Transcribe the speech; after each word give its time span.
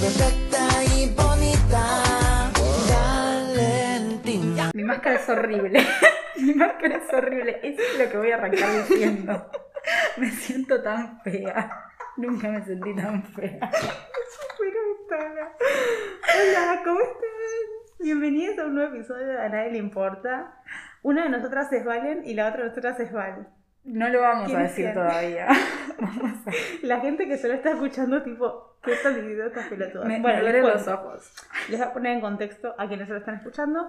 perfecta 0.00 0.68
y 0.94 1.12
bonita. 1.14 2.52
Valentina. 2.88 4.70
Mi 4.74 4.84
máscara 4.84 5.16
es 5.16 5.28
horrible. 5.28 5.80
Mi 6.36 6.54
máscara 6.54 6.96
es 6.96 7.12
horrible. 7.12 7.60
Es 7.62 7.98
lo 7.98 8.08
que 8.08 8.16
voy 8.16 8.30
a 8.30 8.36
arrancar 8.36 8.70
diciendo. 8.88 9.50
Me 10.18 10.30
siento 10.30 10.80
tan 10.82 11.20
fea. 11.22 11.84
Nunca 12.16 12.48
me 12.48 12.64
sentí 12.64 12.94
tan 12.96 13.22
fea. 13.32 13.58
Hola, 16.34 16.82
¿cómo 16.84 17.00
están? 17.00 17.28
Bienvenidos 18.00 18.58
a 18.58 18.66
un 18.66 18.74
nuevo 18.74 18.94
episodio 18.94 19.26
de 19.26 19.40
A 19.40 19.48
Nadie 19.48 19.72
Le 19.72 19.78
Importa. 19.78 20.60
Una 21.02 21.24
de 21.24 21.30
nosotras 21.30 21.72
es 21.72 21.84
Valen 21.84 22.22
y 22.24 22.34
la 22.34 22.48
otra 22.48 22.62
de 22.62 22.68
nosotras 22.68 23.00
es 23.00 23.12
Val. 23.12 23.48
No 23.84 24.08
lo 24.08 24.20
vamos 24.20 24.44
a 24.44 24.46
¿Quién 24.46 24.60
es 24.60 24.76
decir 24.76 24.92
todavía. 24.92 25.46
Vamos 26.00 26.46
a... 26.46 26.50
La 26.82 27.00
gente 27.00 27.26
que 27.26 27.38
solo 27.38 27.54
está 27.54 27.70
escuchando, 27.70 28.22
tipo, 28.22 28.67
¿qué 28.82 28.92
dividiendo 29.14 29.46
estas 29.46 29.66
pelotudas? 29.66 30.06
Me, 30.06 30.20
bueno, 30.20 30.42
me 30.42 30.52
les 30.52 30.62
los 30.62 30.88
ojos. 30.88 31.32
Les 31.68 31.78
voy 31.78 31.88
a 31.88 31.92
poner 31.92 32.12
en 32.12 32.20
contexto 32.20 32.74
a 32.78 32.88
quienes 32.88 33.08
lo 33.08 33.16
están 33.16 33.36
escuchando. 33.36 33.88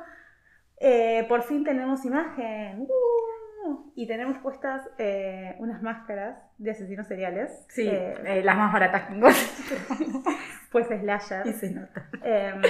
Eh, 0.77 1.25
por 1.27 1.43
fin 1.43 1.63
tenemos 1.63 2.05
imagen. 2.05 2.81
¡Uh! 2.81 3.91
Y 3.95 4.07
tenemos 4.07 4.37
puestas 4.39 4.89
eh, 4.97 5.55
unas 5.59 5.81
máscaras 5.81 6.37
de 6.57 6.71
asesinos 6.71 7.07
seriales. 7.07 7.65
Sí, 7.69 7.87
Eh, 7.87 8.15
eh, 8.25 8.43
las 8.43 8.57
más 8.57 8.71
baratas 8.71 9.03
que 9.03 9.15
pues 10.71 10.87
slashers. 10.87 11.45
Y 11.45 11.53
se 11.53 11.71
nota. 11.71 12.09
Em, 12.23 12.61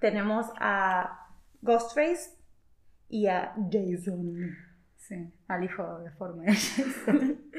tenemos 0.00 0.46
a 0.58 1.28
Ghostface 1.62 2.36
y 3.08 3.26
a 3.26 3.54
Jason. 3.70 4.56
Sí, 5.06 5.32
al 5.46 5.62
hijo 5.62 6.00
deforme 6.00 6.46
de 6.46 6.52
Jason. 6.52 7.40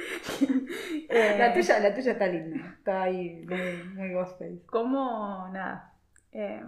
Eh, 1.10 1.36
La 1.40 1.54
tuya, 1.54 1.80
la 1.80 1.96
tuya 1.96 2.12
está 2.12 2.28
linda. 2.28 2.76
Está 2.78 3.04
ahí 3.04 3.46
muy, 3.48 3.84
muy 3.96 4.14
ghostface. 4.14 4.66
¿Cómo? 4.66 5.48
Nada. 5.54 5.94
Eh, 6.34 6.62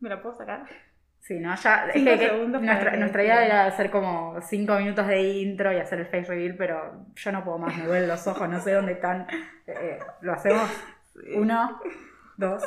¿Me 0.00 0.10
la 0.10 0.20
puedo 0.20 0.36
sacar? 0.36 0.66
Sí, 1.20 1.40
no, 1.40 1.54
ya. 1.56 1.86
Es 1.86 1.94
que, 1.94 2.32
nuestra, 2.36 3.24
idea 3.24 3.46
era 3.46 3.66
hacer 3.66 3.90
como 3.90 4.38
cinco 4.42 4.76
minutos 4.76 5.06
de 5.06 5.22
intro 5.22 5.72
y 5.72 5.78
hacer 5.78 6.00
el 6.00 6.06
face 6.06 6.26
reveal, 6.26 6.56
pero 6.56 7.06
yo 7.14 7.32
no 7.32 7.42
puedo 7.42 7.58
más, 7.58 7.76
me 7.76 7.86
duelen 7.86 8.08
los 8.08 8.26
ojos, 8.26 8.48
no 8.48 8.60
sé 8.60 8.72
dónde 8.72 8.92
están. 8.92 9.26
Eh, 9.66 9.98
¿Lo 10.20 10.34
hacemos? 10.34 10.70
Uno, 11.34 11.80
dos, 12.36 12.62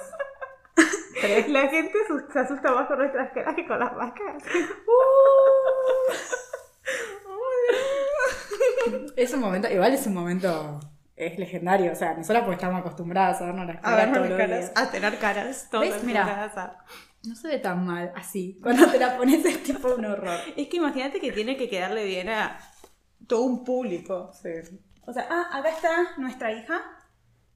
tres. 1.21 1.47
La 1.49 1.67
gente 1.67 1.93
se 2.33 2.39
asusta 2.39 2.73
más 2.73 2.87
con 2.87 2.97
nuestras 2.97 3.31
caras 3.31 3.55
que 3.55 3.67
con 3.67 3.79
las 3.79 3.95
máscaras. 3.95 4.43
Es 9.15 9.33
un 9.33 9.39
momento, 9.41 9.67
igual 9.69 9.93
es 9.93 10.05
un 10.07 10.13
momento. 10.13 10.79
Es 11.15 11.37
legendario, 11.37 11.91
o 11.91 11.95
sea, 11.95 12.13
nosotros 12.13 12.43
porque 12.43 12.55
estamos 12.55 12.79
acostumbradas 12.79 13.41
a 13.41 13.45
vernos 13.47 13.67
las 13.67 13.81
caras 13.81 13.97
las 14.69 14.71
a 14.77 14.91
tener 14.91 15.19
caras. 15.19 15.67
todas. 15.69 16.03
Mira. 16.05 16.25
a- 16.55 16.85
No 17.27 17.35
se 17.35 17.49
ve 17.49 17.57
tan 17.59 17.85
mal 17.85 18.13
así. 18.15 18.57
Cuando 18.63 18.87
te 18.89 18.97
la 18.97 19.17
pones 19.17 19.43
es 19.43 19.61
tipo 19.63 19.93
un 19.95 20.05
horror. 20.05 20.39
Es 20.55 20.67
que 20.69 20.77
imagínate 20.77 21.19
que 21.19 21.33
tiene 21.33 21.57
que 21.57 21.67
quedarle 21.69 22.05
bien 22.05 22.29
a 22.29 22.57
todo 23.27 23.41
un 23.43 23.65
público. 23.65 24.31
Sí. 24.41 24.49
O 25.05 25.11
sea, 25.11 25.27
ah, 25.29 25.49
acá 25.59 25.69
está 25.69 25.89
nuestra 26.17 26.53
hija, 26.53 26.79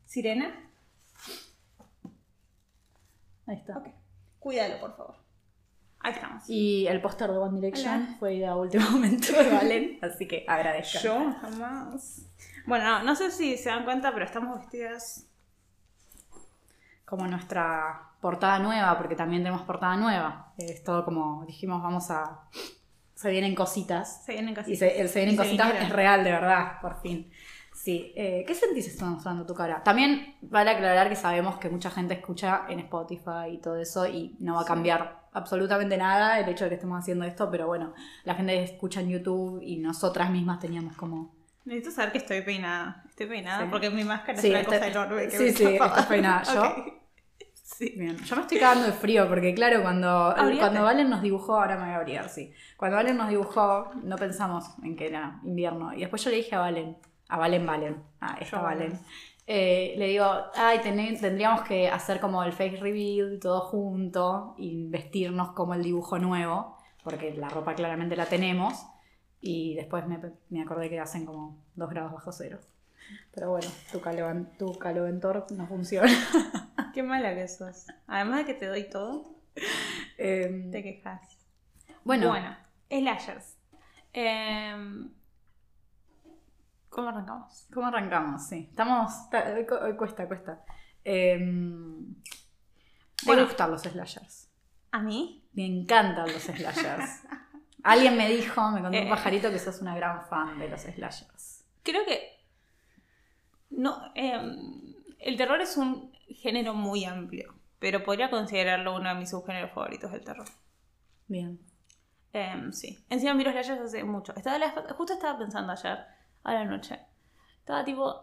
Sirena. 0.05 0.69
Ahí 3.47 3.55
está. 3.57 3.77
Ok. 3.77 3.87
Cuídalo, 4.39 4.79
por 4.81 4.97
favor. 4.97 5.15
Ahí 6.03 6.11
estamos. 6.13 6.43
Y 6.49 6.85
el 6.87 7.01
póster 7.01 7.31
de 7.31 7.37
One 7.37 7.61
Direction 7.61 8.03
Hola. 8.03 8.15
fue 8.19 8.35
idea 8.35 8.51
a 8.51 8.55
último 8.57 8.87
momento 8.91 9.31
de 9.31 9.49
Valen, 9.49 9.99
así 10.01 10.27
que 10.27 10.45
agradezco. 10.47 10.99
Yo 10.99 11.33
jamás. 11.41 12.25
Bueno, 12.65 12.85
no, 12.85 13.03
no 13.03 13.15
sé 13.15 13.31
si 13.31 13.57
se 13.57 13.69
dan 13.69 13.85
cuenta, 13.85 14.13
pero 14.13 14.25
estamos 14.25 14.59
vestidas. 14.59 15.27
Como 17.05 17.25
nuestra 17.27 18.09
portada 18.19 18.59
nueva, 18.59 18.97
porque 18.97 19.15
también 19.15 19.43
tenemos 19.43 19.61
portada 19.63 19.95
nueva. 19.95 20.53
Es 20.57 20.83
todo 20.83 21.05
como 21.05 21.45
dijimos, 21.45 21.81
vamos 21.81 22.11
a. 22.11 22.41
Se 23.15 23.29
vienen 23.29 23.55
cositas. 23.55 24.25
Se 24.25 24.33
vienen 24.33 24.53
casi. 24.53 24.73
Y 24.73 24.75
se, 24.75 24.99
el 24.99 25.07
se 25.07 25.19
vienen 25.19 25.35
Y 25.35 25.37
cositas 25.37 25.73
es 25.75 25.89
real, 25.89 26.23
de 26.23 26.31
verdad, 26.31 26.81
por 26.81 27.01
fin. 27.01 27.31
Sí. 27.83 28.13
eh, 28.15 28.45
¿Qué 28.47 28.55
sentís 28.55 28.87
estando 28.87 29.15
mostrando 29.15 29.45
tu 29.45 29.53
cara? 29.53 29.83
También 29.83 30.35
vale 30.41 30.71
aclarar 30.71 31.09
que 31.09 31.17
sabemos 31.17 31.57
que 31.57 31.69
mucha 31.69 31.91
gente 31.91 32.13
escucha 32.13 32.61
en 32.69 32.79
Spotify 32.79 33.49
y 33.51 33.57
todo 33.57 33.75
eso 33.75 34.07
y 34.07 34.37
no 34.39 34.55
va 34.55 34.61
a 34.61 34.65
cambiar 34.65 35.23
absolutamente 35.33 35.97
nada 35.97 36.39
el 36.39 36.47
hecho 36.47 36.63
de 36.63 36.69
que 36.69 36.75
estemos 36.75 36.97
haciendo 36.97 37.25
esto, 37.25 37.51
pero 37.51 37.67
bueno, 37.67 37.93
la 38.23 38.35
gente 38.35 38.63
escucha 38.63 39.01
en 39.01 39.09
YouTube 39.09 39.59
y 39.61 39.79
nosotras 39.79 40.29
mismas 40.29 40.59
teníamos 40.61 40.95
como 40.95 41.35
Necesito 41.65 41.91
saber 41.91 42.11
que 42.13 42.17
estoy 42.19 42.41
peinada. 42.41 43.03
Estoy 43.09 43.25
peinada 43.27 43.63
Sí. 43.63 43.67
porque 43.69 43.89
mi 43.89 44.03
máscara 44.05 44.37
Sí, 44.39 44.47
es 44.47 44.51
una 44.51 44.61
este- 44.61 44.75
cosa 44.75 44.87
enorme. 44.87 45.23
Que 45.27 45.37
sí, 45.37 45.43
me 45.43 45.51
sí, 45.51 45.63
estás 45.65 46.05
peinada. 46.05 46.43
Yo-. 46.53 46.85
Sí. 47.63 47.93
Bien, 47.97 48.15
yo 48.17 48.35
me 48.37 48.41
estoy 48.43 48.59
cagando 48.59 48.85
de 48.85 48.91
frío 48.93 49.27
porque 49.27 49.53
claro, 49.53 49.81
cuando, 49.81 50.33
cuando 50.59 50.83
Valen 50.83 51.09
nos 51.09 51.21
dibujó, 51.21 51.55
ahora 51.59 51.75
me 51.75 51.83
voy 51.85 51.91
a 51.93 51.95
abrigar, 51.97 52.29
sí. 52.29 52.53
Cuando 52.77 52.95
Valen 52.97 53.17
nos 53.17 53.27
dibujó, 53.29 53.91
no 54.03 54.15
pensamos 54.15 54.65
en 54.83 54.95
que 54.95 55.07
era 55.07 55.39
invierno. 55.43 55.93
Y 55.93 55.99
después 56.01 56.23
yo 56.23 56.29
le 56.29 56.37
dije 56.37 56.55
a 56.55 56.59
Valen, 56.59 56.97
a 57.33 57.37
Valen 57.37 57.65
Valen, 57.65 58.03
a 58.19 58.35
esta 58.39 58.57
Yo, 58.57 58.63
Valen, 58.63 58.99
eh, 59.47 59.93
le 59.97 60.07
digo, 60.07 60.25
ay, 60.55 60.79
tendríamos 60.81 61.61
que 61.61 61.89
hacer 61.89 62.19
como 62.19 62.43
el 62.43 62.53
face 62.53 62.77
reveal 62.77 63.39
todo 63.41 63.61
junto 63.61 64.55
y 64.57 64.87
vestirnos 64.87 65.51
como 65.53 65.73
el 65.73 65.83
dibujo 65.83 66.17
nuevo, 66.19 66.77
porque 67.03 67.33
la 67.33 67.49
ropa 67.49 67.73
claramente 67.75 68.15
la 68.15 68.25
tenemos. 68.27 68.85
Y 69.41 69.75
después 69.75 70.07
me, 70.07 70.19
me 70.49 70.61
acordé 70.61 70.89
que 70.89 70.99
hacen 71.01 71.25
como 71.25 71.57
2 71.75 71.89
grados 71.89 72.13
bajo 72.13 72.31
cero. 72.31 72.59
Pero 73.33 73.49
bueno, 73.49 73.67
tu, 73.91 73.99
calovan- 73.99 74.55
tu 74.57 74.77
caloventor 74.79 75.45
no 75.51 75.67
funciona. 75.67 76.09
Qué 76.93 77.03
mala 77.03 77.35
que 77.35 77.47
sos. 77.49 77.87
Además 78.07 78.37
de 78.39 78.45
que 78.45 78.53
te 78.53 78.67
doy 78.67 78.89
todo, 78.89 79.33
Em, 80.17 80.71
te 80.71 80.81
quejas. 80.83 81.19
bueno, 82.05 82.29
Bueno, 82.29 82.55
slashers. 82.89 83.57
Em, 84.13 85.11
¿Cómo 86.93 87.09
arrancamos? 87.09 87.67
¿Cómo 87.73 87.87
arrancamos? 87.87 88.47
Sí. 88.47 88.67
Estamos. 88.69 89.11
cu- 89.67 89.75
hoy 89.83 89.95
cuesta, 89.97 90.27
cuesta. 90.27 90.63
Em, 91.03 92.13
¿Te 93.15 93.25
Bueno. 93.25 93.45
gustan 93.45 93.71
los 93.71 93.81
slashers? 93.81 94.49
¿A 94.91 94.99
mí? 94.99 95.43
Me 95.53 95.65
encantan 95.65 96.31
los 96.31 96.43
slashers. 96.43 97.21
Alguien 97.83 98.15
me 98.15 98.29
dijo, 98.29 98.61
me 98.71 98.81
contó 98.81 98.97
un 98.97 99.07
Eh. 99.07 99.09
pajarito 99.09 99.49
que 99.49 99.59
sos 99.59 99.81
una 99.81 99.95
gran 99.95 100.25
fan 100.27 100.59
de 100.59 100.69
los 100.69 100.81
slashers. 100.81 101.65
Creo 101.83 102.05
que. 102.05 102.29
No, 103.71 104.11
em, 104.13 104.93
el 105.19 105.35
terror 105.35 105.59
es 105.61 105.77
un 105.77 106.11
género 106.27 106.73
muy 106.75 107.05
amplio, 107.05 107.55
pero 107.79 108.03
podría 108.03 108.29
considerarlo 108.29 108.95
uno 108.95 109.09
de 109.09 109.15
mis 109.15 109.31
subgéneros 109.31 109.71
favoritos 109.71 110.11
del 110.11 110.23
terror. 110.23 110.47
Bien. 111.27 111.59
Em, 112.33 112.71
sí. 112.71 113.03
Encima 113.09 113.33
miro 113.33 113.51
slashers 113.51 113.81
hace 113.81 114.03
mucho. 114.03 114.33
Estaba 114.35 114.69
justo 114.95 115.13
estaba 115.13 115.37
pensando 115.39 115.71
ayer, 115.71 115.97
a 116.43 116.53
la 116.53 116.65
noche. 116.65 116.99
Estaba 117.59 117.83
tipo. 117.85 118.21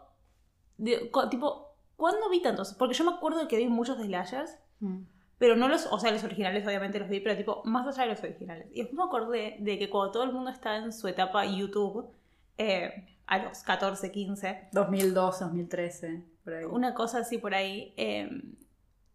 de- 0.76 1.10
co- 1.10 1.28
tipo, 1.28 1.75
¿cuándo 1.97 2.31
vi 2.31 2.41
tantos? 2.41 2.72
Porque 2.75 2.94
yo 2.94 3.04
me 3.04 3.12
acuerdo 3.12 3.41
de 3.41 3.48
que 3.48 3.56
vi 3.58 3.66
muchos 3.69 3.98
de 3.98 4.04
slashers, 4.04 4.58
Mm. 4.81 5.03
pero 5.38 5.56
no 5.56 5.69
los. 5.69 5.86
O 5.92 5.98
sea, 5.98 6.10
los 6.10 6.25
originales 6.25 6.66
obviamente 6.66 6.98
los 6.98 7.08
vi, 7.08 7.20
pero 7.20 7.36
tipo, 7.36 7.62
más 7.64 7.86
allá 7.86 8.04
de 8.08 8.14
los 8.14 8.22
originales. 8.22 8.69
Y 8.72 8.81
después 8.81 8.97
me 8.97 9.04
acordé 9.04 9.56
de 9.60 9.78
que 9.78 9.91
cuando 9.91 10.10
todo 10.12 10.25
el 10.25 10.32
mundo 10.32 10.50
está 10.50 10.76
en 10.76 10.92
su 10.92 11.06
etapa 11.08 11.44
YouTube, 11.44 12.10
eh, 12.56 13.19
a 13.26 13.38
los 13.38 13.62
14, 13.62 14.10
15, 14.10 14.69
2012, 14.72 15.44
2013, 15.44 16.25
por 16.44 16.54
ahí. 16.54 16.64
una 16.64 16.94
cosa 16.94 17.19
así 17.20 17.37
por 17.38 17.54
ahí. 17.54 17.92
eh, 17.98 18.28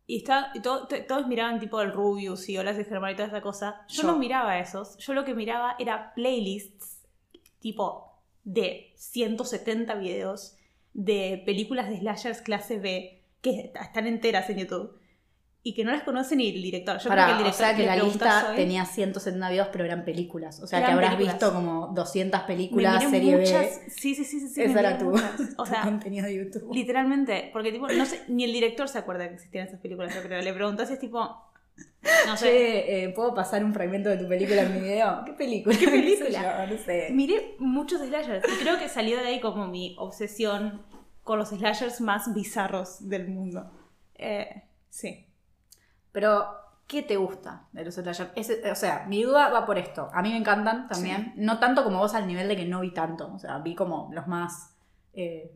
y, 0.08 0.18
está, 0.18 0.52
y 0.54 0.60
to- 0.62 0.86
to- 0.88 1.04
todos 1.08 1.28
miraban 1.28 1.60
tipo 1.60 1.82
el 1.82 1.92
Rubius 1.92 2.48
y 2.48 2.58
Hola 2.60 2.76
soy 2.76 2.86
Germán 2.86 3.14
y 3.14 3.16
toda 3.16 3.28
esa 3.28 3.42
cosa. 3.42 3.84
Yo, 3.88 4.04
Yo. 4.04 4.08
no 4.12 4.18
miraba 4.20 4.60
esos. 4.60 4.98
Yo 5.00 5.14
lo 5.16 5.26
que 5.26 5.34
miraba 5.34 5.76
era 5.80 6.14
playlists 6.14 7.02
tipo 7.60 8.15
de 8.46 8.94
170 8.96 9.96
videos 9.96 10.56
de 10.94 11.44
películas 11.46 11.90
de 11.90 11.98
slashers 12.00 12.42
clase 12.42 12.80
B 12.80 13.22
que 13.42 13.74
están 13.80 14.08
enteras 14.08 14.50
en 14.50 14.60
YouTube 14.60 14.98
y 15.62 15.74
que 15.74 15.84
no 15.84 15.92
las 15.92 16.04
conoce 16.04 16.36
ni 16.36 16.50
el 16.50 16.62
director. 16.62 17.00
Yo 17.00 17.10
Pará, 17.10 17.26
creo 17.26 17.38
que 17.38 17.42
el 17.42 17.48
o 17.50 17.52
director 17.52 17.66
sea 17.66 17.76
que 17.76 17.82
le 17.82 17.88
la 17.88 17.96
lista 18.04 18.48
hoy- 18.52 18.56
tenía 18.56 18.86
170 18.86 19.50
videos, 19.50 19.68
pero 19.72 19.84
eran 19.84 20.06
películas. 20.06 20.62
O 20.62 20.68
sea 20.68 20.86
que 20.86 20.92
habrás 20.92 21.16
películas. 21.16 21.36
visto 21.36 21.54
como 21.54 21.88
200 21.88 22.42
Me 22.42 22.48
películas, 22.48 22.98
miré 23.00 23.10
serie 23.10 23.38
muchas- 23.38 23.80
B. 23.84 23.90
Sí, 23.90 24.14
sí, 24.16 24.24
sí, 24.24 24.40
sí. 24.48 24.60
me 24.60 24.66
Esa 24.68 24.80
era 24.80 24.98
tu. 25.00 25.10
O 25.10 25.64
tu 25.64 25.66
sea, 25.66 25.82
contenido 25.82 26.26
de 26.28 26.36
YouTube. 26.36 26.72
Literalmente, 26.72 27.50
porque 27.52 27.72
tipo, 27.72 27.88
no 27.88 28.06
sé, 28.06 28.22
ni 28.28 28.44
el 28.44 28.54
director 28.54 28.88
se 28.88 29.00
acuerda 29.00 29.28
que 29.28 29.34
existían 29.34 29.68
esas 29.68 29.80
películas, 29.80 30.14
yo 30.14 30.22
creo. 30.22 30.40
Le 30.44 30.54
preguntás 30.54 30.92
y 30.92 30.94
es 30.94 31.00
tipo, 31.00 31.36
no 32.28 32.38
sé, 32.38 32.46
Che, 32.46 33.04
eh, 33.06 33.10
¿puedo 33.10 33.34
pasar 33.34 33.64
un 33.64 33.74
fragmento 33.74 34.10
de 34.10 34.18
tu 34.18 34.28
película 34.28 34.62
en 34.62 34.74
mi 34.74 34.80
video? 34.82 35.24
¿Qué 35.26 35.34
película? 35.34 35.76
¿Qué 35.78 35.88
película? 35.90 36.68
No 36.70 36.78
sé. 36.78 37.10
miré 37.12 37.56
muchos 37.60 38.02
slashers 38.02 38.46
y 38.48 38.62
creo 38.64 38.78
que 38.78 38.90
salió 38.90 39.18
de 39.18 39.26
ahí 39.28 39.40
como 39.42 39.68
mi 39.68 39.96
obsesión 40.00 40.84
con 41.24 41.40
los 41.40 41.50
slashers 41.50 42.02
más 42.02 42.34
bizarros 42.34 43.08
del 43.10 43.28
mundo. 43.28 43.72
Eh, 44.16 44.64
sí. 44.90 45.28
Pero, 46.12 46.46
¿qué 46.88 47.02
te 47.02 47.18
gusta 47.18 47.68
de 47.72 47.84
los 47.84 47.96
slashers? 47.96 48.30
Ese- 48.36 48.72
o 48.72 48.76
sea, 48.76 49.06
mi 49.08 49.24
duda 49.24 49.50
va 49.50 49.66
por 49.66 49.78
esto. 49.80 50.10
A 50.14 50.22
mí 50.22 50.30
me 50.30 50.38
encantan 50.38 50.88
también. 50.88 51.34
No 51.36 51.58
tanto 51.60 51.84
como 51.84 51.98
vos 52.00 52.14
al 52.14 52.28
nivel 52.28 52.48
de 52.48 52.56
que 52.56 52.66
no 52.66 52.82
vi 52.82 52.92
tanto. 52.94 53.34
O 53.34 53.40
sea, 53.40 53.58
vi 53.58 53.74
como 53.76 54.10
los 54.14 54.28
más 54.28 54.76
eh, 55.14 55.52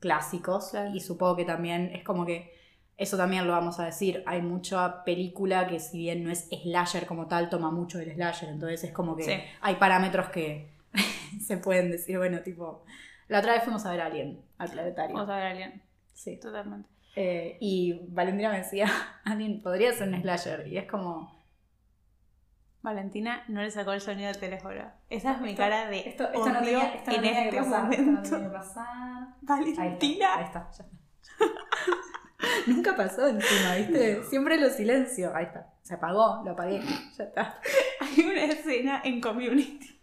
clásicos. 0.00 0.70
Claro. 0.70 0.90
Y 0.94 1.00
supongo 1.00 1.36
que 1.36 1.44
también 1.44 1.90
es 1.94 2.02
como 2.02 2.26
que 2.26 2.52
eso 2.96 3.16
también 3.16 3.46
lo 3.46 3.52
vamos 3.52 3.78
a 3.78 3.84
decir, 3.84 4.22
hay 4.26 4.40
mucha 4.42 5.04
película 5.04 5.66
que 5.66 5.80
si 5.80 5.98
bien 5.98 6.24
no 6.24 6.30
es 6.30 6.48
slasher 6.62 7.06
como 7.06 7.26
tal, 7.26 7.50
toma 7.50 7.70
mucho 7.70 7.98
del 7.98 8.12
slasher, 8.14 8.48
entonces 8.48 8.84
es 8.84 8.92
como 8.92 9.16
que 9.16 9.22
Sí. 9.24 9.32
hay 9.60 9.74
parámetros 9.76 10.28
que 10.30 10.70
se 11.44 11.58
pueden 11.58 11.90
decir, 11.90 12.16
bueno, 12.18 12.40
tipo, 12.40 12.84
la 13.28 13.40
otra 13.40 13.52
vez 13.52 13.64
fuimos 13.64 13.84
a 13.84 13.90
ver 13.90 14.00
a 14.00 14.06
Alien, 14.06 14.40
al 14.58 14.70
planetario. 14.70 15.14
Vamos 15.14 15.28
a 15.30 15.36
ver 15.36 15.46
a 15.46 15.50
Alien. 15.50 15.82
Sí. 16.14 16.38
Totalmente. 16.40 16.88
Eh, 17.16 17.56
y 17.60 18.00
Valentina 18.08 18.50
me 18.50 18.58
decía, 18.58 18.86
Alien 19.24 19.60
podría 19.62 19.92
ser 19.92 20.08
un 20.08 20.20
slasher, 20.22 20.66
y 20.66 20.78
es 20.78 20.86
como, 20.86 21.34
Valentina 22.82 23.42
no 23.48 23.62
le 23.62 23.70
sacó 23.70 23.92
el 23.92 24.00
sonido 24.00 24.28
del 24.28 24.38
teléfono. 24.38 24.80
Esa 25.10 25.32
es 25.32 25.40
mi 25.40 25.50
Esto- 25.50 25.58
cara 25.62 25.86
de 25.90 26.08
esto, 26.08 26.24
esto 26.24 26.40
odio 26.40 26.52
no 26.52 26.58
tenía, 26.60 26.94
esto 26.94 27.10
no 27.10 27.16
en 27.16 27.22
tenía 27.22 27.44
este 27.44 27.50
que 27.56 27.62
pasar, 27.62 27.90
esto 27.90 28.02
no 28.02 28.06
momento. 28.12 28.30
tenía 28.30 28.46
que 28.48 28.52
pasar. 28.54 28.86
Ahí 29.48 29.70
está, 29.70 29.82
Valentina. 29.82 30.34
ahí 30.36 30.44
está, 30.44 30.70
ya 30.70 30.84
está. 30.84 30.96
Nunca 32.76 32.96
pasó 32.96 33.26
encima, 33.28 33.76
¿viste? 33.76 34.22
Siempre 34.24 34.58
lo 34.58 34.70
silencio. 34.70 35.34
Ahí 35.34 35.44
está. 35.44 35.72
Se 35.82 35.94
apagó, 35.94 36.42
lo 36.44 36.52
apagué. 36.52 36.80
Ya 37.16 37.24
está. 37.24 37.60
Hay 38.00 38.24
una 38.24 38.44
escena 38.44 39.02
en 39.04 39.20
Community 39.20 40.00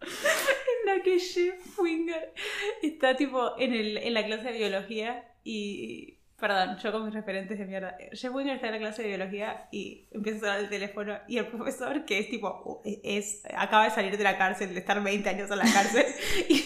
en 0.00 0.86
la 0.86 1.02
que 1.02 1.18
Jeff 1.18 1.78
Winger 1.78 2.34
está 2.82 3.16
tipo 3.16 3.58
en, 3.58 3.72
el, 3.72 3.96
en 3.98 4.14
la 4.14 4.24
clase 4.24 4.52
de 4.52 4.58
biología 4.58 5.24
y... 5.44 6.18
Perdón, 6.38 6.76
yo 6.78 6.90
con 6.90 7.04
mis 7.04 7.14
referentes 7.14 7.56
de 7.56 7.64
mierda. 7.66 7.96
Jeff 8.10 8.34
Winger 8.34 8.56
está 8.56 8.66
en 8.66 8.72
la 8.72 8.78
clase 8.80 9.02
de 9.02 9.08
biología 9.10 9.68
y 9.70 10.08
empieza 10.10 10.38
a 10.38 10.40
sonar 10.40 10.58
el 10.58 10.68
teléfono 10.68 11.16
y 11.28 11.38
el 11.38 11.46
profesor, 11.46 12.04
que 12.04 12.18
es 12.18 12.30
tipo, 12.30 12.82
es, 12.84 13.42
acaba 13.56 13.84
de 13.84 13.90
salir 13.90 14.18
de 14.18 14.24
la 14.24 14.36
cárcel, 14.36 14.74
de 14.74 14.80
estar 14.80 15.00
20 15.00 15.28
años 15.28 15.48
en 15.52 15.58
la 15.58 15.72
cárcel 15.72 16.04
y, 16.48 16.64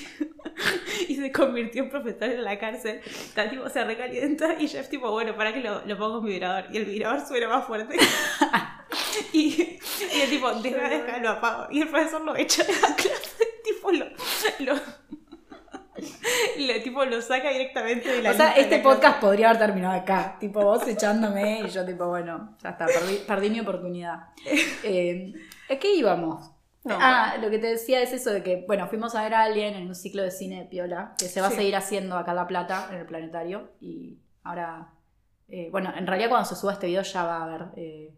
y 1.09 1.17
se 1.17 1.33
convirtió 1.33 1.83
en 1.85 1.91
profesor 1.91 2.25
en 2.31 2.45
la 2.45 2.59
cárcel, 2.59 3.01
está 3.05 3.49
tipo, 3.49 3.69
se 3.69 3.85
recalienta 3.85 4.55
y 4.59 4.69
Jeff 4.69 4.89
tipo, 4.89 5.11
bueno, 5.11 5.35
para 5.37 5.53
que 5.53 5.61
lo, 5.61 5.85
lo 5.85 5.99
pongo 5.99 6.19
en 6.19 6.25
vibrador 6.25 6.65
y 6.73 6.77
el 6.79 6.85
vibrador 6.85 7.27
suena 7.27 7.49
más 7.49 7.67
fuerte. 7.67 7.97
Y, 9.33 9.79
y 10.15 10.21
el 10.23 10.31
tipo, 10.31 10.51
deja, 10.53 10.89
deja, 10.89 11.19
lo 11.19 11.31
apago. 11.31 11.67
Y 11.71 11.83
el 11.83 11.89
profesor 11.89 12.21
lo 12.23 12.37
echa 12.37 12.63
de 12.65 12.73
la 12.73 12.95
clase, 12.97 13.45
tipo, 13.65 13.91
lo, 13.91 14.07
lo, 14.61 14.75
lo- 16.59 16.83
tipo, 16.83 17.05
lo 17.05 17.21
saca 17.21 17.51
directamente 17.51 18.09
de 18.11 18.23
la 18.23 18.31
O 18.31 18.35
sea, 18.35 18.53
este 18.53 18.79
podcast 18.79 19.21
podría 19.21 19.51
haber 19.51 19.61
terminado 19.61 19.95
acá. 20.01 20.37
Tipo, 20.39 20.63
vos 20.63 20.87
echándome 20.87 21.61
y 21.61 21.69
yo, 21.69 21.85
tipo, 21.85 22.07
bueno, 22.07 22.57
ya 22.63 22.71
está, 22.71 22.87
perdí, 22.87 23.19
perdí 23.27 23.51
mi 23.51 23.61
oportunidad. 23.61 24.29
Eh, 24.83 25.33
¿A 25.69 25.77
qué 25.77 25.95
íbamos? 25.95 26.51
No, 26.87 26.97
ah, 27.01 27.37
lo 27.41 27.51
que 27.51 27.59
te 27.59 27.67
decía 27.67 28.01
es 28.01 28.13
eso 28.13 28.31
de 28.31 28.43
que, 28.43 28.65
bueno, 28.67 28.87
fuimos 28.89 29.15
a 29.15 29.23
ver 29.23 29.35
a 29.35 29.43
Alien 29.43 29.75
en 29.75 29.87
un 29.89 29.95
ciclo 29.95 30.23
de 30.23 30.31
cine 30.31 30.61
de 30.61 30.65
Piola, 30.67 31.15
que 31.19 31.27
se 31.29 31.41
va 31.41 31.49
Sí. 31.49 31.55
a 31.55 31.57
seguir 31.57 31.77
haciendo 31.77 32.17
acá 32.17 32.31
en 32.31 32.37
La 32.37 32.47
Plata, 32.47 32.89
en 32.93 32.99
el 32.99 33.07
planetario. 33.07 33.71
Y 33.81 34.19
ahora, 34.45 34.93
eh, 35.49 35.69
bueno, 35.71 35.93
en 35.97 36.07
realidad 36.07 36.29
cuando 36.29 36.49
se 36.49 36.55
suba 36.57 36.73
este 36.73 36.87
video 36.87 37.03
ya 37.03 37.25
va 37.25 37.37
a 37.39 37.45
haber. 37.45 37.67
eh, 37.77 38.15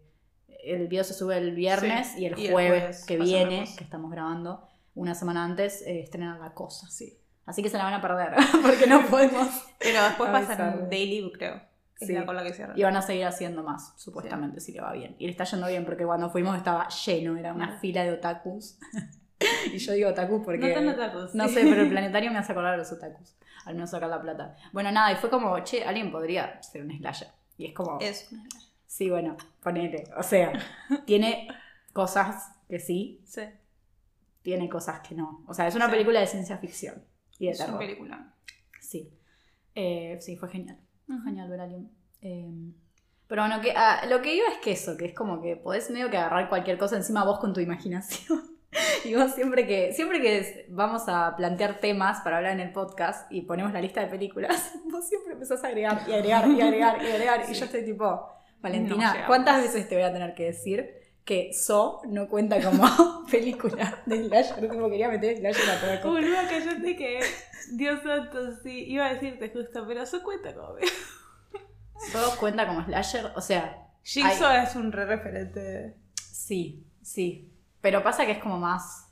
el 0.63 0.87
video 0.87 1.03
se 1.05 1.13
sube 1.13 1.37
el 1.37 1.55
viernes 1.55 2.07
Sí, 2.09 2.21
y 2.21 2.25
el 2.25 2.37
y 2.37 2.45
el 2.47 2.51
jueves, 2.51 3.05
que 3.05 3.17
pasa 3.17 3.23
viene, 3.29 3.63
que 3.77 3.83
estamos 3.83 4.11
grabando, 4.11 4.67
una 4.93 5.15
semana 5.15 5.45
antes, 5.45 5.81
eh, 5.83 6.01
estrenan 6.01 6.39
La 6.39 6.53
Cosa. 6.53 6.87
Sí. 6.89 7.17
Así 7.45 7.63
que 7.63 7.69
se 7.69 7.77
la 7.77 7.85
van 7.85 7.93
a 7.95 8.01
perder, 8.01 8.33
porque 8.61 8.85
no 8.85 9.03
podemos. 9.09 9.47
Pero 9.79 10.03
después 10.03 10.29
pasan 10.29 10.51
Avisarle. 10.61 10.83
en 10.83 10.89
Daily, 10.89 11.31
creo. 11.33 11.61
Es 11.99 12.07
Sí. 12.07 12.13
la 12.13 12.25
con 12.25 12.35
la 12.35 12.43
que 12.43 12.53
cierran. 12.53 12.77
Y 12.79 12.83
van 12.83 12.95
a 12.95 13.01
seguir 13.01 13.25
haciendo 13.25 13.61
más, 13.63 13.93
supuestamente, 13.97 14.61
si 14.61 14.71
le 14.71 14.81
va 14.81 14.93
bien. 14.93 15.15
Y 15.19 15.25
le 15.25 15.31
está 15.31 15.43
yendo 15.43 15.67
bien, 15.67 15.85
porque 15.85 16.05
cuando 16.05 16.29
fuimos 16.29 16.55
estaba 16.57 16.87
lleno, 16.89 17.35
era 17.37 17.53
una 17.53 17.67
Mal. 17.67 17.79
fila 17.79 18.03
de 18.03 18.11
otakus. 18.13 18.77
y 19.73 19.77
yo 19.77 19.93
digo 19.93 20.09
otakus 20.09 20.41
porque. 20.45 20.67
No 20.69 20.73
tan 20.73 20.87
otakus. 20.87 21.35
No 21.35 21.47
sé, 21.49 21.61
pero 21.63 21.81
el 21.81 21.89
planetario 21.89 22.31
me 22.31 22.37
hace 22.37 22.51
acordar 22.53 22.73
a 22.73 22.77
los 22.77 22.91
otakus. 22.91 23.35
Al 23.65 23.75
menos 23.75 23.93
en 23.93 24.09
La 24.09 24.21
Plata. 24.21 24.55
Bueno, 24.71 24.91
nada, 24.91 25.11
y 25.11 25.15
fue 25.17 25.29
como, 25.29 25.59
che, 25.63 25.83
alguien 25.83 26.11
podría 26.11 26.61
ser 26.63 26.83
un 26.83 26.97
slasher. 26.97 27.27
Y 27.57 27.65
es 27.67 27.73
como, 27.73 27.99
Es. 27.99 28.29
sí, 28.87 29.09
bueno, 29.09 29.35
ponele. 29.61 30.05
O 30.17 30.23
sea, 30.23 30.53
tiene 31.05 31.47
cosas 31.91 32.55
que 32.69 32.79
sí, 32.79 33.21
Sí. 33.25 33.41
tiene 34.41 34.69
cosas 34.69 35.01
que 35.01 35.13
no. 35.15 35.43
O 35.47 35.53
sea, 35.53 35.67
es 35.67 35.75
una 35.75 35.89
película 35.89 36.21
de 36.21 36.27
ciencia 36.27 36.57
ficción 36.57 37.03
y 37.37 37.47
de 37.47 37.51
Es 37.51 37.57
una 37.59 37.65
terror. 37.65 37.79
película. 37.79 38.33
Sí. 38.79 39.11
Eh, 39.75 40.17
sí, 40.21 40.37
fue 40.37 40.49
genial. 40.49 40.79
Genial 41.23 41.49
ver 41.49 41.61
Alien. 41.61 41.91
Eh, 42.21 42.73
pero 43.27 43.43
bueno, 43.43 43.61
que, 43.61 43.73
ah, 43.75 44.01
lo 44.09 44.21
que 44.21 44.35
iba 44.35 44.47
es 44.47 44.57
que 44.57 44.71
eso, 44.71 44.97
que 44.97 45.05
es 45.05 45.13
como 45.13 45.41
que 45.41 45.55
podés 45.55 45.89
medio 45.91 46.09
que 46.09 46.17
agarrar 46.17 46.49
cualquier 46.49 46.77
cosa 46.77 46.95
encima 46.95 47.23
vos 47.23 47.39
con 47.39 47.53
tu 47.53 47.59
imaginación. 47.59 48.41
y 49.05 49.15
vos 49.15 49.33
siempre 49.33 49.67
que, 49.67 49.93
siempre 49.93 50.21
que 50.21 50.65
vamos 50.69 51.03
a 51.07 51.35
plantear 51.35 51.79
temas 51.79 52.21
para 52.21 52.37
hablar 52.37 52.53
en 52.53 52.59
el 52.59 52.71
podcast 52.71 53.31
y 53.31 53.41
ponemos 53.41 53.71
la 53.71 53.81
lista 53.81 54.01
de 54.01 54.07
películas, 54.07 54.71
vos 54.91 55.07
siempre 55.07 55.33
empezás 55.33 55.63
a 55.63 55.67
agregar 55.67 56.01
y 56.07 56.13
agregar 56.13 56.49
y 56.49 56.61
agregar 56.61 57.03
y 57.03 57.07
agregar. 57.07 57.45
Y 57.49 57.53
yo 57.53 57.65
estoy 57.65 57.85
tipo, 57.85 58.27
Valentina. 58.61 59.25
¿cuántas 59.27 59.61
veces 59.61 59.87
te 59.87 59.95
voy 59.95 60.03
a 60.03 60.11
tener 60.11 60.33
que 60.33 60.45
decir 60.45 60.98
que 61.29 61.53
So 61.53 62.01
no 62.07 62.27
cuenta 62.27 62.59
como 62.59 62.83
película 63.31 64.01
de 64.07 64.25
slasher? 64.25 64.67
Tipo, 64.67 64.89
quería 64.89 65.09
meter 65.09 65.37
slasher 65.37 65.69
a 65.69 65.79
toda 65.79 66.01
costa. 66.01 66.07
Boluda, 66.07 66.47
callate 66.49 66.95
que. 66.95 67.19
Dios 67.73 68.01
santo, 68.01 68.55
sí. 68.63 68.85
Iba 68.87 69.05
a 69.05 69.13
decirte 69.13 69.51
justo, 69.51 69.85
pero 69.87 70.01
eso 70.01 70.23
cuenta 70.23 70.55
como. 70.55 70.73
So 72.11 72.35
cuenta 72.39 72.65
como 72.65 72.83
slasher, 72.83 73.31
o 73.35 73.41
sea, 73.41 73.91
Jigsaw 74.01 74.63
es 74.63 74.75
un 74.75 74.91
re 74.91 75.05
referente. 75.05 75.95
Sí, 76.15 76.83
sí. 77.03 77.53
Pero 77.79 78.01
pasa 78.01 78.25
que 78.25 78.31
es 78.31 78.39
como 78.39 78.57
más. 78.57 79.11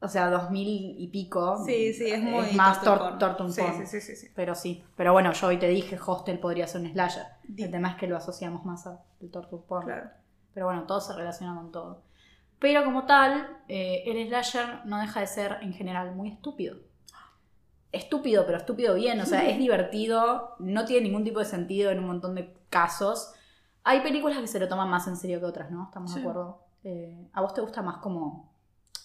O 0.00 0.08
sea, 0.08 0.28
2000 0.28 0.96
y 0.98 1.08
pico. 1.08 1.64
Sí, 1.64 1.94
sí, 1.94 2.10
es 2.10 2.22
muy. 2.22 2.52
más 2.52 2.82
torture 2.82 3.16
tor 3.18 3.50
sí, 3.50 3.62
sí, 3.86 4.00
sí, 4.02 4.16
sí. 4.16 4.30
Pero 4.34 4.54
sí. 4.54 4.84
Pero 4.96 5.14
bueno, 5.14 5.32
yo 5.32 5.46
hoy 5.46 5.56
te 5.56 5.68
dije, 5.68 5.98
Hostel 6.04 6.38
podría 6.38 6.66
ser 6.66 6.82
un 6.82 6.92
slasher. 6.92 7.24
El 7.56 7.70
tema 7.70 7.92
es 7.92 7.96
que 7.96 8.06
lo 8.06 8.18
asociamos 8.18 8.66
más 8.66 8.86
al 8.86 8.98
porn. 9.66 9.86
Claro. 9.86 10.25
Pero 10.56 10.64
bueno, 10.64 10.84
todo 10.84 11.02
se 11.02 11.12
relaciona 11.12 11.54
con 11.54 11.70
todo. 11.70 12.00
Pero 12.58 12.82
como 12.82 13.04
tal, 13.04 13.58
eh, 13.68 14.04
el 14.06 14.26
slasher 14.26 14.86
no 14.86 14.98
deja 14.98 15.20
de 15.20 15.26
ser 15.26 15.58
en 15.60 15.74
general 15.74 16.14
muy 16.14 16.30
estúpido. 16.30 16.78
Estúpido, 17.92 18.46
pero 18.46 18.56
estúpido 18.56 18.94
bien. 18.94 19.20
O 19.20 19.26
sea, 19.26 19.46
es 19.46 19.58
divertido, 19.58 20.54
no 20.58 20.86
tiene 20.86 21.08
ningún 21.08 21.24
tipo 21.24 21.40
de 21.40 21.44
sentido 21.44 21.90
en 21.90 21.98
un 21.98 22.06
montón 22.06 22.34
de 22.34 22.54
casos. 22.70 23.34
Hay 23.84 24.00
películas 24.00 24.38
que 24.38 24.46
se 24.46 24.58
lo 24.58 24.66
toman 24.66 24.88
más 24.88 25.06
en 25.08 25.18
serio 25.18 25.40
que 25.40 25.44
otras, 25.44 25.70
¿no? 25.70 25.84
¿Estamos 25.84 26.10
Sí. 26.10 26.16
de 26.16 26.22
acuerdo? 26.22 26.62
Eh, 26.84 27.28
¿A 27.34 27.42
vos 27.42 27.52
te 27.52 27.60
gusta 27.60 27.82
más 27.82 27.98
como 27.98 28.54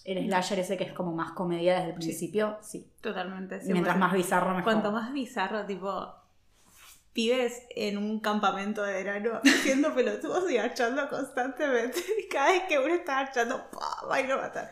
el 0.06 0.24
slasher 0.26 0.58
ese 0.60 0.78
que 0.78 0.84
es 0.84 0.92
como 0.94 1.12
más 1.12 1.32
comedia 1.32 1.74
desde 1.74 1.88
el 1.90 1.96
Sí. 1.96 2.08
principio? 2.08 2.56
Sí. 2.62 2.90
Totalmente. 3.02 3.60
Mientras 3.66 3.96
100%. 3.96 3.98
más 3.98 4.12
bizarro, 4.14 4.48
mejor. 4.48 4.64
Cuanto 4.64 4.90
más 4.90 5.12
bizarro, 5.12 5.66
tipo. 5.66 6.14
Pibes 7.12 7.62
en 7.76 7.98
un 7.98 8.20
campamento 8.20 8.82
de 8.82 8.92
verano 8.94 9.40
haciendo 9.44 9.94
pelotudos 9.94 10.50
y 10.50 10.56
agachando 10.56 11.08
constantemente. 11.08 11.98
Y 12.24 12.28
cada 12.28 12.52
vez 12.52 12.62
que 12.68 12.78
uno 12.78 12.94
está 12.94 13.18
agachando, 13.20 13.68
va 14.10 14.20
y 14.20 14.26
lo 14.26 14.38
matan. 14.38 14.68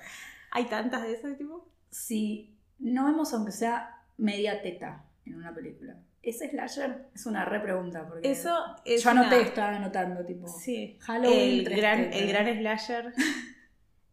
Hay 0.52 0.64
tantas 0.64 1.02
de 1.02 1.12
esas, 1.14 1.37
tipo. 1.37 1.68
Si 1.90 2.54
no 2.78 3.04
vemos 3.06 3.32
aunque 3.35 3.52
sea 3.52 3.99
media 4.16 4.62
teta 4.62 5.04
en 5.26 5.35
una 5.37 5.54
película, 5.54 5.97
¿ese 6.23 6.49
slasher? 6.50 7.06
Es 7.14 7.26
una 7.26 7.44
re 7.44 7.61
pregunta. 7.61 8.06
Porque 8.09 8.30
Eso 8.30 8.59
es. 8.85 9.02
Yo 9.04 9.11
anoté, 9.11 9.37
una- 9.37 9.47
estaba 9.47 9.76
anotando, 9.76 10.25
tipo. 10.25 10.49
Sí. 10.49 10.97
Halloween, 11.02 11.66
el 11.66 11.76
gran, 11.76 12.12
el 12.12 12.28
gran 12.28 12.59
slasher. 12.59 13.12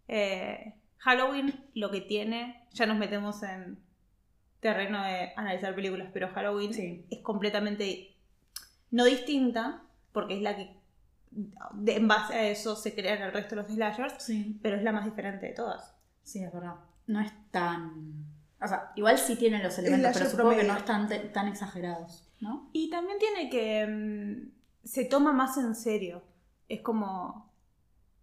Eh, 0.10 0.74
Halloween 1.00 1.54
lo 1.74 1.92
que 1.92 2.02
tiene, 2.02 2.64
ya 2.72 2.86
nos 2.86 2.98
metemos 2.98 3.44
en 3.44 3.78
terreno 4.60 5.04
de 5.04 5.34
analizar 5.36 5.76
películas, 5.76 6.10
pero 6.14 6.30
Halloween 6.30 6.74
Sí. 6.74 7.06
es 7.10 7.20
completamente 7.22 8.16
no 8.92 9.06
distinta, 9.06 9.84
porque 10.12 10.36
es 10.38 10.42
la 10.42 10.56
que 10.56 10.76
de- 11.74 11.96
en 11.98 12.08
base 12.08 12.34
a 12.34 12.48
eso 12.50 12.76
se 12.76 12.96
crean 12.96 13.22
el 13.22 13.32
resto 13.34 13.56
de 13.56 13.62
los 13.62 13.72
slashers, 13.72 14.16
Sí. 14.24 14.60
pero 14.62 14.78
es 14.78 14.84
la 14.84 14.92
más 14.92 15.06
diferente 15.06 15.46
de 15.48 15.54
todas. 15.54 15.96
Sí, 16.24 16.44
es 16.44 16.52
verdad. 16.52 16.76
No 17.06 17.20
es 17.22 17.32
tan. 17.52 18.26
O 18.62 18.68
sea, 18.68 18.92
igual 18.96 19.18
sí 19.18 19.36
tienen 19.36 19.62
los 19.64 19.78
elementos, 19.78 20.14
pero 20.18 20.30
supongo 20.30 20.56
que 20.56 20.64
no 20.64 20.76
están 20.76 21.08
te- 21.08 21.20
tan 21.20 21.48
exagerados, 21.48 22.28
¿no? 22.40 22.70
Y 22.74 22.90
también 22.90 23.20
tiene 23.20 23.50
que. 23.50 23.86
mm, 23.88 24.52
se 24.88 25.06
toma 25.06 25.32
más 25.34 25.58
en 25.58 25.76
serio. 25.76 26.24
Es 26.70 26.82
como. 26.82 27.52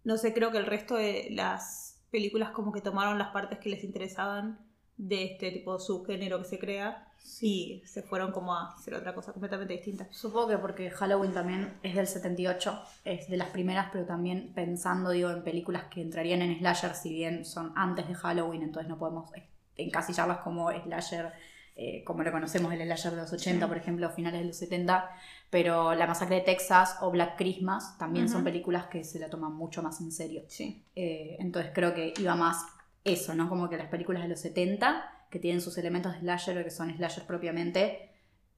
No 0.03 0.17
sé, 0.17 0.33
creo 0.33 0.51
que 0.51 0.57
el 0.59 0.65
resto 0.67 0.95
de 0.95 1.29
las 1.31 2.03
películas 2.11 2.51
como 2.51 2.71
que 2.71 2.81
tomaron 2.81 3.17
las 3.17 3.29
partes 3.29 3.59
que 3.59 3.69
les 3.69 3.83
interesaban 3.83 4.59
de 4.97 5.23
este 5.25 5.51
tipo 5.51 5.73
de 5.73 5.79
subgénero 5.79 6.37
que 6.39 6.45
se 6.45 6.59
crea 6.59 7.04
y 7.41 7.81
se 7.85 8.01
fueron 8.03 8.31
como 8.31 8.53
a 8.55 8.73
hacer 8.73 8.93
otra 8.95 9.13
cosa 9.15 9.31
completamente 9.33 9.73
distinta. 9.73 10.07
Supongo 10.11 10.47
que 10.49 10.57
porque 10.57 10.89
Halloween 10.91 11.33
también 11.33 11.73
es 11.83 11.95
del 11.95 12.07
78, 12.07 12.81
es 13.03 13.27
de 13.29 13.37
las 13.37 13.49
primeras, 13.49 13.89
pero 13.91 14.05
también 14.05 14.51
pensando, 14.53 15.09
digo, 15.09 15.29
en 15.31 15.43
películas 15.43 15.85
que 15.85 16.01
entrarían 16.01 16.41
en 16.41 16.57
slasher, 16.59 16.93
si 16.95 17.13
bien 17.13 17.43
son 17.45 17.73
antes 17.75 18.07
de 18.07 18.13
Halloween, 18.15 18.61
entonces 18.63 18.87
no 18.89 18.97
podemos 18.97 19.29
encasillarlas 19.77 20.37
como 20.39 20.71
slasher, 20.71 21.33
eh, 21.75 22.03
como 22.05 22.23
lo 22.23 22.31
conocemos, 22.31 22.71
el 22.73 22.81
slasher 22.83 23.11
de 23.11 23.21
los 23.21 23.33
80, 23.33 23.65
Sí. 23.65 23.67
por 23.69 23.77
ejemplo, 23.77 24.09
finales 24.11 24.39
de 24.41 24.47
los 24.47 24.55
70, 24.57 25.09
pero 25.49 25.93
La 25.95 26.07
Masacre 26.07 26.35
de 26.37 26.41
Texas 26.41 26.97
o 27.01 27.11
Black 27.11 27.37
Christmas 27.37 27.97
también 27.97 28.27
son 28.29 28.37
Ujú. 28.37 28.45
películas 28.45 28.85
que 28.87 29.03
se 29.03 29.19
la 29.19 29.29
toman 29.29 29.53
mucho 29.53 29.83
más 29.83 29.99
en 29.99 30.11
serio. 30.11 30.43
Sí. 30.47 30.85
Eh, 30.95 31.35
entonces 31.39 31.71
creo 31.73 31.93
que 31.93 32.13
iba 32.19 32.35
más 32.35 32.65
eso, 33.03 33.35
¿no? 33.35 33.49
Como 33.49 33.69
que 33.69 33.77
las 33.77 33.87
películas 33.87 34.23
de 34.23 34.29
los 34.29 34.39
70, 34.39 35.11
que 35.35 35.39
tienen 35.41 35.59
sus 35.59 35.77
elementos 35.77 36.13
de 36.13 36.19
slasher, 36.19 36.63
que 36.63 36.71
son 36.71 36.95
slashers 36.95 37.27
propiamente, 37.27 38.09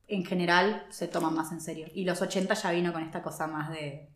en 0.08 0.24
general 0.24 0.86
se 0.92 1.08
toman 1.08 1.34
más 1.34 1.52
en 1.52 1.60
serio. 1.60 1.88
Y 1.92 2.06
los 2.06 2.22
80 2.22 2.54
ya 2.54 2.70
vino 2.70 2.94
con 2.94 3.02
esta 3.02 3.24
cosa 3.24 3.48
más 3.48 3.72
de... 3.72 4.12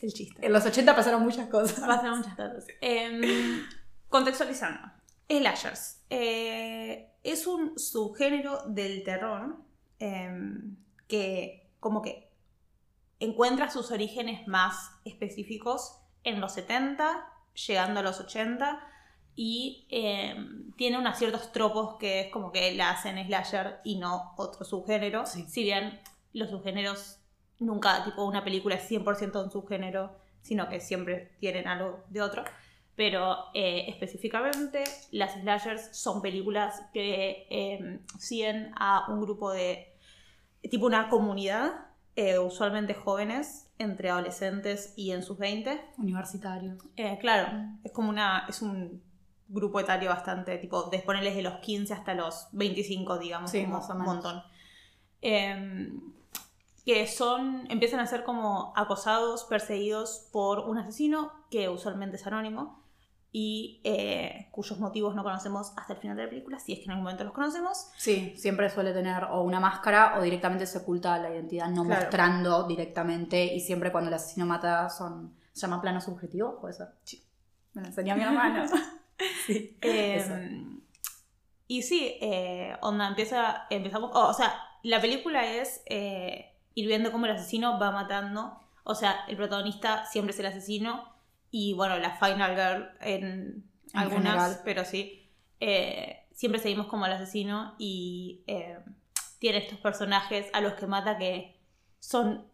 El 0.00 0.12
chiste. 0.12 0.46
En 0.46 0.52
los 0.52 0.64
80 0.64 0.94
pasaron 0.94 1.24
muchas 1.24 1.48
cosas. 1.48 1.80
Pasan 1.80 2.18
muchas 2.18 2.36
cosas. 2.36 2.64
Em, 2.80 3.66
contextualizando. 4.08 4.78
Slashers. 5.28 6.04
Eh, 6.10 7.10
es 7.24 7.48
un 7.48 7.76
subgénero 7.76 8.62
del 8.68 9.02
terror 9.02 9.58
em, 9.98 10.76
que 11.08 11.72
como 11.80 12.02
que 12.02 12.30
encuentra 13.18 13.68
sus 13.68 13.90
orígenes 13.90 14.46
más 14.46 14.92
específicos 15.04 15.98
en 16.22 16.40
los 16.40 16.52
70, 16.52 17.26
llegando 17.66 17.98
a 17.98 18.04
los 18.04 18.20
80, 18.20 18.80
y 19.42 19.86
em, 19.88 20.70
tiene 20.72 20.98
unos 20.98 21.16
ciertos 21.16 21.50
tropos 21.50 21.96
que 21.98 22.20
es 22.20 22.30
como 22.30 22.52
que 22.52 22.74
la 22.74 22.90
hacen 22.90 23.16
slasher 23.24 23.80
y 23.84 23.96
no 23.96 24.34
otro 24.36 24.66
subgénero. 24.66 25.24
Sí. 25.24 25.46
Si 25.48 25.62
bien 25.62 25.98
los 26.34 26.50
subgéneros 26.50 27.20
nunca, 27.58 28.04
tipo 28.04 28.22
una 28.26 28.44
película 28.44 28.74
es 28.74 28.86
100% 28.90 29.42
un 29.42 29.50
subgénero, 29.50 30.14
sino 30.42 30.68
que 30.68 30.78
siempre 30.78 31.32
tienen 31.40 31.68
algo 31.68 32.04
de 32.10 32.20
otro. 32.20 32.44
Pero 32.96 33.46
eh, 33.54 33.86
específicamente 33.88 34.84
las 35.10 35.32
slashers 35.32 35.96
son 35.96 36.20
películas 36.20 36.82
que 36.92 37.46
em, 37.48 38.00
siguen 38.18 38.74
a 38.76 39.06
un 39.08 39.22
grupo 39.22 39.52
de, 39.52 39.96
tipo 40.70 40.84
una 40.84 41.08
comunidad, 41.08 41.86
eh, 42.14 42.38
usualmente 42.38 42.92
jóvenes, 42.92 43.70
entre 43.78 44.10
adolescentes 44.10 44.92
y 44.96 45.12
en 45.12 45.22
sus 45.22 45.38
20, 45.38 45.80
Universitario. 45.96 46.76
eh, 46.96 47.16
claro, 47.18 47.78
es 47.82 47.90
como 47.92 48.10
una. 48.10 48.44
es 48.46 48.60
un 48.60 49.08
grupo 49.50 49.80
etario 49.80 50.08
bastante, 50.10 50.56
tipo, 50.58 50.84
de 50.84 51.00
ponerles 51.00 51.34
de 51.36 51.42
los 51.42 51.54
15 51.60 51.92
hasta 51.92 52.14
los 52.14 52.48
25, 52.52 53.18
digamos, 53.18 53.50
Sí, 53.50 53.62
como 53.64 53.78
más 53.78 53.90
o 53.90 53.92
un 53.92 53.98
menos. 53.98 54.14
montón. 54.14 54.42
Em, 55.20 56.00
que 56.86 57.06
son. 57.06 57.66
empiezan 57.70 58.00
a 58.00 58.06
ser 58.06 58.24
como 58.24 58.72
acosados, 58.76 59.44
perseguidos 59.44 60.28
por 60.32 60.60
un 60.60 60.78
asesino, 60.78 61.32
que 61.50 61.68
usualmente 61.68 62.16
es 62.16 62.26
anónimo, 62.26 62.80
y 63.32 63.80
eh, 63.84 64.48
cuyos 64.50 64.78
motivos 64.80 65.14
no 65.14 65.22
conocemos 65.22 65.72
hasta 65.76 65.92
el 65.92 65.98
final 66.00 66.16
de 66.16 66.24
la 66.24 66.28
película, 66.30 66.58
si 66.58 66.72
es 66.72 66.78
que 66.80 66.86
en 66.86 66.92
algún 66.92 67.04
momento 67.04 67.22
los 67.24 67.32
conocemos. 67.32 67.90
Sí, 67.96 68.34
siempre 68.36 68.70
suele 68.70 68.92
tener 68.92 69.24
o 69.24 69.42
una 69.42 69.60
máscara 69.60 70.18
o 70.18 70.22
directamente 70.22 70.66
se 70.66 70.78
oculta 70.78 71.16
la 71.18 71.30
identidad, 71.32 71.68
no 71.68 71.84
Claro. 71.84 72.00
mostrando 72.02 72.64
directamente. 72.66 73.44
Y 73.54 73.60
siempre 73.60 73.92
cuando 73.92 74.08
el 74.08 74.14
asesino 74.14 74.46
mata 74.46 74.88
son. 74.88 75.34
¿Se 75.52 75.60
llama 75.62 75.80
plano 75.80 76.00
subjetivo? 76.00 76.58
Puede 76.60 76.74
ser. 76.74 76.88
Sí. 77.04 77.22
Me 77.74 77.82
lo 77.82 77.88
enseñó 77.88 78.16
mi 78.16 78.22
hermano. 78.22 78.64
sí. 79.46 79.76
Eh, 79.82 80.64
y 81.66 81.82
sí, 81.82 82.16
eh, 82.20 82.76
onda, 82.80 83.06
empieza, 83.08 83.66
empezamos, 83.70 84.10
oh, 84.14 84.28
o 84.28 84.34
sea, 84.34 84.54
la 84.82 85.00
película 85.00 85.46
es 85.46 85.82
eh, 85.86 86.52
ir 86.74 86.86
viendo 86.86 87.12
cómo 87.12 87.26
el 87.26 87.32
asesino 87.32 87.78
va 87.78 87.92
matando, 87.92 88.60
o 88.82 88.94
sea, 88.94 89.24
el 89.28 89.36
protagonista 89.36 90.04
siempre 90.06 90.32
es 90.32 90.40
el 90.40 90.46
asesino 90.46 91.08
y 91.50 91.74
bueno, 91.74 91.96
la 91.98 92.16
final 92.16 92.54
girl 92.56 92.90
en, 93.00 93.64
En 93.92 93.98
algunas, 93.98 94.32
general. 94.32 94.60
pero 94.64 94.84
sí, 94.84 95.28
eh, 95.60 96.26
siempre 96.32 96.60
seguimos 96.60 96.86
como 96.86 97.06
el 97.06 97.12
asesino 97.12 97.74
y 97.78 98.42
eh, 98.46 98.78
tiene 99.38 99.58
estos 99.58 99.78
personajes 99.78 100.46
a 100.52 100.60
los 100.60 100.74
que 100.74 100.86
mata 100.86 101.18
que 101.18 101.56
son 102.00 102.49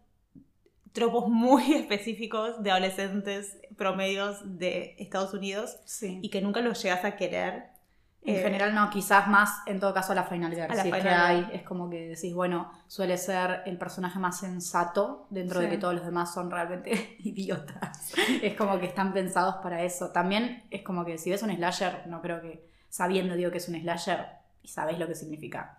tropos 0.93 1.29
muy 1.29 1.73
específicos 1.75 2.63
de 2.63 2.71
adolescentes 2.71 3.59
promedios 3.77 4.41
de 4.59 4.95
Estados 4.99 5.35
Unidos 5.35 5.77
Sí. 5.85 6.21
y 6.23 6.31
que 6.31 6.41
nunca 6.41 6.61
los 6.61 6.83
llegas 6.83 7.05
a 7.05 7.17
querer. 7.17 7.75
En 8.23 8.35
Eh, 8.35 8.43
general 8.43 8.75
no, 8.75 8.91
quizás 8.91 9.29
más 9.29 9.51
en 9.67 9.79
todo 9.79 9.95
caso 9.95 10.11
a 10.11 10.17
la 10.17 10.25
Final 10.25 10.51
Girl. 10.53 10.65
A 10.73 10.75
la 10.75 10.83
si 10.83 10.89
es 10.89 10.95
que 10.97 11.09
hay, 11.09 11.49
es 11.53 11.63
como 11.63 11.89
que 11.89 12.09
decís, 12.09 12.35
bueno, 12.35 12.73
suele 12.89 13.19
ser 13.19 13.63
el 13.67 13.79
personaje 13.79 14.19
más 14.19 14.41
sensato 14.41 15.29
dentro 15.31 15.61
de 15.61 15.69
que 15.69 15.79
todos 15.79 15.95
los 15.95 16.05
demás 16.05 16.35
son 16.35 16.51
realmente 16.51 17.17
idiotas. 17.21 18.13
es 18.43 18.55
como 18.57 18.81
que 18.81 18.87
están 18.87 19.13
pensados 19.13 19.57
para 19.63 19.83
eso. 19.85 20.11
También 20.11 20.65
es 20.71 20.83
como 20.83 21.05
que 21.05 21.19
si 21.19 21.31
ves 21.31 21.43
un 21.45 21.55
slasher, 21.55 22.09
no 22.09 22.21
creo 22.21 22.41
que 22.41 22.69
sabiendo 22.89 23.37
digo 23.37 23.53
que 23.53 23.59
es 23.59 23.69
un 23.69 23.79
slasher 23.81 24.27
y 24.63 24.69
sabes 24.69 24.99
lo 24.99 25.07
que 25.07 25.15
significa. 25.15 25.79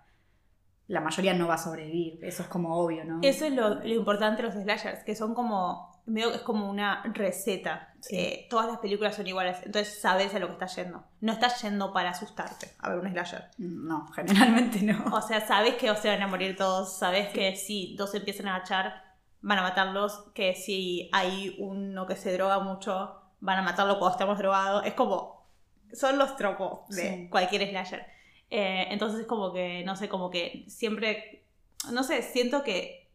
La 0.87 1.01
mayoría 1.01 1.33
no 1.33 1.47
va 1.47 1.55
a 1.55 1.57
sobrevivir, 1.57 2.19
eso 2.23 2.43
es 2.43 2.47
como 2.49 2.77
obvio, 2.77 3.03
¿no? 3.03 3.19
Eso 3.21 3.45
es 3.45 3.53
lo, 3.53 3.75
lo 3.75 3.85
importante 3.93 4.41
de 4.41 4.47
los 4.47 4.55
slashers, 4.55 5.03
que 5.03 5.15
son 5.15 5.33
como, 5.33 6.01
medio 6.05 6.29
que 6.31 6.37
es 6.37 6.41
como 6.43 6.69
una 6.69 7.03
receta. 7.13 7.93
Sí. 7.99 8.15
Eh, 8.15 8.47
todas 8.49 8.67
las 8.67 8.77
películas 8.77 9.15
son 9.15 9.27
iguales, 9.27 9.57
entonces 9.65 9.99
sabes 9.99 10.33
a 10.33 10.39
lo 10.39 10.47
que 10.47 10.53
estás 10.53 10.75
yendo. 10.77 11.03
No 11.19 11.33
estás 11.33 11.61
yendo 11.61 11.91
para 11.91 12.11
asustarte 12.11 12.69
a 12.79 12.89
ver 12.89 12.99
un 12.99 13.11
slasher. 13.11 13.49
No, 13.57 14.07
generalmente 14.15 14.81
no. 14.81 15.03
O 15.13 15.21
sea, 15.21 15.45
sabes 15.45 15.75
que 15.75 15.93
se 15.95 16.07
van 16.07 16.21
a 16.21 16.27
morir 16.27 16.55
todos, 16.55 16.97
sabes 16.97 17.27
que 17.29 17.55
si 17.57 17.95
dos 17.97 18.15
empiezan 18.15 18.47
a 18.47 18.55
agachar, 18.55 19.03
van 19.41 19.59
a 19.59 19.63
matarlos, 19.63 20.23
que 20.33 20.55
si 20.55 21.09
hay 21.11 21.55
uno 21.59 22.05
que 22.07 22.15
se 22.15 22.31
droga 22.33 22.59
mucho, 22.59 23.21
van 23.41 23.59
a 23.59 23.61
matarlo 23.61 23.99
cuando 23.99 24.13
estamos 24.15 24.37
drogados. 24.37 24.85
Es 24.85 24.93
como, 24.93 25.45
son 25.91 26.17
los 26.17 26.37
tropos 26.37 26.87
de 26.95 27.01
Sí. 27.01 27.27
cualquier 27.29 27.67
slasher. 27.69 28.05
Eh, 28.49 28.87
entonces 28.91 29.21
es 29.21 29.25
como 29.27 29.51
que, 29.53 29.83
no 29.83 29.95
sé, 29.95 30.07
como 30.09 30.29
que 30.29 30.65
siempre, 30.67 31.43
no 31.91 32.03
sé, 32.03 32.21
siento 32.21 32.63
que 32.63 33.09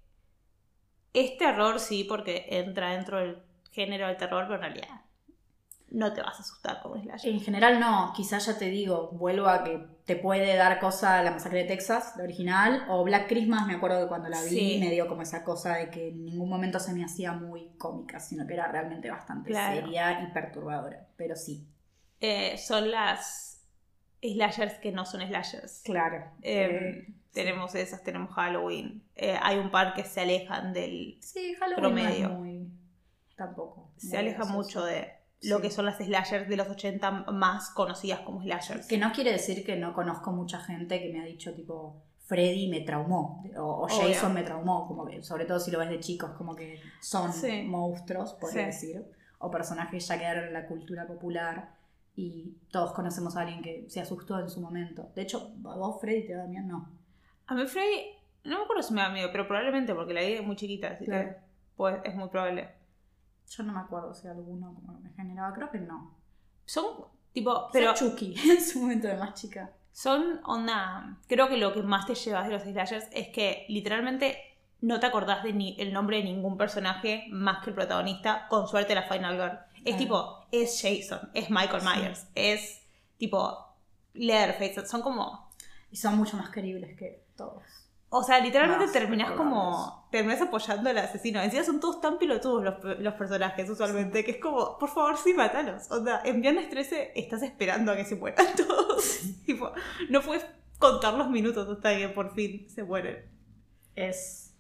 es 1.15 1.37
terror, 1.39 1.79
sí, 1.81 2.05
porque 2.05 2.47
entra 2.51 2.91
dentro 2.93 3.19
del 3.19 3.39
género 3.71 4.07
del 4.09 4.17
terror, 4.17 4.45
pero 4.45 4.57
en 4.57 4.61
realidad 4.63 5.01
no 5.91 6.15
te 6.15 6.23
vas 6.23 6.39
a 6.39 6.41
asustar 6.43 6.81
como 6.81 6.97
slasher. 6.99 7.31
En 7.31 7.41
general 7.41 7.79
no, 7.79 8.15
quizás 8.17 8.47
ya 8.47 8.57
te 8.59 8.71
digo, 8.71 9.11
vuelvo 9.13 9.47
a 9.49 9.63
que 9.63 9.79
te 10.07 10.17
puede 10.17 10.57
dar 10.57 10.81
cosa 10.81 11.23
la 11.23 11.31
masacre 11.33 11.61
de 11.61 11.65
Texas, 11.69 12.15
la 12.17 12.25
original, 12.25 12.87
o 12.89 13.05
Black 13.05 13.29
Christmas, 13.29 13.67
me 13.67 13.75
acuerdo 13.75 14.01
que 14.01 14.09
cuando 14.09 14.31
la 14.31 14.43
vi 14.43 14.49
Sí. 14.49 14.77
me 14.81 14.89
dio 14.91 15.07
como 15.07 15.21
esa 15.21 15.45
cosa 15.45 15.77
de 15.77 15.91
que 15.91 16.09
en 16.09 16.25
ningún 16.25 16.49
momento 16.49 16.81
se 16.81 16.95
me 16.95 17.05
hacía 17.05 17.33
muy 17.33 17.69
cómica, 17.77 18.21
sino 18.21 18.47
que 18.47 18.55
era 18.55 18.69
realmente 18.69 19.11
bastante 19.11 19.51
Claro. 19.51 19.83
seria 19.83 20.23
y 20.23 20.33
perturbadora, 20.33 21.07
pero 21.17 21.37
sí. 21.37 21.67
Eh, 22.21 22.57
son 22.57 22.91
las 22.91 23.52
slashers 24.23 24.75
que 24.75 24.93
no 24.93 25.05
son 25.05 25.21
slashers. 25.27 25.83
Claro. 25.85 26.25
Eh, 26.43 27.07
tenemos 27.33 27.75
esas, 27.75 28.03
tenemos 28.03 28.31
Halloween. 28.35 29.03
Eh, 29.17 29.37
hay 29.43 29.59
un 29.59 29.71
par 29.71 29.95
que 29.95 30.05
se 30.05 30.21
alejan 30.21 30.73
del. 30.73 31.19
sí, 31.21 31.55
Halloween 31.59 31.81
promedio. 31.81 32.29
no 32.29 32.35
es 32.35 32.41
muy... 32.41 32.69
tampoco. 33.37 33.91
Se 33.97 34.17
aleja 34.19 34.37
gracioso. 34.39 34.59
mucho 34.59 34.85
de 34.85 35.09
lo 35.43 35.57
Sí. 35.57 35.63
que 35.63 35.71
son 35.71 35.87
las 35.87 35.97
slashers 35.99 36.49
de 36.49 36.57
los 36.57 36.69
80 36.69 37.11
más 37.33 37.71
conocidas 37.71 38.21
como 38.21 38.43
slashers. 38.43 38.87
Que 38.87 38.99
no 38.99 39.11
quiere 39.13 39.33
decir 39.33 39.65
que 39.65 39.77
no 39.77 39.93
conozco 39.93 40.31
mucha 40.33 40.61
gente 40.61 41.01
que 41.01 41.13
me 41.13 41.21
ha 41.21 41.25
dicho 41.25 41.53
tipo 41.55 42.03
Freddy 42.27 42.69
me 42.69 42.81
traumó 42.83 43.43
o, 43.57 43.83
o. 43.85 43.89
Jason 43.89 44.33
me 44.33 44.43
traumó, 44.45 44.87
como 44.87 45.05
que 45.05 45.23
sobre 45.23 45.45
todo 45.45 45.59
si 45.59 45.71
lo 45.73 45.79
ves 45.81 45.89
de 45.91 45.99
chicos, 46.01 46.31
como 46.39 46.55
que 46.55 46.81
son 47.01 47.31
monstruos, 47.69 48.37
Sí. 48.51 48.59
decir, 48.59 49.05
o 49.39 49.51
personajes 49.51 50.07
ya 50.07 50.17
quedaron 50.19 50.45
en 50.45 50.53
la 50.53 50.67
cultura 50.67 51.07
popular 51.07 51.71
y 52.15 52.57
todos 52.71 52.93
conocemos 52.93 53.37
a 53.37 53.41
alguien 53.43 53.63
que 53.63 53.87
se 53.89 54.01
asustó 54.01 54.39
en 54.39 54.51
su 54.51 54.61
momento. 54.61 55.11
De 55.15 55.23
hecho, 55.23 55.53
¿a 55.65 55.77
vos 55.77 56.01
Freddy 56.01 56.27
te 56.27 56.35
da 56.35 56.47
miedo? 56.47 56.67
No. 56.67 56.89
A 57.47 57.55
mí 57.55 57.67
Freddy, 57.67 58.07
no 58.45 58.59
me 58.59 58.65
acuerdo 58.65 58.83
si 58.83 58.93
me 58.95 59.01
da 59.03 59.09
miedo, 59.09 59.29
pero 59.33 59.47
probablemente 59.47 59.95
porque 59.95 60.15
la 60.15 60.21
vi 60.23 60.41
muy 60.41 60.57
chiquita, 60.57 60.89
así 60.89 61.05
Claro. 61.05 61.31
que 61.31 61.37
pues, 61.77 61.97
es 62.05 62.15
muy 62.15 62.29
probable. 62.29 62.69
Yo 63.49 63.63
no 63.65 63.73
me 63.73 63.81
acuerdo 63.81 64.15
si 64.15 64.29
alguno 64.29 64.75
me 65.03 65.11
generaba, 65.15 65.53
creo 65.55 65.71
que 65.71 65.79
no. 65.79 66.15
Son 66.65 66.85
tipo, 67.33 67.69
Pero 67.73 67.93
pero 67.93 67.95
Chucky 67.95 68.35
en 68.51 68.63
su 68.63 68.81
momento 68.81 69.09
de 69.09 69.17
más 69.17 69.35
chica. 69.35 69.71
son 69.93 70.41
onda. 70.45 71.19
Creo 71.29 71.49
que 71.49 71.57
lo 71.57 71.73
que 71.73 71.83
más 71.83 72.07
te 72.07 72.15
llevas 72.15 72.47
de 72.47 72.53
los 72.55 72.63
slashers 72.63 73.09
es 73.13 73.29
que 73.29 73.65
literalmente 73.69 74.39
no 74.81 74.99
te 75.01 75.07
acordás 75.07 75.43
de 75.45 75.53
ni 75.53 75.77
el 75.81 75.93
nombre 75.93 76.19
de 76.19 76.25
ningún 76.25 76.57
personaje 76.57 77.27
más 77.31 77.63
que 77.63 77.71
el 77.71 77.77
protagonista, 77.77 78.47
con 78.49 78.67
suerte 78.69 78.95
la 78.95 79.03
Final 79.05 79.35
Girl. 79.35 79.59
Es 79.85 79.97
Claro. 79.97 79.99
tipo, 79.99 80.47
es 80.53 80.81
Jason, 80.81 81.31
es 81.35 81.51
Michael 81.51 81.81
Sí. 81.83 81.89
Myers, 81.89 82.27
es 82.35 82.83
tipo 83.19 83.59
Leatherface, 84.15 84.87
son 84.87 85.03
como. 85.03 85.51
Y 85.91 85.97
son 85.97 86.17
mucho 86.17 86.37
más 86.37 86.51
queribles 86.51 86.97
que 86.97 87.25
todos. 87.37 87.63
O 88.15 88.23
sea, 88.23 88.41
literalmente 88.41 88.85
Más 88.85 88.93
terminás 88.93 89.31
como. 89.33 90.07
Terminás 90.11 90.41
apoyando 90.43 90.91
al 90.91 90.99
asesino. 90.99 91.41
Encima 91.41 91.65
son 91.65 91.81
todos 91.81 92.01
tan 92.03 92.19
pilotudos 92.19 92.63
los, 92.63 92.99
los 93.01 93.15
personajes, 93.15 93.69
usualmente, 93.71 94.23
que 94.25 94.33
es 94.33 94.37
como, 94.37 94.77
por 94.79 94.91
favor, 94.91 95.17
sí, 95.17 95.33
matalos. 95.33 95.91
O 95.91 96.05
sea, 96.05 96.21
en 96.25 96.43
Viernes 96.43 96.69
13 96.69 97.13
estás 97.15 97.43
esperando 97.43 97.91
a 97.91 97.97
que 97.97 98.05
se 98.05 98.17
mueran 98.17 98.47
todos. 98.57 99.21
tipo, 99.47 99.73
no 100.11 100.21
puedes 100.21 100.45
contar 100.79 101.15
los 101.15 101.31
minutos 101.31 101.67
hasta 101.69 101.97
que 101.97 102.09
por 102.11 102.35
fin 102.35 102.69
se 102.69 102.85
mueren. 102.85 103.25
Es. 103.97 104.55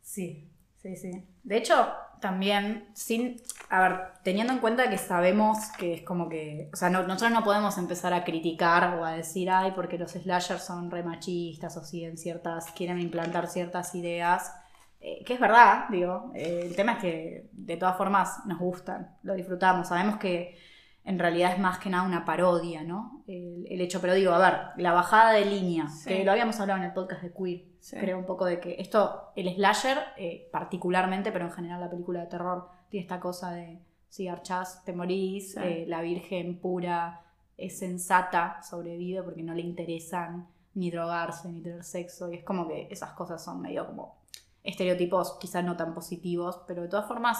Sí, 0.00 0.50
sí, 0.76 0.96
sí. 0.96 1.26
De 1.42 1.56
hecho, 1.58 1.92
también, 2.24 2.88
sin. 2.94 3.36
A 3.68 3.80
ver, 3.82 4.00
teniendo 4.22 4.52
en 4.52 4.58
cuenta 4.58 4.88
que 4.90 4.98
sabemos 4.98 5.58
que 5.78 5.94
es 5.94 6.02
como 6.02 6.28
que. 6.28 6.70
O 6.72 6.76
sea, 6.76 6.88
no- 6.90 7.02
nosotros 7.04 7.30
no 7.32 7.44
podemos 7.44 7.76
empezar 7.78 8.12
a 8.14 8.24
criticar 8.24 8.98
o 8.98 9.04
a 9.04 9.12
decir, 9.12 9.50
ay, 9.50 9.72
porque 9.76 9.98
los 9.98 10.12
slashers 10.12 10.64
son 10.64 10.90
re 10.90 11.02
machistas 11.02 11.76
o 11.76 11.84
siguen 11.84 12.16
ciertas. 12.16 12.72
quieren 12.72 12.98
implantar 12.98 13.46
ciertas 13.46 13.94
ideas. 13.94 14.52
Eh, 15.00 15.22
que 15.24 15.34
es 15.34 15.40
verdad, 15.40 15.84
digo. 15.90 16.32
Eh, 16.34 16.62
el 16.66 16.74
tema 16.74 16.92
es 16.92 16.98
que 16.98 17.48
de 17.52 17.76
todas 17.76 17.96
formas 17.96 18.44
nos 18.46 18.58
gustan, 18.58 19.16
lo 19.22 19.34
disfrutamos. 19.34 19.88
Sabemos 19.88 20.16
que 20.16 20.56
en 21.04 21.18
realidad 21.18 21.52
es 21.52 21.58
más 21.58 21.78
que 21.78 21.90
nada 21.90 22.04
una 22.04 22.24
parodia, 22.24 22.82
¿no? 22.82 23.22
El, 23.26 23.66
el 23.68 23.80
hecho, 23.82 24.00
pero 24.00 24.14
digo, 24.14 24.32
a 24.32 24.38
ver, 24.38 24.58
la 24.78 24.92
bajada 24.94 25.32
de 25.32 25.44
línea, 25.44 25.88
Sí. 25.88 26.08
que 26.08 26.24
lo 26.24 26.32
habíamos 26.32 26.58
hablado 26.58 26.78
en 26.80 26.86
el 26.86 26.94
podcast 26.94 27.20
de 27.22 27.32
Queer, 27.34 27.73
Sí. 27.84 27.98
creo 27.98 28.16
un 28.18 28.24
poco 28.24 28.46
de 28.46 28.60
que 28.60 28.76
esto, 28.78 29.30
el 29.36 29.54
slasher, 29.54 29.98
eh, 30.16 30.48
particularmente, 30.50 31.30
pero 31.32 31.44
en 31.44 31.52
general 31.52 31.80
la 31.82 31.90
película 31.90 32.20
de 32.20 32.28
terror, 32.28 32.70
tiene 32.88 33.02
esta 33.02 33.20
cosa 33.20 33.50
de 33.52 33.82
si 34.08 34.24
garchás, 34.24 34.82
te 34.86 34.94
morís, 34.94 35.52
Sí. 35.52 35.60
eh, 35.62 35.84
la 35.86 36.00
virgen 36.00 36.58
pura 36.60 37.20
es 37.58 37.78
sensata, 37.78 38.62
sobrevive 38.62 39.22
porque 39.22 39.42
no 39.42 39.52
le 39.52 39.60
interesan 39.60 40.48
ni 40.72 40.90
drogarse, 40.90 41.48
ni 41.50 41.60
tener 41.60 41.84
sexo, 41.84 42.32
y 42.32 42.36
es 42.36 42.44
como 42.44 42.66
que 42.66 42.88
esas 42.90 43.12
cosas 43.12 43.44
son 43.44 43.60
medio 43.60 43.86
como 43.86 44.16
estereotipos 44.62 45.36
quizás 45.38 45.62
no 45.62 45.76
tan 45.76 45.92
positivos, 45.92 46.62
pero 46.66 46.80
de 46.82 46.88
todas 46.88 47.06
formas, 47.06 47.38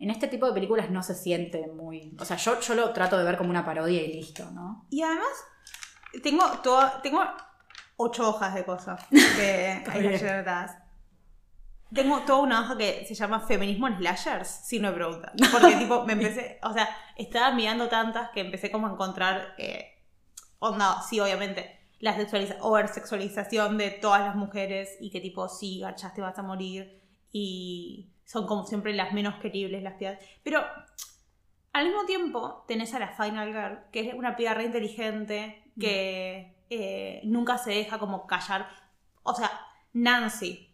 en 0.00 0.10
este 0.10 0.26
tipo 0.26 0.46
de 0.46 0.52
películas 0.52 0.90
no 0.90 1.04
se 1.04 1.14
siente 1.14 1.68
muy... 1.68 2.16
O 2.18 2.24
sea, 2.24 2.36
yo, 2.38 2.58
yo 2.58 2.74
lo 2.74 2.92
trato 2.92 3.16
de 3.16 3.22
ver 3.22 3.36
como 3.38 3.50
una 3.50 3.64
parodia 3.64 4.02
y 4.02 4.12
listo, 4.14 4.50
¿no? 4.50 4.84
Y 4.90 5.02
además, 5.02 5.44
tengo, 6.24 6.44
toda, 6.64 7.00
tengo 7.02 7.20
ocho 8.02 8.30
hojas 8.30 8.54
de 8.54 8.64
cosas 8.64 9.04
que 9.10 9.84
hay 9.86 10.18
que 10.18 10.28
anotadas. 10.28 10.78
Tengo 11.92 12.20
toda 12.20 12.38
una 12.38 12.60
hoja 12.60 12.78
que 12.78 13.04
se 13.04 13.14
llama 13.14 13.40
Feminismo 13.40 13.88
en 13.88 13.98
Slashers, 13.98 14.48
si 14.48 14.78
no 14.78 14.90
me 14.90 14.94
preguntan. 14.94 15.32
Porque, 15.52 15.76
tipo, 15.76 16.04
me 16.06 16.12
empecé, 16.12 16.58
o 16.62 16.72
sea, 16.72 16.88
estaba 17.16 17.52
mirando 17.52 17.88
tantas 17.88 18.30
que 18.30 18.40
empecé 18.40 18.70
como 18.70 18.86
a 18.86 18.92
encontrar, 18.92 19.54
eh, 19.58 19.98
onda, 20.60 21.02
sí, 21.02 21.18
obviamente, 21.18 21.80
la 21.98 22.14
sexualiza 22.14 22.56
oversexualización 22.60 23.76
de 23.76 23.90
todas 23.90 24.20
las 24.20 24.36
mujeres 24.36 24.96
y 25.00 25.10
que, 25.10 25.20
tipo, 25.20 25.48
sí, 25.48 25.80
garchaste, 25.80 26.20
vas 26.22 26.38
a 26.38 26.42
morir. 26.42 27.02
Y 27.32 28.12
son 28.24 28.46
como 28.46 28.64
siempre 28.64 28.94
las 28.94 29.12
menos 29.12 29.34
queribles, 29.40 29.82
las 29.82 29.94
piedras. 29.94 30.22
Pero 30.44 30.64
al 31.72 31.84
mismo 31.86 32.04
tiempo, 32.06 32.64
tenés 32.68 32.94
a 32.94 33.00
la 33.00 33.08
Final 33.08 33.48
Girl, 33.48 33.78
que 33.90 34.08
es 34.08 34.14
una 34.14 34.36
piba 34.36 34.54
re 34.54 34.64
inteligente, 34.64 35.64
que 35.78 36.59
eh, 36.70 37.20
nunca 37.24 37.58
se 37.58 37.70
deja 37.72 37.98
como 37.98 38.26
callar. 38.26 38.68
O 39.22 39.34
sea, 39.34 39.50
Nancy. 39.92 40.68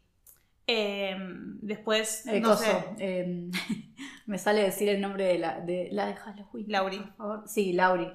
Eh, 0.68 1.16
después, 1.62 2.26
Eh, 2.26 2.40
no 2.40 2.50
coso, 2.50 2.62
sé, 2.64 2.84
eh, 2.98 3.50
me 4.26 4.38
sale 4.38 4.62
decir 4.62 4.88
el 4.88 5.00
nombre 5.00 5.24
de 5.24 5.38
la 5.38 5.60
de, 5.60 5.88
la 5.92 6.06
de 6.06 6.14
Halloween. 6.16 6.66
Lauri. 6.68 6.98
Por 6.98 7.14
favor. 7.16 7.44
Sí, 7.48 7.72
Lauri. 7.72 8.10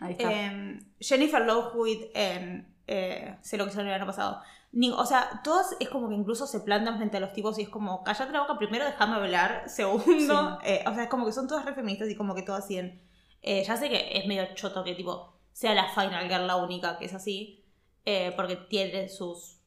Ahí 0.00 0.12
está. 0.12 0.30
Eh, 0.32 0.78
Jennifer 0.98 1.42
Love 1.42 1.74
Hewitt 1.74 2.10
en 2.14 2.74
eh, 2.86 3.36
Sé 3.42 3.56
lo 3.58 3.64
que 3.64 3.70
hizo 3.70 3.80
el 3.82 3.90
año 3.92 4.06
pasado. 4.06 4.40
Ni- 4.72 4.90
o 4.90 5.04
sea, 5.04 5.40
todos 5.44 5.76
es 5.78 5.88
como 5.88 6.08
que 6.08 6.14
incluso 6.14 6.46
se 6.46 6.60
plantan 6.60 6.96
frente 6.96 7.16
a 7.18 7.20
los 7.20 7.32
tipos 7.32 7.58
y 7.58 7.62
es 7.62 7.68
como, 7.68 8.02
cállate 8.04 8.32
la 8.32 8.40
boca, 8.42 8.56
primero 8.56 8.84
déjame 8.84 9.16
hablar, 9.16 9.64
segundo, 9.68 10.58
eh, 10.64 10.82
o 10.86 10.94
sea, 10.94 11.02
es 11.04 11.08
como 11.10 11.26
que 11.26 11.32
son 11.32 11.48
todas 11.48 11.64
re 11.64 11.74
feministas 11.74 12.08
y 12.08 12.14
como 12.14 12.34
que 12.34 12.42
todas 12.42 12.66
eh, 13.42 13.64
ya 13.64 13.76
sé 13.76 13.88
que 13.88 14.16
es 14.18 14.26
medio 14.26 14.46
choto 14.54 14.84
que 14.84 14.94
tipo 14.94 15.39
sea 15.52 15.74
la 15.74 15.88
Final 15.88 16.28
Girl 16.28 16.46
la 16.46 16.56
única 16.56 16.98
que 16.98 17.06
es 17.06 17.14
así, 17.14 17.64
eh, 18.04 18.32
porque 18.36 18.56
tiene 18.56 19.08
sus, 19.08 19.60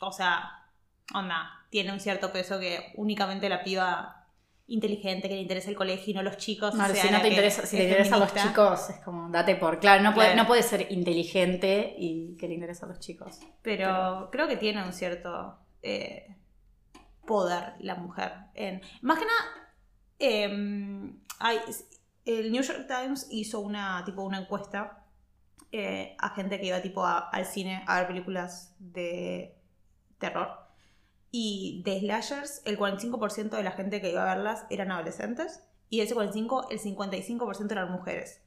o 0.00 0.12
sea, 0.12 0.68
onda, 1.14 1.50
tiene 1.70 1.92
un 1.92 2.00
cierto 2.00 2.32
peso 2.32 2.58
que 2.60 2.92
únicamente 2.96 3.48
la 3.48 3.62
piba 3.64 4.20
inteligente 4.66 5.28
que 5.28 5.34
le 5.34 5.42
interesa 5.42 5.68
el 5.68 5.76
colegio 5.76 6.12
y 6.12 6.14
no 6.14 6.22
los 6.22 6.38
chicos. 6.38 6.74
No, 6.74 6.86
sea 6.86 6.94
si 7.02 7.10
no 7.10 7.20
te 7.20 7.28
interesa, 7.28 7.66
si 7.66 7.76
los 7.78 8.34
chicos, 8.34 8.90
es 8.90 9.00
como 9.00 9.28
date 9.30 9.56
por. 9.56 9.78
Claro, 9.78 10.02
no 10.02 10.14
puede, 10.14 10.28
Claro. 10.28 10.42
no 10.42 10.46
puede 10.48 10.62
ser 10.62 10.90
inteligente 10.90 11.94
y 11.98 12.36
que 12.36 12.48
le 12.48 12.54
interesa 12.54 12.86
a 12.86 12.88
los 12.88 12.98
chicos. 13.00 13.40
Pero, 13.62 14.28
creo 14.32 14.48
que 14.48 14.56
tiene 14.56 14.82
un 14.82 14.92
cierto 14.92 15.58
eh, 15.82 16.34
poder 17.26 17.74
la 17.80 17.94
mujer. 17.96 18.32
En, 18.54 18.80
más 19.02 19.18
que 19.18 19.26
nada, 19.26 19.72
em, 20.18 21.20
hay- 21.40 21.60
el 22.24 22.50
New 22.52 22.62
York 22.62 22.86
Times 22.86 23.26
hizo 23.30 23.60
una, 23.60 24.02
tipo, 24.06 24.22
una 24.22 24.38
encuesta 24.38 25.03
eh, 25.76 26.16
a 26.20 26.30
gente 26.30 26.60
que 26.60 26.66
iba 26.66 26.80
tipo 26.80 27.04
a- 27.04 27.18
al 27.30 27.46
cine 27.46 27.82
a 27.88 27.98
ver 27.98 28.06
películas 28.06 28.74
de 28.78 29.56
terror. 30.18 30.48
Y 31.30 31.82
de 31.84 31.98
slashers, 31.98 32.62
el 32.64 32.78
45% 32.78 33.56
de 33.56 33.62
la 33.64 33.72
gente 33.72 34.00
que 34.00 34.10
iba 34.12 34.22
a 34.22 34.34
verlas 34.36 34.66
eran 34.70 34.92
adolescentes. 34.92 35.64
Y 35.90 35.98
de 35.98 36.04
ese 36.04 36.14
45, 36.14 36.68
el 36.70 36.78
55% 36.78 37.72
eran 37.72 37.90
mujeres. 37.90 38.40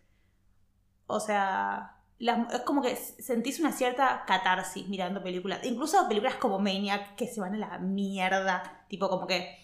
O 1.06 1.20
sea, 1.20 1.98
las- 2.18 2.54
es 2.54 2.62
como 2.62 2.82
que 2.82 2.96
sentís 2.96 3.60
una 3.60 3.72
cierta 3.74 4.24
catarsis 4.26 4.88
mirando 4.88 5.22
películas. 5.22 5.63
Incluso 5.66 6.08
películas 6.08 6.36
como 6.36 6.60
Maniac 6.60 7.16
que 7.16 7.28
se 7.28 7.42
van 7.42 7.56
a 7.56 7.58
la 7.58 7.78
mierda. 7.80 8.86
Tipo, 8.88 9.10
como 9.10 9.28
que. 9.28 9.56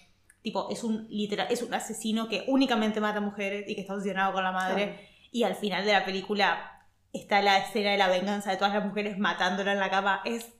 Tipo, 0.41 0.69
es 0.69 0.83
un 0.83 1.07
literal, 1.09 1.47
es 1.49 1.61
un 1.61 1.73
asesino 1.73 2.27
que 2.27 2.43
únicamente 2.49 2.99
mata 2.99 3.21
mujeres 3.21 3.63
y 3.69 3.75
que 3.75 3.81
está 3.81 3.93
obsesionado 3.93 4.33
con 4.33 4.43
la 4.43 4.51
madre. 4.51 4.83
Claro. 4.85 5.01
Y 5.31 5.43
al 5.43 5.55
final 5.55 5.85
de 5.85 5.93
la 5.93 6.03
película 6.03 6.72
está 7.13 7.41
la 7.41 7.59
escena 7.59 7.91
de 7.91 7.97
la 7.97 8.09
venganza 8.09 8.51
de 8.51 8.57
todas 8.57 8.73
las 8.73 8.85
mujeres 8.85 9.17
matándola 9.17 9.71
en 9.71 9.79
la 9.79 9.89
cama. 9.89 10.21
Es. 10.25 10.51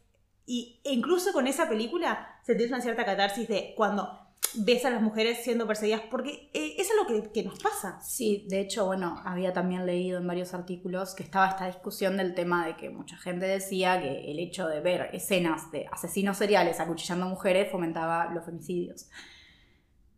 Y 0.46 0.82
incluso 0.84 1.34
con 1.34 1.48
esa 1.48 1.68
película 1.68 2.40
sentís 2.44 2.68
una 2.68 2.82
cierta 2.82 3.06
catarsis 3.06 3.48
de 3.48 3.74
cuando 3.76 4.20
ves 4.56 4.86
a 4.86 4.90
las 4.90 5.02
mujeres 5.02 5.44
siendo 5.44 5.66
perseguidas. 5.66 6.02
Porque 6.12 6.50
eh, 6.54 6.76
eso 6.78 6.94
es 6.94 7.00
lo 7.02 7.08
que, 7.08 7.32
que 7.32 7.44
nos 7.44 7.60
pasa. 7.60 8.00
Sí, 8.02 8.46
de 8.50 8.60
hecho, 8.60 8.86
bueno, 8.86 9.22
había 9.26 9.54
también 9.54 9.86
leído 9.86 10.20
en 10.20 10.28
varios 10.28 10.54
artículos 10.54 11.16
que 11.16 11.24
estaba 11.24 11.48
esta 11.48 11.66
discusión 11.66 12.18
del 12.18 12.36
tema 12.36 12.66
de 12.66 12.76
que 12.76 12.90
mucha 12.90 13.18
gente 13.18 13.46
decía 13.46 14.00
que 14.02 14.32
el 14.32 14.40
hecho 14.40 14.68
de 14.68 14.82
ver 14.82 15.10
escenas 15.14 15.72
de 15.72 15.88
asesinos 15.92 16.38
seriales 16.38 16.80
acuchillando 16.80 17.26
mujeres 17.26 17.72
fomentaba 17.72 18.32
los 18.34 18.46
femicidios. 18.46 19.10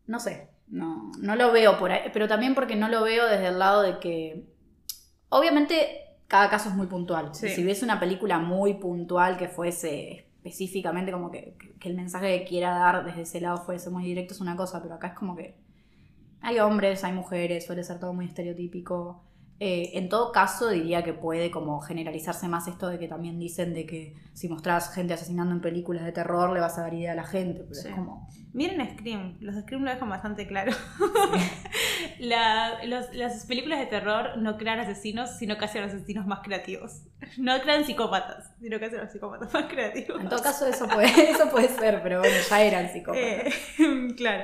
No 0.07 0.19
sé, 0.19 0.49
no, 0.67 1.11
no 1.19 1.35
lo 1.35 1.51
veo 1.51 1.77
por 1.77 1.91
ahí, 1.91 2.09
pero 2.11 2.27
también 2.27 2.55
porque 2.55 2.75
no 2.75 2.89
lo 2.89 3.03
veo 3.03 3.25
desde 3.27 3.47
el 3.47 3.59
lado 3.59 3.81
de 3.81 3.99
que, 3.99 4.47
obviamente, 5.29 6.04
cada 6.27 6.49
caso 6.49 6.69
es 6.69 6.75
muy 6.75 6.87
puntual. 6.87 7.29
Sí. 7.33 7.49
Si 7.49 7.63
ves 7.63 7.83
una 7.83 7.99
película 7.99 8.39
muy 8.39 8.75
puntual 8.75 9.37
que 9.37 9.47
fuese 9.47 10.25
específicamente 10.43 11.11
como 11.11 11.31
que- 11.31 11.55
que 11.79 11.89
el 11.89 11.95
mensaje 11.95 12.39
que 12.39 12.45
quiera 12.45 12.71
dar 12.77 13.03
desde 13.05 13.21
ese 13.21 13.41
lado 13.41 13.57
fuese 13.57 13.89
muy 13.89 14.03
directo 14.03 14.33
es 14.33 14.41
una 14.41 14.55
cosa, 14.55 14.81
pero 14.81 14.95
acá 14.95 15.07
es 15.07 15.13
como 15.13 15.35
que 15.35 15.55
hay 16.41 16.59
hombres, 16.59 17.03
hay 17.03 17.13
mujeres, 17.13 17.65
suele 17.65 17.83
ser 17.83 17.99
todo 17.99 18.13
muy 18.13 18.25
estereotípico. 18.25 19.23
Eh, 19.59 19.91
en 19.97 20.09
todo 20.09 20.33
caso, 20.33 20.69
diría 20.69 21.01
que 21.03 21.13
puede 21.13 21.49
como 21.49 21.79
generalizarse 21.79 22.47
más 22.49 22.67
esto 22.67 22.89
de 22.89 22.99
que 22.99 23.07
también 23.07 23.39
dicen 23.39 23.73
de 23.73 23.85
que 23.85 24.13
si 24.33 24.49
mostrás 24.49 24.93
gente 24.93 25.13
asesinando 25.13 25.53
en 25.53 25.61
películas 25.61 26.03
de 26.03 26.11
terror 26.11 26.51
le 26.53 26.59
vas 26.59 26.77
a 26.77 26.81
dar 26.81 26.93
idea 26.93 27.13
a 27.13 27.15
la 27.15 27.23
gente, 27.23 27.61
pero 27.63 27.73
Sí. 27.75 27.87
es 27.87 27.95
como... 27.95 28.27
Miren 28.51 28.97
Scream, 28.97 29.37
los 29.39 29.55
Scream 29.55 29.83
lo 29.83 29.91
dejan 29.91 30.09
bastante 30.09 30.45
claro. 30.47 30.71
La- 32.19 32.83
los- 32.85 33.13
las 33.13 33.45
películas 33.45 33.79
de 33.79 33.85
terror 33.87 34.37
no 34.37 34.57
crean 34.57 34.79
asesinos, 34.79 35.29
sino 35.37 35.57
que 35.57 35.65
hacen 35.65 35.81
los 35.83 35.93
asesinos 35.93 36.25
más 36.25 36.39
creativos. 36.43 37.01
No 37.37 37.59
crean 37.61 37.83
psicópatas, 37.85 38.51
sino 38.61 38.79
que 38.79 38.85
hacen 38.85 38.99
los 39.01 39.11
psicópatas 39.11 39.53
más 39.53 39.65
creativos. 39.65 40.21
En 40.21 40.29
todo 40.29 40.41
caso 40.41 40.65
eso 40.67 40.87
puede, 40.87 41.07
eso 41.31 41.49
puede 41.49 41.67
ser, 41.69 42.01
pero 42.03 42.19
bueno, 42.19 42.35
ya 42.49 42.61
eran 42.61 42.89
psicópatas. 42.91 43.25
Eh, 43.79 44.13
claro. 44.17 44.43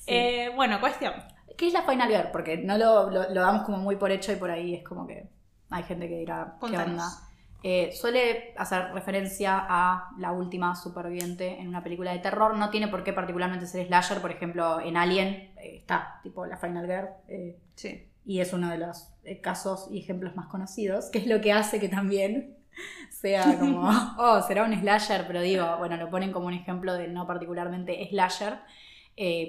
Sí. 0.00 0.04
Eh, 0.08 0.50
bueno, 0.54 0.80
cuestión. 0.80 1.12
¿Qué 1.56 1.68
es 1.68 1.72
la 1.72 1.82
Final 1.82 2.08
Girl? 2.10 2.30
Porque 2.32 2.58
no 2.58 2.78
lo, 2.78 3.10
lo- 3.10 3.28
lo 3.30 3.40
damos 3.40 3.62
como 3.64 3.78
muy 3.78 3.96
por 3.96 4.10
hecho 4.10 4.32
y 4.32 4.36
por 4.36 4.50
ahí 4.50 4.74
es 4.74 4.84
como 4.84 5.06
que 5.06 5.28
hay 5.70 5.82
gente 5.84 6.08
que 6.08 6.18
dirá, 6.18 6.54
¿qué 6.54 6.58
Contanos. 6.60 6.90
onda? 6.92 7.22
Eh, 7.62 7.90
suele 7.92 8.54
hacer 8.56 8.92
referencia 8.92 9.58
a 9.68 10.10
la 10.18 10.30
última 10.32 10.76
superviviente 10.76 11.58
en 11.60 11.68
una 11.68 11.82
película 11.82 12.12
de 12.12 12.18
terror. 12.20 12.56
No 12.56 12.70
tiene 12.70 12.88
por 12.88 13.02
qué 13.02 13.12
particularmente 13.12 13.66
ser 13.66 13.86
slasher. 13.86 14.20
Por 14.20 14.30
ejemplo, 14.30 14.80
en 14.80 14.96
Alien 14.96 15.52
eh, 15.56 15.76
está 15.78 16.20
tipo 16.22 16.46
la 16.46 16.56
Final 16.58 16.86
Girl. 16.86 17.08
eh, 17.28 17.58
Sí. 17.74 18.08
y 18.24 18.40
es 18.40 18.52
uno 18.52 18.70
de 18.70 18.78
los 18.78 19.08
casos 19.42 19.88
y 19.90 19.98
ejemplos 20.00 20.34
más 20.36 20.46
conocidos, 20.48 21.06
que 21.10 21.18
es 21.18 21.26
lo 21.26 21.40
que 21.40 21.52
hace 21.52 21.80
que 21.80 21.88
también 21.88 22.56
sea 23.10 23.58
como, 23.58 23.88
oh, 24.18 24.42
será 24.42 24.64
un 24.64 24.74
slasher, 24.78 25.26
pero 25.26 25.40
digo, 25.40 25.76
bueno, 25.78 25.96
lo 25.96 26.10
ponen 26.10 26.32
como 26.32 26.46
un 26.46 26.54
ejemplo 26.54 26.94
de 26.94 27.08
no 27.08 27.26
particularmente 27.26 28.06
slasher, 28.10 28.58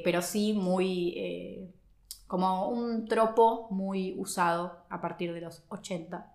pero 0.04 0.22
sí 0.22 0.54
muy, 0.54 1.70
como 2.28 2.68
un 2.70 3.08
tropo 3.08 3.68
muy 3.72 4.14
usado 4.18 4.86
a 4.90 5.00
partir 5.02 5.34
de 5.34 5.42
los 5.42 5.64
80. 5.70 6.34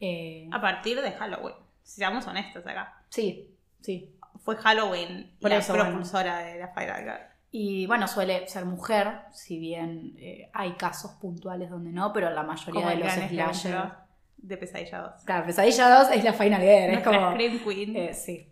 Eh, 0.00 0.48
A 0.52 0.60
partir 0.60 1.00
de 1.00 1.12
Halloween. 1.12 1.54
Seamos 1.82 2.26
honestos 2.26 2.66
acá. 2.66 3.04
sí, 3.08 3.54
sí. 3.80 4.16
Fue 4.44 4.56
Halloween 4.56 5.36
Por 5.40 5.50
la 5.50 5.58
eso, 5.58 5.72
bueno. 5.72 5.90
propulsora 5.90 6.38
de 6.38 6.58
la 6.58 6.68
Final 6.68 7.02
Girl. 7.02 7.20
Y 7.52 7.86
bueno, 7.86 8.08
suele 8.08 8.48
ser 8.48 8.64
mujer, 8.64 9.20
si 9.30 9.58
bien 9.58 10.14
eh, 10.18 10.50
hay 10.54 10.72
casos 10.72 11.12
puntuales 11.20 11.68
donde 11.70 11.92
no, 11.92 12.12
pero 12.12 12.30
la 12.30 12.42
mayoría 12.42 12.72
Como 12.80 12.88
de 12.88 12.96
los 12.96 13.06
ejemplo 13.08 13.94
de 14.38 14.56
Pesadilla 14.56 14.98
2. 15.02 15.22
Claro, 15.24 15.46
Pesadilla 15.46 15.98
2 15.98 16.10
es 16.16 16.24
la 16.24 16.32
Final 16.32 16.60
Girl, 16.62 16.94
es 16.98 17.04
como... 17.04 17.30
Scream 17.32 17.58
Queen. 17.62 17.96
Eh, 17.96 18.14
sí. 18.14 18.48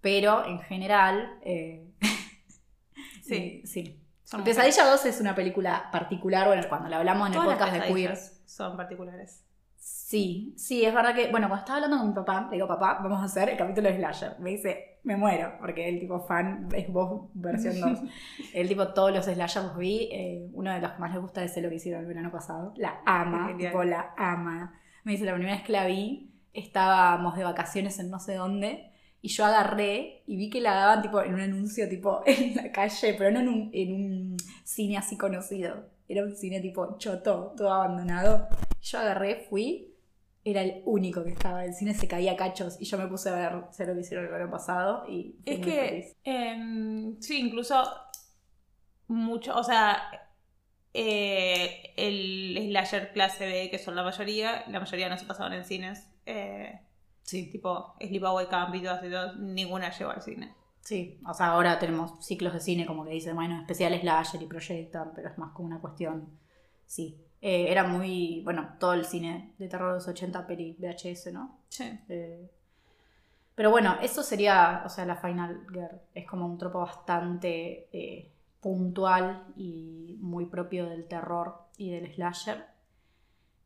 Pero 0.00 0.44
en 0.46 0.60
general. 0.60 1.38
eh, 1.42 1.86
Sí. 3.22 3.62
sí. 3.64 3.99
Son 4.30 4.44
Pesadilla 4.44 4.88
2 4.88 5.06
es 5.06 5.20
una 5.20 5.34
película 5.34 5.88
particular. 5.90 6.46
Bueno, 6.46 6.62
cuando 6.68 6.88
la 6.88 6.98
hablamos 6.98 7.26
en 7.26 7.34
el 7.34 7.40
Todas 7.40 7.58
podcast 7.58 7.72
de 7.74 7.92
Queer. 7.92 8.16
son 8.16 8.76
particulares. 8.76 9.44
Sí, 9.76 10.54
sí, 10.56 10.84
es 10.84 10.94
verdad 10.94 11.16
que, 11.16 11.32
bueno, 11.32 11.48
cuando 11.48 11.64
estaba 11.64 11.76
hablando 11.78 11.98
con 11.98 12.08
mi 12.10 12.14
papá, 12.14 12.46
le 12.48 12.56
digo, 12.56 12.68
papá, 12.68 13.00
vamos 13.02 13.20
a 13.20 13.24
hacer 13.24 13.48
el 13.48 13.56
capítulo 13.56 13.88
de 13.88 13.96
Slasher. 13.96 14.36
Me 14.38 14.50
dice, 14.50 15.00
me 15.02 15.16
muero, 15.16 15.54
porque 15.58 15.88
el 15.88 15.98
tipo 15.98 16.20
fan 16.20 16.68
es 16.72 16.88
vos 16.92 17.28
versión 17.34 17.80
2. 17.80 17.98
el 18.54 18.68
tipo, 18.68 18.86
todos 18.92 19.12
los 19.12 19.24
Slashers 19.24 19.66
los 19.66 19.76
vi. 19.76 20.08
eh, 20.12 20.48
uno 20.52 20.72
de 20.72 20.80
los 20.80 20.92
que 20.92 20.98
más 21.00 21.12
le 21.12 21.18
gusta 21.18 21.42
es 21.42 21.56
lo 21.56 21.68
que 21.68 21.74
hicieron 21.74 22.02
el 22.02 22.06
verano 22.06 22.30
pasado. 22.30 22.72
La 22.76 23.00
ama, 23.04 23.56
tipo, 23.58 23.82
la 23.82 24.14
ama. 24.16 24.78
Me 25.02 25.10
dice, 25.12 25.24
la 25.24 25.32
primera 25.34 25.56
vez 25.56 25.64
que 25.64 25.72
la 25.72 25.86
vi, 25.86 26.32
estábamos 26.52 27.36
de 27.36 27.42
vacaciones 27.42 27.98
en 27.98 28.10
no 28.10 28.20
sé 28.20 28.36
dónde, 28.36 28.89
y 29.22 29.28
yo 29.28 29.44
agarré 29.44 30.22
y 30.26 30.36
vi 30.36 30.50
que 30.50 30.60
la 30.60 30.74
daban, 30.74 31.02
tipo, 31.02 31.20
en 31.22 31.34
un 31.34 31.40
anuncio, 31.40 31.88
tipo, 31.88 32.22
en 32.26 32.56
la 32.56 32.72
calle, 32.72 33.14
pero 33.18 33.30
no 33.30 33.40
en 33.40 33.48
un, 33.48 33.70
en 33.72 33.92
un 33.94 34.36
cine 34.64 34.96
así 34.98 35.16
conocido. 35.18 35.88
Era 36.08 36.24
un 36.24 36.34
cine 36.36 36.60
tipo 36.60 36.96
choto, 36.98 37.54
todo 37.56 37.72
abandonado. 37.72 38.48
Yo 38.82 38.98
agarré, 38.98 39.46
fui, 39.48 39.94
era 40.44 40.62
el 40.62 40.82
único 40.86 41.22
que 41.24 41.30
estaba. 41.30 41.64
El 41.64 41.74
cine 41.74 41.94
se 41.94 42.08
caía 42.08 42.32
a 42.32 42.36
cachos 42.36 42.76
y 42.80 42.84
yo 42.86 42.98
me 42.98 43.06
puse 43.08 43.28
a 43.30 43.34
ver 43.34 43.64
sé 43.72 43.86
lo 43.86 43.94
que 43.94 44.00
hicieron 44.00 44.24
el 44.26 44.32
verano 44.32 44.50
pasado 44.50 45.04
y 45.08 45.36
fui 45.46 45.54
Es 45.54 45.58
muy 45.58 45.72
que, 45.72 45.74
feliz. 45.74 46.16
em, 46.24 47.20
sí, 47.20 47.38
incluso 47.40 47.76
mucho, 49.08 49.56
o 49.56 49.64
sea, 49.64 50.02
eh, 50.94 51.94
el 51.96 52.56
slasher 52.70 53.12
clase 53.12 53.46
B, 53.46 53.70
que 53.70 53.78
son 53.78 53.94
la 53.96 54.02
mayoría, 54.02 54.64
la 54.68 54.80
mayoría 54.80 55.08
no 55.08 55.18
se 55.18 55.26
pasaban 55.26 55.52
en 55.54 55.64
cines. 55.64 56.06
eh, 56.26 56.80
Sí, 57.22 57.50
tipo 57.50 57.94
Sleepaway 58.00 58.48
Camp 58.48 58.74
y 58.74 58.82
todas 58.82 59.00
todas, 59.02 59.36
ninguna 59.36 59.90
llegó 59.90 60.10
al 60.10 60.22
cine. 60.22 60.54
sí. 60.80 61.20
O 61.26 61.34
sea, 61.34 61.48
ahora 61.48 61.78
tenemos 61.78 62.24
ciclos 62.24 62.52
de 62.52 62.60
cine 62.60 62.86
como 62.86 63.04
que 63.04 63.10
dicen, 63.12 63.36
bueno, 63.36 63.60
especiales 63.60 64.00
slasher 64.00 64.42
y 64.42 64.46
proyectan, 64.46 65.12
pero 65.14 65.28
es 65.28 65.38
más 65.38 65.52
como 65.52 65.68
una 65.68 65.80
cuestión. 65.80 66.28
Sí. 66.86 67.16
Eh, 67.42 67.66
era 67.70 67.84
muy, 67.84 68.42
bueno, 68.44 68.76
todo 68.78 68.92
el 68.94 69.04
cine 69.04 69.54
de 69.58 69.68
terror 69.68 69.90
de 69.90 69.94
los 69.94 70.08
80 70.08 70.46
peli 70.46 70.76
VHS, 70.78 71.32
¿no? 71.32 71.58
Sí. 71.68 71.84
Eh, 72.08 72.50
pero 73.54 73.70
bueno, 73.70 73.96
eso 74.00 74.22
sería, 74.22 74.82
o 74.86 74.88
sea, 74.88 75.04
la 75.04 75.16
Final 75.16 75.66
Girl. 75.70 76.00
Es 76.14 76.26
como 76.26 76.46
un 76.46 76.56
tropo 76.58 76.80
bastante 76.80 77.88
eh, 77.92 78.30
puntual 78.60 79.44
y 79.56 80.16
muy 80.20 80.46
propio 80.46 80.88
del 80.88 81.06
terror 81.06 81.66
y 81.76 81.90
del 81.90 82.12
slasher. 82.14 82.64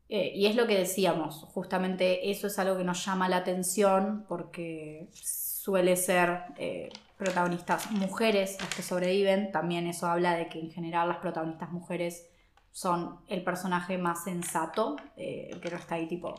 Eh, 0.09 0.31
y 0.35 0.45
es 0.45 0.55
lo 0.55 0.67
que 0.67 0.77
decíamos, 0.77 1.45
justamente 1.53 2.29
eso 2.29 2.47
es 2.47 2.59
algo 2.59 2.77
que 2.77 2.83
nos 2.83 3.03
llama 3.05 3.27
la 3.27 3.37
atención 3.37 4.25
porque 4.29 5.09
suele 5.13 5.95
ser 5.95 6.41
eh, 6.57 6.89
protagonistas 7.17 7.89
mujeres 7.91 8.57
las 8.59 8.73
que 8.75 8.83
sobreviven. 8.83 9.51
También 9.51 9.87
eso 9.87 10.07
habla 10.07 10.35
de 10.35 10.47
que 10.47 10.59
en 10.59 10.69
general 10.71 11.07
las 11.07 11.17
protagonistas 11.17 11.71
mujeres 11.71 12.27
son 12.71 13.19
el 13.27 13.43
personaje 13.43 13.97
más 13.97 14.23
sensato, 14.25 14.97
eh, 15.17 15.57
que 15.61 15.71
no 15.71 15.77
está 15.77 15.95
ahí 15.95 16.07
tipo 16.07 16.35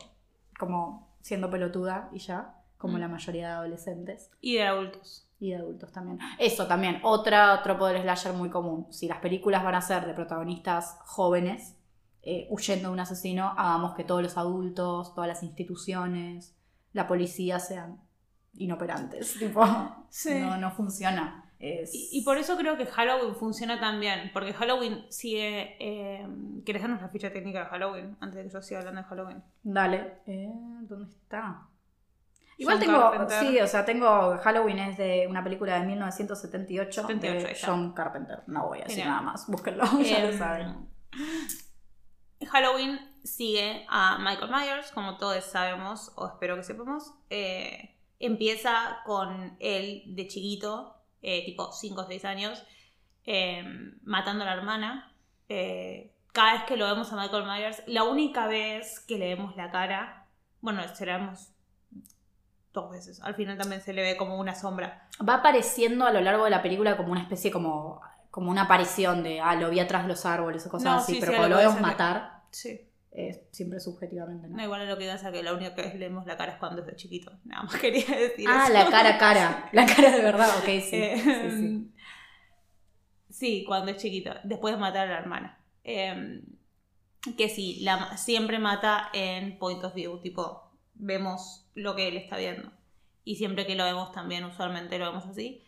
como 0.59 1.09
siendo 1.21 1.49
pelotuda 1.49 2.09
y 2.13 2.19
ya, 2.19 2.55
como 2.77 2.97
Mm. 2.97 2.99
la 3.01 3.07
mayoría 3.09 3.47
de 3.47 3.53
adolescentes 3.55 4.29
Y 4.39 4.55
de 4.55 4.63
adultos. 4.67 5.27
y 5.39 5.49
de 5.49 5.57
adultos 5.57 5.91
también. 5.91 6.19
Eso 6.39 6.67
también, 6.67 6.99
otra 7.03 7.61
tropo 7.63 7.87
del 7.87 8.01
slasher 8.03 8.33
muy 8.33 8.49
común. 8.49 8.87
Si 8.91 9.07
las 9.07 9.19
películas 9.19 9.63
van 9.63 9.75
a 9.75 9.81
ser 9.81 10.05
de 10.05 10.13
protagonistas 10.13 10.97
jóvenes 11.05 11.75
eh, 12.29 12.45
huyendo 12.49 12.89
de 12.89 12.93
un 12.93 12.99
asesino, 12.99 13.53
hagamos 13.57 13.93
que 13.95 14.03
todos 14.03 14.21
los 14.21 14.35
adultos, 14.37 15.13
todas 15.15 15.29
las 15.29 15.43
instituciones, 15.43 16.55
la 16.91 17.07
policía 17.07 17.57
sean 17.59 18.01
inoperantes. 18.57 19.35
Tipo, 19.39 19.63
Sí. 20.09 20.39
no, 20.39 20.57
no 20.57 20.71
funciona. 20.71 21.43
Es- 21.59 21.93
Y, 21.95 22.09
y 22.19 22.21
por 22.23 22.37
eso 22.37 22.57
creo 22.57 22.75
que 22.77 22.85
Halloween 22.85 23.33
funciona 23.35 23.79
tan 23.79 23.99
bien, 23.99 24.29
porque 24.33 24.53
Halloween 24.53 25.05
sigue... 25.09 25.75
Eh, 25.79 26.27
¿Querés 26.65 26.81
darnos 26.81 27.01
la 27.01 27.09
ficha 27.09 27.31
técnica 27.31 27.59
de 27.61 27.65
Halloween? 27.67 28.17
Antes 28.19 28.35
de 28.37 28.43
que 28.43 28.49
yo 28.53 28.61
siga 28.61 28.79
hablando 28.81 29.01
de 29.01 29.07
Halloween. 29.07 29.43
Dale. 29.63 30.19
Eh, 30.27 30.51
¿Dónde 30.81 31.09
está? 31.09 31.67
Igual 32.59 32.77
John 32.77 32.85
tengo, 32.85 32.99
Carpenter. 33.11 33.39
sí, 33.39 33.59
o 33.59 33.67
sea, 33.67 33.85
tengo 33.85 34.37
Halloween 34.39 34.79
es 34.79 34.97
de 34.97 35.27
una 35.29 35.43
película 35.43 35.79
de 35.79 35.85
1978 35.85 37.01
78, 37.03 37.47
de. 37.47 37.57
John 37.65 37.93
Carpenter. 37.93 38.43
No 38.47 38.67
voy 38.67 38.79
a 38.79 38.83
decir 38.83 38.97
Genial. 39.03 39.09
nada 39.11 39.21
más, 39.21 39.47
búsquenlo, 39.47 39.83
ya 40.03 40.19
lo 40.23 40.29
Em, 40.29 40.37
saben. 40.37 40.75
Halloween 42.45 42.99
sigue 43.23 43.85
a 43.89 44.17
Michael 44.19 44.51
Myers, 44.51 44.91
como 44.91 45.17
todos 45.17 45.43
sabemos, 45.43 46.11
o 46.15 46.27
espero 46.27 46.55
que 46.55 46.63
sepamos. 46.63 47.13
Eh, 47.29 47.95
empieza 48.19 48.99
con 49.05 49.57
él 49.59 50.03
de 50.07 50.27
chiquito, 50.27 50.95
eh, 51.21 51.45
tipo 51.45 51.71
5 51.71 52.01
o 52.01 52.05
6 52.05 52.25
años, 52.25 52.63
eh, 53.25 53.63
matando 54.03 54.43
a 54.43 54.47
la 54.47 54.53
hermana. 54.53 55.13
Cada 56.31 56.53
vez 56.53 56.63
que 56.63 56.77
lo 56.77 56.85
vemos 56.85 57.11
a 57.11 57.15
Michael 57.15 57.45
Myers, 57.45 57.83
la 57.87 58.03
única 58.03 58.47
vez 58.47 58.99
que 58.99 59.17
le 59.17 59.35
vemos 59.35 59.55
la 59.55 59.71
cara, 59.71 60.27
bueno, 60.61 60.83
se 60.93 61.05
la 61.05 61.17
vemos 61.17 61.49
dos 62.73 62.91
veces. 62.91 63.21
Al 63.23 63.33
final 63.33 63.57
también 63.57 63.81
se 63.81 63.93
le 63.93 64.03
ve 64.03 64.17
como 64.17 64.37
una 64.37 64.53
sombra. 64.53 65.09
Va 65.27 65.35
apareciendo 65.35 66.05
a 66.05 66.11
lo 66.11 66.21
largo 66.21 66.43
de 66.43 66.51
la 66.51 66.61
película 66.61 66.95
como 66.95 67.11
una 67.11 67.21
especie 67.21 67.51
como, 67.51 68.01
como 68.31 68.51
una 68.51 68.63
aparición 68.63 69.23
de, 69.23 69.39
ah, 69.39 69.55
lo 69.55 69.69
vi 69.69 69.79
atrás 69.79 70.03
de 70.03 70.09
los 70.09 70.25
árboles 70.25 70.65
o 70.65 70.69
cosas 70.69 70.85
No, 70.85 70.99
así, 70.99 71.13
sí, 71.13 71.19
pero 71.19 71.31
sí, 71.31 71.37
cuando 71.37 71.55
lo 71.55 71.61
vemos 71.61 71.81
matar, 71.81 72.43
Sí. 72.51 72.81
es 73.11 73.41
siempre 73.51 73.79
subjetivamente, 73.79 74.47
¿no? 74.47 74.57
No, 74.57 74.63
igual 74.63 74.81
a 74.81 74.85
lo 74.85 74.97
que 74.97 75.07
pasa 75.07 75.31
que 75.31 75.43
la 75.43 75.53
única 75.53 75.75
vez 75.75 75.91
que 75.91 75.97
le 75.97 76.07
vemos 76.07 76.25
la 76.25 76.37
cara 76.37 76.53
es 76.53 76.59
cuando 76.59 76.81
es 76.81 76.87
de 76.87 76.95
chiquito. 76.95 77.31
Nada 77.45 77.63
más 77.63 77.75
quería 77.81 78.05
decir 78.05 78.47
ah, 78.49 78.65
eso. 78.65 78.73
la 78.73 78.89
cara 78.89 79.17
cara, 79.17 79.69
la 79.73 79.85
cara 79.85 80.11
de 80.11 80.21
verdad, 80.21 80.49
ok, 80.59 80.65
sí. 80.65 80.89
Eh, 80.93 81.17
sí, 81.23 81.51
sí. 81.51 81.91
sí, 83.29 83.63
cuando 83.67 83.91
es 83.91 83.97
chiquito, 83.97 84.31
después 84.43 84.75
de 84.75 84.79
matar 84.79 85.07
a 85.07 85.11
la 85.11 85.19
hermana. 85.19 85.59
Eh, 85.83 86.41
que 87.35 87.49
sí, 87.49 87.79
la, 87.81 88.15
siempre 88.17 88.59
mata 88.59 89.09
en 89.13 89.57
point 89.57 89.83
of 89.83 89.93
view, 89.93 90.19
tipo, 90.21 90.71
vemos 90.93 91.65
lo 91.75 91.95
que 91.95 92.07
él 92.07 92.17
está 92.17 92.37
viendo. 92.37 92.71
Y 93.23 93.35
siempre 93.35 93.65
que 93.65 93.75
lo 93.75 93.83
vemos 93.83 94.11
también, 94.11 94.45
usualmente 94.45 94.97
lo 94.99 95.07
vemos 95.07 95.25
así. 95.25 95.61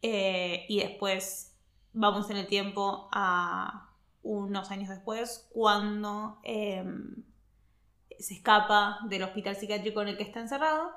Eh, 0.00 0.64
y 0.68 0.80
después 0.80 1.51
vamos 1.92 2.30
en 2.30 2.36
el 2.36 2.46
tiempo 2.46 3.08
a 3.12 3.90
unos 4.22 4.70
años 4.70 4.88
después, 4.88 5.48
cuando 5.52 6.38
eh, 6.44 6.84
se 8.18 8.34
escapa 8.34 8.98
del 9.08 9.24
hospital 9.24 9.56
psiquiátrico 9.56 10.00
en 10.02 10.08
el 10.08 10.16
que 10.16 10.22
está 10.22 10.40
encerrado 10.40 10.90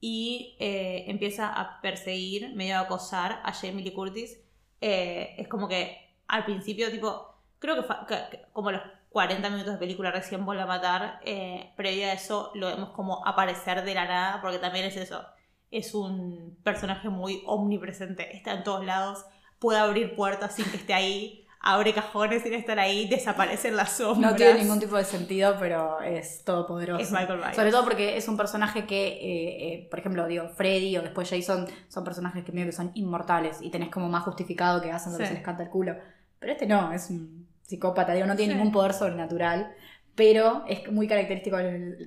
y 0.00 0.56
eh, 0.58 1.04
empieza 1.08 1.48
a 1.48 1.80
perseguir, 1.80 2.54
medio 2.54 2.76
a 2.76 2.80
acosar 2.80 3.40
a 3.44 3.52
Jamie 3.52 3.84
Lee 3.84 3.92
Curtis. 3.92 4.40
Eh, 4.80 5.34
es 5.36 5.48
como 5.48 5.68
que 5.68 6.14
al 6.26 6.44
principio, 6.44 6.90
tipo, 6.90 7.34
creo 7.58 7.86
que 8.06 8.46
como 8.52 8.72
los 8.72 8.82
40 9.10 9.50
minutos 9.50 9.74
de 9.74 9.78
película 9.78 10.10
recién 10.10 10.46
vuelve 10.46 10.62
a 10.62 10.66
matar, 10.66 11.20
eh, 11.24 11.72
previo 11.76 12.06
a 12.06 12.12
eso 12.12 12.50
lo 12.54 12.68
vemos 12.68 12.90
como 12.90 13.26
aparecer 13.26 13.84
de 13.84 13.94
la 13.94 14.06
nada, 14.06 14.40
porque 14.40 14.58
también 14.58 14.86
es 14.86 14.96
eso, 14.96 15.26
es 15.70 15.94
un 15.94 16.58
personaje 16.62 17.08
muy 17.08 17.42
omnipresente, 17.46 18.36
está 18.36 18.52
en 18.52 18.64
todos 18.64 18.84
lados, 18.84 19.26
puede 19.60 19.78
abrir 19.78 20.16
puertas 20.16 20.56
sin 20.56 20.64
que 20.64 20.78
esté 20.78 20.92
ahí, 20.94 21.46
abre 21.60 21.92
cajones 21.92 22.42
sin 22.42 22.54
estar 22.54 22.78
ahí, 22.78 23.06
desaparece 23.08 23.68
en 23.68 23.76
las 23.76 23.92
sombras. 23.92 24.32
No 24.32 24.36
tiene 24.36 24.54
ningún 24.62 24.80
tipo 24.80 24.96
de 24.96 25.04
sentido, 25.04 25.56
pero 25.60 26.00
es 26.00 26.42
todopoderoso. 26.44 27.00
Es 27.02 27.12
Michael 27.12 27.38
Myers. 27.38 27.54
Sobre 27.56 27.70
todo 27.70 27.84
porque 27.84 28.16
es 28.16 28.26
un 28.26 28.36
personaje 28.38 28.86
que, 28.86 29.08
eh, 29.08 29.74
eh, 29.74 29.88
por 29.90 29.98
ejemplo, 30.00 30.26
digo, 30.26 30.48
Freddy 30.48 30.96
o 30.96 31.02
después 31.02 31.28
Jason 31.28 31.66
son 31.88 32.02
personajes 32.02 32.42
que 32.44 32.52
medio 32.52 32.66
que 32.66 32.72
son 32.72 32.90
inmortales 32.94 33.58
y 33.60 33.70
tenés 33.70 33.90
como 33.90 34.08
más 34.08 34.24
justificado 34.24 34.80
que 34.80 34.90
hacen 34.90 35.12
lo 35.12 35.18
que 35.18 35.26
se 35.26 35.34
les 35.34 35.42
canta 35.42 35.62
el 35.62 35.68
culo. 35.68 35.94
Pero 36.38 36.52
este 36.52 36.66
no, 36.66 36.90
es 36.92 37.10
un 37.10 37.46
psicópata, 37.62 38.14
digo, 38.14 38.26
no 38.26 38.34
tiene 38.36 38.54
Sí. 38.54 38.58
ningún 38.58 38.72
poder 38.72 38.94
sobrenatural, 38.94 39.72
pero 40.14 40.64
es 40.66 40.90
muy 40.90 41.06
característico 41.06 41.58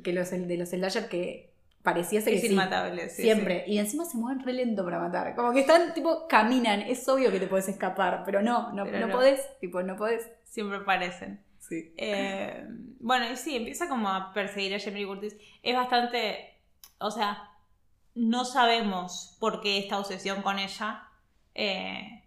que 0.04 0.12
los, 0.14 0.32
de 0.32 0.58
los 0.58 0.70
slasher 0.70 1.08
que 1.08 1.53
pareciese 1.84 2.30
que 2.32 2.38
Es 2.38 2.42
sí, 2.42 2.48
inmatable, 2.48 3.10
sí, 3.10 3.22
siempre. 3.24 3.64
Y 3.68 3.78
encima 3.78 4.06
se 4.06 4.18
mueven 4.18 4.44
re 4.44 4.54
lento 4.54 4.84
para 4.84 5.00
matar. 5.00 5.36
Como 5.36 5.52
que 5.54 5.60
están, 5.62 5.94
tipo, 5.94 6.28
caminan. 6.28 6.82
Es 6.82 7.08
obvio 7.10 7.32
que 7.32 7.40
te 7.40 7.48
puedes 7.48 7.68
escapar, 7.68 8.24
pero 8.26 8.42
no, 8.42 8.72
no, 8.74 8.86
Pero 8.86 9.00
no 9.02 9.08
no. 9.08 9.14
podés, 9.14 9.42
tipo, 9.60 9.84
no 9.84 9.96
podés. 9.96 10.24
sí, 10.24 10.30
siempre 10.46 10.78
aparecen. 10.80 11.44
Sí. 11.60 11.94
Eh, 11.98 12.66
bueno, 13.00 13.30
y 13.32 13.36
sí, 13.38 13.56
empieza 13.56 13.88
como 13.88 14.10
a 14.10 14.34
perseguir 14.34 14.74
a 14.76 14.80
Jamie 14.80 15.06
Curtis. 15.06 15.36
Es 15.62 15.76
bastante. 15.76 16.60
O 17.00 17.12
sea, 17.12 17.50
no 18.16 18.46
sabemos 18.46 19.38
por 19.40 19.62
qué 19.62 19.78
esta 19.80 20.00
obsesión 20.00 20.42
con 20.42 20.60
ella. 20.60 21.04
eh, 21.56 22.20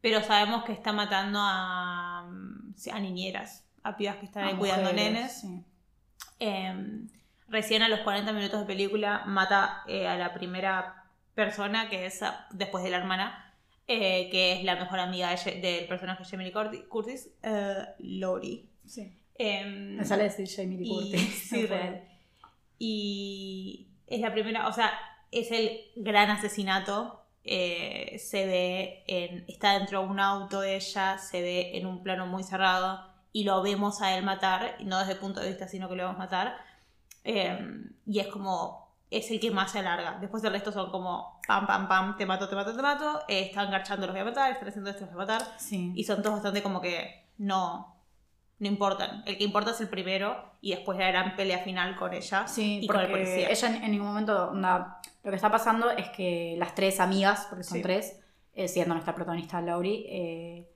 pero 0.00 0.22
sabemos 0.22 0.64
que 0.64 0.72
está 0.72 0.92
matando 0.92 1.38
a, 1.42 2.26
mm, 2.30 2.74
a 2.92 3.00
niñeras, 3.00 3.64
a 3.82 3.96
pibas 3.96 4.16
que 4.16 4.26
están 4.26 4.44
ahí 4.44 4.52
A 4.54 4.58
cuidando 4.58 4.90
mujeres, 4.92 5.12
nenes. 5.12 5.40
sí. 5.40 5.64
Eh, 6.40 7.06
recién 7.48 7.82
a 7.82 7.88
los 7.88 8.00
40 8.00 8.32
minutos 8.32 8.60
de 8.60 8.66
película 8.66 9.22
mata 9.26 9.82
eh, 9.86 10.06
a 10.08 10.16
la 10.16 10.32
primera 10.34 11.04
persona, 11.34 11.88
que 11.88 12.06
es 12.06 12.22
a- 12.22 12.46
después 12.50 12.82
de 12.84 12.90
la 12.90 12.98
hermana, 12.98 13.54
eh, 13.86 14.28
que 14.30 14.52
es 14.54 14.64
la 14.64 14.76
mejor 14.76 14.98
amiga 15.00 15.30
de 15.34 15.60
del 15.60 15.86
personaje 15.86 16.22
de 16.24 16.28
Jamie 16.30 16.46
Lee 16.46 16.52
Curti- 16.54 16.88
Curtis, 16.88 17.28
eh, 17.42 17.84
Lori. 17.98 18.68
Sí. 18.86 19.16
Em, 19.36 19.96
Me 19.96 20.04
sale 20.04 20.24
decir 20.24 20.48
Jamie 20.48 20.78
Lee 20.78 20.84
y, 20.86 20.88
Curtis. 21.10 21.46
sí, 21.50 21.66
real. 21.66 22.02
Y 22.78 23.88
es 24.06 24.20
la 24.20 24.32
primera, 24.32 24.68
o 24.68 24.72
sea, 24.72 24.92
es 25.30 25.50
el 25.50 25.80
gran 25.96 26.30
asesinato. 26.30 27.20
eh, 27.46 28.16
se 28.20 28.46
ve 28.46 29.04
en. 29.06 29.44
Está 29.48 29.78
dentro 29.78 30.00
de 30.00 30.06
un 30.08 30.18
auto 30.18 30.60
de 30.62 30.76
ella, 30.76 31.18
se 31.18 31.42
ve 31.42 31.76
en 31.76 31.84
un 31.86 32.02
plano 32.02 32.26
muy 32.26 32.42
cerrado 32.42 33.06
y 33.34 33.44
lo 33.44 33.60
vemos 33.62 34.00
a 34.00 34.16
él 34.16 34.24
matar, 34.24 34.76
y 34.78 34.84
no 34.86 34.98
desde 34.98 35.12
el 35.12 35.18
punto 35.18 35.40
de 35.40 35.48
vista, 35.48 35.68
sino 35.68 35.86
que 35.90 35.94
lo 35.96 36.04
vemos 36.04 36.16
matar. 36.18 36.56
Eh, 37.24 37.58
y 38.06 38.18
es 38.20 38.26
como, 38.28 38.94
es 39.10 39.30
el 39.30 39.40
que 39.40 39.50
más 39.50 39.72
se 39.72 39.78
alarga. 39.80 40.18
Después 40.20 40.44
el 40.44 40.52
resto 40.52 40.70
son 40.72 40.90
como, 40.90 41.40
pam, 41.46 41.66
pam, 41.66 41.88
pam, 41.88 42.16
te 42.16 42.26
mato, 42.26 42.48
te 42.48 42.54
mato, 42.54 42.74
te 42.76 42.82
mato. 42.82 43.20
eh, 43.28 43.40
están 43.42 43.70
garchando, 43.70 44.06
los 44.06 44.14
voy 44.14 44.20
a 44.22 44.24
matar, 44.26 44.52
están 44.52 44.68
haciendo 44.68 44.90
esto, 44.90 45.06
los 45.06 45.14
voy 45.14 45.22
a 45.24 45.26
matar. 45.26 45.48
Sí. 45.58 45.92
Y 45.94 46.04
son 46.04 46.22
todos 46.22 46.34
bastante 46.36 46.62
como 46.62 46.80
que 46.80 47.26
no, 47.38 47.96
no 48.58 48.66
importan. 48.68 49.22
El 49.26 49.38
que 49.38 49.44
importa 49.44 49.70
es 49.72 49.80
el 49.80 49.88
primero 49.88 50.52
y 50.60 50.70
después 50.72 50.98
la 50.98 51.08
gran 51.08 51.34
pelea 51.36 51.58
final 51.58 51.96
con 51.96 52.12
ella 52.12 52.46
Sí, 52.46 52.80
y 52.82 52.86
con 52.86 53.00
el 53.00 53.06
porque 53.10 53.24
policía. 53.24 53.48
ella 53.50 53.68
en, 53.68 53.84
en 53.84 53.90
ningún 53.90 54.08
momento, 54.08 54.50
onda, 54.50 55.00
lo 55.22 55.30
que 55.30 55.36
está 55.36 55.50
pasando 55.50 55.90
es 55.90 56.08
que 56.10 56.56
las 56.58 56.74
tres 56.74 57.00
amigas, 57.00 57.46
porque 57.48 57.64
son 57.64 57.78
Sí. 57.78 57.82
tres, 57.82 58.20
eh, 58.54 58.68
siendo 58.68 58.94
nuestra 58.94 59.14
protagonista 59.14 59.60
Laurie, 59.60 60.04
eh, 60.08 60.70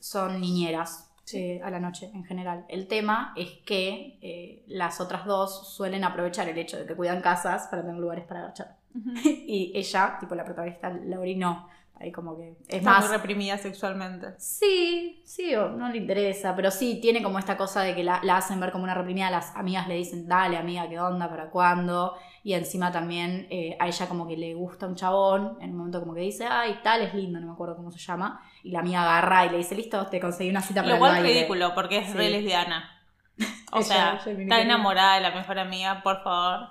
son 0.00 0.40
niñeras 0.40 1.10
Sí. 1.24 1.38
eh, 1.38 1.60
a 1.62 1.70
la 1.70 1.80
noche 1.80 2.10
en 2.14 2.24
general. 2.24 2.64
El 2.68 2.86
tema 2.86 3.32
es 3.36 3.50
que 3.64 4.18
eh, 4.22 4.62
las 4.66 5.00
otras 5.00 5.24
dos 5.24 5.68
suelen 5.74 6.04
aprovechar 6.04 6.48
el 6.48 6.58
hecho 6.58 6.76
de 6.78 6.86
que 6.86 6.94
cuidan 6.94 7.20
casas 7.20 7.66
para 7.68 7.82
tener 7.82 7.98
lugares 7.98 8.24
para 8.24 8.40
agachar. 8.40 8.76
Y 9.24 9.72
ella, 9.74 10.16
tipo 10.20 10.34
la 10.34 10.44
protagonista 10.44 10.90
Laurie, 10.90 11.36
no. 11.36 11.68
Ahí 12.04 12.12
como 12.12 12.36
que 12.36 12.50
es 12.68 12.76
Está 12.78 12.90
más... 12.90 13.06
muy 13.06 13.16
reprimida 13.16 13.56
sexualmente. 13.58 14.34
Sí, 14.38 15.22
sí, 15.24 15.54
o 15.54 15.70
no 15.70 15.88
le 15.88 15.96
interesa, 15.98 16.54
pero 16.54 16.70
sí 16.70 17.00
tiene 17.00 17.22
como 17.22 17.38
esta 17.38 17.56
cosa 17.56 17.80
de 17.82 17.94
que 17.94 18.04
la, 18.04 18.20
la 18.22 18.36
hacen 18.36 18.60
ver 18.60 18.70
como 18.72 18.84
una 18.84 18.94
reprimida, 18.94 19.30
las 19.30 19.56
amigas 19.56 19.88
le 19.88 19.94
dicen, 19.94 20.28
dale 20.28 20.56
amiga, 20.58 20.88
¿qué 20.88 21.00
onda? 21.00 21.28
¿Para 21.30 21.48
cuándo? 21.50 22.14
Y 22.42 22.52
encima 22.52 22.92
también 22.92 23.46
eh, 23.50 23.74
a 23.80 23.86
ella 23.88 24.06
como 24.06 24.28
que 24.28 24.36
le 24.36 24.52
gusta 24.54 24.86
un 24.86 24.96
chabón, 24.96 25.56
en 25.62 25.70
un 25.70 25.78
momento 25.78 26.00
como 26.00 26.14
que 26.14 26.20
dice, 26.20 26.44
ay, 26.46 26.80
tal 26.82 27.00
es 27.00 27.14
lindo, 27.14 27.40
no 27.40 27.46
me 27.46 27.52
acuerdo 27.54 27.74
cómo 27.74 27.90
se 27.90 27.98
llama, 27.98 28.42
y 28.62 28.70
la 28.70 28.80
amiga 28.80 29.00
agarra 29.02 29.46
y 29.46 29.50
le 29.50 29.56
dice, 29.56 29.74
listo, 29.74 30.06
te 30.08 30.20
conseguí 30.20 30.50
una 30.50 30.60
cita 30.60 30.82
para 30.82 30.92
Lo 30.94 30.98
cual 31.00 31.16
es 31.16 31.22
ridículo 31.22 31.74
porque 31.74 31.98
es 31.98 32.06
Sí. 32.08 32.12
re 32.18 32.28
lesbiana. 32.28 32.90
O 33.72 33.78
Ella, 33.78 34.20
sea, 34.22 34.32
está 34.32 34.60
enamorada 34.60 35.14
de 35.16 35.22
la 35.22 35.30
mejor 35.34 35.58
amiga, 35.58 36.02
por 36.04 36.22
favor, 36.22 36.68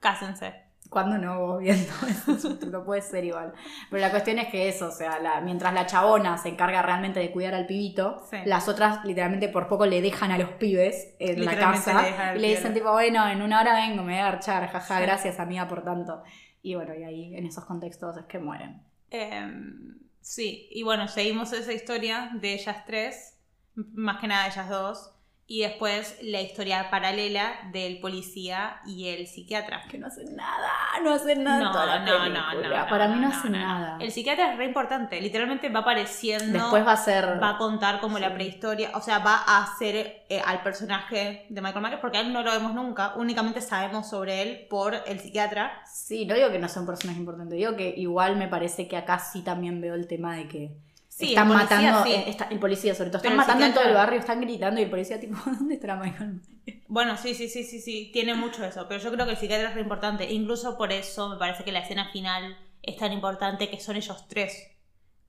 cásense. 0.00 0.61
¿Cuándo 0.92 1.16
no 1.18 1.40
vos 1.40 1.58
viendo 1.60 1.90
eso? 2.08 2.58
no 2.70 2.84
puede 2.84 3.00
ser 3.00 3.24
igual. 3.24 3.52
Pero 3.90 4.00
la 4.00 4.10
cuestión 4.10 4.38
es 4.38 4.48
que 4.48 4.68
eso, 4.68 4.88
o 4.88 4.92
sea, 4.92 5.18
la- 5.20 5.40
mientras 5.40 5.72
la 5.72 5.86
chabona 5.86 6.36
se 6.36 6.50
encarga 6.50 6.82
realmente 6.82 7.18
de 7.18 7.32
cuidar 7.32 7.54
al 7.54 7.66
pibito, 7.66 8.22
Sí. 8.30 8.36
las 8.44 8.68
otras 8.68 9.04
literalmente 9.04 9.48
por 9.48 9.68
poco 9.68 9.86
le 9.86 10.02
dejan 10.02 10.30
a 10.32 10.38
los 10.38 10.50
pibes 10.50 11.14
en 11.18 11.44
la 11.44 11.56
casa 11.58 12.32
le 12.34 12.38
y 12.38 12.42
le 12.42 12.48
dicen 12.48 12.74
tipo, 12.74 12.92
bueno, 12.92 13.26
en 13.26 13.40
una 13.42 13.60
hora 13.62 13.74
vengo, 13.74 14.02
me 14.02 14.12
voy 14.12 14.20
a 14.20 14.30
garchar, 14.32 14.68
jaja, 14.68 14.96
Sí. 14.98 15.02
gracias 15.02 15.40
amiga 15.40 15.66
por 15.66 15.82
tanto. 15.82 16.22
Y 16.62 16.74
bueno, 16.74 16.94
y 16.94 17.02
ahí 17.02 17.34
en 17.34 17.46
esos 17.46 17.64
contextos 17.64 18.16
es 18.18 18.24
que 18.26 18.38
mueren. 18.38 18.82
Em, 19.10 19.98
sí, 20.20 20.68
y 20.70 20.82
bueno, 20.82 21.08
seguimos 21.08 21.52
esa 21.54 21.72
historia 21.72 22.30
de 22.34 22.52
ellas 22.54 22.84
tres, 22.86 23.38
más 23.74 24.20
que 24.20 24.28
nada 24.28 24.46
ellas 24.46 24.68
dos, 24.68 25.11
y 25.52 25.60
después 25.60 26.16
la 26.22 26.40
historia 26.40 26.88
paralela 26.88 27.52
del 27.72 28.00
policía 28.00 28.80
y 28.86 29.08
el 29.08 29.26
psiquiatra. 29.26 29.82
Que 29.86 29.98
no 29.98 30.06
hacen 30.06 30.34
nada, 30.34 30.70
no 31.04 31.12
hacen 31.12 31.44
nada. 31.44 31.64
No, 31.64 31.72
toda 31.72 31.84
la 31.84 31.98
no, 31.98 32.26
no, 32.30 32.54
no, 32.54 32.86
Para 32.88 33.06
mí 33.08 33.16
no, 33.16 33.28
no, 33.28 33.36
hacen 33.36 33.52
nada. 33.52 33.98
El 34.00 34.10
psiquiatra 34.10 34.52
es 34.52 34.56
re 34.56 34.64
importante, 34.64 35.20
literalmente 35.20 35.68
va 35.68 35.80
apareciendo. 35.80 36.58
Después 36.58 36.86
va 36.86 36.92
a 36.92 36.96
ser... 36.96 37.42
va 37.42 37.50
a 37.50 37.58
contar 37.58 38.00
como 38.00 38.16
Sí. 38.16 38.22
la 38.22 38.32
prehistoria, 38.32 38.92
o 38.94 39.02
sea, 39.02 39.18
va 39.18 39.42
a 39.46 39.62
hacer 39.64 40.24
eh, 40.30 40.40
al 40.42 40.62
personaje 40.62 41.44
de 41.50 41.60
Michael 41.60 41.82
Myers, 41.84 42.00
porque 42.00 42.16
a 42.16 42.20
él 42.22 42.32
no 42.32 42.42
lo 42.42 42.50
vemos 42.50 42.72
nunca, 42.72 43.12
únicamente 43.16 43.60
sabemos 43.60 44.08
sobre 44.08 44.40
él 44.40 44.66
por 44.70 44.94
el 45.06 45.20
psiquiatra. 45.20 45.82
Sí, 45.84 46.24
no 46.24 46.34
digo 46.34 46.50
que 46.50 46.60
no 46.60 46.68
sea 46.68 46.80
un 46.80 46.86
personaje 46.86 47.18
importante, 47.18 47.56
digo 47.56 47.76
que 47.76 47.92
igual 47.94 48.36
me 48.36 48.48
parece 48.48 48.88
que 48.88 48.96
acá 48.96 49.18
sí 49.18 49.42
también 49.42 49.82
veo 49.82 49.94
el 49.96 50.06
tema 50.06 50.34
de 50.34 50.48
que 50.48 50.91
Sí, 51.22 51.28
están 51.30 51.46
el 51.50 51.52
policía, 51.56 51.76
matando, 51.92 52.04
sí. 52.04 52.12
eh, 52.12 52.24
está- 52.28 52.44
el 52.50 52.58
policía 52.58 52.94
sobre 52.94 53.10
todo, 53.10 53.18
están 53.22 53.36
matando 53.36 53.64
en 53.64 53.74
todo 53.74 53.84
el 53.84 53.94
barrio, 53.94 54.18
están 54.20 54.40
gritando 54.40 54.80
y 54.80 54.84
el 54.84 54.90
policía 54.90 55.18
tipo, 55.20 55.36
¿dónde 55.46 55.74
estará 55.74 55.96
Michael? 55.96 56.40
Myers?" 56.66 56.82
Bueno, 56.88 57.16
sí, 57.16 57.34
sí, 57.34 57.48
sí, 57.48 57.64
sí, 57.64 57.80
sí, 57.80 58.10
tiene 58.12 58.34
mucho 58.34 58.64
eso, 58.64 58.86
pero 58.88 59.00
yo 59.02 59.10
creo 59.12 59.24
que 59.24 59.32
el 59.32 59.38
psiquiatra 59.38 59.68
es 59.70 59.74
re 59.74 59.80
importante, 59.80 60.30
incluso 60.32 60.76
por 60.76 60.92
eso 60.92 61.28
me 61.28 61.36
parece 61.36 61.64
que 61.64 61.72
la 61.72 61.78
escena 61.80 62.10
final 62.12 62.56
es 62.82 62.96
tan 62.96 63.12
importante 63.12 63.70
que 63.70 63.80
son 63.80 63.96
ellos 63.96 64.26
tres, 64.28 64.68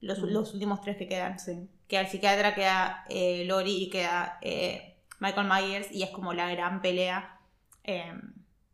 los, 0.00 0.18
Mm. 0.20 0.26
los 0.26 0.52
últimos 0.52 0.80
tres 0.82 0.96
que 0.96 1.08
quedan. 1.08 1.38
Sí. 1.38 1.68
Queda 1.88 2.00
el 2.02 2.08
psiquiatra, 2.08 2.54
queda 2.54 3.04
eh, 3.08 3.44
Lori 3.46 3.84
y 3.84 3.90
queda 3.90 4.38
eh, 4.42 4.98
Michael 5.20 5.46
Myers 5.48 5.90
y 5.92 6.02
es 6.02 6.10
como 6.10 6.32
la 6.34 6.50
gran 6.50 6.82
pelea. 6.82 7.38
eh, 7.84 8.12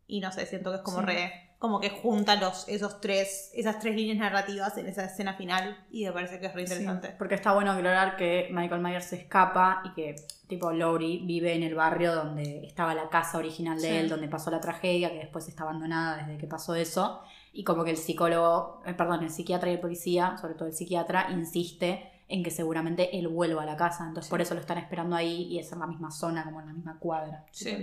y 0.06 0.20
no 0.20 0.32
sé, 0.32 0.46
siento 0.46 0.70
que 0.70 0.76
es 0.78 0.82
como 0.82 1.00
Sí. 1.00 1.06
re. 1.06 1.49
Como 1.60 1.78
que 1.78 1.90
junta 1.90 2.36
los, 2.36 2.66
esos 2.68 3.02
tres, 3.02 3.50
esas 3.54 3.78
tres 3.80 3.94
líneas 3.94 4.16
narrativas 4.16 4.78
en 4.78 4.86
esa 4.86 5.04
escena 5.04 5.34
final 5.34 5.76
y 5.90 6.06
me 6.06 6.12
parece 6.12 6.40
que 6.40 6.46
es 6.46 6.54
re 6.54 6.62
interesante. 6.62 7.08
Sí, 7.08 7.14
porque 7.18 7.34
está 7.34 7.52
bueno 7.52 7.70
aclarar 7.72 8.16
que 8.16 8.48
Michael 8.50 8.80
Myers 8.80 9.04
se 9.04 9.16
escapa 9.16 9.82
y 9.84 9.92
que 9.92 10.16
tipo 10.48 10.72
Laurie 10.72 11.20
vive 11.22 11.54
en 11.54 11.62
el 11.62 11.74
barrio 11.74 12.14
donde 12.14 12.64
estaba 12.66 12.94
la 12.94 13.10
casa 13.10 13.36
original 13.36 13.76
de 13.78 13.88
Sí. 13.88 13.94
él, 13.94 14.08
donde 14.08 14.26
pasó 14.28 14.50
la 14.50 14.58
tragedia, 14.60 15.10
que 15.12 15.18
después 15.18 15.48
está 15.48 15.64
abandonada 15.64 16.16
desde 16.16 16.38
que 16.38 16.46
pasó 16.46 16.74
eso. 16.74 17.20
Y 17.52 17.62
como 17.62 17.84
que 17.84 17.90
el 17.90 17.98
psicólogo, 17.98 18.80
eh, 18.86 18.94
perdón, 18.94 19.22
el 19.22 19.28
psiquiatra 19.30 19.68
y 19.68 19.74
el 19.74 19.80
policía, 19.80 20.38
sobre 20.40 20.54
todo 20.54 20.66
el 20.66 20.72
psiquiatra, 20.72 21.28
insiste 21.30 22.10
en 22.28 22.42
que 22.42 22.50
seguramente 22.50 23.18
él 23.18 23.28
vuelva 23.28 23.64
a 23.64 23.66
la 23.66 23.76
casa. 23.76 24.04
Entonces 24.06 24.28
Sí. 24.28 24.30
por 24.30 24.40
eso 24.40 24.54
lo 24.54 24.60
están 24.60 24.78
esperando 24.78 25.14
ahí 25.14 25.42
y 25.42 25.58
es 25.58 25.70
en 25.72 25.80
la 25.80 25.86
misma 25.86 26.10
zona, 26.10 26.42
como 26.44 26.60
en 26.60 26.68
la 26.68 26.72
misma 26.72 26.98
cuadra. 26.98 27.44
Sí. 27.50 27.76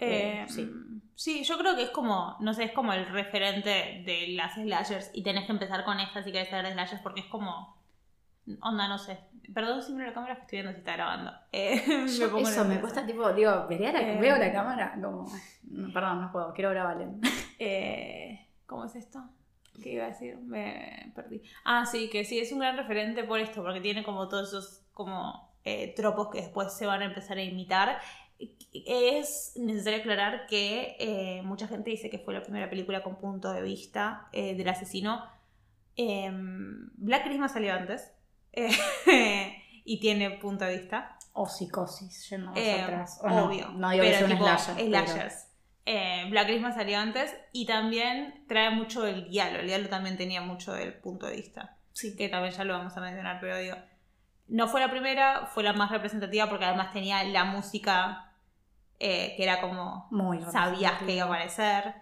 Eh, 0.00 0.42
Eh, 0.42 0.48
sí. 0.48 0.70
sí. 1.14 1.44
yo 1.44 1.58
creo 1.58 1.74
que 1.76 1.82
es 1.82 1.90
como, 1.90 2.36
no 2.40 2.54
sé, 2.54 2.64
es 2.64 2.72
como 2.72 2.92
el 2.92 3.06
referente 3.06 4.02
de 4.04 4.28
las 4.36 4.54
slashers 4.54 5.10
y 5.12 5.22
tenés 5.22 5.44
que 5.46 5.52
empezar 5.52 5.84
con 5.84 5.98
esta 6.00 6.22
si 6.22 6.30
querés 6.32 6.50
ver 6.50 6.72
slashers 6.72 7.02
porque 7.02 7.20
es 7.20 7.26
como, 7.26 7.76
onda, 8.60 8.88
no 8.88 8.98
sé. 8.98 9.18
Perdón 9.54 9.82
si 9.82 9.92
miro 9.92 10.06
la 10.06 10.12
cámara 10.12 10.34
que 10.36 10.42
estoy 10.42 10.56
viendo 10.58 10.72
si 10.72 10.78
está 10.78 10.92
grabando. 10.94 11.32
Eh, 11.52 12.06
Yo 12.18 12.30
pongo 12.30 12.48
eso 12.48 12.64
me 12.64 12.80
cuesta 12.80 13.04
tipo, 13.06 13.32
digo, 13.32 13.66
vería 13.68 13.92
la- 13.92 14.00
Eh, 14.02 14.18
veo 14.20 14.36
la 14.36 14.52
cámara 14.52 14.92
como, 14.94 15.26
no, 15.70 15.92
perdón, 15.92 16.20
no 16.22 16.32
puedo, 16.32 16.52
quiero 16.54 16.70
grabarle. 16.70 17.08
Eh, 17.60 18.46
¿Cómo 18.66 18.84
es 18.84 18.94
esto? 18.94 19.18
¿Qué 19.82 19.94
iba 19.94 20.04
a 20.04 20.08
decir? 20.08 20.36
Me 20.36 21.10
perdí. 21.14 21.42
Ah, 21.64 21.86
sí, 21.86 22.08
que 22.10 22.24
sí, 22.24 22.38
es 22.38 22.52
un 22.52 22.60
gran 22.60 22.76
referente 22.76 23.24
por 23.24 23.40
esto, 23.40 23.62
porque 23.64 23.80
tiene 23.80 24.04
como 24.04 24.28
todos 24.28 24.48
esos 24.48 24.82
como 24.94 25.50
eh, 25.64 25.92
tropos 25.96 26.28
que 26.30 26.40
después 26.40 26.72
se 26.72 26.86
van 26.86 27.02
a 27.02 27.06
empezar 27.06 27.36
a 27.38 27.42
imitar. 27.42 27.98
Es 28.72 29.52
necesario 29.56 30.00
aclarar 30.00 30.46
que 30.46 30.96
eh, 31.00 31.42
mucha 31.42 31.66
gente 31.66 31.90
dice 31.90 32.10
que 32.10 32.18
fue 32.18 32.34
la 32.34 32.42
primera 32.42 32.68
película 32.70 33.02
con 33.02 33.16
punto 33.16 33.52
de 33.52 33.62
vista 33.62 34.28
eh, 34.32 34.54
del 34.54 34.68
asesino. 34.68 35.24
Em, 35.96 36.90
Black 36.94 37.24
Christmas 37.24 37.52
salió 37.52 37.72
antes 37.74 38.12
eh, 38.52 38.70
y 39.84 40.00
tiene 40.00 40.30
punto 40.32 40.64
de 40.64 40.76
vista. 40.78 41.16
O 41.32 41.46
psicosis, 41.48 42.28
yendo 42.30 42.50
más 42.50 42.58
Eh, 42.58 42.80
atrás. 42.80 43.20
O 43.22 43.28
no, 43.28 43.46
obvio. 43.46 43.68
no 43.70 43.90
digo 43.90 44.04
que 44.04 44.10
pero 44.10 44.24
un 44.26 44.32
tipo, 44.32 44.44
slasher. 44.44 44.86
slashers. 44.86 45.48
Eh, 45.86 46.26
Black 46.30 46.46
Christmas 46.46 46.74
salió 46.74 46.98
antes 46.98 47.34
y 47.52 47.64
también 47.66 48.44
trae 48.46 48.70
mucho 48.70 49.06
el 49.06 49.28
diálogo. 49.30 49.60
El 49.60 49.66
diálogo 49.68 49.88
también 49.90 50.16
tenía 50.16 50.42
mucho 50.42 50.72
del 50.72 50.94
punto 50.94 51.26
de 51.26 51.36
vista. 51.36 51.76
Sí. 51.92 52.14
Que 52.16 52.28
también 52.28 52.52
ya 52.54 52.64
lo 52.64 52.74
vamos 52.74 52.96
a 52.96 53.00
mencionar, 53.00 53.38
pero 53.40 53.56
digo. 53.58 53.76
No 54.48 54.66
fue 54.68 54.80
la 54.80 54.90
primera, 54.90 55.46
fue 55.52 55.62
la 55.62 55.72
más 55.72 55.90
representativa 55.90 56.48
porque 56.48 56.64
además 56.64 56.92
tenía 56.92 57.22
la 57.24 57.44
música 57.44 58.27
eh, 59.00 59.34
que 59.36 59.42
era 59.42 59.60
como. 59.60 60.08
Muy 60.10 60.40
Sabías 60.42 60.92
que 61.02 61.12
iba 61.14 61.24
a 61.24 61.26
aparecer. 61.26 61.94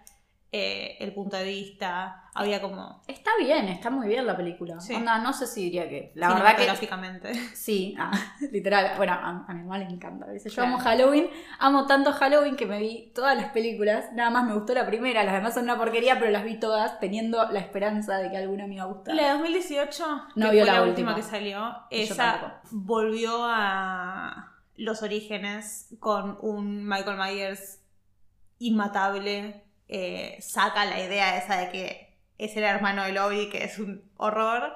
eh, 0.51 0.95
el 1.01 1.13
punto 1.13 1.35
de 1.35 1.43
vista. 1.43 2.23
Había 2.33 2.61
como. 2.61 3.01
Está 3.07 3.31
bien, 3.39 3.67
está 3.67 3.89
muy 3.89 4.07
bien 4.07 4.25
la 4.25 4.37
película. 4.37 4.79
Sí. 4.79 4.93
Onda, 4.93 5.17
no 5.17 5.33
sé 5.33 5.45
si 5.47 5.63
diría 5.65 5.89
que. 5.89 6.11
La 6.15 6.29
verdad 6.29 6.55
que. 6.55 6.61
cinematográficamente. 6.63 7.33
Sí, 7.55 7.95
ah, 7.99 8.11
literal. 8.51 8.93
Bueno, 8.95 9.13
a, 9.13 9.45
a 9.47 9.53
mi 9.53 9.63
mamá 9.63 9.77
le 9.79 9.85
encanta. 9.85 10.25
¿viste? 10.27 10.49
Yo 10.49 10.55
Claro. 10.55 10.69
amo 10.69 10.79
Halloween, 10.79 11.27
amo 11.59 11.85
tanto 11.87 12.13
Halloween 12.13 12.55
que 12.55 12.65
me 12.67 12.79
vi 12.79 13.11
todas 13.13 13.35
las 13.35 13.49
películas. 13.51 14.13
Nada 14.13 14.29
más 14.29 14.45
me 14.45 14.53
gustó 14.53 14.73
la 14.75 14.85
primera, 14.85 15.23
las 15.23 15.33
demás 15.33 15.53
son 15.55 15.63
una 15.63 15.77
porquería, 15.77 16.17
pero 16.19 16.31
las 16.31 16.43
vi 16.45 16.59
todas 16.59 16.99
teniendo 16.99 17.43
la 17.51 17.59
esperanza 17.59 18.17
de 18.19 18.29
que 18.31 18.37
alguna 18.37 18.67
me 18.67 18.75
iba 18.75 18.83
a 18.83 18.87
gustar. 18.87 19.15
La 19.15 19.23
de 19.23 19.29
2018, 19.31 20.05
No 20.35 20.45
que 20.45 20.51
vio 20.53 20.63
fue 20.63 20.71
la 20.73 20.79
la, 20.79 20.85
última. 20.87 21.15
que 21.15 21.23
salió, 21.23 21.75
esa 21.89 22.61
volvió 22.71 23.43
a 23.43 24.53
los 24.77 25.01
orígenes 25.03 25.89
con 25.99 26.37
un 26.41 26.87
Michael 26.87 27.17
Myers 27.17 27.81
inmatable. 28.59 29.63
eh, 29.89 30.37
saca 30.41 30.85
la 30.85 30.99
idea 30.99 31.37
esa 31.37 31.57
de 31.57 31.69
que 31.71 32.17
es 32.37 32.55
el 32.57 32.63
hermano 32.63 33.03
de 33.03 33.13
Lobby, 33.13 33.49
que 33.49 33.63
es 33.63 33.79
un 33.79 34.09
horror. 34.17 34.73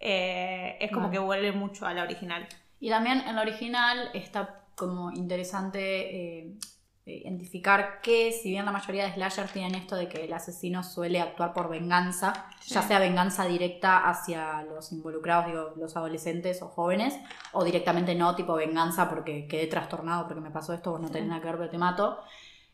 eh, 0.00 0.76
es 0.80 0.90
como 0.92 1.10
que 1.10 1.18
vuelve 1.18 1.52
mucho 1.52 1.86
a 1.86 1.94
la 1.94 2.02
original. 2.02 2.46
Y 2.80 2.90
también 2.90 3.20
en 3.20 3.36
la 3.36 3.42
original 3.42 4.10
está 4.12 4.66
como 4.74 5.10
interesante 5.12 6.40
eh, 6.40 6.54
identificar 7.06 8.00
que 8.00 8.32
si 8.32 8.50
bien 8.50 8.64
la 8.64 8.72
mayoría 8.72 9.04
de 9.04 9.12
slashers 9.12 9.52
tienen 9.52 9.74
esto 9.74 9.94
de 9.96 10.08
que 10.08 10.24
el 10.24 10.32
asesino 10.32 10.82
suele 10.82 11.20
actuar 11.20 11.52
por 11.52 11.68
venganza, 11.68 12.46
Sí. 12.60 12.74
ya 12.74 12.82
sea 12.82 12.98
venganza 12.98 13.44
directa 13.44 14.08
hacia 14.08 14.62
los 14.62 14.90
involucrados, 14.92 15.46
digo, 15.46 15.72
los 15.76 15.96
adolescentes 15.96 16.62
o 16.62 16.68
jóvenes, 16.68 17.18
o 17.52 17.62
directamente 17.64 18.14
no, 18.14 18.34
tipo 18.34 18.54
venganza 18.54 19.08
porque 19.10 19.46
quedé 19.46 19.66
trastornado 19.66 20.26
porque 20.26 20.40
me 20.40 20.50
pasó 20.50 20.72
esto, 20.72 20.92
vos 20.92 21.00
no 21.00 21.10
tenés 21.10 21.28
nada 21.28 21.40
que 21.40 21.46
ver, 21.48 21.58
pero 21.58 21.70
te 21.70 21.78
mato. 21.78 22.18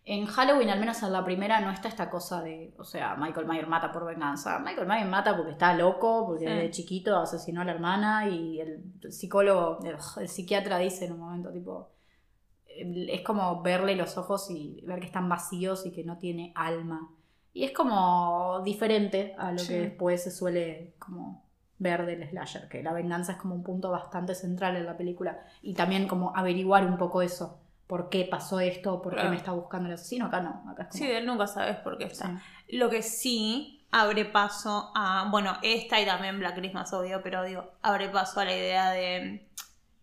En 0.05 0.27
Halloween, 0.27 0.71
al 0.71 0.81
menos 0.81 1.03
en 1.03 1.13
la 1.13 1.25
primera, 1.25 1.61
no 1.61 1.71
está 1.71 1.89
esta 1.89 2.09
cosa 2.09 2.41
de, 2.41 2.73
o 2.79 2.85
sea, 2.85 3.17
Michael 3.17 3.47
Myers 3.47 3.69
mata 3.69 3.93
por 3.93 4.07
venganza. 4.07 4.59
Michael 4.59 4.87
Myers 4.89 5.09
mata 5.09 5.37
porque 5.37 5.53
está 5.53 5.75
loco, 5.75 6.27
porque 6.27 6.47
Sí. 6.47 6.53
de 6.53 6.71
chiquito 6.71 7.17
asesinó 7.19 7.61
a 7.61 7.65
la 7.65 7.73
hermana 7.73 8.29
y 8.29 8.61
el 8.61 8.83
psicólogo, 9.11 9.79
el, 9.85 9.97
el 10.23 10.29
psiquiatra 10.29 10.79
dice 10.79 11.05
en 11.05 11.13
un 11.13 11.21
momento, 11.21 11.53
tipo, 11.53 11.91
eh, 11.91 12.00
es 12.77 13.21
como 13.23 13.63
verle 13.63 13.97
los 13.97 14.17
ojos 14.19 14.51
y 14.51 14.81
ver 14.87 15.01
que 15.01 15.07
están 15.07 15.29
vacíos 15.29 15.85
y 15.87 15.93
que 15.93 16.05
no 16.05 16.19
tiene 16.19 16.53
alma. 16.55 17.11
Y 17.53 17.65
es 17.65 17.73
como 17.73 18.61
diferente 18.65 19.35
a 19.39 19.53
lo 19.53 19.59
Sí. 19.59 19.69
que 19.69 19.81
después 19.81 20.23
se 20.23 20.31
suele 20.31 20.95
como 20.99 21.45
ver 21.79 22.07
del 22.07 22.29
slasher, 22.29 22.69
que 22.69 22.83
la 22.83 22.93
venganza 22.93 23.33
es 23.33 23.39
como 23.39 23.55
un 23.55 23.63
punto 23.63 23.91
bastante 23.91 24.35
central 24.35 24.77
en 24.77 24.87
la 24.87 24.97
película. 24.97 25.41
Y 25.63 25.75
también 25.75 26.07
como 26.07 26.37
averiguar 26.37 26.87
un 26.87 26.97
poco 26.99 27.23
eso. 27.23 27.59
¿Por 27.87 28.09
qué 28.09 28.25
pasó 28.31 28.61
esto? 28.61 29.03
¿Por 29.03 29.17
qué 29.17 29.25
me 29.29 29.35
está 29.37 29.51
buscando 29.51 29.89
el 29.89 29.95
asesino? 29.95 30.27
Acá 30.27 30.41
no. 30.41 30.63
Acá 30.71 30.83
es 30.85 30.89
como... 30.91 30.99
Sí, 30.99 31.07
de 31.09 31.19
él 31.19 31.27
nunca 31.27 31.47
sabes 31.49 31.77
por 31.79 31.99
qué 31.99 32.05
Sí. 32.07 32.13
está. 32.13 32.41
Lo 32.69 32.89
que 32.89 33.03
sí 33.03 33.85
abre 33.91 34.27
paso 34.27 34.93
a. 34.95 35.27
Bueno, 35.33 35.55
esta 35.63 36.01
y 36.01 36.07
también 36.07 36.39
Black 36.39 36.55
Christmas, 36.55 36.93
obvio, 36.93 37.21
pero 37.25 37.43
digo, 37.43 37.73
abre 37.83 38.09
paso 38.11 38.39
a 38.39 38.45
la 38.45 38.55
idea 38.55 38.91
de 38.91 39.49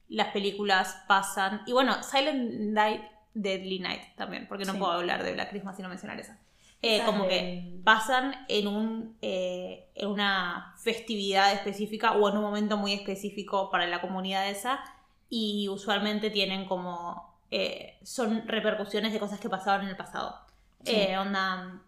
las 0.09 0.27
películas 0.29 1.03
pasan. 1.07 1.61
Y 1.65 1.73
bueno, 1.73 2.01
Silent 2.03 2.51
Night, 2.73 3.01
Deadly 3.33 3.79
Night 3.79 4.15
también, 4.15 4.47
porque 4.47 4.65
no 4.65 4.73
Sí. 4.73 4.79
puedo 4.79 4.91
hablar 4.93 5.23
de 5.23 5.33
Black 5.33 5.49
Christmas 5.49 5.75
sin 5.75 5.83
no 5.83 5.89
mencionar 5.89 6.19
esa. 6.19 6.37
Eh, 6.83 7.01
como 7.05 7.27
que 7.27 7.79
pasan 7.83 8.45
en, 8.47 8.67
un, 8.67 9.17
eh, 9.23 9.89
en 9.95 10.09
una 10.09 10.75
festividad 10.77 11.51
específica 11.53 12.11
o 12.11 12.29
en 12.29 12.37
un 12.37 12.43
momento 12.43 12.77
muy 12.77 12.93
específico 12.93 13.71
para 13.71 13.87
la 13.87 13.99
comunidad 13.99 14.47
esa 14.47 14.79
y 15.27 15.67
usualmente 15.69 16.29
tienen 16.29 16.65
como 16.65 17.35
eh, 17.49 17.97
son 18.03 18.47
repercusiones 18.47 19.11
de 19.13 19.19
cosas 19.19 19.39
que 19.39 19.49
pasaron 19.49 19.83
en 19.85 19.89
el 19.89 19.97
pasado. 19.97 20.39
Sí. 20.83 20.93
Eh, 20.95 21.17
onda, 21.17 21.81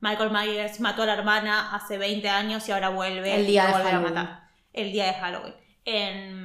Michael 0.00 0.30
Myers 0.30 0.80
mató 0.80 1.02
a 1.02 1.06
la 1.06 1.14
hermana 1.14 1.74
hace 1.74 1.98
20 1.98 2.28
años 2.28 2.66
y 2.68 2.72
ahora 2.72 2.88
vuelve 2.88 3.34
El 3.34 3.46
día 3.46 3.68
y 3.68 3.84
de 3.84 3.90
a 3.90 4.00
matar. 4.00 4.48
El 4.72 4.92
día 4.92 5.06
de 5.06 5.14
Halloween. 5.14 5.54
En, 5.84 6.39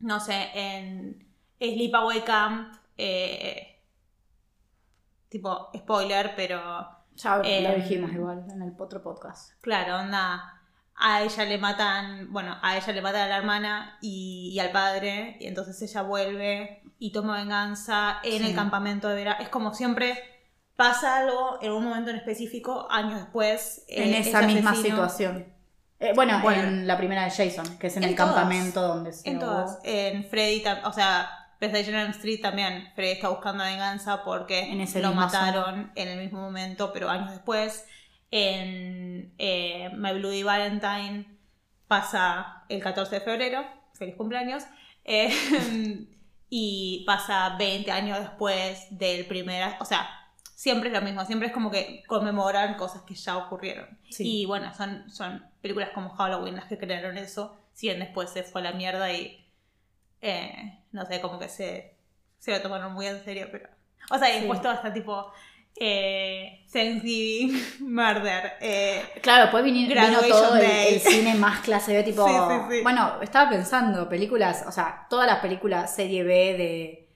no 0.00 0.20
sé, 0.20 0.50
en 0.54 1.26
Sleepaway 1.60 2.24
Camp, 2.24 2.74
eh, 2.96 3.80
tipo, 5.28 5.70
spoiler, 5.76 6.32
pero 6.36 6.88
Ya 7.16 7.36
lo 7.38 7.44
Em, 7.44 7.74
dijimos 7.82 8.12
igual 8.12 8.44
en 8.50 8.62
el 8.62 8.72
otro 8.78 9.02
podcast. 9.02 9.52
Claro, 9.60 9.98
onda. 9.98 10.54
A 11.00 11.22
ella 11.22 11.44
le 11.44 11.58
matan, 11.58 12.32
bueno, 12.32 12.56
a 12.60 12.76
ella 12.76 12.92
le 12.92 13.00
matan 13.02 13.20
a 13.22 13.26
la 13.28 13.36
hermana 13.38 13.98
y, 14.00 14.50
y 14.52 14.58
al 14.58 14.72
padre, 14.72 15.36
y 15.40 15.46
entonces 15.46 15.80
ella 15.82 16.02
vuelve 16.02 16.82
y 16.98 17.12
toma 17.12 17.36
venganza 17.38 18.18
en 18.24 18.42
Sí. 18.42 18.48
el 18.50 18.54
campamento 18.56 19.08
de 19.08 19.14
verano. 19.16 19.36
Es 19.40 19.48
como 19.48 19.74
siempre 19.74 20.18
pasa 20.74 21.18
algo 21.18 21.58
en 21.62 21.72
un 21.72 21.84
momento 21.84 22.10
en 22.10 22.16
específico, 22.16 22.88
años 22.90 23.14
después. 23.20 23.84
eh, 23.88 24.08
en 24.08 24.14
esa 24.14 24.38
ese 24.40 24.46
misma 24.48 24.70
asesino- 24.72 24.82
situación. 25.08 25.57
Eh, 26.00 26.12
bueno, 26.14 26.40
Bueno. 26.42 26.62
en 26.62 26.86
la 26.86 26.96
primera 26.96 27.24
de 27.24 27.30
Jason, 27.30 27.76
que 27.78 27.88
es 27.88 27.96
en, 27.96 28.04
En 28.04 28.10
el 28.10 28.16
todas. 28.16 28.34
campamento 28.34 28.82
donde 28.82 29.12
se 29.12 29.28
En 29.28 29.38
todas. 29.38 29.78
En 29.82 30.24
Freddy, 30.24 30.62
o 30.84 30.92
sea, 30.92 31.28
on 31.60 32.10
Street 32.10 32.40
también. 32.40 32.92
Freddy 32.94 33.12
está 33.12 33.28
buscando 33.28 33.64
venganza 33.64 34.22
porque 34.24 34.70
En 34.70 34.80
ese 34.80 35.00
lo 35.00 35.12
mataron 35.12 35.90
en 35.96 36.08
el 36.08 36.18
mismo 36.18 36.40
momento, 36.40 36.92
pero 36.92 37.10
años 37.10 37.30
después. 37.30 37.84
En 38.30 39.34
eh, 39.38 39.90
My 39.96 40.12
Bloody 40.12 40.42
Valentine 40.42 41.38
pasa 41.88 42.64
el 42.68 42.82
14 42.82 43.16
de 43.16 43.20
febrero. 43.22 43.64
Feliz 43.94 44.14
cumpleaños. 44.16 44.64
Eh, 45.04 45.30
y 46.50 47.04
pasa 47.06 47.56
20 47.58 47.90
años 47.90 48.18
después 48.20 48.86
del 48.90 49.26
primer. 49.26 49.74
O 49.80 49.84
sea, 49.84 50.08
siempre 50.54 50.90
es 50.90 50.94
lo 50.94 51.02
mismo. 51.02 51.24
Siempre 51.24 51.48
es 51.48 51.54
como 51.54 51.70
que 51.70 52.04
conmemoran 52.06 52.74
cosas 52.74 53.02
que 53.02 53.14
ya 53.14 53.36
ocurrieron. 53.38 53.98
Sí. 54.10 54.42
Y 54.42 54.46
bueno, 54.46 54.72
son, 54.74 55.10
son 55.10 55.44
películas 55.60 55.90
como 55.94 56.10
Halloween 56.10 56.56
las 56.56 56.66
que 56.66 56.78
crearon 56.78 57.18
eso. 57.18 57.58
Si 57.74 57.86
bien 57.88 58.00
después 58.00 58.30
se 58.30 58.42
fue 58.42 58.60
a 58.60 58.64
la 58.64 58.72
mierda 58.72 59.12
y. 59.12 59.44
eh, 60.20 60.78
no 60.92 61.04
sé, 61.06 61.20
como 61.20 61.38
que 61.38 61.48
se, 61.48 61.94
se 62.38 62.50
lo 62.50 62.60
tomaron 62.62 62.92
muy 62.92 63.06
en 63.06 63.22
serio, 63.24 63.48
pero. 63.52 63.68
O 64.10 64.18
sea, 64.18 64.28
y 64.30 64.32
Sí. 64.34 64.38
después 64.40 64.62
todo 64.62 64.72
está 64.72 64.92
tipo. 64.92 65.30
Eh, 65.80 66.64
Thanksgiving, 66.72 67.62
Murder. 67.80 68.54
Eh, 68.60 69.02
Claro, 69.22 69.42
después 69.42 69.62
vino, 69.62 69.94
todo 70.28 70.56
el 70.56 71.00
cine 71.00 71.34
más 71.34 71.60
clase 71.60 71.94
B, 71.94 72.02
tipo. 72.02 72.26
Sí, 72.26 72.34
sí, 72.34 72.76
sí. 72.78 72.82
Bueno, 72.82 73.20
estaba 73.22 73.48
pensando, 73.50 74.08
películas, 74.08 74.64
o 74.66 74.72
sea, 74.72 75.06
todas 75.08 75.26
las 75.28 75.38
películas 75.38 75.94
serie 75.94 76.24
B 76.24 76.34
de 76.56 77.08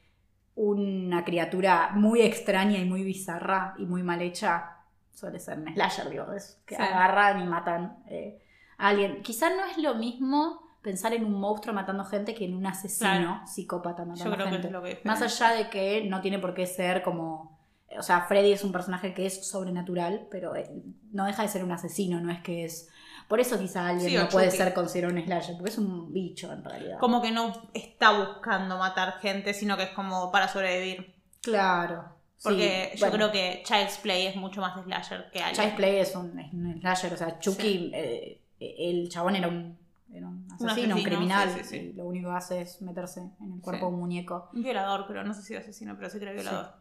una 0.55 1.25
criatura 1.25 1.91
muy 1.95 2.21
extraña 2.23 2.79
y 2.79 2.85
muy 2.85 3.03
bizarra 3.03 3.75
y 3.79 3.87
muy 3.87 4.03
mal 4.03 4.21
hecha, 4.23 4.72
suele 5.13 5.39
ser 5.39 5.59
un 5.59 5.73
slasher, 5.75 6.11
digo, 6.11 6.33
es 6.33 6.61
que 6.67 6.77
Sí. 6.77 6.83
agarran 6.83 7.41
y 7.41 7.47
matan 7.47 7.99
eh, 8.09 8.43
a 8.79 8.89
alguien. 8.89 9.23
Quizás 9.23 9.53
no 9.57 9.65
es 9.65 9.79
lo 9.79 9.95
mismo 9.95 10.61
pensar 10.83 11.13
en 11.15 11.25
un 11.25 11.35
monstruo 11.35 11.73
matando 11.75 12.05
gente 12.05 12.35
que 12.35 12.45
en 12.45 12.55
un 12.55 12.67
asesino 12.67 13.11
Claro. 13.11 13.47
psicópata 13.47 14.05
matando 14.05 14.25
yo 14.25 14.33
creo 14.35 14.47
que 14.47 14.53
gente. 14.53 14.67
es 14.69 14.73
lo 14.73 14.83
que. 14.83 15.01
Más 15.05 15.23
allá 15.23 15.51
de 15.57 15.71
que 15.71 16.05
no 16.09 16.21
tiene 16.21 16.39
por 16.39 16.55
qué 16.55 16.67
ser 16.67 17.03
como. 17.03 17.61
O 17.99 18.03
sea, 18.03 18.23
Freddy 18.23 18.53
es 18.53 18.65
un 18.65 18.73
personaje 18.73 19.13
que 19.13 19.27
es 19.27 19.47
sobrenatural, 19.49 20.27
pero 20.31 20.57
eh, 20.57 20.71
no 21.13 21.27
deja 21.27 21.43
de 21.43 21.49
ser 21.49 21.63
un 21.63 21.73
asesino, 21.73 22.21
no 22.21 22.33
es 22.33 22.41
que 22.41 22.65
es. 22.65 22.89
Por 23.29 23.39
eso 23.39 23.59
quizá 23.59 23.87
alguien 23.87 24.11
Sí, 24.11 24.17
no 24.17 24.29
puede 24.29 24.51
ser 24.51 24.73
considerado 24.75 25.15
un 25.15 25.23
slasher, 25.23 25.55
porque 25.57 25.71
es 25.71 25.79
un 25.79 26.13
bicho 26.13 26.51
en 26.53 26.65
realidad. 26.65 26.99
Como 26.99 27.21
que 27.23 27.31
no 27.31 27.53
está 27.75 28.19
buscando 28.19 28.79
matar 28.79 29.19
gente, 29.21 29.55
sino 29.55 29.77
que 29.77 29.85
es 29.85 29.91
como 29.91 30.33
para 30.33 30.49
sobrevivir. 30.49 31.15
Claro. 31.43 32.05
Porque 32.43 32.91
sí, 32.93 32.99
yo 32.99 33.07
bueno, 33.09 33.31
creo 33.31 33.33
que 33.33 33.63
Child's 33.65 33.99
Play 33.99 34.27
es 34.27 34.37
mucho 34.37 34.61
más 34.61 34.83
slasher 34.83 35.31
que 35.31 35.41
Alien. 35.41 35.55
Child's 35.55 35.77
Play 35.77 35.97
es 35.97 36.17
un, 36.17 36.39
es 36.39 36.53
un 36.53 36.81
slasher, 36.81 37.13
o 37.13 37.17
sea, 37.17 37.39
Chucky, 37.39 37.91
eh, 37.95 38.41
el 38.59 39.09
chabón 39.09 39.37
era 39.37 39.49
un, 39.49 39.79
era 40.13 40.27
un 40.27 40.47
asesino, 40.51 40.65
un, 40.65 40.71
asesino, 40.71 41.03
criminal, 41.03 41.51
sí, 41.51 41.61
sí, 41.63 41.69
sí. 41.69 41.77
y 41.77 41.93
lo 41.93 42.05
único 42.05 42.31
que 42.31 42.37
hace 42.37 42.61
es 42.63 42.83
meterse 42.83 43.21
en 43.41 43.53
el 43.53 43.61
cuerpo 43.61 43.87
de 43.87 43.93
un 43.93 44.01
muñeco. 44.01 44.51
Un 44.53 44.63
violador, 44.63 45.05
pero 45.07 45.25
no 45.25 45.35
sé 45.35 45.43
si 45.43 45.55
era 45.55 45.63
asesino, 45.63 45.97
pero 45.97 46.11
sí 46.11 46.19
que 46.19 46.25
era 46.25 46.33
violador. 46.33 46.75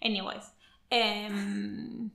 Anyways. 0.00 0.52
Em, 0.90 2.10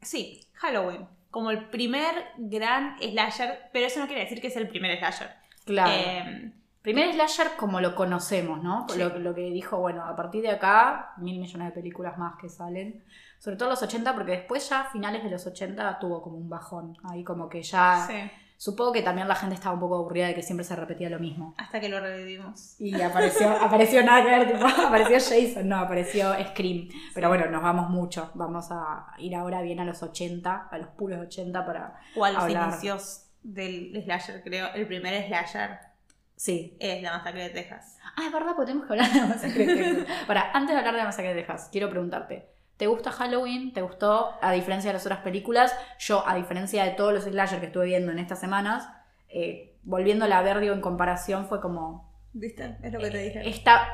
sí, 0.00 0.46
Halloween. 0.54 1.06
Como 1.30 1.50
el 1.50 1.68
primer 1.68 2.14
gran 2.38 2.96
slasher, 3.00 3.70
pero 3.72 3.86
eso 3.86 4.00
no 4.00 4.06
quiere 4.06 4.22
decir 4.22 4.40
que 4.40 4.46
es 4.46 4.56
el 4.56 4.68
primer 4.68 4.96
slasher. 4.98 5.30
Claro. 5.64 5.92
Em, 5.92 6.52
Primer 6.84 7.14
slasher 7.14 7.56
como 7.56 7.80
lo 7.80 7.94
conocemos, 7.94 8.62
¿no? 8.62 8.86
Sí. 8.90 8.98
Lo, 8.98 9.18
lo 9.18 9.34
que 9.34 9.50
dijo, 9.50 9.78
bueno, 9.78 10.04
a 10.04 10.14
partir 10.14 10.42
de 10.42 10.50
acá, 10.50 11.14
mil 11.16 11.40
millones 11.40 11.68
de 11.68 11.72
películas 11.72 12.18
más 12.18 12.36
que 12.36 12.50
salen. 12.50 13.02
Sobre 13.38 13.56
todo 13.56 13.70
los 13.70 13.82
80, 13.82 14.12
porque 14.12 14.32
después 14.32 14.68
ya 14.68 14.82
a 14.82 14.90
finales 14.90 15.24
de 15.24 15.30
los 15.30 15.46
80 15.46 15.98
tuvo 15.98 16.20
como 16.20 16.36
un 16.36 16.50
bajón. 16.50 16.94
Ahí 17.04 17.24
como 17.24 17.48
que 17.48 17.62
ya... 17.62 18.04
sí, 18.06 18.30
Supongo 18.58 18.92
que 18.92 19.00
también 19.00 19.26
la 19.28 19.34
gente 19.34 19.54
estaba 19.54 19.74
un 19.74 19.80
poco 19.80 19.96
aburrida 19.96 20.26
de 20.26 20.34
que 20.34 20.42
siempre 20.42 20.62
se 20.62 20.76
repetía 20.76 21.08
lo 21.08 21.18
mismo. 21.18 21.54
hasta 21.56 21.80
que 21.80 21.88
lo 21.88 22.00
revivimos. 22.00 22.78
Y 22.78 23.00
apareció, 23.00 23.48
apareció 23.62 24.02
nada 24.04 24.22
que 24.22 24.30
ver, 24.30 24.52
tipo, 24.52 24.66
apareció 24.66 25.16
Jason, 25.16 25.66
no, 25.66 25.78
apareció 25.78 26.34
Scream. 26.50 26.88
Pero 27.14 27.30
bueno, 27.30 27.46
nos 27.46 27.62
vamos 27.62 27.88
mucho. 27.88 28.30
Vamos 28.34 28.66
a 28.70 29.06
ir 29.16 29.34
ahora 29.34 29.62
bien 29.62 29.80
a 29.80 29.86
los 29.86 30.02
80, 30.02 30.68
a 30.70 30.78
los 30.78 30.88
puros 30.88 31.18
80 31.18 31.64
para... 31.64 31.98
O 32.14 32.26
a 32.26 32.30
los 32.30 32.42
Hablar. 32.42 32.68
inicios 32.68 33.26
del 33.42 34.02
slasher, 34.04 34.42
creo. 34.42 34.68
El 34.74 34.86
primer 34.86 35.26
slasher 35.26 35.93
Sí. 36.36 36.76
es 36.80 37.02
La 37.02 37.18
Masacre 37.18 37.44
de 37.44 37.50
Texas. 37.50 37.98
Ah, 38.16 38.26
es 38.26 38.32
verdad, 38.32 38.52
porque 38.56 38.72
tenemos 38.72 38.86
que 38.86 38.92
hablar 38.92 39.12
de 39.12 39.20
la 39.20 39.26
masacre 39.26 39.66
de 39.66 39.74
Texas. 39.76 40.06
Para, 40.26 40.50
antes 40.52 40.70
de 40.70 40.78
hablar 40.78 40.94
de 40.94 40.98
la 40.98 41.04
masacre 41.04 41.34
de 41.34 41.40
Texas, 41.40 41.68
quiero 41.70 41.90
preguntarte. 41.90 42.48
¿Te 42.76 42.86
gusta 42.88 43.12
Halloween? 43.12 43.72
¿Te 43.72 43.82
gustó? 43.82 44.32
A 44.42 44.52
diferencia 44.52 44.90
de 44.90 44.94
las 44.94 45.06
otras 45.06 45.20
películas, 45.20 45.74
yo, 45.98 46.26
a 46.26 46.34
diferencia 46.34 46.84
de 46.84 46.90
todos 46.90 47.12
los 47.12 47.24
slasher 47.24 47.60
que 47.60 47.66
estuve 47.66 47.86
viendo 47.86 48.10
en 48.10 48.18
estas 48.18 48.40
semanas, 48.40 48.88
eh, 49.28 49.76
volviéndola 49.84 50.38
a 50.38 50.42
ver, 50.42 50.58
digo, 50.60 50.74
en 50.74 50.80
comparación, 50.80 51.46
fue 51.46 51.60
como. 51.60 52.12
¿Viste? 52.32 52.76
Es 52.82 52.92
lo 52.92 52.98
que 52.98 53.10
te 53.10 53.18
dije. 53.18 53.48
Esta. 53.48 53.86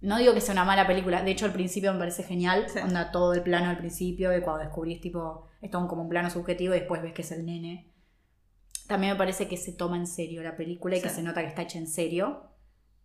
No 0.00 0.18
digo 0.18 0.34
que 0.34 0.40
sea 0.40 0.52
una 0.52 0.64
mala 0.64 0.86
película, 0.86 1.22
de 1.22 1.30
hecho, 1.30 1.46
al 1.46 1.52
principio 1.52 1.92
me 1.92 1.98
parece 1.98 2.22
genial. 2.22 2.66
Sí. 2.68 2.78
Onda 2.78 3.10
todo 3.10 3.34
el 3.34 3.42
plano 3.42 3.68
al 3.68 3.78
principio, 3.78 4.36
y 4.36 4.40
cuando 4.40 4.62
descubrís, 4.62 5.00
tipo, 5.00 5.48
esto 5.60 5.86
como 5.86 6.02
un 6.02 6.08
plano 6.08 6.30
subjetivo 6.30 6.74
y 6.74 6.78
después 6.78 7.02
ves 7.02 7.12
que 7.12 7.22
es 7.22 7.32
el 7.32 7.44
nene. 7.44 7.92
También 8.86 9.12
me 9.14 9.18
parece 9.18 9.48
que 9.48 9.56
se 9.56 9.72
toma 9.72 9.96
en 9.96 10.06
serio 10.06 10.42
la 10.42 10.56
película 10.56 10.96
y 10.96 11.02
que 11.02 11.08
se 11.08 11.22
nota 11.22 11.40
que 11.42 11.48
está 11.48 11.62
hecha 11.62 11.78
en 11.78 11.86
serio. 11.88 12.50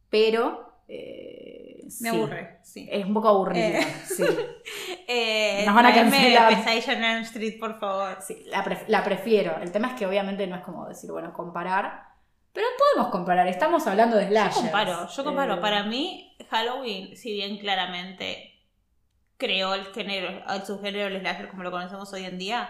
Pero. 0.09 0.81
eh, 0.87 1.79
Me 1.83 1.89
sí, 1.89 2.07
aburre, 2.07 2.59
sí. 2.63 2.87
Es 2.91 3.05
un 3.05 3.13
poco 3.13 3.29
aburrida, 3.29 3.79
Eh. 3.79 3.87
sí. 4.05 4.23
Eh, 5.13 5.63
Nos 5.65 5.75
van 5.75 5.85
a 5.87 5.93
cancelar. 5.93 6.55
Pesadilla 6.55 6.93
en 6.93 7.03
Elm 7.03 7.21
Street, 7.23 7.59
por 7.59 7.79
favor. 7.79 8.17
Sí, 8.21 8.43
la, 8.47 8.63
pref- 8.63 8.85
la 8.87 9.03
prefiero. 9.03 9.57
El 9.61 9.71
tema 9.71 9.89
es 9.89 9.93
que 9.95 10.05
obviamente 10.05 10.47
no 10.47 10.55
es 10.55 10.61
como 10.61 10.87
decir, 10.87 11.11
bueno, 11.11 11.33
comparar. 11.33 12.03
Pero 12.53 12.65
podemos 12.77 13.11
comparar, 13.11 13.47
estamos 13.47 13.85
hablando 13.87 14.15
de 14.17 14.23
Yo 14.25 14.29
slashers. 14.29 14.55
comparo, 14.61 15.07
yo 15.09 15.23
comparo. 15.23 15.53
Eh, 15.55 15.57
Para 15.57 15.83
mí, 15.83 16.35
Halloween, 16.49 17.15
si 17.17 17.33
bien 17.33 17.57
claramente 17.57 18.53
creó 19.37 19.73
el 19.73 19.85
género, 19.87 20.29
el 20.49 20.61
subgénero 20.65 21.05
del 21.09 21.19
slasher 21.21 21.49
como 21.49 21.63
lo 21.63 21.71
conocemos 21.71 22.11
hoy 22.13 22.23
en 22.25 22.37
día, 22.37 22.69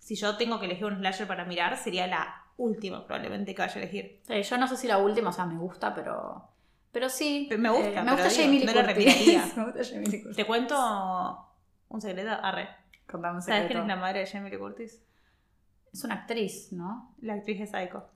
si 0.00 0.16
yo 0.16 0.36
tengo 0.36 0.58
que 0.58 0.66
elegir 0.66 0.86
un 0.86 0.96
slasher 0.98 1.28
para 1.28 1.44
mirar, 1.44 1.76
sería 1.76 2.08
la 2.08 2.42
última 2.56 3.06
probablemente 3.06 3.54
que 3.54 3.62
vaya 3.62 3.74
a 3.74 3.78
elegir. 3.78 4.20
sí, 4.26 4.42
yo 4.42 4.58
no 4.58 4.66
sé 4.66 4.76
si 4.76 4.88
la 4.88 4.98
última, 4.98 5.30
o 5.30 5.32
sea, 5.32 5.46
me 5.46 5.56
gusta, 5.56 5.94
pero. 5.94 6.48
Pero 6.90 7.08
sí. 7.08 7.48
Me 7.56 7.70
gusta, 7.70 8.00
eh, 8.00 8.02
me 8.02 8.10
gusta 8.10 8.30
Jamie 8.30 8.58
Lee 8.60 8.66
no 8.66 8.72
me 8.74 9.72
gusta 9.72 9.84
Jamie 9.84 10.08
Lee 10.08 10.22
Curtis. 10.22 10.36
¿Te 10.36 10.44
cuento 10.44 11.48
un 11.88 12.00
secreto? 12.00 12.30
Arre. 12.30 12.68
Contame 13.08 13.36
un 13.36 13.42
¿Sabes 13.42 13.62
secreto. 13.62 13.80
quién 13.80 13.82
es 13.82 13.96
la 13.96 13.96
madre 14.02 14.18
de 14.20 14.26
Jamie 14.26 14.50
Lee 14.50 14.58
Curtis? 14.58 15.00
Es 15.92 16.04
una 16.04 16.14
actriz, 16.14 16.72
¿no? 16.72 17.14
La 17.20 17.34
actriz 17.34 17.60
de 17.60 17.66
Psycho. 17.66 18.08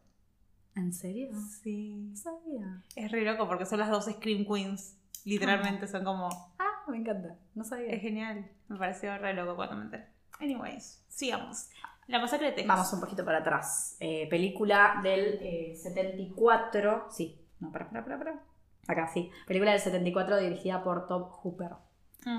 ¿En 0.74 0.92
serio? 0.92 1.28
Sí. 1.62 2.08
No 2.10 2.16
sabía. 2.16 2.82
Es 2.96 3.12
re 3.12 3.22
loco 3.22 3.46
porque 3.46 3.66
son 3.66 3.78
las 3.78 3.90
dos 3.90 4.06
Scream 4.06 4.44
Queens. 4.44 4.96
Literalmente 5.24 5.86
son 5.86 6.04
como. 6.04 6.28
Ah, 6.58 6.82
me 6.88 6.96
encanta. 6.98 7.36
No 7.54 7.62
sabía. 7.64 7.90
Es 7.92 8.02
genial. 8.02 8.50
Me 8.68 8.76
pareció 8.76 9.16
re 9.18 9.34
loco 9.34 9.54
cuando 9.56 9.76
me 9.76 9.84
enteré. 9.84 10.13
Anyways, 10.44 11.02
sigamos. 11.08 11.70
La 12.06 12.18
masacre 12.18 12.48
de 12.48 12.52
Texas. 12.52 12.68
Vamos 12.76 12.92
un 12.92 13.00
poquito 13.00 13.24
para 13.24 13.38
atrás. 13.38 13.96
Eh, 13.98 14.26
película 14.28 15.00
del 15.02 15.38
eh, 15.40 15.74
74. 15.74 17.06
Sí, 17.10 17.40
no, 17.60 17.72
para, 17.72 17.88
para, 17.88 18.04
para, 18.04 18.18
para. 18.18 18.40
Acá, 18.86 19.08
sí. 19.08 19.30
Película 19.46 19.70
del 19.70 19.80
74 19.80 20.36
dirigida 20.36 20.84
por 20.84 21.06
Top 21.06 21.30
Hooper. 21.30 21.70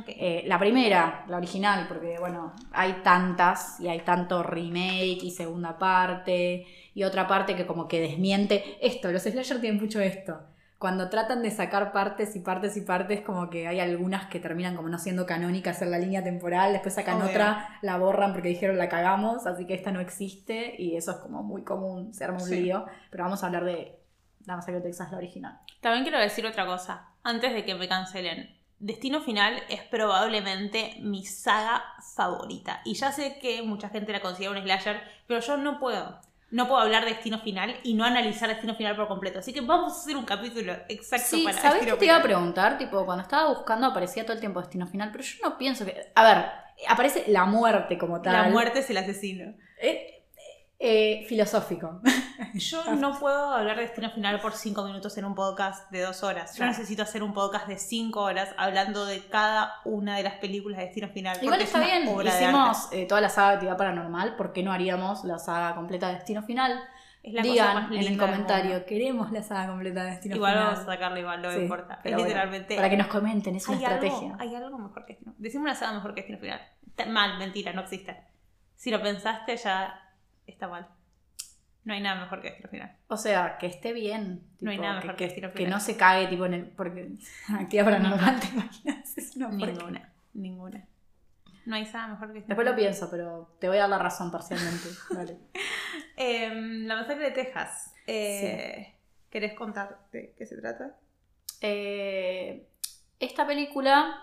Eh, 0.07 0.43
la 0.47 0.57
primera, 0.57 1.25
la 1.27 1.37
original, 1.37 1.85
porque 1.87 2.17
bueno, 2.19 2.53
hay 2.71 3.01
tantas 3.03 3.79
y 3.79 3.87
hay 3.87 3.99
tanto 3.99 4.41
remake 4.41 5.19
y 5.21 5.29
segunda 5.29 5.77
parte 5.77 6.65
y 6.95 7.03
otra 7.03 7.27
parte 7.27 7.55
que 7.55 7.67
como 7.67 7.87
que 7.87 7.99
desmiente 7.99 8.77
esto. 8.81 9.11
Los 9.11 9.23
slasher 9.23 9.61
tienen 9.61 9.79
mucho 9.79 9.99
esto. 9.99 10.41
Cuando 10.77 11.09
tratan 11.09 11.41
de 11.41 11.51
sacar 11.51 11.91
partes 11.93 12.35
y 12.35 12.41
partes 12.41 12.75
y 12.77 12.81
partes, 12.81 13.21
como 13.21 13.49
que 13.49 13.67
hay 13.67 13.79
algunas 13.79 14.27
que 14.27 14.39
terminan 14.39 14.75
como 14.75 14.89
no 14.89 14.99
siendo 14.99 15.25
canónicas 15.25 15.81
en 15.81 15.89
la 15.91 15.97
línea 15.97 16.23
temporal, 16.23 16.73
después 16.73 16.93
sacan 16.95 17.17
Obvio. 17.21 17.29
otra, 17.29 17.79
la 17.81 17.97
borran 17.97 18.33
porque 18.33 18.49
dijeron 18.49 18.77
la 18.77 18.89
cagamos, 18.89 19.47
así 19.47 19.65
que 19.65 19.73
esta 19.73 19.91
no 19.91 20.01
existe 20.01 20.75
y 20.77 20.97
eso 20.97 21.11
es 21.11 21.17
como 21.17 21.43
muy 21.43 21.63
común, 21.63 22.13
se 22.13 22.25
arma 22.25 22.37
un 22.41 22.47
Sí. 22.49 22.61
lío. 22.61 22.85
Pero 23.09 23.23
vamos 23.23 23.41
a 23.43 23.47
hablar 23.47 23.63
de 23.63 23.99
la 24.45 24.55
masacre 24.57 24.75
de 24.75 24.81
Texas, 24.81 25.11
la 25.11 25.17
original. 25.17 25.59
También 25.81 26.03
quiero 26.03 26.19
decir 26.19 26.45
otra 26.45 26.65
cosa, 26.65 27.07
antes 27.23 27.53
de 27.53 27.63
que 27.65 27.73
me 27.75 27.87
cancelen. 27.87 28.53
Destino 28.77 29.21
Final 29.21 29.63
es 29.69 29.81
probablemente 29.83 30.97
mi 31.01 31.25
saga 31.25 31.83
favorita. 32.15 32.81
Y 32.83 32.93
ya 32.95 33.11
sé 33.11 33.39
que 33.39 33.63
mucha 33.63 33.89
gente 33.89 34.11
la 34.11 34.19
considera 34.19 34.51
un 34.51 34.61
slasher, 34.61 35.01
pero 35.27 35.39
yo 35.39 35.57
no 35.57 35.79
puedo. 35.79 36.19
No 36.51 36.67
puedo 36.67 36.79
hablar 36.79 37.03
de 37.03 37.11
Destino 37.11 37.39
Final 37.39 37.75
y 37.83 37.95
no 37.95 38.05
analizar 38.05 38.49
Destino 38.49 38.75
Final 38.75 38.95
por 38.95 39.07
completo. 39.07 39.39
Así 39.39 39.51
que 39.51 39.61
vamos 39.61 39.93
a 39.93 39.95
hacer 39.97 40.15
un 40.15 40.25
capítulo 40.25 40.73
exacto 40.87 41.35
Sí, 41.35 41.43
para 41.43 41.57
¿sabes 41.59 41.85
qué 41.85 41.91
te 41.93 42.05
iba 42.05 42.17
a 42.17 42.21
preguntar? 42.21 42.77
Tipo, 42.77 43.05
cuando 43.05 43.23
estaba 43.23 43.49
buscando 43.49 43.87
aparecía 43.87 44.23
todo 44.23 44.33
el 44.33 44.39
tiempo 44.39 44.61
Destino 44.61 44.87
Final, 44.87 45.11
pero 45.11 45.23
yo 45.23 45.37
no 45.43 45.57
pienso 45.57 45.85
que... 45.85 46.11
A 46.13 46.23
ver, 46.23 46.45
aparece 46.87 47.25
la 47.27 47.45
muerte 47.45 47.97
como 47.97 48.21
tal. 48.21 48.33
La 48.33 48.43
muerte 48.49 48.79
es 48.79 48.89
el 48.89 48.97
asesino. 48.97 49.53
Eh, 49.81 50.14
eh, 50.79 51.25
filosófico. 51.27 52.01
Yo 52.53 52.95
no 52.95 53.17
puedo 53.17 53.53
hablar 53.53 53.77
de 53.77 53.83
Destino 53.83 54.09
Final 54.11 54.39
por 54.41 54.53
cinco 54.53 54.85
minutos 54.85 55.17
en 55.17 55.25
un 55.25 55.35
podcast 55.35 55.89
de 55.91 56.01
dos 56.01 56.23
horas. 56.23 56.55
Yo 56.57 56.65
necesito 56.65 57.03
hacer 57.03 57.23
un 57.23 57.33
podcast 57.33 57.67
de 57.67 57.77
cinco 57.77 58.21
horas 58.21 58.53
hablando 58.57 59.05
de 59.05 59.25
cada 59.27 59.73
una 59.85 60.17
de 60.17 60.23
las 60.23 60.35
películas 60.35 60.79
de 60.79 60.85
Destino 60.85 61.09
Final. 61.09 61.37
Igual 61.41 61.61
es 61.61 61.67
está 61.67 61.79
una 61.79 61.87
bien, 61.87 62.27
hicimos 62.27 62.89
eh, 62.91 63.05
toda 63.05 63.21
la 63.21 63.29
saga 63.29 63.49
de 63.49 63.53
actividad 63.55 63.77
paranormal, 63.77 64.35
¿por 64.35 64.51
qué 64.53 64.63
no 64.63 64.71
haríamos 64.73 65.23
la 65.23 65.39
saga 65.39 65.75
completa 65.75 66.09
de 66.09 66.15
Destino 66.15 66.43
Final? 66.43 66.79
Es 67.23 67.33
la 67.33 67.41
cosa 67.41 67.51
Digan 67.53 67.73
más 67.75 67.91
en 67.91 67.97
el 67.97 68.17
comentario, 68.17 68.85
queremos 68.85 69.31
la 69.31 69.41
saga 69.41 69.67
completa 69.67 70.03
de 70.03 70.11
Destino 70.11 70.35
Igual 70.35 70.53
Final. 70.53 70.67
vamos 70.67 70.79
a 70.81 70.85
sacarle 70.85 71.19
igual, 71.21 71.41
no 71.41 71.51
Sí, 71.51 71.57
importa. 71.59 71.93
Es 71.95 71.99
pero 72.03 72.15
bueno, 72.17 72.27
literalmente. 72.27 72.75
para 72.75 72.89
que 72.89 72.97
nos 72.97 73.07
comenten, 73.07 73.55
es 73.55 73.67
una 73.67 73.77
estrategia. 73.77 74.31
Algo, 74.31 74.41
hay 74.41 74.55
algo 74.55 74.77
mejor 74.77 75.05
que 75.05 75.13
Destino 75.13 75.33
Decimos 75.37 75.63
una 75.63 75.75
saga 75.75 75.93
mejor 75.93 76.13
que 76.13 76.21
Destino 76.21 76.37
Final. 76.39 76.61
Mal, 77.07 77.39
mentira, 77.39 77.73
no 77.73 77.81
existe. 77.81 78.15
Si 78.75 78.91
lo 78.91 79.01
pensaste, 79.01 79.57
ya 79.57 80.04
está 80.47 80.67
mal. 80.67 80.87
No 81.83 81.93
hay 81.93 82.01
nada 82.01 82.21
mejor 82.21 82.41
que 82.41 82.47
Destino 82.49 82.69
Final. 82.69 82.97
O 83.07 83.17
sea, 83.17 83.57
que 83.59 83.67
esté 83.67 83.93
bien. 83.93 84.41
No 84.59 84.71
hay 84.71 84.79
nada 84.79 84.95
mejor 84.95 85.11
que 85.11 85.17
que, 85.17 85.25
Destino 85.25 85.51
que 85.51 85.57
Final. 85.57 85.71
no 85.73 85.79
se 85.79 85.95
cague 85.97 86.27
tipo 86.27 86.45
en 86.45 86.53
el. 86.55 86.65
Porque 86.71 87.09
actividad 87.59 87.85
paranormal, 87.85 88.39
¿te 88.41 88.47
imaginas? 88.47 89.17
Es 89.17 89.35
una. 89.35 89.49
Ninguna. 89.49 90.13
Ninguna. 90.33 90.85
No 91.65 91.75
hay 91.75 91.85
saga 91.85 92.07
mejor 92.07 92.27
que 92.29 92.33
Destino 92.35 92.47
Después 92.55 92.65
lo 92.65 92.73
Final. 92.75 92.89
pienso, 92.91 93.11
pero 93.11 93.55
te 93.59 93.67
voy 93.67 93.77
a 93.77 93.81
dar 93.81 93.89
la 93.89 93.99
razón 93.99 94.31
parcialmente. 94.31 94.87
Vale. 95.15 95.37
Em, 96.17 96.85
la 96.87 96.95
masacre 96.95 97.25
de 97.25 97.31
Texas. 97.31 97.93
Eh, 98.07 98.95
¿Querés 99.29 99.53
contar 99.53 99.99
de 100.11 100.33
qué 100.37 100.45
se 100.45 100.57
trata? 100.57 100.95
Eh, 101.61 102.67
esta 103.19 103.45
película, 103.47 104.15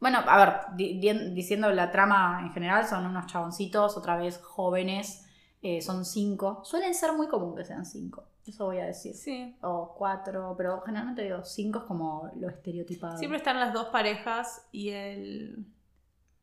bueno, 0.00 0.18
a 0.26 0.36
ver, 0.38 0.54
di- 0.76 0.98
di- 0.98 1.34
diciendo 1.34 1.70
la 1.70 1.90
trama 1.90 2.40
en 2.42 2.52
general, 2.52 2.86
son 2.86 3.06
unos 3.06 3.26
chaboncitos, 3.26 3.96
otra 3.96 4.16
vez 4.16 4.38
jóvenes, 4.42 5.25
eh, 5.68 5.80
son 5.82 6.04
cinco. 6.04 6.60
Suelen 6.64 6.94
ser 6.94 7.12
muy 7.12 7.26
común 7.28 7.56
que 7.56 7.64
sean 7.64 7.84
cinco, 7.86 8.24
eso 8.46 8.66
voy 8.66 8.78
a 8.78 8.84
decir. 8.86 9.14
Sí. 9.14 9.56
O 9.62 9.94
cuatro, 9.96 10.54
pero 10.56 10.80
generalmente 10.82 11.22
digo 11.22 11.44
cinco 11.44 11.80
es 11.80 11.84
como 11.86 12.30
lo 12.36 12.48
estereotipado. 12.48 13.18
Siempre 13.18 13.38
están 13.38 13.58
las 13.58 13.72
dos 13.72 13.86
parejas 13.86 14.66
y 14.72 14.90
el 14.90 15.66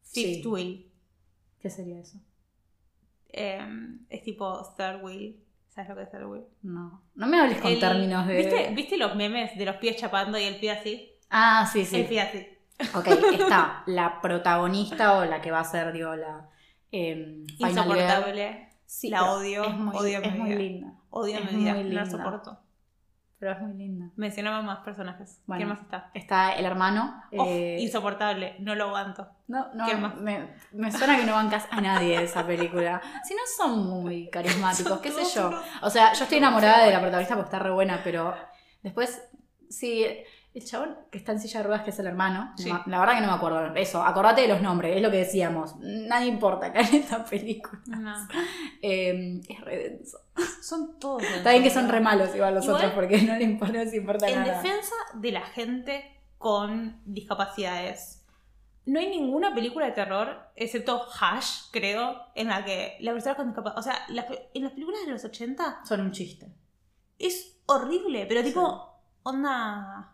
fifth 0.04 0.44
Sí. 0.44 0.48
wheel. 0.48 0.92
¿Qué 1.62 1.70
sería 1.70 2.00
eso? 2.00 2.18
Em, 3.30 4.06
es 4.10 4.22
tipo 4.24 4.74
third 4.78 5.04
wheel. 5.04 5.40
¿Sabes 5.70 5.90
lo 5.90 5.96
que 5.96 6.04
es 6.04 6.12
third 6.12 6.26
wheel? 6.26 6.44
No. 6.62 7.02
No 7.16 7.28
me 7.28 7.40
hables 7.40 7.60
con 7.62 7.72
El- 7.72 7.80
términos 7.80 8.28
de. 8.28 8.36
¿Viste, 8.38 8.72
¿Viste 8.76 8.98
los 8.98 9.16
memes 9.16 9.58
de 9.58 9.66
los 9.66 9.78
pies 9.78 9.96
chapando 9.98 10.38
y 10.38 10.44
el 10.44 10.60
pie 10.60 10.72
así? 10.72 11.12
Ah, 11.30 11.68
sí, 11.72 11.84
sí. 11.86 12.02
El 12.02 12.08
pie 12.08 12.22
así. 12.22 12.48
Ok, 12.96 13.08
está 13.34 13.84
la 13.88 14.20
protagonista 14.22 15.18
o 15.18 15.26
la 15.26 15.42
que 15.42 15.50
va 15.52 15.62
a 15.62 15.64
ser, 15.64 15.94
digo, 15.94 16.16
la. 16.16 16.50
Girl. 16.92 17.46
Insoportable. 17.58 18.70
Sí, 18.96 19.10
La 19.10 19.32
odio, 19.34 19.64
Es 19.64 19.74
muy, 19.76 19.96
odio 19.96 20.18
a 20.20 20.22
mi 20.22 20.28
es 20.28 20.36
muy 20.38 20.56
linda. 20.56 20.94
Odio 21.10 21.40
Es 21.40 21.52
mi 21.52 21.64
vida. 21.64 21.74
muy 21.74 21.84
No 21.86 21.94
la 21.94 22.06
soporto. 22.06 22.60
Pero 23.40 23.52
es 23.54 23.60
muy 23.62 23.74
linda. 23.74 24.12
Mencionaba 24.16 24.62
más 24.62 24.80
personajes. 24.86 25.42
Bueno. 25.48 25.58
¿Quién 25.60 25.70
más 25.70 25.82
está? 25.82 26.12
Está 26.14 26.52
el 26.54 26.64
hermano. 26.66 27.24
Oh, 27.36 27.46
eh, 27.48 27.78
insoportable. 27.82 28.56
No 28.60 28.76
lo 28.76 28.86
aguanto. 28.86 29.28
no, 29.48 29.74
no, 29.74 29.86
¿quién 29.86 30.00
más? 30.00 30.16
Me, 30.18 30.48
me 30.74 30.92
suena 30.92 31.18
que 31.18 31.26
no 31.26 31.34
bancas 31.34 31.68
a 31.72 31.82
nadie 31.82 32.20
de 32.20 32.26
esa 32.26 32.46
película. 32.46 33.02
Si 33.28 33.34
no 33.34 33.42
son 33.58 33.84
muy 33.90 34.30
carismáticos, 34.30 34.94
Son 34.94 35.02
qué 35.02 35.12
sé 35.12 35.24
yo. 35.40 35.48
unos- 35.48 35.64
O 35.82 35.90
sea, 35.90 36.14
yo 36.14 36.24
estoy 36.26 36.38
enamorada 36.38 36.86
de 36.86 36.92
la 36.92 37.00
protagonista 37.02 37.34
porque 37.36 37.48
está 37.48 37.60
re 37.60 37.72
buena, 37.72 38.00
pero 38.04 38.36
después, 38.84 39.28
sí, 39.70 40.06
el 40.54 40.64
chabón 40.66 40.96
que 41.10 41.18
está 41.18 41.32
en 41.32 41.40
silla 41.40 41.60
de 41.62 41.68
ruedas, 41.68 41.84
que 41.84 41.90
es 41.90 41.98
el 42.00 42.06
hermano, 42.08 42.54
Sí. 42.58 42.70
la 42.86 43.00
verdad 43.00 43.16
que 43.16 43.22
no 43.22 43.28
me 43.28 43.34
acuerdo. 43.34 43.74
Eso, 43.76 44.04
acordate 44.04 44.42
de 44.42 44.48
los 44.50 44.62
nombres, 44.62 44.96
es 44.96 45.02
lo 45.02 45.10
que 45.10 45.18
decíamos. 45.18 45.76
Nadie 45.80 46.28
importa 46.28 46.68
acá 46.68 46.82
en 46.88 46.96
esta 46.96 47.26
película. 47.26 47.82
No. 47.88 48.14
Eh, 48.86 49.42
es 49.48 49.62
re 49.62 49.78
denso. 49.90 50.18
Son 50.62 51.00
todos. 51.00 51.24
Está 51.24 51.52
bien 51.52 51.64
que 51.64 51.70
son 51.70 51.88
re 51.90 52.02
malos 52.02 52.36
igual 52.36 52.54
los 52.56 52.66
Igual, 52.66 52.78
otros 52.82 52.94
porque 52.94 53.22
no 53.22 53.36
le 53.36 53.44
importa, 53.46 53.74
no 53.74 53.84
les 53.84 53.94
importa 53.94 54.28
En 54.28 54.40
nada. 54.42 54.62
defensa 54.62 54.94
de 55.14 55.32
la 55.32 55.42
gente 55.42 56.20
con 56.38 57.02
discapacidades, 57.06 58.26
no 58.86 59.00
hay 59.00 59.10
ninguna 59.10 59.54
película 59.56 59.86
de 59.86 59.94
terror, 59.94 60.38
excepto 60.58 61.02
Hash, 61.22 61.70
creo, 61.72 62.18
en 62.36 62.50
la 62.50 62.66
que 62.66 62.98
la 63.00 63.14
persona 63.14 63.36
con 63.36 63.48
discapacidad. 63.48 63.80
O 63.80 63.82
sea, 63.84 63.96
las 64.10 64.26
en 64.54 64.64
las 64.64 64.74
películas 64.74 65.00
de 65.06 65.12
los 65.14 65.24
80 65.24 65.86
Son 65.86 66.02
un 66.02 66.12
chiste. 66.12 66.52
es 67.18 67.58
horrible, 67.66 68.26
pero 68.28 68.44
tipo, 68.44 69.00
onda. 69.24 70.10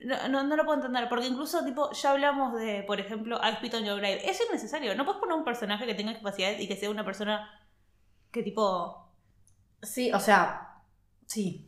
No, 0.00 0.28
no, 0.28 0.42
no 0.44 0.56
lo 0.56 0.64
puedo 0.64 0.76
entender, 0.78 1.08
porque 1.08 1.26
incluso, 1.26 1.64
tipo, 1.64 1.90
ya 1.92 2.10
hablamos 2.10 2.54
de, 2.54 2.82
por 2.86 3.00
ejemplo, 3.00 3.40
I 3.42 3.54
Spit 3.56 3.74
on 3.74 3.84
Your 3.84 3.96
Grave. 3.98 4.28
Es 4.28 4.40
innecesario. 4.46 4.94
No 4.94 5.04
puedes 5.04 5.20
poner 5.20 5.36
un 5.36 5.44
personaje 5.44 5.86
que 5.86 5.94
tenga 5.94 6.10
discapacidades 6.10 6.60
y 6.60 6.68
que 6.68 6.76
sea 6.76 6.90
una 6.90 7.04
persona 7.04 7.48
que, 8.30 8.42
tipo. 8.42 9.10
Sí, 9.82 10.12
o 10.12 10.20
sea, 10.20 10.82
sí. 11.26 11.62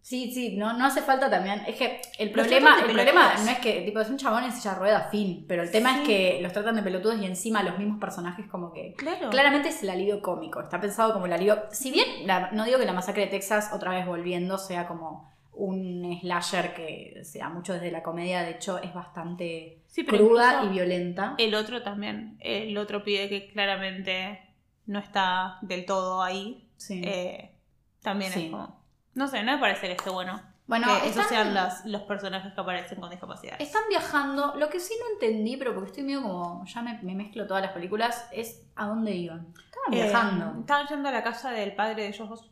Sí, 0.00 0.32
sí, 0.34 0.54
no, 0.56 0.74
no 0.74 0.84
hace 0.84 1.00
falta 1.00 1.30
también. 1.30 1.62
Es 1.66 1.76
que 1.76 2.02
el 2.18 2.28
Los 2.28 2.34
problema, 2.46 2.78
el 2.78 2.84
problema 2.84 3.34
no 3.42 3.50
es 3.50 3.58
que, 3.58 3.80
tipo, 3.80 4.00
es 4.00 4.10
un 4.10 4.18
chabón 4.18 4.44
en 4.44 4.52
silla 4.52 4.72
de 4.74 4.78
ruedas, 4.78 5.10
fin. 5.10 5.46
Pero 5.48 5.62
el 5.62 5.70
tema 5.70 5.94
Sí. 5.94 6.00
es 6.02 6.06
que 6.06 6.38
los 6.42 6.52
tratan 6.52 6.76
de 6.76 6.82
pelotudos 6.82 7.18
y 7.20 7.24
encima 7.24 7.62
los 7.62 7.78
mismos 7.78 7.98
personajes 7.98 8.46
como 8.48 8.70
que. 8.72 8.92
Claro. 8.98 9.30
Claramente 9.30 9.70
es 9.70 9.82
el 9.82 9.88
alivio 9.90 10.20
cómico, 10.20 10.60
está 10.60 10.78
pensado 10.78 11.14
como 11.14 11.24
el 11.26 11.32
alivio. 11.32 11.64
Si 11.72 11.90
bien 11.90 12.26
la- 12.26 12.50
no 12.52 12.64
digo 12.66 12.78
que 12.78 12.84
la 12.84 12.92
masacre 12.92 13.22
de 13.22 13.28
Texas, 13.30 13.70
otra 13.72 13.92
vez 13.92 14.06
volviendo, 14.06 14.58
sea 14.58 14.86
como 14.86 15.32
un 15.56 16.18
slasher 16.20 16.74
que 16.74 17.20
sea 17.24 17.48
mucho 17.48 17.72
desde 17.74 17.90
la 17.90 18.02
comedia, 18.02 18.42
de 18.42 18.50
hecho 18.52 18.78
es 18.78 18.92
bastante 18.94 19.82
Sí, 19.86 20.04
cruda 20.04 20.64
y 20.64 20.68
violenta. 20.70 21.34
El 21.38 21.54
otro 21.54 21.82
también. 21.82 22.36
El 22.40 22.76
otro 22.76 23.04
pibe 23.04 23.28
que 23.28 23.48
claramente 23.52 24.40
no 24.86 24.98
está 24.98 25.58
del 25.62 25.84
todo 25.86 26.22
ahí. 26.22 26.68
Sí. 26.76 27.00
eh, 27.04 27.52
también 28.02 28.32
Sí. 28.32 28.46
es 28.46 28.50
como. 28.50 28.82
No 29.14 29.28
sé, 29.28 29.42
no 29.44 29.52
me 29.52 29.58
parece 29.58 29.86
que 29.86 29.92
esté 29.92 30.10
bueno. 30.10 30.40
bueno, 30.66 30.86
que 30.86 31.08
esos 31.08 31.22
están- 31.24 31.28
sean 31.28 31.54
las- 31.54 31.84
los 31.86 32.02
personajes 32.02 32.52
que 32.52 32.60
aparecen 32.60 32.98
con 32.98 33.10
discapacidad. 33.10 33.60
Están 33.60 33.82
viajando. 33.90 34.54
Lo 34.56 34.68
que 34.70 34.80
sí 34.80 34.94
no 34.98 35.12
entendí, 35.14 35.56
pero 35.56 35.74
porque 35.74 35.90
estoy 35.90 36.04
medio 36.04 36.22
como. 36.22 36.64
Ya 36.66 36.82
me, 36.82 37.00
me 37.02 37.14
mezclo 37.14 37.46
todas 37.46 37.62
las 37.62 37.72
películas, 37.72 38.26
es 38.32 38.64
a 38.74 38.86
dónde 38.86 39.12
iban. 39.12 39.52
Estaban 39.64 39.90
viajando. 39.90 40.60
estaban 40.60 40.86
yendo 40.88 41.08
a 41.10 41.12
la 41.12 41.22
casa 41.22 41.50
del 41.52 41.74
padre 41.74 42.02
de 42.02 42.08
ellos 42.08 42.28
dos. 42.28 42.50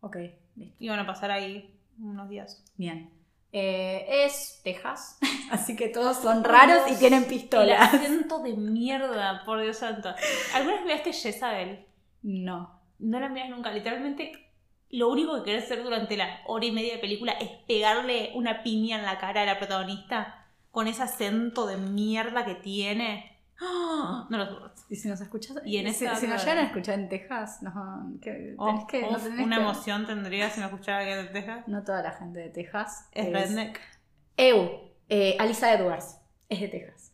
Ok, 0.00 0.16
listo. 0.56 0.76
Iban 0.80 0.98
a 0.98 1.06
pasar 1.06 1.30
ahí 1.30 1.74
unos 1.98 2.28
días. 2.28 2.64
Bien. 2.76 3.10
Eh, 3.52 4.24
es 4.26 4.60
Texas, 4.64 5.18
así 5.50 5.76
que 5.76 5.88
todos 5.88 6.18
son 6.18 6.44
raros 6.44 6.90
y 6.90 6.96
tienen 6.96 7.22
El 7.22 7.28
pistolas. 7.28 7.94
acento 7.94 8.40
de 8.40 8.54
mierda, 8.54 9.42
por 9.44 9.62
Dios 9.62 9.78
santo. 9.78 10.14
¿Alguna 10.54 10.76
vez 10.76 10.84
miraste 10.84 11.12
Jezabel? 11.12 11.86
No. 12.22 12.80
No 12.98 13.20
la 13.20 13.28
miras 13.28 13.48
nunca. 13.50 13.70
Literalmente, 13.72 14.50
lo 14.90 15.08
único 15.08 15.36
que 15.36 15.50
querés 15.50 15.64
hacer 15.64 15.82
durante 15.82 16.16
la 16.16 16.40
hora 16.46 16.66
y 16.66 16.72
media 16.72 16.94
de 16.94 16.98
película 16.98 17.32
es 17.32 17.48
pegarle 17.66 18.32
una 18.34 18.62
piña 18.62 18.98
en 18.98 19.04
la 19.04 19.18
cara 19.18 19.42
a 19.42 19.46
la 19.46 19.58
protagonista 19.58 20.46
con 20.70 20.88
ese 20.88 21.02
acento 21.02 21.66
de 21.66 21.76
mierda 21.76 22.44
que 22.44 22.54
tiene. 22.56 23.35
¡Ah! 23.60 24.26
No 24.28 24.36
lo 24.38 24.46
soporto. 24.46 24.82
Y 24.90 24.96
si 24.96 25.08
nos 25.08 25.20
escuchas. 25.20 25.56
Y 25.64 25.78
en 25.78 25.92
si, 25.94 26.06
si 26.06 26.26
nos 26.26 26.42
llegan 26.44 26.58
a 26.58 26.62
escuchar 26.66 26.98
en 26.98 27.08
Texas, 27.08 27.62
no. 27.62 28.12
Que, 28.20 28.54
Oh, 28.58 28.66
tenés 28.66 28.84
que, 28.86 29.02
uf, 29.04 29.26
una 29.44 29.56
que- 29.56 29.62
emoción 29.62 30.06
tendría 30.06 30.50
si 30.50 30.60
me 30.60 30.66
escuchara 30.66 30.98
alguien 30.98 31.18
de 31.26 31.32
Texas. 31.32 31.66
No 31.68 31.82
toda 31.82 32.02
la 32.02 32.12
gente 32.12 32.38
de 32.40 32.50
Texas 32.50 33.08
Es 33.12 33.32
redneck. 33.32 33.80
Eu, 34.36 34.92
eh, 35.08 35.36
Alisa 35.38 35.72
Edwards, 35.72 36.20
es 36.48 36.60
de 36.60 36.68
Texas. 36.68 37.12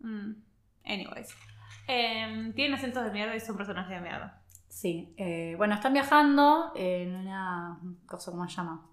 Mm, 0.00 0.32
Anyways. 0.84 1.28
Em, 1.88 2.52
tienen 2.54 2.74
acentos 2.74 3.04
de 3.04 3.10
mierda 3.12 3.36
y 3.36 3.40
son 3.40 3.56
personajes 3.56 3.90
de 3.94 4.00
mierda. 4.00 4.42
Sí, 4.68 5.14
eh, 5.16 5.54
bueno, 5.56 5.74
están 5.74 5.92
viajando 5.92 6.72
en 6.74 7.14
una 7.14 7.78
cosa, 8.06 8.30
¿cómo 8.32 8.46
se 8.48 8.56
llama? 8.56 8.86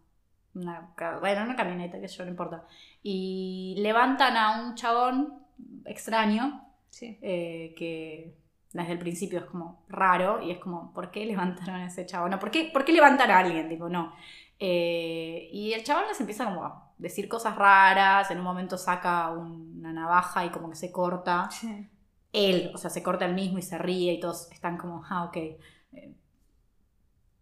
Una, 0.53 0.93
bueno, 1.19 1.43
una 1.43 1.55
camioneta, 1.55 1.99
que 1.99 2.07
yo 2.07 2.23
no 2.23 2.29
importa. 2.29 2.65
Y 3.01 3.75
levantan 3.79 4.37
a 4.37 4.61
un 4.61 4.75
chabón 4.75 5.39
extraño 5.85 6.67
Sí. 6.93 7.17
eh, 7.21 7.73
que 7.77 8.35
desde 8.71 8.91
el 8.93 8.99
principio 8.99 9.39
es 9.39 9.45
como 9.45 9.83
raro 9.89 10.41
y 10.41 10.51
es 10.51 10.59
como, 10.59 10.93
¿por 10.93 11.09
qué 11.11 11.25
levantaron 11.25 11.75
a 11.81 11.87
ese 11.87 12.05
chabón? 12.05 12.31
No, 12.31 12.39
¿por 12.39 12.51
qué, 12.51 12.69
¿por 12.73 12.85
qué 12.85 12.91
levantar 12.93 13.31
a 13.31 13.39
alguien? 13.39 13.67
Tipo, 13.69 13.89
no. 13.89 14.13
Eh, 14.59 15.49
y 15.51 15.73
el 15.73 15.83
chabón 15.83 16.05
les 16.07 16.19
empieza 16.19 16.45
como 16.45 16.63
a 16.65 16.93
decir 16.97 17.27
cosas 17.27 17.55
raras, 17.55 18.29
en 18.31 18.37
un 18.39 18.43
momento 18.43 18.77
saca 18.77 19.29
una 19.31 19.91
navaja 19.91 20.45
y 20.45 20.49
como 20.51 20.69
que 20.69 20.75
se 20.75 20.91
corta 20.91 21.49
Sí. 21.51 21.87
él, 22.31 22.71
o 22.73 22.77
sea, 22.77 22.89
se 22.89 23.03
corta 23.03 23.25
el 23.25 23.33
mismo 23.35 23.57
y 23.59 23.61
se 23.63 23.77
ríe 23.77 24.13
y 24.13 24.19
todos 24.19 24.51
están 24.51 24.77
como, 24.77 25.03
ah, 25.09 25.25
ok. 25.25 25.35
Eh, 25.37 26.13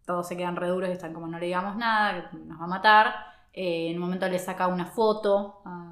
todos 0.06 0.26
se 0.28 0.36
quedan 0.36 0.56
re 0.56 0.68
duros 0.68 0.88
y 0.88 0.92
están 0.92 1.12
como, 1.14 1.26
no 1.28 1.38
le 1.38 1.46
digamos 1.46 1.76
nada, 1.76 2.30
que 2.30 2.36
nos 2.38 2.60
va 2.60 2.64
a 2.64 2.68
matar. 2.68 3.14
Eh, 3.52 3.88
en 3.90 3.96
un 3.96 4.02
momento 4.02 4.28
le 4.28 4.38
saca 4.38 4.66
una 4.66 4.86
foto 4.86 5.62
a- 5.64 5.91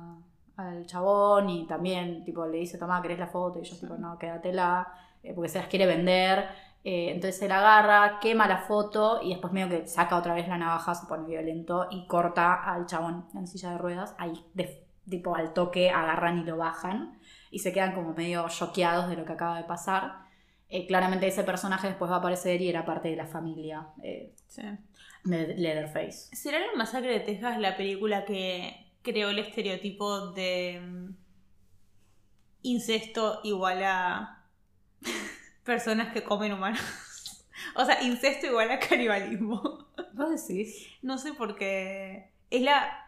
al 0.61 0.86
chabón 0.86 1.48
y 1.50 1.66
también, 1.66 2.24
tipo, 2.24 2.46
le 2.46 2.58
dice, 2.58 2.78
toma, 2.78 3.00
¿querés 3.02 3.18
la 3.18 3.26
foto? 3.26 3.58
Y 3.61 3.64
yo, 3.64 3.76
tipo, 3.78 3.96
no, 3.96 4.18
quédatela, 4.18 4.86
eh, 5.22 5.32
porque 5.34 5.48
se 5.48 5.58
las 5.58 5.68
quiere 5.68 5.86
vender. 5.86 6.46
Eh, 6.82 7.11
entonces 7.12 7.42
él 7.42 7.52
agarra, 7.52 8.18
quema 8.20 8.48
la 8.48 8.58
foto 8.58 9.20
y 9.22 9.30
después 9.30 9.52
medio 9.52 9.68
que 9.68 9.86
saca 9.86 10.16
otra 10.16 10.32
vez 10.34 10.48
la 10.48 10.56
navaja, 10.56 10.94
se 10.94 11.06
pone 11.06 11.26
violento 11.28 11.88
y 11.90 12.06
corta 12.06 12.54
al 12.54 12.86
chabón 12.86 13.26
en 13.34 13.46
silla 13.46 13.72
de 13.72 13.78
ruedas. 13.78 14.14
Ahí, 14.18 14.44
de- 14.54 14.86
tipo, 15.08 15.34
al 15.34 15.52
toque 15.52 15.90
agarran 15.90 16.38
y 16.38 16.44
lo 16.44 16.56
bajan 16.56 17.18
y 17.50 17.58
se 17.58 17.72
quedan 17.72 17.94
como 17.94 18.14
medio 18.14 18.48
choqueados 18.48 19.08
de 19.11 19.16
lo 19.16 19.24
que 19.24 19.32
acaba 19.32 19.56
de 19.58 19.64
pasar. 19.64 20.20
Eh, 20.68 20.86
claramente 20.86 21.26
ese 21.26 21.42
personaje 21.42 21.88
después 21.88 22.11
va 22.11 22.14
a 22.16 22.18
aparecer 22.20 22.62
y 22.62 22.68
era 22.68 22.84
parte 22.86 23.08
de 23.11 23.16
la 23.16 23.26
familia 23.26 23.88
eh, 24.04 24.32
Sí. 24.46 24.62
de 25.24 25.54
Leatherface. 25.56 26.34
¿Será 26.34 26.61
la 26.61 26.72
masacre 26.76 27.11
de 27.11 27.20
Texas 27.20 27.58
la 27.58 27.76
película 27.76 28.24
que 28.24 28.80
creó 29.03 29.30
el 29.30 29.38
estereotipo 29.38 30.28
de 30.32 30.80
mm, 30.80 31.14
incesto 32.62 33.40
igual 33.44 33.82
a 33.84 34.44
personas 35.64 36.12
que 36.12 36.24
comen 36.24 36.53
humanos? 36.53 36.80
o 37.76 37.84
sea, 37.84 38.03
incesto 38.03 38.46
igual 38.46 38.70
a 38.70 38.78
canibalismo. 38.78 39.86
¿Vos 40.12 40.46
decís? 40.46 40.86
No 41.03 41.18
sé 41.18 41.32
por 41.34 41.57
qué. 41.57 42.32
Es 42.51 42.62
la. 42.62 43.07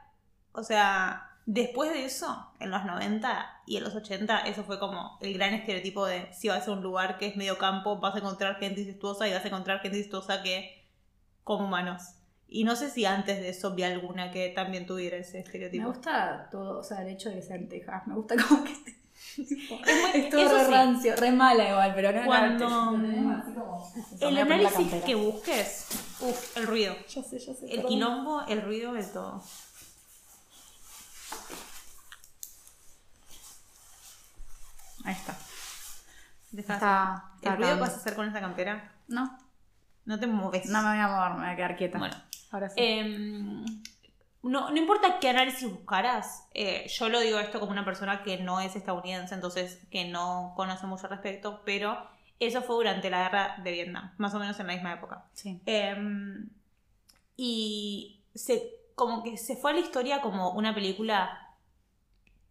O 0.52 0.62
sea, 0.62 1.32
después 1.46 1.92
de 1.92 2.04
eso, 2.04 2.52
en 2.60 2.70
los 2.70 2.84
90 2.84 3.62
y 3.66 3.76
en 3.76 3.84
los 3.84 3.94
80, 3.94 4.40
eso 4.40 4.64
fue 4.64 4.78
como 4.78 5.18
el 5.20 5.34
gran 5.34 5.54
estereotipo 5.54 6.06
de 6.06 6.32
si 6.32 6.48
vas 6.48 6.68
a 6.68 6.72
un 6.72 6.82
lugar 6.82 7.18
que 7.18 7.26
es 7.26 7.36
medio 7.36 7.58
campo, 7.58 7.98
vas 7.98 8.14
a 8.14 8.18
encontrar 8.18 8.58
gente 8.58 8.82
incestuosa 8.82 9.28
y 9.28 9.32
vas 9.32 9.44
a 9.44 9.48
encontrar 9.48 9.80
gente 9.80 9.96
incestuosa 9.98 10.42
que 10.42 10.84
come 11.44 11.64
humanos. 11.64 12.02
Y 12.54 12.64
no 12.64 12.76
sé 12.76 12.90
si 12.90 13.04
antes 13.06 13.40
de 13.40 13.48
eso 13.48 13.74
vi 13.74 13.82
alguna 13.82 14.30
que 14.30 14.50
también 14.50 14.86
tuviera 14.86 15.16
ese 15.16 15.38
Me 15.38 15.40
estereotipo. 15.40 15.86
gusta 15.88 16.48
todo, 16.50 16.80
o 16.80 16.82
sea, 16.84 17.00
el 17.02 17.08
hecho 17.08 17.30
de 17.30 17.36
que 17.36 17.42
sea 17.42 17.56
en 17.56 17.68
Texas. 17.68 18.06
Me 18.06 18.14
gusta 18.14 18.34
como 18.48 18.62
que 18.64 18.72
esté. 18.72 18.98
es 20.14 20.28
todo 20.30 20.58
re 20.58 20.64
sí. 20.66 20.70
rancio, 20.70 21.16
re 21.16 21.32
mala 21.32 21.68
igual, 21.70 21.92
pero 21.94 22.12
no 22.12 22.24
Cuando- 22.26 22.64
como- 22.64 23.92
El 24.20 24.34
Me 24.34 24.40
análisis 24.42 24.92
que 25.04 25.14
busques, 25.14 25.86
uff, 26.20 26.56
el 26.58 26.66
ruido. 26.66 26.94
Ya 27.08 27.22
sé, 27.22 27.38
ya 27.38 27.54
sé. 27.54 27.72
El 27.72 27.84
quilombo, 27.86 28.42
el 28.46 28.60
ruido, 28.62 28.94
el 28.96 29.06
todo. 29.10 29.42
Ahí 35.04 35.14
está. 35.14 35.36
El 36.52 37.56
ruido 37.56 37.74
que 37.74 37.80
vas 37.80 37.94
a 37.94 37.96
hacer 37.96 38.14
con 38.14 38.28
esa 38.28 38.40
campera, 38.40 38.92
No, 39.08 39.38
no 40.04 40.20
te 40.20 40.26
mueves. 40.26 40.66
no 40.66 40.82
me 40.82 40.88
voy 40.90 40.98
a 40.98 41.08
mover, 41.08 41.30
me 41.32 41.38
voy 41.44 41.52
a 41.52 41.56
quedar 41.56 41.76
quieta. 41.76 41.98
Bueno. 41.98 42.14
Ahora 42.52 42.68
sí. 42.68 42.76
Em, 42.78 43.64
no, 44.42 44.70
no 44.70 44.76
importa 44.76 45.18
qué 45.20 45.28
análisis 45.28 45.68
buscaras, 45.70 46.48
eh, 46.54 46.86
yo 46.88 47.08
lo 47.08 47.20
digo 47.20 47.38
esto 47.38 47.58
como 47.60 47.72
una 47.72 47.84
persona 47.84 48.22
que 48.22 48.38
no 48.38 48.60
es 48.60 48.76
estadounidense, 48.76 49.34
entonces 49.34 49.80
que 49.90 50.04
no 50.04 50.52
conoce 50.56 50.86
mucho 50.86 51.06
al 51.06 51.10
respecto, 51.10 51.62
pero 51.64 51.98
eso 52.38 52.62
fue 52.62 52.76
durante 52.76 53.10
la 53.10 53.22
guerra 53.22 53.56
de 53.62 53.72
Vietnam, 53.72 54.12
más 54.18 54.34
o 54.34 54.38
menos 54.38 54.58
en 54.60 54.66
la 54.66 54.72
misma 54.74 54.92
época. 54.94 55.24
sí. 55.32 55.60
Em, 55.66 56.48
y 57.36 58.20
se, 58.34 58.62
como 58.94 59.22
que 59.22 59.36
se 59.36 59.56
fue 59.56 59.72
a 59.72 59.74
la 59.74 59.80
historia 59.80 60.20
como 60.20 60.50
una 60.50 60.74
película 60.74 61.56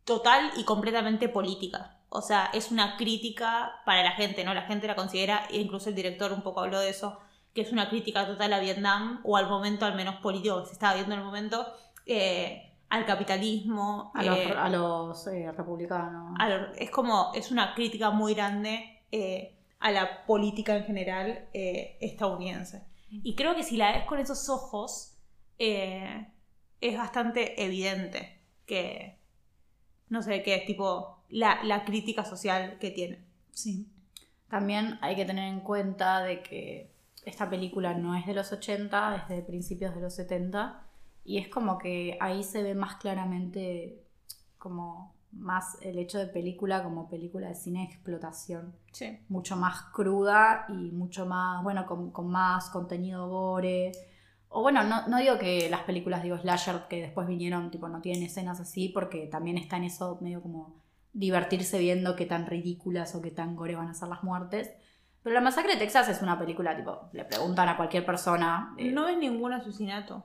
total 0.03 0.51
y 0.57 0.63
completamente 0.63 1.29
política. 1.29 1.97
O 2.09 2.21
sea, 2.21 2.49
es 2.53 2.71
una 2.71 2.97
crítica 2.97 3.81
para 3.85 4.03
la 4.03 4.11
gente, 4.11 4.43
¿no? 4.43 4.53
La 4.53 4.63
gente 4.63 4.87
la 4.87 4.95
considera, 4.95 5.45
e 5.49 5.59
incluso 5.59 5.89
el 5.89 5.95
director 5.95 6.33
un 6.33 6.41
poco 6.41 6.61
habló 6.61 6.79
de 6.79 6.89
eso, 6.89 7.19
que 7.53 7.61
es 7.61 7.71
una 7.71 7.89
crítica 7.89 8.25
total 8.25 8.53
a 8.53 8.59
Vietnam, 8.59 9.21
o 9.23 9.37
al 9.37 9.49
momento 9.49 9.85
al 9.85 9.95
menos 9.95 10.15
político 10.17 10.61
que 10.61 10.67
se 10.67 10.73
estaba 10.73 10.93
viendo 10.95 11.13
en 11.13 11.19
el 11.19 11.25
momento, 11.25 11.65
eh, 12.05 12.71
al 12.89 13.05
capitalismo. 13.05 14.11
A 14.15 14.23
los, 14.23 14.37
eh, 14.37 14.53
a 14.57 14.69
los 14.69 15.27
eh, 15.27 15.51
republicanos. 15.51 16.35
a 16.39 16.49
lo- 16.49 16.73
es 16.73 16.89
como, 16.91 17.31
es 17.33 17.51
una 17.51 17.73
crítica 17.73 18.09
muy 18.11 18.33
grande 18.33 19.01
eh, 19.11 19.55
a 19.79 19.91
la 19.91 20.25
política 20.25 20.75
en 20.77 20.83
general 20.85 21.47
eh, 21.53 21.97
estadounidense. 22.01 22.83
Y 23.09 23.35
creo 23.35 23.55
que 23.55 23.63
si 23.63 23.75
la 23.77 23.91
ves 23.91 24.05
con 24.05 24.19
esos 24.19 24.47
ojos, 24.49 25.17
eh, 25.59 26.27
es 26.79 26.97
bastante 26.97 27.61
evidente 27.63 28.39
que, 28.65 29.17
no 30.09 30.21
sé, 30.21 30.43
que 30.43 30.55
es 30.55 30.65
tipo 30.65 31.23
la, 31.29 31.61
la 31.63 31.83
crítica 31.83 32.23
social 32.23 32.77
que 32.79 32.91
tiene. 32.91 33.25
Sí. 33.51 33.87
También 34.49 34.97
hay 35.01 35.15
que 35.15 35.25
tener 35.25 35.47
en 35.47 35.59
cuenta 35.61 36.21
de 36.21 36.41
que 36.41 36.90
esta 37.25 37.49
película 37.49 37.93
no 37.93 38.15
es 38.15 38.25
de 38.25 38.33
los 38.33 38.51
80, 38.51 39.15
es 39.15 39.27
de 39.29 39.41
principios 39.41 39.93
de 39.95 40.01
los 40.01 40.15
70 40.15 40.81
y 41.23 41.37
es 41.37 41.47
como 41.49 41.77
que 41.77 42.17
ahí 42.19 42.43
se 42.43 42.63
ve 42.63 42.73
más 42.75 42.95
claramente 42.95 44.03
como 44.57 45.13
más 45.31 45.77
el 45.81 45.97
hecho 45.97 46.17
de 46.19 46.27
película 46.27 46.83
como 46.83 47.07
película 47.09 47.47
de 47.47 47.55
cine 47.55 47.79
de 47.79 47.85
explotación, 47.93 48.75
Sí. 48.91 49.17
mucho 49.29 49.55
más 49.55 49.81
cruda 49.93 50.65
y 50.67 50.91
mucho 50.91 51.25
más, 51.25 51.63
bueno, 51.63 51.85
con, 51.85 52.11
con 52.11 52.27
más 52.27 52.69
contenido 52.69 53.29
gore. 53.29 53.93
O 54.49 54.61
bueno, 54.61 54.83
no, 54.83 55.07
no 55.07 55.17
digo 55.19 55.37
que 55.39 55.69
las 55.69 55.83
películas, 55.83 56.21
digo, 56.23 56.37
slasher 56.37 56.87
que 56.89 57.01
después 57.01 57.25
vinieron, 57.27 57.71
tipo, 57.71 57.87
no 57.87 58.01
tienen 58.01 58.23
escenas 58.23 58.59
así, 58.59 58.89
porque 58.89 59.27
también 59.27 59.57
está 59.57 59.77
en 59.77 59.85
eso 59.85 60.17
medio 60.19 60.41
como 60.41 60.75
divertirse 61.13 61.79
viendo 61.79 62.17
qué 62.17 62.25
tan 62.25 62.45
ridículas 62.45 63.15
o 63.15 63.21
qué 63.21 63.31
tan 63.31 63.55
gore 63.55 63.77
van 63.77 63.87
a 63.87 63.93
ser 63.93 64.09
las 64.09 64.23
muertes. 64.23 64.69
Pero 65.23 65.33
La 65.35 65.41
Masacre 65.41 65.73
de 65.73 65.79
Texas 65.79 66.09
es 66.09 66.21
una 66.21 66.37
película, 66.39 66.75
tipo, 66.75 67.09
le 67.13 67.25
preguntan 67.25 67.69
a 67.69 67.77
cualquier 67.77 68.05
persona. 68.05 68.73
eh, 68.77 68.91
No 68.91 69.07
es 69.07 69.17
ningún 69.17 69.53
asesinato. 69.53 70.23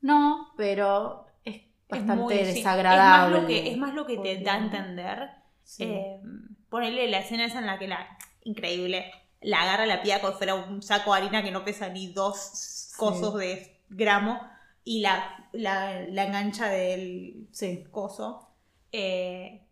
no, 0.00 0.52
pero 0.56 1.26
es 1.44 1.62
bastante 1.88 2.44
sí. 2.46 2.54
desagradable. 2.54 3.36
Es 3.36 3.42
más 3.42 3.42
lo 3.42 3.46
que, 3.46 3.70
es 3.70 3.76
más 3.78 3.94
lo 3.94 4.06
que 4.06 4.16
te 4.18 4.42
da 4.42 4.54
a 4.54 4.58
entender 4.58 5.30
Sí. 5.62 5.84
Eh, 5.84 6.20
ponerle 6.68 7.08
la 7.08 7.18
escena 7.20 7.44
esa 7.44 7.60
en 7.60 7.66
la 7.66 7.78
que 7.78 7.86
la. 7.86 8.18
Increíble. 8.42 9.12
La 9.40 9.62
agarra 9.62 9.86
la 9.86 10.02
pía 10.02 10.20
como 10.20 10.32
si 10.32 10.38
fuera 10.38 10.54
un 10.56 10.82
saco 10.82 11.12
de 11.14 11.20
harina 11.20 11.42
que 11.44 11.50
no 11.52 11.64
pesa 11.64 11.88
ni 11.90 12.12
dos 12.12 12.92
cosos 12.96 13.36
de 13.36 13.80
gramo. 13.88 14.40
Y 14.82 15.00
la, 15.00 15.48
la, 15.52 16.00
la 16.08 16.24
engancha 16.24 16.66
del 16.68 17.46
sí. 17.52 17.84
coso. 17.90 18.48
Eh, 18.90 19.62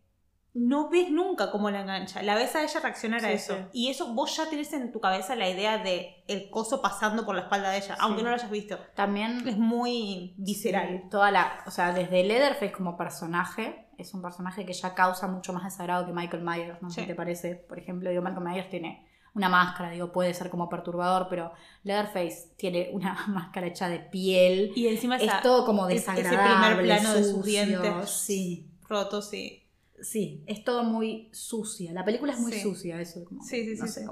no 0.60 0.88
ves 0.90 1.10
nunca 1.10 1.50
cómo 1.50 1.70
la 1.70 1.80
engancha. 1.82 2.22
La 2.22 2.34
ves 2.34 2.54
a 2.56 2.62
ella 2.64 2.80
reaccionar 2.80 3.24
a 3.24 3.28
Sí, 3.28 3.34
eso. 3.34 3.54
sí. 3.56 3.62
Y 3.72 3.90
eso 3.90 4.12
vos 4.14 4.36
ya 4.36 4.48
tenés 4.50 4.72
en 4.72 4.90
tu 4.92 5.00
cabeza 5.00 5.36
la 5.36 5.48
idea 5.48 5.78
de 5.78 6.22
el 6.26 6.50
coso 6.50 6.82
pasando 6.82 7.24
por 7.24 7.34
la 7.34 7.42
espalda 7.42 7.70
de 7.70 7.78
ella, 7.78 7.96
aunque 8.00 8.18
Sí. 8.20 8.24
no 8.24 8.30
lo 8.30 8.36
hayas 8.36 8.50
visto. 8.50 8.78
También 8.94 9.46
Es 9.48 9.56
muy 9.56 10.34
visceral. 10.36 11.00
Sí, 11.04 11.08
toda 11.10 11.30
la, 11.30 11.62
o 11.66 11.70
sea, 11.70 11.92
desde 11.92 12.24
Leatherface 12.24 12.72
como 12.72 12.96
personaje, 12.96 13.86
es 13.98 14.14
un 14.14 14.22
personaje 14.22 14.64
que 14.66 14.72
ya 14.72 14.94
causa 14.94 15.26
mucho 15.26 15.52
más 15.52 15.64
desagrado 15.64 16.06
que 16.06 16.12
Michael 16.12 16.42
Myers, 16.42 16.82
no 16.82 16.90
sé 16.90 16.96
Sí. 16.96 17.00
si 17.02 17.06
te 17.08 17.14
parece. 17.14 17.54
Por 17.54 17.78
ejemplo, 17.78 18.10
digo, 18.10 18.22
Michael 18.22 18.44
Myers 18.44 18.70
tiene 18.70 19.06
una 19.34 19.48
máscara, 19.48 19.90
digo, 19.90 20.10
puede 20.10 20.34
ser 20.34 20.50
como 20.50 20.68
perturbador, 20.68 21.28
pero 21.30 21.52
Leatherface 21.84 22.54
tiene 22.56 22.90
una 22.92 23.14
máscara 23.28 23.66
hecha 23.68 23.88
de 23.88 24.00
piel. 24.00 24.72
Y 24.74 24.88
encima 24.88 25.16
esa- 25.16 25.36
es 25.36 25.42
todo 25.42 25.64
como 25.64 25.88
ese 25.88 26.04
primer 26.10 26.24
desagradable, 26.24 26.82
plano 26.84 27.14
de 27.14 27.24
sus 27.24 27.44
dientes. 27.44 28.10
Sí, 28.10 28.70
rotos 28.88 29.32
y 29.34 29.67
sí, 30.02 30.42
es 30.46 30.64
todo 30.64 30.84
muy 30.84 31.28
sucia. 31.32 31.92
La 31.92 32.04
película 32.04 32.32
es 32.32 32.40
muy 32.40 32.52
Sí. 32.52 32.60
sucia, 32.60 33.00
eso. 33.00 33.24
Como, 33.24 33.42
Sí, 33.42 33.64
sí, 33.64 33.76
no 33.78 33.86
sí, 33.86 33.92
sé 33.92 34.00
sí. 34.00 34.06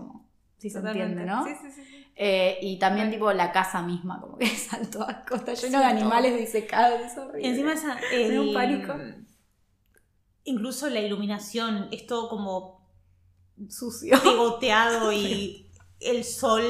si 0.58 0.70
se 0.70 0.78
entiende, 0.78 1.24
¿no? 1.24 1.44
Sí, 1.44 1.52
sí, 1.60 1.70
sí, 1.70 1.82
sí. 1.84 2.06
Eh, 2.16 2.58
y 2.62 2.78
también 2.78 3.10
tipo 3.10 3.30
la 3.32 3.52
casa 3.52 3.82
misma, 3.82 4.20
como 4.20 4.38
que 4.38 4.44
es 4.46 4.72
a 4.72 4.78
costa, 5.24 5.52
lleno 5.54 5.56
Sí, 5.56 5.68
de 5.68 5.84
animales 5.84 6.38
disecados, 6.38 7.00
es 7.00 7.16
horrible. 7.18 7.48
Encima 7.48 7.72
esa, 7.74 7.96
Me 8.10 8.30
da 8.30 8.40
un 8.40 8.54
pánico. 8.54 8.94
Incluso 10.44 10.88
la 10.88 11.00
iluminación 11.00 11.88
es 11.90 12.06
todo 12.06 12.28
como 12.28 12.88
sucio. 13.68 14.16
pegoteado 14.22 15.12
y 15.12 15.70
el 16.00 16.24
sol, 16.24 16.62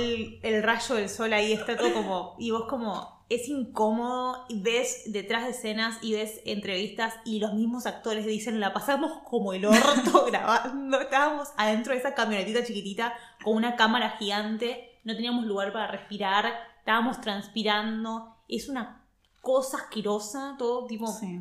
el 0.43 0.63
rayo 0.63 0.95
del 0.95 1.09
sol 1.09 1.33
ahí 1.33 1.53
está 1.53 1.77
todo 1.77 1.93
como. 1.93 2.37
Y 2.39 2.51
vos 2.51 2.65
como. 2.69 3.16
Es 3.29 3.49
incómodo 3.49 4.45
ves 4.51 5.03
detrás 5.07 5.45
de 5.45 5.51
escenas 5.51 5.99
y 6.01 6.13
ves 6.13 6.41
entrevistas 6.45 7.15
y 7.25 7.41
los 7.41 7.55
mismos 7.55 7.87
actores 7.87 8.25
dicen 8.25 8.61
la 8.61 8.73
pasamos 8.73 9.23
como 9.25 9.53
el 9.53 9.67
orto 9.67 10.27
grabando. 10.31 11.01
Estábamos 11.01 11.49
adentro 11.57 11.93
de 11.93 11.99
esa 11.99 12.15
camionetita 12.15 12.65
chiquitita 12.65 13.15
con 13.43 13.57
una 13.57 13.75
cámara 13.75 14.11
gigante, 14.19 15.01
no 15.05 15.15
teníamos 15.15 15.45
lugar 15.45 15.73
para 15.73 15.89
respirar, 15.89 16.53
estábamos 16.79 17.21
transpirando. 17.21 18.37
Es 18.49 18.69
una 18.69 19.05
cosa 19.41 19.79
asquerosa, 19.79 20.55
todo 20.57 20.87
tipo... 20.87 21.09
Sí. 21.09 21.41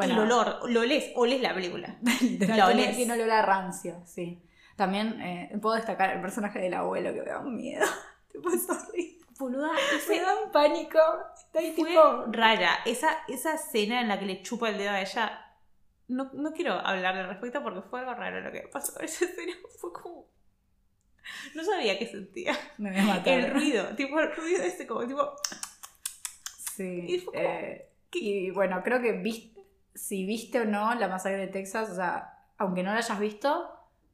el 0.00 0.18
olor, 0.18 0.70
lo 0.70 0.80
olés, 0.80 1.12
olés 1.16 1.42
la 1.42 1.54
película. 1.54 1.98
La 2.48 2.68
olés. 2.68 2.96
tiene 2.96 3.12
olor 3.12 3.30
a 3.30 3.42
rancio, 3.42 4.00
sí. 4.06 4.42
También 4.76 5.20
eh, 5.20 5.58
puedo 5.60 5.76
destacar 5.76 6.14
el 6.16 6.22
personaje 6.22 6.58
del 6.60 6.72
abuelo 6.72 7.12
que 7.12 7.20
me 7.20 7.28
da 7.28 7.40
un 7.40 7.56
miedo. 7.56 7.84
tipo, 8.32 8.48
es 8.48 8.66
horrible. 8.70 9.21
Boluda, 9.42 9.70
Me 10.08 10.20
da 10.20 10.40
un 10.42 10.50
pánico. 10.52 10.98
Está 11.36 11.58
ahí 11.60 11.72
fue 11.74 11.88
tipo. 11.90 12.24
rara. 12.28 12.78
Esa, 12.86 13.18
esa 13.28 13.54
escena 13.54 14.00
en 14.00 14.08
la 14.08 14.18
que 14.18 14.26
le 14.26 14.42
chupa 14.42 14.68
el 14.70 14.78
dedo 14.78 14.90
a 14.90 15.00
ella. 15.00 15.46
No, 16.08 16.30
no 16.34 16.52
quiero 16.52 16.74
hablar 16.74 17.16
al 17.16 17.28
respecto 17.28 17.62
porque 17.62 17.82
fue 17.82 18.00
algo 18.00 18.14
raro 18.14 18.40
lo 18.40 18.52
que 18.52 18.60
pasó. 18.72 18.98
Esa 19.00 19.24
escena 19.24 19.52
fue 19.78 19.92
como. 19.92 20.26
No 21.54 21.62
sabía 21.64 21.98
qué 21.98 22.06
sentía. 22.06 22.54
Me 22.78 22.90
voy 22.90 23.00
a 23.00 23.04
matar. 23.04 23.34
El 23.38 23.50
ruido, 23.52 23.94
tipo 23.96 24.18
el 24.20 24.34
ruido 24.34 24.62
ese, 24.62 24.86
como 24.86 25.06
tipo. 25.06 25.32
Sí. 26.74 27.04
Y 27.08 27.18
fue 27.20 27.32
como, 27.34 27.48
eh, 27.48 27.88
y 28.12 28.50
bueno, 28.50 28.82
creo 28.82 29.00
que 29.00 29.12
vis- 29.12 29.52
si 29.94 30.24
viste 30.26 30.60
o 30.60 30.64
no 30.64 30.94
la 30.94 31.08
masacre 31.08 31.38
de 31.38 31.46
Texas, 31.48 31.90
o 31.90 31.94
sea, 31.94 32.38
aunque 32.58 32.82
no 32.82 32.92
la 32.92 32.98
hayas 32.98 33.18
visto, 33.20 33.70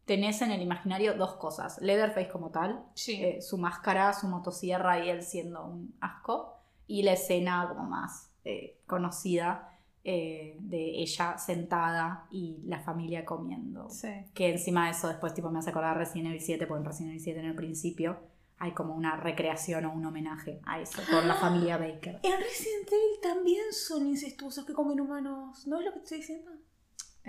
tenés 0.09 0.43
en 0.43 0.51
el 0.51 0.61
imaginario 0.61 1.15
dos 1.15 1.35
cosas. 1.37 1.79
Leatherface 1.81 2.29
como 2.29 2.51
tal, 2.51 2.83
Sí. 2.95 3.23
eh, 3.23 3.41
su 3.41 3.59
máscara, 3.59 4.13
su 4.15 4.27
motosierra 4.27 5.05
y 5.05 5.09
él 5.11 5.23
siendo 5.23 5.65
un 5.65 5.95
asco. 6.01 6.57
Y 6.89 7.03
la 7.05 7.13
escena 7.13 7.67
como 7.69 7.85
más 7.89 8.33
eh, 8.45 8.79
conocida 8.87 9.79
eh, 10.05 10.57
de 10.61 11.03
ella 11.03 11.37
sentada 11.37 12.27
y 12.31 12.63
la 12.65 12.81
familia 12.81 13.25
comiendo. 13.27 13.91
sí. 13.91 14.09
Que 14.33 14.51
encima 14.51 14.87
de 14.87 14.93
eso 14.93 15.07
después 15.09 15.35
tipo 15.35 15.51
me 15.51 15.59
hace 15.59 15.71
acordar 15.71 15.97
Resident 15.99 16.29
Evil 16.29 16.41
7, 16.41 16.67
porque 16.67 16.81
en 16.81 16.87
Resident 16.87 17.11
Evil 17.11 17.23
7 17.25 17.41
en 17.41 17.47
el 17.47 17.55
principio 17.55 18.19
hay 18.61 18.73
como 18.73 18.95
una 18.95 19.17
recreación 19.17 19.85
o 19.85 19.93
un 19.93 20.05
homenaje 20.07 20.61
a 20.65 20.81
eso, 20.81 21.01
por 21.13 21.25
la 21.27 21.35
familia 21.35 21.77
Baker. 21.77 22.21
En 22.23 22.41
Resident 22.41 22.89
Evil 22.89 23.21
también 23.23 23.65
son 23.73 24.07
incestuosos 24.07 24.65
que 24.65 24.73
comen 24.73 24.99
humanos. 25.01 25.67
¿No 25.67 25.79
es 25.79 25.85
lo 25.85 25.93
que 25.93 25.99
te 25.99 26.05
estoy 26.05 26.19
diciendo? 26.19 26.51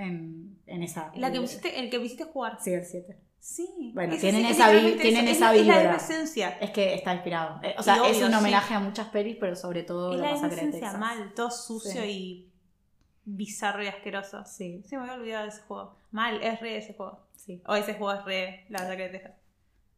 En, 0.01 0.59
en 0.65 0.83
esa... 0.83 1.11
La 1.15 1.31
que 1.31 1.37
el- 1.79 1.89
que 1.89 1.97
visiste 1.97 2.23
jugar. 2.25 2.57
Sí, 2.61 2.73
el 2.73 2.85
7. 2.85 3.17
Sí. 3.39 3.91
Bueno, 3.93 4.15
tienen 4.17 4.45
sí, 4.45 4.51
esa 4.51 4.69
tienen 4.69 5.27
eso. 5.27 5.31
esa 5.31 5.31
es, 5.31 5.39
la- 5.39 5.55
es 5.55 5.67
la 5.67 5.79
vibra. 5.79 5.95
esencia. 5.95 6.49
Es 6.59 6.71
que 6.71 6.93
está 6.93 7.13
inspirado. 7.13 7.59
Eh, 7.63 7.75
o 7.77 7.83
sea, 7.83 7.95
obvio, 8.01 8.05
es 8.11 8.21
un 8.21 8.29
sí. 8.31 8.35
homenaje 8.37 8.73
a 8.73 8.79
muchas 8.79 9.07
pelis, 9.09 9.37
pero 9.39 9.55
sobre 9.55 9.83
todo 9.83 10.13
Es 10.13 10.19
la 10.19 10.25
la 10.27 10.31
masacre 10.33 10.65
de 10.65 10.71
Texas. 10.71 10.97
mal, 10.99 11.33
todo 11.33 11.51
sucio 11.51 12.01
Sí. 12.01 12.09
y 12.09 12.51
bizarro 13.25 13.83
y 13.83 13.87
asqueroso. 13.87 14.43
Sí, 14.45 14.83
Sí, 14.87 14.95
me 14.95 15.01
había 15.03 15.13
olvidado 15.15 15.43
de 15.43 15.49
ese 15.49 15.61
juego. 15.61 15.97
Mal, 16.11 16.41
es 16.43 16.59
re 16.59 16.77
ese 16.77 16.93
juego. 16.93 17.27
sí. 17.35 17.61
O 17.67 17.75
ese 17.75 17.93
juego 17.93 18.13
es 18.19 18.25
re 18.25 18.65
la 18.69 18.79
masacre 18.79 19.03
de 19.05 19.09
Texas. 19.09 19.33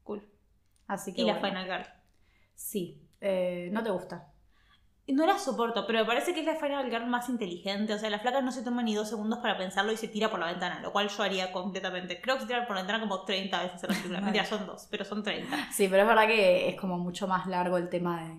Cool. 0.03 0.27
Así 0.87 1.13
que 1.13 1.21
Y 1.21 1.25
la. 1.25 1.35
Final 1.39 1.65
Girl. 1.65 1.85
Sí. 2.55 3.01
Eh, 3.21 3.69
¿No 3.71 3.83
te 3.83 3.91
gusta? 3.91 4.30
No 5.11 5.25
la 5.25 5.37
soporto, 5.37 5.85
pero 5.85 5.99
me 5.99 6.05
parece 6.05 6.33
que 6.33 6.39
es 6.39 6.45
la 6.45 6.55
Final 6.55 6.89
Girl 6.89 7.07
más 7.07 7.29
inteligente. 7.29 7.93
O 7.93 7.97
sea, 7.97 8.09
la 8.09 8.19
flaca 8.19 8.41
no 8.41 8.51
se 8.51 8.63
toma 8.63 8.81
ni 8.81 8.95
dos 8.95 9.09
segundos 9.09 9.39
para 9.39 9.57
pensarlo 9.57 9.91
y 9.91 9.97
se 9.97 10.07
tira 10.07 10.29
por 10.29 10.39
la 10.39 10.47
ventana, 10.47 10.79
lo 10.79 10.91
cual 10.91 11.09
yo 11.09 11.23
haría 11.23 11.51
completamente. 11.51 12.21
Creo 12.21 12.35
que 12.35 12.41
se 12.41 12.47
tira 12.47 12.65
por 12.65 12.75
la 12.75 12.83
ventana 12.83 12.99
como 13.01 13.23
30 13.23 13.63
veces 13.63 13.83
en 13.83 13.89
la 13.89 13.95
película. 13.95 14.21
Mentira, 14.21 14.45
son 14.45 14.65
dos, 14.65 14.87
pero 14.89 15.05
son 15.05 15.23
30. 15.23 15.71
Sí, 15.71 15.87
pero 15.89 16.03
es 16.03 16.07
verdad 16.07 16.27
que 16.27 16.69
es 16.69 16.79
como 16.79 16.97
mucho 16.97 17.27
más 17.27 17.47
largo 17.47 17.77
el 17.77 17.89
tema 17.89 18.23
de... 18.23 18.37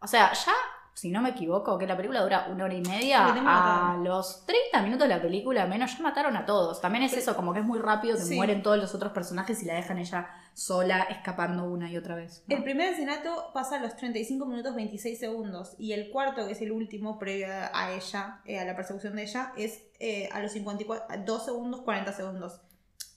O 0.00 0.06
sea, 0.06 0.32
ya, 0.32 0.52
si 0.98 1.10
no 1.10 1.22
me 1.22 1.28
equivoco, 1.30 1.78
que 1.78 1.86
la 1.86 1.96
película 1.96 2.22
dura 2.22 2.48
una 2.50 2.64
hora 2.64 2.74
y 2.74 2.80
media, 2.80 3.24
a 3.26 3.96
los 4.02 4.44
30 4.46 4.82
minutos 4.82 5.06
de 5.08 5.14
la 5.14 5.22
película 5.22 5.64
menos 5.66 5.96
ya 5.96 6.02
mataron 6.02 6.36
a 6.36 6.44
todos. 6.44 6.80
También 6.80 7.04
es 7.04 7.12
eso, 7.16 7.36
como 7.36 7.52
que 7.52 7.60
es 7.60 7.64
muy 7.64 7.78
rápido, 7.78 8.16
que 8.16 8.22
Sí. 8.24 8.34
mueren 8.34 8.64
todos 8.64 8.78
los 8.78 8.94
otros 8.96 9.12
personajes 9.12 9.62
y 9.62 9.66
la 9.66 9.74
dejan 9.74 9.98
ella 9.98 10.28
sola, 10.54 11.02
escapando 11.04 11.64
una 11.66 11.88
y 11.88 11.96
otra 11.96 12.16
vez. 12.16 12.42
¿no? 12.48 12.56
El 12.56 12.64
primer 12.64 12.88
asesinato 12.88 13.50
pasa 13.54 13.76
a 13.76 13.80
los 13.80 13.94
35 13.96 14.44
minutos 14.46 14.74
26 14.74 15.16
segundos 15.20 15.76
y 15.78 15.92
el 15.92 16.10
cuarto, 16.10 16.46
que 16.46 16.52
es 16.54 16.60
el 16.62 16.72
último 16.72 17.16
previo 17.16 17.46
a 17.72 17.92
ella, 17.92 18.40
eh, 18.44 18.58
a 18.58 18.64
la 18.64 18.74
persecución 18.74 19.14
de 19.14 19.22
ella, 19.22 19.52
es 19.56 19.80
eh, 20.00 20.28
a 20.32 20.40
los 20.40 20.50
54, 20.50 21.06
a 21.08 21.16
2 21.18 21.44
segundos 21.44 21.82
40 21.82 22.12
segundos. 22.12 22.60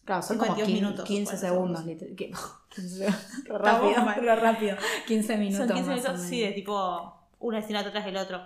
Claro, 0.06 0.22
son 0.22 0.38
como 0.38 0.56
52 0.56 0.68
15, 0.68 0.82
minutos, 0.84 1.06
15 1.06 1.32
40 1.38 1.48
segundos. 1.48 1.80
segundos. 1.80 2.02
liter- 2.10 2.16
que- 2.16 2.32
15 2.76 2.90
segundos. 2.98 3.22
Re 3.46 3.58
rápido, 3.58 4.36
rápido. 4.36 4.78
15 5.08 5.38
minutos. 5.38 5.68
Son 5.68 5.76
15 5.76 5.90
más 5.90 6.00
o 6.00 6.04
minutos, 6.10 6.28
sí, 6.30 6.42
de 6.42 6.52
tipo 6.52 7.21
un 7.42 7.56
asesinato 7.56 7.92
tras 7.92 8.08
el 8.08 8.18
otro. 8.18 8.42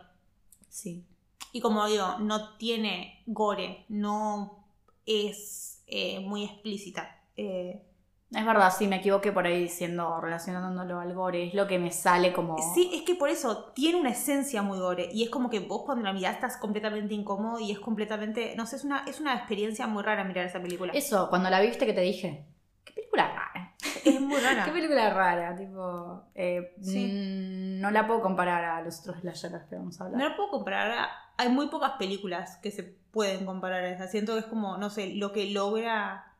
Sí. 0.69 1.05
Y 1.51 1.61
como 1.61 1.85
digo, 1.87 2.17
no 2.19 2.55
tiene 2.57 3.23
gore, 3.27 3.85
no 3.89 4.65
es 5.05 5.83
eh, 5.87 6.19
muy 6.19 6.43
explícita. 6.43 7.21
Eh, 7.37 7.81
Es 8.31 8.45
verdad, 8.45 8.73
sí, 8.77 8.87
me 8.87 8.97
equivoqué 8.97 9.31
por 9.31 9.45
ahí 9.45 9.61
diciendo, 9.61 10.19
relacionándolo 10.19 10.99
al 10.99 11.13
gore, 11.13 11.47
es 11.47 11.53
lo 11.53 11.67
que 11.67 11.79
me 11.79 11.91
sale 11.91 12.33
como... 12.33 12.57
Sí, 12.73 12.91
es 12.93 13.03
que 13.03 13.15
por 13.15 13.29
eso 13.29 13.71
tiene 13.73 13.99
una 13.99 14.09
esencia 14.09 14.61
muy 14.63 14.79
gore. 14.79 15.09
Y 15.13 15.23
es 15.23 15.29
como 15.29 15.49
que 15.49 15.59
vos 15.59 15.83
cuando 15.85 16.03
la 16.03 16.11
mirás 16.11 16.35
estás 16.35 16.57
completamente 16.57 17.13
incómodo 17.13 17.59
y 17.59 17.71
es 17.71 17.79
completamente. 17.79 18.55
No 18.57 18.65
sé, 18.65 18.75
es 18.77 18.83
una, 18.83 19.05
es 19.07 19.21
una 19.21 19.35
experiencia 19.35 19.87
muy 19.87 20.03
rara 20.03 20.23
mirar 20.25 20.45
esa 20.45 20.61
película. 20.61 20.91
Es, 20.93 21.05
Eso, 21.05 21.29
cuando 21.29 21.49
la 21.49 21.61
viste 21.61 21.85
que 21.85 21.93
te 21.93 22.01
dije, 22.01 22.45
qué 22.85 22.93
película 22.93 23.27
rara. 23.27 23.75
muy 24.21 24.39
rara. 24.39 24.65
Qué 24.65 24.71
película 24.71 25.13
rara, 25.13 25.55
tipo... 25.55 26.23
eh, 26.35 26.73
Sí. 26.81 27.07
mm, 27.07 27.81
no 27.81 27.91
la 27.91 28.07
puedo 28.07 28.21
comparar 28.21 28.63
a 28.63 28.81
los 28.81 28.99
otros 29.01 29.17
slashers 29.21 29.63
que 29.69 29.75
vamos 29.75 29.99
a 29.99 30.05
hablar. 30.05 30.19
No 30.21 30.29
la 30.29 30.35
puedo 30.35 30.49
comparar. 30.51 30.91
a- 30.91 31.09
Hay 31.37 31.49
muy 31.49 31.67
pocas 31.67 31.91
películas 31.99 32.57
que 32.57 32.71
se 32.71 32.83
pueden 32.83 33.45
comparar 33.45 33.83
a 33.83 33.89
esa. 33.89 34.07
Siento 34.07 34.33
que 34.33 34.39
es 34.39 34.45
como, 34.45 34.77
no 34.77 34.89
sé, 34.89 35.13
lo 35.15 35.31
que 35.33 35.49
logra 35.51 36.31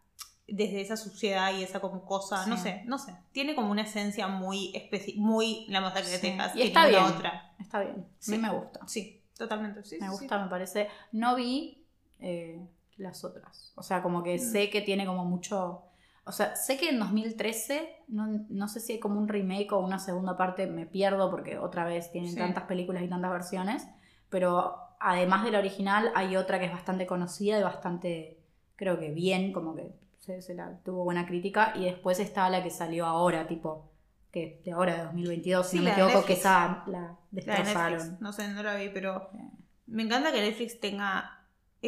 desde 0.47 0.79
esa 0.81 0.95
suciedad 0.95 1.53
y 1.53 1.63
esa 1.63 1.79
como 1.79 2.05
cosa, 2.05 2.45
no 2.45 2.55
sé, 2.57 2.83
no 2.85 2.97
sé. 2.99 3.15
Tiene 3.31 3.55
como 3.55 3.71
una 3.71 3.81
esencia 3.81 4.27
muy 4.27 4.71
especi 4.75 5.15
muy 5.17 5.65
la 5.69 5.81
masacre 5.81 6.09
de 6.11 6.17
Sí. 6.17 6.21
Texas. 6.27 6.55
Y 6.55 6.61
está 6.61 6.87
bien. 6.87 7.03
otra. 7.03 7.51
Está 7.59 7.79
bien, 7.79 8.05
Sí. 8.19 8.33
a 8.33 8.37
mí 8.37 8.41
me 8.43 8.49
gusta. 8.51 8.79
Sí, 8.87 9.23
totalmente. 9.37 9.83
Sí, 9.83 9.97
me 9.99 10.09
gusta, 10.09 10.37
me 10.41 10.47
parece. 10.49 10.87
No 11.11 11.35
vi 11.35 11.83
eh, 12.19 12.63
las 12.97 13.23
otras. 13.25 13.73
O 13.75 13.81
sea, 13.83 14.01
como 14.03 14.21
que 14.23 14.35
Mm. 14.35 14.39
sé 14.39 14.69
que 14.69 14.81
tiene 14.81 15.05
como 15.05 15.25
mucho. 15.25 15.81
O 16.27 16.31
sea, 16.31 16.55
sé 16.55 16.77
que 16.77 16.89
en 16.89 16.99
2013, 16.99 18.03
no, 18.07 18.25
no 18.49 18.67
sé 18.67 18.79
si 18.79 18.93
hay 18.93 18.99
como 18.99 19.19
un 19.19 19.27
remake 19.27 19.71
o 19.73 19.79
una 19.79 19.99
segunda 19.99 20.35
parte, 20.37 20.65
me 20.67 20.85
pierdo 20.85 21.29
porque 21.29 21.57
otra 21.59 21.85
vez 21.85 22.11
tienen 22.11 22.31
Sí. 22.31 22.37
tantas 22.37 22.63
películas 22.63 23.03
y 23.03 23.07
tantas 23.07 23.31
versiones. 23.31 23.87
Pero 24.29 24.75
además 24.99 25.43
de 25.45 25.51
la 25.51 25.59
original, 25.59 26.11
hay 26.15 26.35
otra 26.35 26.59
que 26.59 26.65
es 26.65 26.71
bastante 26.71 27.05
conocida 27.05 27.59
y 27.59 27.63
bastante, 27.63 28.39
creo 28.75 28.99
que 28.99 29.11
bien, 29.11 29.53
como 29.53 29.75
que 29.75 29.93
se, 30.17 30.41
se 30.41 30.55
la 30.55 30.79
tuvo 30.83 31.03
buena 31.03 31.27
crítica. 31.27 31.73
Y 31.75 31.85
después 31.85 32.19
está 32.19 32.49
la 32.49 32.63
que 32.63 32.71
salió 32.71 33.05
ahora, 33.05 33.45
tipo, 33.47 33.91
que 34.31 34.61
de 34.65 34.71
ahora, 34.71 34.95
de 34.95 35.03
2022, 35.03 35.67
si 35.67 35.71
Sí, 35.77 35.77
no 35.77 35.83
me 35.83 35.91
equivoco, 35.91 36.25
que 36.25 36.33
esa 36.33 36.83
la 36.87 36.99
La 36.99 37.07
de 37.29 37.41
destrozaron. 37.43 37.97
Netflix. 37.99 38.21
No 38.21 38.33
sé, 38.33 38.47
no 38.49 38.63
la 38.63 38.75
vi, 38.75 38.89
pero 38.89 39.29
Sí. 39.31 39.37
me 39.85 40.01
encanta 40.03 40.31
que 40.31 40.41
Netflix 40.41 40.79
tenga 40.79 41.34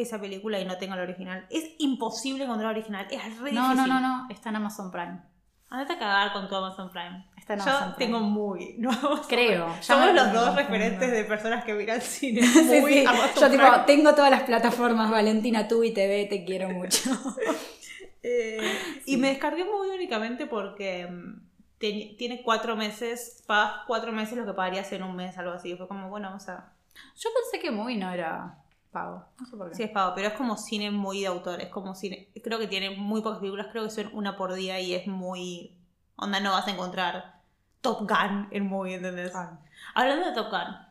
esa 0.02 0.20
película 0.20 0.58
y 0.60 0.64
no 0.64 0.76
tenga 0.78 0.96
la 0.96 1.02
original. 1.02 1.46
Es 1.50 1.64
imposible 1.78 2.44
encontrar 2.44 2.72
la 2.72 2.78
original. 2.78 3.06
Es 3.10 3.22
re 3.40 3.52
No, 3.52 3.68
difícil. 3.70 3.88
no, 3.88 4.00
no, 4.00 4.00
no, 4.00 4.26
está 4.30 4.48
en 4.50 4.56
Amazon 4.56 4.90
Prime. 4.90 5.20
Andate 5.70 5.92
a 5.94 5.98
cagar 5.98 6.32
con 6.32 6.48
tu 6.48 6.54
Amazon 6.56 6.90
Prime. 6.90 7.26
Está 7.36 7.52
en 7.54 7.58
Yo 7.60 7.64
Amazon 7.66 7.94
Prime. 7.94 8.12
tengo 8.12 8.20
muy. 8.26 8.76
No, 8.78 8.90
Creo. 9.28 9.66
Ya 9.76 9.82
Somos 9.82 10.14
los 10.14 10.32
dos 10.32 10.54
referentes 10.56 11.10
de 11.10 11.24
personas 11.24 11.64
que 11.64 11.74
miran 11.74 12.00
cine. 12.02 12.42
Sí, 12.42 12.80
Muy 12.80 12.92
sí. 12.94 13.04
Amazon 13.06 13.34
Yo 13.42 13.50
tipo, 13.50 13.62
Prime. 13.62 13.84
tengo 13.86 14.14
todas 14.14 14.30
las 14.30 14.42
plataformas, 14.44 15.10
Valentina, 15.10 15.68
Tubi 15.68 15.92
TV, 15.92 16.26
te 16.26 16.44
quiero 16.44 16.70
mucho. 16.70 17.10
Eh, 18.22 18.58
Sí. 19.04 19.12
Y 19.14 19.16
me 19.16 19.28
descargué 19.28 19.64
muy 19.64 19.88
únicamente 19.90 20.46
porque 20.46 21.06
mm, 21.06 21.40
tiene 21.78 22.42
cuatro 22.42 22.74
meses, 22.76 23.42
pagas 23.46 23.82
cuatro 23.86 24.10
meses 24.12 24.36
lo 24.36 24.44
que 24.44 24.52
pagarías 24.52 24.90
en 24.92 25.02
un 25.04 25.14
mes, 25.14 25.38
algo 25.38 25.52
así. 25.52 25.76
Fue 25.76 25.86
como, 25.86 26.08
bueno, 26.08 26.28
vamos 26.28 26.48
a. 26.48 26.72
Yo 27.16 27.30
pensé 27.32 27.60
que 27.64 27.70
Movie 27.70 27.96
no 27.96 28.10
era 28.12 28.58
pago. 28.88 29.24
No 29.38 29.46
sé 29.46 29.56
por 29.56 29.68
qué. 29.68 29.74
Sí, 29.76 29.82
es 29.82 29.90
pago, 29.90 30.14
pero 30.14 30.28
es 30.28 30.34
como 30.34 30.56
cine 30.56 30.90
muy 30.90 31.20
de 31.20 31.26
autor. 31.26 31.60
Es 31.60 31.68
como 31.68 31.94
cine. 31.94 32.28
Creo 32.42 32.58
que 32.58 32.66
tiene 32.66 32.90
muy 32.90 33.22
pocas 33.22 33.38
películas, 33.38 33.68
creo 33.70 33.84
que 33.84 33.90
son 33.90 34.10
una 34.12 34.36
por 34.36 34.54
día 34.54 34.80
y 34.80 34.94
es 34.94 35.06
muy. 35.06 35.76
Onda, 36.16 36.40
no 36.40 36.52
vas 36.52 36.66
a 36.66 36.70
encontrar 36.70 37.40
Top 37.80 38.00
Gun 38.00 38.48
en 38.50 38.66
movie, 38.66 38.94
¿entendés? 38.94 39.34
Ah, 39.34 39.58
Hablando 39.94 40.26
de 40.26 40.32
Top 40.32 40.50
Gun. 40.50 40.88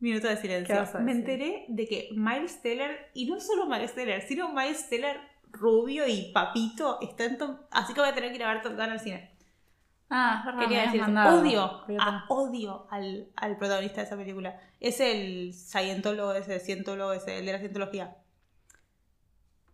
Minuto 0.00 0.28
de 0.28 0.36
silencio. 0.36 0.74
¿Qué 0.74 0.80
vas 0.80 0.94
a 0.94 0.98
Me 1.00 1.12
enteré 1.12 1.66
de 1.68 1.86
que 1.86 2.08
Miles 2.12 2.62
Teller, 2.62 3.10
y 3.14 3.26
no 3.30 3.38
solo 3.40 3.66
Miles 3.66 3.94
Teller, 3.94 4.22
sino 4.22 4.52
Miles 4.52 4.88
Teller 4.88 5.20
rubio 5.52 6.06
y 6.06 6.32
papito, 6.32 6.98
está 7.00 7.24
en 7.24 7.38
Así 7.70 7.92
que 7.92 8.00
voy 8.00 8.08
a 8.08 8.14
tener 8.14 8.30
que 8.30 8.36
ir 8.36 8.44
a 8.44 8.54
ver 8.54 8.62
Top 8.62 8.72
Gun 8.72 8.82
al 8.82 9.00
cine. 9.00 9.30
Ah, 10.10 10.42
me 10.56 10.64
Quería 10.64 10.82
decir. 10.86 11.02
Odio, 11.02 11.84
a- 12.00 12.24
odio 12.28 12.86
al, 12.90 13.28
al 13.36 13.56
protagonista 13.56 14.00
de 14.00 14.06
esa 14.08 14.16
película. 14.16 14.60
Es 14.80 14.98
el 15.00 15.54
cientólogo 15.54 16.34
ese, 16.34 16.58
cientólogo 16.58 17.12
ese, 17.12 17.38
el 17.38 17.46
de 17.46 17.52
la 17.52 17.58
cientología. 17.60 18.16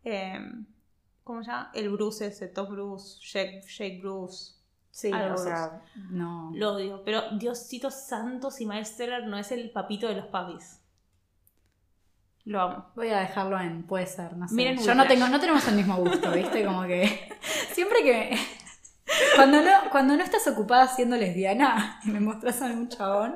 Eh, 0.04 0.38
¿Cómo 1.24 1.42
se 1.42 1.50
llama? 1.50 1.70
El 1.74 1.88
Bruce 1.90 2.26
ese, 2.26 2.48
Top 2.48 2.70
Bruce, 2.70 3.18
Jake, 3.20 3.62
Jake 3.66 3.98
Bruce. 4.02 4.52
Sí, 4.90 5.10
o 5.12 5.36
sea, 5.36 5.82
no. 6.10 6.50
Lo 6.54 6.74
odio. 6.74 7.02
Pero 7.04 7.22
Diosito 7.32 7.90
Santo, 7.90 8.50
si 8.50 8.64
Miles 8.66 8.96
Teller 8.96 9.26
no 9.26 9.36
es 9.38 9.50
el 9.52 9.70
papito 9.70 10.06
de 10.06 10.14
los 10.16 10.26
papis. 10.26 10.80
Lo 12.44 12.60
amo. 12.60 12.86
Voy 12.94 13.08
a 13.08 13.18
dejarlo 13.18 13.58
en 13.60 13.82
puede 13.82 14.06
ser, 14.06 14.36
no 14.36 14.46
sé. 14.46 14.54
Miren 14.54 14.78
Yo 14.78 14.94
no 14.94 15.06
tengo, 15.06 15.26
no 15.28 15.40
tenemos 15.40 15.66
el 15.66 15.74
mismo 15.74 15.96
gusto, 15.96 16.30
¿viste? 16.30 16.64
Como 16.64 16.84
que 16.84 17.28
siempre 17.72 18.02
que 18.04 18.38
cuando 19.34 19.62
no, 19.62 19.70
cuando 19.90 20.16
no 20.16 20.22
estás 20.22 20.46
ocupada 20.48 20.86
siendo 20.88 21.16
lesbiana 21.16 22.00
y 22.04 22.08
me 22.10 22.20
mostras 22.20 22.60
a 22.62 22.66
algún 22.66 22.88
chabón, 22.88 23.34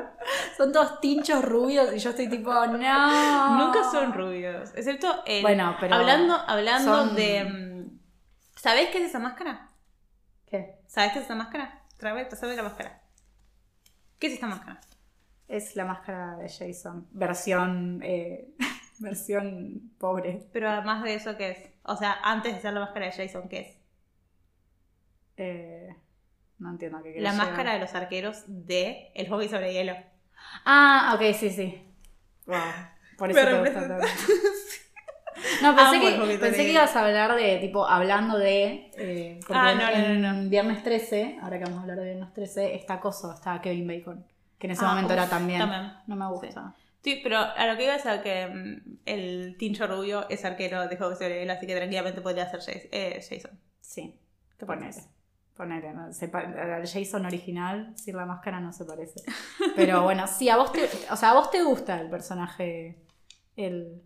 son 0.56 0.72
todos 0.72 1.00
tinchos 1.00 1.44
rubios 1.44 1.92
y 1.94 1.98
yo 1.98 2.10
estoy 2.10 2.28
tipo, 2.28 2.52
no. 2.52 3.58
Nunca 3.58 3.90
son 3.90 4.12
rubios. 4.12 4.70
Excepto 4.74 5.22
el. 5.26 5.42
Bueno, 5.42 5.76
pero 5.80 5.94
Hablando, 5.94 6.34
hablando 6.46 6.96
son- 7.06 7.16
de. 7.16 7.44
mm, 7.44 8.00
¿Sabés 8.56 8.90
qué 8.90 8.98
es 8.98 9.04
esa 9.10 9.18
máscara? 9.18 9.70
¿Qué? 10.46 10.76
¿Sabés 10.86 11.12
qué 11.12 11.18
es 11.20 11.24
esa 11.24 11.34
máscara? 11.34 11.82
Trae, 11.96 12.28
la 12.56 12.62
máscara. 12.62 13.02
¿Qué 14.18 14.26
es 14.26 14.32
esta 14.34 14.46
máscara? 14.46 14.80
Es 15.48 15.76
la 15.76 15.84
máscara 15.84 16.36
de 16.36 16.48
Jason, 16.48 17.08
versión 17.10 18.00
eh, 18.02 18.54
versión 18.98 19.92
pobre. 19.98 20.46
Pero 20.52 20.68
además 20.70 21.02
de 21.02 21.14
eso, 21.14 21.36
¿qué 21.36 21.50
es? 21.50 21.70
O 21.84 21.96
sea, 21.96 22.18
antes 22.22 22.54
de 22.54 22.60
ser 22.60 22.72
la 22.72 22.80
máscara 22.80 23.06
de 23.06 23.12
Jason, 23.12 23.48
¿qué 23.48 23.60
es? 23.60 23.79
Eh, 25.43 25.88
no 26.59 26.70
entiendo 26.70 26.99
a 26.99 27.03
qué 27.03 27.09
querés 27.12 27.22
La 27.22 27.32
llegar. 27.32 27.47
máscara 27.47 27.72
de 27.74 27.78
los 27.80 27.95
arqueros 27.95 28.43
de 28.47 29.11
El 29.14 29.28
hockey 29.28 29.49
sobre 29.49 29.72
hielo. 29.72 29.95
Ah, 30.64 31.12
ok, 31.16 31.34
sí, 31.34 31.51
sí. 31.51 31.82
Wow. 32.47 32.57
Por 33.16 33.30
eso 33.30 33.41
Me 33.41 33.47
te 33.51 33.59
gusta 33.61 33.88
tanto. 33.88 34.07
No, 35.62 35.74
pensé, 35.76 35.97
Amo 35.97 36.26
que, 36.26 36.38
pensé 36.38 36.57
que 36.59 36.64
de- 36.64 36.72
ibas 36.72 36.95
a 36.97 37.07
hablar 37.07 37.34
de, 37.34 37.59
tipo, 37.59 37.86
hablando 37.86 38.36
de... 38.38 38.91
eh, 38.97 39.41
Ah, 39.49 39.72
en- 39.72 39.78
no, 39.78 39.84
no, 39.84 39.91
en 39.91 40.20
no, 40.22 40.32
no. 40.43 40.49
Viernes 40.51 40.82
13, 40.82 41.38
ahora 41.43 41.59
que 41.59 41.64
vamos 41.64 41.78
a 41.78 41.82
hablar 41.82 41.99
de 41.99 42.05
Viernes 42.05 42.32
13, 42.34 42.74
está 42.74 43.01
Coso, 43.01 43.32
está 43.32 43.61
Kevin 43.61 43.86
Bacon. 43.86 44.24
Que 44.59 44.66
en 44.66 44.72
ese 44.72 44.84
Ah, 44.84 44.88
momento 44.88 45.09
uf, 45.14 45.18
era 45.18 45.28
también... 45.28 45.61
también. 45.61 45.93
No 46.07 46.16
me 46.16 46.26
gusta. 46.28 46.74
Sí, 47.03 47.20
pero 47.22 47.38
a 47.38 47.66
lo 47.66 47.76
que 47.76 47.84
iba 47.84 47.95
es 47.95 48.05
a 48.07 48.22
que 48.22 48.47
mm, 48.47 48.99
el 49.07 49.57
tincho 49.59 49.86
rubio 49.86 50.28
es 50.28 50.45
arquero 50.45 50.86
de 50.88 50.99
sobre 50.99 51.41
hielo, 51.41 51.53
así 51.53 51.66
que 51.66 51.76
tranquilamente 51.76 52.20
podría 52.20 52.49
ser 52.51 52.61
Jas- 52.61 52.88
eh, 52.93 53.20
Jason. 53.26 53.59
Sí, 53.80 54.14
¿Qué 54.59 54.66
ponele. 54.66 54.93
Ponele, 55.61 55.92
¿no? 55.92 56.11
Se 56.11 56.24
al 56.34 56.86
Jason 56.88 57.26
original, 57.26 57.92
sin 57.94 58.16
la 58.16 58.24
máscara 58.24 58.61
no 58.61 58.72
se 58.72 58.86
parece. 58.86 59.20
Pero 59.76 60.02
bueno, 60.04 60.26
sí, 60.26 60.48
a 60.48 60.56
vos 60.56 60.72
te, 60.72 60.88
o 61.11 61.16
sea, 61.16 61.30
a 61.32 61.34
vos 61.34 61.50
te 61.50 61.62
gusta 61.62 62.00
el 62.00 62.08
personaje, 62.08 62.96
el... 63.56 64.00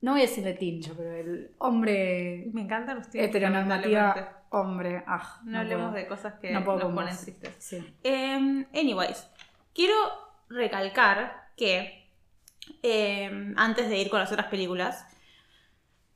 No 0.00 0.12
voy 0.12 0.22
a 0.22 0.24
decirle 0.26 0.54
tincho, 0.54 0.94
pero 0.96 1.12
el 1.12 1.54
hombre 1.58 2.50
Me 2.52 2.62
encantan 2.62 2.98
ustedes. 2.98 3.28
heteronormativa, 3.28 4.00
lamentablemente. 4.00 4.36
hombre, 4.50 5.04
ah, 5.06 5.40
No, 5.44 5.58
hablemos 5.60 5.90
puedo. 5.90 6.02
de 6.02 6.08
cosas 6.08 6.34
que 6.40 6.50
no 6.52 6.60
nos 6.60 6.92
ponen 6.92 7.16
tristes. 7.16 7.54
Sí. 7.60 7.94
Em, 8.02 8.66
anyways, 8.74 9.28
quiero 9.72 9.94
recalcar 10.48 11.50
que 11.56 12.10
em, 12.82 13.54
antes 13.56 13.88
de 13.88 13.98
ir 13.98 14.10
con 14.10 14.18
las 14.20 14.30
otras 14.32 14.48
películas, 14.48 15.04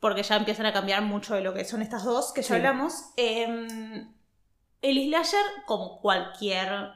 porque 0.00 0.22
ya 0.24 0.36
empiezan 0.36 0.66
a 0.66 0.72
cambiar 0.72 1.02
mucho 1.02 1.34
de 1.36 1.42
lo 1.42 1.54
que 1.54 1.64
son 1.64 1.80
estas 1.82 2.04
dos 2.04 2.32
que 2.32 2.42
ya 2.42 2.48
Sí. 2.48 2.54
hablamos, 2.54 3.12
em, 3.16 4.12
el 4.82 5.06
slasher, 5.06 5.44
como 5.66 6.00
cualquier 6.00 6.92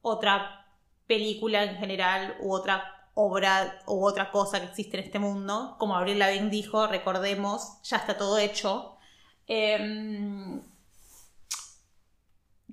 otra 0.00 0.66
película 1.06 1.64
en 1.64 1.76
general 1.76 2.36
u 2.40 2.52
otra 2.52 3.02
obra 3.14 3.82
u 3.86 4.04
otra 4.04 4.30
cosa 4.30 4.60
que 4.60 4.66
existe 4.66 4.96
en 4.96 5.04
este 5.04 5.18
mundo, 5.18 5.76
como 5.78 5.96
Abril 5.96 6.18
Lavigne 6.18 6.48
dijo, 6.48 6.86
recordemos, 6.86 7.82
ya 7.82 7.98
está 7.98 8.16
todo 8.16 8.38
hecho. 8.38 8.96
Em, 9.46 10.62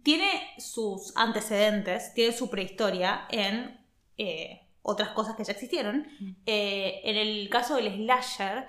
tiene 0.03 0.53
sus 0.57 1.15
antecedentes, 1.17 2.13
tiene 2.13 2.33
su 2.33 2.49
prehistoria 2.49 3.27
en 3.29 3.79
eh, 4.17 4.61
otras 4.81 5.09
cosas 5.09 5.35
que 5.35 5.43
ya 5.43 5.51
existieron. 5.51 6.07
Eh, 6.45 7.01
en 7.03 7.17
el 7.17 7.49
caso 7.49 7.75
del 7.75 7.93
slasher, 7.93 8.67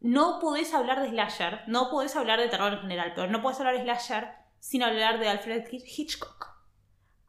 no 0.00 0.40
podés 0.40 0.74
hablar 0.74 1.00
de 1.02 1.10
slasher, 1.10 1.62
no 1.68 1.90
podés 1.90 2.16
hablar 2.16 2.40
de 2.40 2.48
terror 2.48 2.72
en 2.72 2.80
general, 2.80 3.12
pero 3.14 3.28
no 3.28 3.40
podés 3.42 3.60
hablar 3.60 3.76
de 3.76 3.82
slasher 3.82 4.41
sin 4.62 4.84
hablar 4.84 5.18
de 5.18 5.28
Alfred 5.28 5.64
Hitchcock. 5.68 6.56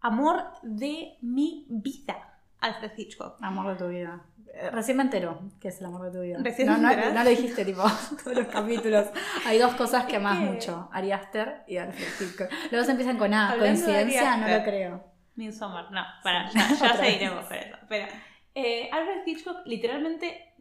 Amor 0.02 0.44
de 0.62 1.18
mi 1.22 1.66
vida, 1.68 2.40
Alfred 2.60 2.92
Hitchcock. 2.96 3.38
Amor 3.42 3.74
de 3.74 3.76
tu 3.76 3.90
vida. 3.90 4.24
Eh, 4.54 4.70
Recién 4.70 4.98
me 4.98 5.04
entero 5.04 5.42
que 5.60 5.70
es 5.70 5.80
el 5.80 5.88
amor 5.88 6.04
de 6.04 6.12
tu 6.12 6.22
vida. 6.22 6.38
Recién 6.44 6.68
no, 6.68 6.78
no, 6.78 6.90
no 6.96 7.24
lo 7.24 7.30
dijiste, 7.32 7.66
tipo, 7.66 7.82
todos 8.24 8.38
los 8.38 8.48
capítulos. 8.48 9.08
Hay 9.48 9.58
dos 9.58 9.74
cosas 9.74 10.06
que 10.06 10.18
amas 10.18 10.38
mucho. 10.42 10.88
Ari 10.94 11.12
Aster 11.12 11.64
y 11.68 11.78
Alfred 11.78 12.08
Hitchcock. 12.22 12.52
Los 12.70 12.82
dos 12.82 12.90
empiezan 12.90 13.18
con 13.18 13.34
A. 13.34 13.50
Hablando 13.50 13.82
¿Coincidencia? 13.82 14.38
No 14.38 14.48
lo 14.48 14.64
creo. 14.64 15.04
Midsommar, 15.36 15.90
no, 15.90 16.04
para, 16.22 16.52
ya, 16.52 16.70
seguiremos 16.96 17.46
con 17.46 17.58
eso. 17.58 17.78
Pero, 17.90 18.06
eh, 18.54 18.92
Alfred 18.92 19.26
Hitchcock 19.26 19.66
literalmente 19.66 20.54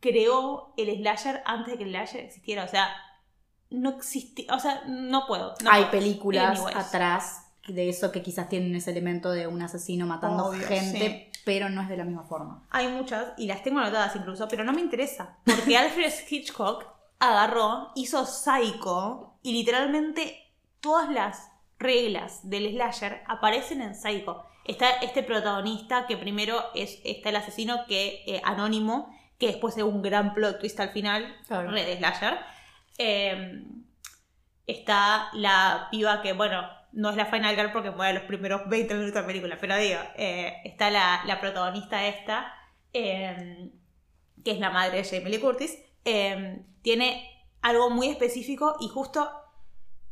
creó 0.00 0.74
el 0.76 0.92
slasher 0.96 1.40
antes 1.44 1.74
de 1.74 1.78
que 1.78 1.84
el 1.84 1.90
slasher 1.90 2.24
existiera. 2.24 2.64
O 2.64 2.68
sea, 2.68 2.88
no 3.70 3.90
existía. 3.90 4.52
O 4.54 4.58
sea, 4.58 4.82
no 4.86 5.26
puedo. 5.26 5.54
no 5.62 5.70
Hay 5.70 5.82
puedo. 5.84 5.90
películas 5.92 6.58
Anyways. 6.60 6.76
atrás 6.76 7.42
de 7.68 7.88
eso 7.88 8.12
que 8.12 8.22
quizás 8.22 8.48
tienen 8.48 8.74
ese 8.76 8.90
elemento 8.92 9.30
de 9.32 9.46
un 9.48 9.60
asesino 9.62 10.06
matando 10.06 10.46
Obvio, 10.46 10.66
gente, 10.66 11.30
pero 11.44 11.68
no 11.68 11.82
es 11.82 11.88
de 11.88 11.96
la 11.96 12.04
misma 12.04 12.22
forma. 12.24 12.62
Hay 12.70 12.86
muchas, 12.88 13.32
y 13.38 13.46
las 13.46 13.62
tengo 13.64 13.80
anotadas 13.80 14.14
incluso, 14.14 14.46
pero 14.48 14.62
no 14.64 14.72
me 14.72 14.80
interesa. 14.80 15.36
Porque 15.44 15.76
Alfred 15.76 16.12
Hitchcock 16.30 16.84
agarró, 17.18 17.90
hizo 17.96 18.24
Psycho, 18.24 19.34
y 19.42 19.52
literalmente 19.52 20.36
todas 20.80 21.08
las 21.10 21.48
reglas 21.78 22.48
del 22.48 22.70
slasher 22.72 23.22
aparecen 23.26 23.82
en 23.82 23.94
Psycho. 23.94 24.44
Está 24.64 24.90
este 25.02 25.22
protagonista 25.22 26.06
que 26.06 26.16
primero 26.16 26.60
es 26.74 26.98
está 27.04 27.28
el 27.30 27.36
asesino 27.36 27.86
que 27.86 28.22
eh, 28.26 28.40
anónimo, 28.44 29.14
que 29.38 29.48
después 29.48 29.76
es 29.76 29.82
un 29.84 30.02
gran 30.02 30.34
plot 30.34 30.60
twist 30.60 30.78
al 30.80 30.90
final, 30.90 31.36
Claro. 31.46 31.70
slasher. 31.70 32.38
Eh, 32.98 33.62
está 34.66 35.28
la 35.34 35.88
piba 35.90 36.22
que, 36.22 36.32
bueno, 36.32 36.68
no 36.92 37.10
es 37.10 37.16
la 37.16 37.26
Final 37.26 37.54
Girl 37.54 37.72
porque 37.72 37.90
muere 37.90 38.14
los 38.14 38.22
primeros 38.22 38.68
20 38.68 38.94
minutos 38.94 39.14
de 39.14 39.20
la 39.20 39.26
película, 39.26 39.58
pero 39.60 39.76
digo, 39.76 40.00
eh, 40.16 40.54
está 40.64 40.90
la, 40.90 41.38
protagonista 41.40 42.06
esta, 42.06 42.52
eh, 42.92 43.70
que 44.44 44.52
es 44.52 44.58
la 44.58 44.70
madre 44.70 45.02
de 45.02 45.04
Jamie 45.04 45.30
Lee 45.30 45.40
Curtis, 45.40 45.76
eh, 46.04 46.64
tiene 46.82 47.28
algo 47.62 47.90
muy 47.90 48.06
específico 48.06 48.76
y 48.78 48.86
justo 48.86 49.28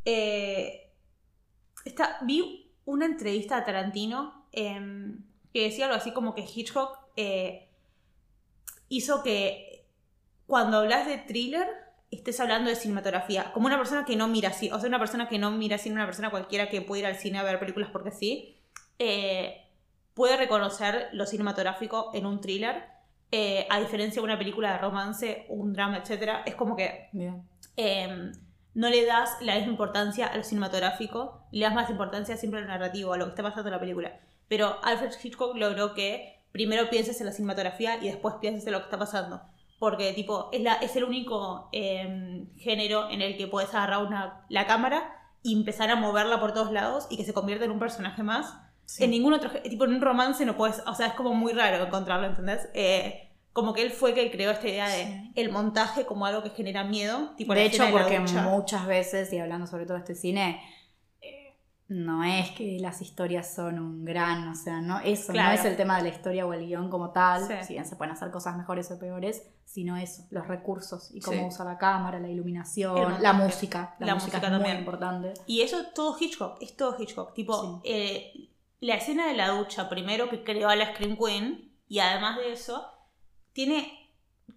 eh, 0.04 0.92
está, 1.84 2.18
vi 2.22 2.74
una 2.84 3.06
entrevista 3.06 3.56
a 3.56 3.64
Tarantino 3.64 4.48
que 4.50 5.62
decía 5.62 5.86
algo 5.86 5.96
así 5.96 6.12
como 6.12 6.34
que 6.34 6.42
Hitchcock 6.42 6.98
eh, 7.16 7.70
hizo 8.88 9.22
que 9.22 9.86
cuando 10.46 10.78
hablas 10.78 11.06
de 11.06 11.18
thriller 11.18 11.68
estés 12.16 12.40
hablando 12.40 12.70
de 12.70 12.76
cinematografía, 12.76 13.52
como 13.52 13.66
una 13.66 13.78
persona 13.78 14.04
que 14.04 14.16
no 14.16 14.28
mira 14.28 14.52
cine, 14.52 14.74
o 14.74 14.80
sea, 14.80 14.88
una 14.88 14.98
persona 14.98 15.28
que 15.28 15.38
no 15.38 15.50
mira 15.50 15.78
cine, 15.78 15.94
una 15.94 16.06
persona 16.06 16.30
cualquiera 16.30 16.68
que 16.68 16.80
puede 16.80 17.00
ir 17.00 17.06
al 17.06 17.16
cine 17.16 17.38
a 17.38 17.42
ver 17.42 17.58
películas 17.58 17.90
porque 17.92 18.10
sí, 18.10 18.56
eh, 18.98 19.64
puede 20.14 20.36
reconocer 20.36 21.08
lo 21.12 21.26
cinematográfico 21.26 22.10
en 22.14 22.26
un 22.26 22.40
thriller, 22.40 22.84
eh, 23.30 23.66
a 23.70 23.80
diferencia 23.80 24.20
de 24.20 24.24
una 24.24 24.38
película 24.38 24.72
de 24.72 24.78
romance, 24.78 25.46
un 25.48 25.72
drama, 25.72 25.98
etc. 25.98 26.42
Es 26.46 26.54
como 26.54 26.76
que 26.76 27.08
eh, 27.76 28.32
no 28.74 28.88
le 28.88 29.06
das 29.06 29.36
la 29.40 29.56
misma 29.56 29.72
importancia 29.72 30.26
a 30.26 30.36
lo 30.36 30.44
cinematográfico, 30.44 31.46
le 31.50 31.64
das 31.64 31.74
más 31.74 31.90
importancia 31.90 32.36
siempre 32.36 32.60
al 32.60 32.66
narrativo, 32.66 33.12
a 33.12 33.16
lo 33.16 33.24
que 33.24 33.30
está 33.30 33.42
pasando 33.42 33.68
en 33.68 33.72
la 33.72 33.80
película. 33.80 34.20
Pero 34.48 34.78
Alfred 34.84 35.12
Hitchcock 35.22 35.56
logró 35.56 35.94
que 35.94 36.42
primero 36.52 36.88
pienses 36.90 37.20
en 37.20 37.26
la 37.26 37.32
cinematografía 37.32 37.96
y 37.96 38.06
después 38.06 38.36
pienses 38.40 38.66
en 38.66 38.72
lo 38.72 38.78
que 38.78 38.84
está 38.84 38.98
pasando. 38.98 39.42
Porque, 39.78 40.12
tipo, 40.12 40.48
es, 40.52 40.60
la, 40.62 40.74
es 40.74 40.94
el 40.96 41.04
único 41.04 41.68
eh, 41.72 42.46
género 42.58 43.10
en 43.10 43.22
el 43.22 43.36
que 43.36 43.46
puedes 43.46 43.74
agarrar 43.74 44.04
una, 44.06 44.44
la 44.48 44.66
cámara 44.66 45.12
y 45.42 45.56
empezar 45.56 45.90
a 45.90 45.96
moverla 45.96 46.40
por 46.40 46.54
todos 46.54 46.72
lados 46.72 47.06
y 47.10 47.16
que 47.16 47.24
se 47.24 47.34
convierta 47.34 47.64
en 47.64 47.70
un 47.70 47.78
personaje 47.78 48.22
más. 48.22 48.54
Sí. 48.86 49.04
En 49.04 49.10
ningún 49.10 49.32
otro, 49.34 49.50
tipo, 49.62 49.84
en 49.84 49.94
un 49.94 50.00
romance 50.00 50.44
no 50.46 50.56
puedes, 50.56 50.82
o 50.86 50.94
sea, 50.94 51.08
es 51.08 51.12
como 51.14 51.34
muy 51.34 51.52
raro 51.52 51.84
encontrarlo, 51.84 52.26
¿entendés? 52.26 52.68
Eh, 52.74 53.30
como 53.52 53.72
que 53.72 53.82
él 53.82 53.90
fue 53.90 54.14
que 54.14 54.30
creó 54.30 54.50
esta 54.50 54.68
idea 54.68 54.88
de 54.88 55.04
Sí. 55.04 55.32
el 55.36 55.50
montaje 55.52 56.06
como 56.06 56.26
algo 56.26 56.42
que 56.42 56.50
genera 56.50 56.84
miedo. 56.84 57.34
Tipo 57.36 57.54
de 57.54 57.64
hecho, 57.64 57.84
de 57.84 57.92
porque 57.92 58.20
muchas 58.20 58.86
veces, 58.86 59.32
y 59.32 59.38
hablando 59.38 59.66
sobre 59.66 59.84
todo 59.84 59.94
de 59.94 60.00
este 60.00 60.14
cine, 60.14 60.60
no 61.94 62.24
es 62.24 62.50
que 62.50 62.78
las 62.80 63.00
historias 63.02 63.54
son 63.54 63.78
un 63.78 64.04
gran, 64.04 64.48
o 64.48 64.54
sea, 64.54 64.80
no 64.80 64.98
eso, 65.00 65.32
Claro. 65.32 65.50
no 65.50 65.54
es 65.60 65.64
el 65.64 65.76
tema 65.76 65.96
de 65.98 66.02
la 66.02 66.08
historia 66.08 66.44
o 66.46 66.52
el 66.52 66.66
guion 66.66 66.90
como 66.90 67.10
tal, 67.12 67.46
Sí. 67.46 67.54
si 67.66 67.72
bien 67.74 67.84
se 67.86 67.94
pueden 67.96 68.12
hacer 68.12 68.30
cosas 68.30 68.56
mejores 68.56 68.90
o 68.90 68.98
peores, 68.98 69.42
sino 69.64 69.96
eso, 69.96 70.24
los 70.30 70.48
recursos 70.48 71.10
y 71.14 71.20
cómo 71.20 71.38
Sí. 71.38 71.44
usa 71.46 71.64
la 71.64 71.78
cámara, 71.78 72.18
la 72.18 72.28
iluminación, 72.28 73.22
la 73.22 73.32
música, 73.32 73.94
la, 74.00 74.06
La 74.06 74.14
música, 74.14 74.38
música 74.38 74.46
es 74.48 74.52
también. 74.52 74.72
muy 74.76 74.78
importante. 74.80 75.34
Y 75.46 75.60
eso 75.62 75.78
todo 75.94 76.16
Hitchcock, 76.18 76.58
es 76.60 76.76
todo 76.76 76.96
Hitchcock. 76.98 77.32
Tipo, 77.34 77.80
eh, 77.84 78.50
la 78.80 78.96
escena 78.96 79.26
de 79.28 79.34
la 79.34 79.48
ducha, 79.50 79.88
primero 79.88 80.28
que 80.28 80.42
creó 80.42 80.68
a 80.68 80.76
la 80.76 80.92
Scream 80.94 81.16
Queen, 81.16 81.72
y 81.88 82.00
además 82.00 82.36
de 82.38 82.52
eso, 82.52 82.84
tiene 83.52 84.00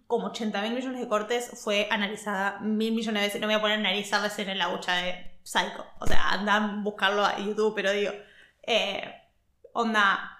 como 0.06 0.26
80 0.28 0.60
mil 0.62 0.74
millones 0.74 1.00
de 1.00 1.08
cortes, 1.08 1.50
fue 1.62 1.86
analizada 1.90 2.58
mil 2.60 2.94
millones 2.94 3.20
de 3.22 3.26
veces. 3.28 3.40
No 3.40 3.46
me 3.46 3.54
voy 3.54 3.58
a 3.58 3.62
poner 3.62 3.78
analizar 3.78 4.20
la 4.22 4.26
escena 4.28 4.52
en 4.52 4.58
la 4.58 4.68
ducha 4.70 4.94
de 4.96 5.27
psycho. 5.48 5.86
O 5.98 6.06
sea, 6.06 6.30
andan 6.30 6.62
a 6.62 6.82
buscarlo 6.82 7.24
a 7.24 7.38
YouTube, 7.38 7.74
pero 7.74 7.90
digo, 7.92 8.12
eh, 8.62 9.14
onda, 9.72 10.38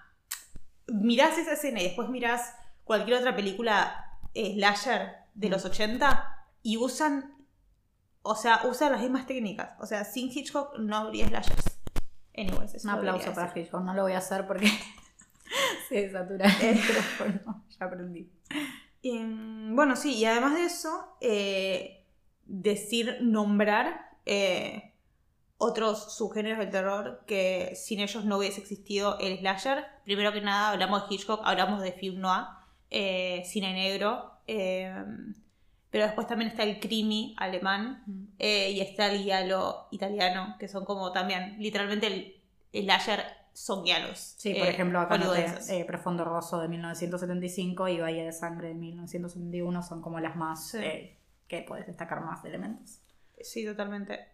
mirás 0.87 1.39
esa 1.39 1.53
escena 1.53 1.81
y 1.81 1.85
después 1.85 2.11
mirás 2.11 2.55
cualquier 2.85 3.17
otra 3.19 3.35
película 3.35 4.19
eh, 4.35 4.55
slasher 4.55 5.17
de 5.35 5.49
los 5.49 5.65
80 5.65 6.47
y 6.63 6.77
usan, 6.77 7.35
o 8.23 8.35
sea, 8.35 8.63
usan 8.65 8.93
las 8.93 9.01
mismas 9.01 9.27
técnicas. 9.27 9.71
O 9.81 9.87
sea, 9.87 10.05
sin 10.05 10.29
Hitchcock 10.31 10.79
no 10.79 10.97
habría 10.97 11.27
slashers. 11.29 11.79
Anyways, 12.37 12.75
eso 12.75 12.89
Un 12.89 12.95
aplauso 12.95 13.33
para 13.33 13.47
decir. 13.47 13.63
Hitchcock. 13.63 13.83
No 13.83 13.95
lo 13.95 14.03
voy 14.03 14.13
a 14.13 14.19
hacer 14.19 14.47
porque 14.47 14.71
se 15.89 16.13
satura 16.13 16.47
el 16.61 16.77
micrófono. 16.77 17.65
Ya 17.79 17.87
aprendí. 17.87 18.31
Y, 19.01 19.19
mm, 19.19 19.75
bueno, 19.75 19.97
sí, 19.97 20.17
y 20.17 20.27
además 20.27 20.55
de 20.55 20.65
eso, 20.67 21.17
eh, 21.23 22.05
decir, 22.45 23.19
nombrar 23.23 24.09
eh, 24.27 24.88
otros 25.59 26.15
subgéneros 26.17 26.59
del 26.59 26.71
terror 26.71 27.25
que 27.27 27.73
sin 27.75 28.01
ellos 28.01 28.25
no 28.25 28.39
hubiese 28.39 28.61
existido 28.61 29.19
el 29.19 29.39
slasher. 29.39 29.85
Primero 30.05 30.33
que 30.33 30.41
nada, 30.41 30.71
hablamos 30.71 31.09
de 31.09 31.15
Hitchcock, 31.15 31.43
hablamos 31.45 31.83
de 31.83 31.93
film 31.93 32.21
noir, 32.21 32.45
eh, 32.91 33.43
cine 33.45 33.73
negro, 33.75 34.33
eh, 34.47 34.95
pero 35.91 36.05
después 36.05 36.27
también 36.27 36.51
está 36.51 36.63
el 36.63 36.81
crimi 36.81 37.35
alemán 37.39 38.05
eh, 38.39 38.71
y 38.71 38.81
está 38.81 39.11
el 39.11 39.23
giallo 39.23 39.89
italiano, 39.91 40.57
que 40.59 40.69
son 40.69 40.85
como 40.85 41.13
también, 41.13 41.57
literalmente 41.59 42.07
el, 42.07 42.41
el 42.73 42.85
slasher 42.85 43.25
son 43.53 43.85
giallos. 43.85 44.35
Sí, 44.39 44.55
por 44.55 44.69
eh, 44.69 44.71
ejemplo, 44.71 45.01
acá 45.01 45.19
noté, 45.19 45.47
eh, 45.71 45.85
Profundo 45.85 46.25
Rosso 46.25 46.61
de 46.61 46.69
1975 46.69 47.89
y 47.89 47.99
Bahía 47.99 48.25
de 48.25 48.33
Sangre 48.33 48.69
de 48.69 48.75
1971 48.75 49.83
son 49.83 50.01
como 50.01 50.21
las 50.21 50.37
más 50.37 50.69
Sí. 50.71 50.79
eh, 50.79 51.19
que 51.49 51.63
puedes 51.63 51.87
destacar 51.87 52.21
más 52.21 52.45
elementos. 52.45 53.01
Sí, 53.41 53.65
totalmente. 53.65 54.29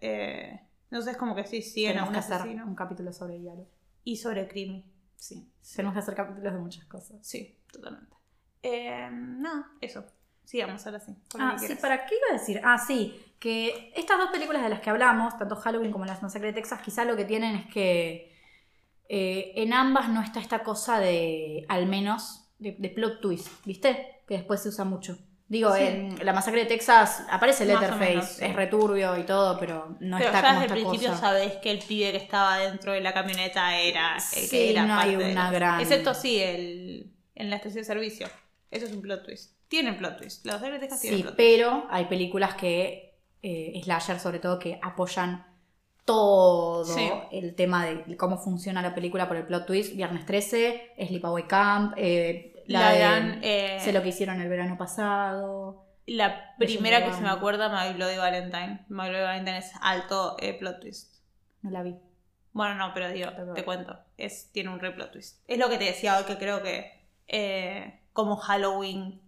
Entonces, 0.91 1.16
como 1.16 1.35
que 1.35 1.45
sí, 1.45 1.62
siguen 1.62 1.99
a 1.99 2.05
Tenemos 2.05 2.26
un 2.28 2.35
asesino. 2.35 2.66
un 2.66 2.74
capítulo 2.74 3.12
sobre 3.12 3.43
Yalo. 3.43 3.66
Y 4.05 4.16
sobre 4.16 4.47
crimi. 4.49 4.85
Sí. 5.16 5.51
Tenemos 5.74 5.95
que 5.95 6.01
hacer 6.01 6.14
capítulos 6.14 6.53
de 6.53 6.59
muchas 6.59 6.85
cosas. 6.85 7.16
Sí, 7.22 7.59
totalmente. 7.72 8.14
Eh, 8.62 9.09
nada, 9.12 9.72
eso. 9.80 10.05
Sigamos 10.45 10.85
ahora 10.87 11.01
sí. 11.01 11.14
Ah, 11.39 11.57
sí. 11.59 11.74
¿para 11.80 12.05
qué 12.05 12.16
iba 12.16 12.37
a 12.37 12.39
decir? 12.39 12.61
Ah, 12.62 12.78
sí, 12.78 13.18
que 13.39 13.93
estas 13.97 14.18
dos 14.18 14.30
películas 14.30 14.62
de 14.62 14.68
las 14.68 14.80
que 14.80 14.91
hablamos, 14.91 15.37
tanto 15.39 15.57
Halloween 15.57 15.91
como 15.91 16.05
Las 16.05 16.22
Masacres 16.22 16.55
de 16.55 16.61
Texas, 16.61 16.82
quizá 16.82 17.05
lo 17.07 17.16
que 17.16 17.24
tienen 17.24 17.57
es 17.57 17.66
que 17.72 18.30
eh, 19.09 19.53
en 19.57 19.72
ambas 19.72 20.11
no 20.11 20.20
está 20.22 20.41
esta 20.41 20.62
cosa 20.62 20.99
de, 21.01 21.64
al 21.68 21.87
menos, 21.87 22.51
de, 22.59 22.72
de 22.78 22.91
plot 22.91 23.20
twist, 23.22 23.49
¿viste? 23.64 24.22
Que 24.28 24.35
después 24.35 24.62
se 24.62 24.68
usa 24.68 24.85
mucho. 24.85 25.18
Digo, 25.47 25.74
Sí. 25.76 25.82
en 25.82 26.24
La 26.24 26.32
Masacre 26.32 26.61
de 26.61 26.66
Texas 26.66 27.22
aparece 27.30 27.66
Letterface, 27.66 27.99
menos, 28.11 28.24
sí. 28.26 28.45
es 28.47 28.57
returbio 28.57 29.18
y 29.18 29.24
todo, 29.24 29.59
pero 29.61 29.97
no 30.01 30.16
Pero 30.16 30.30
está 30.30 30.40
ya 30.42 30.49
como 30.49 30.61
desde 30.62 30.74
el 30.74 30.80
principio 30.82 31.09
cosa. 31.11 31.20
sabés 31.20 31.53
que 31.59 31.70
el 31.70 31.78
pibe 31.80 32.11
que 32.12 32.16
estaba 32.16 32.57
dentro 32.59 32.92
de 32.92 33.01
la 33.03 33.12
camioneta 33.12 33.78
era 33.78 34.14
el 34.16 34.20
Sí, 34.22 34.49
que 34.51 34.70
era 34.70 34.86
no 34.86 34.97
parte 34.97 35.16
una 35.18 35.51
gran- 35.51 35.80
Excepto 35.80 36.14
sí, 36.14 36.40
el, 36.40 37.12
en 37.34 37.51
la 37.51 37.57
estación 37.57 37.82
de 37.82 37.84
servicio. 37.84 38.26
Eso 38.70 38.86
es 38.86 38.92
un 38.92 39.03
plot 39.03 39.22
twist. 39.24 39.53
Tienen 39.68 39.97
plot 39.99 40.16
twist. 40.18 40.47
Los 40.47 40.61
de 40.62 40.78
Texas 40.78 41.01
tienen 41.03 41.18
Sí, 41.18 41.22
plot 41.24 41.36
twist. 41.36 41.49
pero 41.51 41.86
hay 41.90 42.07
películas 42.07 42.55
que, 42.55 43.18
eh, 43.42 43.78
slasher 43.84 44.18
sobre 44.20 44.38
todo, 44.38 44.59
que 44.59 44.78
apoyan 44.82 45.47
todo 46.07 46.84
Sí. 46.84 47.11
el 47.32 47.55
tema 47.55 47.84
de 47.86 48.16
cómo 48.16 48.38
funciona 48.38 48.82
la 48.82 48.95
película 48.95 49.26
por 49.28 49.36
el 49.36 49.47
plot 49.47 49.66
twist. 49.66 49.95
Viernes 49.97 50.26
13, 50.26 50.92
Sleepaway 51.07 51.47
Camp, 51.47 51.95
eh, 51.97 52.53
la, 52.66 52.80
La 52.80 52.90
de 52.92 52.98
gran, 52.98 53.40
eh, 53.42 53.78
Sé 53.80 53.92
lo 53.92 54.02
que 54.02 54.08
hicieron 54.08 54.40
el 54.40 54.48
verano 54.48 54.76
pasado. 54.78 55.84
La 56.06 56.54
primera 56.58 57.04
que 57.04 57.12
se 57.12 57.20
me 57.20 57.30
acuerda, 57.30 57.68
My 57.68 57.94
Bloody 57.94 58.16
Valentine. 58.16 58.84
My 58.88 59.08
Bloody 59.08 59.22
Valentine 59.24 59.58
es 59.58 59.72
alto 59.80 60.36
eh, 60.38 60.54
plot 60.58 60.80
twist. 60.80 61.14
No 61.62 61.70
la 61.70 61.82
vi. 61.82 61.96
Bueno, 62.52 62.74
no, 62.74 62.92
pero 62.94 63.08
digo, 63.10 63.30
Pero- 63.34 63.54
te 63.54 63.64
cuento. 63.64 63.98
Es, 64.18 64.50
tiene 64.52 64.70
un 64.70 64.80
re 64.80 64.92
plot 64.92 65.12
twist. 65.12 65.42
Es 65.48 65.58
lo 65.58 65.68
que 65.68 65.78
te 65.78 65.84
decía 65.84 66.18
hoy, 66.18 66.24
que 66.24 66.36
creo 66.38 66.62
que 66.62 67.06
eh, 67.26 68.00
como 68.12 68.36
Halloween 68.36 69.20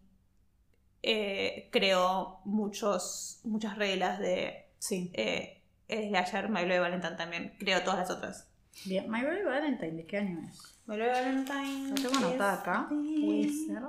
eh, 1.02 1.68
creó 1.72 2.40
muchos, 2.44 3.40
muchas 3.44 3.76
reglas 3.78 4.18
de 4.18 4.68
Sí. 4.78 5.10
eh, 5.14 5.62
Slasher, 5.88 6.48
My 6.48 6.64
Bloody 6.64 6.80
Valentine 6.80 7.16
también. 7.16 7.56
Creó 7.58 7.82
todas 7.82 8.00
las 8.00 8.10
otras. 8.10 8.48
Bien. 8.84 9.10
My 9.10 9.22
Bloody 9.22 9.42
Valentine, 9.44 9.92
¿de 9.92 10.06
qué 10.06 10.18
año 10.18 10.40
es? 10.48 10.75
Bloody 10.86 11.10
Valentine. 11.10 11.88
Lo 11.88 11.94
tengo 11.94 12.16
anotada 12.16 12.54
acá. 12.54 12.88
Ser. 12.88 13.82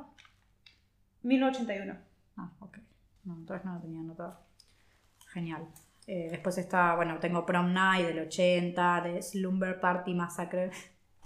1981. 1.24 1.98
Ah, 2.38 2.52
ok. 2.60 2.78
No, 3.26 3.36
entonces 3.36 3.66
no 3.66 3.74
lo 3.76 3.80
tenía 3.82 4.00
anotado. 4.00 4.40
Genial. 5.34 5.68
Eh, 6.08 6.30
después 6.32 6.58
está, 6.58 6.96
bueno, 6.96 7.20
tengo 7.20 7.46
Prom 7.46 7.74
Night 7.74 8.06
del 8.08 8.20
80, 8.20 9.02
de 9.02 9.22
Slumber 9.22 9.80
Party 9.80 10.14
Massacre 10.14 10.72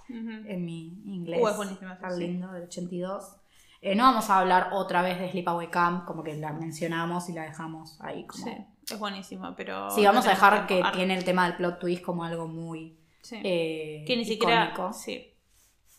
Ujú. 0.10 0.18
en 0.48 0.66
mi 0.66 1.02
inglés. 1.06 1.40
Uh, 1.42 1.64
es 1.64 1.72
Está 1.72 2.10
sí. 2.12 2.20
lindo, 2.20 2.52
del 2.52 2.64
82. 2.64 3.38
Eh, 3.84 3.96
no 3.96 4.04
vamos 4.04 4.30
a 4.30 4.40
hablar 4.40 4.70
otra 4.74 5.02
vez 5.02 5.20
de 5.20 5.32
Sleepaway 5.32 5.70
Camp, 5.70 6.06
como 6.06 6.24
que 6.24 6.36
la 6.36 6.54
mencionamos 6.54 7.30
y 7.30 7.34
la 7.34 7.44
dejamos 7.44 8.00
ahí. 8.02 8.26
Como... 8.28 8.44
Sí, 8.44 8.52
es 8.90 9.00
buenísima, 9.00 9.56
pero. 9.56 9.90
Sí, 9.90 10.06
vamos 10.06 10.26
no 10.26 10.32
a 10.32 10.34
dejar 10.34 10.68
que 10.68 10.84
tiene 10.94 11.16
el 11.18 11.24
tema 11.24 11.46
del 11.48 11.58
plot 11.58 11.80
twist 11.80 12.04
como 12.04 12.24
algo 12.24 12.48
muy 12.48 13.00
sí. 13.22 13.38
eh, 13.44 14.04
que 14.06 14.18
ni 14.18 14.26
siquiera. 14.26 14.66
icónico. 14.66 14.94
Sí. 14.94 15.31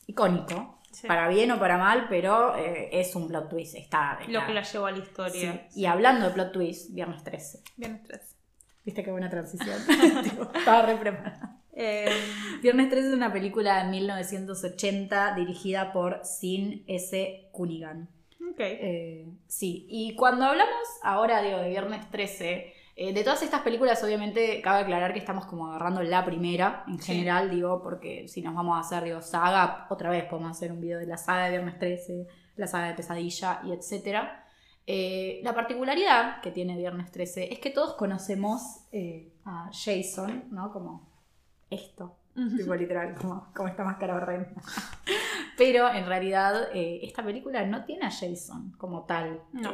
Icónico, 0.07 0.79
Sí. 0.93 1.07
para 1.07 1.27
bien 1.29 1.51
o 1.51 1.59
para 1.59 1.79
mal, 1.79 2.07
pero 2.11 2.55
eh, 2.57 2.91
es 2.93 3.17
un 3.17 3.27
plot 3.27 3.49
twist. 3.49 3.75
Está, 3.77 4.19
Lo 4.29 4.41
está- 4.41 4.47
que 4.47 4.53
la 4.53 4.63
llevó 4.63 4.87
a 4.87 4.91
la 4.91 4.97
sí. 4.99 5.03
historia. 5.03 5.69
Y 5.75 5.87
hablando 5.87 6.27
de 6.27 6.33
plot 6.35 6.53
twist, 6.53 6.93
viernes 6.95 7.25
13. 7.25 7.61
Viernes 7.79 8.03
3. 8.03 8.37
Viste 8.85 9.03
qué 9.03 9.11
buena 9.11 9.31
transición. 9.31 9.77
Estaba 10.55 10.83
re 10.83 10.97
preparada. 10.97 11.59
Eh, 11.75 12.11
Viernes 12.61 12.91
13 12.91 13.09
es 13.09 13.15
una 13.15 13.33
película 13.33 13.83
de 13.83 13.91
1980 13.91 15.35
dirigida 15.35 15.93
por 15.93 16.21
Sin 16.25 16.85
S. 16.87 17.49
Cunningham. 17.53 18.09
ok. 18.51 18.61
Eh, 18.61 19.27
sí, 19.47 19.87
y 19.89 20.15
cuando 20.15 20.45
hablamos 20.45 20.87
ahora 21.03 21.41
digo, 21.41 21.57
de 21.59 21.71
Viernes 21.71 22.11
13, 22.11 22.75
eh, 22.95 23.13
de 23.15 23.25
todas 23.25 23.43
estas 23.43 23.63
películas 23.63 24.03
obviamente 24.05 24.61
cabe 24.61 24.81
aclarar 24.83 25.13
que 25.13 25.19
estamos 25.19 25.47
como 25.47 25.69
agarrando 25.69 26.03
la 26.03 26.25
primera 26.25 26.85
en 26.89 26.99
Sí. 27.01 27.13
general, 27.13 27.51
digo, 27.51 27.83
porque 27.83 28.29
si 28.29 28.43
nos 28.43 28.55
vamos 28.55 28.77
a 28.77 28.81
hacer, 28.81 29.05
digo, 29.05 29.23
saga, 29.23 29.87
otra 29.91 30.11
vez 30.11 30.25
podemos 30.27 30.51
hacer 30.51 30.71
un 30.73 30.81
video 30.81 30.99
de 30.99 31.07
la 31.07 31.17
saga 31.17 31.45
de 31.45 31.51
Viernes 31.53 31.79
13, 31.79 32.27
la 32.57 32.67
saga 32.67 32.89
de 32.89 32.95
Pesadilla 32.95 33.61
y 33.65 33.73
etcétera. 33.73 34.39
Eh, 34.87 35.41
la 35.45 35.55
particularidad 35.55 36.41
que 36.43 36.51
tiene 36.51 36.77
Viernes 36.77 37.11
13 37.13 37.53
es 37.53 37.61
que 37.61 37.71
todos 37.71 37.95
conocemos 37.95 38.61
eh, 38.93 39.33
a 39.45 39.71
Jason, 39.73 40.45
¿no? 40.51 40.73
Como 40.73 41.09
esto, 41.71 42.17
tipo 42.57 42.75
literal, 42.75 43.15
como, 43.15 43.47
como 43.55 43.69
esta 43.69 43.85
máscara 43.85 44.17
horrenda. 44.17 44.51
Pero 45.57 45.89
en 45.93 46.07
realidad 46.07 46.69
eh, 46.75 47.01
esta 47.03 47.23
película 47.23 47.65
no 47.67 47.85
tiene 47.85 48.07
a 48.07 48.11
Jason 48.11 48.73
como 48.79 49.05
tal. 49.05 49.41
No. 49.53 49.71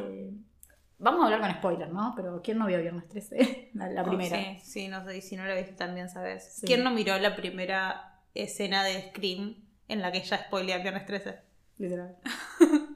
Vamos 0.98 1.20
a 1.22 1.24
hablar 1.26 1.40
con 1.40 1.52
spoilers, 1.58 1.92
¿no? 1.92 2.12
Pero 2.16 2.40
¿quién 2.42 2.58
no 2.58 2.66
vio 2.66 2.80
Viernes 2.80 3.08
13? 3.08 3.70
la, 3.74 3.88
la 3.88 4.02
Oh, 4.02 4.06
primera. 4.08 4.36
sí, 4.36 4.60
sí, 4.64 4.88
no 4.88 5.04
sé, 5.04 5.18
y 5.18 5.22
si 5.22 5.36
no 5.36 5.44
la 5.44 5.54
viste 5.54 5.72
también 5.72 6.08
sabes. 6.08 6.52
Sí. 6.56 6.66
¿Quién 6.66 6.82
no 6.82 6.90
miró 6.90 7.16
la 7.18 7.36
primera 7.36 8.20
escena 8.34 8.82
de 8.84 9.10
Scream 9.10 9.56
en 9.88 10.02
la 10.02 10.10
que 10.12 10.18
ella 10.18 10.38
spoilea 10.46 10.78
Viernes 10.78 11.06
13? 11.06 11.38
Literal. 11.78 12.16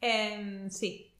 Em, 0.00 0.70
sí. 0.70 1.14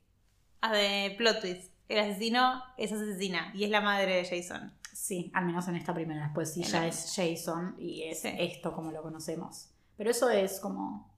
Ah, 0.61 0.73
de 0.73 1.15
plot 1.17 1.41
twist. 1.41 1.73
El 1.89 1.99
asesino 2.01 2.63
es 2.77 2.93
asesina 2.93 3.53
y 3.55 3.65
es 3.65 3.71
la 3.71 3.81
madre 3.81 4.17
de 4.17 4.25
Jason. 4.25 4.73
Sí, 4.93 5.31
al 5.35 5.45
menos 5.47 5.69
en 5.69 5.77
esta 5.77 5.95
primera. 5.95 6.25
Después 6.25 6.53
sí 6.53 6.63
En 6.63 6.69
ya 6.69 6.81
la- 6.81 6.87
es 6.89 7.13
Jason 7.15 7.75
y 7.79 8.05
es 8.05 8.23
Sí. 8.23 8.31
esto 8.39 8.73
como 8.73 8.91
lo 8.91 9.03
conocemos. 9.03 9.71
Pero 9.97 10.11
eso 10.11 10.31
es 10.31 10.61
como... 10.61 11.15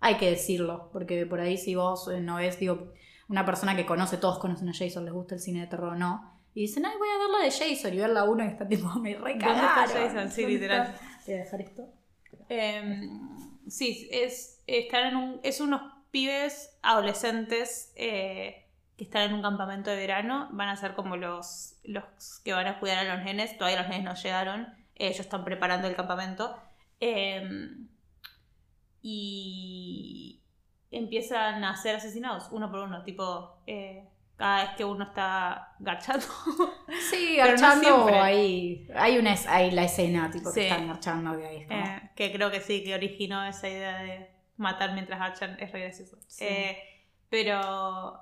Hay 0.00 0.16
que 0.16 0.30
decirlo, 0.30 0.90
porque 0.92 1.26
por 1.26 1.40
ahí 1.40 1.56
si 1.56 1.74
vos 1.76 2.08
eh, 2.08 2.20
no 2.20 2.36
ves, 2.36 2.58
digo, 2.58 2.92
una 3.32 3.46
persona 3.46 3.74
que 3.74 3.86
conoce, 3.86 4.18
todos 4.18 4.38
conocen 4.38 4.68
a 4.68 4.72
Jason, 4.74 5.04
les 5.04 5.14
gusta 5.14 5.34
el 5.34 5.40
cine 5.40 5.60
de 5.62 5.66
terror 5.66 5.94
o 5.94 5.96
no, 5.96 6.38
y 6.54 6.62
dicen, 6.62 6.84
ay, 6.84 6.92
voy 6.98 7.08
a 7.08 7.18
ver 7.18 7.30
la 7.30 7.44
de 7.44 7.50
Jason 7.50 7.94
y 7.94 7.96
ver 7.96 8.10
la 8.10 8.24
uno 8.24 8.44
y 8.44 8.48
está 8.48 8.68
tipo, 8.68 8.86
me 9.00 9.14
¿Dónde 9.14 9.32
recagaron. 9.32 9.86
está 9.88 10.00
Jason? 10.00 10.30
Sí, 10.30 10.42
¿Dónde 10.42 10.54
literal. 10.58 10.82
está? 10.82 11.00
Voy 11.26 11.34
a 11.34 11.38
dejar 11.38 11.60
esto. 11.62 11.88
Em, 12.50 13.20
sí, 13.66 14.08
es, 14.12 14.62
están 14.66 15.06
en 15.08 15.16
un, 15.16 15.40
es 15.42 15.60
unos 15.62 15.80
pibes 16.10 16.78
adolescentes 16.82 17.94
eh, 17.96 18.68
que 18.98 19.04
están 19.04 19.22
en 19.22 19.32
un 19.32 19.40
campamento 19.40 19.88
de 19.88 19.96
verano. 19.96 20.50
Van 20.52 20.68
a 20.68 20.76
ser 20.76 20.94
como 20.94 21.16
los, 21.16 21.76
los 21.84 22.04
que 22.44 22.52
van 22.52 22.66
a 22.66 22.78
cuidar 22.80 22.98
a 23.06 23.16
los 23.16 23.24
nenes. 23.24 23.56
Todavía 23.56 23.80
los 23.80 23.88
nenes 23.88 24.04
no 24.04 24.14
llegaron. 24.14 24.68
Ellos 24.94 25.20
están 25.20 25.44
preparando 25.44 25.88
el 25.88 25.96
campamento. 25.96 26.54
Em, 27.00 27.88
y 29.00 30.41
empiezan 30.92 31.64
a 31.64 31.76
ser 31.76 31.96
asesinados 31.96 32.48
uno 32.50 32.70
por 32.70 32.80
uno. 32.80 33.02
Tipo, 33.02 33.56
eh, 33.66 34.08
cada 34.36 34.64
vez 34.64 34.70
que 34.76 34.84
uno 34.84 35.04
está 35.04 35.74
garchando. 35.78 36.26
Sí, 37.10 37.34
Pero 37.36 37.48
garchando 37.48 38.06
ahí. 38.08 38.86
Hay 38.94 39.18
una 39.18 39.34
hay 39.48 39.70
la 39.70 39.84
escena, 39.84 40.30
tipo, 40.30 40.50
Sí. 40.50 40.60
que 40.60 40.68
están 40.68 40.86
garchando 40.88 41.38
y 41.38 41.42
ahí 41.42 41.56
es 41.58 41.68
como... 41.68 41.80
Eh, 41.80 42.10
que 42.14 42.32
creo 42.32 42.50
que 42.50 42.60
sí, 42.60 42.84
que 42.84 42.94
originó 42.94 43.44
esa 43.44 43.68
idea 43.68 43.98
de 44.02 44.30
matar 44.56 44.92
mientras 44.92 45.18
garchan, 45.18 45.56
es 45.58 45.72
re 45.72 45.80
gracioso. 45.80 46.18
Sí. 46.28 46.44
Eh, 46.44 46.78
pero 47.28 48.20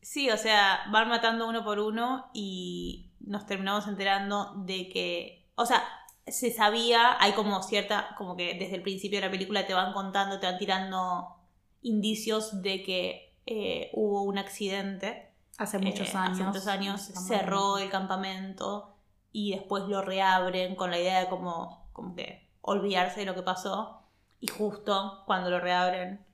sí, 0.00 0.30
o 0.30 0.36
sea, 0.36 0.80
van 0.90 1.08
matando 1.08 1.48
uno 1.48 1.62
por 1.64 1.78
uno 1.78 2.30
y 2.34 3.12
nos 3.20 3.46
terminamos 3.46 3.86
enterando 3.86 4.54
de 4.64 4.88
que, 4.88 5.48
o 5.54 5.66
sea, 5.66 5.82
se 6.26 6.50
sabía, 6.50 7.16
hay 7.20 7.32
como 7.32 7.62
cierta, 7.62 8.14
como 8.18 8.36
que 8.36 8.54
desde 8.54 8.74
el 8.76 8.82
principio 8.82 9.20
de 9.20 9.26
la 9.26 9.30
película 9.30 9.66
te 9.66 9.74
van 9.74 9.92
contando, 9.92 10.40
te 10.40 10.46
van 10.46 10.58
tirando 10.58 11.35
indicios 11.82 12.62
de 12.62 12.82
que 12.82 13.34
eh, 13.46 13.90
hubo 13.92 14.22
un 14.22 14.38
accidente. 14.38 15.32
Hace 15.58 15.78
muchos 15.78 16.14
eh, 16.14 16.16
años. 16.16 16.32
Hace 16.32 16.44
muchos 16.44 16.66
años 16.66 17.00
cerró 17.00 17.78
el 17.78 17.90
campamento 17.90 18.96
y 19.32 19.52
después 19.52 19.84
lo 19.84 20.02
reabren 20.02 20.76
con 20.76 20.90
la 20.90 20.98
idea 20.98 21.20
de 21.20 21.28
como, 21.28 21.88
como 21.92 22.14
que 22.14 22.48
olvidarse 22.60 23.20
de 23.20 23.26
lo 23.26 23.34
que 23.34 23.42
pasó. 23.42 24.02
Y 24.40 24.48
justo 24.48 25.22
cuando 25.26 25.50
lo 25.50 25.60
reabren, 25.60 26.24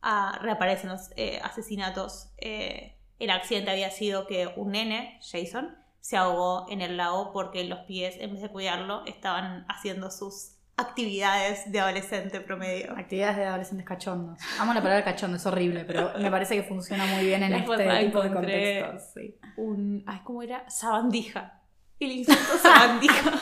ah, 0.00 0.38
reaparecen 0.40 0.90
los 0.90 1.10
eh, 1.16 1.40
asesinatos. 1.42 2.30
El 2.38 3.30
accidente 3.30 3.70
había 3.70 3.90
sido 3.90 4.26
que 4.26 4.52
un 4.56 4.72
nene, 4.72 5.20
Jason, 5.22 5.76
se 6.00 6.16
ahogó 6.16 6.66
en 6.68 6.80
el 6.82 6.96
lago 6.96 7.32
porque 7.32 7.62
los 7.64 7.78
pies, 7.80 8.16
en 8.18 8.32
vez 8.32 8.42
de 8.42 8.48
cuidarlo, 8.48 9.06
estaban 9.06 9.64
haciendo 9.68 10.10
sus 10.10 10.56
actividades 10.76 11.70
de 11.70 11.80
adolescente 11.80 12.40
promedio. 12.40 12.92
Actividades 12.96 13.36
de 13.36 13.44
adolescentes 13.44 13.86
cachondos. 13.86 14.38
Amo 14.58 14.72
la 14.74 14.82
palabra 14.82 15.04
cachondo, 15.04 15.36
es 15.36 15.46
horrible, 15.46 15.84
pero 15.84 16.12
me 16.18 16.30
parece 16.30 16.54
que 16.56 16.62
funciona 16.62 17.04
muy 17.06 17.26
bien 17.26 17.42
en 17.42 17.52
este 17.54 18.00
tipo 18.04 18.22
de 18.22 18.32
contextos. 18.32 19.02
sí. 19.14 19.36
Un. 19.56 20.02
Ay, 20.06 20.20
¿cómo 20.24 20.42
era? 20.42 20.68
Sabandija. 20.70 21.60
El 22.00 22.12
insecto 22.12 22.58
sabandija. 22.58 23.30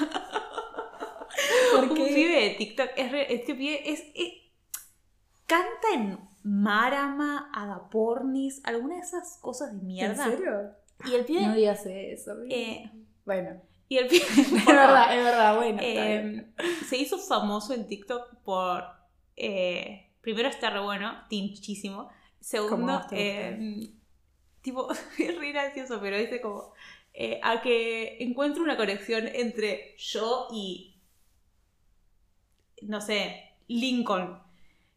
¿Por 1.75 1.85
Un 1.85 1.95
pibe 1.95 2.41
de 2.43 2.55
TikTok. 2.59 2.89
Es 2.97 3.11
re- 3.13 3.33
este 3.35 3.55
pibe 3.55 3.91
es, 3.91 4.01
es- 4.15 4.35
Canta 5.47 5.89
en 5.95 6.19
Marama, 6.45 7.51
Agapornis, 7.53 8.61
alguna 8.65 8.97
de 8.97 9.01
esas 9.03 9.39
cosas 9.41 9.73
de 9.73 9.83
mierda. 9.85 10.25
¿En 10.27 10.31
serio? 10.33 10.71
Y 11.07 11.15
el 11.15 11.25
pibe. 11.25 11.47
No 11.47 11.55
digas 11.55 11.85
eso. 11.87 12.33
eh, 12.49 12.91
bueno, 13.25 13.61
y 13.91 13.99
el 13.99 14.07
pibe. 14.07 14.25
es 14.39 14.67
verdad, 14.67 15.19
es 15.19 15.25
verdad, 15.25 15.57
bueno. 15.57 15.79
Eh, 15.83 16.47
se 16.89 16.97
hizo 16.97 17.19
famoso 17.19 17.75
en 17.75 17.89
TikTok 17.89 18.37
por. 18.45 18.85
eh, 19.37 20.13
primero 20.21 20.49
está 20.49 20.71
re 20.71 20.81
bueno, 20.81 21.25
tinchísimo. 21.29 22.09
Segundo, 22.39 23.03
eh, 23.11 23.91
tipo, 24.63 24.89
es 25.19 25.39
re 25.39 25.53
gracioso, 25.53 26.01
pero 26.01 26.17
dice 26.17 26.41
como. 26.41 26.73
a 27.43 27.61
que 27.63 28.19
encuentro 28.21 28.63
una 28.63 28.77
conexión 28.77 29.27
entre 29.27 29.97
yo 29.99 30.47
y. 30.53 30.95
No 32.83 33.01
sé, 33.01 33.55
Lincoln. 33.67 34.41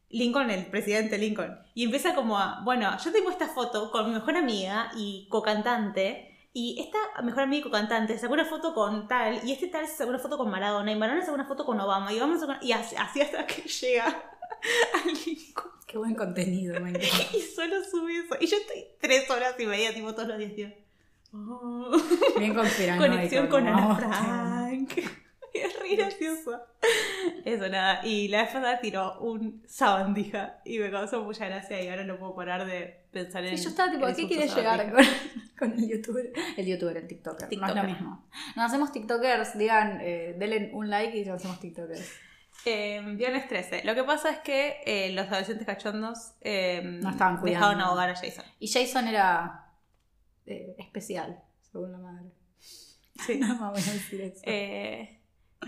Lincoln, 0.10 0.52
el 0.52 0.68
presidente 0.68 1.18
Lincoln. 1.18 1.58
Y 1.74 1.86
empieza 1.86 2.14
como 2.14 2.38
a. 2.38 2.62
Bueno, 2.64 2.96
yo 3.04 3.12
tengo 3.12 3.32
esta 3.32 3.48
foto 3.48 3.90
con 3.90 4.06
mi 4.06 4.14
mejor 4.14 4.38
amiga 4.38 4.92
y 4.96 5.26
co-cantante. 5.30 6.33
Y 6.56 6.80
esta 6.80 7.00
mejor 7.24 7.44
amiga 7.44 7.68
se 8.08 8.18
sacó 8.20 8.34
una 8.34 8.46
foto 8.46 8.74
con 8.76 9.08
tal. 9.08 9.42
Y 9.44 9.52
este 9.54 9.68
tal 9.68 9.88
sacó 9.88 10.12
una 10.12 10.20
foto 10.20 10.38
con 10.38 10.52
Maradona. 10.52 10.92
Y 10.92 10.96
Maradona 10.96 11.26
sacó 11.26 11.34
una 11.36 11.46
foto 11.48 11.66
con 11.66 11.80
Obama. 11.80 12.14
Y 12.14 12.20
se 12.20 12.40
sacó- 12.40 12.54
Y 12.64 12.72
así, 12.72 12.96
así 12.96 13.22
hasta 13.22 13.46
que 13.48 13.62
llega 13.82 14.06
a 14.06 15.08
Lincoln. 15.26 15.72
Qué 15.88 15.98
buen 15.98 16.16
contenido, 16.16 16.76
encanta. 16.76 17.00
Y 17.34 17.42
solo 17.42 17.84
sube 17.84 18.18
eso. 18.20 18.36
Y 18.40 18.46
yo 18.48 18.58
estoy 18.58 18.86
tres 19.00 19.30
horas 19.30 19.56
y 19.60 19.66
media, 19.66 19.94
tipo, 19.94 20.14
todos 20.14 20.28
los 20.30 20.38
días, 20.38 20.54
tío. 20.56 20.70
Oh. 21.34 21.92
Bien 22.38 22.54
conspiranoico. 22.54 23.12
Conexión 23.16 23.48
con 23.48 23.68
Ana 23.68 23.96
Frank. 23.96 24.92
Es 25.54 25.80
re 25.80 25.96
gracioso. 25.96 26.62
Eso 27.46 27.68
nada. 27.70 28.06
Y 28.06 28.28
la 28.28 28.44
vez 28.44 28.48
pasada 28.54 28.80
tiró 28.80 29.20
un 29.20 29.64
sabandija 29.68 30.62
y 30.66 30.78
me 30.80 30.90
causó 30.92 31.24
mucha 31.24 31.46
gracia 31.48 31.82
y 31.82 31.88
ahora 31.90 32.04
no 32.04 32.18
puedo 32.18 32.36
parar 32.36 32.66
de 32.66 33.03
pensar 33.14 33.46
en. 33.46 33.58
Sí, 33.58 33.64
yo 33.64 33.70
estaba 33.70 33.92
tipo, 33.92 34.06
¿a 34.06 34.14
qué 34.14 34.28
quieres 34.28 34.54
llegar 34.56 34.92
con, 34.92 35.06
con 35.58 35.72
el 35.80 35.88
youtuber? 35.90 36.34
El 36.58 36.66
youtuber, 36.66 36.98
el 36.98 37.08
TikToker. 37.08 37.42
No 37.42 37.46
es 37.46 37.50
TikToker. 37.50 37.76
lo 37.78 37.84
mismo. 37.90 38.26
Nos 38.56 38.66
hacemos 38.66 38.92
TikTokers, 38.92 39.58
digan, 39.58 40.00
eh, 40.02 40.36
denle 40.38 40.72
un 40.74 40.90
like 40.90 41.18
y 41.18 41.24
nos 41.26 41.36
hacemos 41.38 41.60
TikTokers. 41.60 42.12
Eh, 42.66 43.02
viernes 43.16 43.48
13. 43.48 43.84
Lo 43.84 43.94
que 43.96 44.04
pasa 44.04 44.30
es 44.32 44.40
que 44.40 44.78
eh, 44.86 45.12
los 45.14 45.28
adolescentes 45.28 45.66
cachondos 45.66 46.34
eh, 46.42 46.82
No 46.84 47.10
estaban 47.12 47.38
cuidando. 47.40 47.68
dejaron 47.68 47.82
ahogar 47.82 48.10
a 48.10 48.16
Jason. 48.16 48.46
Y 48.60 48.68
Jason 48.72 49.08
era 49.08 49.70
eh, 50.46 50.76
especial, 50.80 51.42
según 51.72 51.92
la 51.92 51.98
madre. 52.00 52.30
Sí. 52.60 53.40
No 53.40 53.72
voy 53.72 53.82
a 53.82 53.94
decir 53.94 54.22
eso. 54.22 54.42
Eh, 54.44 55.20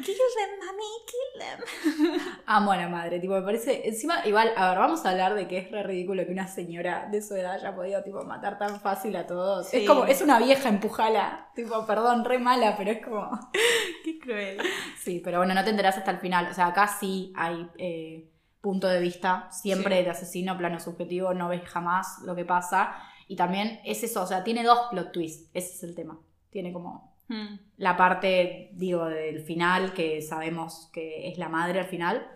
kill 0.04 0.16
them, 0.36 0.60
mami, 0.60 0.84
kill 1.06 2.12
them. 2.18 2.22
Amo 2.46 2.72
a 2.72 2.78
la 2.78 2.88
madre, 2.90 3.20
tipo, 3.20 3.34
me 3.34 3.42
parece. 3.42 3.88
Encima, 3.88 4.26
igual, 4.26 4.52
a 4.56 4.70
ver, 4.70 4.78
vamos 4.80 5.06
a 5.06 5.12
hablar 5.12 5.36
de 5.36 5.48
que 5.48 5.58
es 5.60 5.72
re 5.72 5.84
ridículo 5.84 6.26
que 6.26 6.32
una 6.32 6.48
señora 6.48 7.08
de 7.12 7.22
su 7.22 7.36
edad 7.36 7.54
haya 7.56 7.76
podido, 7.76 8.04
tipo, 8.04 8.24
matar 8.24 8.58
tan 8.58 8.80
fácil 8.80 9.16
a 9.16 9.26
todos. 9.28 9.68
Sí. 9.70 9.78
Es 9.78 9.88
como, 9.88 10.06
es 10.06 10.22
una 10.22 10.40
vieja, 10.40 10.70
empujala. 10.70 11.50
Tipo, 11.56 11.86
perdón, 11.86 12.26
re 12.26 12.40
mala, 12.40 12.76
pero 12.78 12.92
es 12.92 13.04
como. 13.06 13.30
Qué 14.04 14.20
cruel. 14.20 14.58
Sí, 15.00 15.22
pero 15.24 15.40
bueno, 15.40 15.54
no 15.54 15.64
te 15.64 15.70
enterás 15.70 15.98
hasta 15.98 16.12
el 16.12 16.20
final. 16.20 16.48
O 16.50 16.54
sea, 16.54 16.68
acá 16.68 16.88
sí 16.88 17.34
hay 17.36 17.70
eh, 17.78 18.30
punto 18.62 18.88
de 18.88 19.00
vista, 19.00 19.48
siempre 19.52 19.96
Sí. 19.98 20.02
del 20.02 20.12
asesino, 20.12 20.58
plano 20.58 20.80
subjetivo, 20.80 21.34
no 21.34 21.50
ves 21.50 21.64
jamás 21.68 22.20
lo 22.24 22.36
que 22.36 22.46
pasa. 22.46 22.96
Y 23.28 23.36
también 23.36 23.80
es 23.86 24.04
eso, 24.04 24.22
o 24.22 24.28
sea, 24.28 24.44
tiene 24.44 24.64
dos 24.64 24.80
plot 24.92 25.12
twists, 25.12 25.50
ese 25.54 25.74
es 25.74 25.84
el 25.84 25.96
tema. 25.96 26.20
Tiene 26.52 26.72
como 26.72 27.15
Hmm. 27.28 27.58
la 27.78 27.98
parte, 27.98 28.70
digo, 28.74 29.06
del 29.06 29.42
final, 29.42 29.94
que 29.94 30.22
sabemos 30.22 30.90
que 30.94 31.28
es 31.30 31.38
la 31.40 31.50
madre 31.50 31.80
al 31.80 31.86
final. 31.88 32.28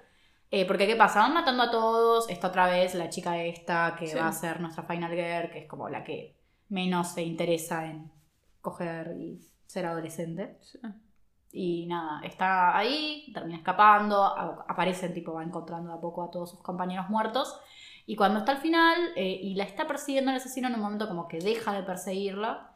Eh, 0.51 0.65
porque, 0.65 0.87
¿qué 0.87 0.95
pasa? 0.95 1.19
Van 1.19 1.33
matando 1.35 1.61
a 1.63 1.69
todos. 1.71 2.27
Está 2.29 2.47
otra 2.47 2.67
vez 2.67 2.95
la 2.95 3.09
chica 3.09 3.43
esta, 3.43 3.95
que 3.99 4.07
Sí. 4.07 4.17
va 4.17 4.27
a 4.27 4.31
ser 4.31 4.59
nuestra 4.61 4.83
Final 4.83 5.11
Girl, 5.11 5.51
que 5.51 5.59
es 5.59 5.67
como 5.67 5.89
la 5.89 6.03
que 6.03 6.35
menos 6.69 7.09
se 7.09 7.21
interesa 7.21 7.85
en 7.85 8.11
coger 8.61 9.15
y 9.19 9.39
ser 9.67 9.85
adolescente. 9.85 10.57
Y 11.51 11.85
nada, 11.87 12.21
está 12.23 12.75
ahí, 12.77 13.31
termina 13.33 13.57
escapando, 13.57 14.23
a- 14.23 14.65
aparecen, 14.67 15.13
tipo, 15.13 15.33
va 15.33 15.43
encontrando 15.43 15.89
de 15.91 15.97
a 15.97 16.01
poco 16.01 16.23
a 16.23 16.31
todos 16.31 16.49
sus 16.51 16.61
compañeros 16.61 17.09
muertos. 17.09 17.59
Y 18.05 18.15
cuando 18.15 18.39
está 18.39 18.53
al 18.53 18.57
final, 18.59 18.97
eh, 19.15 19.39
y 19.41 19.53
la 19.55 19.63
está 19.65 19.85
persiguiendo 19.87 20.31
el 20.31 20.37
asesino, 20.37 20.67
en 20.67 20.75
un 20.75 20.81
momento 20.81 21.07
como 21.07 21.27
que 21.27 21.37
deja 21.39 21.73
de 21.73 21.83
perseguirla, 21.83 22.68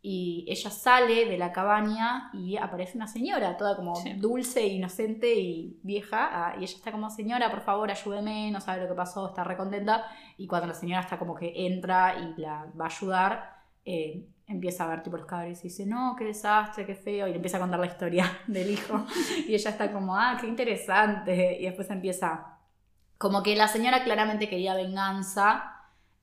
y 0.00 0.44
ella 0.48 0.70
sale 0.70 1.26
de 1.26 1.36
la 1.38 1.50
cabaña 1.52 2.30
y 2.32 2.56
aparece 2.56 2.96
una 2.96 3.08
señora, 3.08 3.56
toda 3.56 3.74
como 3.76 3.96
Sí. 3.96 4.12
dulce, 4.14 4.66
inocente 4.66 5.34
y 5.34 5.80
vieja, 5.82 6.28
ah, 6.32 6.54
y 6.56 6.62
ella 6.62 6.76
está 6.76 6.92
como, 6.92 7.10
señora, 7.10 7.50
por 7.50 7.60
favor, 7.62 7.90
ayúdeme, 7.90 8.50
no 8.52 8.60
sabe 8.60 8.82
lo 8.82 8.88
que 8.88 8.94
pasó, 8.94 9.26
está 9.28 9.42
recontenta, 9.44 10.04
y 10.36 10.46
cuando 10.46 10.68
la 10.68 10.74
señora 10.74 11.00
está 11.02 11.18
como 11.18 11.34
que 11.34 11.52
entra 11.66 12.16
y 12.18 12.40
la 12.40 12.66
va 12.80 12.84
a 12.84 12.88
ayudar, 12.88 13.58
eh, 13.84 14.28
empieza 14.46 14.84
a 14.84 14.88
ver 14.88 15.02
tipo 15.02 15.16
los 15.16 15.26
cadáveres 15.26 15.60
y 15.64 15.68
dice, 15.68 15.84
no, 15.84 16.14
qué 16.16 16.24
desastre, 16.24 16.86
qué 16.86 16.94
feo, 16.94 17.26
y 17.26 17.30
le 17.30 17.36
empieza 17.36 17.56
a 17.56 17.60
contar 17.60 17.80
la 17.80 17.86
historia 17.86 18.24
del 18.46 18.70
hijo, 18.70 19.04
y 19.48 19.54
ella 19.54 19.70
está 19.70 19.90
como, 19.92 20.14
ah, 20.16 20.38
qué 20.40 20.46
interesante, 20.46 21.58
y 21.60 21.64
después 21.64 21.90
empieza, 21.90 22.58
como 23.18 23.42
que 23.42 23.56
la 23.56 23.66
señora 23.66 24.04
claramente 24.04 24.48
quería 24.48 24.74
venganza 24.74 25.74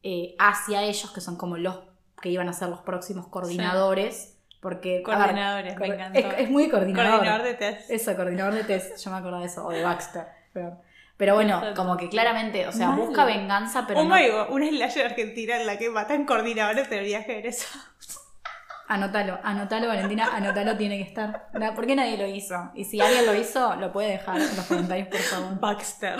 eh, 0.01 0.35
hacia 0.39 0.81
ellos, 0.83 1.11
que 1.11 1.19
son 1.19 1.35
como 1.35 1.57
los 1.57 1.77
que 2.25 2.31
iban 2.31 2.49
a 2.49 2.53
ser 2.53 2.69
los 2.69 2.79
próximos 2.79 3.27
coordinadores, 3.27 4.35
porque... 4.59 4.93
ver, 4.95 5.03
Coordinadores, 5.03 5.77
me 5.77 5.85
encantó. 5.87 6.17
es, 6.19 6.25
es 6.39 6.49
muy 6.49 6.69
coordinador. 6.69 7.11
Coordinador 7.11 7.43
de 7.45 7.53
test. 7.53 7.91
Eso, 7.91 8.15
coordinador 8.15 8.53
de 8.55 8.63
test, 8.63 8.97
yo 8.97 9.11
me 9.11 9.17
acuerdo 9.17 9.39
de 9.41 9.45
eso, 9.45 9.63
o 9.63 9.69
de 9.71 9.83
Baxter. 9.83 10.25
Pero, 10.53 10.81
pero 11.17 11.35
bueno, 11.35 11.57
Exacto. 11.59 11.75
como 11.83 11.97
que 11.97 12.09
claramente, 12.09 12.67
o 12.67 12.71
sea, 12.71 12.87
Mal. 12.89 12.99
busca 12.99 13.25
venganza, 13.25 13.85
pero 13.87 13.99
oh 13.99 14.03
no- 14.05 14.47
una 14.49 14.67
slasher 14.69 15.05
argentina 15.05 15.59
en 15.61 15.67
la 15.67 15.77
que 15.77 15.91
matan 15.91 16.25
coordinadores 16.25 16.89
de 16.89 16.99
viaje 17.01 17.37
egresados. 17.37 17.85
Anótalo, 18.87 19.39
anótalo, 19.43 19.87
Valentina, 19.87 20.29
anótalo, 20.35 20.77
tiene 20.77 20.97
que 20.97 21.03
estar. 21.03 21.49
¿Por 21.75 21.85
qué 21.87 21.95
nadie 21.95 22.17
lo 22.17 22.25
hizo? 22.27 22.71
Y 22.75 22.85
si 22.85 23.01
alguien 23.01 23.25
lo 23.27 23.33
hizo, 23.35 23.75
lo 23.75 23.91
puede 23.91 24.09
dejar 24.11 24.37
en 24.41 24.55
los 24.55 24.65
comentarios, 24.65 25.07
por 25.09 25.19
favor. 25.19 25.59
Baxter. 25.59 26.17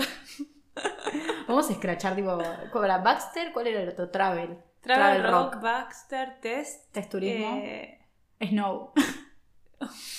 Vamos 1.48 1.70
a 1.70 1.74
escrachar, 1.74 2.16
tipo, 2.16 2.38
¿cuál 2.72 2.86
era? 2.86 2.98
¿Baxter? 3.00 3.52
¿Cuál 3.54 3.68
era 3.68 3.82
el 3.82 3.90
otro? 3.90 4.10
Travel. 4.10 4.58
Travel 4.86 5.24
Rock, 5.32 5.62
Baxter, 5.62 6.40
Test. 6.42 6.92
Test 6.94 7.12
turismo. 7.12 7.58
eh, 7.64 8.00
Snow. 8.42 8.92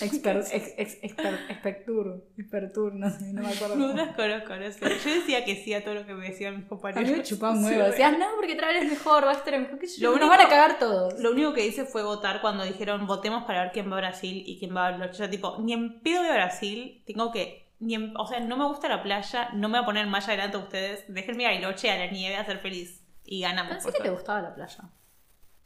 Expert, 0.00 0.46
ex, 0.52 0.74
ex, 0.76 0.98
expert, 1.02 1.50
Expectur. 1.50 2.24
Expertur, 2.36 2.94
no 2.94 3.08
sé, 3.10 3.32
no 3.32 3.42
me 3.42 3.48
acuerdo. 3.48 3.74
no 3.76 3.92
las 3.94 4.14
conozco, 4.14 4.54
no 4.54 4.70
sé. 4.70 4.80
Yo 5.04 5.14
decía 5.14 5.44
que 5.44 5.56
sí 5.56 5.72
a 5.72 5.82
todo 5.82 5.94
lo 5.94 6.06
que 6.06 6.12
me 6.12 6.28
decían 6.28 6.56
mis 6.56 6.66
A 6.66 6.68
compañeros. 6.68 7.10
mí 7.10 7.16
me 7.16 7.22
chupaban 7.22 7.64
huevo. 7.64 7.84
Decías, 7.84 8.16
no, 8.18 8.26
porque 8.36 8.54
Travel 8.54 8.76
es 8.76 8.90
mejor, 8.90 9.24
Baxter 9.24 9.54
es 9.54 9.60
mejor. 9.62 9.78
Lo 10.00 10.16
Nos 10.18 10.28
van 10.28 10.40
a 10.42 10.48
cagar 10.48 10.78
todos. 10.78 11.18
Lo 11.20 11.30
único 11.30 11.54
que 11.54 11.66
hice 11.66 11.84
fue 11.86 12.02
votar 12.04 12.40
cuando 12.42 12.64
dijeron 12.64 13.06
votemos 13.06 13.44
para 13.44 13.62
ver 13.62 13.72
quién 13.72 13.90
va 13.90 13.94
a 13.96 14.00
Brasil 14.00 14.42
y 14.46 14.58
quién 14.58 14.76
va 14.76 14.86
a 14.88 14.90
Bariloche. 14.90 15.18
Yo, 15.18 15.30
tipo, 15.30 15.56
ni 15.60 15.72
en 15.72 16.00
pedo 16.00 16.22
de 16.22 16.32
Brasil, 16.32 17.02
tengo 17.06 17.32
que. 17.32 17.66
Ni 17.80 17.94
en- 17.94 18.16
o 18.16 18.26
sea, 18.26 18.40
no 18.40 18.56
me 18.58 18.66
gusta 18.66 18.88
la 18.88 19.02
playa, 19.02 19.48
no 19.54 19.68
me 19.68 19.78
voy 19.78 19.82
a 19.82 19.86
poner 19.86 20.06
malla 20.06 20.30
delante 20.32 20.58
de 20.58 20.62
ustedes. 20.64 21.04
Déjenme 21.08 21.46
a 21.46 21.50
Bariloche, 21.50 21.90
a 21.90 21.96
la 21.98 22.10
nieve, 22.10 22.36
a 22.36 22.44
ser 22.44 22.58
feliz. 22.58 23.02
Y 23.26 23.40
ganamos. 23.40 23.72
Pensé 23.72 23.88
por 23.88 23.96
que 23.96 24.02
te 24.02 24.10
gustaba 24.10 24.40
la 24.40 24.54
playa. 24.54 24.84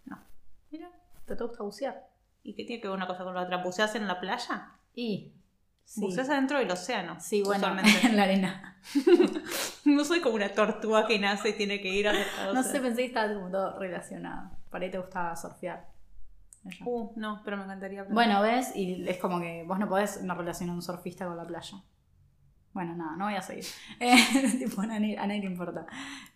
No. 0.06 0.18
Mira, 0.70 0.90
¿te, 1.26 1.36
te 1.36 1.44
gusta 1.44 1.62
bucear? 1.62 2.08
¿Y 2.42 2.54
qué 2.54 2.64
tiene 2.64 2.80
que 2.80 2.88
ver 2.88 2.96
una 2.96 3.06
cosa 3.06 3.22
con 3.24 3.34
la 3.34 3.42
otra? 3.42 3.58
¿Buceas 3.58 3.94
en 3.94 4.08
la 4.08 4.18
playa? 4.18 4.72
Y. 4.94 5.34
Sí, 5.84 6.00
Buceas 6.00 6.30
adentro 6.30 6.58
del 6.58 6.70
océano. 6.70 7.18
sí 7.20 7.42
bueno, 7.42 7.66
usualmente. 7.66 7.90
en 8.06 8.16
la 8.16 8.22
arena. 8.22 8.78
no 9.84 10.04
soy 10.04 10.20
como 10.20 10.36
una 10.36 10.48
tortuga 10.48 11.06
que 11.06 11.18
nace 11.18 11.50
y 11.50 11.52
tiene 11.54 11.80
que 11.80 11.88
ir 11.88 12.08
a 12.08 12.12
No 12.54 12.62
sé, 12.62 12.80
pensé 12.80 13.02
que 13.02 13.08
estaba 13.08 13.34
como 13.34 13.50
todo 13.50 13.78
relacionado. 13.78 14.50
Para 14.70 14.84
ahí 14.84 14.90
te 14.90 14.98
gustaba 14.98 15.36
surfear. 15.36 15.88
Uh, 16.84 17.12
no, 17.16 17.40
pero 17.44 17.56
me 17.56 17.64
encantaría. 17.64 18.04
Bueno, 18.04 18.42
ves, 18.42 18.74
y 18.76 19.08
es 19.08 19.18
como 19.18 19.40
que 19.40 19.64
vos 19.66 19.78
no 19.78 19.88
podés 19.88 20.18
una 20.22 20.34
relación 20.34 20.70
un 20.70 20.82
surfista 20.82 21.26
con 21.26 21.36
la 21.36 21.46
playa. 21.46 21.82
Bueno, 22.72 22.94
nada, 22.94 23.16
no 23.16 23.24
voy 23.24 23.34
a 23.34 23.42
seguir. 23.42 23.64
Eh, 23.98 24.16
tipo, 24.58 24.80
a 24.82 24.86
nadie, 24.86 25.18
a 25.18 25.26
nadie 25.26 25.40
le 25.40 25.46
importa. 25.46 25.86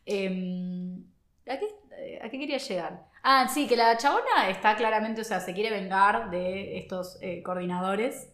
Em, 0.04 1.04
¿a, 1.48 1.58
qué, 1.58 1.66
eh, 1.98 2.20
¿A 2.22 2.28
qué 2.28 2.38
quería 2.38 2.58
llegar? 2.58 3.06
Ah, 3.22 3.48
sí, 3.48 3.66
que 3.66 3.76
la 3.76 3.96
chabona 3.96 4.48
está 4.48 4.76
claramente, 4.76 5.22
o 5.22 5.24
sea, 5.24 5.40
se 5.40 5.54
quiere 5.54 5.70
vengar 5.70 6.30
de 6.30 6.78
estos 6.78 7.18
eh, 7.22 7.42
coordinadores. 7.42 8.30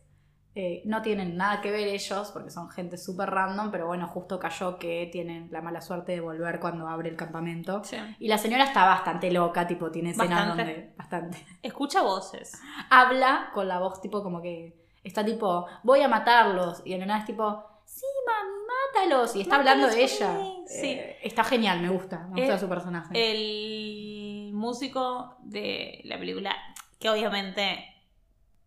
Eh, 0.56 0.82
no 0.84 1.00
tienen 1.00 1.36
nada 1.36 1.60
que 1.60 1.70
ver 1.70 1.86
ellos, 1.86 2.32
porque 2.32 2.50
son 2.50 2.68
gente 2.70 2.96
súper 2.96 3.30
random, 3.30 3.70
pero 3.70 3.86
bueno, 3.86 4.08
justo 4.08 4.40
cayó 4.40 4.80
que 4.80 5.08
tienen 5.12 5.48
la 5.52 5.62
mala 5.62 5.80
suerte 5.80 6.10
de 6.10 6.20
volver 6.20 6.58
cuando 6.58 6.88
abre 6.88 7.08
el 7.08 7.14
campamento. 7.16 7.84
Sí. 7.84 7.96
Y 8.18 8.26
la 8.26 8.36
señora 8.36 8.64
está 8.64 8.84
bastante 8.84 9.30
loca, 9.30 9.68
tipo, 9.68 9.92
tiene 9.92 10.10
escenas 10.10 10.48
donde. 10.48 10.92
Bastante 10.96 11.46
Escucha 11.62 12.02
voces. 12.02 12.60
habla 12.90 13.50
con 13.54 13.68
la 13.68 13.78
voz 13.78 14.00
tipo 14.00 14.24
como 14.24 14.42
que 14.42 14.76
está 15.04 15.24
tipo, 15.24 15.66
voy 15.84 16.02
a 16.02 16.08
matarlos. 16.08 16.82
Y 16.84 16.94
en 16.94 17.06
nada 17.06 17.20
es 17.20 17.26
tipo, 17.26 17.64
sí, 17.84 18.06
mami, 18.26 18.59
mátalos. 18.94 19.36
Y 19.36 19.42
está 19.42 19.56
hablando 19.56 19.88
de 19.88 20.02
ella. 20.02 20.38
Sí. 20.66 20.86
Eh, 20.88 21.18
está 21.22 21.44
genial, 21.44 21.80
me 21.80 21.88
gusta. 21.88 22.26
Me 22.30 22.40
gusta 22.40 22.56
Eh, 22.56 22.58
su 22.58 22.68
personaje. 22.68 23.08
El 23.14 24.52
músico 24.52 25.36
de 25.42 26.00
la 26.04 26.18
película, 26.18 26.54
que 26.98 27.08
obviamente, 27.10 27.84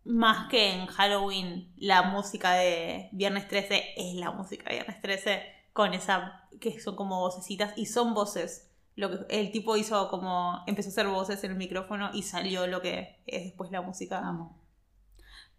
más 0.04 0.48
que 0.48 0.72
en 0.72 0.86
Halloween, 0.86 1.72
la 1.76 2.02
música 2.02 2.52
de 2.52 3.08
Viernes 3.12 3.48
13 3.48 3.94
es 3.96 4.14
la 4.14 4.30
música 4.30 4.64
de 4.68 4.76
Viernes 4.76 5.00
13, 5.00 5.42
con 5.72 5.94
esa, 5.94 6.48
que 6.60 6.80
son 6.80 6.96
como 6.96 7.20
vocecitas, 7.20 7.72
y 7.76 7.86
son 7.86 8.14
voces. 8.14 8.70
Lo 8.96 9.10
que 9.10 9.40
el 9.40 9.50
tipo 9.50 9.76
hizo 9.76 10.08
como, 10.08 10.62
empezó 10.66 10.88
a 10.88 10.92
hacer 10.92 11.08
voces 11.08 11.42
en 11.44 11.52
el 11.52 11.56
micrófono 11.56 12.10
y 12.12 12.22
salió 12.22 12.66
lo 12.66 12.80
que 12.80 13.22
es 13.26 13.44
después 13.44 13.70
la 13.70 13.82
música. 13.82 14.18
Amo. 14.18 14.60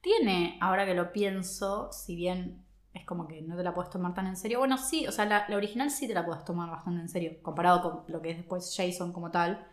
Tiene, 0.01 0.57
ahora 0.61 0.85
que 0.85 0.93
lo 0.93 1.11
pienso, 1.11 1.91
si 1.91 2.15
bien 2.15 2.64
es 2.95 3.05
como 3.05 3.27
que 3.27 3.41
no 3.41 3.55
te 3.55 3.63
la 3.63 3.73
puedes 3.73 3.91
tomar 3.91 4.13
tan 4.13 4.25
en 4.27 4.35
serio. 4.35 4.59
Bueno, 4.59 4.77
sí, 4.77 5.05
o 5.07 5.11
sea, 5.11 5.25
la, 5.25 5.45
la 5.47 5.55
original 5.57 5.91
sí 5.91 6.07
te 6.07 6.13
la 6.13 6.25
puedes 6.25 6.43
tomar 6.43 6.69
bastante 6.69 7.01
en 7.01 7.09
serio, 7.09 7.33
comparado 7.43 7.81
con 7.81 8.03
lo 8.07 8.21
que 8.21 8.31
es 8.31 8.37
después 8.37 8.73
Jason 8.75 9.13
como 9.13 9.29
tal. 9.31 9.67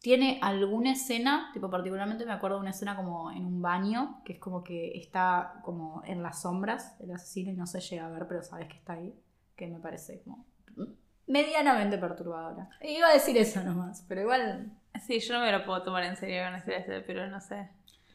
Tiene 0.00 0.38
alguna 0.42 0.92
escena, 0.92 1.50
tipo 1.52 1.68
particularmente 1.70 2.24
me 2.26 2.32
acuerdo 2.32 2.58
de 2.58 2.60
una 2.60 2.70
escena 2.70 2.94
como 2.94 3.32
en 3.32 3.44
un 3.44 3.60
baño, 3.60 4.20
que 4.24 4.34
es 4.34 4.38
como 4.38 4.62
que 4.62 4.96
está 4.96 5.60
como 5.64 6.02
en 6.04 6.22
las 6.22 6.42
sombras 6.42 6.94
el 7.00 7.10
asesino 7.10 7.50
y 7.50 7.56
no 7.56 7.66
se 7.66 7.80
llega 7.80 8.06
a 8.06 8.10
ver, 8.10 8.28
pero 8.28 8.42
sabes 8.42 8.68
que 8.68 8.76
está 8.76 8.92
ahí, 8.92 9.18
que 9.56 9.66
me 9.66 9.80
parece 9.80 10.20
como 10.22 10.46
medianamente 11.26 11.98
perturbadora. 11.98 12.68
Iba 12.82 13.08
a 13.08 13.14
decir 13.14 13.36
eso 13.36 13.62
nomás, 13.62 14.04
pero 14.06 14.20
igual 14.20 14.70
Sí, 15.00 15.20
yo 15.20 15.34
no 15.34 15.40
me 15.40 15.52
lo 15.52 15.64
puedo 15.64 15.82
tomar 15.82 16.04
en 16.04 16.16
serio 16.16 16.36
Viernes 16.36 16.64
13, 16.64 17.00
pero 17.02 17.26
no 17.28 17.40
sé. 17.40 17.68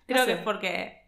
Creo 0.08 0.26
sé. 0.26 0.34
que 0.34 0.40
es 0.40 0.44
porque 0.44 1.01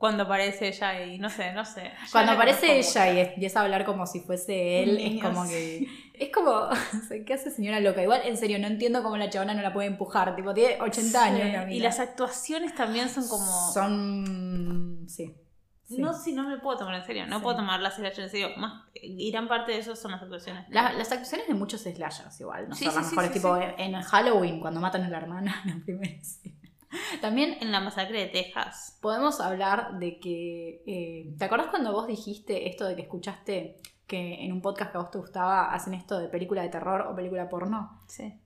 cuando 0.00 0.22
aparece 0.22 0.68
ella 0.68 1.04
y 1.04 1.18
no 1.18 1.28
sé, 1.28 1.52
no 1.52 1.62
sé. 1.66 1.92
Cuando 2.10 2.32
aparece 2.32 2.78
ella 2.78 3.12
y 3.12 3.20
empieza 3.20 3.60
a 3.60 3.64
hablar 3.64 3.84
como 3.84 4.06
si 4.06 4.20
fuese 4.20 4.82
él, 4.82 4.96
es 4.96 5.22
como 5.22 5.44
sí. 5.44 5.50
que. 5.52 6.24
Es 6.24 6.32
como. 6.32 6.68
¿Qué 7.26 7.34
hace 7.34 7.50
señora 7.50 7.80
loca? 7.80 8.02
Igual, 8.02 8.22
en 8.24 8.38
serio, 8.38 8.58
no 8.58 8.66
entiendo 8.66 9.02
cómo 9.02 9.18
la 9.18 9.28
chabona 9.28 9.52
no 9.52 9.60
la 9.60 9.74
puede 9.74 9.88
empujar. 9.88 10.34
Tipo, 10.34 10.54
tiene 10.54 10.80
80 10.80 11.22
años. 11.22 11.42
Sí, 11.42 11.52
la. 11.52 11.70
Y 11.74 11.80
las 11.80 12.00
actuaciones 12.00 12.74
también 12.74 13.10
son 13.10 13.28
como... 13.28 13.44
Son. 13.72 15.04
Sí. 15.06 15.36
Sí. 15.84 15.98
No, 16.00 16.14
si 16.14 16.32
no 16.32 16.48
me 16.48 16.56
puedo 16.58 16.78
tomar 16.78 16.94
en 16.94 17.04
serio. 17.04 17.26
No 17.26 17.36
Sí. 17.38 17.42
puedo 17.42 17.56
tomar 17.56 17.80
la 17.80 17.90
slasher 17.90 18.24
en 18.24 18.30
serio. 18.30 18.48
Más, 18.56 18.84
gran 19.32 19.48
parte 19.48 19.72
de 19.72 19.80
eso 19.80 19.94
son 19.96 20.12
las 20.12 20.22
actuaciones. 20.22 20.64
La- 20.70 20.92
las 20.94 21.12
actuaciones 21.12 21.46
de 21.46 21.52
muchos 21.54 21.82
slashers 21.82 22.40
igual, 22.40 22.68
no 22.70 22.74
Sí, 22.74 22.84
son 22.84 22.92
sí, 22.94 22.98
las 23.00 23.06
sí, 23.08 23.16
mejores. 23.16 23.30
sí, 23.32 23.38
tipo, 23.38 23.56
sí. 23.58 23.64
en 23.76 24.00
Halloween, 24.00 24.60
cuando 24.60 24.80
matan 24.80 25.02
a 25.02 25.08
la 25.10 25.18
hermana, 25.18 25.60
la 25.66 25.76
primera 25.84 26.14
escena. 26.14 26.56
También 27.20 27.56
En 27.60 27.72
la 27.72 27.80
masacre 27.80 28.20
de 28.20 28.26
Texas. 28.26 28.98
podemos 29.00 29.40
hablar 29.40 29.98
de 29.98 30.18
que. 30.18 30.82
eh, 30.86 31.34
¿Te 31.38 31.44
acordás 31.44 31.68
cuando 31.68 31.92
vos 31.92 32.06
dijiste 32.06 32.68
esto 32.68 32.84
de 32.86 32.96
que 32.96 33.02
escuchaste 33.02 33.76
que 34.06 34.44
en 34.44 34.52
un 34.52 34.60
podcast 34.60 34.90
que 34.92 34.98
a 34.98 35.00
vos 35.02 35.10
te 35.10 35.18
gustaba 35.18 35.72
hacen 35.72 35.94
esto 35.94 36.18
de 36.18 36.28
película 36.28 36.62
de 36.62 36.68
terror 36.68 37.02
o 37.02 37.14
película 37.14 37.48
porno? 37.48 38.00
Sí. 38.08 38.40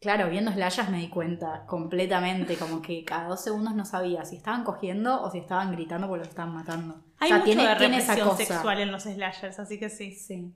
Claro, 0.00 0.30
viendo 0.30 0.50
Slashers 0.50 0.88
me 0.88 0.98
di 0.98 1.10
cuenta 1.10 1.66
completamente, 1.66 2.56
como 2.56 2.80
que 2.80 3.04
cada 3.04 3.28
dos 3.28 3.42
segundos 3.42 3.74
no 3.74 3.84
sabía 3.84 4.24
si 4.24 4.36
estaban 4.36 4.64
cogiendo 4.64 5.20
o 5.22 5.30
si 5.30 5.38
estaban 5.38 5.72
gritando 5.72 6.06
porque 6.08 6.20
los 6.20 6.28
estaban 6.28 6.54
matando. 6.54 7.02
Hay 7.18 7.26
o 7.30 7.34
sea, 7.34 7.36
mucho 7.36 7.44
tiene, 7.44 7.68
de 7.68 7.76
tiene 7.76 7.96
esa 7.98 8.14
represión 8.14 8.28
cosa. 8.36 8.54
sexual 8.54 8.80
en 8.80 8.92
los 8.92 9.02
slashers, 9.02 9.58
así 9.58 9.78
que 9.78 9.90
sí. 9.90 10.12
Sí. 10.14 10.54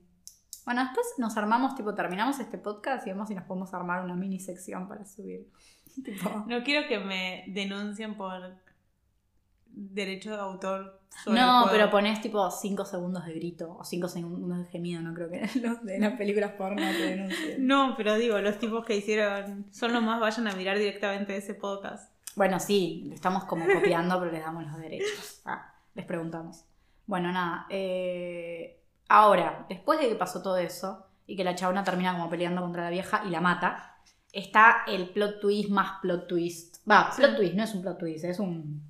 Bueno, 0.65 0.83
después 0.85 1.07
nos 1.19 1.37
armamos, 1.37 1.75
tipo, 1.75 1.95
terminamos 1.95 2.39
este 2.41 2.57
podcast 2.57 3.07
y 3.07 3.11
vemos 3.11 3.29
si 3.29 3.35
nos 3.35 3.45
podemos 3.45 3.75
armar 3.75 4.03
una 4.03 4.15
mini 4.15 4.41
sección 4.41 4.89
para 4.89 5.05
subir. 5.05 5.47
Tipo, 6.05 6.45
No 6.47 6.63
quiero 6.65 6.89
que 6.89 6.99
me 6.99 7.45
denuncien 7.49 8.15
por 8.17 8.57
derecho 9.67 10.31
de 10.31 10.37
autor. 10.41 11.01
sobre 11.25 11.41
no, 11.41 11.67
pero 11.71 11.91
pones 11.91 12.21
tipo 12.21 12.51
5 12.51 12.85
segundos 12.85 13.25
de 13.27 13.35
grito 13.35 13.77
o 13.79 13.85
5 13.85 14.09
segundos 14.09 14.59
de 14.59 14.65
gemido, 14.67 15.03
no 15.03 15.15
creo 15.15 15.29
que 15.31 15.41
los 15.61 15.85
de 15.85 15.99
las 15.99 16.15
películas 16.15 16.53
porno 16.53 16.83
te 16.83 17.11
denuncien. 17.11 17.67
No, 17.67 17.95
pero 17.97 18.15
digo, 18.15 18.39
los 18.39 18.59
tipos 18.59 18.85
que 18.85 18.97
hicieron 18.97 19.67
son 19.73 19.93
los 19.93 20.03
más 20.03 20.21
vayan 20.21 20.49
a 20.49 20.55
mirar 20.55 20.79
directamente 20.79 21.37
ese 21.37 21.55
podcast. 21.55 22.13
Bueno, 22.37 22.59
sí, 22.59 23.05
lo 23.09 23.15
estamos 23.15 23.45
como 23.45 23.65
copiando, 23.73 24.19
pero 24.19 24.33
les 24.33 24.43
damos 24.43 24.65
los 24.65 24.77
derechos. 24.79 25.41
Ah, 25.45 25.73
les 25.95 26.05
preguntamos. 26.05 26.65
Bueno, 27.07 27.31
nada. 27.33 27.67
eh, 27.71 28.81
ahora, 29.09 29.67
después 29.69 30.01
de 30.01 30.09
que 30.09 30.15
pasó 30.17 30.43
todo 30.43 30.57
eso 30.57 31.07
y 31.27 31.37
que 31.37 31.45
la 31.45 31.55
chabona 31.55 31.85
termina 31.85 32.13
como 32.13 32.29
peleando 32.29 32.61
contra 32.63 32.85
la 32.85 32.91
vieja 32.91 33.23
y 33.27 33.31
la 33.31 33.41
mata, 33.41 33.94
está 34.35 34.85
el 34.87 35.09
plot 35.11 35.41
twist 35.41 35.71
más 35.71 36.01
plot 36.03 36.27
twist. 36.27 36.77
Va, 36.91 37.11
Sí. 37.13 37.23
plot 37.23 37.37
twist, 37.37 37.55
no 37.55 37.65
es 37.65 37.75
un 37.75 37.83
plot 37.83 37.99
twist, 37.99 38.25
es 38.25 38.39
un 38.39 38.83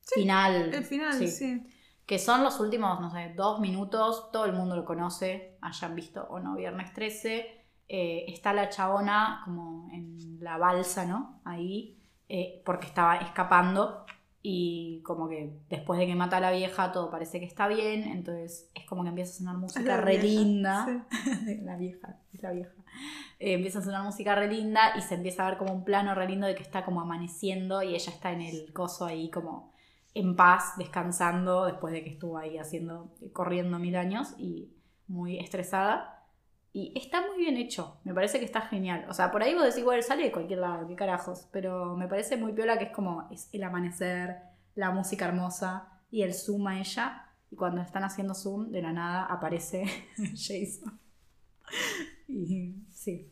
final. 0.00 0.74
El 0.74 0.84
final, 0.84 1.12
sí. 1.14 1.28
sí. 1.28 1.66
Que 2.06 2.18
son 2.18 2.42
los 2.42 2.58
últimos, 2.60 3.00
no 3.00 3.10
sé, 3.10 3.34
dos 3.36 3.60
minutos. 3.60 4.30
Todo 4.32 4.46
el 4.46 4.54
mundo 4.54 4.74
lo 4.76 4.84
conoce, 4.84 5.56
hayan 5.60 5.94
visto 5.94 6.26
o 6.30 6.40
no 6.40 6.56
Viernes 6.56 6.92
13. 6.94 7.46
Eh, 7.90 8.24
está 8.28 8.52
la 8.52 8.68
chabona 8.70 9.42
como 9.44 9.88
en 9.92 10.38
la 10.40 10.56
balsa, 10.56 11.04
¿no? 11.04 11.40
Ahí, 11.44 11.98
eh, 12.28 12.62
porque 12.64 12.86
estaba 12.86 13.16
escapando. 13.16 14.06
Y 14.40 15.02
como 15.02 15.28
que 15.28 15.58
después 15.68 15.98
de 15.98 16.06
que 16.06 16.14
mata 16.14 16.38
a 16.38 16.40
la 16.40 16.50
vieja, 16.52 16.92
todo 16.92 17.10
parece 17.10 17.40
que 17.40 17.46
está 17.46 17.68
bien. 17.68 18.04
Entonces 18.04 18.70
es 18.74 18.86
como 18.86 19.02
que 19.02 19.10
empieza 19.10 19.32
a 19.32 19.36
sonar 19.38 19.56
música 19.58 19.82
La 19.82 19.96
re 20.00 20.18
vieja, 20.18 20.24
linda. 20.24 20.86
sí. 20.86 21.56
la 21.62 21.76
vieja, 21.76 22.16
es 22.32 22.42
la 22.42 22.52
vieja. 22.52 22.72
Eh, 23.38 23.54
empieza 23.54 23.78
a 23.78 23.82
sonar 23.82 24.02
música 24.02 24.34
re 24.34 24.48
linda 24.48 24.94
y 24.96 25.02
se 25.02 25.14
empieza 25.14 25.46
a 25.46 25.50
ver 25.50 25.58
como 25.58 25.72
un 25.72 25.84
plano 25.84 26.14
re 26.14 26.26
lindo 26.26 26.46
de 26.46 26.54
que 26.54 26.62
está 26.62 26.84
como 26.84 27.00
amaneciendo 27.00 27.82
y 27.82 27.94
ella 27.94 28.12
está 28.12 28.32
en 28.32 28.40
el 28.40 28.72
coso 28.72 29.06
ahí 29.06 29.30
como 29.30 29.72
en 30.14 30.34
paz, 30.34 30.76
descansando 30.76 31.66
después 31.66 31.92
de 31.92 32.02
que 32.02 32.10
estuvo 32.10 32.38
ahí 32.38 32.58
haciendo, 32.58 33.14
corriendo 33.32 33.78
mil 33.78 33.94
años 33.96 34.34
y 34.38 34.72
muy 35.06 35.38
estresada. 35.38 36.26
Y 36.72 36.92
está 36.98 37.26
muy 37.26 37.38
bien 37.38 37.56
hecho, 37.56 37.98
me 38.04 38.12
parece 38.12 38.38
que 38.38 38.44
está 38.44 38.62
genial. 38.62 39.06
O 39.08 39.14
sea, 39.14 39.30
por 39.30 39.42
ahí 39.42 39.54
vos 39.54 39.64
decís, 39.64 39.84
bueno, 39.84 40.02
sale 40.02 40.24
de 40.24 40.32
cualquier 40.32 40.58
lado, 40.58 40.86
qué 40.86 40.96
carajos, 40.96 41.48
pero 41.50 41.96
me 41.96 42.08
parece 42.08 42.36
muy 42.36 42.52
piola 42.52 42.78
que 42.78 42.84
es 42.84 42.90
como 42.90 43.28
es 43.30 43.48
el 43.52 43.62
amanecer, 43.62 44.36
la 44.74 44.90
música 44.90 45.26
hermosa 45.26 45.88
y 46.10 46.22
el 46.22 46.34
zoom 46.34 46.66
a 46.66 46.80
ella. 46.80 47.24
Y 47.50 47.56
cuando 47.56 47.80
están 47.80 48.04
haciendo 48.04 48.34
zoom, 48.34 48.70
de 48.70 48.82
la 48.82 48.92
nada 48.92 49.24
aparece 49.24 49.84
Jason. 50.16 51.00
Y 52.28 52.74
sí. 52.92 53.30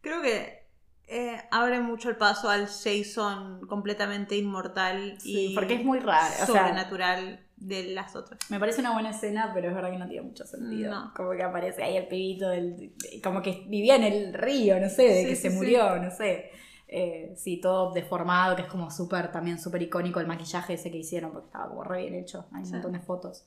Creo 0.00 0.22
que 0.22 0.66
eh, 1.06 1.40
abre 1.50 1.80
mucho 1.80 2.10
el 2.10 2.16
paso 2.16 2.50
al 2.50 2.66
Jason 2.66 3.66
completamente 3.66 4.36
inmortal 4.36 5.18
Sí, 5.20 5.52
y 5.52 5.54
porque 5.54 5.74
es 5.74 5.84
muy 5.84 6.00
raro. 6.00 6.26
O 6.26 6.36
sea, 6.36 6.46
sobrenatural 6.46 7.40
de 7.56 7.84
las 7.84 8.14
otras. 8.14 8.38
me 8.50 8.60
parece 8.60 8.80
una 8.80 8.92
buena 8.92 9.10
escena, 9.10 9.50
pero 9.54 9.68
es 9.68 9.74
verdad 9.74 9.90
que 9.90 9.98
no 9.98 10.06
tiene 10.06 10.22
mucho 10.22 10.46
sentido. 10.46 10.90
No. 10.90 11.12
Como 11.14 11.32
que 11.32 11.42
aparece 11.42 11.82
ahí 11.82 11.96
el 11.96 12.06
pibito, 12.08 12.48
del, 12.48 12.92
como 13.22 13.42
que 13.42 13.64
vivía 13.68 13.96
en 13.96 14.04
el 14.04 14.34
río, 14.34 14.78
no 14.78 14.88
sé, 14.88 15.02
de 15.02 15.22
Sí, 15.22 15.28
que 15.28 15.36
sí, 15.36 15.42
se 15.42 15.50
murió, 15.50 15.96
no 15.96 16.10
sé. 16.10 16.50
Eh, 16.86 17.34
sí, 17.36 17.60
todo 17.60 17.92
deformado, 17.92 18.56
que 18.56 18.62
es 18.62 18.68
como 18.68 18.90
súper, 18.90 19.30
también 19.30 19.58
súper 19.58 19.82
icónico 19.82 20.20
el 20.20 20.26
maquillaje 20.26 20.74
ese 20.74 20.90
que 20.90 20.98
hicieron, 20.98 21.32
porque 21.32 21.46
estaba 21.46 21.68
como 21.68 21.84
re 21.84 22.02
bien 22.02 22.14
hecho. 22.14 22.46
Hay 22.52 22.62
un 22.64 22.70
montón 22.70 22.92
de 22.92 23.00
fotos. 23.00 23.46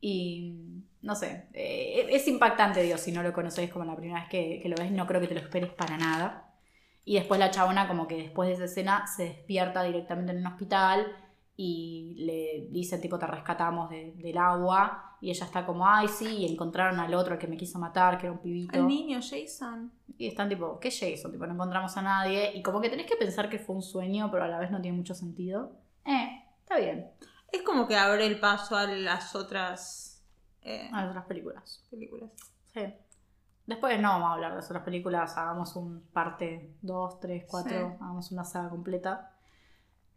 Y 0.00 0.82
no 1.02 1.14
sé, 1.14 1.46
eh, 1.52 2.06
es 2.10 2.26
impactante, 2.28 2.82
digo, 2.82 2.98
si 2.98 3.12
no 3.12 3.22
lo 3.22 3.32
conoces 3.32 3.70
como 3.70 3.84
la 3.84 3.96
primera 3.96 4.20
vez 4.20 4.28
que, 4.28 4.60
que 4.62 4.68
lo 4.68 4.76
ves, 4.76 4.90
no 4.90 5.06
creo 5.06 5.20
que 5.20 5.28
te 5.28 5.34
lo 5.34 5.40
esperes 5.40 5.70
para 5.70 5.96
nada. 5.96 6.54
Y 7.04 7.14
después 7.14 7.38
la 7.38 7.50
chabona 7.50 7.86
como 7.88 8.08
que 8.08 8.16
después 8.16 8.48
de 8.48 8.54
esa 8.54 8.64
escena 8.64 9.06
se 9.06 9.24
despierta 9.24 9.82
directamente 9.84 10.32
en 10.32 10.38
un 10.38 10.46
hospital 10.48 11.06
y 11.56 12.14
le 12.18 12.66
dicen 12.70 13.00
tipo 13.00 13.18
te 13.18 13.26
rescatamos 13.26 13.88
de- 13.90 14.12
del 14.16 14.36
agua 14.36 15.16
y 15.20 15.30
ella 15.30 15.46
está 15.46 15.64
como, 15.64 15.86
ay 15.88 16.08
sí, 16.08 16.26
y 16.26 16.52
encontraron 16.52 16.98
al 17.00 17.14
otro 17.14 17.34
el 17.34 17.40
que 17.40 17.46
me 17.46 17.56
quiso 17.56 17.78
matar, 17.78 18.18
que 18.18 18.26
era 18.26 18.32
un 18.32 18.40
pibito. 18.40 18.76
El 18.76 18.86
niño 18.88 19.20
Jason. 19.22 19.90
Y 20.18 20.26
están 20.26 20.48
tipo, 20.48 20.78
¿qué 20.80 20.90
Jason? 20.90 21.30
Tipo, 21.32 21.46
no 21.46 21.54
encontramos 21.54 21.96
a 21.96 22.02
nadie. 22.02 22.50
Y 22.54 22.62
como 22.62 22.80
que 22.80 22.90
tenés 22.90 23.06
que 23.06 23.16
pensar 23.16 23.48
que 23.48 23.58
fue 23.58 23.76
un 23.76 23.82
sueño, 23.82 24.28
pero 24.30 24.44
a 24.44 24.48
la 24.48 24.58
vez 24.58 24.70
no 24.70 24.80
tiene 24.82 24.96
mucho 24.96 25.14
sentido. 25.14 25.72
Eh, 26.04 26.42
está 26.60 26.76
bien. 26.78 27.06
Es 27.52 27.62
como 27.62 27.86
que 27.86 27.96
abre 27.96 28.26
el 28.26 28.38
paso 28.40 28.76
a 28.76 28.86
las 28.86 29.34
otras 29.34 30.22
eh, 30.62 30.88
A 30.92 31.02
las 31.02 31.10
otras 31.10 31.26
películas. 31.26 31.84
películas. 31.90 32.30
Sí. 32.74 32.82
Después 33.66 34.00
no 34.00 34.08
vamos 34.10 34.28
a 34.30 34.32
hablar 34.34 34.50
de 34.52 34.56
las 34.58 34.66
otras 34.66 34.84
películas, 34.84 35.36
hagamos 35.36 35.74
un 35.76 36.00
parte 36.12 36.72
2, 36.82 37.20
3, 37.20 37.44
4, 37.48 37.70
Sí. 37.70 37.76
hagamos 38.00 38.30
una 38.32 38.44
saga 38.44 38.68
completa. 38.70 39.32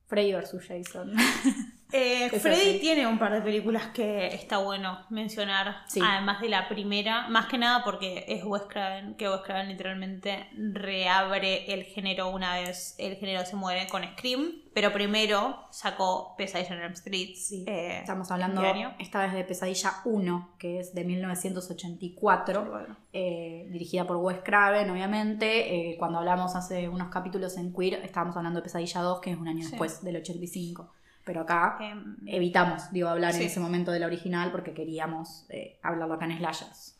Freddy 0.08 0.34
vs. 0.34 0.68
Jason. 0.68 1.14
Eh, 1.92 2.30
Freddy 2.40 2.80
tiene 2.80 3.08
un 3.08 3.18
par 3.18 3.34
de 3.34 3.42
películas 3.42 3.88
que 3.88 4.28
está 4.28 4.58
bueno 4.60 5.00
mencionar, 5.10 5.78
Sí. 5.88 6.00
además 6.04 6.40
de 6.40 6.50
la 6.50 6.70
primera, 6.70 7.28
más 7.30 7.48
que 7.48 7.58
nada 7.58 7.84
porque 7.84 8.26
es 8.28 8.44
Wes 8.44 8.64
Craven, 8.70 9.16
que 9.16 9.28
Wes 9.28 9.42
Craven 9.42 9.70
literalmente 9.70 10.48
reabre 10.56 11.74
el 11.74 11.84
género 11.86 12.30
una 12.30 12.60
vez 12.60 12.96
el 13.00 13.16
género 13.16 13.44
se 13.46 13.56
muere 13.56 13.88
con 13.88 14.04
Scream, 14.04 14.52
pero 14.74 14.94
primero 14.94 15.66
sacó 15.72 16.36
Pesadilla 16.38 16.76
en 16.76 16.82
Elm 16.84 16.94
Street. 16.94 17.36
eh, 17.68 17.98
Estamos 18.02 18.30
hablando 18.30 18.62
esta 19.00 19.24
vez 19.24 19.34
de 19.34 19.44
Pesadilla 19.44 19.94
1, 20.06 20.56
que 20.60 20.80
es 20.80 20.94
de 20.94 21.04
1984. 21.04 22.66
Bueno. 22.70 22.96
eh, 23.14 23.68
dirigida 23.72 24.06
por 24.06 24.18
Wes 24.18 24.38
Craven, 24.44 24.90
obviamente. 24.92 25.90
Eh, 25.92 25.98
cuando 25.98 26.20
hablamos 26.20 26.56
hace 26.56 26.88
unos 26.88 27.10
capítulos 27.10 27.58
en 27.58 27.74
Queer, 27.74 27.96
estábamos 28.06 28.38
hablando 28.38 28.60
de 28.60 28.64
Pesadilla 28.64 29.02
2, 29.02 29.20
que 29.22 29.32
es 29.32 29.38
un 29.38 29.48
año 29.48 29.64
Sí. 29.64 29.72
después 29.72 30.04
del 30.04 30.18
85. 30.18 30.94
Pero 31.30 31.42
acá 31.42 31.78
Em, 31.80 32.18
evitamos, 32.26 32.92
digo, 32.92 33.08
hablar 33.08 33.36
en 33.36 33.42
Sí. 33.42 33.46
ese 33.46 33.60
momento 33.60 33.92
de 33.92 34.00
la 34.00 34.08
original 34.08 34.52
porque 34.52 34.74
queríamos 34.74 35.46
eh, 35.50 35.80
hablarlo 35.84 36.16
acá 36.16 36.26
en 36.26 36.36
Slashers. 36.40 36.96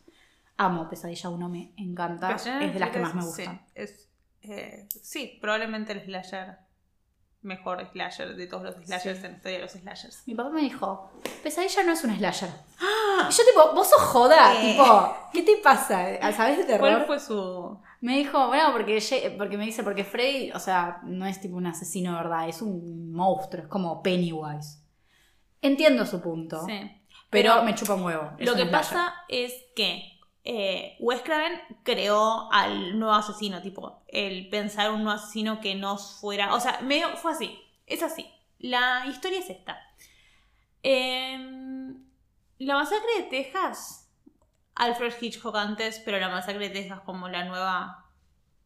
Amo 0.56 0.88
Pesadilla 0.88 1.30
1, 1.30 1.48
me 1.48 1.72
encanta. 1.76 2.28
Pesadilla 2.28 2.62
en 2.62 2.68
es 2.68 2.74
de 2.74 2.78
las 2.78 2.90
que 2.90 2.98
más 3.00 3.12
me 3.16 3.24
gustan. 3.24 3.60
Sí, 3.66 3.72
es, 3.74 4.08
eh, 4.42 4.86
sí, 5.02 5.36
probablemente 5.40 5.92
el 5.94 6.04
slasher, 6.04 6.58
mejor 7.42 7.84
slasher 7.90 8.36
de 8.36 8.46
todos 8.46 8.62
los 8.62 8.74
slashers 8.76 9.18
en 9.24 9.32
la 9.32 9.36
historia 9.38 9.56
de 9.58 9.62
los 9.64 9.72
slashers. 9.72 10.22
Mi 10.28 10.36
papá 10.36 10.50
me 10.50 10.60
dijo, 10.60 11.10
Pesadilla 11.42 11.82
no 11.82 11.92
es 11.94 12.04
un 12.04 12.16
slasher. 12.16 12.50
Y 13.28 13.32
yo 13.32 13.42
tipo, 13.44 13.74
vos 13.74 13.90
sos 13.90 14.00
joda, 14.02 14.54
Eh. 14.62 14.70
tipo, 14.72 15.16
¿qué 15.32 15.42
te 15.42 15.56
pasa? 15.60 16.06
¿Sabes 16.32 16.58
de 16.58 16.64
terror? 16.66 16.88
¿Cuál 16.88 17.06
fue 17.06 17.18
su...? 17.18 17.80
Me 18.00 18.16
dijo, 18.16 18.46
bueno, 18.46 18.72
porque, 18.72 19.34
porque 19.36 19.58
me 19.58 19.66
dice, 19.66 19.82
porque 19.82 20.04
Freddy, 20.04 20.50
o 20.52 20.58
sea, 20.58 21.00
no 21.04 21.26
es 21.26 21.40
tipo 21.40 21.56
un 21.56 21.66
asesino 21.66 22.14
verdad, 22.14 22.48
es 22.48 22.62
un 22.62 23.12
monstruo, 23.12 23.64
es 23.64 23.68
como 23.68 24.02
Pennywise. 24.02 24.78
Entiendo 25.60 26.06
su 26.06 26.22
punto, 26.22 26.64
Sí. 26.66 26.80
pero, 27.28 27.52
Pero 27.54 27.62
me 27.62 27.74
chupa 27.74 27.94
un 27.94 28.02
huevo. 28.04 28.30
Lo 28.38 28.54
que 28.54 28.64
pasa 28.66 29.14
es 29.28 29.52
que 29.76 30.18
eh, 30.44 30.96
Wes 31.00 31.20
Craven 31.20 31.60
creó 31.82 32.50
al 32.50 32.98
nuevo 32.98 33.12
asesino, 33.14 33.60
tipo, 33.60 34.02
el 34.08 34.48
pensar 34.48 34.90
un 34.90 35.04
nuevo 35.04 35.18
asesino 35.18 35.60
que 35.60 35.74
no 35.74 35.98
fuera. 35.98 36.54
O 36.54 36.60
sea, 36.60 36.80
medio 36.80 37.14
fue 37.16 37.32
así. 37.32 37.58
Es 37.86 38.02
así. 38.02 38.26
La 38.58 39.04
historia 39.06 39.40
es 39.40 39.50
esta. 39.50 39.78
Em, 40.82 42.02
la 42.58 42.74
masacre 42.74 43.10
de 43.18 43.22
Texas. 43.24 43.99
Alfred 44.84 45.14
Hitchcock 45.20 45.56
antes, 45.56 46.00
pero 46.04 46.18
la 46.18 46.28
masacre 46.28 46.68
de 46.68 46.74
Texas 46.74 47.00
como 47.06 47.28
la 47.28 47.44
nueva. 47.44 48.06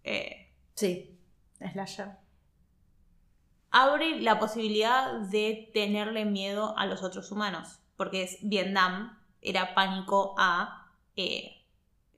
eh, 0.04 0.52
Sí, 0.74 1.18
slasher. 1.72 2.10
abre 3.70 4.20
la 4.20 4.38
posibilidad 4.38 5.12
de 5.20 5.70
tenerle 5.74 6.24
miedo 6.24 6.76
a 6.78 6.86
los 6.86 7.02
otros 7.02 7.30
humanos. 7.32 7.80
Porque 7.96 8.22
es 8.24 8.38
Vietnam, 8.42 9.18
era 9.40 9.74
pánico 9.74 10.34
a, 10.38 10.90
eh, 11.16 11.64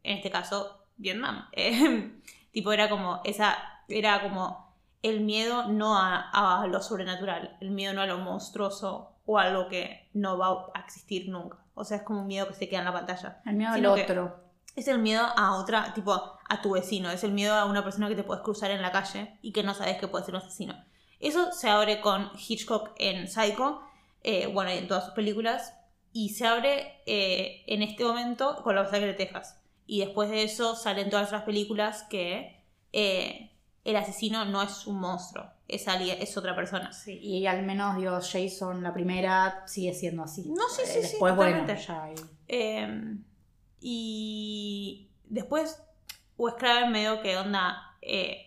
en 0.02 0.16
este 0.18 0.30
caso, 0.30 0.86
Vietnam. 0.96 1.48
Eh, 1.52 2.12
tipo, 2.52 2.72
era 2.72 2.88
como 2.88 3.20
esa, 3.24 3.56
era 3.88 4.22
como 4.22 4.74
el 5.02 5.20
miedo 5.20 5.68
no 5.68 5.96
a, 5.98 6.62
a 6.62 6.66
lo 6.66 6.80
sobrenatural, 6.82 7.56
el 7.60 7.70
miedo 7.70 7.92
no 7.94 8.00
a 8.02 8.06
lo 8.06 8.18
monstruoso 8.18 9.12
o 9.26 9.38
a 9.38 9.42
algo 9.44 9.68
que 9.68 10.05
no 10.16 10.38
va 10.38 10.70
a 10.74 10.80
existir 10.80 11.28
nunca. 11.28 11.58
O 11.74 11.84
sea, 11.84 11.98
es 11.98 12.02
como 12.02 12.22
un 12.22 12.26
miedo 12.26 12.48
que 12.48 12.54
se 12.54 12.68
queda 12.68 12.80
en 12.80 12.86
la 12.86 12.92
pantalla. 12.92 13.40
El 13.44 13.56
miedo 13.56 13.70
al 13.72 13.76
Sino 13.76 13.92
otro. 13.92 14.40
Es 14.74 14.88
el 14.88 14.98
miedo 14.98 15.24
a 15.36 15.56
otra, 15.56 15.92
tipo, 15.94 16.12
a 16.12 16.62
tu 16.62 16.72
vecino. 16.72 17.10
Es 17.10 17.22
el 17.24 17.32
miedo 17.32 17.54
a 17.54 17.66
una 17.66 17.84
persona 17.84 18.08
que 18.08 18.14
te 18.14 18.24
puedes 18.24 18.42
cruzar 18.42 18.70
en 18.70 18.82
la 18.82 18.92
calle 18.92 19.38
y 19.42 19.52
que 19.52 19.62
no 19.62 19.74
sabes 19.74 19.98
que 19.98 20.08
puede 20.08 20.24
ser 20.24 20.34
un 20.34 20.40
asesino. 20.40 20.74
Eso 21.20 21.52
se 21.52 21.68
abre 21.68 22.00
con 22.00 22.30
Hitchcock 22.36 22.92
en 22.98 23.28
Psycho, 23.28 23.80
eh, 24.22 24.46
bueno, 24.48 24.72
y 24.72 24.78
en 24.78 24.88
todas 24.88 25.04
sus 25.04 25.14
películas. 25.14 25.74
Y 26.12 26.30
se 26.30 26.46
abre 26.46 27.02
eh, 27.06 27.62
en 27.66 27.82
este 27.82 28.04
momento 28.04 28.62
con 28.62 28.74
La 28.74 28.82
Masacre 28.82 29.06
de 29.06 29.14
Texas. 29.14 29.60
Y 29.86 30.00
después 30.00 30.30
de 30.30 30.42
eso 30.42 30.74
salen 30.74 31.10
todas 31.10 31.30
las 31.30 31.42
películas 31.42 32.04
que 32.04 32.64
eh, 32.92 33.52
el 33.84 33.96
asesino 33.96 34.44
no 34.44 34.62
es 34.62 34.86
un 34.86 34.98
monstruo, 34.98 35.46
es, 35.68 35.88
alguien, 35.88 36.18
es 36.20 36.36
otra 36.36 36.54
persona. 36.54 36.92
Sí, 36.92 37.18
y 37.18 37.46
al 37.46 37.62
menos, 37.64 37.96
digo, 37.96 38.18
Jason, 38.20 38.82
la 38.82 38.92
primera, 38.94 39.62
sigue 39.66 39.92
siendo 39.94 40.22
así. 40.22 40.48
No, 40.50 40.68
sí, 40.68 40.82
Eh, 40.82 40.86
sí, 40.86 40.92
sí, 40.94 41.00
Después, 41.02 41.34
bueno, 41.36 41.58
totalmente. 41.60 41.86
ya 41.86 42.04
hay- 42.04 42.14
Eh, 42.48 43.16
y 43.80 45.08
después, 45.24 45.82
Wes 46.38 46.54
Craven 46.58 46.92
medio 46.92 47.20
que 47.22 47.36
onda. 47.36 47.82
eh, 48.02 48.42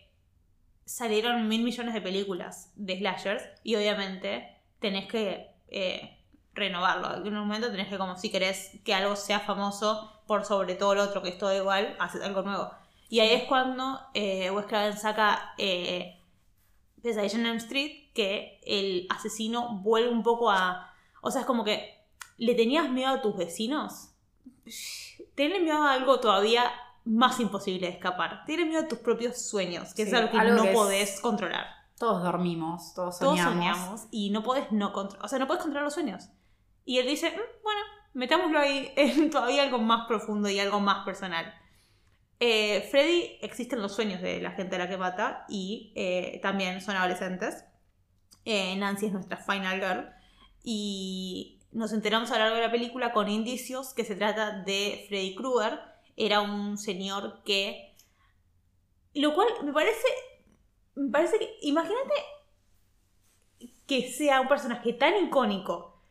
salieron 0.86 1.48
mil 1.48 1.64
millones 1.64 1.94
de 1.94 2.02
películas 2.02 2.72
de 2.76 2.98
slashers 2.98 3.44
y 3.64 3.76
obviamente 3.76 4.58
tenés 4.80 5.08
que 5.08 5.48
eh, 5.68 6.18
renovarlo. 6.54 7.26
En 7.28 7.34
un 7.38 7.46
momento 7.48 7.70
tenés 7.70 7.90
que, 7.90 7.98
como 7.98 8.18
si 8.18 8.32
querés 8.32 8.72
que 8.84 8.94
algo 8.96 9.16
sea 9.16 9.40
famoso 9.40 10.22
por 10.26 10.46
sobre 10.46 10.76
todo 10.76 10.96
lo 10.96 11.04
otro 11.04 11.22
que 11.22 11.30
es 11.30 11.38
todo 11.38 11.56
igual, 11.56 11.96
haces 12.00 12.22
algo 12.24 12.42
nuevo. 12.42 12.72
Y 13.10 13.20
ahí 13.20 13.32
es 13.34 13.44
cuando 13.44 14.00
eh, 14.14 14.50
Wes 14.52 14.66
Craven 14.66 14.98
saca 14.98 15.54
eh, 15.58 16.19
Pesadilla 17.02 17.38
en 17.40 17.46
Elm 17.46 17.58
Street, 17.58 18.12
que 18.14 18.60
el 18.66 19.08
asesino 19.10 19.80
vuelve 19.82 20.10
un 20.10 20.24
poco 20.24 20.52
a. 20.52 20.92
O 21.22 21.32
sea, 21.32 21.42
es 21.42 21.48
como 21.48 21.64
que 21.64 21.98
le 22.38 22.56
tenías 22.56 22.90
miedo 22.90 23.10
a 23.10 23.22
tus 23.22 23.36
vecinos. 23.36 24.10
Tenle 25.36 25.60
miedo 25.60 25.82
a 25.84 25.94
algo 25.94 26.20
todavía 26.20 26.72
más 27.06 27.40
imposible 27.40 27.88
de 27.88 27.94
escapar. 27.94 28.44
Tienes 28.46 28.68
miedo 28.68 28.82
a 28.84 28.88
tus 28.88 29.00
propios 29.00 29.42
sueños, 29.42 29.94
que 29.94 30.04
Sí, 30.04 30.10
es 30.10 30.14
algo 30.14 30.32
que 30.32 30.38
algo 30.38 30.56
no 30.58 30.64
que 30.64 30.70
es- 30.72 30.76
podés 30.76 31.22
controlar. 31.22 31.66
Todos 31.98 32.24
dormimos, 32.24 32.94
todos 32.94 33.20
Todos 33.20 33.38
soñamos. 33.40 33.54
soñamos 33.56 34.08
y 34.12 34.30
no 34.30 34.44
podés 34.44 34.72
no 34.72 34.94
controlar. 34.94 35.26
O 35.26 35.28
sea, 35.28 35.40
no 35.40 35.48
podés 35.48 35.62
controlar 35.64 35.84
los 35.86 35.94
sueños. 35.94 36.30
Y 36.86 36.98
él 37.00 37.08
dice, 37.08 37.30
"Mm, 37.32 37.64
bueno, 37.64 37.82
metámoslo 38.14 38.60
ahí 38.60 38.92
en 38.96 39.30
todavía 39.32 39.64
algo 39.64 39.80
más 39.80 40.08
profundo 40.08 40.50
y 40.50 40.60
algo 40.60 40.80
más 40.80 41.04
personal. 41.04 41.54
Eh, 42.40 42.88
Freddy 42.90 43.38
existen 43.42 43.82
los 43.82 43.94
sueños 43.94 44.22
de 44.22 44.40
la 44.40 44.52
gente 44.52 44.78
a 44.78 44.80
la 44.80 44.90
que 44.90 44.98
mata 44.98 45.46
y 45.50 45.92
eh, 45.96 46.40
también 46.42 46.82
son 46.82 46.96
adolescentes. 46.96 47.66
Eh, 48.46 48.76
Nancy 48.78 49.08
es 49.08 49.12
nuestra 49.12 49.38
final 49.38 49.80
girl. 49.80 50.10
Y 50.64 51.60
nos 51.72 51.94
enteramos 51.94 52.32
a 52.32 52.36
lo 52.36 52.40
largo 52.46 52.56
de 52.56 52.62
la 52.64 52.72
película 52.72 53.12
con 53.12 53.30
indicios 53.30 53.94
que 53.94 54.06
se 54.06 54.16
trata 54.16 54.64
de 54.64 55.06
Freddy 55.08 55.36
Krueger. 55.36 55.80
Era 56.16 56.42
un 56.42 56.78
señor 56.78 57.44
que... 57.44 57.96
Lo 59.14 59.34
cual 59.34 59.48
me 59.64 59.74
parece... 59.74 60.08
Me 60.96 61.12
parece 61.12 61.40
que... 61.40 61.58
Imagínate 61.62 62.14
que 63.86 64.12
sea 64.12 64.40
un 64.40 64.48
personaje 64.48 64.94
tan 64.94 65.26
icónico 65.26 66.02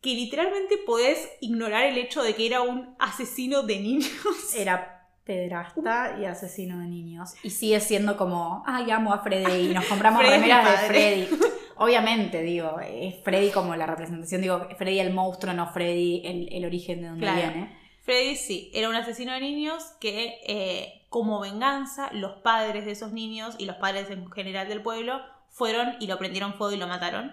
que 0.00 0.14
literalmente 0.14 0.78
podés 0.78 1.30
ignorar 1.40 1.84
el 1.84 1.98
hecho 1.98 2.22
de 2.22 2.34
que 2.34 2.46
era 2.46 2.62
un 2.62 2.96
asesino 2.98 3.62
de 3.62 3.78
niños. 3.78 4.54
Era 4.56 4.99
pederasta 5.30 6.16
y 6.20 6.24
asesino 6.24 6.78
de 6.80 6.86
niños. 6.86 7.34
Y 7.42 7.50
sigue 7.50 7.78
siendo 7.80 8.16
como, 8.16 8.62
ay, 8.66 8.90
amo 8.90 9.12
a 9.12 9.18
Freddy 9.20 9.70
y 9.70 9.74
nos 9.74 9.84
compramos 9.88 10.20
Freddy 10.22 10.40
remeras 10.40 10.82
de. 10.82 10.86
Freddy. 10.88 11.28
Obviamente, 11.76 12.42
digo, 12.42 12.78
es 12.80 13.14
Freddy 13.22 13.50
como 13.50 13.74
la 13.76 13.86
representación, 13.86 14.42
digo, 14.42 14.66
Freddy 14.76 14.98
el 15.00 15.12
monstruo, 15.14 15.54
no 15.54 15.68
Freddy 15.72 16.22
el, 16.24 16.48
el 16.52 16.64
origen 16.64 17.00
de 17.00 17.08
donde 17.08 17.22
Claro. 17.22 17.38
viene. 17.52 17.78
Freddy 18.02 18.36
sí, 18.36 18.70
era 18.74 18.88
un 18.88 18.94
asesino 18.96 19.32
de 19.32 19.40
niños 19.40 19.84
que 20.00 20.34
eh, 20.46 21.06
como 21.08 21.40
venganza 21.40 22.10
los 22.12 22.32
padres 22.42 22.84
de 22.84 22.92
esos 22.92 23.12
niños 23.12 23.54
y 23.58 23.66
los 23.66 23.76
padres 23.76 24.10
en 24.10 24.30
general 24.30 24.68
del 24.68 24.82
pueblo 24.82 25.20
fueron 25.48 25.94
y 26.00 26.06
lo 26.06 26.18
prendieron 26.18 26.54
fuego 26.54 26.72
y 26.74 26.76
lo 26.78 26.86
mataron. 26.88 27.32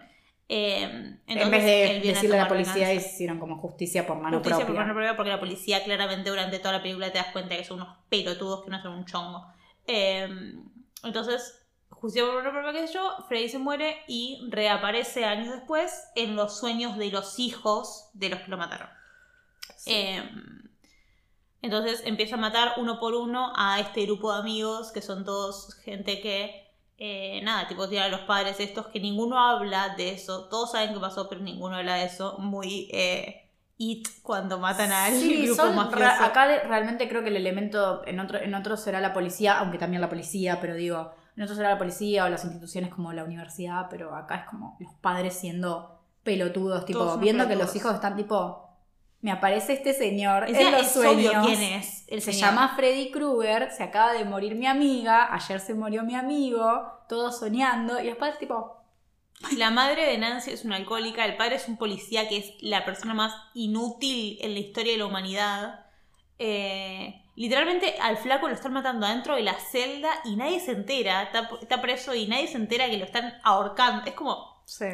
Eh, 0.49 0.83
en 0.83 1.19
entonces, 1.27 1.51
vez 1.51 1.65
de 2.03 2.13
decirle 2.13 2.39
a 2.39 2.43
la 2.43 2.47
policía, 2.47 2.93
hicieron 2.93 3.37
como 3.39 3.57
justicia 3.57 4.07
por 4.07 4.17
mano 4.17 4.37
Justicia 4.37 4.59
por 4.59 4.67
propia. 4.67 4.81
mano 4.81 4.93
propia 4.93 5.15
porque 5.17 5.29
la 5.29 5.39
policía 5.39 5.83
claramente 5.83 6.29
durante 6.29 6.59
toda 6.59 6.73
la 6.73 6.81
película 6.81 7.11
te 7.11 7.17
das 7.17 7.33
cuenta 7.33 7.57
que 7.57 7.65
son 7.65 7.81
unos 7.81 7.97
pelotudos 8.09 8.63
que 8.63 8.71
no 8.71 8.81
son 8.81 8.93
un 8.93 9.05
chongo. 9.05 9.45
Eh, 9.85 10.27
entonces, 11.03 11.67
justicia 11.89 12.25
por 12.25 12.35
mano 12.35 12.51
propia, 12.51 12.71
qué 12.73 12.87
sé 12.87 12.93
yo, 12.93 13.17
Freddy 13.27 13.49
se 13.49 13.59
muere 13.59 13.97
y 14.07 14.47
reaparece 14.49 15.25
años 15.25 15.53
después 15.53 16.05
en 16.15 16.35
los 16.35 16.57
sueños 16.57 16.97
de 16.97 17.11
los 17.11 17.39
hijos 17.39 18.09
de 18.13 18.29
los 18.29 18.39
que 18.39 18.51
lo 18.51 18.57
mataron. 18.57 18.89
Eh, 19.85 20.23
entonces 21.61 22.03
empieza 22.05 22.35
a 22.35 22.39
matar 22.39 22.73
uno 22.77 22.99
por 22.99 23.15
uno 23.15 23.51
a 23.55 23.79
este 23.79 24.03
grupo 24.05 24.31
de 24.31 24.39
amigos 24.39 24.91
que 24.91 25.01
son 25.01 25.25
todos 25.25 25.73
gente 25.83 26.21
que, 26.21 26.66
eh, 26.97 27.41
nada, 27.43 27.67
tipo 27.67 27.87
tienen 27.87 28.07
a 28.11 28.17
los 28.17 28.25
padres 28.25 28.59
estos 28.59 28.87
que 28.87 28.99
ninguno 28.99 29.37
habla 29.39 29.95
de 29.95 30.11
eso. 30.11 30.47
Todos 30.49 30.71
saben 30.71 30.93
qué 30.93 30.99
pasó, 30.99 31.29
pero 31.29 31.41
ninguno 31.41 31.75
habla 31.75 31.95
de 31.95 32.05
eso. 32.05 32.37
Muy 32.39 32.89
eh, 32.91 33.49
it 33.77 34.07
cuando 34.23 34.57
matan 34.59 34.91
al 34.91 35.13
Sí, 35.13 35.45
grupo 35.45 35.61
son 35.63 35.75
acá 36.23 36.47
de- 36.47 36.59
realmente 36.61 37.07
creo 37.07 37.21
que 37.23 37.29
el 37.29 37.35
elemento, 37.37 38.01
en 38.07 38.19
otro, 38.19 38.39
en 38.39 38.55
otro 38.55 38.75
será 38.77 38.99
la 38.99 39.13
policía, 39.13 39.59
aunque 39.59 39.77
también 39.77 40.01
la 40.01 40.09
policía, 40.09 40.59
pero 40.59 40.73
digo, 40.73 41.11
en 41.35 41.43
otro 41.43 41.55
será 41.55 41.69
la 41.69 41.77
policía 41.77 42.25
o 42.25 42.29
las 42.29 42.43
instituciones 42.43 42.91
como 42.91 43.13
la 43.13 43.23
universidad, 43.23 43.87
pero 43.91 44.15
acá 44.15 44.35
es 44.37 44.45
como 44.49 44.75
los 44.79 44.91
padres 44.95 45.35
siendo 45.35 45.99
pelotudos, 46.23 46.85
tipo, 46.85 47.17
viendo 47.19 47.47
que 47.47 47.55
los 47.55 47.75
hijos 47.75 47.93
están 47.93 48.15
tipo, 48.15 48.66
me 49.22 49.31
aparece 49.31 49.73
este 49.73 49.94
señor 49.94 50.48
Encima 50.48 50.69
en 50.69 50.72
los 50.72 50.88
es 50.88 50.91
sueños. 50.94 51.34
obvio 51.35 51.41
quién 51.41 51.61
es 51.61 52.06
el 52.07 52.22
se 52.22 52.34
señor. 52.34 52.52
llama 52.52 52.73
Freddy 52.76 53.11
Krueger, 53.11 53.72
se 53.72 53.84
acaba 53.84 54.14
de 54.14 54.26
morir 54.26 54.56
mi 54.56 54.68
amiga, 54.68 55.34
ayer 55.34 55.60
se 55.60 55.73
murió 55.73 56.03
mi 56.03 56.15
amigo, 56.15 57.03
todos 57.10 57.39
soñando, 57.39 57.99
y 58.02 58.06
después 58.07 58.38
tipo, 58.38 58.77
La 59.56 59.69
madre 59.72 60.06
de 60.07 60.18
Nancy 60.18 60.52
es 60.52 60.65
una 60.65 60.76
alcohólica, 60.77 61.26
el 61.26 61.38
padre 61.38 61.56
es 61.57 61.68
un 61.68 61.77
policía 61.77 62.27
que 62.27 62.38
es 62.38 62.53
la 62.61 62.85
persona 62.85 63.14
más 63.14 63.34
inútil 63.53 64.38
en 64.41 64.53
la 64.53 64.60
historia 64.60 64.94
de 64.94 64.98
la 64.99 65.06
humanidad. 65.06 65.85
Eh, 66.39 67.23
literalmente 67.35 67.95
al 68.02 68.18
flaco 68.18 68.48
lo 68.48 68.53
están 68.56 68.73
matando 68.73 69.06
adentro 69.06 69.35
de 69.35 69.44
la 69.44 69.53
celda 69.56 70.10
y 70.26 70.35
nadie 70.35 70.60
se 70.60 70.72
entera. 70.72 71.23
Está, 71.23 71.49
está 71.61 71.81
preso 71.81 72.14
y 72.15 72.27
nadie 72.27 72.48
se 72.48 72.57
entera 72.57 72.89
que 72.89 72.98
lo 72.98 73.06
están 73.06 73.34
ahorcando. 73.44 74.06
Es 74.06 74.14
como. 74.14 74.64
Sí. 74.65 74.85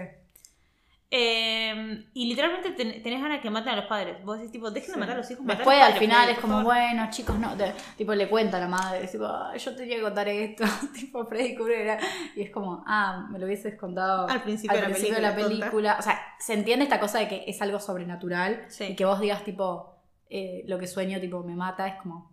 Eh, 1.15 2.05
y 2.15 2.25
literalmente 2.27 2.71
ten- 2.71 3.03
tenés 3.03 3.21
ganas 3.21 3.39
que 3.39 3.49
maten 3.51 3.73
a 3.73 3.75
los 3.75 3.85
padres. 3.85 4.23
Vos 4.25 4.37
decís, 4.37 4.51
tipo, 4.51 4.71
dejen 4.71 4.93
de 4.93 4.99
matar 4.99 5.13
a 5.13 5.17
los 5.19 5.29
hijos. 5.29 5.45
Después 5.45 5.79
al 5.79 5.93
final 5.93 6.27
es 6.29 6.39
como, 6.39 6.63
bueno, 6.63 7.07
chicos, 7.11 7.37
no. 7.37 7.51
tipo, 7.95 8.15
le 8.15 8.27
cuenta 8.27 8.57
a 8.57 8.61
la 8.61 8.67
madre, 8.67 9.03
es 9.05 9.11
tipo, 9.11 9.27
"Ay, 9.27 9.59
yo 9.59 9.75
te 9.75 9.85
llego 9.85 10.07
a 10.07 10.09
contar 10.09 10.27
esto. 10.27 10.63
tipo, 10.95 11.23
Freddy 11.27 11.53
Krueger. 11.55 11.99
Y 12.35 12.41
es 12.41 12.49
como, 12.49 12.83
ah, 12.87 13.27
me 13.29 13.37
lo 13.37 13.45
hubieses 13.45 13.75
contado 13.77 14.27
Al 14.27 14.41
principio 14.41 14.75
de 14.75 14.81
la 14.81 14.87
principio 14.87 15.15
de 15.15 15.21
la 15.21 15.35
película, 15.35 15.49
tonta. 15.51 15.69
película. 15.69 15.95
O 15.99 16.01
sea, 16.01 16.19
se 16.39 16.53
entiende 16.53 16.83
esta 16.85 16.99
cosa 16.99 17.19
de 17.19 17.27
que 17.27 17.43
es 17.47 17.61
algo 17.61 17.79
sobrenatural. 17.79 18.65
Sí. 18.69 18.85
Y 18.85 18.95
que 18.95 19.05
vos 19.05 19.19
digas, 19.19 19.43
tipo, 19.43 19.93
eh, 20.31 20.63
lo 20.67 20.79
que 20.79 20.87
sueño, 20.87 21.19
tipo, 21.19 21.43
me 21.43 21.53
mata, 21.55 21.87
es 21.87 22.01
como, 22.01 22.31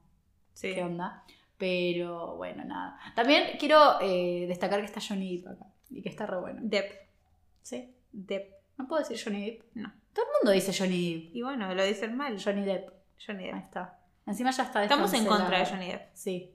Sí. 0.55 0.73
¿qué 0.75 0.83
onda? 0.83 1.23
Pero 1.59 2.37
bueno, 2.37 2.65
nada. 2.65 2.99
También 3.15 3.59
quiero 3.59 3.99
eh, 4.01 4.47
destacar 4.49 4.81
que 4.81 4.87
está 4.87 5.01
Johnny 5.07 5.37
Depp 5.37 5.49
acá. 5.49 5.67
Y 5.91 6.01
que 6.01 6.09
está 6.09 6.25
re 6.25 6.39
bueno. 6.41 6.61
Depp. 6.63 6.91
¿Sí? 7.61 7.95
Depp. 8.13 8.60
¿No 8.81 8.89
puedo 8.89 9.03
decir 9.03 9.21
Johnny 9.23 9.45
Depp? 9.45 9.63
No. 9.75 9.93
Todo 10.15 10.25
el 10.25 10.31
mundo 10.41 10.53
dice 10.53 10.73
Johnny 10.73 11.15
Depp. 11.15 11.37
Y 11.37 11.43
bueno, 11.43 11.75
lo 11.75 11.85
dicen 11.85 12.17
mal. 12.17 12.43
Johnny 12.43 12.65
Depp. 12.65 12.89
Johnny 13.25 13.45
Ahí 13.45 13.53
Depp. 13.53 13.65
está. 13.65 13.99
Encima 14.27 14.51
ya 14.53 14.63
está 14.63 14.83
Estamos 14.83 15.13
en 15.13 15.27
contra 15.27 15.59
de 15.59 15.67
Johnny 15.67 15.89
Depp. 15.89 16.09
Sí. 16.15 16.55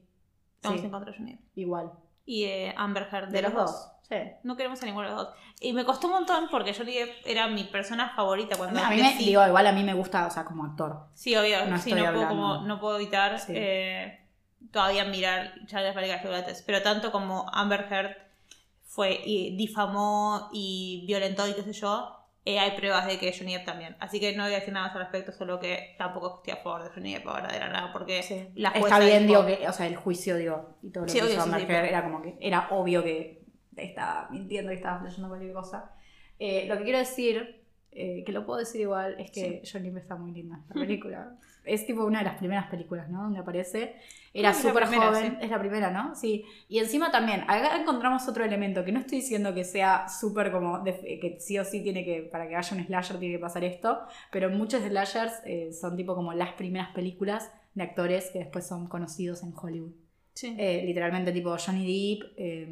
Estamos 0.55 0.79
Sí, 0.79 0.85
en 0.85 0.91
contra 0.91 1.11
de 1.11 1.17
Johnny 1.19 1.31
Depp. 1.33 1.57
Igual. 1.57 1.91
Y 2.25 2.45
de 2.45 2.73
Amber 2.75 3.07
Heard. 3.11 3.29
De, 3.29 3.43
los 3.43 3.53
dos. 3.53 3.91
Sí. 4.09 4.15
No 4.41 4.57
queremos 4.57 4.81
a 4.81 4.87
ninguno 4.87 5.07
de 5.07 5.13
los 5.13 5.25
dos. 5.27 5.35
Y 5.59 5.73
me 5.73 5.85
costó 5.85 6.07
un 6.07 6.13
montón 6.13 6.47
porque 6.49 6.73
Johnny 6.73 6.95
Depp 6.95 7.11
era 7.27 7.47
mi 7.47 7.65
persona 7.65 8.09
favorita 8.15 8.57
cuando 8.57 8.83
A 8.83 8.89
mí 8.89 8.99
me, 8.99 9.15
digo, 9.19 9.45
igual 9.45 9.67
a 9.67 9.71
mí 9.71 9.83
me 9.83 9.93
gusta, 9.93 10.25
o 10.25 10.31
sea, 10.31 10.45
como 10.45 10.65
actor. 10.65 11.09
Sí, 11.13 11.35
obvio. 11.35 11.63
No 11.67 11.77
sí, 11.77 11.93
no, 11.93 12.11
puedo, 12.11 12.27
como, 12.27 12.61
no 12.63 12.79
puedo 12.79 12.95
evitar 12.95 13.39
eh, 13.49 14.27
todavía 14.71 15.05
mirar 15.05 15.53
Charles 15.67 15.93
Películas 15.93 16.23
Chocolates. 16.23 16.63
Pero 16.63 16.81
tanto 16.81 17.11
como 17.11 17.47
Amber 17.53 17.85
Heard 17.91 18.24
fue 18.95 19.19
y 19.25 19.55
difamó 19.57 20.49
y 20.53 21.03
violentó 21.05 21.47
y 21.47 21.53
qué 21.53 21.63
sé 21.63 21.73
yo, 21.73 22.11
eh, 22.45 22.59
hay 22.59 22.77
pruebas 22.77 23.07
de 23.07 23.17
que 23.19 23.33
Johnny 23.37 23.53
Depp 23.53 23.65
también. 23.65 23.95
Así 23.99 24.19
que 24.19 24.35
no 24.35 24.43
voy 24.43 24.53
a 24.53 24.59
decir 24.59 24.73
nada 24.73 24.87
más 24.87 24.95
al 24.95 25.01
respecto, 25.01 25.31
solo 25.31 25.59
que 25.59 25.95
tampoco 25.97 26.37
estoy 26.37 26.53
a 26.59 26.63
favor 26.63 26.83
de 26.83 26.89
Johnny 26.91 27.13
Depp 27.13 27.27
ahora 27.27 27.51
de 27.51 27.59
la 27.59 27.69
nada, 27.69 27.91
porque 27.91 28.51
la 28.55 28.69
jueza 28.71 28.85
Está 28.95 28.99
bien, 28.99 29.27
dijo- 29.27 29.43
digo, 29.43 29.59
que, 29.59 29.67
o 29.67 29.73
sea, 29.73 29.87
el 29.87 29.95
juicio, 29.95 30.37
digo, 30.37 30.77
y 30.81 30.89
todo 30.91 31.05
lo 31.05 31.09
Sí, 31.11 31.19
que 31.19 31.25
hizo 31.25 31.41
sí, 31.43 31.49
sí, 31.59 31.63
pero- 31.67 31.85
era 31.85 32.03
como 32.03 32.21
que 32.21 32.37
era 32.39 32.67
obvio 32.71 33.03
que 33.03 33.43
estaba 33.75 34.29
mintiendo 34.31 34.71
y 34.71 34.75
estaba 34.75 35.03
leyendo 35.03 35.27
cualquier 35.27 35.53
cosa. 35.53 35.91
Eh, 36.39 36.65
lo 36.67 36.77
que 36.77 36.83
quiero 36.83 36.99
decir, 36.99 37.63
eh, 37.91 38.23
que 38.25 38.31
lo 38.31 38.45
puedo 38.45 38.59
decir 38.59 38.81
igual, 38.81 39.15
es 39.19 39.31
que 39.31 39.61
Johnny 39.69 39.89
Depp 39.89 40.03
está 40.03 40.15
muy 40.15 40.31
linda 40.31 40.57
esta 40.61 40.73
película. 40.75 41.35
es 41.65 41.85
tipo 41.87 42.05
una 42.05 42.19
de 42.19 42.25
las 42.25 42.37
primeras 42.37 42.67
películas, 42.67 43.09
¿no? 43.09 43.23
Donde 43.23 43.39
aparece. 43.39 43.95
Era 44.37 44.53
súper 44.53 44.85
joven. 44.85 45.31
sí. 45.31 45.37
Es 45.45 45.49
la 45.49 45.59
primera, 45.59 45.91
¿no? 45.91 46.13
Sí. 46.15 46.43
Y 46.67 46.79
encima 46.79 47.09
también, 47.11 47.41
acá 47.41 47.77
encontramos 47.79 48.27
otro 48.27 48.43
elemento, 48.43 48.83
que 48.83 48.91
no 48.91 48.99
estoy 48.99 49.19
diciendo 49.19 49.53
que 49.53 49.63
sea 49.63 50.07
súper 50.09 50.51
como, 50.51 50.79
de- 50.79 51.19
que 51.21 51.37
sí 51.39 51.57
o 51.57 51.63
sí 51.65 51.81
tiene 51.81 52.03
que, 52.03 52.21
para 52.23 52.47
que 52.47 52.55
haya 52.55 52.77
un 52.77 52.83
slasher 52.85 53.17
tiene 53.17 53.35
que 53.35 53.39
pasar 53.41 53.63
esto, 53.63 53.99
pero 54.31 54.49
muchos 54.49 54.83
slashers 54.83 55.33
eh, 55.45 55.71
son 55.73 55.95
tipo 55.95 56.15
como 56.15 56.33
las 56.33 56.53
primeras 56.53 56.89
películas 56.93 57.49
de 57.73 57.83
actores 57.83 58.29
que 58.31 58.39
después 58.39 58.67
son 58.67 58.87
conocidos 58.87 59.41
en 59.43 59.53
Hollywood. 59.55 59.93
Sí. 60.33 60.53
Eh, 60.59 60.83
literalmente 60.85 61.31
tipo 61.31 61.55
Johnny 61.57 62.17
Depp, 62.19 62.33
eh, 62.37 62.67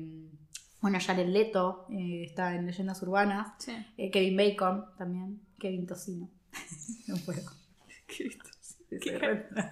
bueno, 0.81 0.98
Jared 0.99 1.27
Leto 1.30 1.85
eh, 1.91 2.23
está 2.26 2.56
en 2.56 2.65
Leyendas 2.65 3.02
Urbanas, 3.03 3.53
Sí. 3.57 3.72
eh, 3.98 4.11
Kevin 4.11 4.35
Bacon 4.35 4.85
también, 4.98 5.40
Kevin 5.57 5.88
Tocino. 5.88 6.30
no 7.07 7.15
puedo. 7.26 7.41
Sí, 8.10 8.99
cara. 9.10 9.49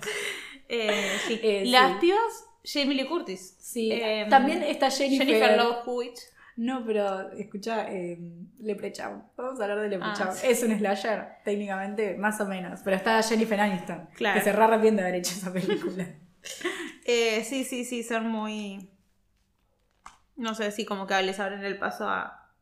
Eh, 0.72 1.18
sí. 1.27 1.39
Eh, 1.43 1.64
Las 1.68 1.93
sí. 1.93 1.98
pibas, 2.02 2.45
Jamie 2.64 2.95
Lee 2.95 3.06
Curtis. 3.07 3.57
Sí, 3.60 3.91
Eh, 3.91 4.26
también 4.30 4.64
está 4.64 4.89
Jennifer. 4.89 5.27
Jennifer 5.27 5.57
Love 5.57 5.88
Hewitt. 5.88 6.18
No, 6.57 6.84
pero 6.85 7.31
escucha, 7.31 7.88
eh, 7.91 8.19
Leprechaun. 8.60 9.23
Vamos 9.38 9.60
a 9.60 9.64
hablar 9.64 9.80
de 9.81 9.89
Leprechaun. 9.89 10.30
Ah, 10.30 10.34
sí. 10.34 10.48
Es 10.48 10.61
un 10.64 10.77
slasher, 10.77 11.38
técnicamente, 11.43 12.15
más 12.18 12.39
o 12.41 12.45
menos. 12.45 12.81
Pero 12.84 12.98
está 12.98 13.22
Jennifer 13.23 13.60
Aniston, 13.60 14.10
Claro. 14.15 14.38
que 14.38 14.43
se 14.43 14.52
re 14.52 14.64
arrepiente 14.64 15.02
de 15.02 15.07
haber 15.07 15.19
hecho 15.22 15.31
esa 15.34 15.52
película. 15.52 16.07
Eh, 17.06 17.43
sí, 17.43 17.64
sí, 17.64 17.84
sí, 17.84 18.03
son 18.03 18.27
muy. 18.27 18.89
No 20.35 20.53
sé 20.56 20.72
si 20.72 20.85
como 20.85 21.07
que 21.07 21.19
les 21.23 21.39
abren 21.39 21.64
el 21.65 21.77
paso 21.80 22.07
a. 22.07 22.53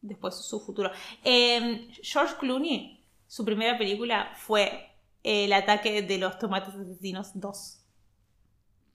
Después 0.00 0.36
su 0.36 0.60
futuro. 0.60 0.90
Eh, 1.24 1.88
George 2.02 2.36
Clooney, 2.38 3.04
su 3.26 3.44
primera 3.44 3.76
película 3.76 4.32
fue 4.36 4.88
El 5.22 5.52
ataque 5.52 6.02
de 6.02 6.18
los 6.18 6.38
tomates 6.38 6.74
asesinos 6.74 7.32
2. 7.34 7.84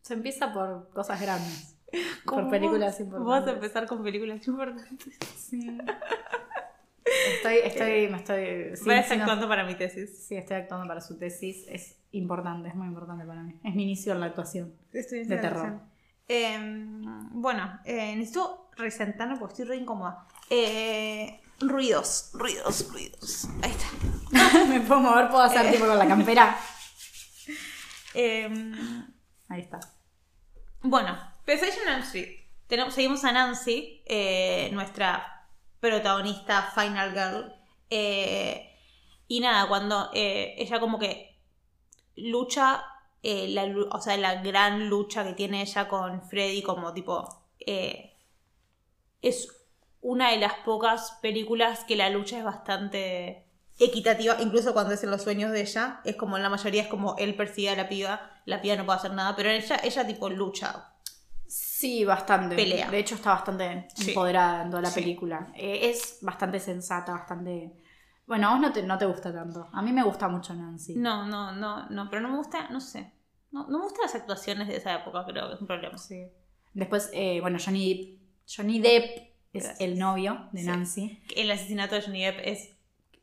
se 0.01 0.13
empieza 0.13 0.51
por 0.53 0.89
cosas 0.89 1.19
grandes. 1.21 1.69
Por 2.25 2.49
películas 2.49 2.93
vos, 2.93 3.01
importantes. 3.01 3.43
Vos 3.43 3.47
a 3.47 3.51
empezar 3.51 3.85
con 3.87 4.01
películas 4.03 4.47
importantes. 4.47 5.15
Sí. 5.37 5.77
Estoy, 7.35 7.55
estoy, 7.63 8.07
me 8.07 8.17
estoy. 8.17 8.75
sí, 8.75 8.83
Voy 8.85 8.95
a 8.95 9.01
no- 9.15 9.21
actuando 9.21 9.47
para 9.47 9.63
mi 9.65 9.75
tesis. 9.75 10.25
sí, 10.25 10.35
estoy 10.35 10.57
actuando 10.57 10.87
para 10.87 11.01
su 11.01 11.17
tesis. 11.19 11.65
Es 11.67 11.99
importante, 12.11 12.69
es 12.69 12.75
muy 12.75 12.87
importante 12.87 13.25
para 13.25 13.43
mí. 13.43 13.59
Es 13.63 13.75
mi 13.75 13.83
inicio 13.83 14.13
en 14.13 14.21
la 14.21 14.27
actuación. 14.27 14.73
Estoy 14.91 15.25
De 15.25 15.37
terror. 15.37 15.81
Eh, 16.27 16.57
bueno, 17.31 17.79
eh, 17.85 18.15
necesito 18.15 18.69
resentarme 18.77 19.37
porque 19.37 19.53
estoy 19.53 19.65
re 19.65 19.75
incómoda. 19.75 20.25
Eh, 20.49 21.41
ruidos, 21.67 22.29
ruidos, 22.33 22.91
ruidos. 22.91 23.47
Ahí 23.61 23.71
está. 23.71 24.65
me 24.67 24.79
puedo 24.81 25.01
mover, 25.01 25.29
puedo 25.29 25.43
hacer 25.43 25.71
tipo 25.71 25.85
con 25.85 25.97
la 25.97 26.07
campera. 26.07 26.57
Eh, 28.15 28.47
Ahí 29.49 29.61
está. 29.61 29.79
bueno, 30.83 31.17
Pensation 31.45 31.87
on 31.95 32.01
Street. 32.03 32.41
Tenemos, 32.67 32.93
seguimos 32.93 33.23
a 33.23 33.31
Nancy, 33.31 34.03
eh, 34.05 34.69
nuestra 34.71 35.47
protagonista 35.79 36.71
Final 36.75 37.11
Girl. 37.11 37.55
Eh, 37.89 38.69
y 39.27 39.39
nada, 39.39 39.67
cuando 39.67 40.11
eh, 40.13 40.53
ella 40.59 40.79
como 40.79 40.99
que 40.99 41.39
lucha, 42.15 42.83
eh, 43.23 43.47
la, 43.49 43.65
o 43.89 43.99
sea, 43.99 44.15
la 44.17 44.43
gran 44.43 44.89
lucha 44.89 45.23
que 45.23 45.33
tiene 45.33 45.61
ella 45.63 45.87
con 45.87 46.21
Freddy 46.29 46.61
como 46.61 46.93
tipo... 46.93 47.47
eh, 47.65 48.11
es 49.23 49.47
una 50.03 50.29
de 50.31 50.37
las 50.37 50.53
pocas 50.65 51.17
películas 51.21 51.83
que 51.85 51.95
la 51.95 52.09
lucha 52.09 52.37
es 52.37 52.43
bastante 52.43 53.47
equitativa, 53.79 54.35
incluso 54.39 54.73
cuando 54.73 54.93
es 54.93 55.03
en 55.03 55.09
los 55.09 55.23
sueños 55.23 55.51
de 55.51 55.61
ella, 55.61 56.01
es 56.05 56.15
como 56.15 56.37
en 56.37 56.43
la 56.43 56.49
mayoría 56.49 56.83
es 56.83 56.87
como 56.87 57.15
él 57.17 57.35
persigue 57.35 57.69
a 57.71 57.75
la 57.75 57.89
piba, 57.89 58.21
la 58.45 58.61
piba 58.61 58.75
no 58.75 58.85
puede 58.85 58.99
hacer 58.99 59.13
nada, 59.13 59.35
pero 59.35 59.49
ella, 59.49 59.79
ella 59.83 60.05
tipo 60.05 60.29
lucha. 60.29 60.89
Sí, 61.47 62.05
bastante. 62.05 62.55
Pelea. 62.55 62.89
De 62.89 62.99
hecho, 62.99 63.15
está 63.15 63.31
bastante 63.31 63.87
Sí. 63.95 64.09
empoderada 64.09 64.63
en 64.63 64.69
toda 64.69 64.81
la 64.83 64.89
Sí. 64.89 65.01
película. 65.01 65.51
Eh, 65.55 65.89
es 65.89 66.19
bastante 66.21 66.59
sensata, 66.59 67.11
bastante. 67.13 67.73
Bueno, 68.25 68.47
a 68.47 68.51
vos 68.51 68.59
no 68.61 68.71
te, 68.71 68.83
no 68.83 68.97
te 68.97 69.05
gusta 69.05 69.33
tanto. 69.33 69.67
A 69.73 69.81
mí 69.81 69.91
me 69.91 70.03
gusta 70.03 70.27
mucho 70.27 70.53
Nancy. 70.53 70.95
No, 70.95 71.25
no, 71.25 71.51
no, 71.51 71.87
no, 71.89 72.09
pero 72.09 72.21
no 72.21 72.29
me 72.29 72.37
gusta, 72.37 72.69
no 72.69 72.79
sé. 72.79 73.11
No, 73.51 73.67
no 73.67 73.77
me 73.79 73.83
gustan 73.83 74.03
las 74.03 74.15
actuaciones 74.15 74.67
de 74.67 74.77
esa 74.77 74.95
época, 74.95 75.25
creo 75.25 75.47
que 75.49 75.55
es 75.55 75.61
un 75.61 75.67
problema. 75.67 75.97
Sí. 75.97 76.27
Después, 76.73 77.09
eh, 77.13 77.39
bueno, 77.41 77.59
Johnny, 77.63 78.19
Johnny 78.47 78.79
Depp 78.79 79.32
es 79.53 79.63
Gracias. 79.63 79.81
el 79.81 79.97
novio 79.99 80.49
de 80.51 80.61
Sí. 80.61 80.67
Nancy. 80.67 81.23
El 81.35 81.51
asesinato 81.51 81.95
de 81.95 82.01
Johnny 82.01 82.25
Depp 82.25 82.39
es 82.43 82.69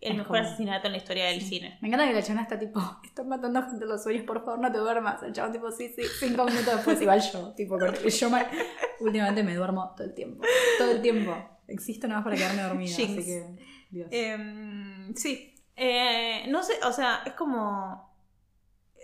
el 0.01 0.13
Es 0.13 0.19
mejor 0.19 0.37
como- 0.39 0.49
asesinato 0.49 0.87
en 0.87 0.93
la 0.93 0.99
historia 0.99 1.27
del 1.27 1.43
cine. 1.43 1.77
Me 1.83 1.89
encanta 1.89 2.07
que 2.09 2.15
la 2.15 2.23
chana 2.23 2.43
está 2.43 2.59
tipo, 2.59 2.81
están 3.05 3.29
matando 3.29 3.61
gente 3.63 3.85
en 3.85 3.91
los 3.91 4.03
sueños, 4.03 4.25
por 4.25 4.45
favor, 4.45 4.59
no 4.61 4.73
te 4.73 4.79
duermas. 4.79 5.23
El 5.23 5.33
chabón 5.33 5.53
tipo, 5.53 5.71
sí, 5.71 5.89
sí, 5.95 6.03
cinco 6.21 6.45
minutos 6.45 6.75
después, 6.77 7.01
igual 7.03 7.21
yo, 7.21 7.53
tipo, 7.55 7.77
yo 8.21 8.31
me- 8.31 8.47
últimamente 9.01 9.43
me 9.43 9.55
duermo 9.55 9.93
todo 9.97 10.07
el 10.07 10.15
tiempo, 10.15 10.43
todo 10.79 10.93
el 10.93 11.03
tiempo. 11.03 11.35
Existo 11.69 12.09
nada 12.09 12.21
más 12.21 12.25
para 12.25 12.37
quedarme 12.37 12.63
dormida, 12.63 12.95
Jinx. 12.97 13.13
así 13.19 13.25
que, 13.25 13.47
Dios. 13.91 14.09
Em, 14.11 15.15
sí. 15.15 15.55
Eh, 15.77 16.45
no 16.49 16.63
sé, 16.63 16.75
o 16.85 16.93
sea, 16.93 17.23
es 17.27 17.33
como. 17.35 18.11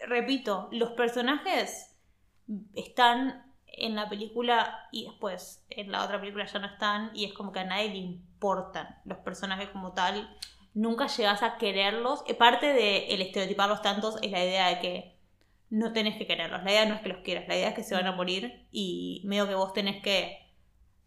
Repito, 0.09 0.69
los 0.73 0.91
personajes 0.93 1.97
están 2.75 3.46
en 3.77 3.95
la 3.95 4.09
película 4.09 4.89
y 4.93 5.05
después 5.05 5.65
en 5.71 5.91
la 5.93 6.05
otra 6.05 6.19
película 6.21 6.47
ya 6.47 6.59
no 6.59 6.67
están 6.67 7.11
y 7.15 7.25
es 7.27 7.33
como 7.33 7.53
que 7.53 7.61
a 7.61 7.65
nadie 7.65 7.91
le 7.91 7.97
importan 7.99 8.97
los 9.05 9.19
personajes 9.19 9.69
como 9.71 9.93
tal. 9.93 10.29
Nunca 10.75 11.07
llegas 11.07 11.43
a 11.43 11.57
quererlos. 11.59 12.23
Parte 12.39 12.67
de 12.73 13.07
el 13.09 13.23
estereotiparlos 13.23 13.83
tantos 13.83 14.17
es 14.23 14.31
la 14.31 14.45
idea 14.45 14.69
de 14.69 14.79
que 14.81 15.17
no 15.71 15.93
tenés 15.93 16.17
que 16.17 16.27
quererlos. 16.27 16.63
La 16.65 16.71
idea 16.71 16.87
no 16.87 16.95
es 16.95 17.01
que 17.01 17.09
los 17.09 17.19
quieras, 17.23 17.49
la 17.49 17.57
idea 17.57 17.69
es 17.69 17.75
que 17.75 17.83
se 17.83 17.95
van 17.95 18.07
a 18.07 18.13
morir 18.13 18.67
y 18.73 19.23
medio 19.25 19.49
que 19.49 19.55
vos 19.55 19.73
tenés 19.73 20.03
que 20.03 20.39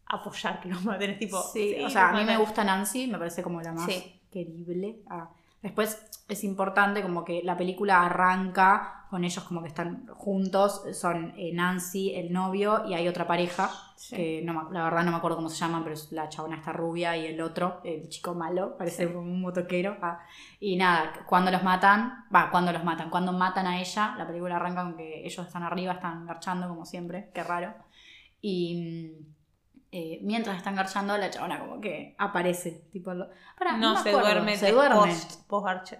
apoyar 0.06 0.60
que 0.62 0.70
los 0.70 0.84
maten. 0.84 1.18
Tipo, 1.20 1.42
Sí, 1.42 1.76
o 1.84 1.90
sea, 1.90 2.10
a 2.10 2.14
mí 2.14 2.24
me 2.24 2.38
gusta 2.38 2.64
Nancy, 2.64 3.08
me 3.08 3.18
parece 3.18 3.44
como 3.44 3.62
la 3.62 3.72
más 3.74 3.86
Sí. 3.86 4.20
querible. 4.32 4.98
Ah, 5.08 5.30
Después 5.62 6.06
es 6.28 6.44
importante 6.44 7.02
como 7.02 7.26
que 7.26 7.42
la 7.44 7.58
película 7.58 8.06
arranca 8.06 8.96
con 9.10 9.24
ellos 9.24 9.44
como 9.44 9.62
que 9.64 9.68
están 9.70 10.06
juntos, 10.14 10.84
son 10.94 11.34
eh, 11.36 11.52
Nancy, 11.54 12.14
el 12.14 12.32
novio, 12.32 12.86
y 12.88 12.94
hay 12.94 13.08
otra 13.08 13.26
pareja, 13.26 13.72
Sí. 13.96 14.16
que 14.16 14.42
no, 14.46 14.70
la 14.72 14.84
verdad 14.84 15.04
no 15.04 15.12
me 15.12 15.18
acuerdo 15.18 15.38
cómo 15.38 15.50
se 15.50 15.58
llaman, 15.58 15.82
pero 15.84 15.96
es 15.96 16.12
la 16.12 16.30
chabona 16.30 16.58
está 16.58 16.72
rubia 16.72 17.18
y 17.18 17.26
el 17.26 17.42
otro, 17.42 17.82
el 17.84 18.08
chico 18.08 18.34
malo, 18.36 18.78
parece 18.78 19.08
Sí. 19.08 19.14
como 19.14 19.28
un 19.28 19.42
motoquero. 19.42 19.98
ah. 20.02 20.20
Y 20.60 20.76
nada, 20.78 21.12
cuando 21.28 21.50
los 21.52 21.64
matan, 21.64 22.26
va, 22.34 22.52
cuando 22.52 22.72
los 22.72 22.84
matan, 22.84 23.10
cuando 23.10 23.34
matan 23.34 23.66
a 23.68 23.82
ella, 23.82 24.14
la 24.18 24.28
película 24.28 24.56
arranca 24.58 24.84
con 24.84 24.96
que 24.96 25.26
ellos 25.26 25.46
están 25.46 25.64
arriba, 25.64 25.94
están 25.94 26.26
garchando 26.28 26.70
como 26.70 26.86
siempre, 26.86 27.32
qué 27.34 27.44
raro. 27.44 27.74
Y 28.42 29.16
mm, 29.20 29.39
eh, 29.92 30.20
mientras 30.22 30.58
están 30.58 30.76
garchando, 30.76 31.18
la 31.18 31.30
chabona 31.30 31.60
como 31.60 31.80
que 31.82 32.16
aparece. 32.18 32.88
Tipo, 32.92 33.14
lo- 33.14 33.30
Pará, 33.58 33.78
no, 33.78 33.94
se 34.02 34.10
acuerdo, 34.10 34.20
duerme 34.30 34.58
se 34.58 34.72
duerme. 34.72 34.96
post, 34.96 35.48
post 35.48 35.68
Archer. 35.68 36.00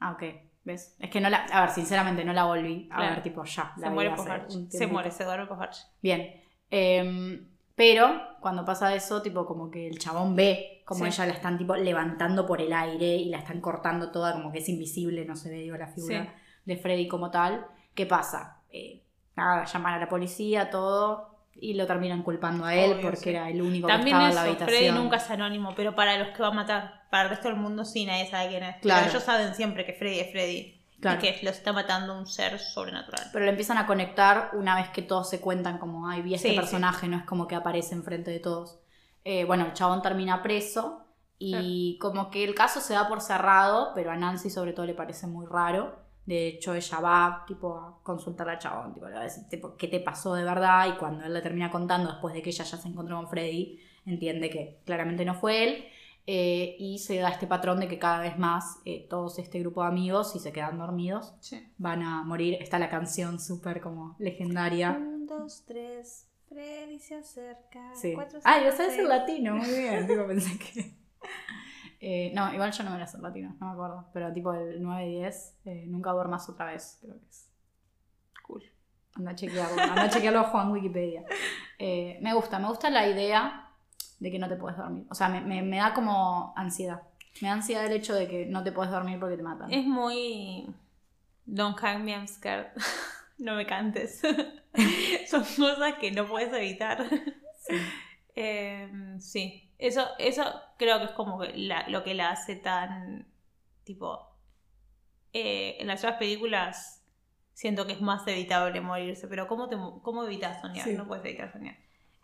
Ah, 0.00 0.12
ok. 0.12 0.22
¿Ves? 0.64 0.96
Es 0.98 1.10
que 1.10 1.20
no 1.20 1.30
la. 1.30 1.44
A 1.52 1.60
ver, 1.62 1.70
sinceramente 1.70 2.24
no 2.24 2.32
la 2.32 2.44
volví 2.44 2.88
a 2.90 2.96
Claro. 2.96 3.14
ver, 3.14 3.22
tipo, 3.22 3.44
ya. 3.44 3.72
Se 3.76 3.80
la 3.82 3.88
vi 3.88 3.94
muere 3.94 4.10
post 4.16 4.28
Archer. 4.28 4.56
un 4.58 4.70
Se 4.70 4.86
muere, 4.86 5.10
se 5.10 5.24
duerme 5.24 5.46
post 5.46 5.62
Archer. 5.62 5.84
Bien. 6.02 6.42
Em, 6.70 7.48
pero 7.74 8.20
cuando 8.40 8.64
pasa 8.64 8.94
eso, 8.94 9.22
tipo, 9.22 9.46
como 9.46 9.70
que 9.70 9.86
el 9.86 9.98
chabón 9.98 10.34
ve 10.34 10.82
como 10.84 11.04
Sí. 11.04 11.08
ella 11.08 11.26
la 11.26 11.32
están, 11.34 11.58
tipo, 11.58 11.76
levantando 11.76 12.46
por 12.46 12.60
el 12.60 12.72
aire 12.72 13.16
y 13.16 13.28
la 13.28 13.38
están 13.38 13.60
cortando 13.60 14.10
toda, 14.10 14.32
como 14.32 14.50
que 14.52 14.58
es 14.58 14.68
invisible, 14.68 15.24
no 15.24 15.36
se 15.36 15.50
ve, 15.50 15.56
digo, 15.56 15.76
la 15.76 15.88
figura 15.88 16.24
Sí. 16.24 16.30
de 16.64 16.76
Freddy 16.76 17.06
como 17.08 17.30
tal. 17.30 17.66
¿Qué 17.94 18.06
pasa? 18.06 18.62
Eh, 18.70 19.02
nada, 19.36 19.64
llaman 19.64 19.94
a 19.94 19.98
la 19.98 20.08
policía, 20.08 20.70
todo. 20.70 21.35
Y 21.58 21.74
lo 21.74 21.86
terminan 21.86 22.22
culpando 22.22 22.64
a 22.64 22.74
él 22.74 22.92
Obvio, 22.92 23.02
porque 23.02 23.16
sí. 23.16 23.30
era 23.30 23.48
el 23.48 23.62
único 23.62 23.86
También 23.88 24.18
que 24.18 24.28
estaba 24.28 24.46
eso, 24.46 24.52
en 24.54 24.58
la 24.60 24.66
Freddy 24.66 24.76
habitación. 24.88 24.94
nunca 25.04 25.16
es 25.16 25.30
anónimo, 25.30 25.74
pero 25.74 25.94
para 25.94 26.18
los 26.18 26.28
que 26.36 26.42
va 26.42 26.48
a 26.48 26.52
matar, 26.52 27.06
para 27.10 27.24
el 27.24 27.30
resto 27.30 27.48
del 27.48 27.56
mundo 27.56 27.84
sí, 27.84 28.04
nadie 28.04 28.28
sabe 28.30 28.48
quién 28.50 28.62
es. 28.62 28.76
Claro. 28.82 29.00
Pero 29.00 29.10
ellos 29.12 29.22
saben 29.24 29.54
siempre 29.54 29.86
que 29.86 29.94
Freddy 29.94 30.20
es 30.20 30.32
Freddy. 30.32 30.72
Claro. 31.00 31.18
Y 31.18 31.20
que 31.22 31.38
los 31.44 31.56
está 31.56 31.72
matando 31.72 32.16
un 32.18 32.26
ser 32.26 32.58
sobrenatural. 32.58 33.28
Pero 33.32 33.44
lo 33.44 33.50
empiezan 33.50 33.78
a 33.78 33.86
conectar 33.86 34.50
una 34.54 34.74
vez 34.76 34.88
que 34.90 35.02
todos 35.02 35.28
se 35.28 35.40
cuentan 35.40 35.78
como, 35.78 36.08
ay, 36.08 36.22
vi 36.22 36.34
este 36.34 36.48
Sí, 36.48 36.54
sí. 36.54 36.60
personaje, 36.60 37.06
no 37.08 37.16
es 37.18 37.24
como 37.24 37.46
que 37.46 37.54
aparece 37.54 37.94
enfrente 37.94 38.30
de 38.30 38.40
todos. 38.40 38.78
Eh, 39.24 39.44
bueno, 39.44 39.66
el 39.66 39.72
chabón 39.74 40.02
termina 40.02 40.42
preso 40.42 41.04
y 41.38 41.98
como 42.00 42.30
que 42.30 42.44
el 42.44 42.54
caso 42.54 42.80
se 42.80 42.94
da 42.94 43.08
por 43.08 43.20
cerrado, 43.20 43.92
pero 43.94 44.10
a 44.10 44.16
Nancy 44.16 44.48
sobre 44.48 44.72
todo 44.72 44.86
le 44.86 44.94
parece 44.94 45.26
muy 45.26 45.46
raro. 45.46 45.98
De 46.26 46.48
hecho, 46.48 46.74
ella 46.74 47.00
va 47.00 47.44
tipo 47.46 47.74
a 47.76 48.00
consultar 48.02 48.48
al 48.48 48.58
chabón, 48.58 48.92
tipo, 48.92 49.06
le 49.06 49.14
va 49.14 49.20
a 49.20 49.24
decir 49.24 49.44
tipo, 49.48 49.76
qué 49.76 49.86
te 49.88 50.00
pasó 50.00 50.34
de 50.34 50.42
verdad 50.44 50.88
y 50.92 50.98
cuando 50.98 51.24
él 51.24 51.32
le 51.32 51.40
termina 51.40 51.70
contando 51.70 52.10
después 52.10 52.34
de 52.34 52.42
que 52.42 52.50
ella 52.50 52.64
ya 52.64 52.76
se 52.76 52.88
encontró 52.88 53.16
con 53.16 53.28
Freddy, 53.28 53.78
entiende 54.04 54.50
que 54.50 54.80
claramente 54.84 55.24
no 55.24 55.34
fue 55.34 55.62
él. 55.64 55.84
eh, 56.28 56.74
y 56.80 56.98
se 56.98 57.18
da 57.18 57.28
este 57.28 57.46
patrón 57.46 57.78
de 57.78 57.86
que 57.86 58.00
cada 58.00 58.18
vez 58.18 58.36
más 58.36 58.80
eh, 58.84 59.06
todos 59.08 59.38
este 59.38 59.60
grupo 59.60 59.82
de 59.82 59.88
amigos, 59.88 60.32
si 60.32 60.40
se 60.40 60.50
quedan 60.52 60.76
dormidos, 60.76 61.34
Sí. 61.38 61.64
van 61.78 62.02
a 62.02 62.24
morir. 62.24 62.58
Está 62.60 62.80
la 62.80 62.90
canción 62.90 63.38
súper 63.38 63.80
como 63.80 64.16
legendaria. 64.18 64.90
Un, 64.98 65.26
dos, 65.28 65.62
tres. 65.68 66.28
Freddy 66.48 66.98
se 66.98 67.14
acerca. 67.14 67.94
Sí. 67.94 68.12
Cuatro, 68.14 68.40
Ah, 68.42 68.54
cinco, 68.56 68.70
lo 68.70 68.76
sabes 68.76 68.98
en 68.98 69.08
latino, 69.08 69.54
muy 69.56 69.68
bien. 69.68 70.06
Tipo, 70.08 70.26
pensé 70.26 70.58
que. 70.58 70.96
Eh, 72.00 72.30
no, 72.34 72.52
igual 72.52 72.72
yo 72.72 72.84
no 72.84 72.90
me 72.90 72.98
la 72.98 73.06
sé 73.06 73.16
en 73.16 73.22
latino, 73.22 73.56
no 73.60 73.66
me 73.66 73.72
acuerdo. 73.72 74.08
Pero 74.12 74.32
tipo 74.32 74.52
el 74.52 74.82
9 74.82 75.06
y 75.08 75.14
10, 75.20 75.58
eh, 75.64 75.84
nunca 75.88 76.10
duermas 76.12 76.48
otra 76.48 76.66
vez, 76.66 76.98
creo 77.00 77.18
que 77.18 77.26
es. 77.28 77.48
Cool. 78.46 78.62
Anda 79.14 79.30
a 79.30 79.34
chequearlo, 79.34 79.82
anda 79.82 80.02
a 80.04 80.08
chequearlo 80.10 80.44
Juan 80.44 80.70
Wikipedia. 80.72 81.24
Eh, 81.78 82.18
me 82.22 82.34
gusta, 82.34 82.58
me 82.58 82.68
gusta 82.68 82.90
la 82.90 83.06
idea 83.08 83.70
de 84.20 84.30
que 84.30 84.38
no 84.38 84.48
te 84.48 84.56
puedes 84.56 84.76
dormir. 84.78 85.06
O 85.10 85.14
sea, 85.14 85.28
me, 85.28 85.40
me- 85.40 85.62
me 85.62 85.78
da 85.78 85.94
como 85.94 86.52
ansiedad. 86.56 87.02
Me 87.40 87.48
da 87.48 87.54
ansiedad 87.54 87.84
el 87.86 87.92
hecho 87.92 88.14
de 88.14 88.28
que 88.28 88.46
no 88.46 88.62
te 88.62 88.72
puedes 88.72 88.90
dormir 88.92 89.18
porque 89.20 89.36
te 89.36 89.42
matan. 89.42 89.72
Es 89.72 89.84
muy. 89.86 90.66
Don't 91.44 91.78
hang 91.82 92.04
me, 92.04 92.12
I'm 92.12 92.26
scared. 92.28 92.68
no 93.38 93.54
me 93.54 93.66
cantes. 93.66 94.20
Son 95.30 95.42
cosas 95.44 95.94
que 96.00 96.10
no 96.12 96.26
puedes 96.26 96.52
evitar. 96.52 97.04
Sí. 97.58 97.74
Eh, 98.38 99.16
sí, 99.18 99.65
eso, 99.78 100.06
eso 100.18 100.44
creo 100.78 100.98
que 100.98 101.04
es 101.06 101.10
como 101.12 101.42
la- 101.44 101.88
lo 101.88 102.02
que 102.04 102.14
la 102.14 102.30
hace 102.30 102.56
tan, 102.56 103.26
tipo, 103.84 104.26
eh, 105.32 105.76
en 105.80 105.86
las 105.86 106.00
otras 106.04 106.18
películas 106.18 107.02
siento 107.52 107.86
que 107.86 107.92
es 107.94 108.00
más 108.00 108.26
evitable 108.26 108.80
morirse, 108.80 109.28
pero 109.28 109.46
¿cómo, 109.48 109.68
te, 109.68 109.76
cómo 110.02 110.24
evitas 110.24 110.60
soñar? 110.60 110.84
Sí. 110.84 110.94
No 110.94 111.06
puedes 111.06 111.24
evitar 111.24 111.52
soñar. 111.52 111.76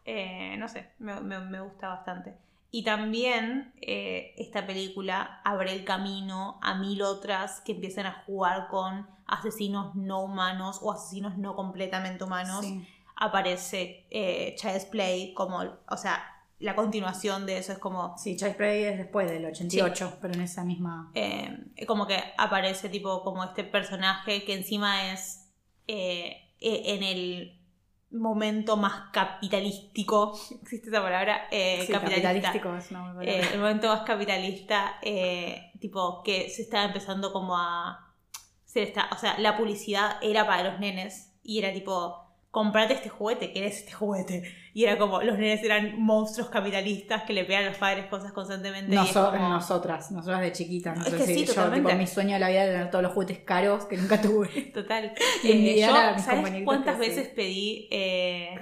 Eh, 0.05 0.57
no 0.59 0.69
sé, 0.69 0.91
me, 0.99 1.21
me- 1.21 1.41
me 1.41 1.61
gusta 1.61 1.89
bastante. 1.89 2.37
Y 2.71 2.85
también 2.85 3.73
eh, 3.83 4.35
esta 4.39 4.67
película 4.67 5.41
abre 5.45 5.73
el 5.73 5.85
camino 5.85 6.59
a 6.63 6.75
mil 6.75 7.03
otras 7.03 7.61
que 7.61 7.73
empiezan 7.73 8.07
a 8.07 8.23
jugar 8.25 8.69
con 8.69 9.07
asesinos 9.27 9.95
no 9.95 10.21
humanos 10.23 10.79
o 10.83 10.91
asesinos 10.93 11.37
no 11.37 11.55
completamente 11.55 12.25
humanos 12.25 12.65
Sí. 12.65 12.87
aparece 13.17 14.07
eh, 14.11 14.55
Child's 14.57 14.87
Play 14.87 15.35
como, 15.35 15.63
o 15.89 15.97
sea, 15.99 16.25
la 16.63 16.75
continuación 16.75 17.45
de 17.47 17.59
eso 17.59 17.73
es 17.73 17.79
como, 17.79 18.17
Sí, 18.17 18.37
Child's 18.37 18.57
Play 18.57 18.85
es 18.85 18.99
después 18.99 19.31
del 19.31 19.45
88, 19.45 20.19
pero 20.21 20.35
en 20.35 20.41
esa 20.41 20.65
misma. 20.65 21.11
eh, 21.15 21.85
como 21.87 22.07
que 22.07 22.19
aparece 22.39 22.89
tipo 22.89 23.23
como 23.23 23.45
este 23.45 23.65
personaje 23.65 24.45
que 24.45 24.55
encima 24.55 25.13
es 25.13 25.51
eh, 25.87 26.51
eh, 26.61 26.83
en 26.95 27.03
el 27.03 27.59
momento 28.11 28.77
más 28.77 29.11
capitalístico, 29.13 30.39
existe 30.63 30.89
esa 30.91 31.03
palabra, 31.03 31.49
eh, 31.51 31.85
Sí, 31.87 31.93
capitalista. 31.93 32.29
capitalístico 32.29 32.77
es 32.77 32.91
una 32.91 33.13
buena 33.13 33.23
Eh, 33.31 33.35
palabra. 33.37 33.55
el 33.55 33.61
momento 33.61 33.89
más 33.89 34.03
capitalista, 34.03 34.95
eh, 35.03 35.73
tipo, 35.81 36.23
que 36.23 36.49
se 36.51 36.63
estaba 36.63 36.85
empezando 36.85 37.33
como 37.33 37.57
a... 37.57 38.09
Se 38.65 38.83
está, 38.83 39.09
o 39.13 39.19
sea, 39.19 39.39
la 39.39 39.57
publicidad 39.59 40.17
era 40.23 40.47
para 40.47 40.71
los 40.71 40.81
nenes 40.81 41.33
y 41.43 41.59
era 41.59 41.73
tipo, 41.73 42.22
comprate 42.53 42.93
este 42.95 43.09
juguete, 43.09 43.51
¿querés 43.53 43.79
este 43.79 43.93
juguete? 43.93 44.43
Y 44.75 44.85
era 44.85 44.97
como, 44.99 45.21
los 45.23 45.37
nenes 45.39 45.65
eran 45.65 45.99
monstruos 46.01 46.49
capitalistas 46.51 47.23
que 47.25 47.33
le 47.33 47.45
pegan 47.45 47.65
a 47.65 47.69
los 47.71 47.79
padres 47.79 48.07
cosas 48.07 48.31
constantemente. 48.33 48.95
y 48.95 48.99
es 48.99 49.01
Noso- 49.17 49.31
como- 49.33 49.49
nosotras, 49.49 50.13
nosotras 50.13 50.41
de 50.43 50.53
chiquitas. 50.53 50.97
No 50.97 51.05
Es 51.05 51.11
sé 51.11 51.17
que 51.17 51.25
si 51.27 51.35
sí, 51.35 51.41
yo, 51.47 51.55
totalmente. 51.55 51.89
tipo, 51.89 51.99
mi 51.99 52.07
sueño 52.07 52.35
de 52.35 52.41
la 52.41 52.49
vida 52.51 52.63
era 52.65 52.73
tener 52.75 52.91
todos 52.91 53.03
los 53.03 53.13
juguetes 53.13 53.39
caros 53.41 53.87
que 53.87 53.97
nunca 53.97 54.21
tuve. 54.21 54.49
Total. 54.75 55.13
Y 55.43 55.51
Eh, 55.51 55.81
yo, 55.81 55.93
¿sabes 56.23 56.63
cuántas 56.65 56.99
veces 56.99 57.29
pedí 57.29 57.89
eh, 57.91 58.55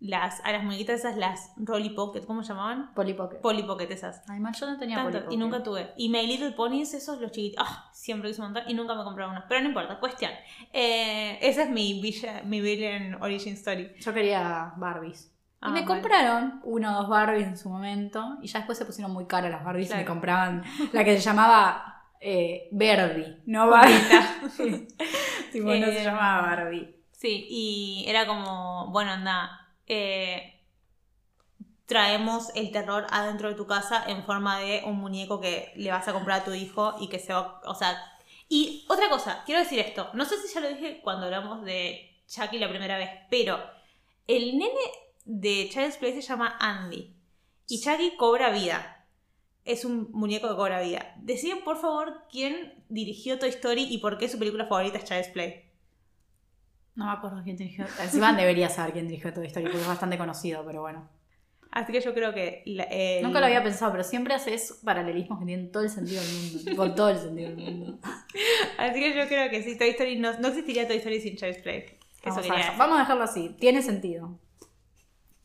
las, 0.00 0.40
a 0.44 0.52
las 0.52 0.64
muñequitas 0.64 1.00
esas, 1.00 1.16
las 1.16 1.52
Rolly 1.56 1.90
Pocket, 1.90 2.22
¿cómo 2.26 2.42
se 2.42 2.48
llamaban? 2.54 2.92
Polly 2.94 3.12
Pocket. 3.14 3.36
Polly 3.40 3.62
Pocket 3.64 3.90
esas. 3.90 4.22
Ay, 4.28 4.40
mal, 4.40 4.54
yo 4.58 4.66
no 4.66 4.78
tenía 4.78 4.96
Tanto, 4.96 5.10
Polly 5.10 5.22
Pocket. 5.24 5.34
y 5.34 5.38
nunca 5.38 5.62
tuve. 5.62 5.92
Y 5.96 6.08
My 6.08 6.26
Little 6.26 6.52
Ponies, 6.52 6.94
esos 6.94 7.20
los 7.20 7.30
chiquitos. 7.32 7.64
Ah, 7.68 7.90
siempre 7.92 8.30
quise 8.30 8.40
montar 8.42 8.64
y 8.66 8.74
nunca 8.74 8.94
me 8.94 9.04
compraron 9.04 9.32
unos. 9.32 9.44
Pero 9.48 9.60
no 9.60 9.68
importa, 9.68 9.98
cuestión. 10.00 10.30
Eh, 10.72 11.38
esa 11.42 11.64
es 11.64 11.70
mi, 11.70 12.00
villa, 12.00 12.42
mi 12.44 12.60
Villain 12.60 13.14
Origin 13.20 13.52
Story. 13.54 13.92
Yo 14.00 14.14
quería 14.14 14.72
Barbies. 14.76 15.34
Ah, 15.60 15.68
y 15.68 15.72
me 15.72 15.80
bueno. 15.82 16.00
compraron 16.00 16.60
uno 16.64 16.92
o 16.96 17.00
dos 17.02 17.08
Barbies 17.10 17.46
en 17.46 17.58
su 17.58 17.68
momento. 17.68 18.38
Y 18.40 18.46
ya 18.46 18.60
después 18.60 18.78
se 18.78 18.86
pusieron 18.86 19.12
muy 19.12 19.26
caras 19.26 19.50
las 19.50 19.62
Barbies 19.64 19.88
Claro. 19.88 20.00
y 20.00 20.04
me 20.04 20.08
compraban 20.08 20.64
la 20.92 21.04
que 21.04 21.16
se 21.16 21.20
llamaba 21.20 22.06
eh, 22.22 22.68
Verdi, 22.72 23.42
no 23.46 23.68
Barbie. 23.68 23.92
Tipo, 25.52 25.66
no 25.68 25.86
se 25.86 26.00
Eh, 26.00 26.04
llamaba 26.04 26.42
Barbie. 26.42 26.96
Sí, 27.12 27.46
y 27.50 28.04
era 28.08 28.26
como, 28.26 28.90
bueno, 28.92 29.10
anda, 29.10 29.59
eh, 29.92 30.54
traemos 31.86 32.50
el 32.54 32.70
terror 32.70 33.08
adentro 33.10 33.48
de 33.48 33.56
tu 33.56 33.66
casa 33.66 34.04
en 34.06 34.24
forma 34.24 34.60
de 34.60 34.82
un 34.86 34.96
muñeco 34.96 35.40
que 35.40 35.72
le 35.74 35.90
vas 35.90 36.06
a 36.06 36.12
comprar 36.12 36.42
a 36.42 36.44
tu 36.44 36.54
hijo 36.54 36.94
y 37.00 37.08
que 37.08 37.18
se 37.18 37.32
va, 37.32 37.60
o 37.66 37.74
sea... 37.74 38.00
Y 38.48 38.84
otra 38.88 39.08
cosa, 39.08 39.42
quiero 39.46 39.60
decir 39.60 39.80
esto, 39.80 40.08
no 40.12 40.24
sé 40.24 40.36
si 40.38 40.52
ya 40.52 40.60
lo 40.60 40.68
dije 40.68 41.00
cuando 41.02 41.26
hablamos 41.26 41.64
de 41.64 42.22
Chucky 42.28 42.58
la 42.58 42.68
primera 42.68 42.98
vez, 42.98 43.10
pero 43.30 43.60
el 44.26 44.58
nene 44.58 44.80
de 45.24 45.68
Child's 45.72 45.96
Play 45.96 46.12
se 46.12 46.22
llama 46.22 46.56
Andy 46.60 47.12
y 47.68 47.80
Chucky 47.80 48.16
cobra 48.16 48.50
vida. 48.50 49.06
Es 49.64 49.84
un 49.84 50.10
muñeco 50.12 50.48
que 50.48 50.56
cobra 50.56 50.80
vida. 50.80 51.14
Deciden, 51.18 51.62
por 51.62 51.80
favor, 51.80 52.22
quién 52.30 52.84
dirigió 52.88 53.38
Toy 53.38 53.50
Story 53.50 53.86
y 53.90 53.98
por 53.98 54.18
qué 54.18 54.28
su 54.28 54.38
película 54.38 54.66
favorita 54.66 54.98
es 54.98 55.04
Child's 55.04 55.28
Play. 55.28 55.69
No 57.00 57.06
me 57.06 57.12
acuerdo 57.12 57.40
quién 57.42 57.56
dirigió. 57.56 57.84
Encima 58.02 58.32
debería 58.34 58.68
saber 58.68 58.92
quién 58.92 59.08
dirigió 59.08 59.32
toda 59.32 59.46
historia 59.46 59.68
porque 59.68 59.80
es 59.82 59.88
bastante 59.88 60.18
conocido, 60.18 60.64
pero 60.66 60.82
bueno. 60.82 61.08
Así 61.72 61.92
que 61.92 62.00
yo 62.00 62.12
creo 62.14 62.34
que... 62.34 62.62
la- 62.66 62.82
el- 62.84 63.22
Nunca 63.22 63.38
lo 63.40 63.46
había 63.46 63.62
pensado, 63.62 63.92
pero 63.92 64.02
siempre 64.04 64.34
haces 64.34 64.80
paralelismos 64.84 65.38
que 65.38 65.46
tienen 65.46 65.70
todo 65.72 65.84
el 65.84 65.88
sentido 65.90 66.20
del 66.20 66.32
mundo. 66.32 66.58
Tipo, 66.70 66.94
todo 66.94 67.08
el 67.10 67.18
sentido 67.18 67.48
del 67.50 67.56
mundo. 67.58 67.98
Así 68.78 69.00
que 69.00 69.14
yo 69.16 69.26
creo 69.28 69.48
que 69.50 69.62
sí, 69.62 69.78
Toy 69.78 69.90
Story 69.90 70.18
no, 70.18 70.38
no 70.40 70.48
existiría 70.48 70.86
Toy 70.88 70.96
Story 70.98 71.20
sin 71.20 71.36
Child's 71.36 71.58
Play. 71.62 71.84
Eso 72.22 72.34
Vamos 72.42 72.50
a, 72.50 72.76
vamos 72.76 72.96
a 72.96 73.00
dejarlo 73.00 73.24
así. 73.24 73.56
Tiene 73.58 73.80
sentido. 73.82 74.38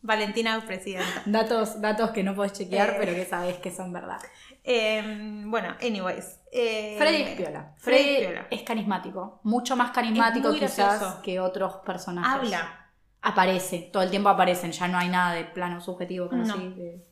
Valentina 0.02 0.62
presidenta. 0.66 1.24
Datos, 1.26 1.80
datos 1.82 2.12
que 2.12 2.22
no 2.24 2.36
podés 2.36 2.54
chequear, 2.54 2.90
Eh. 2.92 2.96
pero 3.00 3.14
que 3.14 3.26
sabés 3.26 3.56
que 3.58 3.72
son 3.72 3.94
verdad. 3.94 4.20
Eh, 4.68 5.44
bueno, 5.46 5.76
anyways. 5.80 6.40
eh, 6.52 6.96
Freddy 6.98 7.22
es 7.22 7.30
piola. 7.36 7.74
Freddy 7.78 7.98
Freddy 8.04 8.16
es 8.16 8.28
piola. 8.28 8.48
es 8.50 8.62
carismático. 8.64 9.40
Mucho 9.44 9.76
más 9.76 9.92
carismático 9.92 10.52
quizás 10.54 11.16
que 11.24 11.40
otros 11.40 11.76
personajes. 11.86 12.32
Habla. 12.54 12.82
Aparece. 13.22 13.90
Todo 13.94 14.04
el 14.04 14.10
tiempo 14.10 14.30
aparecen. 14.30 14.72
Ya 14.72 14.88
no 14.88 14.98
hay 14.98 15.10
nada 15.10 15.34
de 15.34 15.46
plano 15.46 15.80
subjetivo. 15.82 16.30
Como 16.30 16.44
No. 16.44 16.54
así 16.56 16.70
de- 16.70 17.06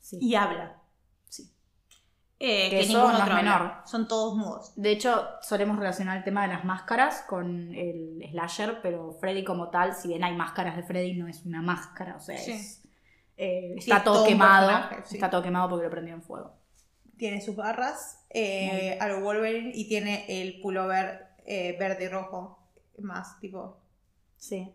sí. 0.00 0.18
Y 0.20 0.34
habla. 0.36 0.76
Sí. 1.28 1.50
Eh, 2.38 2.70
Que 2.70 2.80
eso 2.80 2.92
ningún 2.92 3.02
no 3.12 3.16
es 3.16 3.22
otro 3.22 3.32
habla. 3.36 3.42
menor. 3.42 3.72
Son 3.86 4.06
todos 4.06 4.36
mudos. 4.36 4.72
De 4.76 4.90
hecho, 4.92 5.26
solemos 5.42 5.76
relacionar 5.78 6.16
el 6.18 6.24
tema 6.24 6.42
de 6.42 6.48
las 6.48 6.64
máscaras 6.64 7.22
con 7.28 7.74
el 7.74 8.24
slasher, 8.30 8.80
pero 8.82 9.16
Freddy 9.20 9.42
como 9.44 9.68
tal, 9.70 9.94
si 9.94 10.08
bien 10.08 10.22
hay 10.24 10.36
máscaras 10.36 10.76
de 10.76 10.82
Freddy, 10.84 11.14
no 11.14 11.26
es 11.28 11.44
una 11.44 11.62
máscara, 11.62 12.16
o 12.16 12.20
sea, 12.20 12.36
Sí. 12.38 12.52
es, 12.52 12.82
eh, 13.36 13.74
está 13.78 13.96
es 13.98 14.04
todo 14.04 14.14
todo 14.16 14.26
quemado, 14.26 14.70
está 15.10 15.30
todo 15.30 15.42
quemado 15.42 15.68
porque 15.70 15.84
lo 15.84 15.90
prendió 15.90 16.14
en 16.14 16.22
fuego. 16.22 16.52
Tiene 17.16 17.40
sus 17.40 17.56
barras 17.56 18.24
eh, 18.30 18.98
a 19.00 19.08
lo 19.08 19.20
Wolverine 19.20 19.70
y 19.74 19.88
tiene 19.88 20.24
el 20.28 20.60
pullover 20.60 21.28
eh, 21.46 21.76
verde 21.78 22.04
y 22.04 22.08
rojo. 22.08 22.58
Más, 22.98 23.38
tipo. 23.40 23.80
Sí. 24.36 24.74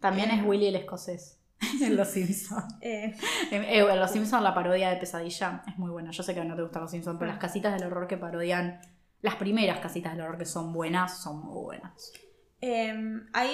También 0.00 0.30
Eh. 0.30 0.36
es 0.36 0.44
Willy 0.44 0.66
el 0.68 0.76
escocés 0.76 1.38
en 1.82 1.96
Los 1.96 2.08
Simpsons. 2.08 2.74
eh, 2.82 3.14
en 3.50 4.00
Los 4.00 4.10
Simpsons 4.10 4.42
la 4.42 4.54
parodia 4.54 4.90
de 4.90 4.96
Pesadilla 4.96 5.62
es 5.66 5.78
muy 5.78 5.90
buena. 5.90 6.10
Yo 6.10 6.22
sé 6.22 6.34
que 6.34 6.44
no 6.44 6.54
te 6.56 6.62
gustan 6.62 6.82
Los 6.82 6.90
Simpsons, 6.90 7.18
pero 7.18 7.30
Mm. 7.30 7.34
las 7.34 7.40
casitas 7.40 7.74
del 7.74 7.88
horror 7.90 8.06
que 8.06 8.16
parodian, 8.18 8.80
las 9.22 9.36
primeras 9.36 9.80
casitas 9.80 10.12
del 10.12 10.22
horror 10.22 10.38
que 10.38 10.44
son 10.44 10.72
buenas, 10.72 11.18
son 11.18 11.40
muy 11.44 11.62
buenas. 11.62 12.12
Em, 12.60 13.26
hay 13.32 13.50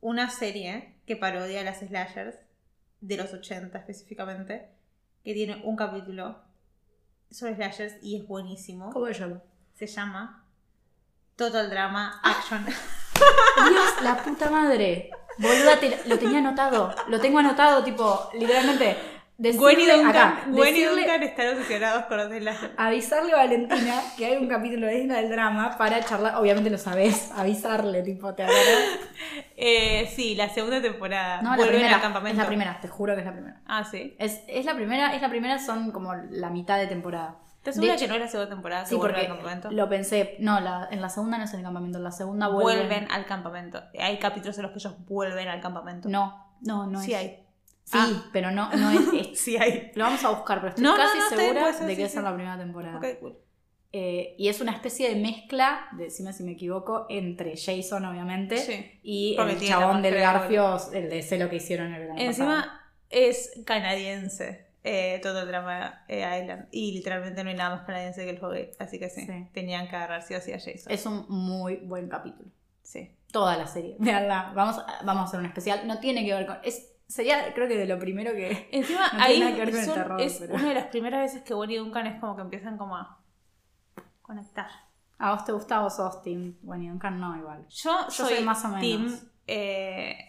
una 0.00 0.30
serie 0.30 0.94
que 1.06 1.16
parodia 1.16 1.60
a 1.60 1.64
las 1.64 1.78
slashers 1.80 2.36
de 3.00 3.16
los 3.16 3.32
80 3.32 3.78
específicamente, 3.78 4.68
que 5.24 5.34
tiene 5.34 5.62
un 5.64 5.76
capítulo 5.76 6.38
sobre 7.30 7.54
slashers 7.56 7.94
y 8.02 8.16
es 8.16 8.26
buenísimo. 8.26 8.90
¿Cómo 8.92 9.06
se 9.06 9.14
llama? 9.14 9.40
Se 9.74 9.86
llama 9.86 10.44
Total 11.36 11.70
Drama. 11.70 12.20
Action. 12.22 12.64
Dios, 13.70 14.02
la 14.02 14.16
puta 14.22 14.50
madre. 14.50 15.10
Boluda, 15.38 15.78
te- 15.78 16.00
lo 16.06 16.18
tenía 16.18 16.38
anotado. 16.38 16.94
Lo 17.08 17.20
tengo 17.20 17.38
anotado, 17.38 17.84
tipo, 17.84 18.28
literalmente. 18.34 18.96
Gwen 19.40 19.78
y 19.78 19.86
Duncan, 19.86 20.08
acá, 20.08 20.42
Gwen 20.48 20.74
y 20.74 20.82
Duncan 20.82 21.22
están 21.22 21.54
obsesionados 21.56 22.06
con 22.06 22.16
los 22.16 22.26
slashers. 22.26 22.72
avisarle 22.76 23.32
a 23.34 23.36
Valentina 23.36 24.02
que 24.16 24.26
hay 24.26 24.36
un 24.36 24.48
capítulo 24.48 24.88
de 24.88 24.98
Isla 24.98 25.18
del 25.18 25.30
Drama 25.30 25.78
para 25.78 26.02
charlar. 26.04 26.34
Obviamente 26.34 26.70
lo 26.70 26.78
sabés, 26.78 27.30
avisarle, 27.36 28.02
tipo, 28.02 28.34
te 28.34 28.42
acuerdas. 28.42 28.84
Eh, 29.56 30.10
sí, 30.14 30.34
la 30.34 30.48
segunda 30.48 30.80
temporada. 30.82 31.42
No, 31.42 31.50
la 31.50 31.56
Vuelven 31.56 31.74
primera. 31.76 31.96
al 31.96 32.02
campamento. 32.02 32.32
Es 32.32 32.38
la 32.44 32.46
primera, 32.46 32.80
te 32.80 32.88
juro 32.88 33.14
que 33.14 33.20
es 33.20 33.26
la 33.26 33.32
primera. 33.32 33.60
Ah, 33.66 33.84
sí. 33.84 34.14
Es, 34.18 34.42
es 34.48 34.64
la 34.64 34.74
primera, 34.74 35.14
es 35.14 35.22
la 35.22 35.28
primera, 35.28 35.58
son 35.58 35.90
como 35.92 36.14
la 36.14 36.50
mitad 36.50 36.78
de 36.78 36.86
temporada. 36.86 37.36
¿Estás 37.58 37.74
De 37.74 37.80
segura 37.82 37.96
que 37.98 38.08
no 38.08 38.14
es 38.14 38.20
la 38.20 38.28
segunda 38.28 38.50
temporada 38.50 38.82
que 38.84 38.88
Sí, 38.90 38.96
porque 38.96 39.20
al 39.20 39.26
campamento? 39.28 39.70
lo 39.72 39.88
pensé. 39.88 40.36
No, 40.38 40.60
la- 40.60 40.88
en 40.90 41.00
la 41.02 41.08
segunda 41.08 41.38
no 41.38 41.44
es 41.44 41.52
en 41.52 41.58
el 41.60 41.64
campamento, 41.64 41.98
en 41.98 42.04
la 42.04 42.12
segunda 42.12 42.48
vuelven. 42.48 42.86
Vuelven 42.88 43.10
al 43.10 43.26
campamento. 43.26 43.82
Hay 43.98 44.18
capítulos 44.18 44.56
en 44.58 44.62
los 44.62 44.72
que 44.72 44.78
ellos 44.78 44.94
vuelven 45.06 45.48
al 45.48 45.60
campamento. 45.60 46.08
No, 46.08 46.54
no, 46.62 46.86
no 46.86 47.00
sí 47.00 47.12
es. 47.12 47.18
hay. 47.18 47.44
Sí, 47.84 47.98
Ah. 48.00 48.24
pero 48.32 48.50
no, 48.50 48.70
no 48.70 48.90
es, 48.90 49.00
es- 49.32 49.40
Sí 49.40 49.56
hay. 49.56 49.90
Lo 49.94 50.04
vamos 50.04 50.22
a 50.24 50.30
buscar, 50.30 50.58
pero 50.58 50.68
estoy 50.68 50.84
No, 50.84 50.94
casi 50.96 51.18
no, 51.18 51.28
segura 51.30 51.72
ser, 51.72 51.86
de 51.86 51.96
que 51.96 51.96
sí, 51.96 52.02
es 52.02 52.14
en 52.14 52.20
sí. 52.20 52.24
la 52.24 52.34
primera 52.34 52.58
temporada. 52.58 52.96
Ok, 52.98 53.06
cool. 53.20 53.38
Eh, 53.92 54.34
y 54.38 54.48
es 54.48 54.60
una 54.60 54.72
especie 54.72 55.08
de 55.08 55.16
mezcla, 55.16 55.88
decime 55.92 56.32
si 56.34 56.42
me 56.42 56.52
equivoco, 56.52 57.06
entre 57.08 57.56
Jason, 57.56 58.04
obviamente, 58.04 58.58
Sí. 58.58 59.00
y 59.02 59.36
el 59.38 59.60
chabón 59.60 60.02
del 60.02 60.14
Garfio, 60.16 60.76
el 60.92 61.08
de 61.08 61.22
sé 61.22 61.38
lo 61.38 61.48
que 61.48 61.56
hicieron 61.56 61.94
el 61.94 62.00
verano 62.00 62.14
pasado. 62.16 62.28
Encima 62.28 62.90
es 63.08 63.50
canadiense. 63.64 64.66
Eh, 64.84 65.20
todo 65.22 65.40
el 65.42 65.48
drama 65.48 66.04
eh, 66.08 66.18
Island. 66.40 66.66
Y 66.70 66.92
literalmente 66.92 67.42
no 67.44 67.50
hay 67.50 67.56
nada 67.56 67.76
más 67.76 67.84
canadiense 67.86 68.24
que 68.24 68.30
el 68.30 68.38
juego. 68.38 68.54
Así 68.78 68.98
que 68.98 69.10
sí, 69.10 69.22
Sí. 69.26 69.46
Tenían 69.52 69.88
que 69.88 69.96
agarrar 69.96 70.22
sí 70.22 70.34
o 70.34 70.40
sí 70.40 70.52
a 70.52 70.58
Jason. 70.58 70.90
Es 70.92 71.04
un 71.04 71.26
muy 71.28 71.76
buen 71.76 72.08
capítulo. 72.08 72.48
Sí. 72.82 73.10
Toda 73.32 73.56
la 73.58 73.66
serie. 73.66 73.96
Veanla. 73.98 74.52
Vamos, 74.54 74.78
a- 74.78 75.02
vamos 75.04 75.22
a 75.22 75.24
hacer 75.26 75.40
un 75.40 75.46
especial. 75.46 75.86
No 75.86 75.98
tiene 75.98 76.24
que 76.24 76.32
ver 76.32 76.46
con. 76.46 76.58
Es, 76.62 76.94
sería, 77.06 77.52
creo 77.54 77.68
que 77.68 77.76
de 77.76 77.86
lo 77.86 77.98
primero 77.98 78.32
que. 78.32 78.68
Encima 78.72 79.00
No 79.12 79.18
tiene 79.18 79.24
ahí 79.24 79.40
nada 79.40 79.52
que 79.52 79.58
ver 79.64 79.70
con 79.72 79.80
el 79.80 79.92
terror, 79.92 80.20
es 80.22 80.36
pero- 80.38 80.54
una 80.54 80.68
de 80.68 80.74
las 80.74 80.86
primeras 80.86 81.20
veces 81.22 81.42
que 81.42 81.54
Bonnie 81.54 81.74
y 81.76 81.78
Duncan 81.80 82.06
es 82.06 82.20
como 82.20 82.36
que 82.36 82.42
empiezan 82.42 82.78
como 82.78 82.96
a 82.96 83.18
conectar. 84.28 84.68
¿A 85.18 85.32
vos 85.34 85.44
te 85.44 85.50
gusta 85.52 85.84
o 85.84 85.90
sos 85.90 86.22
Team? 86.22 86.54
Bueno, 86.62 86.84
y 86.84 86.88
Duncan 86.88 87.18
no, 87.18 87.36
igual. 87.36 87.66
Yo, 87.68 87.90
Yo 88.06 88.10
soy, 88.10 88.36
soy 88.36 88.44
más 88.44 88.64
o 88.64 88.68
menos. 88.68 88.80
Team. 88.80 89.30
eh, 89.48 90.28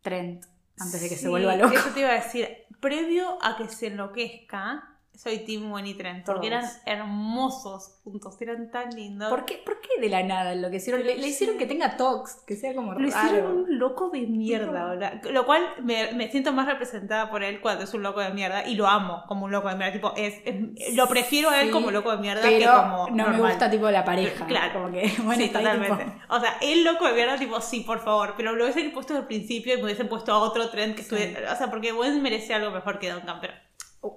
Trent, 0.00 0.44
antes 0.78 1.02
de 1.02 1.08
que 1.08 1.16
se 1.16 1.28
vuelva 1.28 1.54
loco. 1.56 1.74
Eso 1.74 1.90
te 1.90 2.00
iba 2.00 2.10
a 2.10 2.14
decir. 2.14 2.48
Previo 2.80 3.36
a 3.42 3.56
que 3.56 3.68
se 3.68 3.88
enloquezca, 3.88 4.97
soy 5.18 5.38
Team 5.40 5.68
Bonnie 5.70 5.90
y 5.92 5.94
Trent. 5.94 6.24
Porque 6.24 6.46
eran 6.46 6.64
hermosos 6.86 7.98
juntos. 8.04 8.40
Eran 8.40 8.70
tan 8.70 8.90
lindos. 8.94 9.28
¿Por 9.30 9.44
qué, 9.44 9.60
¿Por 9.64 9.80
qué 9.80 10.00
de 10.00 10.08
la 10.08 10.22
nada 10.22 10.54
lo 10.54 10.70
que 10.70 10.76
hicieron? 10.76 11.04
Le, 11.04 11.16
le 11.18 11.26
hicieron 11.26 11.58
que 11.58 11.66
tenga 11.66 11.96
tox, 11.96 12.36
que 12.46 12.54
sea 12.56 12.74
como 12.74 12.92
Lo 12.94 12.98
raro. 13.00 13.08
hicieron 13.08 13.56
un 13.58 13.78
loco 13.78 14.10
de 14.10 14.20
mierda, 14.26 14.86
¿verdad? 14.90 15.20
Lo 15.30 15.44
cual 15.44 15.62
me, 15.82 16.12
me 16.12 16.30
siento 16.30 16.52
más 16.52 16.66
representada 16.66 17.30
por 17.30 17.42
él 17.42 17.60
cuando 17.60 17.84
es 17.84 17.92
un 17.94 18.02
loco 18.02 18.20
de 18.20 18.30
mierda 18.30 18.66
y 18.66 18.76
lo 18.76 18.86
amo 18.86 19.24
como 19.26 19.46
un 19.46 19.50
loco 19.52 19.68
de 19.68 19.74
mierda. 19.74 19.92
Tipo, 19.92 20.12
es, 20.16 20.34
es- 20.44 20.94
lo 20.94 21.08
prefiero 21.08 21.50
a 21.50 21.60
él 21.60 21.66
Sí, 21.68 21.72
como 21.72 21.90
loco 21.90 22.12
de 22.12 22.18
mierda 22.18 22.42
que 22.42 22.58
Pero 22.58 22.72
como. 22.72 23.08
no 23.10 23.28
me 23.28 23.40
gusta 23.40 23.68
tipo 23.70 23.90
la 23.90 24.04
pareja. 24.04 24.46
Claro. 24.46 24.72
Como 24.74 24.92
que, 24.92 25.10
bueno, 25.24 25.42
sí, 25.42 25.50
totalmente. 25.50 26.04
tipo- 26.04 26.16
O 26.28 26.40
sea, 26.40 26.58
el 26.62 26.84
loco 26.84 27.06
de 27.08 27.14
mierda, 27.14 27.36
tipo, 27.36 27.60
sí, 27.60 27.80
por 27.80 27.98
favor. 28.00 28.34
Pero 28.36 28.54
lo 28.54 28.64
hubiesen 28.64 28.92
puesto 28.92 29.16
al 29.16 29.26
principio 29.26 29.74
y 29.74 29.78
me 29.78 29.84
hubiesen 29.84 30.08
puesto 30.08 30.32
a 30.32 30.38
otro 30.38 30.70
tren 30.70 30.94
que 30.94 31.02
Sí. 31.02 31.14
estuviera. 31.16 31.52
O 31.52 31.56
sea, 31.56 31.68
porque 31.70 31.90
Gwen 31.92 32.22
merece 32.22 32.54
algo 32.54 32.70
mejor 32.70 32.98
que 33.00 33.10
Duncan, 33.10 33.38
pero. 33.40 33.54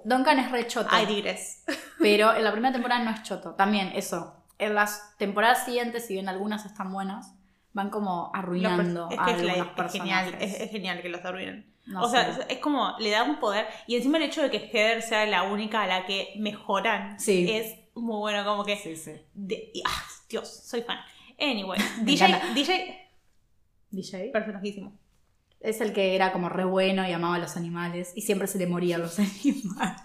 Duncan 0.04 0.38
es 0.38 0.50
re 0.50 0.66
choto. 0.66 0.88
I 0.96 1.06
digress. 1.06 1.64
Pero 1.98 2.34
en 2.34 2.44
la 2.44 2.52
primera 2.52 2.72
temporada 2.72 3.02
no 3.04 3.10
es 3.10 3.22
choto. 3.22 3.54
También, 3.54 3.92
eso. 3.94 4.34
En 4.58 4.74
las 4.74 5.16
temporadas 5.18 5.64
siguientes, 5.64 6.06
si 6.06 6.14
bien 6.14 6.28
algunas 6.28 6.64
están 6.66 6.92
buenas, 6.92 7.34
van 7.72 7.90
como 7.90 8.30
arruinando 8.34 9.08
es 9.10 9.18
a 9.18 9.24
que 9.24 9.32
es, 9.32 9.42
la- 9.42 9.52
algunos 9.54 9.86
es 9.86 9.92
genial, 9.92 10.36
es, 10.40 10.60
es 10.60 10.70
genial 10.70 11.02
que 11.02 11.08
los 11.08 11.24
arruinen. 11.24 11.72
No 11.86 12.02
o 12.02 12.08
sea, 12.08 12.32
sé. 12.34 12.42
es, 12.42 12.46
es 12.50 12.58
como, 12.58 12.94
le 13.00 13.10
da 13.10 13.24
un 13.24 13.40
poder. 13.40 13.66
Y 13.88 13.96
encima 13.96 14.18
el 14.18 14.24
hecho 14.24 14.42
de 14.42 14.50
que 14.50 14.58
Heather 14.58 15.02
sea 15.02 15.26
la 15.26 15.42
única 15.44 15.82
a 15.82 15.86
la 15.86 16.06
que 16.06 16.34
mejoran 16.38 17.18
Sí. 17.18 17.50
es 17.50 17.74
muy 17.94 18.18
bueno, 18.18 18.44
como 18.44 18.64
que. 18.64 18.76
Sí, 18.76 18.94
sí. 18.96 19.12
de- 19.34 19.70
y- 19.74 19.82
ah, 19.84 20.02
Dios, 20.28 20.48
soy 20.64 20.82
fan. 20.82 20.98
Anyway, 21.40 21.80
DJ, 22.02 22.26
encanta. 22.26 22.54
DJ, 22.54 23.08
DJ. 23.90 24.30
personajísimo. 24.32 24.96
Es 25.62 25.80
el 25.80 25.92
que 25.92 26.14
era 26.16 26.32
como 26.32 26.48
re 26.48 26.64
bueno 26.64 27.06
y 27.08 27.12
amaba 27.12 27.36
a 27.36 27.38
los 27.38 27.56
animales 27.56 28.12
y 28.16 28.22
siempre 28.22 28.48
se 28.48 28.58
le 28.58 28.66
morían 28.66 29.00
los 29.00 29.18
animales. 29.18 30.02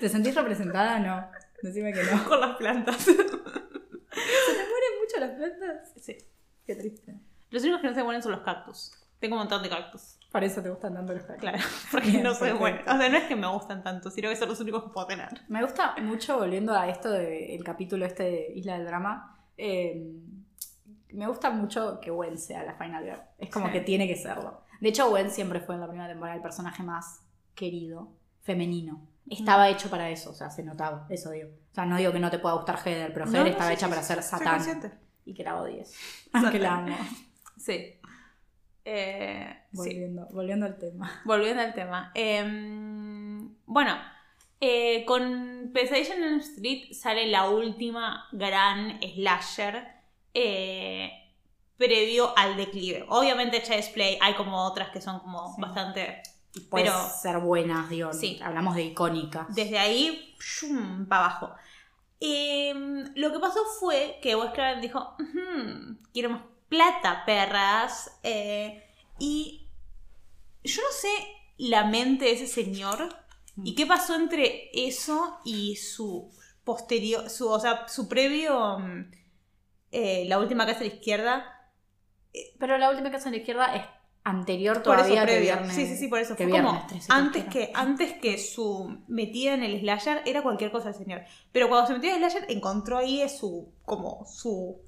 ¿Te 0.00 0.08
sentís 0.08 0.34
representada? 0.34 1.00
No. 1.00 1.28
Decime 1.62 1.92
que 1.92 2.04
no. 2.04 2.24
Con 2.28 2.40
las 2.40 2.56
plantas. 2.56 2.96
¿Se 2.96 3.12
te 3.14 3.22
mueren 3.24 4.92
mucho 5.02 5.20
las 5.20 5.30
plantas? 5.32 5.92
Sí. 6.00 6.16
Qué 6.64 6.76
triste. 6.76 7.14
Los 7.50 7.62
únicos 7.62 7.80
que 7.80 7.88
no 7.88 7.94
se 7.94 8.02
mueren 8.04 8.22
son 8.22 8.32
los 8.32 8.42
cactus. 8.42 8.92
Tengo 9.18 9.34
un 9.34 9.40
montón 9.40 9.62
de 9.62 9.68
cactus. 9.68 10.16
Por 10.30 10.44
eso 10.44 10.62
te 10.62 10.70
gustan 10.70 10.94
tanto 10.94 11.12
los 11.12 11.22
cactus. 11.22 11.40
Claro, 11.40 11.58
porque 11.90 12.10
Bien, 12.10 12.22
no 12.22 12.34
soy 12.34 12.52
buena. 12.52 12.82
O 12.82 12.98
sea, 12.98 13.08
no 13.08 13.16
es 13.16 13.24
que 13.24 13.34
me 13.34 13.48
gustan 13.48 13.82
tanto, 13.82 14.10
sino 14.10 14.28
que 14.28 14.36
son 14.36 14.48
los 14.48 14.60
únicos 14.60 14.84
que 14.84 14.90
puedo 14.90 15.06
tener. 15.08 15.28
Me 15.48 15.62
gusta 15.62 15.96
mucho, 15.96 16.38
volviendo 16.38 16.72
a 16.72 16.88
esto 16.88 17.10
del 17.10 17.64
capítulo 17.64 18.06
este 18.06 18.22
de 18.22 18.52
Isla 18.54 18.74
del 18.78 18.86
Drama, 18.86 19.36
eh, 19.56 20.06
me 21.12 21.26
gusta 21.26 21.50
mucho 21.50 22.00
que 22.00 22.10
Gwen 22.10 22.38
sea 22.38 22.62
la 22.64 22.74
Final 22.74 23.04
Girl. 23.04 23.20
Es 23.38 23.50
como 23.50 23.66
Sí. 23.66 23.72
que 23.72 23.80
tiene 23.80 24.06
que 24.06 24.16
serlo. 24.16 24.62
De 24.80 24.88
hecho, 24.90 25.08
Gwen 25.10 25.30
siempre 25.30 25.60
fue 25.60 25.74
en 25.74 25.80
la 25.80 25.88
primera 25.88 26.08
temporada 26.08 26.36
el 26.36 26.42
personaje 26.42 26.82
más 26.82 27.22
querido, 27.54 28.12
femenino. 28.42 29.06
Estaba 29.28 29.68
hecho 29.68 29.90
para 29.90 30.08
eso, 30.10 30.30
o 30.30 30.34
sea, 30.34 30.48
se 30.50 30.62
notaba, 30.62 31.06
eso 31.10 31.30
digo. 31.30 31.50
O 31.70 31.74
sea, 31.74 31.84
no 31.84 31.96
digo 31.98 32.12
que 32.12 32.18
no 32.20 32.30
te 32.30 32.38
pueda 32.38 32.54
gustar 32.54 32.78
Heather, 32.84 33.12
pero 33.12 33.26
No, 33.26 33.32
Heather 33.32 33.44
no, 33.44 33.50
estaba 33.50 33.68
sí, 33.70 33.74
hecha 33.74 33.86
sí, 33.86 33.90
para 33.90 34.02
ser 34.02 34.22
Satán 34.22 34.92
y 35.24 35.34
que 35.34 35.42
la 35.44 35.60
odies. 35.60 35.94
Aunque 36.32 36.58
la 36.58 36.76
amo. 36.76 36.96
Sí. 37.58 37.94
Eh, 38.84 39.54
sí. 39.72 39.76
Volviendo, 39.76 40.26
volviendo 40.30 40.66
al 40.66 40.78
tema. 40.78 41.20
Volviendo 41.24 41.62
al 41.62 41.74
tema. 41.74 42.10
Em, 42.14 43.54
bueno, 43.66 43.94
eh, 44.60 45.04
con 45.04 45.70
Pesadilla 45.74 46.14
en 46.14 46.40
Street 46.40 46.92
sale 46.92 47.26
la 47.26 47.50
última 47.50 48.26
gran 48.32 48.98
slasher 49.02 49.97
eh, 50.34 51.10
previo 51.76 52.32
al 52.36 52.56
declive. 52.56 53.04
Obviamente 53.08 53.62
Child's 53.62 53.88
Play 53.90 54.18
hay 54.20 54.34
como 54.34 54.64
otras 54.66 54.90
que 54.90 55.00
son 55.00 55.20
como 55.20 55.54
Sí. 55.54 55.60
bastante... 55.60 56.22
Y 56.54 56.60
puede 56.60 56.84
Pero- 56.86 57.08
ser 57.22 57.38
buenas, 57.38 57.88
digo. 57.90 58.12
Sí. 58.12 58.40
Hablamos 58.42 58.74
de 58.74 58.82
icónicas. 58.84 59.54
Desde 59.54 59.78
ahí, 59.78 60.34
para 61.08 61.26
abajo. 61.26 61.50
Em, 62.20 63.12
lo 63.14 63.32
que 63.32 63.38
pasó 63.38 63.60
fue 63.78 64.18
que 64.22 64.34
Wes 64.34 64.50
Craven 64.52 64.80
dijo, 64.80 65.14
"Ujú, 65.20 65.96
quiero 66.12 66.30
más 66.30 66.42
plata, 66.68 67.22
perras. 67.24 68.18
eh, 68.24 68.82
y 69.20 69.68
yo 70.64 70.82
no 70.82 70.88
sé 70.92 71.08
la 71.58 71.84
mente 71.84 72.24
de 72.26 72.32
ese 72.32 72.46
señor 72.46 73.08
y 73.64 73.74
qué 73.74 73.86
pasó 73.86 74.14
entre 74.14 74.70
eso 74.72 75.40
y 75.44 75.76
su 75.76 76.30
posterior, 76.64 77.28
su, 77.30 77.48
o 77.48 77.58
sea, 77.60 77.86
su 77.88 78.08
previo, 78.08 78.78
mm, 78.78 79.10
eh, 79.92 80.24
la 80.28 80.38
última 80.38 80.66
casa 80.66 80.78
a 80.80 80.82
la 80.82 80.88
izquierda. 80.94 81.44
Pero 82.58 82.78
la 82.78 82.90
última 82.90 83.10
casa 83.10 83.28
a 83.28 83.32
la 83.32 83.38
izquierda 83.38 83.74
es 83.74 83.82
anterior 84.24 84.74
Por 84.74 84.82
todavía 84.96 85.06
eso 85.06 85.14
que 85.26 85.32
previo. 85.32 85.40
viernes. 85.54 85.74
sí, 85.74 85.86
sí, 85.86 85.96
sí, 85.96 86.08
por 86.08 86.18
eso. 86.18 86.36
que 86.36 86.44
Fue 86.44 86.52
viernes 86.52 86.72
como 86.74 86.86
13 86.86 87.12
antes 87.12 87.44
que, 87.46 87.70
antes 87.74 88.12
que 88.20 88.36
su 88.38 88.98
metida 89.08 89.54
en 89.54 89.62
el 89.62 89.80
slasher 89.80 90.22
era 90.26 90.42
cualquier 90.42 90.70
cosa 90.70 90.90
el 90.90 90.94
señor. 90.94 91.22
Pero 91.52 91.68
cuando 91.68 91.86
se 91.86 91.94
metió 91.94 92.10
en 92.14 92.22
el 92.22 92.30
slasher 92.30 92.50
encontró 92.50 92.98
ahí 92.98 93.26
su, 93.28 93.72
como 93.84 94.26
su 94.26 94.82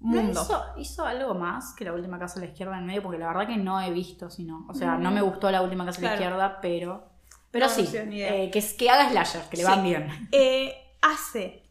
¿No 0.00 0.22
mundo. 0.22 0.40
hizo, 0.42 0.62
hizo 0.76 1.04
algo 1.06 1.34
más 1.34 1.74
que 1.74 1.84
la 1.84 1.92
última 1.94 2.18
casa 2.18 2.38
a 2.38 2.40
la 2.44 2.50
izquierda 2.50 2.78
en 2.78 2.86
medio? 2.86 3.02
Porque 3.02 3.18
la 3.18 3.28
verdad 3.28 3.46
que 3.46 3.56
no 3.56 3.80
he 3.80 3.90
visto, 3.90 4.28
sino. 4.30 4.66
O 4.68 4.74
sea, 4.74 4.96
no 4.96 5.10
Mm. 5.10 5.14
me 5.14 5.22
gustó 5.22 5.50
la 5.50 5.62
última 5.62 5.84
casa 5.86 5.98
a 5.98 6.02
la 6.02 6.08
Claro. 6.16 6.22
izquierda, 6.22 6.58
pero 6.60 7.10
Pero 7.52 7.66
No, 7.66 7.70
no 7.72 7.76
sí, 7.76 7.86
sé, 7.86 8.06
ni 8.06 8.16
idea. 8.18 8.36
eh, 8.36 8.50
que, 8.52 8.60
es- 8.60 8.74
que 8.74 8.88
haga 8.88 9.10
slashers, 9.10 9.46
que 9.48 9.56
le 9.56 9.64
van 9.64 9.82
Sí. 9.82 9.88
bien. 9.88 10.28
Eh, 10.30 10.72
hace, 11.02 11.64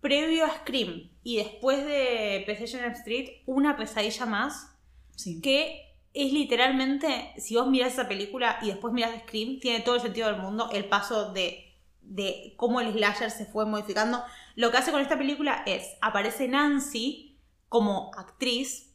previo 0.00 0.44
a 0.44 0.50
Scream 0.50 1.09
y 1.22 1.36
después 1.36 1.84
de 1.84 2.42
Precision 2.46 2.84
Street, 2.92 3.42
una 3.46 3.76
pesadilla 3.76 4.26
más 4.26 4.68
Sí. 5.16 5.40
que 5.42 5.86
es 6.14 6.32
literalmente, 6.32 7.32
si 7.38 7.54
vos 7.56 7.66
mirás 7.68 7.92
esa 7.92 8.08
película 8.08 8.58
y 8.62 8.68
después 8.68 8.92
mirás 8.92 9.12
Scream, 9.22 9.60
tiene 9.60 9.80
todo 9.80 9.96
el 9.96 10.00
sentido 10.00 10.28
del 10.32 10.40
mundo 10.40 10.70
el 10.72 10.86
paso 10.86 11.32
de, 11.32 11.72
de 12.00 12.54
cómo 12.56 12.80
el 12.80 12.92
slasher 12.92 13.30
se 13.30 13.46
fue 13.46 13.66
modificando. 13.66 14.22
Lo 14.56 14.70
que 14.70 14.78
hace 14.78 14.90
con 14.92 15.00
esta 15.00 15.18
película 15.18 15.62
es, 15.66 15.86
aparece 16.00 16.48
Nancy 16.48 17.38
como 17.68 18.10
actriz, 18.16 18.86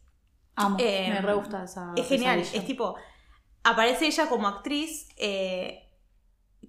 Amo, 0.57 0.77
Eh, 0.79 1.09
me 1.09 1.21
re 1.21 1.33
gusta 1.33 1.65
esa 1.65 1.93
es 1.97 2.07
genial, 2.07 2.37
pesadilla. 2.39 2.61
es 2.61 2.65
tipo, 2.67 2.95
aparece 3.63 4.07
ella 4.07 4.27
como 4.29 4.47
actriz 4.47 5.09
eh, 5.17 5.89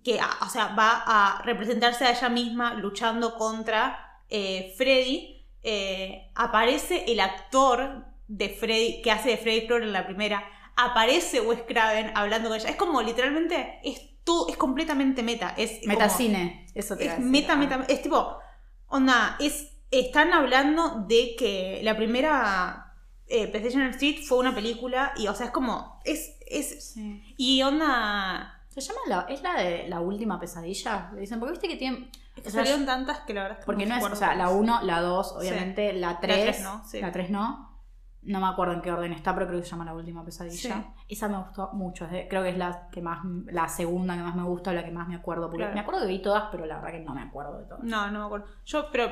que, 0.05 0.19
a- 0.21 0.39
o 0.43 0.49
sea, 0.49 0.75
va 0.75 1.03
a 1.07 1.43
representarse 1.43 2.05
a 2.05 2.11
ella 2.11 2.29
misma 2.29 2.75
luchando 2.75 3.37
contra 3.37 4.23
eh, 4.29 4.75
Freddy. 4.77 5.36
Eh, 5.69 6.31
aparece 6.37 7.05
el 7.09 7.19
actor 7.19 8.05
de 8.29 8.49
Freddy, 8.51 9.03
que 9.03 9.11
hace 9.11 9.31
de 9.31 9.37
Freddy 9.37 9.67
Krueger 9.67 9.83
en 9.89 9.93
la 9.93 10.07
primera. 10.07 10.45
Aparece 10.77 11.41
Wes 11.41 11.63
Craven 11.67 12.13
hablando 12.15 12.49
con 12.49 12.57
ella. 12.59 12.69
Es 12.71 12.77
como 12.77 13.03
literalmente, 13.03 13.81
es 13.83 14.01
todo, 14.23 14.49
es 14.49 14.57
completamente 14.57 15.23
meta. 15.25 15.55
Es 15.57 15.85
Metacine, 15.87 16.67
eso 16.75 16.97
te 16.97 17.05
es 17.07 17.11
decir. 17.11 17.25
meta, 17.25 17.55
Ah. 17.55 17.57
meta, 17.57 17.85
es 17.89 18.01
tipo, 18.03 18.39
onda, 18.87 19.37
es, 19.41 19.73
están 19.91 20.33
hablando 20.33 21.05
de 21.09 21.35
que 21.37 21.81
la 21.83 21.97
primera 21.97 22.95
eh, 23.29 23.49
PlayStation 23.49 23.83
Street 23.89 24.19
fue 24.25 24.39
una 24.39 24.55
película 24.55 25.13
y, 25.17 25.27
o 25.27 25.35
sea, 25.35 25.47
es 25.47 25.53
como, 25.53 26.01
es, 26.05 26.37
es, 26.47 26.93
Sí. 26.95 27.35
y 27.37 27.61
onda, 27.63 28.56
¿Se 28.77 28.89
llama 28.93 29.01
la, 29.09 29.21
es 29.29 29.43
la 29.43 29.55
de 29.55 29.89
la 29.89 30.01
última 30.01 30.39
pesadilla? 30.39 31.11
Le 31.15 31.21
dicen, 31.23 31.39
porque 31.41 31.53
viste 31.53 31.69
que 31.69 31.77
tiene... 31.77 32.11
es 32.37 32.43
que 32.43 32.49
o 32.49 32.53
sea, 32.53 32.61
salieron 32.61 32.85
tantas 32.85 33.21
que 33.21 33.33
la 33.35 33.43
verdad 33.43 33.59
es 33.59 33.65
que 33.65 33.67
Porque 33.67 33.87
no 33.87 33.97
es, 33.97 34.05
o 34.05 34.15
sea, 34.15 34.35
la 34.35 34.45
cuáles. 34.45 34.61
1, 34.61 34.83
la 34.83 35.01
2, 35.01 35.33
obviamente, 35.39 35.93
la 35.95 36.21
3. 36.21 36.43
tres 36.43 36.61
no, 36.63 36.85
sí. 36.85 37.01
La 37.01 37.11
3 37.11 37.31
no. 37.31 37.75
No 38.23 38.41
me 38.41 38.49
acuerdo 38.49 38.75
en 38.75 38.83
qué 38.83 38.91
orden 38.91 39.13
está, 39.13 39.33
pero 39.35 39.47
creo 39.47 39.61
que 39.61 39.65
se 39.65 39.71
llama 39.71 39.85
La 39.85 39.95
Última 39.95 40.25
Pesadilla. 40.25 40.93
Esa 41.09 41.29
me 41.29 41.39
gustó 41.39 41.71
mucho. 41.75 42.09
creo 42.29 42.43
que 42.43 42.49
es 42.51 42.59
la 42.59 42.89
que 42.91 43.01
más, 43.01 43.21
la 43.47 43.69
segunda 43.69 44.17
que 44.17 44.23
más 44.23 44.35
me 44.35 44.43
gusta, 44.43 44.73
la 44.73 44.85
que 44.85 44.91
más 44.91 45.07
me 45.07 45.15
acuerdo. 45.15 45.43
Porque 45.47 45.59
Claro. 45.59 45.75
me 45.75 45.81
acuerdo 45.81 46.01
que 46.01 46.07
vi 46.09 46.21
todas, 46.21 46.45
pero 46.51 46.67
la 46.67 46.75
verdad 46.81 46.91
que 46.91 47.05
no 47.05 47.15
me 47.15 47.23
acuerdo 47.23 47.57
de 47.59 47.65
todas. 47.67 47.85
No, 47.85 48.11
no 48.11 48.19
me 48.19 48.25
acuerdo. 48.27 48.47
Yo, 48.65 48.91
pero 48.91 49.09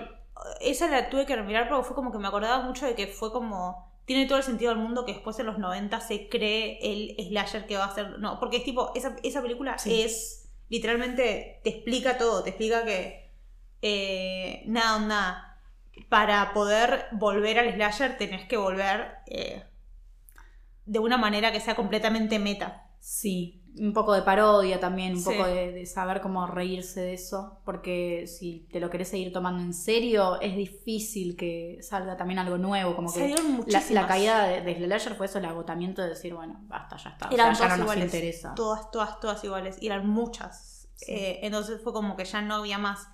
esa 0.60 0.88
la 0.88 1.08
tuve 1.08 1.26
que 1.26 1.36
remirar 1.36 1.68
porque 1.68 1.84
fue 1.84 1.94
como 1.94 2.10
que 2.10 2.18
me 2.18 2.26
acordaba 2.26 2.64
mucho 2.64 2.86
de 2.86 2.94
que 2.96 3.06
fue 3.06 3.30
como. 3.32 3.93
Tiene 4.04 4.26
todo 4.26 4.38
el 4.38 4.44
sentido 4.44 4.70
del 4.74 4.82
mundo 4.82 5.04
que 5.06 5.12
después 5.14 5.38
en 5.38 5.46
los 5.46 5.58
90 5.58 6.00
se 6.00 6.28
cree 6.28 6.78
el 6.82 7.16
slasher 7.28 7.66
que 7.66 7.76
va 7.76 7.86
a 7.86 7.94
ser. 7.94 8.18
No, 8.18 8.38
porque 8.38 8.58
es 8.58 8.64
tipo, 8.64 8.92
esa, 8.94 9.16
esa 9.22 9.40
película 9.42 9.78
Sí. 9.78 10.02
es. 10.02 10.50
Literalmente 10.68 11.60
te 11.64 11.70
explica 11.70 12.18
todo. 12.18 12.42
Te 12.42 12.50
explica 12.50 12.84
que. 12.84 13.32
eh, 13.82 14.62
nada, 14.66 14.96
onda. 14.96 15.50
Para 16.08 16.52
poder 16.52 17.06
volver 17.12 17.58
al 17.58 17.72
slasher 17.74 18.16
tenés 18.18 18.46
que 18.48 18.56
volver. 18.56 19.16
eh, 19.26 19.62
de 20.86 20.98
una 20.98 21.16
manera 21.16 21.50
que 21.50 21.60
sea 21.60 21.74
completamente 21.74 22.38
meta. 22.38 22.90
Sí, 23.00 23.62
un 23.76 23.92
poco 23.92 24.12
de 24.12 24.22
parodia 24.22 24.78
también, 24.78 25.14
un 25.14 25.20
Sí. 25.20 25.24
poco 25.30 25.46
de, 25.46 25.72
de 25.72 25.86
saber 25.86 26.20
cómo 26.20 26.46
reírse 26.46 27.00
de 27.00 27.14
eso, 27.14 27.60
porque 27.64 28.26
si 28.26 28.68
te 28.72 28.78
lo 28.80 28.88
querés 28.90 29.08
seguir 29.08 29.32
tomando 29.32 29.62
en 29.62 29.74
serio, 29.74 30.40
es 30.40 30.56
difícil 30.56 31.36
que 31.36 31.78
salga 31.82 32.16
también 32.16 32.38
algo 32.38 32.56
nuevo, 32.58 32.94
como 32.94 33.12
que 33.12 33.34
la, 33.66 33.82
la 33.90 34.06
caída 34.06 34.46
de, 34.46 34.60
de 34.60 34.98
fue 35.16 35.26
eso, 35.26 35.38
el 35.38 35.44
agotamiento 35.46 36.02
de 36.02 36.10
decir, 36.10 36.34
bueno, 36.34 36.60
basta, 36.68 36.96
ya 36.96 37.10
está, 37.10 37.28
o 37.28 37.32
Eran 37.34 37.56
sea, 37.56 37.66
ya 37.68 37.76
no 37.76 37.76
nos 37.78 37.84
iguales. 37.86 38.14
interesa. 38.14 38.54
Todas, 38.54 38.90
todas, 38.90 39.18
todas 39.20 39.42
iguales. 39.44 39.76
Y 39.80 39.86
eran 39.86 40.08
muchas. 40.08 40.88
Sí. 40.94 41.12
Eh, 41.12 41.40
entonces 41.42 41.80
fue 41.82 41.92
como 41.92 42.16
que 42.16 42.24
ya 42.24 42.42
no 42.42 42.54
había 42.56 42.78
más. 42.78 43.08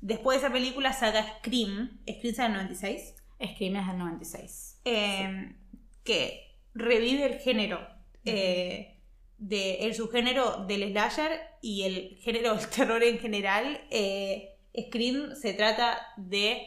Después 0.00 0.40
de 0.40 0.46
esa 0.46 0.52
película 0.52 0.92
saca 0.92 1.24
Scream. 1.38 2.00
Scream 2.10 2.34
sale 2.34 2.46
en 2.48 2.60
el 2.60 2.66
96. 2.68 3.14
Scream 3.54 3.76
es 3.76 3.86
del 3.86 3.98
96. 3.98 4.80
eh, 4.84 5.56
que 6.04 6.58
revive 6.74 7.24
el 7.26 7.38
género. 7.38 7.78
eh, 8.24 9.00
de, 9.42 9.86
el 9.86 9.94
subgénero 9.94 10.64
del 10.66 10.90
slasher 10.90 11.40
y 11.60 11.82
el 11.82 12.18
género 12.22 12.54
del 12.54 12.68
terror 12.68 13.02
en 13.02 13.18
general. 13.18 13.80
Eh, 13.90 14.56
Scream 14.74 15.34
se 15.34 15.52
trata 15.52 16.00
de 16.16 16.66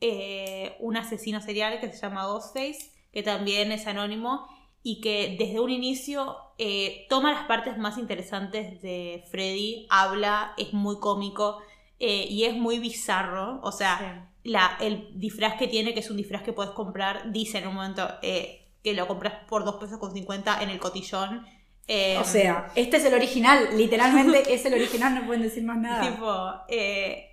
eh, 0.00 0.76
un 0.80 0.96
asesino 0.96 1.40
serial 1.40 1.80
que 1.80 1.92
se 1.92 2.00
llama 2.00 2.26
Ghostface, 2.26 2.90
que 3.12 3.22
también 3.22 3.72
es 3.72 3.86
anónimo 3.86 4.46
y 4.82 5.00
que 5.00 5.36
desde 5.38 5.60
un 5.60 5.70
inicio 5.70 6.36
eh, 6.58 7.06
toma 7.08 7.32
las 7.32 7.44
partes 7.44 7.78
más 7.78 7.98
interesantes 7.98 8.82
de 8.82 9.24
Freddy, 9.30 9.86
habla, 9.90 10.54
es 10.56 10.72
muy 10.72 10.98
cómico 10.98 11.58
eh, 11.98 12.26
y 12.28 12.44
es 12.44 12.56
muy 12.56 12.78
bizarro. 12.78 13.60
O 13.62 13.72
sea, 13.72 14.32
la, 14.42 14.76
el 14.80 15.18
disfraz 15.18 15.56
que 15.58 15.68
tiene, 15.68 15.94
que 15.94 16.00
es 16.00 16.10
un 16.10 16.16
disfraz 16.16 16.42
que 16.42 16.52
puedes 16.52 16.72
comprar, 16.72 17.30
dice 17.30 17.58
en 17.58 17.68
un 17.68 17.74
momento 17.74 18.08
que 18.20 18.94
lo 18.94 19.06
compras 19.06 19.44
por 19.48 19.64
2 19.64 19.76
pesos 19.76 19.98
con 19.98 20.12
50 20.12 20.62
en 20.62 20.70
el 20.70 20.80
cotillón. 20.80 21.46
Eh, 21.92 22.16
O 22.18 22.24
sea, 22.24 22.70
este 22.76 22.98
es 22.98 23.04
el 23.04 23.14
original, 23.14 23.76
literalmente 23.76 24.44
es 24.54 24.64
el 24.64 24.74
original, 24.74 25.12
no 25.12 25.26
pueden 25.26 25.42
decir 25.42 25.64
más 25.64 25.76
nada. 25.76 26.08
Tipo, 26.08 26.52
eh, 26.68 27.30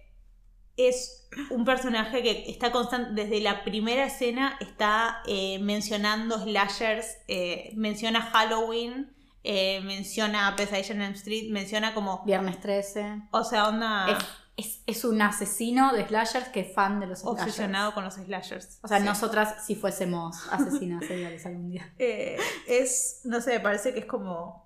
es 0.76 1.30
un 1.52 1.64
personaje 1.64 2.24
que 2.24 2.46
está 2.48 2.72
constante, 2.72 3.22
desde 3.22 3.40
la 3.40 3.64
primera 3.64 4.06
escena 4.06 4.58
está 4.60 5.22
eh, 5.28 5.60
mencionando 5.60 6.40
slashers, 6.40 7.20
menciona 7.76 8.20
Halloween, 8.24 9.16
menciona 9.44 10.56
Pesadilla 10.58 10.96
en 10.96 11.02
Elm 11.04 11.14
Street, 11.14 11.52
menciona 11.52 11.94
como, 11.94 12.24
Viernes 12.26 12.60
13. 12.60 13.22
o 13.30 13.44
sea, 13.44 13.68
onda 13.68 14.08
Es, 14.10 14.26
es- 14.58 14.82
es 14.88 15.06
un 15.06 15.22
asesino 15.22 15.94
de 15.94 16.06
slashers 16.08 16.50
que 16.50 16.62
es 16.62 16.74
fan 16.74 17.00
de 17.00 17.06
los 17.08 17.20
slashers. 17.20 17.42
obsesionado 17.42 17.94
con 17.94 18.04
los 18.04 18.16
slashers. 18.16 18.80
O 18.84 18.88
sea, 18.88 19.00
Sí. 19.00 19.06
nosotras 19.06 19.66
si 19.66 19.76
fuésemos 19.76 20.36
asesinas 20.52 21.06
seriales 21.06 21.46
algún 21.46 21.70
día. 21.70 21.94
Eh, 22.00 22.38
es, 22.68 23.22
no 23.24 23.40
sé, 23.40 23.54
me 23.54 23.60
parece 23.62 23.94
que 23.94 24.00
es 24.00 24.06
como... 24.06 24.66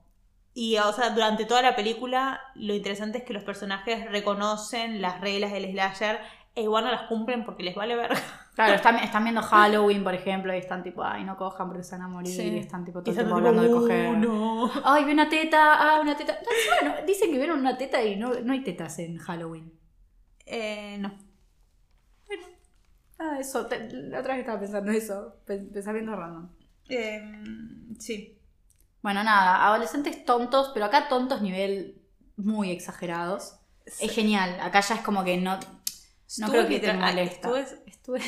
Y, 0.53 0.77
o 0.79 0.91
sea, 0.91 1.11
durante 1.11 1.45
toda 1.45 1.61
la 1.61 1.75
película 1.75 2.41
lo 2.55 2.73
interesante 2.73 3.19
es 3.19 3.23
que 3.23 3.33
los 3.33 3.43
personajes 3.43 4.09
reconocen 4.11 5.01
las 5.01 5.21
reglas 5.21 5.51
del 5.53 5.71
slasher 5.71 6.19
e 6.55 6.63
igual 6.63 6.83
no 6.83 6.91
las 6.91 7.03
cumplen 7.03 7.45
porque 7.45 7.63
les 7.63 7.73
vale 7.75 7.95
verga. 7.95 8.19
Claro, 8.55 8.73
están, 8.73 8.97
están 9.03 9.23
viendo 9.23 9.41
Halloween, 9.41 10.03
por 10.03 10.13
ejemplo, 10.13 10.53
y 10.53 10.57
están 10.57 10.83
tipo, 10.83 11.03
ay, 11.05 11.23
no 11.23 11.37
cojan 11.37 11.67
porque 11.69 11.83
se 11.83 11.91
van 11.95 12.01
a 12.01 12.07
morir. 12.09 12.35
Sí. 12.35 12.41
Y 12.49 12.57
están 12.59 12.83
tipo 12.83 12.99
todo 13.01 13.11
el 13.11 13.15
tiempo 13.17 13.35
hablando 13.35 13.61
de 13.61 13.73
"Uh, 13.73 13.79
coger. 13.81 14.17
no. 14.17 14.69
Ay, 14.83 15.05
vi 15.05 15.13
una 15.13 15.29
teta, 15.29 15.75
ah, 15.75 16.01
una 16.01 16.17
teta. 16.17 16.33
No, 16.33 16.89
Bueno, 16.89 17.05
dicen 17.07 17.31
que 17.31 17.37
vieron 17.37 17.59
una 17.59 17.77
teta 17.77 18.03
y 18.03 18.17
no, 18.17 18.33
no 18.43 18.51
hay 18.51 18.61
tetas 18.61 18.99
en 18.99 19.17
Halloween. 19.19 19.71
Eh, 20.53 20.97
no. 20.99 21.17
Ah, 23.17 23.37
eso, 23.39 23.67
te- 23.67 23.87
la 23.93 24.19
otra 24.19 24.33
vez 24.33 24.41
estaba 24.41 24.59
pensando 24.59 24.91
eso, 24.91 25.35
pe- 25.45 25.59
pensamiento 25.59 26.15
random. 26.15 26.49
Eh, 26.89 27.21
sí. 27.99 28.37
Bueno, 29.03 29.23
nada, 29.23 29.65
adolescentes 29.67 30.25
tontos, 30.25 30.71
pero 30.73 30.85
acá 30.85 31.07
tontos 31.07 31.41
nivel 31.41 32.01
muy 32.35 32.71
exagerados. 32.71 33.55
Es 33.85 34.11
genial, 34.11 34.59
acá 34.59 34.81
ya 34.81 34.95
es 34.95 35.01
como 35.01 35.23
que 35.23 35.37
no, 35.37 35.55
no 36.39 36.47
creo 36.49 36.63
que 36.67 36.79
te 36.79 36.87
literal- 36.87 36.99
molesta. 36.99 37.47
estuvo- 37.59 37.85
Estuve... 37.85 38.19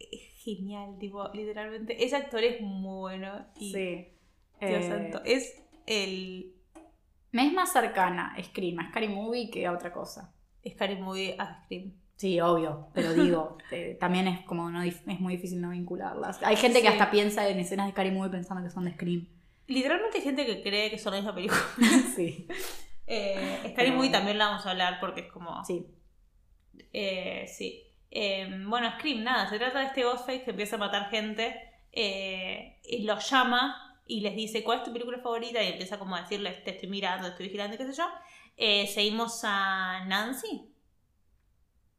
es 0.00 0.20
genial, 0.44 0.96
tipo, 0.98 1.28
literalmente. 1.32 2.04
Ese 2.04 2.16
actor 2.16 2.42
es 2.42 2.60
muy 2.60 2.98
bueno. 2.98 3.46
Y, 3.56 3.72
Sí. 3.72 4.08
Dios 4.60 4.84
Eh, 4.84 4.88
santo, 4.88 5.22
es 5.24 5.54
el 5.86 6.54
me 7.32 7.46
es 7.46 7.52
más 7.52 7.72
cercana 7.72 8.34
Scream 8.42 8.80
a 8.80 8.88
Scary 8.90 9.08
Movie 9.08 9.48
que 9.50 9.64
a 9.66 9.72
otra 9.72 9.92
cosa. 9.92 10.34
Scary 10.68 10.96
Movie 10.96 11.36
a 11.38 11.62
Scream. 11.64 11.92
Sí, 12.16 12.38
obvio, 12.40 12.88
pero 12.92 13.14
digo, 13.14 13.56
eh, 13.70 13.96
también 13.98 14.28
es 14.28 14.40
como 14.44 14.70
no 14.70 14.82
es 14.82 15.04
muy 15.06 15.36
difícil 15.36 15.60
no 15.60 15.70
vincularlas. 15.70 16.42
Hay 16.42 16.56
gente 16.56 16.82
que 16.82 16.88
hasta 16.88 17.10
piensa 17.10 17.48
en 17.48 17.58
escenas 17.60 17.86
de 17.86 17.92
Scary 17.92 18.10
Movie 18.10 18.30
pensando 18.30 18.62
que 18.62 18.70
son 18.70 18.84
de 18.84 18.92
Scream. 18.92 19.26
Literalmente 19.66 20.18
hay 20.18 20.24
gente 20.24 20.44
que 20.44 20.62
cree 20.62 20.90
que 20.90 20.98
son 20.98 21.12
la 21.12 21.18
misma 21.20 21.34
película. 21.34 21.60
sí. 22.16 22.46
Eh, 23.12 23.56
Scary 23.72 23.74
Pero- 23.74 23.94
Movie 23.96 24.10
también 24.10 24.38
la 24.38 24.46
vamos 24.50 24.64
a 24.66 24.70
hablar 24.70 24.98
porque 25.00 25.22
es 25.22 25.32
como. 25.32 25.64
Sí. 25.64 25.84
Eh, 26.92 27.44
sí. 27.48 27.82
Eh, 28.10 28.48
bueno, 28.66 28.90
Scream, 28.92 29.22
nada, 29.24 29.48
se 29.48 29.58
trata 29.58 29.80
de 29.80 29.86
este 29.86 30.04
Ghostface 30.04 30.42
que 30.44 30.50
empieza 30.50 30.76
a 30.76 30.78
matar 30.78 31.10
gente. 31.10 31.54
eh, 31.92 32.78
y 32.84 33.02
los 33.02 33.28
llama 33.28 33.98
y 34.06 34.20
les 34.20 34.36
dice, 34.36 34.62
¿cuál 34.62 34.78
es 34.78 34.84
tu 34.84 34.92
película 34.92 35.18
favorita? 35.18 35.60
Y 35.62 35.68
empieza 35.72 35.98
como 35.98 36.14
a 36.14 36.22
decirles, 36.22 36.62
te 36.62 36.70
estoy 36.70 36.88
mirando, 36.88 37.24
te 37.26 37.30
estoy 37.32 37.46
vigilando, 37.46 37.76
qué 37.76 37.84
sé 37.86 37.94
yo. 37.94 38.04
Eh, 38.62 38.86
seguimos 38.88 39.40
a 39.44 40.04
Nancy. 40.06 40.70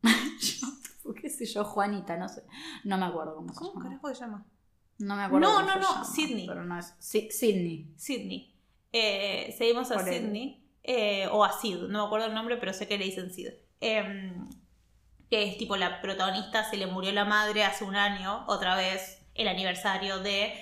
¿Qué 1.21 1.29
sé 1.29 1.45
yo? 1.45 1.63
Juanita, 1.63 2.17
no 2.17 2.29
sé. 2.29 2.43
No 2.83 2.97
me 2.97 3.05
acuerdo 3.05 3.35
cómo, 3.35 3.53
se 3.53 3.55
¿Cómo 3.59 3.71
llama. 3.73 3.83
carajo 3.83 4.07
se 4.09 4.15
llama? 4.21 4.45
No 4.99 5.15
me 5.15 5.23
acuerdo. 5.23 5.47
No, 5.49 5.55
cómo 5.55 5.67
no, 5.67 5.73
se 5.73 5.79
no, 5.79 5.89
llama, 5.89 6.03
Sydney. 6.05 6.47
Pero 6.47 6.63
no 6.65 6.77
es. 6.79 6.93
Sí, 6.99 7.29
Sydney. 7.31 7.93
Sydney. 7.97 8.55
Eh, 8.91 9.55
seguimos 9.57 9.91
a. 9.91 9.99
Sydney. 9.99 10.63
eh, 10.83 11.27
o 11.31 11.43
a 11.43 11.51
Sid, 11.53 11.77
no 11.89 11.99
me 12.01 12.05
acuerdo 12.05 12.27
el 12.27 12.33
nombre, 12.33 12.57
pero 12.57 12.73
sé 12.73 12.87
que 12.87 12.97
le 12.97 13.05
dicen 13.05 13.31
Sid. 13.33 13.49
Em, 13.79 14.49
que 15.29 15.43
es 15.49 15.57
tipo 15.57 15.77
la 15.77 16.01
protagonista, 16.01 16.69
se 16.69 16.77
le 16.77 16.87
murió 16.87 17.11
la 17.11 17.25
madre 17.25 17.63
hace 17.63 17.83
un 17.85 17.95
año, 17.95 18.45
otra 18.47 18.75
vez 18.75 19.23
el 19.35 19.47
aniversario 19.47 20.19
de... 20.19 20.53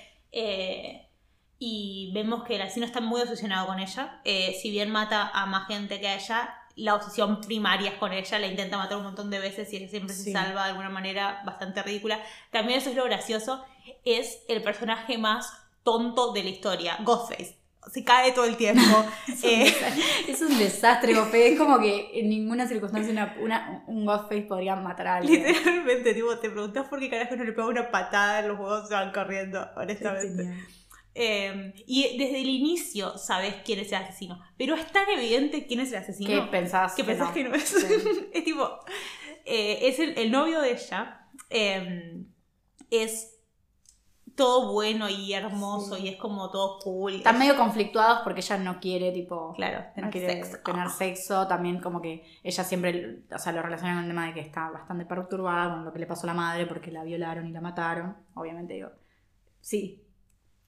y 1.62 2.10
vemos 2.14 2.42
que 2.44 2.56
el 2.56 2.62
asesino 2.62 2.86
está 2.86 3.00
muy 3.00 3.20
obsesionado 3.20 3.66
con 3.68 3.78
ella. 3.78 4.20
Eh, 4.24 4.58
si 4.60 4.70
bien 4.70 4.90
mata 4.90 5.28
a 5.32 5.44
más 5.46 5.68
gente 5.68 6.00
que 6.00 6.08
a 6.08 6.14
ella, 6.16 6.54
la 6.74 6.94
obsesión 6.94 7.40
primaria 7.42 7.90
es 7.90 7.96
con 7.98 8.12
ella, 8.12 8.38
la 8.38 8.46
intenta 8.46 8.78
matar 8.78 8.96
un 8.96 9.04
montón 9.04 9.28
de 9.30 9.38
veces 9.40 9.70
y 9.72 9.76
ella 9.76 9.88
siempre 9.88 10.14
se 10.14 10.32
salva 10.32 10.64
de 10.64 10.70
alguna 10.70 10.88
manera 10.88 11.42
bastante 11.44 11.82
ridícula. 11.82 12.18
También 12.50 12.78
eso 12.78 12.88
es 12.90 12.96
lo 12.96 13.04
gracioso, 13.04 13.62
es 14.04 14.38
el 14.48 14.62
personaje 14.62 15.18
más 15.18 15.52
tonto 15.82 16.32
de 16.32 16.42
la 16.44 16.48
historia, 16.48 16.96
Ghostface. 17.04 17.58
Se 17.92 18.04
cae 18.04 18.32
todo 18.32 18.44
el 18.46 18.56
tiempo. 18.56 18.82
Eh, 19.42 19.72
Es 20.28 20.40
un 20.40 20.56
desastre, 20.58 21.12
Ghostface. 21.12 21.52
Es 21.52 21.58
como 21.58 21.78
que 21.78 22.10
en 22.20 22.28
ninguna 22.30 22.66
circunstancia 22.66 23.10
una, 23.12 23.34
una- 23.40 23.84
un 23.86 24.06
Ghostface 24.06 24.42
podría 24.42 24.76
matar 24.76 25.06
a 25.08 25.16
alguien. 25.16 25.42
literalmente, 25.46 26.14
tipo, 26.14 26.38
te 26.38 26.48
preguntas 26.48 26.86
por 26.88 27.00
qué 27.00 27.10
carajo 27.10 27.36
no 27.36 27.44
le 27.44 27.52
pega 27.52 27.66
una 27.66 27.90
patada, 27.90 28.40
los 28.42 28.56
juegos 28.56 28.88
se 28.88 28.94
van 28.94 29.12
corriendo, 29.12 29.60
Es 29.62 29.76
honestamente. 29.76 30.54
Eh, 31.14 31.74
y 31.86 32.16
desde 32.18 32.40
el 32.40 32.48
inicio 32.48 33.18
sabes 33.18 33.56
quién 33.64 33.80
es 33.80 33.88
el 33.88 33.96
asesino, 34.04 34.40
pero 34.56 34.74
es 34.76 34.86
tan 34.92 35.08
evidente 35.10 35.66
quién 35.66 35.80
es 35.80 35.90
el 35.92 35.98
asesino. 35.98 36.28
¿Qué 36.30 36.42
pensás? 36.50 36.94
que 36.94 37.02
pensás 37.04 37.28
no? 37.28 37.34
que 37.34 37.44
no 37.44 37.54
es. 37.54 37.64
Sí. 37.64 37.86
es 38.32 38.44
tipo, 38.44 38.68
eh, 39.44 39.78
es 39.88 39.98
el, 39.98 40.16
el 40.18 40.30
novio 40.30 40.60
de 40.60 40.72
ella. 40.72 41.26
eh, 41.50 42.24
es 42.90 43.36
todo 44.36 44.72
bueno 44.72 45.08
y 45.08 45.32
hermoso 45.34 45.96
Sí. 45.96 46.04
y 46.04 46.08
es 46.08 46.16
como 46.16 46.50
todo 46.50 46.78
cool. 46.78 47.14
Están 47.16 47.34
Es- 47.34 47.40
medio 47.40 47.56
conflictuados 47.56 48.20
porque 48.24 48.40
ella 48.40 48.56
no 48.58 48.80
quiere, 48.80 49.12
tipo, 49.12 49.52
Claro, 49.54 49.80
no 49.80 49.94
tener 49.94 50.10
quiere 50.10 50.32
sexo. 50.44 50.58
tener 50.64 50.88
sexo. 50.88 51.46
También 51.46 51.80
como 51.80 52.00
que 52.00 52.24
ella 52.42 52.64
siempre, 52.64 53.24
o 53.34 53.38
sea, 53.38 53.52
lo 53.52 53.62
relaciona 53.62 53.94
con 53.94 54.04
el 54.04 54.10
tema 54.10 54.26
de 54.26 54.34
que 54.34 54.40
está 54.40 54.70
bastante 54.70 55.04
perturbada 55.04 55.70
con 55.74 55.84
lo 55.84 55.92
que 55.92 55.98
le 55.98 56.06
pasó 56.06 56.22
a 56.24 56.28
la 56.28 56.34
madre 56.34 56.66
porque 56.66 56.90
la 56.90 57.04
violaron 57.04 57.46
y 57.46 57.52
la 57.52 57.60
mataron. 57.60 58.16
Obviamente 58.34 58.74
digo, 58.74 58.90
sí, 59.60 60.04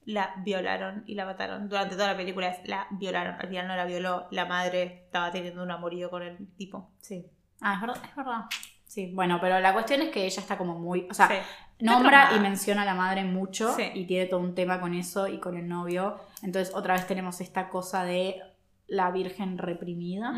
La 0.05 0.33
violaron 0.43 1.03
y 1.07 1.15
la 1.15 1.25
mataron. 1.25 1.69
Durante 1.69 1.95
toda 1.95 2.11
la 2.11 2.17
película 2.17 2.47
es 2.49 2.67
la 2.67 2.87
violaron. 2.91 3.35
Al 3.39 3.47
final 3.47 3.67
no 3.67 3.75
la 3.75 3.85
violó. 3.85 4.27
La 4.31 4.45
madre 4.45 5.03
estaba 5.05 5.31
teniendo 5.31 5.63
un 5.63 5.71
amorío 5.71 6.09
con 6.09 6.23
el 6.23 6.37
tipo. 6.55 6.91
sí. 6.99 7.25
Ah, 7.65 7.75
es 7.75 7.81
verdad, 7.81 7.97
es 8.09 8.15
verdad. 8.15 8.41
Sí, 8.85 9.11
bueno, 9.13 9.39
pero 9.39 9.59
la 9.61 9.71
cuestión 9.73 10.01
es 10.01 10.09
que 10.09 10.25
ella 10.25 10.41
está 10.41 10.57
como 10.57 10.77
muy, 10.77 11.07
o 11.09 11.13
sea, 11.13 11.29
Sí. 11.29 11.35
nombra 11.79 12.31
y 12.35 12.39
menciona 12.41 12.81
a 12.81 12.85
la 12.85 12.93
madre 12.93 13.23
mucho 13.23 13.73
Sí. 13.73 13.83
y 13.93 14.05
tiene 14.05 14.25
todo 14.25 14.41
un 14.41 14.53
tema 14.53 14.81
con 14.81 14.93
eso 14.93 15.27
y 15.29 15.39
con 15.39 15.55
el 15.55 15.67
novio. 15.69 16.17
Entonces 16.43 16.75
otra 16.75 16.93
vez 16.95 17.07
tenemos 17.07 17.39
esta 17.41 17.69
cosa 17.69 18.03
de 18.03 18.41
la 18.87 19.09
virgen 19.11 19.57
reprimida. 19.57 20.33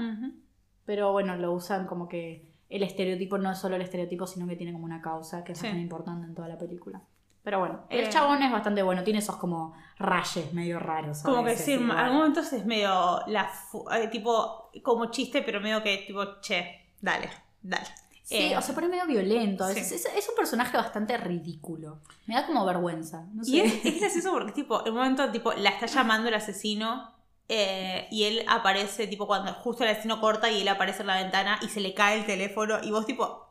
Pero 0.85 1.11
bueno, 1.11 1.35
lo 1.35 1.51
usan 1.51 1.87
como 1.87 2.07
que 2.07 2.47
el 2.69 2.83
estereotipo 2.83 3.37
no 3.39 3.51
es 3.51 3.57
solo 3.57 3.75
el 3.75 3.81
estereotipo, 3.81 4.27
sino 4.27 4.47
que 4.47 4.55
tiene 4.55 4.71
como 4.71 4.85
una 4.85 5.01
causa 5.01 5.43
que 5.43 5.53
es 5.53 5.57
Sí. 5.57 5.63
bastante 5.65 5.81
importante 5.83 6.27
en 6.27 6.35
toda 6.35 6.47
la 6.47 6.57
película. 6.59 7.01
Pero 7.45 7.59
bueno, 7.59 7.85
el 7.89 8.05
Eh. 8.05 8.09
chabón 8.09 8.41
es 8.43 8.51
bastante 8.51 8.81
bueno, 8.84 9.03
tiene 9.03 9.19
esos 9.19 9.38
como 9.38 9.73
rayes 9.99 10.51
medio 10.53 10.80
raros. 10.80 11.19
Como 11.22 11.45
que 11.45 11.55
sí, 11.55 11.73
en 11.73 11.89
algún 11.91 12.17
momento 12.17 12.41
es 12.41 12.65
medio 12.65 13.22
la 13.27 13.49
eh, 13.95 14.07
tipo 14.09 14.72
como 14.84 15.05
chiste, 15.11 15.41
pero 15.43 15.61
medio 15.61 15.81
que 15.84 16.03
tipo, 16.07 16.41
che, 16.41 16.89
dale, 16.99 17.30
dale. 17.61 17.85
Sí, 18.23 18.38
Eh, 18.38 18.57
o 18.57 18.61
se 18.63 18.73
pone 18.73 18.88
medio 18.88 19.05
violento. 19.05 19.63
A 19.63 19.67
sí. 19.69 19.76
veces 19.76 20.05
es, 20.07 20.15
es 20.15 20.27
un 20.27 20.35
personaje 20.35 20.76
bastante 20.76 21.15
ridículo. 21.17 21.99
Me 22.26 22.34
da 22.34 22.47
como 22.47 22.65
vergüenza. 22.65 23.27
No 23.31 23.43
sé. 23.43 23.51
Y 23.51 23.59
es, 23.61 23.85
es 23.85 23.99
gracioso 24.01 24.31
porque 24.31 24.51
tipo, 24.51 24.81
en 24.84 24.93
un 24.93 24.97
momento 24.97 25.30
tipo, 25.31 25.53
la 25.53 25.69
está 25.69 25.85
llamando 25.85 26.27
el 26.30 26.34
asesino 26.34 27.13
eh, 27.47 28.07
y 28.09 28.23
él 28.23 28.43
aparece 28.47 29.05
tipo 29.05 29.27
cuando 29.27 29.53
justo 29.53 29.84
el 29.84 29.91
asesino 29.91 30.19
corta 30.19 30.49
y 30.49 30.61
él 30.63 30.67
aparece 30.67 31.01
en 31.01 31.07
la 31.07 31.17
ventana 31.22 31.59
y 31.61 31.67
se 31.69 31.80
le 31.80 31.93
cae 31.93 32.17
el 32.17 32.26
teléfono 32.26 32.80
y 32.81 32.89
vos 32.89 33.05
tipo... 33.05 33.44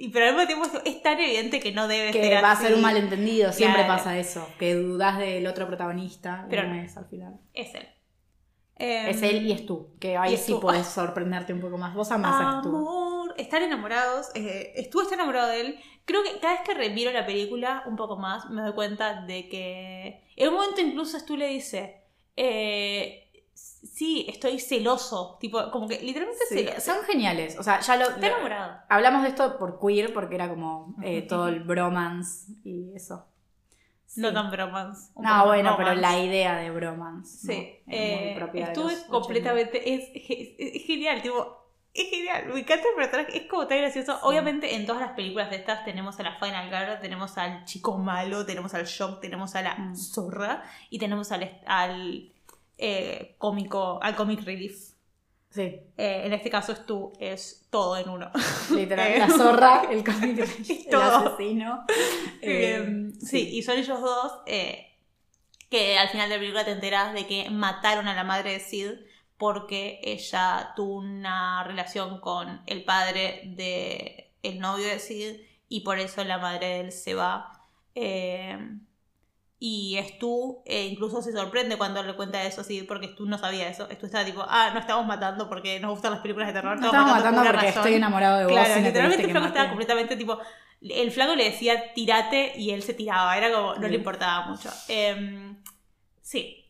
Y 0.00 0.10
pero 0.10 0.26
al 0.26 0.34
mismo 0.36 0.46
tiempo 0.46 0.80
es- 0.84 1.02
tan 1.02 1.18
evidente 1.18 1.58
que 1.60 1.72
no 1.72 1.88
debe 1.88 2.12
que 2.12 2.22
ser 2.22 2.42
va 2.44 2.52
a 2.52 2.56
ser 2.56 2.74
un 2.74 2.80
malentendido, 2.82 3.52
siempre 3.52 3.82
Claro. 3.84 3.96
pasa 3.98 4.18
eso. 4.18 4.48
Que 4.58 4.74
dudas 4.74 5.18
del 5.18 5.46
otro 5.46 5.66
protagonista, 5.66 6.46
Pero 6.48 6.64
no 6.68 6.74
es 6.76 6.96
al 6.96 7.06
final. 7.06 7.34
Es 7.52 7.74
él. 7.74 7.88
Eh, 8.80 9.10
Es 9.10 9.22
él 9.22 9.44
y 9.44 9.50
es 9.52 9.66
tú, 9.66 9.96
que 9.98 10.16
ahí 10.16 10.36
sí 10.36 10.52
tú. 10.52 10.60
puedes 10.60 10.86
sorprenderte 10.86 11.52
un 11.52 11.60
poco 11.60 11.78
más. 11.78 11.94
Vos 11.94 12.12
amás 12.12 12.34
a 12.40 12.62
tú. 12.62 12.68
Amor, 12.68 13.34
están 13.36 13.62
enamorados. 13.64 14.28
Eh, 14.36 14.72
estás 14.76 15.10
enamorado 15.10 15.48
de 15.48 15.60
él. 15.62 15.80
Creo 16.04 16.22
que 16.22 16.38
cada 16.38 16.54
vez 16.54 16.62
que 16.64 16.74
remiro 16.74 17.10
la 17.10 17.26
película 17.26 17.82
un 17.86 17.96
poco 17.96 18.16
más, 18.16 18.48
me 18.50 18.62
doy 18.62 18.72
cuenta 18.74 19.22
de 19.22 19.48
que. 19.48 20.22
En 20.36 20.48
un 20.48 20.54
momento 20.54 20.80
incluso 20.80 21.18
Stu 21.18 21.36
le 21.36 21.48
dice. 21.48 22.02
Eh, 22.36 23.27
sí, 23.84 24.26
estoy 24.28 24.58
celoso. 24.60 25.36
Tipo, 25.40 25.70
como 25.70 25.88
que 25.88 26.00
literalmente 26.00 26.44
Sí, 26.48 26.56
celoso. 26.64 26.80
son 26.80 27.04
geniales. 27.04 27.58
O 27.58 27.62
sea, 27.62 27.80
ya 27.80 27.96
lo, 27.96 28.04
Está 28.04 28.20
lo- 28.20 28.26
enamorado. 28.26 28.78
hablamos 28.88 29.22
de 29.22 29.28
esto 29.28 29.58
por 29.58 29.78
queer, 29.80 30.12
porque 30.12 30.34
era 30.34 30.48
como 30.48 30.94
eh, 31.02 31.22
todo 31.28 31.48
el 31.48 31.60
bromance 31.60 32.52
y 32.64 32.92
eso. 32.94 33.26
Sí. 34.06 34.22
No 34.22 34.32
tan 34.32 34.50
bromance. 34.50 35.12
No, 35.16 35.46
bueno, 35.46 35.74
pero 35.76 35.94
la 35.94 36.18
idea 36.18 36.56
de 36.56 36.70
bromance. 36.70 37.46
¿no? 37.46 37.52
Sí, 37.52 37.58
Es 37.58 37.86
muy 37.86 37.94
eh, 37.98 38.34
propia 38.38 38.64
de 38.66 38.72
estuve 38.72 38.84
los 38.92 39.00
80. 39.02 39.10
completamente. 39.10 39.94
Es, 39.94 40.10
es- 40.14 40.54
es 40.76 40.86
genial, 40.86 41.20
tipo. 41.22 41.56
Es 41.94 42.10
genial, 42.10 42.46
me 42.52 42.60
encanta 42.60 42.84
el 42.90 42.94
personaje, 42.94 43.36
es 43.38 43.46
como 43.50 43.66
tan 43.66 43.78
gracioso. 43.78 44.18
Obviamente 44.22 44.74
en 44.76 44.86
todas 44.86 45.00
las 45.02 45.12
películas 45.12 45.50
de 45.50 45.56
estas 45.56 45.84
tenemos 45.84 46.20
a 46.20 46.22
la 46.22 46.36
Final 46.38 46.68
Girl, 46.68 47.00
tenemos 47.00 47.36
al 47.38 47.64
chico 47.64 47.96
malo, 47.98 48.46
tenemos 48.46 48.72
al 48.74 48.84
shock, 48.84 49.20
tenemos 49.20 49.56
a 49.56 49.62
la 49.62 49.74
Mm. 49.74 49.96
zorra 49.96 50.62
y 50.90 50.98
tenemos 50.98 51.32
al 51.32 52.32
eh, 52.78 53.34
cómico, 53.38 53.98
al 54.02 54.14
comic 54.16 54.42
relief. 54.44 54.92
Sí, 55.50 55.62
Eh, 55.96 56.22
en 56.26 56.32
este 56.34 56.50
caso 56.50 56.72
es 56.72 56.84
tú, 56.86 57.12
es 57.18 57.66
todo 57.70 57.96
en 57.96 58.08
uno. 58.08 58.30
literal. 58.74 59.08
Eh. 59.12 59.18
La 59.18 59.28
zorra, 59.30 59.82
el 59.90 60.04
cómic, 60.04 60.38
el 60.68 60.86
Todo. 60.90 61.02
asesino. 61.28 61.84
Eh, 62.42 62.76
Eh, 62.86 63.10
sí, 63.20 63.56
y 63.56 63.62
son 63.62 63.78
ellos 63.78 64.00
dos 64.00 64.32
que 65.70 65.98
al 65.98 66.08
final 66.08 66.28
de 66.28 66.36
la 66.36 66.40
película 66.40 66.64
te 66.64 66.72
enteras 66.72 67.12
de 67.12 67.26
que 67.26 67.50
mataron 67.50 68.08
a 68.08 68.14
la 68.14 68.24
madre 68.24 68.52
de 68.52 68.60
Sid 68.60 68.90
porque 69.36 70.00
ella 70.02 70.72
tuvo 70.76 70.94
una 70.96 71.62
relación 71.64 72.20
con 72.20 72.62
el 72.66 72.84
padre 72.84 73.42
de 73.56 74.32
el 74.42 74.58
novio 74.60 74.86
de 74.88 74.98
Sid 74.98 75.40
y 75.68 75.80
por 75.80 75.98
eso 75.98 76.24
la 76.24 76.38
madre 76.38 76.66
de 76.68 76.80
él 76.80 76.92
se 76.92 77.14
va. 77.14 77.52
Eh, 77.94 78.58
y 79.60 79.98
Stu 80.10 80.62
eh, 80.66 80.86
incluso 80.86 81.20
se 81.20 81.32
sorprende 81.32 81.76
cuando 81.76 82.02
le 82.02 82.14
cuenta 82.14 82.44
eso, 82.44 82.62
sí, 82.62 82.82
porque 82.82 83.08
Stu 83.08 83.26
no 83.26 83.38
sabía 83.38 83.68
eso. 83.68 83.88
Stu 83.90 84.06
estaba 84.06 84.24
tipo, 84.24 84.44
ah, 84.46 84.70
no 84.72 84.78
estamos 84.80 85.04
matando 85.06 85.48
porque 85.48 85.80
nos 85.80 85.90
gustan 85.92 86.12
las 86.12 86.20
películas 86.20 86.48
de 86.48 86.54
terror. 86.54 86.78
No 86.78 86.86
estamos 86.86 87.10
matando 87.10 87.40
por 87.42 87.50
porque 87.52 87.66
razón". 87.66 87.80
estoy 87.82 87.94
enamorado 87.94 88.38
de 88.38 88.44
vos. 88.44 88.52
Claro, 88.52 88.80
literalmente 88.80 89.24
el 89.24 89.30
flaco 89.30 89.46
estaba 89.46 89.68
completamente 89.68 90.16
tipo. 90.16 90.38
El 90.80 91.10
flaco 91.10 91.34
le 91.34 91.44
decía 91.44 91.92
tirate 91.92 92.52
y 92.56 92.70
él 92.70 92.82
se 92.84 92.94
tiraba, 92.94 93.36
era 93.36 93.50
como, 93.52 93.74
no 93.74 93.82
Sí. 93.82 93.88
le 93.88 93.96
importaba 93.96 94.46
mucho. 94.46 94.70
Em, 94.86 95.56
sí. 96.22 96.64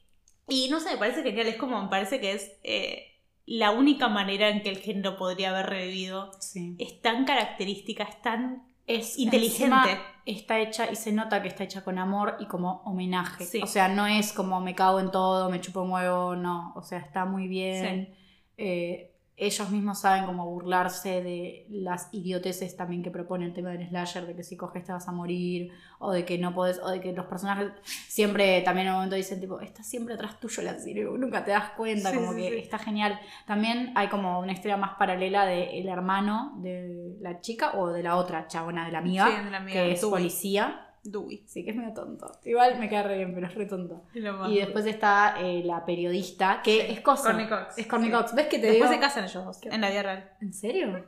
Y 0.48 0.68
no 0.70 0.80
sé, 0.80 0.92
me 0.92 0.96
parece 0.96 1.22
genial, 1.22 1.46
es 1.46 1.56
como, 1.56 1.82
me 1.82 1.88
parece 1.90 2.20
que 2.20 2.32
es 2.32 2.52
eh, 2.64 3.04
la 3.44 3.70
única 3.70 4.08
manera 4.08 4.48
en 4.48 4.62
que 4.62 4.70
el 4.70 4.78
género 4.78 5.18
podría 5.18 5.50
haber 5.50 5.66
revivido. 5.66 6.30
Sí. 6.40 6.74
Es 6.78 7.02
tan 7.02 7.26
característica, 7.26 8.04
es 8.04 8.22
tan. 8.22 8.62
es 8.86 9.18
inteligente. 9.18 9.64
encima 9.66 10.17
Está 10.28 10.60
hecha 10.60 10.92
y 10.92 10.96
se 10.96 11.10
nota 11.10 11.40
que 11.40 11.48
está 11.48 11.64
hecha 11.64 11.82
con 11.82 11.98
amor 11.98 12.36
y 12.38 12.44
como 12.44 12.82
homenaje. 12.84 13.46
Sí. 13.46 13.62
O 13.62 13.66
sea, 13.66 13.88
no 13.88 14.06
es 14.06 14.34
como 14.34 14.60
me 14.60 14.74
cago 14.74 15.00
en 15.00 15.10
todo, 15.10 15.48
me 15.48 15.58
chupo 15.58 15.80
un 15.80 15.90
huevo, 15.90 16.36
no. 16.36 16.74
O 16.76 16.82
sea, 16.82 16.98
está 16.98 17.24
muy 17.24 17.48
bien. 17.48 18.14
Eh, 18.58 19.17
ellos 19.38 19.70
mismos 19.70 20.00
saben 20.00 20.26
cómo 20.26 20.44
burlarse 20.46 21.22
de 21.22 21.66
las 21.70 22.08
idioteces 22.12 22.76
también 22.76 23.02
que 23.02 23.10
propone 23.10 23.46
el 23.46 23.52
tema 23.54 23.70
del 23.70 23.88
slasher, 23.88 24.26
de 24.26 24.34
que 24.34 24.42
si 24.42 24.56
coges 24.56 24.84
te 24.84 24.92
vas 24.92 25.06
a 25.08 25.12
morir, 25.12 25.70
o 26.00 26.10
de 26.10 26.24
que 26.24 26.38
no 26.38 26.52
podés, 26.54 26.80
o 26.82 26.90
de 26.90 27.00
que 27.00 27.12
los 27.12 27.26
personajes 27.26 27.70
siempre 28.08 28.60
también 28.62 28.88
en 28.88 28.92
un 28.92 28.96
momento 28.98 29.16
dicen 29.16 29.40
tipo, 29.40 29.60
está 29.60 29.82
siempre 29.82 30.14
atrás 30.14 30.40
tuyo 30.40 30.62
la 30.62 30.78
serie, 30.78 31.04
nunca 31.04 31.44
te 31.44 31.52
das 31.52 31.70
cuenta, 31.76 32.10
Sí, 32.10 32.16
como 32.16 32.32
sí, 32.32 32.38
que 32.40 32.48
sí. 32.50 32.56
está 32.58 32.78
genial. 32.78 33.18
También 33.46 33.92
hay 33.94 34.08
como 34.08 34.40
una 34.40 34.52
historia 34.52 34.76
más 34.76 34.96
paralela 34.98 35.46
del 35.46 35.88
hermano 35.88 36.54
de 36.58 37.16
la 37.20 37.40
chica 37.40 37.72
o 37.78 37.88
de 37.88 38.02
la 38.02 38.16
otra 38.16 38.48
chabona, 38.48 38.86
de 38.86 38.92
la 38.92 38.98
amiga, 38.98 39.42
de 39.44 39.50
la 39.50 39.58
amiga, 39.58 39.72
que 39.80 39.92
es 39.92 40.04
policía. 40.04 40.84
Dewey. 41.04 41.44
Sí, 41.46 41.64
que 41.64 41.70
es 41.70 41.76
medio 41.76 41.92
tonto. 41.94 42.30
Igual 42.44 42.78
me 42.78 42.88
cae 42.88 43.02
re 43.02 43.16
bien, 43.18 43.34
pero 43.34 43.46
es 43.46 43.54
re 43.54 43.66
tonto. 43.66 44.02
Y 44.14 44.58
después 44.58 44.84
está 44.86 45.36
eh, 45.40 45.62
la 45.64 45.84
periodista, 45.84 46.60
que 46.62 46.86
Sí, 46.86 46.92
es 46.92 47.00
cosa. 47.00 47.24
Courtney 47.32 47.48
Cox. 47.48 47.78
Es 47.78 47.86
Courtney 47.86 48.10
Sí. 48.10 48.16
Cox. 48.16 48.34
¿Ves 48.34 48.46
que 48.46 48.58
te 48.58 48.66
Después 48.66 48.90
digo? 48.90 49.00
se 49.00 49.06
casan 49.06 49.24
ellos 49.24 49.44
dos, 49.44 49.58
¿Qué? 49.58 49.68
en 49.70 49.80
la 49.80 49.90
vida 49.90 50.02
real. 50.02 50.30
¿En 50.40 50.52
serio? 50.52 51.06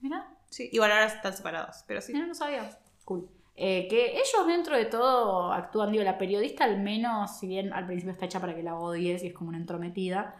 Mira, 0.00 0.32
Sí, 0.48 0.68
igual 0.72 0.92
ahora 0.92 1.06
están 1.06 1.32
separados, 1.36 1.84
pero 1.88 2.00
sí. 2.00 2.12
mira, 2.12 2.26
no 2.26 2.34
sabía. 2.34 2.78
Cool. 3.04 3.28
Eh, 3.56 3.88
que 3.88 4.12
ellos 4.12 4.46
dentro 4.46 4.76
de 4.76 4.84
todo 4.84 5.52
actúan, 5.52 5.90
digo, 5.90 6.04
la 6.04 6.18
periodista 6.18 6.64
al 6.64 6.80
menos, 6.80 7.38
si 7.38 7.46
bien 7.48 7.72
al 7.72 7.86
principio 7.86 8.12
está 8.12 8.26
hecha 8.26 8.40
para 8.40 8.54
que 8.54 8.62
la 8.62 8.76
odies 8.76 9.22
y 9.24 9.28
es 9.28 9.34
como 9.34 9.48
una 9.48 9.58
entrometida, 9.58 10.36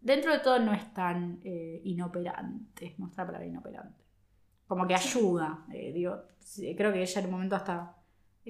dentro 0.00 0.32
de 0.32 0.38
todo 0.38 0.58
no 0.60 0.72
es 0.72 0.94
tan 0.94 1.40
eh, 1.44 1.80
inoperante, 1.84 2.94
no 2.98 3.08
está 3.08 3.26
para 3.26 3.44
inoperante. 3.44 4.02
Como 4.66 4.86
que 4.86 4.94
ayuda, 4.94 5.64
eh, 5.72 5.90
digo, 5.92 6.22
creo 6.76 6.92
que 6.92 7.02
ella 7.02 7.20
en 7.20 7.26
un 7.26 7.32
momento 7.32 7.56
hasta 7.56 7.96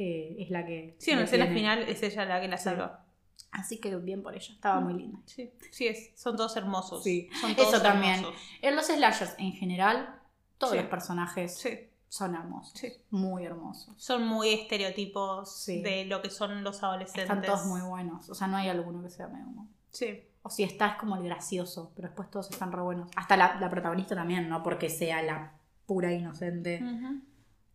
eh, 0.02 0.36
es 0.43 0.51
la 0.51 0.64
que... 0.64 0.97
Sí, 0.98 1.10
en 1.10 1.18
la 1.18 1.24
escena 1.24 1.47
final 1.48 1.81
es 1.82 2.02
ella 2.02 2.24
la 2.24 2.40
que 2.40 2.48
la 2.48 2.56
Sí. 2.56 2.64
salva. 2.64 3.05
Así 3.52 3.78
que 3.81 3.94
bien 3.97 4.22
por 4.22 4.35
ella, 4.35 4.52
estaba 4.55 4.81
muy 4.81 4.94
linda. 4.94 5.18
Sí, 5.27 5.51
sí 5.70 5.86
es. 5.89 6.12
Son 6.14 6.36
todos 6.36 6.56
hermosos. 6.56 7.02
Sí. 7.02 7.28
Son 7.40 7.55
todos 7.55 7.74
Eso 7.74 7.82
también. 7.82 8.14
hermosos. 8.16 8.40
En 8.62 8.77
los 8.77 8.86
slashers 8.86 9.35
en 9.39 9.52
general, 9.52 10.20
todos 10.56 10.72
Sí. 10.72 10.78
los 10.78 10.86
personajes 10.86 11.59
Sí. 11.59 11.89
son 12.09 12.35
hermosos. 12.35 12.78
Sí. 12.78 12.93
Muy 13.10 13.44
hermosos. 13.44 13.94
Son 14.02 14.27
muy 14.27 14.51
estereotipos 14.55 15.55
Sí. 15.64 15.82
de 15.82 16.05
lo 16.06 16.22
que 16.22 16.31
son 16.31 16.62
los 16.64 16.82
adolescentes. 16.82 17.24
Están 17.24 17.43
todos 17.43 17.66
muy 17.66 17.81
buenos. 17.82 18.28
O 18.31 18.35
sea, 18.35 18.47
no 18.47 18.56
hay 18.56 18.68
alguno 18.68 19.02
que 19.02 19.10
sea 19.10 19.28
medio. 19.28 19.66
Sí. 19.90 20.22
O 20.43 20.48
si 20.48 20.62
está, 20.62 20.86
es 20.89 20.94
como 20.97 21.16
el 21.16 21.24
gracioso, 21.24 21.93
pero 21.94 22.09
después 22.09 22.31
todos 22.31 22.51
están 22.51 22.72
re 22.72 22.81
buenos. 22.82 23.10
Hasta 23.16 23.36
la, 23.36 23.56
la 23.60 23.68
protagonista 23.68 24.14
también, 24.14 24.48
no 24.48 24.62
porque 24.62 24.89
sea 24.89 25.20
la 25.22 25.52
pura 25.86 26.12
inocente. 26.12 26.81
Ujú. 26.82 27.20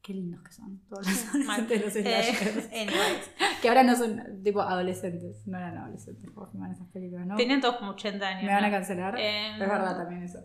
Qué 0.06 0.14
lindos 0.14 0.40
que 0.44 0.52
son 0.52 0.80
todos 0.88 1.08
los 1.34 1.50
adolescentes 1.50 1.94
de 1.96 2.02
los. 2.56 2.66
Eh. 2.72 2.88
Que 3.62 3.70
ahora 3.70 3.82
no 3.82 3.96
son 3.96 4.44
tipo 4.44 4.62
adolescentes, 4.62 5.48
no 5.48 5.58
eran 5.58 5.76
adolescentes 5.80 6.30
cuando 6.30 6.52
filmaban 6.52 6.76
esas 6.76 6.88
películas, 6.90 7.26
¿no? 7.26 7.36
Tenían 7.36 7.60
todos 7.60 7.78
como 7.78 7.92
80 7.92 8.28
años. 8.28 8.44
Me 8.44 8.54
van 8.54 8.66
a 8.66 8.70
cancelar. 8.70 9.20
Eh, 9.20 9.54
es 9.54 9.60
verdad 9.60 9.98
también 9.98 10.22
eso. 10.22 10.38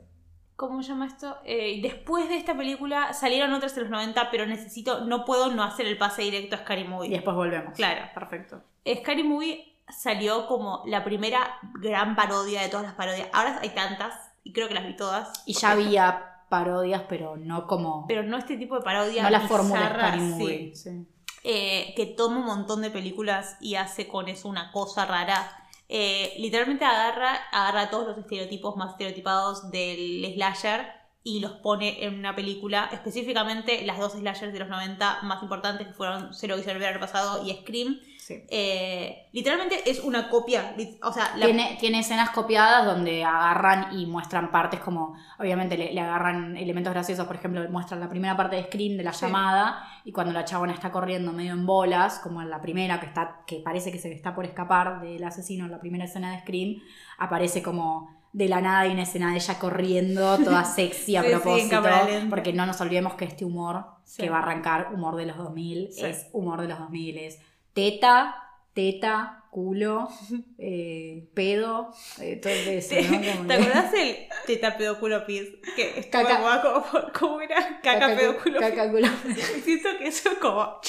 ¿Cómo 0.56 0.82
se 0.82 0.88
llama 0.88 1.06
esto? 1.06 1.36
Eh, 1.44 1.80
después 1.82 2.30
de 2.30 2.38
esta 2.38 2.56
película 2.56 3.12
salieron 3.12 3.52
otras 3.52 3.76
en 3.76 3.82
los 3.82 3.90
90, 3.90 4.30
pero 4.30 4.46
necesito, 4.46 5.04
no 5.04 5.26
puedo 5.26 5.52
no 5.54 5.62
hacer 5.62 5.86
el 5.86 5.98
pase 5.98 6.22
directo 6.22 6.56
a 6.56 6.60
Scary 6.60 6.82
Y 6.82 6.88
Movie. 6.88 7.10
después 7.10 7.36
volvemos. 7.36 7.74
Claro. 7.74 8.06
Perfecto. 8.14 8.62
Scary 8.86 9.24
Movie 9.24 9.76
salió 9.90 10.46
como 10.46 10.82
la 10.86 11.04
primera 11.04 11.58
gran 11.82 12.16
parodia 12.16 12.62
de 12.62 12.68
todas 12.70 12.86
las 12.86 12.94
parodias. 12.94 13.28
Ahora 13.34 13.58
hay 13.60 13.70
tantas, 13.70 14.14
y 14.42 14.52
creo 14.54 14.68
que 14.68 14.74
las 14.74 14.86
vi 14.86 14.96
todas. 14.96 15.42
Y 15.44 15.52
ya 15.52 15.72
había 15.72 16.29
parodias, 16.50 17.04
pero 17.08 17.38
no 17.38 17.66
como. 17.66 18.04
Pero 18.06 18.22
no 18.22 18.36
este 18.36 18.58
tipo 18.58 18.74
de 18.74 18.82
parodia. 18.82 19.22
no 19.22 19.30
la 19.30 19.40
fórmula 19.40 20.12
sí. 20.12 20.20
Movie. 20.20 20.76
Sí. 20.76 21.06
eh, 21.44 21.94
que 21.96 22.04
toma 22.04 22.40
un 22.40 22.44
montón 22.44 22.82
de 22.82 22.90
películas 22.90 23.56
y 23.62 23.76
hace 23.76 24.06
con 24.06 24.28
eso 24.28 24.48
una 24.48 24.70
cosa 24.72 25.06
rara. 25.06 25.56
Eh, 25.88 26.34
literalmente 26.38 26.84
agarra, 26.84 27.34
agarra 27.50 27.88
todos 27.88 28.08
los 28.08 28.18
estereotipos 28.18 28.76
más 28.76 28.92
estereotipados 28.92 29.70
del 29.70 30.30
slasher 30.34 30.86
y 31.22 31.40
los 31.40 31.52
pone 31.52 32.04
en 32.04 32.18
una 32.18 32.34
película, 32.34 32.88
específicamente 32.92 33.84
las 33.84 33.98
dos 33.98 34.12
slashers 34.12 34.52
de 34.52 34.58
los 34.58 34.68
90 34.68 35.22
más 35.22 35.42
importantes 35.42 35.86
que 35.86 35.92
fueron 35.92 36.30
Cero 36.32 36.56
que 36.56 36.62
se 36.62 36.70
el 36.70 37.00
pasado 37.00 37.44
y 37.46 37.52
Scream. 37.54 38.00
Sí. 38.30 38.44
Eh, 38.48 39.28
literalmente 39.32 39.90
es 39.90 39.98
una 40.00 40.28
copia, 40.28 40.76
o 41.02 41.12
sea, 41.12 41.32
la- 41.36 41.46
Tiene, 41.46 41.76
tiene 41.80 41.98
escenas 41.98 42.30
copiadas 42.30 42.86
donde 42.86 43.24
agarran 43.24 43.98
y 43.98 44.06
muestran 44.06 44.52
partes 44.52 44.78
como, 44.78 45.16
obviamente 45.38 45.76
le, 45.76 45.92
le 45.92 46.00
agarran 46.00 46.56
elementos 46.56 46.92
graciosos, 46.92 47.26
por 47.26 47.34
ejemplo, 47.34 47.68
muestran 47.70 47.98
la 47.98 48.08
primera 48.08 48.36
parte 48.36 48.54
de 48.56 48.62
Scream 48.64 48.96
de 48.96 49.02
la 49.02 49.12
Sí. 49.12 49.26
llamada 49.26 49.82
y 50.04 50.12
cuando 50.12 50.32
la 50.32 50.44
chabona 50.44 50.72
está 50.72 50.92
corriendo 50.92 51.32
medio 51.32 51.52
en 51.54 51.66
bolas, 51.66 52.20
como 52.20 52.40
en 52.40 52.50
la 52.50 52.60
primera 52.60 53.00
que 53.00 53.06
está 53.06 53.42
que 53.48 53.56
parece 53.64 53.90
que 53.90 53.98
se 53.98 54.12
está 54.12 54.32
por 54.34 54.44
escapar 54.44 55.00
del 55.00 55.24
asesino 55.24 55.64
en 55.64 55.72
la 55.72 55.80
primera 55.80 56.04
escena 56.04 56.30
de 56.32 56.38
Scream, 56.40 56.76
aparece 57.18 57.62
como 57.62 58.20
de 58.32 58.48
la 58.48 58.60
nada 58.60 58.80
hay 58.82 58.92
una 58.92 59.02
escena 59.02 59.30
de 59.30 59.36
ella 59.38 59.58
corriendo, 59.58 60.38
toda 60.38 60.62
sexy 60.76 61.16
a 61.16 61.22
Sí, 61.22 61.28
sí, 61.28 61.34
propósito, 61.34 61.80
lenta. 61.80 62.26
porque 62.30 62.52
no 62.52 62.64
nos 62.64 62.80
olvidemos 62.80 63.14
que 63.14 63.24
este 63.24 63.44
humor 63.44 63.86
Sí. 64.04 64.22
que 64.22 64.30
va 64.30 64.38
a 64.38 64.42
arrancar, 64.42 64.90
humor 64.94 65.16
de 65.16 65.26
los 65.26 65.36
2000, 65.36 65.88
Sí. 65.92 66.04
es 66.04 66.28
humor 66.32 66.60
de 66.60 66.68
los 66.68 66.78
2000, 66.78 67.18
es 67.18 67.40
teta, 67.74 68.34
teta, 68.74 69.36
culo, 69.50 70.08
eh, 70.58 71.28
pedo, 71.34 71.92
eh, 72.20 72.36
todo 72.36 72.52
eso, 72.52 72.90
¿Te, 72.90 73.02
¿no? 73.02 73.32
Como 73.36 73.46
¿te 73.48 73.54
acordás 73.54 73.94
el 73.94 74.16
teta 74.46 74.76
pedo 74.76 75.00
culo 75.00 75.26
pis? 75.26 75.42
Que 75.74 75.98
estuvo 75.98 76.22
Caca. 76.22 76.62
como, 76.62 76.82
como, 76.92 77.12
¿cómo 77.18 77.40
era? 77.40 77.80
Caca, 77.82 78.14
pedo 78.16 78.36
cu- 78.36 78.42
culo 78.44 78.60
caca, 78.60 78.90
culo. 78.90 79.08
Siento 79.64 79.88
que 79.98 80.06
eso 80.06 80.30
es 80.32 80.38
como. 80.38 80.80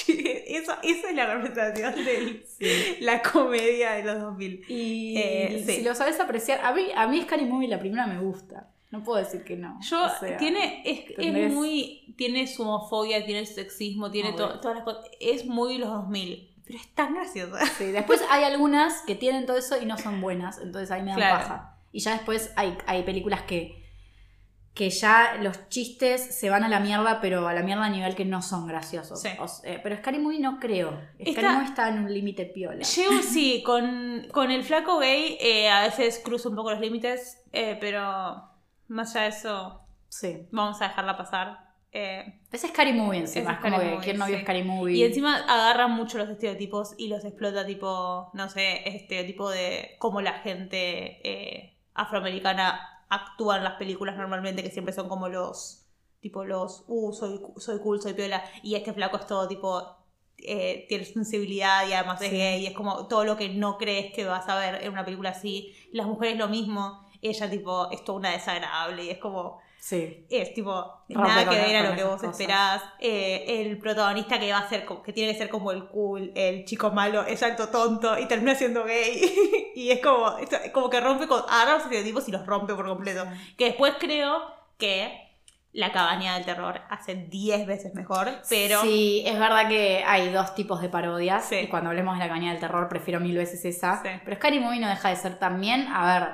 Eso, 0.46 0.72
esa 0.82 1.08
es 1.10 1.14
la 1.16 1.34
representación 1.34 2.04
de 2.04 2.96
la 3.00 3.20
comedia 3.22 3.92
de 3.94 4.04
los 4.04 4.20
2000. 4.20 4.64
Y 4.68 5.16
Eh, 5.18 5.62
sí. 5.66 5.72
si 5.76 5.82
lo 5.82 5.94
sabes 5.94 6.20
apreciar, 6.20 6.60
a 6.64 6.72
mí, 6.72 6.86
a 6.94 7.06
mí 7.08 7.20
Scary 7.22 7.44
Movie 7.46 7.68
la 7.68 7.80
primera 7.80 8.06
me 8.06 8.20
gusta. 8.20 8.68
No 8.92 9.02
puedo 9.02 9.18
decir 9.18 9.42
que 9.42 9.56
no. 9.56 9.78
Yo, 9.80 10.04
o 10.04 10.08
sea, 10.20 10.36
tiene, 10.36 10.82
es, 10.84 11.18
es 11.18 11.50
muy. 11.52 12.14
Tiene 12.18 12.46
su 12.46 12.62
homofobia, 12.62 13.24
tiene 13.24 13.46
su 13.46 13.54
sexismo, 13.54 14.10
tiene 14.10 14.28
Muy 14.32 14.36
to- 14.38 14.60
todas 14.60 14.76
las 14.76 14.84
cosas. 14.84 15.10
Es 15.18 15.46
muy 15.46 15.78
los 15.78 15.88
2000. 15.88 16.51
Pero 16.64 16.78
es 16.78 16.94
tan 16.94 17.14
graciosa. 17.14 17.64
Sí, 17.66 17.86
después 17.92 18.22
hay 18.30 18.44
algunas 18.44 19.02
que 19.02 19.14
tienen 19.14 19.46
todo 19.46 19.56
eso 19.56 19.80
y 19.80 19.86
no 19.86 19.98
son 19.98 20.20
buenas, 20.20 20.58
entonces 20.58 20.90
ahí 20.90 21.02
me 21.02 21.10
dan 21.10 21.16
Claro. 21.18 21.38
paja. 21.38 21.78
Y 21.92 22.00
ya 22.00 22.12
después 22.12 22.52
hay, 22.56 22.78
hay 22.86 23.02
películas 23.02 23.42
que, 23.42 23.82
que 24.74 24.88
ya 24.88 25.34
los 25.40 25.68
chistes 25.68 26.34
se 26.38 26.48
van 26.48 26.64
a 26.64 26.68
la 26.68 26.80
mierda, 26.80 27.20
pero 27.20 27.46
a 27.46 27.52
la 27.52 27.62
mierda 27.62 27.84
a 27.84 27.90
nivel 27.90 28.14
que 28.14 28.24
no 28.24 28.40
son 28.40 28.66
graciosos. 28.66 29.20
Sí. 29.20 29.28
O 29.38 29.46
sea, 29.48 29.82
pero 29.82 29.96
Scary 29.96 30.18
Movie 30.18 30.38
no 30.40 30.58
creo. 30.58 30.92
Scary 31.16 31.30
Está- 31.30 31.52
Movie 31.52 31.66
está 31.66 31.88
en 31.90 31.98
un 31.98 32.12
límite 32.14 32.46
piola. 32.46 32.82
Llego, 32.82 33.12
sí, 33.22 33.62
con, 33.66 34.28
con 34.32 34.50
el 34.50 34.62
flaco 34.64 34.98
gay 34.98 35.36
eh, 35.40 35.68
a 35.68 35.82
veces 35.82 36.22
cruzo 36.24 36.48
un 36.48 36.56
poco 36.56 36.70
los 36.70 36.80
límites, 36.80 37.42
eh, 37.52 37.76
pero 37.80 38.48
más 38.88 39.14
allá 39.14 39.22
de 39.24 39.28
eso, 39.28 39.80
Sí. 40.08 40.46
vamos 40.52 40.80
a 40.80 40.88
dejarla 40.88 41.16
pasar. 41.18 41.71
Eh, 41.94 42.40
Es 42.50 42.62
Scary 42.62 42.94
Movie 42.94 43.18
encima, 43.18 43.52
Es 43.52 43.58
como 43.58 43.76
Scary 43.76 43.84
que 43.84 43.94
Movie, 43.94 44.04
¿quién 44.04 44.18
no 44.18 44.26
vio 44.26 44.36
sí. 44.36 44.42
Scary 44.42 44.64
Movie? 44.64 44.96
Y 44.96 45.04
encima 45.04 45.36
agarra 45.36 45.88
mucho 45.88 46.16
los 46.16 46.30
estereotipos 46.30 46.94
y 46.96 47.08
los 47.08 47.22
explota 47.24 47.66
tipo, 47.66 48.30
no 48.32 48.48
sé, 48.48 48.88
estereotipo 48.88 49.50
de 49.50 49.96
cómo 49.98 50.22
la 50.22 50.40
gente 50.40 51.20
eh, 51.22 51.76
afroamericana 51.92 53.04
actúa 53.10 53.58
en 53.58 53.64
las 53.64 53.74
películas 53.74 54.16
normalmente, 54.16 54.62
que 54.62 54.70
siempre 54.70 54.94
son 54.94 55.06
como 55.06 55.28
los, 55.28 55.86
tipo 56.20 56.46
los, 56.46 56.84
uh, 56.88 57.12
soy, 57.12 57.38
soy 57.58 57.78
cool, 57.80 58.00
soy 58.00 58.14
piola, 58.14 58.42
y 58.62 58.74
este 58.74 58.94
flaco 58.94 59.18
es 59.18 59.26
todo 59.26 59.46
tipo, 59.46 59.98
eh, 60.38 60.86
tiene 60.88 61.04
sensibilidad 61.04 61.86
y 61.86 61.92
además 61.92 62.22
es 62.22 62.30
gay, 62.30 62.62
y 62.62 62.66
es 62.68 62.72
como 62.72 63.06
todo 63.06 63.24
lo 63.26 63.36
que 63.36 63.50
no 63.50 63.76
crees 63.76 64.14
que 64.14 64.24
vas 64.24 64.48
a 64.48 64.56
ver 64.58 64.82
en 64.82 64.90
una 64.92 65.04
película 65.04 65.28
así. 65.28 65.74
Las 65.92 66.06
mujeres 66.06 66.38
lo 66.38 66.48
mismo, 66.48 67.06
ella 67.20 67.50
tipo, 67.50 67.90
es 67.90 68.02
toda 68.02 68.18
una 68.18 68.30
desagradable 68.30 69.04
y 69.04 69.10
es 69.10 69.18
como... 69.18 69.60
Sí. 69.84 70.26
Es 70.30 70.54
tipo, 70.54 70.72
Rompe 71.08 71.28
nada 71.28 71.50
que 71.50 71.56
ver 71.56 71.74
a 71.74 71.90
lo 71.90 71.96
que 71.96 72.04
vos 72.04 72.20
cosas. 72.20 72.30
esperás. 72.38 72.82
Eh, 73.00 73.62
el 73.66 73.78
protagonista 73.78 74.38
que 74.38 74.52
va 74.52 74.58
a 74.58 74.68
ser, 74.68 74.86
que 75.04 75.12
tiene 75.12 75.32
que 75.32 75.38
ser 75.38 75.48
como 75.48 75.72
el 75.72 75.88
cool, 75.88 76.30
el 76.36 76.64
chico 76.64 76.92
malo, 76.92 77.26
es 77.26 77.42
alto 77.42 77.68
tonto 77.68 78.16
y 78.16 78.26
termina 78.26 78.54
siendo 78.54 78.84
gay. 78.84 79.20
y 79.74 79.90
es 79.90 80.00
como, 80.00 80.38
es 80.38 80.48
como 80.70 80.88
que 80.88 81.00
rompe 81.00 81.26
con, 81.26 81.42
agarra 81.48 81.72
los 81.74 81.82
estereotipos 81.82 82.28
y 82.28 82.30
los 82.30 82.46
rompe 82.46 82.74
por 82.74 82.86
completo. 82.86 83.26
Que 83.58 83.64
después 83.66 83.94
creo 83.98 84.40
que 84.78 85.18
La 85.72 85.90
cabaña 85.90 86.34
del 86.34 86.44
terror 86.44 86.82
hace 86.90 87.14
10 87.14 87.66
veces 87.66 87.94
mejor, 87.94 88.28
pero 88.48 88.82
Sí, 88.82 89.22
es 89.26 89.38
verdad 89.38 89.68
que 89.68 90.04
hay 90.06 90.30
dos 90.30 90.54
tipos 90.54 90.80
de 90.82 90.90
parodias. 90.90 91.46
Sí. 91.46 91.56
Y 91.56 91.68
cuando 91.68 91.88
hablemos 91.90 92.14
de 92.14 92.20
la 92.20 92.28
cabaña 92.28 92.50
del 92.52 92.60
terror, 92.60 92.88
prefiero 92.88 93.18
mil 93.20 93.36
veces 93.36 93.64
esa. 93.64 94.00
Sí. 94.02 94.10
Pero 94.22 94.36
Scary 94.36 94.60
Movie 94.60 94.80
no 94.80 94.88
deja 94.88 95.08
de 95.08 95.16
ser 95.16 95.38
también. 95.38 95.88
A 95.88 96.06
ver, 96.20 96.28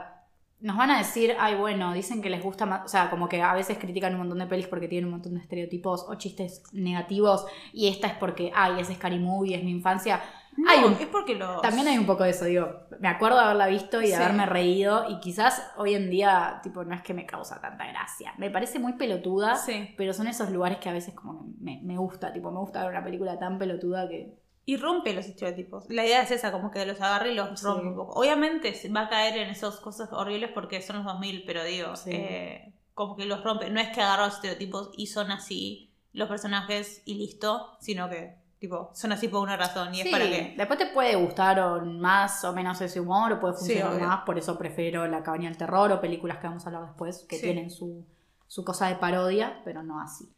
nos 0.60 0.76
van 0.76 0.90
a 0.90 0.98
decir, 0.98 1.34
ay, 1.38 1.54
bueno, 1.54 1.92
dicen 1.92 2.20
que 2.20 2.30
les 2.30 2.42
gusta 2.42 2.66
más. 2.66 2.84
O 2.84 2.88
sea, 2.88 3.10
como 3.10 3.28
que 3.28 3.40
a 3.42 3.54
veces 3.54 3.78
critican 3.78 4.12
un 4.14 4.20
montón 4.20 4.38
de 4.38 4.46
pelis 4.46 4.66
porque 4.66 4.88
tienen 4.88 5.06
un 5.06 5.12
montón 5.12 5.34
de 5.34 5.40
estereotipos 5.40 6.04
o 6.08 6.14
chistes 6.16 6.62
negativos. 6.72 7.46
Y 7.72 7.88
esta 7.88 8.08
es 8.08 8.14
porque, 8.14 8.50
ay, 8.54 8.80
es 8.80 8.88
Scary 8.88 9.18
Movie, 9.18 9.54
es 9.56 9.62
mi 9.64 9.70
infancia. 9.70 10.20
no, 10.56 10.68
hay 10.68 10.82
un- 10.82 10.94
es 10.94 11.06
porque 11.06 11.36
los... 11.36 11.62
También 11.62 11.86
hay 11.86 11.96
un 11.98 12.06
poco 12.06 12.24
de 12.24 12.30
eso, 12.30 12.44
digo. 12.44 12.68
Me 12.98 13.06
acuerdo 13.06 13.36
de 13.38 13.44
haberla 13.44 13.68
visto 13.68 13.98
y 14.02 14.06
de 14.06 14.16
Sí. 14.16 14.20
haberme 14.20 14.44
reído. 14.46 15.08
Y 15.08 15.20
quizás 15.20 15.62
hoy 15.76 15.94
en 15.94 16.10
día, 16.10 16.58
tipo, 16.64 16.82
no 16.82 16.92
es 16.96 17.02
que 17.02 17.14
me 17.14 17.24
causa 17.26 17.60
tanta 17.60 17.86
gracia. 17.86 18.34
Me 18.38 18.50
parece 18.50 18.80
muy 18.80 18.94
pelotuda. 18.94 19.54
Sí. 19.54 19.94
Pero 19.96 20.12
son 20.12 20.26
esos 20.26 20.50
lugares 20.50 20.78
que 20.78 20.88
a 20.88 20.92
veces 20.92 21.14
como 21.14 21.46
me, 21.60 21.80
me 21.84 21.96
gusta, 21.96 22.32
tipo, 22.32 22.50
me 22.50 22.58
gusta 22.58 22.80
ver 22.82 22.90
una 22.90 23.04
película 23.04 23.38
tan 23.38 23.56
pelotuda 23.58 24.08
que... 24.08 24.34
Y 24.68 24.76
rompe 24.76 25.14
los 25.14 25.24
estereotipos. 25.24 25.86
La 25.88 26.04
idea 26.04 26.20
es 26.20 26.30
esa, 26.30 26.52
como 26.52 26.70
que 26.70 26.84
los 26.84 27.00
agarre 27.00 27.32
y 27.32 27.34
los 27.34 27.58
Sí. 27.58 27.64
rompe 27.64 27.86
un 27.86 27.96
poco. 27.96 28.20
Obviamente 28.20 28.74
se 28.74 28.90
va 28.90 29.02
a 29.04 29.08
caer 29.08 29.38
en 29.38 29.48
esas 29.48 29.76
cosas 29.76 30.10
horribles 30.12 30.50
porque 30.52 30.82
son 30.82 30.96
los 30.96 31.06
2000, 31.06 31.44
pero 31.46 31.64
digo, 31.64 31.96
Sí. 31.96 32.10
eh, 32.12 32.74
como 32.92 33.16
que 33.16 33.24
los 33.24 33.42
rompe. 33.42 33.70
No 33.70 33.80
es 33.80 33.88
que 33.94 34.02
agarra 34.02 34.26
los 34.26 34.34
estereotipos 34.34 34.90
y 34.94 35.06
son 35.06 35.30
así 35.30 35.90
los 36.12 36.28
personajes 36.28 37.00
y 37.06 37.14
listo, 37.14 37.78
sino 37.80 38.10
que, 38.10 38.34
tipo, 38.58 38.90
son 38.92 39.12
así 39.12 39.28
por 39.28 39.40
una 39.40 39.56
razón 39.56 39.94
y 39.94 40.02
es 40.02 40.08
para 40.08 40.26
que... 40.26 40.54
después 40.58 40.78
te 40.78 40.86
puede 40.88 41.16
gustar 41.16 41.58
o 41.60 41.82
más 41.86 42.44
o 42.44 42.52
menos 42.52 42.78
ese 42.82 43.00
humor 43.00 43.32
o 43.32 43.40
puede 43.40 43.54
funcionar 43.54 43.98
más, 43.98 44.20
por 44.26 44.36
eso 44.36 44.58
prefiero 44.58 45.06
La 45.06 45.22
cabaña 45.22 45.48
del 45.48 45.56
terror 45.56 45.90
o 45.92 45.98
películas 46.02 46.36
que 46.40 46.46
vamos 46.46 46.66
a 46.66 46.68
hablar 46.68 46.84
después 46.88 47.24
que 47.26 47.38
tienen 47.38 47.70
su, 47.70 48.04
su 48.46 48.66
cosa 48.66 48.88
de 48.88 48.96
parodia, 48.96 49.62
pero 49.64 49.82
no 49.82 49.98
así. 49.98 50.28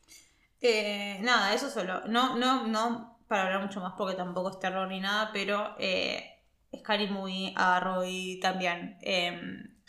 Eh, 0.61 1.19
nada, 1.23 1.53
eso 1.53 1.69
solo. 1.69 2.03
No, 2.07 2.37
no, 2.37 2.69
no 2.69 3.10
para 3.31 3.45
hablar 3.45 3.63
mucho 3.63 3.81
más 3.81 3.93
porque 3.97 4.17
tampoco 4.17 4.51
es 4.51 4.59
terror 4.59 4.89
ni 4.89 4.99
nada, 4.99 5.31
pero 5.33 5.77
eh, 5.79 6.37
Scary 6.77 7.07
Movie 7.07 7.55
agarró 7.57 8.05
y 8.05 8.41
también 8.41 8.99
eh, 9.03 9.41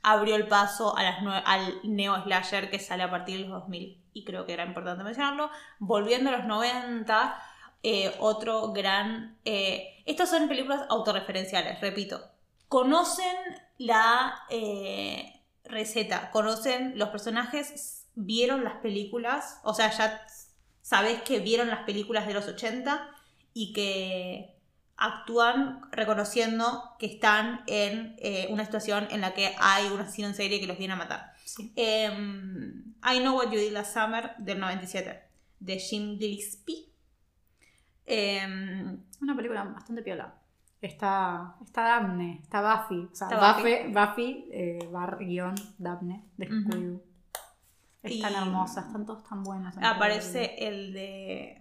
abrió 0.03 0.35
el 0.35 0.47
paso 0.47 0.95
a 0.95 1.01
las 1.01 1.15
al 1.45 1.80
neo 1.84 2.22
slasher 2.23 2.69
que 2.69 2.77
sale 2.77 3.01
a 3.01 3.09
partir 3.09 3.38
de 3.38 3.47
los 3.47 3.61
2000 3.61 3.99
y 4.13 4.23
creo 4.26 4.45
que 4.45 4.53
era 4.53 4.63
importante 4.63 5.03
mencionarlo. 5.03 5.49
Volviendo 5.80 6.30
a 6.30 6.38
los 6.38 6.45
90, 6.45 7.41
eh, 7.81 8.15
otro 8.19 8.73
gran... 8.73 9.39
eh, 9.43 10.03
estos 10.05 10.30
son 10.30 10.47
películas 10.47 10.84
autorreferenciales, 10.88 11.81
repito. 11.81 12.22
Conocen 12.68 13.35
la 13.80 14.43
eh, 14.51 15.41
receta, 15.63 16.30
conocen 16.30 16.93
los 16.95 17.09
personajes, 17.09 18.07
vieron 18.13 18.63
las 18.63 18.76
películas, 18.76 19.59
o 19.63 19.73
sea, 19.73 19.89
ya 19.89 20.22
sabes 20.84 21.23
que 21.23 21.39
vieron 21.39 21.69
las 21.69 21.85
películas 21.85 22.27
de 22.27 22.35
los 22.35 22.47
80 22.47 23.15
y 23.53 23.73
que 23.73 24.56
actúan 24.98 25.82
reconociendo 25.91 26.95
que 26.99 27.07
están 27.07 27.64
en 27.68 28.15
eh, 28.19 28.48
una 28.52 28.65
situación 28.65 29.07
en 29.11 29.22
la 29.22 29.34
que 29.34 29.53
hay 29.60 29.88
un 29.88 29.99
asesino 29.99 30.28
en 30.28 30.36
serie 30.36 30.60
que 30.60 30.68
los 30.68 30.78
viene 30.78 30.94
a 30.94 30.98
matar. 30.98 31.34
Sí. 31.44 31.73
Em, 31.76 32.94
I 33.03 33.19
Know 33.19 33.36
What 33.36 33.52
You 33.52 33.60
Did 33.60 33.72
Last 33.73 33.94
Summer 33.94 34.36
del 34.38 34.60
97. 34.60 35.22
de 35.60 35.80
Jim 35.80 36.18
Gillespie. 36.18 36.88
Em, 38.06 39.03
Una 39.22 39.36
película 39.36 39.64
bastante 39.64 40.02
piola. 40.02 40.34
Está, 40.82 41.56
está 41.64 41.84
Daphne, 41.84 42.40
está 42.41 42.61
Buffy. 42.61 43.07
O 43.11 43.15
sea, 43.15 43.28
Está 43.28 43.53
Buffy, 43.53 43.76
Buffy 43.94 44.49
eh, 44.52 44.90
bar 44.91 45.18
guion 45.19 45.53
Daphne 45.78 46.26
de 46.38 46.45
Ujú. 46.48 46.56
Scooby-Doo. 46.56 47.02
Es 48.03 48.19
tan 48.19 48.32
Y- 48.34 48.36
hermosa, 48.36 48.82
están 48.82 49.06
todos 49.06 49.23
tan 49.23 49.44
buenos. 49.44 49.76
aparece 49.80 50.56
el 50.68 50.91
de. 50.94 51.60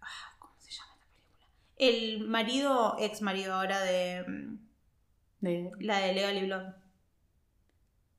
ah, 0.00 0.34
¿Cómo 0.38 0.54
se 0.58 0.70
llama 0.70 0.94
esta 0.94 1.06
película? 1.06 1.46
El 1.88 2.28
marido, 2.28 2.96
ex 3.00 3.22
marido 3.22 3.54
ahora 3.54 3.80
de. 3.80 4.24
mm. 4.26 4.58
De- 5.40 5.70
La 5.80 5.98
de 5.98 6.12
Legally 6.12 6.46
Blonde. 6.46 6.72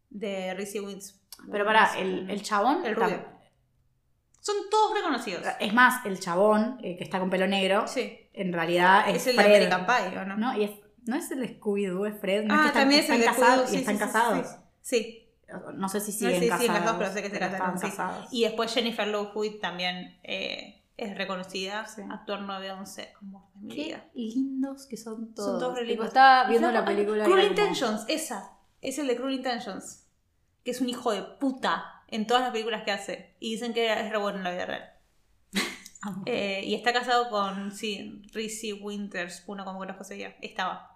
De 0.10 0.54
Reese 0.54 0.82
Wins. 0.82 1.20
Pero 1.52 1.66
para, 1.66 1.98
el, 1.98 2.30
el 2.30 2.42
chabón. 2.44 2.86
El 2.86 2.96
rubio. 2.96 3.24
Son 4.40 4.56
todos 4.70 4.94
reconocidos. 4.96 5.42
es 5.60 5.74
más, 5.74 6.06
el 6.06 6.20
chabón 6.20 6.78
eh, 6.84 6.98
que 6.98 7.04
está 7.06 7.20
con 7.20 7.30
pelo 7.30 7.48
negro, 7.48 7.88
Sí. 7.88 8.28
en 8.34 8.52
realidad 8.52 9.10
es, 9.10 9.16
Es 9.16 9.28
el 9.28 9.38
de 9.38 9.44
Fred. 9.44 9.56
American 9.56 9.86
Pie, 9.86 10.20
¿o 10.20 10.26
no? 10.26 10.36
¿no? 10.38 10.58
Y 10.58 10.66
es- 10.66 10.80
no 11.06 11.16
es 11.16 11.32
el 11.32 11.40
de 11.40 11.60
Scooby-Doo, 11.60 12.06
es 12.08 12.20
Fred. 12.20 12.44
No 12.44 12.54
ah, 12.54 12.58
es 12.58 12.62
que 12.64 12.68
están, 12.68 12.82
también 12.84 13.00
es 13.04 13.10
el 13.10 13.20
de 13.20 13.26
están 13.26 13.36
casados 13.40 13.64
Scooby-Doo, 13.64 13.68
y 13.68 13.72
sí, 13.72 13.78
están 13.78 13.96
sí, 13.96 14.00
sí, 14.00 14.06
casados. 14.06 14.48
Sí. 14.82 14.98
sí. 14.98 15.20
No 15.76 15.88
sé 15.90 16.00
si 16.02 16.12
No 16.12 16.18
siguen 16.18 16.34
sé 16.40 16.58
si 16.60 16.68
casados. 16.68 16.96
pero 16.98 17.14
sé 17.14 17.22
que 17.24 17.30
se 17.30 17.40
casaron, 17.40 17.80
sí. 17.80 17.88
Y 18.32 18.44
después 18.44 18.74
Jennifer 18.74 19.08
Love 19.08 19.32
Hewitt 19.36 19.62
también 19.62 20.20
eh, 20.24 20.83
es 20.98 21.18
reconocida. 21.18 21.86
Sí. 21.88 22.02
Actor 22.10 22.42
911. 22.42 23.14
Amor 23.22 23.44
de 23.56 23.62
mi 23.62 23.76
Qué 23.76 23.84
vida. 23.86 24.06
lindos 24.14 24.86
que 24.88 24.98
son 24.98 25.34
todos. 25.34 25.50
Son 25.52 25.60
todos 25.60 25.74
re 25.76 25.82
Tipo, 25.82 25.90
lindos. 25.92 26.08
estaba 26.08 26.50
viendo 26.50 26.70
flaco, 26.70 26.82
la 26.90 26.96
película. 26.96 27.24
Cruel 27.26 27.48
Intentions, 27.48 28.06
esa. 28.08 28.52
Es 28.82 29.00
el 29.00 29.08
de 29.08 29.16
Cruel 29.16 29.36
Intentions. 29.36 30.08
Que 30.64 30.72
es 30.72 30.82
un 30.82 30.90
hijo 30.90 31.12
de 31.12 31.24
puta 31.24 32.04
en 32.08 32.28
todas 32.28 32.44
las 32.44 32.52
películas 32.52 32.84
que 32.84 32.92
hace. 32.92 33.36
Y 33.40 33.52
dicen 33.54 33.74
que 33.74 33.92
es 33.92 34.10
re 34.12 34.18
bueno 34.18 34.38
en 34.40 34.44
la 34.44 34.52
vida 34.52 34.66
real. 34.66 34.90
Amo. 36.02 36.24
Eh, 36.26 36.62
y 36.66 36.76
está 36.76 36.92
casado 36.94 37.30
con, 37.30 37.72
sí, 37.72 38.22
Reese 38.34 38.74
Winters, 38.74 39.44
uno 39.48 39.64
como 39.66 39.80
conozco 39.80 40.04
ella. 40.14 40.36
Estaba. 40.42 40.90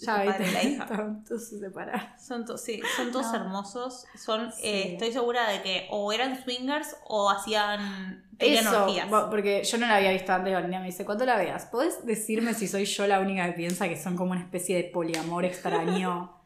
Ya 0.00 0.24
padre 0.24 0.50
la 0.50 0.62
hija. 0.64 0.82
estaban 0.90 1.24
todos 1.24 1.48
separados. 1.48 2.02
Son, 2.20 2.44
to- 2.44 2.58
sí, 2.58 2.82
son 2.96 3.12
todos 3.12 3.26
No. 3.26 3.36
hermosos. 3.36 4.04
Son, 4.18 4.50
Sí. 4.52 4.60
eh, 4.64 4.92
estoy 4.94 5.12
segura 5.12 5.48
de 5.48 5.62
que 5.62 5.86
o 5.90 6.12
eran 6.12 6.42
swingers 6.42 6.96
o 7.06 7.30
hacían 7.30 8.23
Eso, 8.38 8.86
porque 9.30 9.62
yo 9.64 9.78
no 9.78 9.86
la 9.86 9.96
había 9.96 10.12
visto 10.12 10.32
antes, 10.32 10.52
Valentina 10.52 10.80
me 10.80 10.86
dice, 10.86 11.04
¿cuándo 11.04 11.24
la 11.24 11.36
veas? 11.36 11.66
¿Podés 11.66 12.04
decirme 12.04 12.54
si 12.54 12.68
soy 12.68 12.84
yo 12.84 13.06
la 13.06 13.20
única 13.20 13.46
que 13.46 13.52
piensa 13.52 13.88
que 13.88 13.96
son 13.96 14.16
como 14.16 14.32
una 14.32 14.40
especie 14.40 14.76
de 14.76 14.84
poliamor 14.84 15.44
extraño? 15.44 16.30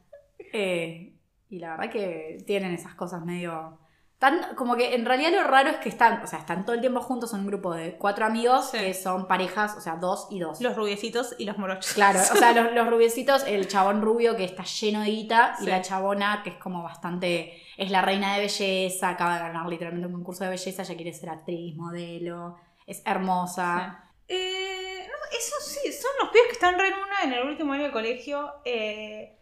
Eh, 0.50 1.12
y 1.50 1.58
la 1.58 1.76
verdad 1.76 1.92
que 1.92 2.38
tienen 2.46 2.72
esas 2.72 2.94
cosas 2.94 3.22
medio... 3.22 3.78
Tan, 4.18 4.56
como 4.56 4.74
que 4.74 4.96
en 4.96 5.06
realidad 5.06 5.30
lo 5.30 5.44
raro 5.44 5.70
es 5.70 5.76
que 5.76 5.88
están, 5.88 6.22
o 6.22 6.26
sea, 6.26 6.40
están 6.40 6.64
todo 6.64 6.74
el 6.74 6.80
tiempo 6.80 7.00
juntos, 7.00 7.30
son 7.30 7.40
un 7.40 7.46
grupo 7.46 7.72
de 7.72 7.96
cuatro 7.96 8.26
amigos 8.26 8.70
Sí. 8.70 8.78
que 8.78 8.92
son 8.94 9.28
parejas, 9.28 9.76
o 9.76 9.80
sea, 9.80 9.94
dos 9.94 10.26
y 10.30 10.40
dos. 10.40 10.60
Los 10.60 10.74
rubiecitos 10.74 11.36
y 11.38 11.44
los 11.44 11.56
morochos. 11.56 11.92
Claro, 11.92 12.18
o 12.20 12.36
sea, 12.36 12.52
los, 12.52 12.72
los 12.72 12.90
rubiecitos, 12.90 13.44
el 13.46 13.68
chabón 13.68 14.02
rubio 14.02 14.34
que 14.36 14.42
está 14.44 14.64
lleno 14.64 15.02
de 15.02 15.10
guita 15.10 15.54
y 15.60 15.66
la 15.66 15.82
chabona 15.82 16.40
que 16.42 16.50
es 16.50 16.56
como 16.56 16.82
bastante, 16.82 17.62
es 17.76 17.92
la 17.92 18.02
reina 18.02 18.34
de 18.34 18.40
belleza, 18.40 19.10
acaba 19.10 19.34
de 19.34 19.40
ganar 19.40 19.66
literalmente 19.68 20.08
un 20.08 20.14
concurso 20.14 20.42
de 20.42 20.50
belleza, 20.50 20.82
ella 20.82 20.96
quiere 20.96 21.12
ser 21.12 21.30
actriz, 21.30 21.76
modelo, 21.76 22.56
es 22.88 23.02
hermosa. 23.06 24.02
Eh, 24.26 25.06
no, 25.06 25.38
eso 25.38 25.54
sí, 25.60 25.92
son 25.92 26.10
los 26.20 26.30
pibes 26.30 26.48
que 26.48 26.52
están 26.54 26.76
re 26.76 26.88
en 26.88 26.94
una 26.94 27.22
en 27.22 27.32
el 27.34 27.46
último 27.48 27.72
año 27.72 27.84
de 27.84 27.92
colegio. 27.92 28.52
Eh, 28.64 29.38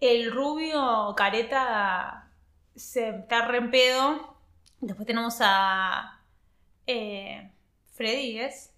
el 0.00 0.32
rubio 0.32 1.14
careta 1.14 2.23
se 2.74 3.08
está 3.10 3.46
re 3.46 3.58
en 3.58 3.70
pedo. 3.70 4.36
Después 4.80 5.06
tenemos 5.06 5.38
a 5.40 6.20
eh, 6.86 7.50
Freddy, 7.92 8.40
¿es? 8.40 8.70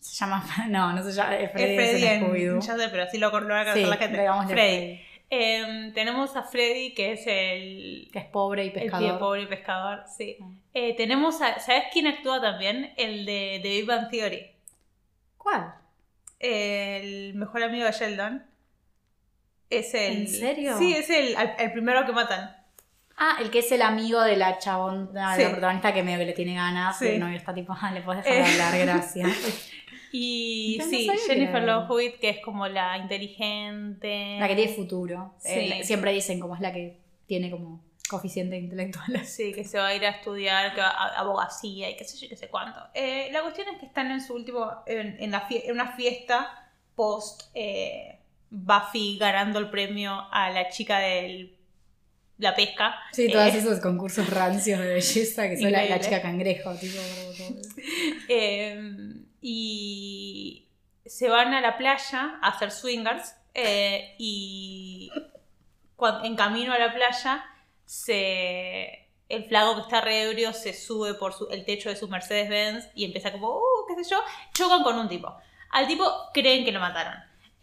Se 0.00 0.14
llama, 0.16 0.44
no, 0.68 0.92
no 0.92 1.02
se 1.02 1.12
llama, 1.12 1.36
es 1.36 1.50
Freddy, 1.52 1.74
es 1.74 1.76
Freddy 1.76 2.06
en, 2.06 2.60
ya 2.60 2.76
sé, 2.76 2.88
pero 2.90 3.02
así 3.04 3.18
lo, 3.18 3.30
lo 3.40 3.48
va 3.48 3.60
a 3.62 3.64
Sí, 3.74 3.82
conocer 3.82 3.88
la 3.88 3.96
gente. 3.96 4.54
Freddy. 4.54 5.00
Eh, 5.30 5.90
tenemos 5.94 6.36
a 6.36 6.42
Freddy, 6.44 6.94
que 6.94 7.12
es 7.12 7.26
el, 7.26 8.08
que 8.12 8.18
es 8.20 8.26
pobre 8.26 8.64
y 8.64 8.68
el 8.68 8.72
pescador. 8.72 9.18
pobre 9.18 9.42
y 9.42 9.46
pescador. 9.46 10.04
Sí. 10.06 10.36
Mm. 10.38 10.56
Eh, 10.74 10.94
tenemos 10.96 11.40
a, 11.40 11.58
¿sabes 11.58 11.84
quién 11.92 12.06
actúa 12.06 12.40
también? 12.40 12.92
El 12.96 13.24
de, 13.26 13.60
de 13.62 13.68
Big 13.68 13.86
Bang 13.86 14.10
Theory. 14.10 14.50
¿Cuál? 15.38 15.74
el 16.40 17.32
mejor 17.34 17.62
amigo 17.62 17.86
de 17.86 17.92
Sheldon. 17.92 18.44
Es 19.70 19.94
el. 19.94 20.18
¿En 20.18 20.28
serio? 20.28 20.78
Sí, 20.78 20.92
es 20.94 21.08
el, 21.08 21.34
el, 21.36 21.50
el 21.58 21.72
primero 21.72 22.04
que 22.04 22.12
matan. 22.12 22.54
Ah, 23.16 23.36
el 23.40 23.50
que 23.50 23.60
es 23.60 23.70
el 23.72 23.82
amigo 23.82 24.20
de 24.22 24.36
la 24.36 24.58
Sí. 24.60 24.68
la 25.42 25.50
protagonista 25.50 25.94
que 25.94 26.02
medio 26.02 26.18
que 26.18 26.26
le 26.26 26.32
tiene 26.32 26.54
ganas, 26.54 26.98
Sí. 26.98 27.04
y 27.06 27.08
el 27.10 27.20
novio 27.20 27.36
está 27.36 27.54
tipo, 27.54 27.74
ah, 27.80 27.90
le 27.92 28.00
puedes 28.02 28.24
dejar 28.24 28.40
Eh. 28.40 28.44
de 28.56 28.62
hablar, 28.62 28.78
gracias. 28.86 29.28
Y 30.16 30.78
sí, 30.88 31.08
que 31.10 31.18
Jennifer 31.26 31.62
era- 31.64 31.74
Love 31.80 31.90
Hewitt, 31.90 32.20
que 32.20 32.28
es 32.30 32.38
como 32.40 32.68
la 32.68 32.96
inteligente. 32.98 34.36
La 34.38 34.46
que 34.48 34.54
tiene 34.54 34.72
futuro. 34.72 35.34
Sí. 35.38 35.50
Eh, 35.50 35.80
siempre 35.84 36.12
dicen 36.12 36.38
como 36.38 36.54
es 36.54 36.60
la 36.60 36.72
que 36.72 37.00
tiene 37.26 37.50
como 37.50 37.82
coeficiente 38.08 38.56
intelectual. 38.56 39.24
Sí, 39.26 39.52
que 39.52 39.64
se 39.64 39.78
va 39.78 39.88
a 39.88 39.94
ir 39.96 40.04
a 40.04 40.10
estudiar 40.10 40.72
que 40.74 40.80
va 40.80 40.88
a- 40.90 41.18
abogacía 41.18 41.90
y 41.90 41.96
qué 41.96 42.04
sé 42.04 42.18
yo, 42.18 42.28
qué 42.28 42.36
sé 42.36 42.48
cuánto. 42.48 42.78
Eh, 42.94 43.28
la 43.32 43.42
cuestión 43.42 43.66
es 43.72 43.80
que 43.80 43.86
están 43.86 44.10
en 44.10 44.20
su 44.20 44.34
último. 44.34 44.70
en, 44.86 45.16
en 45.20 45.30
la 45.32 45.48
fie- 45.48 45.62
en 45.64 45.72
una 45.72 45.92
fiesta 45.96 46.70
post 46.94 47.50
eh, 47.54 48.20
Buffy 48.50 49.18
ganando 49.18 49.58
el 49.58 49.68
premio 49.68 50.28
a 50.30 50.50
la 50.50 50.68
chica 50.68 50.98
de 51.00 51.53
la 52.38 52.54
pesca. 52.54 52.94
Sí, 53.12 53.30
todos 53.30 53.54
Eh, 53.54 53.58
esos 53.58 53.80
concursos 53.80 54.28
rancios 54.30 54.80
de 54.80 54.86
belleza 54.94 55.48
que 55.48 55.56
son 55.56 55.70
la, 55.72 56.00
chica 56.00 56.20
cangrejo, 56.22 56.74
tipo. 56.74 56.98
Eh, 58.28 58.80
y 59.40 60.68
se 61.06 61.28
van 61.28 61.52
a 61.54 61.60
la 61.60 61.76
playa 61.76 62.38
a 62.42 62.48
hacer 62.48 62.70
swingers 62.70 63.34
eh, 63.54 64.14
y 64.18 65.10
cuan- 65.96 66.24
en 66.24 66.34
camino 66.34 66.72
a 66.72 66.78
la 66.78 66.92
playa 66.94 67.44
se 67.84 69.00
el 69.28 69.44
flaco 69.46 69.76
que 69.76 69.80
está 69.82 70.00
re 70.00 70.22
ebrio 70.24 70.52
se 70.52 70.72
sube 70.74 71.14
por 71.14 71.32
su- 71.32 71.48
el 71.50 71.64
techo 71.64 71.88
de 71.88 71.96
su 71.96 72.08
Mercedes 72.08 72.48
Benz 72.48 72.88
y 72.94 73.04
empieza 73.04 73.32
como, 73.32 73.56
uh, 73.56 73.86
qué 73.88 74.02
sé 74.04 74.10
yo, 74.10 74.20
chocan 74.52 74.82
con 74.82 74.98
un 74.98 75.08
tipo. 75.08 75.34
Al 75.70 75.86
tipo 75.86 76.04
creen 76.32 76.64
que 76.64 76.72
lo 76.72 76.80
mataron. 76.80 77.14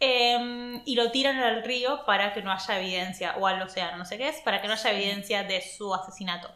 Eh, 0.04 0.82
y 0.84 0.96
lo 0.96 1.12
tiran 1.12 1.38
al 1.38 1.62
río 1.62 2.04
para 2.04 2.32
que 2.32 2.42
no 2.42 2.50
haya 2.50 2.80
evidencia, 2.80 3.36
o 3.38 3.46
al 3.46 3.62
océano, 3.62 3.98
no 3.98 4.04
sé 4.04 4.18
qué 4.18 4.28
es, 4.30 4.40
para 4.40 4.60
que 4.60 4.66
no 4.66 4.74
haya 4.74 4.90
evidencia 4.90 5.44
de 5.44 5.62
su 5.62 5.94
asesinato. 5.94 6.50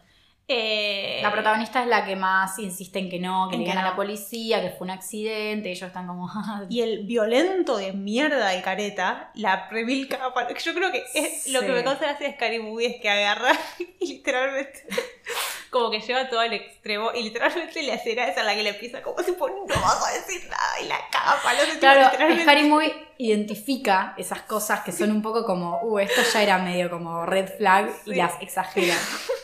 Eh, 0.48 1.20
La 1.22 1.30
protagonista 1.30 1.80
es 1.80 1.86
la 1.86 2.04
que 2.04 2.16
más 2.16 2.58
insiste 2.58 2.98
en 2.98 3.08
que 3.08 3.20
no, 3.20 3.48
que 3.48 3.56
le 3.56 3.62
digan 3.62 3.78
a 3.78 3.82
no. 3.82 3.90
la 3.90 3.96
policía, 3.96 4.60
que 4.62 4.70
fue 4.70 4.86
un 4.86 4.90
accidente, 4.90 5.70
ellos 5.70 5.86
están 5.86 6.08
como. 6.08 6.28
Y 6.68 6.80
el 6.80 7.06
violento 7.06 7.76
de 7.76 7.92
mierda 7.92 8.48
de 8.48 8.62
careta, 8.62 9.30
la 9.34 9.68
remilca. 9.68 10.18
Yo 10.64 10.74
creo 10.74 10.90
que 10.90 11.04
es, 11.14 11.46
lo 11.48 11.60
que 11.60 11.68
me 11.68 11.84
causa 11.84 12.04
gracia 12.04 12.26
de 12.26 12.34
Scary 12.34 12.58
Movie 12.58 12.96
es 12.96 13.00
que 13.00 13.10
agarra 13.10 13.52
y 14.00 14.06
literalmente. 14.06 14.84
Como 15.76 15.90
que 15.90 16.00
lleva 16.00 16.26
todo 16.28 16.40
al 16.40 16.52
extremo 16.54 17.10
y 17.14 17.22
literalmente 17.22 17.82
la 17.82 17.94
escena 17.94 18.28
es 18.28 18.38
a 18.38 18.42
la 18.42 18.54
que 18.54 18.62
le 18.62 18.70
empieza 18.70 19.02
como 19.02 19.22
si 19.22 19.32
por 19.32 19.50
no 19.52 19.66
vas 19.66 20.08
a 20.08 20.12
decir 20.14 20.48
nada 20.48 20.80
y 20.80 20.86
la 20.86 20.96
capa, 21.10 21.50
tipo, 21.50 21.80
Claro, 21.80 22.04
literalmente- 22.04 22.42
Scary 22.44 22.64
Movie 22.64 22.94
identifica 23.18 24.14
esas 24.16 24.40
cosas 24.42 24.80
que 24.80 24.92
son 24.92 25.10
un 25.10 25.20
poco 25.20 25.44
como, 25.44 25.80
uh, 25.82 25.98
esto 25.98 26.22
ya 26.32 26.42
era 26.42 26.58
medio 26.58 26.88
como 26.88 27.26
red 27.26 27.46
flag 27.58 27.90
y 28.06 28.14
las 28.14 28.40
exagera. 28.40 28.94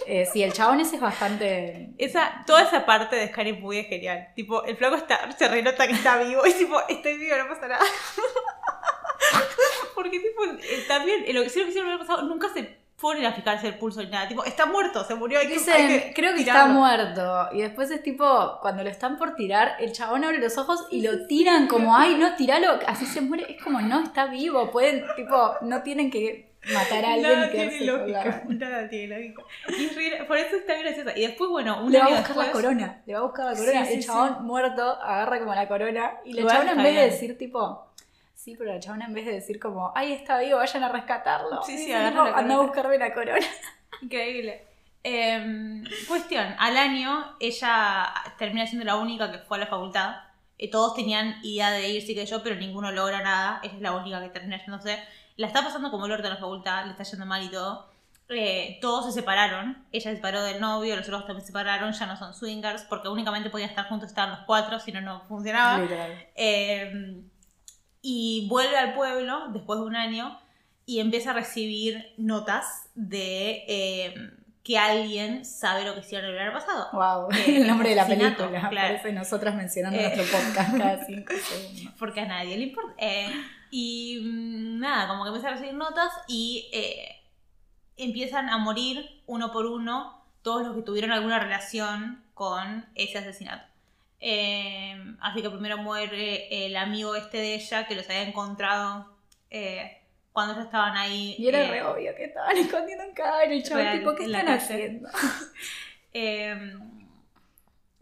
Eh, 0.07 0.27
sí, 0.33 0.43
el 0.43 0.55
chabón 0.55 0.81
ese 0.81 0.97
es 0.97 1.03
bastante. 1.03 1.91
Esa, 1.99 2.43
toda 2.47 2.63
esa 2.63 2.87
parte 2.87 3.17
de 3.17 3.29
Scary 3.29 3.53
Movie 3.53 3.81
es 3.81 3.89
genial. 3.89 4.29
Tipo, 4.35 4.65
el 4.65 4.77
flaco 4.77 4.97
está, 4.97 5.31
se 5.33 5.49
renota 5.49 5.87
que 5.87 5.93
está 5.93 6.17
vivo 6.17 6.47
y 6.47 6.53
tipo, 6.55 6.81
estoy 6.89 7.19
vivo, 7.19 7.37
no 7.37 7.49
pasa 7.49 7.69
nada. 7.69 7.85
Porque 9.95 10.19
tipo, 10.19 10.45
eh, 10.45 10.85
también, 10.89 11.25
lo 11.35 11.43
que 11.43 11.51
sí 11.51 11.59
lo 11.59 11.65
que 11.67 11.71
hicieron 11.71 11.91
el 11.93 11.99
pasado, 11.99 12.23
nunca 12.23 12.49
se 12.53 12.82
ponen 13.03 13.27
a 13.27 13.33
fijarse 13.33 13.67
el 13.69 13.75
pulso 13.75 14.01
ni 14.03 14.09
nada. 14.09 14.27
Tipo, 14.29 14.45
está 14.45 14.65
muerto, 14.65 15.05
se 15.05 15.15
murió, 15.15 15.41
hay 15.41 15.49
que, 15.49 15.55
Dicen, 15.55 15.75
hay 15.75 16.13
creo 16.15 16.33
que 16.33 16.41
está 16.41 16.53
tirarlo. 16.53 16.75
muerto. 16.75 17.49
Y 17.53 17.61
después 17.61 17.91
es 17.91 18.03
tipo, 18.03 18.59
cuando 18.63 18.83
lo 18.83 18.89
están 18.89 19.19
por 19.19 19.35
tirar, 19.35 19.75
el 19.81 19.93
chabón 19.93 20.25
abre 20.25 20.39
los 20.39 20.57
ojos 20.57 20.87
y 20.91 21.03
lo 21.03 21.27
tiran 21.27 21.67
como, 21.67 21.95
ay, 21.97 22.15
no, 22.15 22.35
tiralo, 22.37 22.79
así 22.87 23.05
se 23.05 23.21
muere. 23.21 23.53
Es 23.57 23.63
como, 23.63 23.81
no, 23.83 24.05
está 24.05 24.27
vivo. 24.27 24.71
Pueden, 24.71 25.05
tipo, 25.17 25.55
no 25.63 25.83
tienen 25.83 26.11
que 26.11 26.53
matar 26.73 27.05
a 27.05 27.13
alguien 27.15 27.33
Nada 27.33 27.47
y 27.49 27.51
tiene 27.51 27.81
lógica, 27.85 28.43
nada 28.49 28.89
tiene 28.89 29.17
lógica. 29.17 29.43
Y 29.69 30.25
por 30.29 30.37
eso 30.39 30.57
está 30.57 30.75
graciosa. 30.79 31.19
Y 31.19 31.23
después, 31.23 31.51
bueno, 31.51 31.83
un 31.85 31.91
Le 31.91 31.99
va 31.99 32.05
a 32.07 32.09
buscar 32.11 32.37
la 32.37 32.43
después- 32.45 32.53
corona, 32.65 33.03
le 33.05 33.15
va 33.15 33.19
a 33.19 33.23
buscar 33.23 33.47
la 33.47 33.55
corona. 33.57 33.81
Sí, 33.85 33.87
sí, 33.89 33.95
el 33.97 34.03
sí. 34.03 34.07
chabón 34.09 34.45
muerto 34.47 34.83
agarra 35.03 35.41
como 35.41 35.55
la 35.55 35.67
corona 35.67 36.13
y 36.25 36.35
la 36.35 36.43
chabona 36.47 36.63
en 36.73 36.79
está 36.79 36.83
vez 36.85 36.95
de 36.95 37.01
decir 37.11 37.37
tipo, 37.37 37.92
sí, 38.43 38.57
pero 38.57 38.73
la 38.73 38.81
chabona 38.81 39.07
en 39.07 39.15
vez 39.15 39.25
de 39.27 39.33
decir 39.33 39.61
como, 39.61 39.93
ay, 39.95 40.13
está 40.13 40.39
vivo, 40.41 40.59
vayan 40.59 40.83
a 40.83 40.89
rescatarlo. 40.89 41.63
Sí, 41.63 41.79
sí, 41.79 41.93
anda 41.93 42.55
a 42.55 42.61
buscarme 42.61 42.99
la 42.99 43.15
corona. 43.15 43.47
Increíble. 44.03 44.67
Em, 45.05 45.85
cuestión, 46.09 46.55
al 46.59 46.77
año 46.77 47.37
ella 47.41 48.13
termina 48.39 48.67
siendo 48.67 48.85
la 48.85 48.97
única 48.97 49.31
que 49.31 49.39
fue 49.39 49.57
a 49.57 49.61
la 49.61 49.67
facultad. 49.67 50.17
Eh, 50.59 50.71
todos 50.71 50.95
tenían 50.95 51.37
idea 51.43 51.71
de 51.71 51.89
ir, 51.89 52.03
sí 52.03 52.15
que 52.15 52.27
yo, 52.27 52.43
pero 52.43 52.57
ninguno 52.57 52.91
logra 52.93 53.23
nada. 53.23 53.61
Ella 53.63 53.75
es 53.75 53.81
la 53.81 53.93
única 53.93 54.21
que 54.21 54.29
termina 54.31 54.59
yéndose. 54.65 54.99
La 55.37 55.47
está 55.47 55.63
pasando 55.63 55.91
como 55.91 56.07
el 56.07 56.13
orto 56.13 56.27
en 56.27 56.35
la 56.35 56.39
facultad, 56.41 56.85
le 56.85 56.93
está 56.93 57.05
yendo 57.05 57.27
mal 57.27 57.43
y 57.43 57.49
todo. 57.51 57.91
eh, 58.29 58.79
todos 58.81 59.07
se 59.07 59.13
separaron. 59.13 59.87
Ella 59.93 60.11
se 60.11 60.17
separó 60.17 60.43
del 60.43 60.61
novio, 60.61 60.97
los 60.97 61.07
otros 61.07 61.27
también 61.27 61.41
se 61.43 61.49
separaron, 61.49 61.93
ya 61.93 62.07
no 62.07 62.17
son 62.17 62.33
swingers, 62.35 62.83
porque 62.85 63.09
únicamente 63.09 63.51
podían 63.51 63.71
estar 63.71 63.89
juntos, 63.89 64.09
estaban 64.09 64.31
los 64.31 64.41
cuatro, 64.47 64.79
si 64.79 64.91
no, 64.93 65.01
no 65.01 65.21
funcionaba. 65.29 65.79
Literal. 65.79 66.27
Y 68.03 68.47
vuelve 68.49 68.77
al 68.77 68.95
pueblo 68.95 69.49
después 69.53 69.79
de 69.81 69.87
un 69.87 69.97
año 69.97 70.39
y 70.85 70.99
empieza 71.01 71.31
a 71.31 71.35
recibir 71.35 72.13
notas 72.19 72.91
de 72.97 73.65
eh, 73.69 74.15
que 74.65 74.77
alguien 74.79 75.45
sabe 75.45 75.85
lo 75.85 75.95
que 75.95 76.01
hicieron 76.01 76.25
en 76.27 76.31
el 76.33 76.37
verano 76.39 76.59
pasado. 76.59 76.89
Wow, 76.93 77.31
Eh, 77.33 77.57
el 77.63 77.67
nombre 77.69 77.91
de 77.91 77.95
la 77.97 78.07
película. 78.07 78.69
claro. 78.69 78.71
Parece 78.71 79.13
nosotras 79.13 79.55
mencionando 79.55 79.99
Eh. 79.99 80.03
nuestro 80.17 80.39
podcast 80.39 80.77
cada 80.77 81.05
cinco 81.07 81.33
segundos. 81.49 81.95
porque 81.99 82.21
a 82.21 82.27
nadie 82.27 82.57
le 82.59 82.65
importa. 82.65 82.93
Eh, 82.99 83.31
y 83.71 84.21
mm, 84.25 84.81
nada, 84.81 85.07
como 85.09 85.23
que 85.25 85.29
empiezan 85.29 85.53
a 85.53 85.55
recibir 85.55 85.75
notas 85.75 86.13
y 86.27 86.69
empiezan 87.97 88.49
a 88.49 88.59
morir 88.59 89.23
uno 89.27 89.53
por 89.53 89.67
uno 89.67 90.25
todos 90.43 90.67
los 90.67 90.75
que 90.75 90.83
tuvieron 90.83 91.13
alguna 91.13 91.39
relación 91.39 92.25
con 92.35 92.87
ese 92.97 93.19
asesinato. 93.19 93.65
Eh, 94.25 94.97
así 95.21 95.43
que 95.43 95.51
primero 95.51 95.79
muere 95.79 96.65
el 96.67 96.77
amigo 96.77 97.17
este 97.17 97.39
de 97.39 97.55
ella 97.57 97.87
que 97.89 97.97
los 97.97 98.09
había 98.09 98.23
encontrado 98.23 99.17
eh, 99.51 99.99
cuando 100.33 100.55
ellos 100.55 100.67
estaban 100.67 100.97
ahí. 100.97 101.35
Y 101.39 101.49
era 101.49 101.65
eh, 101.65 101.71
re 101.71 101.83
obvio 101.83 102.15
que 102.15 102.27
estaban 102.27 102.57
escondiendo 102.57 103.05
un 103.05 103.15
cadáver. 103.15 103.51
El 103.51 103.63
chaval, 103.65 103.99
tipo, 103.99 104.15
¿qué 104.15 104.25
están 104.27 104.49
haciendo? 104.49 105.09
Eh, 106.15 106.75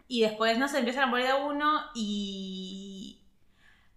y 0.08 0.22
después, 0.22 0.58
no 0.58 0.66
sé, 0.68 0.78
empiezan 0.78 1.04
a 1.04 1.06
morir 1.06 1.26
de 1.26 1.34
uno 1.34 1.80
y 1.94 3.20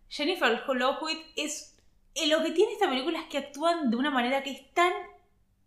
Jennifer 0.10 0.62
Love 0.68 0.98
Hewitt 1.02 1.26
es... 1.36 1.76
eh, 2.14 2.28
lo 2.28 2.44
que 2.44 2.52
tiene 2.52 2.74
esta 2.74 2.88
película 2.88 3.20
es 3.20 3.26
que 3.26 3.40
actúan 3.40 3.90
de 3.90 3.98
una 3.98 4.12
manera 4.12 4.44
que 4.44 4.52
es 4.52 4.72
tan... 4.74 4.94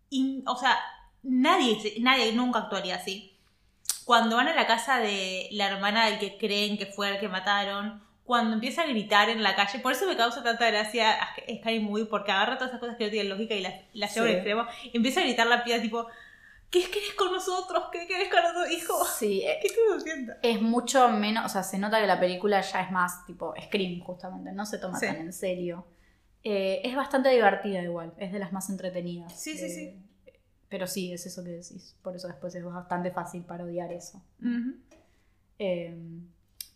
in- 0.09 0.43
o 0.47 0.55
sea, 0.57 0.79
nadie, 1.23 1.77
se- 1.81 1.99
nadie 1.99 2.31
nunca 2.31 2.59
actuaría 2.59 2.95
así. 2.95 3.36
Cuando 4.07 4.37
van 4.37 4.47
a 4.47 4.55
la 4.55 4.65
casa 4.67 4.99
de 4.99 5.49
la 5.51 5.67
hermana 5.67 6.05
del 6.05 6.17
que 6.17 6.37
creen 6.37 6.77
que 6.77 6.85
fue 6.85 7.09
el 7.09 7.19
que 7.19 7.27
mataron, 7.27 8.01
cuando 8.23 8.53
empieza 8.53 8.83
a 8.83 8.87
gritar 8.87 9.29
en 9.29 9.43
la 9.43 9.53
calle, 9.53 9.79
por 9.79 9.91
eso 9.91 10.07
me 10.07 10.15
causa 10.15 10.41
tanta 10.43 10.65
gracia 10.71 11.17
Scary 11.59 11.81
Movie, 11.81 12.05
porque 12.05 12.31
agarra 12.31 12.55
todas 12.57 12.69
esas 12.69 12.79
cosas 12.79 12.95
que 12.95 13.03
no 13.03 13.11
tienen 13.11 13.27
lógica 13.29 13.53
y 13.53 13.59
las, 13.61 13.73
las 13.91 14.15
lleva 14.15 14.27
al 14.27 14.31
Sí. 14.31 14.37
extremo, 14.37 14.65
y 14.93 14.95
empieza 14.95 15.19
a 15.19 15.23
gritar 15.23 15.47
la 15.47 15.61
piba 15.61 15.81
tipo, 15.81 16.07
¿qué 16.71 16.89
querés 16.89 17.15
con 17.17 17.33
nosotros? 17.33 17.83
¿Qué 17.91 18.07
querés 18.07 18.29
con 18.29 18.41
nosotros? 18.43 18.71
Hijo, 18.71 19.03
Sí, 19.05 19.41
eh, 19.45 19.57
¿qué 19.61 19.67
estás 19.67 19.83
haciendo? 19.97 20.33
es 20.41 20.61
mucho 20.61 21.09
menos, 21.09 21.45
o 21.45 21.49
sea, 21.49 21.63
se 21.63 21.77
nota 21.77 21.99
que 21.99 22.07
la 22.07 22.17
película 22.19 22.61
ya 22.61 22.79
es 22.83 22.91
más 22.91 23.25
tipo 23.25 23.53
Scream, 23.61 23.99
justamente, 23.99 24.53
no 24.53 24.65
se 24.65 24.77
toma 24.77 24.97
Sí. 24.97 25.05
tan 25.07 25.17
en 25.17 25.33
serio. 25.33 25.85
Eh, 26.45 26.79
es 26.85 26.95
bastante 26.95 27.27
divertida 27.27 27.81
igual, 27.81 28.13
es 28.19 28.31
de 28.31 28.39
las 28.39 28.53
más 28.53 28.69
entretenidas. 28.69 29.37
Sí, 29.37 29.57
sí, 29.57 29.65
Eh, 29.65 29.69
sí. 29.69 30.03
Pero 30.69 30.85
sí, 30.87 31.13
es 31.13 31.25
eso 31.25 31.43
que 31.43 31.51
decís, 31.51 31.95
por 32.01 32.15
eso 32.15 32.27
después 32.27 32.53
es 32.55 32.63
bastante 32.63 33.11
fácil 33.11 33.43
parodiar 33.43 33.91
eso. 33.93 34.21
Eh, 35.59 35.95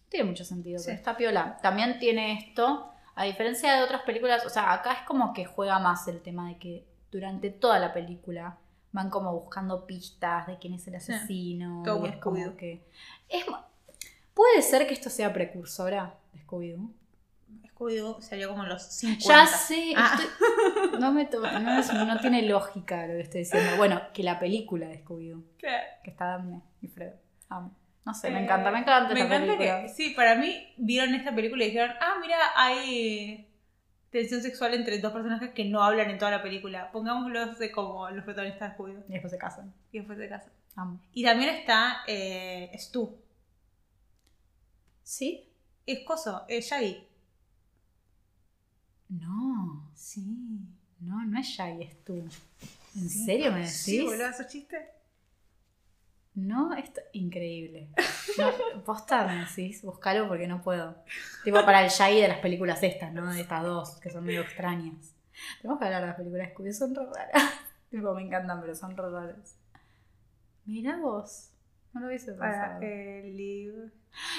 tiene 0.09 0.26
mucho 0.30 0.43
sentido, 0.45 0.80
Sí. 0.80 0.85
pero 0.88 0.97
está 0.97 1.18
piola. 1.18 1.57
También 1.61 1.99
tiene 1.99 2.34
esto, 2.39 2.91
a 3.15 3.23
diferencia 3.26 3.76
de 3.76 3.84
otras 3.84 4.01
películas, 4.03 4.45
o 4.45 4.49
sea, 4.49 4.73
acá 4.73 4.93
es 4.93 5.01
como 5.07 5.34
que 5.34 5.45
juega 5.45 5.80
más 5.80 6.07
el 6.07 6.22
tema 6.22 6.47
de 6.49 6.57
que 6.57 6.85
durante 7.11 7.49
toda 7.49 7.80
la 7.80 7.93
película 7.93 8.57
van 8.93 9.09
como 9.09 9.34
buscando 9.34 9.85
pistas 9.85 10.47
de 10.47 10.57
quién 10.57 10.73
es 10.73 10.88
el 10.88 10.99
Sí. 10.99 11.13
asesino. 11.13 11.81
Todo 11.85 12.05
y 12.05 12.09
es 12.09 12.15
como 12.18 12.55
que. 12.57 12.81
Es, 13.30 13.45
puede 14.34 14.61
ser 14.61 14.88
que 14.88 14.93
esto 14.93 15.09
sea 15.09 15.31
precursora 15.34 16.15
de 16.34 16.39
Scooby-Doo. 16.45 16.91
Scooby-Doo 17.86 18.22
salió 18.22 18.49
como 18.49 18.64
en 18.64 18.70
los 18.70 18.84
50. 18.84 19.26
Ya 19.28 19.45
sé, 19.48 19.94
Ah. 19.95 20.16
estoy- 20.20 20.99
no, 20.99 21.12
me 21.12 21.26
to- 21.26 21.41
no, 21.41 22.20
tiene 22.20 22.44
lógica 22.44 23.08
lo 23.08 23.14
que 23.14 23.22
estoy 23.22 23.40
diciendo. 23.41 23.78
Bueno, 23.78 24.02
que 24.14 24.24
la 24.24 24.40
película 24.40 24.88
de 24.88 25.03
Scooby-Doo, 25.03 25.44
que 25.58 26.10
está 26.12 26.26
Daphne 26.26 26.62
y 26.82 26.88
Fred. 26.88 27.14
Amo. 27.49 27.76
No 28.06 28.14
sé, 28.16 28.30
me 28.32 28.40
Eh, 28.40 28.44
encanta, 28.44 28.72
me 28.72 28.80
encanta 28.80 29.14
Me 29.14 29.22
esta 29.22 29.36
encanta 29.36 29.53
película. 29.58 29.82
que, 29.84 29.90
sí, 29.90 30.10
para 30.12 30.36
mí 30.36 30.74
vieron 30.78 31.14
esta 31.14 31.34
película 31.36 31.64
y 31.64 31.68
dijeron, 31.68 31.91
ah, 32.02 32.16
mira, 32.22 32.38
hay 32.56 33.48
tensión 34.10 34.41
sexual 34.41 34.74
entre 34.74 34.98
dos 34.99 35.14
personajes 35.14 35.52
que 35.52 35.66
no 35.66 35.84
hablan 35.84 36.10
en 36.10 36.18
toda 36.18 36.32
la 36.32 36.41
película. 36.41 36.91
Pongámoslos 36.91 37.60
de 37.60 37.72
como 37.72 38.10
los 38.10 38.24
protagonistas 38.26 38.72
de 38.72 38.76
Scooby-Doo. 38.78 39.03
Y 39.08 39.12
después 39.14 39.32
se 39.32 39.38
casan. 39.38 39.74
Y 39.91 39.99
después 39.99 40.18
de 40.18 40.30
casa. 40.30 40.52
Amo. 40.76 40.99
Y 41.14 41.24
también 41.24 41.49
está 41.56 41.98
eh, 42.08 42.72
Stu. 42.78 43.18
¿Sí? 45.03 45.48
Es 45.86 45.99
coso, 46.06 46.45
es 46.48 46.70
Shaggy. 46.70 47.08
No, 49.11 49.89
Sí. 49.93 50.59
no, 50.99 51.23
no 51.25 51.39
es 51.39 51.45
Shaggy, 51.47 51.83
es 51.83 52.03
tú. 52.03 52.15
¿En 52.95 53.09
Sí. 53.09 53.25
serio 53.25 53.51
me 53.51 53.67
Sí, 53.67 53.97
decís? 53.97 54.09
boludo, 54.09 54.27
¿esos 54.29 54.47
chistes? 54.47 54.81
no, 56.33 56.73
esto 56.73 57.01
increíble. 57.11 57.89
No, 58.38 58.45
posta 58.85 59.27
me 59.27 59.41
decís, 59.45 59.81
búscalo 59.83 60.27
porque 60.29 60.47
no 60.47 60.61
puedo. 60.61 60.95
Tipo 61.43 61.57
para 61.65 61.83
el 61.83 61.89
Shaggy 61.89 62.21
de 62.21 62.27
las 62.29 62.39
películas 62.39 62.81
estas, 62.83 63.11
¿no? 63.13 63.31
De 63.33 63.41
estas 63.41 63.63
dos, 63.63 63.99
que 63.99 64.09
son 64.09 64.23
medio 64.23 64.41
extrañas. 64.41 65.13
Tenemos 65.61 65.77
que 65.79 65.85
hablar 65.85 66.01
de 66.01 66.07
las 66.07 66.15
películas 66.15 66.49
Scooby, 66.51 66.73
son 66.73 66.95
re 66.95 67.05
raras. 67.05 67.31
tipo, 67.91 68.13
me 68.15 68.21
encantan, 68.23 68.61
pero 68.61 68.73
son 68.75 68.95
re 68.95 69.09
raras. 69.09 69.57
Mirá 70.65 70.97
vos. 70.97 71.51
No 71.93 72.01
lo 72.01 72.07
hubiese 72.07 72.34
Para 72.34 72.80
pensado. 72.80 72.81
el 72.81 73.35
libro. 73.38 73.89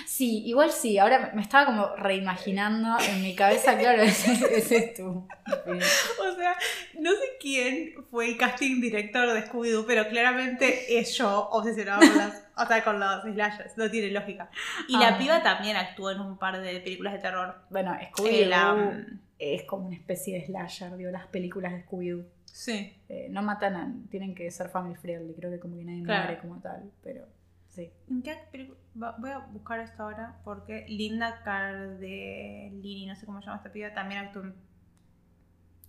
Sí, 0.07 0.43
igual 0.47 0.71
sí. 0.71 0.99
Ahora 0.99 1.33
me 1.35 1.41
estaba 1.43 1.65
como 1.67 1.97
reimaginando 1.97 2.89
en 3.09 3.23
mi 3.23 3.35
cabeza, 3.35 3.79
claro, 3.79 4.03
ese, 4.03 4.33
ese 4.57 4.77
es 4.77 4.95
tú. 4.95 5.27
O 5.37 6.35
sea, 6.37 6.55
no 7.01 7.11
sé 7.13 7.25
quién 7.41 7.95
fue 8.11 8.29
el 8.29 8.37
casting 8.37 8.81
director 8.81 9.33
de 9.33 9.47
Scooby-Doo, 9.47 9.85
pero 9.87 10.07
claramente 10.09 10.99
es 10.99 11.15
yo 11.17 11.49
obsesionado 11.51 12.01
con 12.01 12.19
las, 12.19 12.45
o 12.57 12.67
sea, 12.67 12.85
con 12.85 13.01
los 13.01 13.23
slashers. 13.23 13.77
No 13.79 13.91
tiene 13.91 14.09
lógica. 14.11 14.51
Y 14.89 14.99
la 14.99 15.09
Ah. 15.15 15.19
piba 15.19 15.43
también 15.43 15.77
actuó 15.77 16.11
en 16.11 16.21
un 16.21 16.37
par 16.39 16.61
de 16.61 16.81
películas 16.81 17.15
de 17.15 17.19
terror. 17.21 17.55
Bueno, 17.71 17.97
Scooby-Doo 18.13 18.49
la- 18.49 19.07
es 19.39 19.65
como 19.65 19.87
una 19.89 19.97
especie 19.97 20.39
de 20.39 20.47
slasher, 20.47 20.97
digo, 20.97 21.11
las 21.11 21.27
películas 21.29 21.73
de 21.73 21.85
Scooby-Doo. 21.87 22.25
Sí. 22.45 22.95
Eh, 23.09 23.29
no 23.31 23.43
matan 23.43 23.77
a... 23.77 23.93
Tienen 24.11 24.35
que 24.35 24.51
ser 24.51 24.69
family 24.69 24.95
friendly, 24.97 25.33
creo 25.35 25.51
que 25.51 25.59
como 25.59 25.77
que 25.77 25.85
nadie 25.85 26.03
Claro. 26.05 26.25
muere 26.27 26.41
como 26.41 26.61
tal, 26.61 26.91
pero 27.03 27.27
sí. 27.73 27.91
¿En 28.09 28.23
qué 28.23 28.37
película? 28.51 29.17
Voy 29.19 29.31
a 29.31 29.39
buscar 29.39 29.81
esto 29.81 30.03
ahora 30.03 30.37
porque 30.45 30.87
Linda 30.89 31.43
Cardellini, 31.43 33.07
no 33.07 33.17
sé 33.17 33.27
cómo 33.27 33.41
se 33.41 33.47
llama 33.47 33.57
esta 33.59 33.73
piba, 33.73 33.93
también 33.93 34.21
actuó 34.21 34.43
en... 34.43 34.55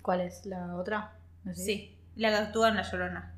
¿Cuál 0.01 0.21
es 0.21 0.45
la 0.45 0.75
otra? 0.75 1.17
¿No 1.43 1.53
sé? 1.53 1.63
Sí, 1.63 1.97
la 2.15 2.29
que 2.29 2.35
actúa 2.35 2.69
en 2.69 2.75
La 2.75 2.81
Llorona. 2.83 3.35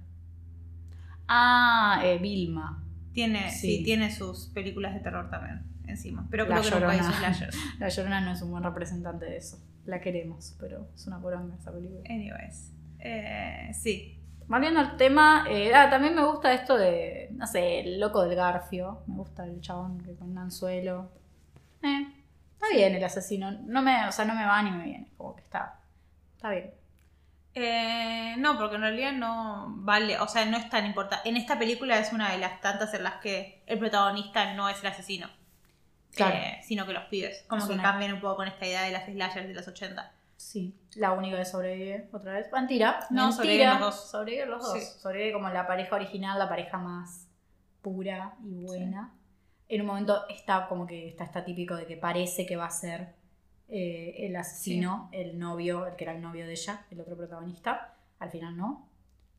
Ah, 1.27 2.01
eh, 2.03 2.17
Vilma. 2.19 2.83
Tiene, 3.13 3.49
sí. 3.51 3.77
Sí. 3.77 3.83
tiene 3.83 4.11
sus 4.11 4.47
películas 4.47 4.93
de 4.93 4.99
terror 4.99 5.29
también 5.29 5.63
encima. 5.87 6.27
Pero 6.29 6.45
La 6.45 6.59
creo 6.59 6.63
que 6.63 6.79
nunca 6.79 6.95
hizo 6.95 7.03
Llorona. 7.09 7.19
slashers. 7.19 7.57
La 7.79 7.89
Llorona 7.89 8.21
no 8.21 8.31
es 8.31 8.41
un 8.41 8.51
buen 8.51 8.63
representante 8.63 9.25
de 9.25 9.37
eso. 9.37 9.59
La 9.85 10.01
queremos, 10.01 10.55
pero 10.59 10.87
es 10.95 11.05
una 11.07 11.19
poronga 11.21 11.55
esa 11.55 11.71
película. 11.71 12.01
Anyways. 12.09 12.73
Eh, 12.99 13.71
sí. 13.73 14.19
Volviendo 14.47 14.79
al 14.79 14.95
tema, 14.97 15.45
eh, 15.49 15.73
ah, 15.73 15.89
también 15.89 16.13
me 16.15 16.23
gusta 16.23 16.53
esto 16.53 16.77
de, 16.77 17.29
no 17.31 17.47
sé, 17.47 17.79
el 17.79 17.99
loco 17.99 18.23
del 18.23 18.35
Garfio. 18.35 19.01
Me 19.07 19.15
gusta 19.15 19.43
el 19.43 19.59
chabón 19.61 19.99
que 20.03 20.15
con 20.15 20.29
un 20.31 20.37
anzuelo. 20.37 21.09
Eh, 21.81 22.07
está 22.53 22.67
bien 22.71 22.93
el 22.95 23.03
asesino. 23.03 23.51
No 23.51 23.81
me, 23.81 24.07
o 24.07 24.11
sea, 24.11 24.25
no 24.25 24.35
me 24.35 24.45
va 24.45 24.61
ni 24.61 24.71
me 24.71 24.83
viene. 24.83 25.07
Como 25.17 25.35
que 25.35 25.41
está, 25.41 25.79
está 26.35 26.51
bien. 26.51 26.71
Eh, 27.55 28.35
no, 28.37 28.57
porque 28.57 28.75
en 28.75 28.81
realidad 28.81 29.13
no 29.13 29.65
vale, 29.77 30.19
o 30.19 30.27
sea, 30.27 30.45
no 30.45 30.57
es 30.57 30.69
tan 30.69 30.85
importante. 30.85 31.27
En 31.29 31.37
esta 31.37 31.57
película 31.57 31.97
es 31.97 32.11
una 32.11 32.31
de 32.31 32.37
las 32.37 32.59
tantas 32.61 32.93
en 32.93 33.03
las 33.03 33.15
que 33.15 33.63
el 33.65 33.79
protagonista 33.79 34.53
no 34.55 34.67
es 34.67 34.79
el 34.81 34.87
asesino, 34.87 35.29
Claro. 36.13 36.35
eh, 36.35 36.59
sino 36.63 36.85
que 36.85 36.91
los 36.93 37.05
pibes. 37.05 37.45
Como 37.47 37.61
Es 37.61 37.67
que 37.69 37.73
una- 37.75 37.83
cambian 37.83 38.13
un 38.13 38.19
poco 38.19 38.35
con 38.37 38.47
esta 38.49 38.65
idea 38.67 38.81
de 38.83 38.91
las 38.91 39.05
slashers 39.05 39.47
de 39.47 39.53
los 39.53 39.67
80. 39.67 40.11
Sí, 40.35 40.75
la 40.95 41.11
única 41.13 41.37
que 41.37 41.45
sobrevive 41.45 42.09
otra 42.11 42.33
vez. 42.33 42.51
Mentira. 42.51 42.99
No, 43.09 43.27
mentira. 43.27 43.31
sobreviven 43.37 43.69
los 43.69 43.79
dos. 43.79 44.11
Sobreviven 44.11 44.49
los 44.49 44.63
dos. 44.63 44.73
Sí. 44.79 44.99
Sobrevive 44.99 45.33
como 45.33 45.49
la 45.49 45.67
pareja 45.67 45.95
original, 45.95 46.39
la 46.39 46.49
pareja 46.49 46.77
más 46.77 47.27
pura 47.81 48.35
y 48.43 48.53
buena. 48.63 49.13
En 49.67 49.81
un 49.81 49.87
momento 49.87 50.27
está 50.29 50.67
como 50.67 50.85
que 50.85 51.07
está, 51.07 51.23
está 51.23 51.43
típico 51.43 51.75
de 51.75 51.85
que 51.85 51.97
parece 51.97 52.45
que 52.45 52.55
va 52.55 52.65
a 52.65 52.71
ser 52.71 53.13
eh, 53.67 54.15
el 54.19 54.35
asesino, 54.35 55.09
el 55.11 55.39
novio, 55.39 55.87
el 55.87 55.95
que 55.95 56.03
era 56.03 56.13
el 56.13 56.21
novio 56.21 56.45
de 56.45 56.51
ella, 56.53 56.85
el 56.91 57.01
otro 57.01 57.15
protagonista. 57.17 57.95
Al 58.19 58.29
final 58.29 58.55
no. 58.55 58.87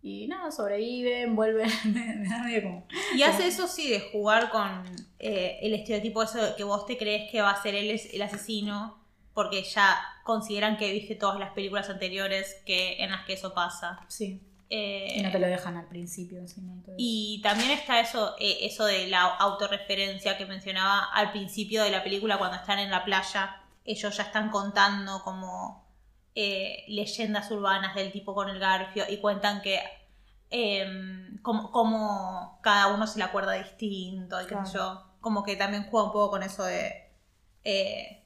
Y 0.03 0.29
nada, 0.29 0.51
sobreviven, 0.53 1.35
vuelven. 1.35 1.69
como. 2.63 2.87
Y 3.15 3.23
hace 3.23 3.47
eso 3.49 3.67
sí 3.67 3.89
de 3.91 4.01
jugar 4.13 4.51
con 4.51 4.85
eh, 5.19 5.59
el 5.63 5.75
estereotipo 5.75 6.23
eso 6.23 6.45
de 6.45 6.55
que 6.57 6.65
vos 6.65 6.87
te 6.87 6.97
crees 6.99 7.31
que 7.31 7.41
va 7.41 7.51
a 7.51 7.63
ser 7.63 7.75
él 7.75 7.91
es- 7.91 8.13
el 8.15 8.23
asesino, 8.23 8.99
porque 9.37 9.63
ya 9.63 9.99
consideran 10.25 10.79
que 10.79 10.91
viste 10.93 11.15
todas 11.15 11.39
las 11.39 11.51
películas 11.51 11.91
anteriores 11.91 12.57
que, 12.65 13.05
en 13.05 13.11
las 13.11 13.27
que 13.27 13.35
eso 13.35 13.53
pasa. 13.53 14.01
Sí. 14.09 14.43
Eh, 14.71 15.17
Y 15.19 15.23
no 15.23 15.31
te 15.31 15.39
lo 15.39 15.47
dejan 15.47 15.77
al 15.77 15.87
principio 15.89 16.39
encima. 16.39 16.73
entonces- 16.73 16.95
Y 16.99 17.41
también 17.43 17.71
está 17.71 18.01
eso, 18.01 18.35
eh, 18.41 18.61
eso 18.63 18.87
de 18.87 19.07
la 19.09 19.21
autorreferencia 19.27 20.39
que 20.39 20.47
mencionaba 20.47 21.05
al 21.13 21.31
principio 21.33 21.85
de 21.85 21.91
la 21.91 22.03
película 22.03 22.39
cuando 22.39 22.57
están 22.57 22.79
en 22.79 22.91
la 22.91 23.05
playa. 23.05 23.61
Ellos 23.85 24.17
ya 24.17 24.23
están 24.25 24.49
contando 24.51 25.23
como 25.23 25.85
eh, 26.35 26.85
leyendas 26.89 27.51
urbanas 27.51 27.95
del 27.95 28.11
tipo 28.13 28.35
con 28.35 28.49
el 28.49 28.59
garfio 28.59 29.05
y 29.09 29.19
cuentan 29.19 29.61
que 29.63 29.81
em, 30.51 31.39
como, 31.43 31.71
como 31.71 32.59
cada 32.63 32.89
uno 32.89 33.07
se 33.07 33.19
le 33.19 33.25
acuerda 33.25 33.53
distinto 33.53 34.41
y 34.43 34.47
qué 34.47 34.55
sé 34.65 34.75
yo. 34.79 35.03
Como 35.21 35.43
que 35.45 35.57
también 35.57 35.87
juega 35.91 36.07
un 36.07 36.13
poco 36.13 36.31
con 36.31 36.43
eso 36.43 36.63
de 36.65 37.11
eh, 37.65 38.23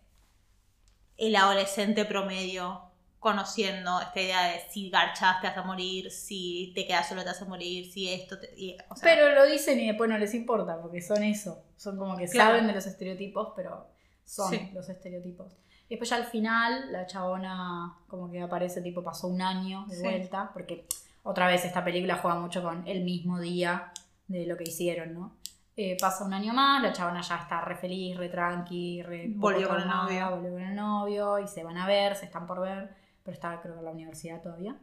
el 1.20 1.36
adolescente 1.36 2.04
promedio 2.04 2.82
conociendo 3.20 4.00
esta 4.00 4.20
idea 4.20 4.42
de 4.48 4.60
si 4.70 4.88
garchas 4.90 5.40
te 5.42 5.46
vas 5.48 5.56
a 5.58 5.62
morir, 5.62 6.10
si 6.10 6.72
te 6.74 6.86
quedas 6.86 7.06
solo 7.08 7.20
te 7.22 7.28
vas 7.28 7.42
a 7.42 7.44
morir, 7.44 7.92
si 7.92 8.08
esto 8.12 8.38
te... 8.40 8.52
y, 8.56 8.76
o 8.88 8.96
sea, 8.96 9.02
Pero 9.04 9.34
lo 9.34 9.44
dicen 9.46 9.78
y 9.78 9.86
después 9.88 10.08
no 10.08 10.16
les 10.16 10.32
importa, 10.34 10.80
porque 10.80 11.02
son 11.02 11.22
eso. 11.22 11.62
Son 11.76 11.98
como 11.98 12.16
que 12.16 12.26
Claro. 12.28 12.52
saben 12.52 12.66
de 12.66 12.72
los 12.72 12.86
estereotipos, 12.86 13.52
pero 13.54 13.86
son 14.24 14.50
Sí. 14.50 14.70
los 14.72 14.88
estereotipos. 14.88 15.52
Y 15.88 15.94
después 15.96 16.08
ya 16.08 16.16
al 16.16 16.24
final, 16.24 16.90
la 16.92 17.06
chabona 17.06 17.98
como 18.08 18.30
que 18.30 18.40
aparece, 18.40 18.80
tipo, 18.80 19.02
pasó 19.04 19.28
un 19.28 19.42
año 19.42 19.84
de 19.88 19.96
Sí. 19.96 20.02
vuelta, 20.02 20.50
porque 20.54 20.86
otra 21.22 21.46
vez 21.46 21.64
esta 21.66 21.84
película 21.84 22.16
juega 22.16 22.38
mucho 22.38 22.62
con 22.62 22.86
el 22.88 23.04
mismo 23.04 23.38
día 23.38 23.92
de 24.28 24.46
lo 24.46 24.56
que 24.56 24.64
hicieron, 24.64 25.12
¿no? 25.12 25.36
Eh, 25.76 25.96
pasa 26.00 26.24
un 26.24 26.34
año 26.34 26.52
más, 26.52 26.82
la 26.82 26.92
chabona 26.92 27.20
ya 27.20 27.36
está 27.36 27.60
re 27.60 27.76
feliz, 27.76 28.16
re 28.16 28.28
tranqui, 28.28 29.02
re 29.02 29.26
Volvió 29.34 29.68
con 29.68 29.80
el 29.80 29.88
novio. 29.88 30.30
volvió 30.30 30.52
con 30.52 30.62
el 30.62 30.74
novio 30.74 31.38
y 31.38 31.48
se 31.48 31.64
van 31.64 31.78
a 31.78 31.86
ver, 31.86 32.16
se 32.16 32.26
están 32.26 32.46
por 32.46 32.60
ver, 32.60 32.94
pero 33.22 33.34
está 33.34 33.60
creo 33.60 33.74
que 33.74 33.78
en 33.80 33.84
la 33.86 33.92
universidad 33.92 34.42
todavía. 34.42 34.76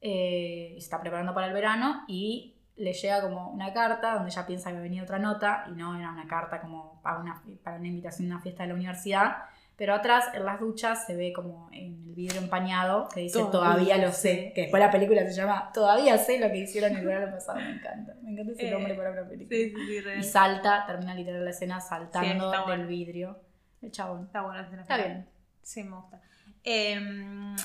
Eh, 0.00 0.74
y 0.76 0.80
se 0.80 0.84
está 0.84 1.00
preparando 1.00 1.32
para 1.34 1.46
el 1.46 1.54
verano 1.54 2.04
y 2.06 2.54
le 2.76 2.92
llega 2.92 3.22
como 3.22 3.50
una 3.50 3.72
carta 3.72 4.14
donde 4.14 4.30
ella 4.30 4.46
piensa 4.46 4.70
que 4.70 4.78
venía 4.78 5.02
otra 5.02 5.18
nota 5.18 5.64
y 5.68 5.72
no 5.72 5.96
era 5.96 6.10
una 6.10 6.26
carta 6.26 6.60
como 6.60 7.00
para 7.02 7.18
una, 7.18 7.42
para 7.62 7.78
una 7.78 7.88
invitación 7.88 8.30
a 8.30 8.34
una 8.34 8.42
fiesta 8.42 8.64
de 8.64 8.68
la 8.68 8.74
universidad. 8.74 9.36
Pero 9.76 9.94
atrás, 9.94 10.26
en 10.34 10.44
las 10.44 10.60
duchas, 10.60 11.04
se 11.04 11.16
ve 11.16 11.32
como 11.32 11.68
en 11.72 11.94
el 12.06 12.14
vidrio 12.14 12.40
empañado 12.40 13.08
que 13.12 13.20
dice 13.20 13.40
Todavía 13.50 13.98
lo 13.98 14.12
sé. 14.12 14.52
Que 14.54 14.62
después 14.62 14.80
la 14.80 14.90
película 14.90 15.22
se 15.26 15.34
llama 15.34 15.72
Todavía 15.74 16.16
sé 16.16 16.38
lo 16.38 16.48
que 16.48 16.58
hicieron 16.58 16.94
el 16.96 17.04
verano 17.04 17.32
pasado. 17.32 17.58
Me 17.58 17.70
encanta. 17.72 18.14
Me 18.22 18.30
encanta 18.30 18.52
ese 18.52 18.68
Eh, 18.68 18.70
nombre 18.70 18.94
para 18.94 19.10
una 19.10 19.28
película. 19.28 19.48
sí, 19.58 19.70
sí, 19.70 20.00
sí. 20.00 20.08
Y 20.20 20.22
salta, 20.22 20.84
termina 20.86 21.12
literal 21.14 21.44
la 21.44 21.50
escena 21.50 21.80
saltando 21.80 22.48
bueno. 22.50 22.66
del 22.68 22.86
vidrio. 22.86 23.38
El 23.82 23.90
chabón. 23.90 24.26
Está 24.26 24.42
buena 24.42 24.60
la 24.60 24.66
escena 24.66 24.82
Está 24.82 24.96
bien. 24.96 25.26
Sí, 25.62 25.82
me 25.82 25.96
gusta. 25.96 26.20
Eh, 26.62 27.56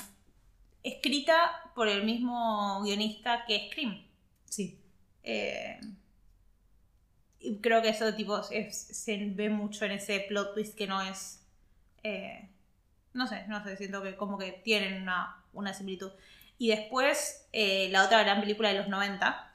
escrita 0.82 1.70
por 1.74 1.86
el 1.88 2.04
mismo 2.04 2.80
guionista 2.82 3.44
que 3.46 3.68
Scream. 3.70 4.02
Sí. 4.46 4.78
Eh, 5.22 5.78
creo 7.60 7.82
que 7.82 7.88
eso 7.90 8.12
tipo 8.14 8.40
es- 8.50 8.76
se 8.76 9.16
ve 9.34 9.48
mucho 9.48 9.84
en 9.84 9.92
ese 9.92 10.24
plot 10.28 10.54
twist 10.54 10.76
que 10.76 10.86
no 10.86 11.00
es. 11.02 11.36
Eh, 12.02 12.48
no 13.12 13.26
sé, 13.26 13.44
no 13.48 13.62
sé, 13.64 13.76
siento 13.76 14.02
que 14.02 14.16
como 14.16 14.38
que 14.38 14.52
tienen 14.52 15.02
una, 15.02 15.42
una 15.52 15.74
similitud. 15.74 16.10
Y 16.58 16.68
después, 16.68 17.46
eh, 17.52 17.88
la 17.90 18.04
otra 18.04 18.22
gran 18.22 18.40
película 18.40 18.68
de 18.68 18.76
los 18.76 18.88
90, 18.88 19.54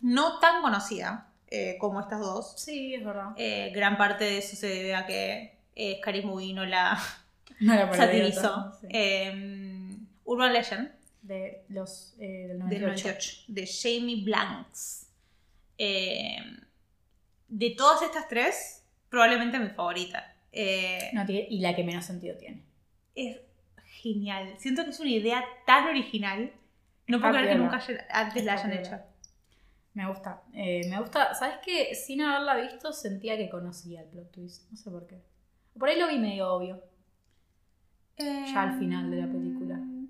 no 0.00 0.38
tan 0.38 0.62
conocida 0.62 1.32
eh, 1.48 1.76
como 1.78 2.00
estas 2.00 2.20
dos. 2.20 2.54
Sí, 2.56 2.94
es 2.94 3.04
verdad. 3.04 3.34
Gran 3.72 3.96
parte 3.96 4.24
de 4.24 4.38
eso 4.38 4.56
se 4.56 4.68
debe 4.68 4.94
a 4.94 5.06
que 5.06 5.58
Scary 6.00 6.22
Movie 6.22 6.54
no 6.54 6.64
la 6.64 6.98
No 7.60 7.72
para 7.72 7.94
satirizó. 7.96 8.72
sí. 8.80 8.86
Eh, 8.90 9.96
Urban 10.24 10.52
Legend 10.52 10.90
de 11.22 11.64
los 11.68 12.16
del 12.18 12.48
del 12.48 12.58
98. 12.58 13.08
98, 13.08 13.44
de 13.48 13.66
Jamie 13.66 14.24
Blanks. 14.24 15.08
Eh, 15.78 16.38
de 17.48 17.70
todas 17.70 18.02
estas 18.02 18.28
tres, 18.28 18.84
probablemente 19.08 19.58
mi 19.58 19.68
favorita. 19.70 20.35
Eh, 20.58 21.10
No 21.12 21.24
y 21.28 21.60
la 21.60 21.74
que 21.76 21.84
menos 21.84 22.04
sentido 22.04 22.36
tiene. 22.36 22.62
Es 23.14 23.38
genial. 24.02 24.54
Siento 24.58 24.84
que 24.84 24.90
es 24.90 25.00
una 25.00 25.10
idea 25.10 25.44
tan 25.66 25.86
original. 25.86 26.52
No 27.06 27.18
puedo 27.20 27.32
Está 27.32 27.42
creer 27.42 27.56
que 27.56 27.62
nunca 27.62 27.80
antes 28.10 28.44
la 28.44 28.52
hayan 28.54 28.72
hecho. 28.72 28.98
Me 29.94 30.06
gusta. 30.08 30.42
Eh, 30.52 30.82
me 30.90 30.98
gusta. 30.98 31.34
¿Sabes 31.34 31.56
qué? 31.64 31.94
Sin 31.94 32.20
haberla 32.20 32.56
visto, 32.56 32.92
sentía 32.92 33.36
que 33.36 33.48
conocía 33.48 34.02
el 34.02 34.08
plot 34.08 34.30
twist. 34.32 34.70
No 34.70 34.76
sé 34.76 34.90
por 34.90 35.06
qué. 35.06 35.22
Por 35.78 35.88
ahí 35.88 35.98
lo 35.98 36.08
vi 36.08 36.18
medio 36.18 36.52
obvio. 36.52 36.82
Ya 38.18 38.62
al 38.62 38.78
final 38.78 39.10
de 39.10 39.16
la 39.18 39.26
película. 39.26 39.74
Em, 39.74 40.08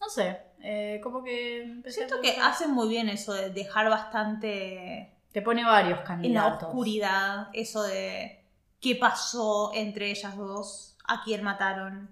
No 0.00 0.08
sé. 0.08 0.36
eh, 0.60 1.00
como 1.02 1.22
que. 1.24 1.80
Siento 1.86 2.20
que 2.20 2.36
hacen 2.42 2.70
muy 2.72 2.88
bien 2.88 3.08
eso 3.08 3.32
de 3.32 3.50
dejar 3.50 3.88
bastante 3.88 5.12
Te 5.32 5.42
pone 5.42 5.64
varios 5.64 5.98
en 5.98 6.02
la 6.02 6.04
candidatos. 6.08 6.62
oscuridad, 6.68 7.48
eso 7.52 7.82
de 7.82 8.44
qué 8.80 8.96
pasó 8.96 9.72
entre 9.74 10.10
ellas 10.10 10.36
dos, 10.36 10.96
a 11.06 11.22
quién 11.24 11.42
mataron. 11.42 12.10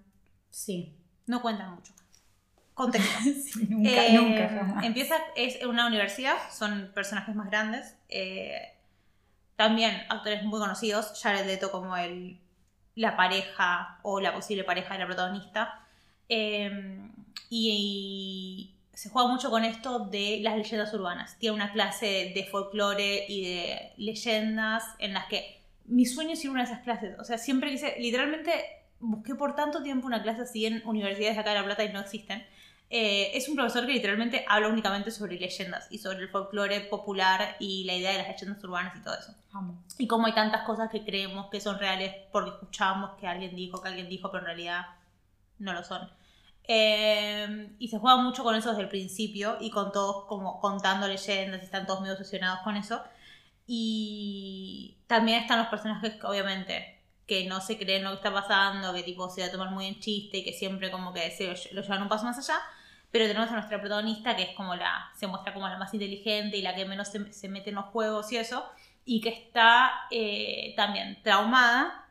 Sí. 0.50 0.94
No 1.26 1.42
cuentan 1.42 1.74
mucho. 1.74 1.92
Contexto. 2.74 3.18
Sí, 3.44 3.66
nunca, 3.70 4.06
Eh, 4.06 4.12
nunca, 4.12 4.48
jamás. 4.48 4.84
Empieza, 4.84 5.16
es 5.36 5.56
en 5.60 5.68
una 5.68 5.86
universidad, 5.86 6.36
son 6.52 6.90
personajes 6.94 7.34
más 7.34 7.48
grandes. 7.48 7.96
eh, 8.08 8.70
también 9.56 10.02
actores 10.08 10.42
muy 10.44 10.58
conocidos, 10.60 11.20
Jared 11.22 11.46
Leto 11.46 11.70
como 11.70 11.96
el, 11.96 12.40
la 12.96 13.16
pareja 13.16 14.00
o 14.02 14.20
la 14.20 14.34
posible 14.34 14.64
pareja 14.64 14.94
de 14.94 15.00
la 15.00 15.06
protagonista. 15.06 15.86
eh, 16.28 17.00
y, 17.50 18.70
se 18.92 19.10
juega 19.10 19.28
mucho 19.28 19.50
con 19.50 19.64
esto 19.64 19.98
de 20.00 20.38
las 20.42 20.56
leyendas 20.56 20.94
urbanas. 20.94 21.36
Tiene 21.38 21.56
una 21.56 21.72
clase 21.72 22.32
de 22.34 22.46
folclore 22.50 23.24
y 23.28 23.42
de 23.44 23.92
leyendas 23.96 24.84
en 25.00 25.14
las 25.14 25.26
que 25.26 25.63
mi 25.86 26.06
sueño 26.06 26.32
es 26.32 26.44
ir 26.44 26.48
a 26.48 26.52
una 26.52 26.65
de 26.65 26.70
esas 26.70 26.82
clases. 26.82 27.19
O 27.19 27.24
sea, 27.24 27.39
siempre 27.39 27.70
quise, 27.70 27.97
literalmente 27.98 28.52
busqué 29.01 29.35
por 29.35 29.55
tanto 29.55 29.82
tiempo 29.82 30.06
una 30.06 30.23
clase 30.23 30.43
así 30.43 30.66
en 30.66 30.82
universidades 30.86 31.36
de 31.36 31.40
acá 31.40 31.51
de 31.51 31.56
La 31.61 31.65
Plata 31.65 31.85
y 31.85 31.93
no 31.93 32.01
existen. 32.01 32.44
Eh, 32.90 33.36
es 33.36 33.48
un 33.48 33.56
profesor 33.56 33.86
que 33.86 33.93
literalmente 33.93 34.44
habla 34.48 34.69
únicamente 34.69 35.11
sobre 35.11 35.39
leyendas 35.39 35.89
y 35.90 35.98
sobre 35.98 36.19
el 36.19 36.28
folclore 36.28 36.81
popular 36.82 37.56
y 37.59 37.85
la 37.85 37.94
idea 37.94 38.12
de 38.12 38.19
las 38.19 38.28
leyendas 38.28 38.62
urbanas 38.62 38.97
y 38.97 39.02
todo 39.02 39.15
eso. 39.19 39.35
Amo. 39.52 39.82
Y 39.98 40.06
cómo 40.06 40.27
hay 40.27 40.35
tantas 40.35 40.62
cosas 40.62 40.90
que 40.90 41.05
creemos 41.05 41.48
que 41.51 41.61
son 41.61 41.78
reales 41.78 42.15
porque 42.31 42.51
escuchamos 42.51 43.19
que 43.19 43.27
alguien 43.27 43.56
dijo, 43.56 43.81
que 43.82 43.89
alguien 43.89 44.09
dijo, 44.09 44.31
pero 44.31 44.40
en 44.40 44.47
realidad 44.47 44.86
no 45.59 45.73
lo 45.73 45.82
son. 45.82 46.09
Eh, 46.66 47.74
y 47.78 47.89
se 47.89 47.98
juega 47.98 48.16
mucho 48.16 48.43
con 48.43 48.55
eso 48.55 48.70
desde 48.70 48.82
el 48.82 48.89
principio 48.89 49.59
y 49.61 49.70
con 49.70 49.93
todos 49.93 50.27
como 50.27 50.61
contando 50.61 51.06
leyendas 51.09 51.61
y 51.61 51.65
están 51.65 51.86
todos 51.86 52.01
medio 52.01 52.15
obsesionados 52.15 52.61
con 52.61 52.77
eso. 52.77 53.02
Y 53.66 54.98
también 55.06 55.42
están 55.42 55.58
los 55.58 55.68
personajes 55.68 56.22
obviamente 56.24 57.00
que 57.26 57.46
no 57.46 57.60
se 57.60 57.78
creen 57.78 58.04
lo 58.04 58.10
que 58.10 58.16
está 58.16 58.32
pasando, 58.32 58.92
que 58.92 59.02
tipo 59.02 59.30
se 59.30 59.40
va 59.40 59.46
a 59.46 59.50
tomar 59.50 59.70
muy 59.70 59.86
en 59.86 59.98
chiste 59.98 60.38
y 60.38 60.44
que 60.44 60.52
siempre 60.52 60.90
como 60.90 61.12
que 61.14 61.30
se 61.30 61.48
lo, 61.72 61.82
llevan 61.82 62.02
un 62.02 62.08
paso 62.08 62.24
más 62.24 62.38
allá. 62.38 62.60
Pero 63.10 63.26
tenemos 63.26 63.48
a 63.50 63.54
nuestra 63.54 63.80
protagonista 63.80 64.36
que 64.36 64.42
es 64.42 64.56
como 64.56 64.74
la, 64.74 65.10
se 65.16 65.26
muestra 65.26 65.54
como 65.54 65.68
la 65.68 65.78
más 65.78 65.94
inteligente 65.94 66.56
y 66.56 66.62
la 66.62 66.74
que 66.74 66.84
menos 66.84 67.08
se, 67.08 67.32
se 67.32 67.48
mete 67.48 67.70
en 67.70 67.76
los 67.76 67.86
juegos 67.86 68.30
y 68.32 68.36
eso. 68.36 68.64
Y 69.04 69.20
que 69.20 69.28
está 69.28 69.92
eh, 70.10 70.74
también 70.76 71.22
traumada 71.22 72.04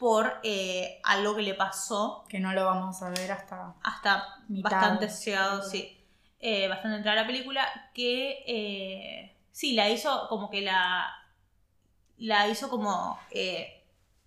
por 0.00 0.40
eh, 0.42 0.98
algo 1.04 1.36
que 1.36 1.42
le 1.42 1.52
pasó 1.52 2.24
Que 2.26 2.40
no 2.40 2.54
lo 2.54 2.64
vamos 2.64 3.02
a 3.02 3.10
ver 3.10 3.30
hasta. 3.30 3.74
hasta 3.82 4.38
Mitad. 4.48 4.70
bastante 4.70 5.08
llegado, 5.08 5.62
sí, 5.62 6.02
eh, 6.40 6.68
bastante 6.68 6.96
entrada 6.96 7.20
la 7.20 7.26
película, 7.26 7.90
que 7.92 8.42
eh, 8.46 9.36
sí, 9.52 9.72
la 9.74 9.88
hizo 9.90 10.26
como 10.28 10.50
que 10.50 10.60
la, 10.60 11.10
la 12.18 12.48
hizo 12.48 12.68
como 12.68 13.18
eh, 13.30 13.82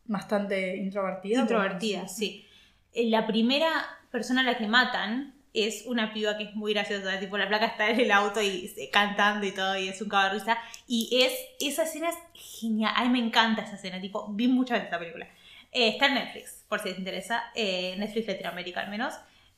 Bastante 0.06 0.78
introvertida. 0.78 1.42
introvertida, 1.42 2.00
pero- 2.02 2.14
sí. 2.14 2.46
Eh, 2.94 3.10
La 3.10 3.26
primera 3.26 3.72
persona 4.12 4.42
a 4.42 4.44
la 4.44 4.58
que 4.58 4.68
matan 4.68 5.34
es 5.54 5.84
una 5.86 6.14
piba 6.14 6.38
que 6.38 6.46
es 6.46 6.56
muy 6.56 6.74
graciosa, 6.74 7.20
tipo 7.20 7.38
la 7.38 7.48
placa 7.48 7.68
está 7.68 7.90
en 7.90 8.00
el 8.00 8.12
auto 8.12 8.42
y 8.42 8.68
se- 8.70 8.90
cantando 8.90 9.46
y 9.46 9.52
todo, 9.52 9.78
y 9.78 9.88
es 9.88 10.02
un 10.02 10.10
risa. 10.32 10.58
Y 10.88 11.22
es, 11.24 11.34
esa 11.60 11.84
escena 11.84 12.10
es 12.10 12.18
genial, 12.34 12.92
a 12.96 13.04
mí 13.04 13.10
me 13.10 13.20
encanta 13.26 13.62
esa 13.62 13.76
escena, 13.76 14.02
tipo, 14.02 14.28
vi 14.30 14.48
muchas 14.48 14.76
veces 14.78 14.86
esta 14.86 15.00
película. 15.00 15.28
Eh, 15.72 15.90
está 15.90 16.08
en 16.08 16.16
Netflix, 16.16 16.64
por 16.68 16.80
si 16.80 16.90
les 16.90 16.98
interesa, 17.00 17.44
eh, 17.56 17.96
Netflix 17.98 18.28
Latinoamérica 18.28 18.82
al 18.82 18.90
menos. 18.90 19.14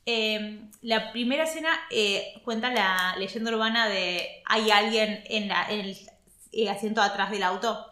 Eh, 0.06 0.62
la 0.82 1.12
primera 1.12 1.44
escena 1.46 1.70
eh, 1.90 2.40
cuenta 2.44 2.72
la 2.72 3.16
leyenda 3.18 3.52
urbana 3.52 3.88
de 3.90 4.44
hay 4.46 4.70
alguien 4.70 5.24
en, 5.28 5.48
la- 5.48 5.68
el 6.52 6.68
asiento 6.68 7.02
atrás 7.02 7.32
del 7.32 7.44
auto. 7.44 7.92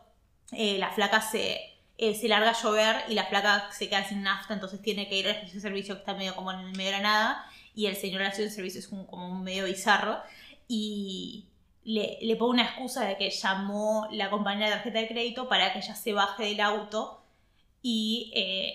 Eh, 0.52 0.78
la 0.78 0.92
flaca 0.92 1.22
se, 1.22 1.60
eh, 1.98 2.14
se 2.16 2.28
larga 2.28 2.52
a 2.52 2.62
llover 2.62 3.04
y 3.10 3.14
la 3.16 3.26
flaca 3.26 3.70
se 3.72 3.90
queda 3.90 4.04
sin 4.08 4.22
nafta, 4.22 4.54
entonces 4.54 4.82
tiene 4.82 5.08
que 5.10 5.18
ir 5.18 5.28
a 5.28 5.34
la 5.44 5.48
servicio 5.50 5.96
que 5.96 6.00
está 6.02 6.14
medio 6.14 6.36
como 6.36 6.52
en 6.52 6.60
el 6.60 6.78
medio 6.78 6.92
de 6.92 6.98
la 6.98 7.04
nada. 7.04 7.46
Y 7.76 7.88
el 7.88 7.96
señor 7.96 8.20
de 8.22 8.30
la 8.30 8.36
de 8.36 8.50
servicio 8.52 8.80
es 8.80 8.88
como 8.88 9.40
medio 9.42 9.66
bizarro. 9.66 10.20
Y 10.68 11.46
le, 11.84 12.20
le 12.22 12.36
pone 12.36 12.62
una 12.62 12.70
excusa 12.70 13.06
de 13.06 13.18
que 13.18 13.32
llamó 13.32 14.08
la 14.12 14.30
compañía 14.30 14.68
de 14.68 14.74
tarjeta 14.74 15.00
de 15.00 15.08
crédito 15.08 15.50
para 15.50 15.74
que 15.74 15.80
ella 15.80 15.96
se 15.96 16.14
baje 16.14 16.44
del 16.46 16.62
auto 16.62 17.24
y 17.82 18.32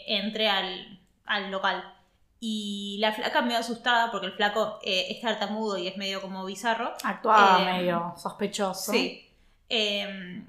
entre 0.09 0.49
al, 0.49 0.99
al 1.25 1.51
local. 1.53 1.95
Y 2.41 2.99
la 3.01 3.13
flaca 3.13 3.43
medio 3.43 3.59
asustada 3.59 4.11
porque 4.11 4.29
el 4.29 4.33
flaco 4.33 4.79
eh, 4.83 5.07
es 5.11 5.21
tartamudo 5.21 5.77
y 5.77 5.89
es 5.89 5.97
medio 5.97 6.21
como 6.21 6.45
bizarro. 6.45 6.93
Actuaba 7.03 7.61
Eh, 7.61 7.65
medio 7.65 8.15
sospechoso. 8.17 8.93
Sí. 8.93 9.29
Eh, 9.69 10.45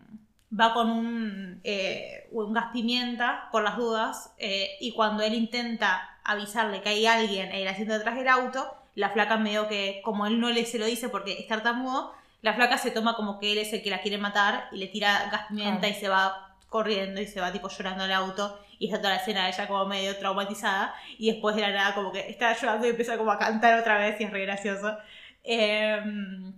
va 0.57 0.73
con 0.73 0.89
un, 0.89 1.61
eh, 1.63 2.27
un 2.31 2.53
gas 2.53 2.67
pimienta 2.73 3.49
por 3.51 3.63
las 3.63 3.77
dudas 3.77 4.33
eh, 4.37 4.77
y 4.79 4.93
cuando 4.93 5.23
él 5.23 5.33
intenta 5.33 6.17
avisarle 6.23 6.81
que 6.81 6.89
hay 6.89 7.05
alguien 7.05 7.49
en 7.49 7.61
el 7.61 7.67
asiento 7.67 7.93
detrás 7.93 8.15
del 8.15 8.27
auto, 8.27 8.71
la 8.95 9.09
flaca 9.09 9.37
medio 9.37 9.67
que, 9.67 10.01
como 10.03 10.25
él 10.25 10.39
no 10.39 10.49
le 10.49 10.65
se 10.65 10.79
lo 10.79 10.85
dice 10.85 11.09
porque 11.09 11.39
es 11.39 11.47
tartamudo, 11.47 12.13
la 12.41 12.53
flaca 12.53 12.77
se 12.77 12.91
toma 12.91 13.15
como 13.15 13.39
que 13.39 13.51
él 13.51 13.57
es 13.59 13.73
el 13.73 13.83
que 13.83 13.89
la 13.89 14.01
quiere 14.01 14.17
matar 14.17 14.69
y 14.71 14.77
le 14.77 14.87
tira 14.87 15.29
gas 15.31 15.47
pimienta 15.47 15.87
y 15.87 15.93
se 15.93 16.09
va 16.09 16.55
corriendo 16.67 17.19
y 17.21 17.27
se 17.27 17.41
va 17.41 17.51
tipo 17.51 17.67
llorando 17.69 18.03
al 18.03 18.11
auto 18.11 18.59
y 18.79 18.85
está 18.87 18.97
toda 18.99 19.11
la 19.11 19.17
escena 19.19 19.43
de 19.43 19.49
ella 19.51 19.67
como 19.67 19.85
medio 19.85 20.17
traumatizada 20.17 20.95
y 21.17 21.31
después 21.31 21.55
de 21.55 21.61
la 21.61 21.71
nada 21.71 21.93
como 21.93 22.11
que 22.11 22.27
está 22.29 22.53
llorando 22.57 22.87
y 22.87 22.91
empieza 22.91 23.17
como 23.17 23.31
a 23.31 23.37
cantar 23.37 23.77
otra 23.79 23.97
vez 23.99 24.19
y 24.19 24.23
es 24.23 24.31
re 24.31 24.41
gracioso. 24.45 24.97
Em, 25.43 26.53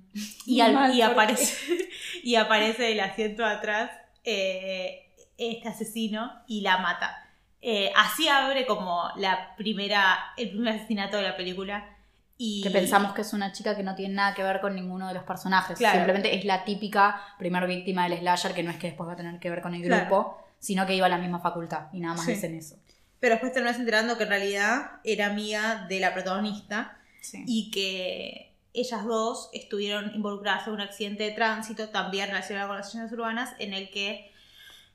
y, 0.46 0.62
al- 0.62 0.74
Mal, 0.74 0.94
y 0.94 1.02
aparece 1.02 1.90
y 2.24 2.36
aparece 2.36 2.84
del 2.84 3.00
asiento 3.00 3.46
atrás 3.46 3.92
eh, 4.24 5.08
este 5.38 5.70
asesino 5.70 6.32
y 6.48 6.62
la 6.62 6.78
mata. 6.78 7.18
Eh, 7.62 7.92
así 7.96 8.28
abre 8.28 8.66
como 8.66 9.04
la 9.18 9.56
primera, 9.56 10.18
el 10.38 10.50
primer 10.50 10.76
asesinato 10.76 11.18
de 11.18 11.24
la 11.24 11.38
película. 11.38 11.96
Y 12.38 12.64
Que 12.64 12.72
pensamos 12.72 13.14
que 13.14 13.22
es 13.22 13.34
una 13.34 13.52
chica 13.52 13.76
que 13.76 13.84
no 13.84 13.94
tiene 13.94 14.16
nada 14.16 14.34
que 14.34 14.42
ver 14.44 14.62
con 14.62 14.74
ninguno 14.76 15.08
de 15.08 15.14
los 15.14 15.24
personajes. 15.24 15.78
Claro. 15.78 15.96
Simplemente 15.98 16.36
es 16.36 16.44
la 16.44 16.64
típica 16.66 17.22
primer 17.38 17.68
víctima 17.68 18.10
del 18.10 18.18
slasher 18.20 18.54
que 18.56 18.64
no 18.64 18.72
es 18.72 18.78
que 18.78 18.88
después 18.88 19.08
va 19.08 19.14
a 19.14 19.16
tener 19.16 19.40
que 19.40 19.50
ver 19.52 19.62
con 19.62 19.76
el 19.76 19.84
Claro. 19.84 20.06
grupo, 20.08 20.48
sino 20.62 20.86
que 20.86 20.96
iba 20.96 21.08
a 21.08 21.10
la 21.10 21.18
misma 21.18 21.40
facultad 21.42 21.88
y 21.92 22.00
nada 22.00 22.16
más 22.16 22.26
Sí. 22.26 22.32
dicen 22.36 22.56
eso. 22.56 22.78
Pero 23.20 23.34
después 23.34 23.52
te 23.52 23.56
terminas 23.56 23.78
enterando 23.80 24.16
que 24.18 24.24
en 24.24 24.30
realidad 24.30 24.92
era 25.04 25.26
amiga 25.28 25.86
de 25.90 26.00
la 26.00 26.14
protagonista 26.14 26.98
Sí. 27.22 27.44
y 27.46 27.70
que 27.72 28.54
ellas 28.74 29.04
dos 29.04 29.50
estuvieron 29.54 30.16
involucradas 30.16 30.66
en 30.68 30.74
un 30.74 30.82
accidente 30.82 31.24
de 31.24 31.32
tránsito 31.32 31.90
también 31.90 32.30
relacionado 32.30 32.70
con 32.70 32.78
las 32.78 32.88
leyendas 32.94 33.12
urbanas 33.12 33.54
en 33.60 33.74
el 33.74 33.90
que 33.92 34.32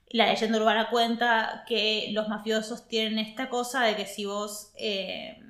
la 0.09 0.27
leyenda 0.27 0.59
urbana 0.59 0.89
cuenta 0.89 1.65
que 1.69 2.09
los 2.13 2.29
mafiosos 2.29 2.89
tienen 2.89 3.19
esta 3.19 3.49
cosa 3.51 3.83
de 3.83 3.97
que 3.97 4.07
si 4.07 4.25
vos 4.25 4.71
eh, 4.79 5.43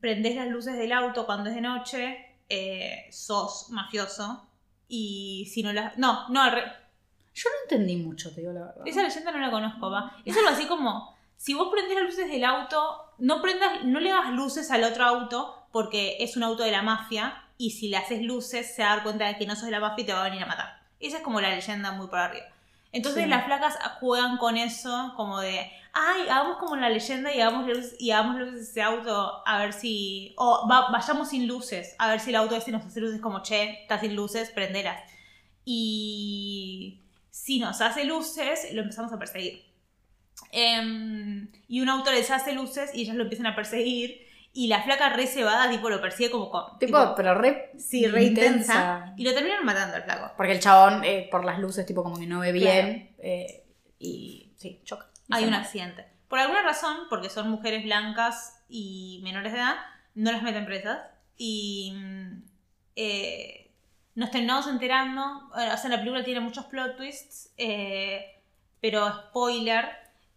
prendés 0.00 0.36
las 0.36 0.48
luces 0.48 0.76
del 0.76 0.92
auto 0.92 1.24
cuando 1.26 1.48
es 1.50 1.56
de 1.56 1.62
noche, 1.62 2.18
eh, 2.50 3.06
sos 3.10 3.70
mafioso. 3.70 4.46
Y 4.86 5.50
si 5.52 5.62
no 5.62 5.72
las... 5.72 5.96
No, 5.98 6.28
no, 6.28 6.42
al 6.42 6.52
re- 6.52 6.72
Yo 7.34 7.48
no 7.50 7.56
entendí 7.64 7.96
mucho, 7.96 8.32
te 8.32 8.40
digo 8.42 8.52
la 8.52 8.66
verdad. 8.66 8.82
esa 8.86 9.02
leyenda 9.02 9.32
no 9.32 9.38
la 9.38 9.50
conozco, 9.50 9.90
va. 9.90 10.16
Es 10.24 10.36
algo 10.36 10.48
así 10.50 10.66
como, 10.66 11.14
si 11.36 11.52
vos 11.54 11.68
prendés 11.72 11.96
las 11.96 12.04
luces 12.04 12.28
del 12.30 12.44
auto, 12.44 12.96
no 13.18 13.42
prendas, 13.42 13.84
no 13.84 13.98
le 14.00 14.12
hagas 14.12 14.32
luces 14.32 14.70
al 14.70 14.84
otro 14.84 15.04
auto 15.04 15.66
porque 15.72 16.16
es 16.20 16.36
un 16.36 16.44
auto 16.44 16.62
de 16.62 16.70
la 16.70 16.82
mafia 16.82 17.42
y 17.58 17.70
si 17.72 17.88
le 17.88 17.96
haces 17.96 18.22
luces 18.22 18.74
se 18.74 18.82
va 18.82 18.92
a 18.92 18.94
dar 18.96 19.02
cuenta 19.04 19.26
de 19.26 19.36
que 19.36 19.46
no 19.46 19.54
sos 19.56 19.64
de 19.66 19.70
la 19.72 19.80
mafia 19.80 20.02
y 20.02 20.06
te 20.06 20.12
va 20.12 20.20
a 20.20 20.28
venir 20.30 20.42
a 20.42 20.46
matar. 20.46 20.80
Esa 21.00 21.18
es 21.18 21.22
como 21.24 21.40
la 21.40 21.50
leyenda 21.50 21.90
muy 21.92 22.06
por 22.06 22.18
arriba. 22.20 22.46
Entonces 22.92 23.24
Sí. 23.24 23.28
las 23.28 23.44
flacas 23.44 23.76
juegan 23.98 24.36
con 24.38 24.56
eso 24.56 25.12
como 25.16 25.40
de, 25.40 25.68
ay, 25.92 26.22
hagamos 26.28 26.58
como 26.58 26.76
la 26.76 26.88
leyenda 26.88 27.34
y 27.34 27.40
hagamos 27.40 27.66
luces, 27.66 27.96
y 27.98 28.12
hagamos 28.12 28.36
luces 28.38 28.54
de 28.54 28.60
ese 28.62 28.82
auto 28.82 29.42
a 29.44 29.58
ver 29.58 29.72
si, 29.72 30.32
o 30.38 30.68
va- 30.70 30.90
vayamos 30.92 31.30
sin 31.30 31.48
luces, 31.48 31.96
a 31.98 32.08
ver 32.08 32.20
si 32.20 32.30
el 32.30 32.36
auto 32.36 32.54
ese 32.54 32.70
nos 32.70 32.86
hace 32.86 33.00
luces 33.00 33.20
como, 33.20 33.42
che, 33.42 33.82
está 33.82 33.98
sin 33.98 34.14
luces, 34.14 34.50
prendelas. 34.50 35.00
Y 35.64 37.00
si 37.34 37.58
nos 37.58 37.80
hace 37.80 38.04
luces, 38.04 38.72
lo 38.72 38.82
empezamos 38.82 39.12
a 39.12 39.18
perseguir. 39.18 39.64
Em, 40.52 41.50
y 41.66 41.80
un 41.80 41.88
auto 41.88 42.12
les 42.12 42.30
hace 42.30 42.52
luces 42.52 42.94
y 42.94 43.02
ellas 43.02 43.16
lo 43.16 43.24
empiezan 43.24 43.48
a 43.48 43.56
perseguir. 43.56 44.24
Y 44.52 44.68
la 44.68 44.84
flaca 44.84 45.08
re 45.08 45.26
cebada, 45.26 45.68
tipo, 45.68 45.90
lo 45.90 46.00
persigue 46.00 46.30
como 46.30 46.48
con. 46.48 46.78
Tipo, 46.78 47.14
pero 47.16 47.34
re, 47.34 47.72
sí, 47.76 48.06
re 48.06 48.22
intensa. 48.26 49.12
Y 49.16 49.24
lo 49.24 49.34
terminan 49.34 49.64
matando 49.64 49.96
al 49.96 50.04
flaco. 50.04 50.32
Porque 50.36 50.52
el 50.52 50.60
chabón, 50.60 51.02
eh, 51.02 51.26
por 51.28 51.44
las 51.44 51.58
luces, 51.58 51.84
tipo 51.84 52.04
como 52.04 52.16
que 52.20 52.26
no 52.28 52.38
ve 52.38 52.52
bien. 52.52 53.16
eh, 53.18 53.64
y 53.98 54.52
sí, 54.56 54.80
choca. 54.84 55.10
Y 55.28 55.34
Hay 55.34 55.42
un 55.44 55.50
muere. 55.50 55.64
accidente. 55.64 56.06
Por 56.28 56.38
alguna 56.38 56.62
razón, 56.62 56.98
porque 57.10 57.30
son 57.30 57.50
mujeres 57.50 57.82
blancas 57.82 58.62
y 58.68 59.20
menores 59.24 59.52
de 59.52 59.58
edad, 59.58 59.74
no 60.14 60.30
las 60.30 60.44
meten 60.44 60.66
presas. 60.66 61.00
Y 61.36 61.92
mm, 61.96 62.42
eh, 62.94 63.63
nos 64.14 64.30
terminamos 64.30 64.66
enterando. 64.66 65.48
O 65.52 65.76
sea, 65.76 65.90
la 65.90 65.98
película 65.98 66.24
tiene 66.24 66.40
muchos 66.40 66.64
plot 66.66 66.96
twists, 66.96 67.52
eh, 67.56 68.42
pero 68.80 69.08
spoiler: 69.28 69.88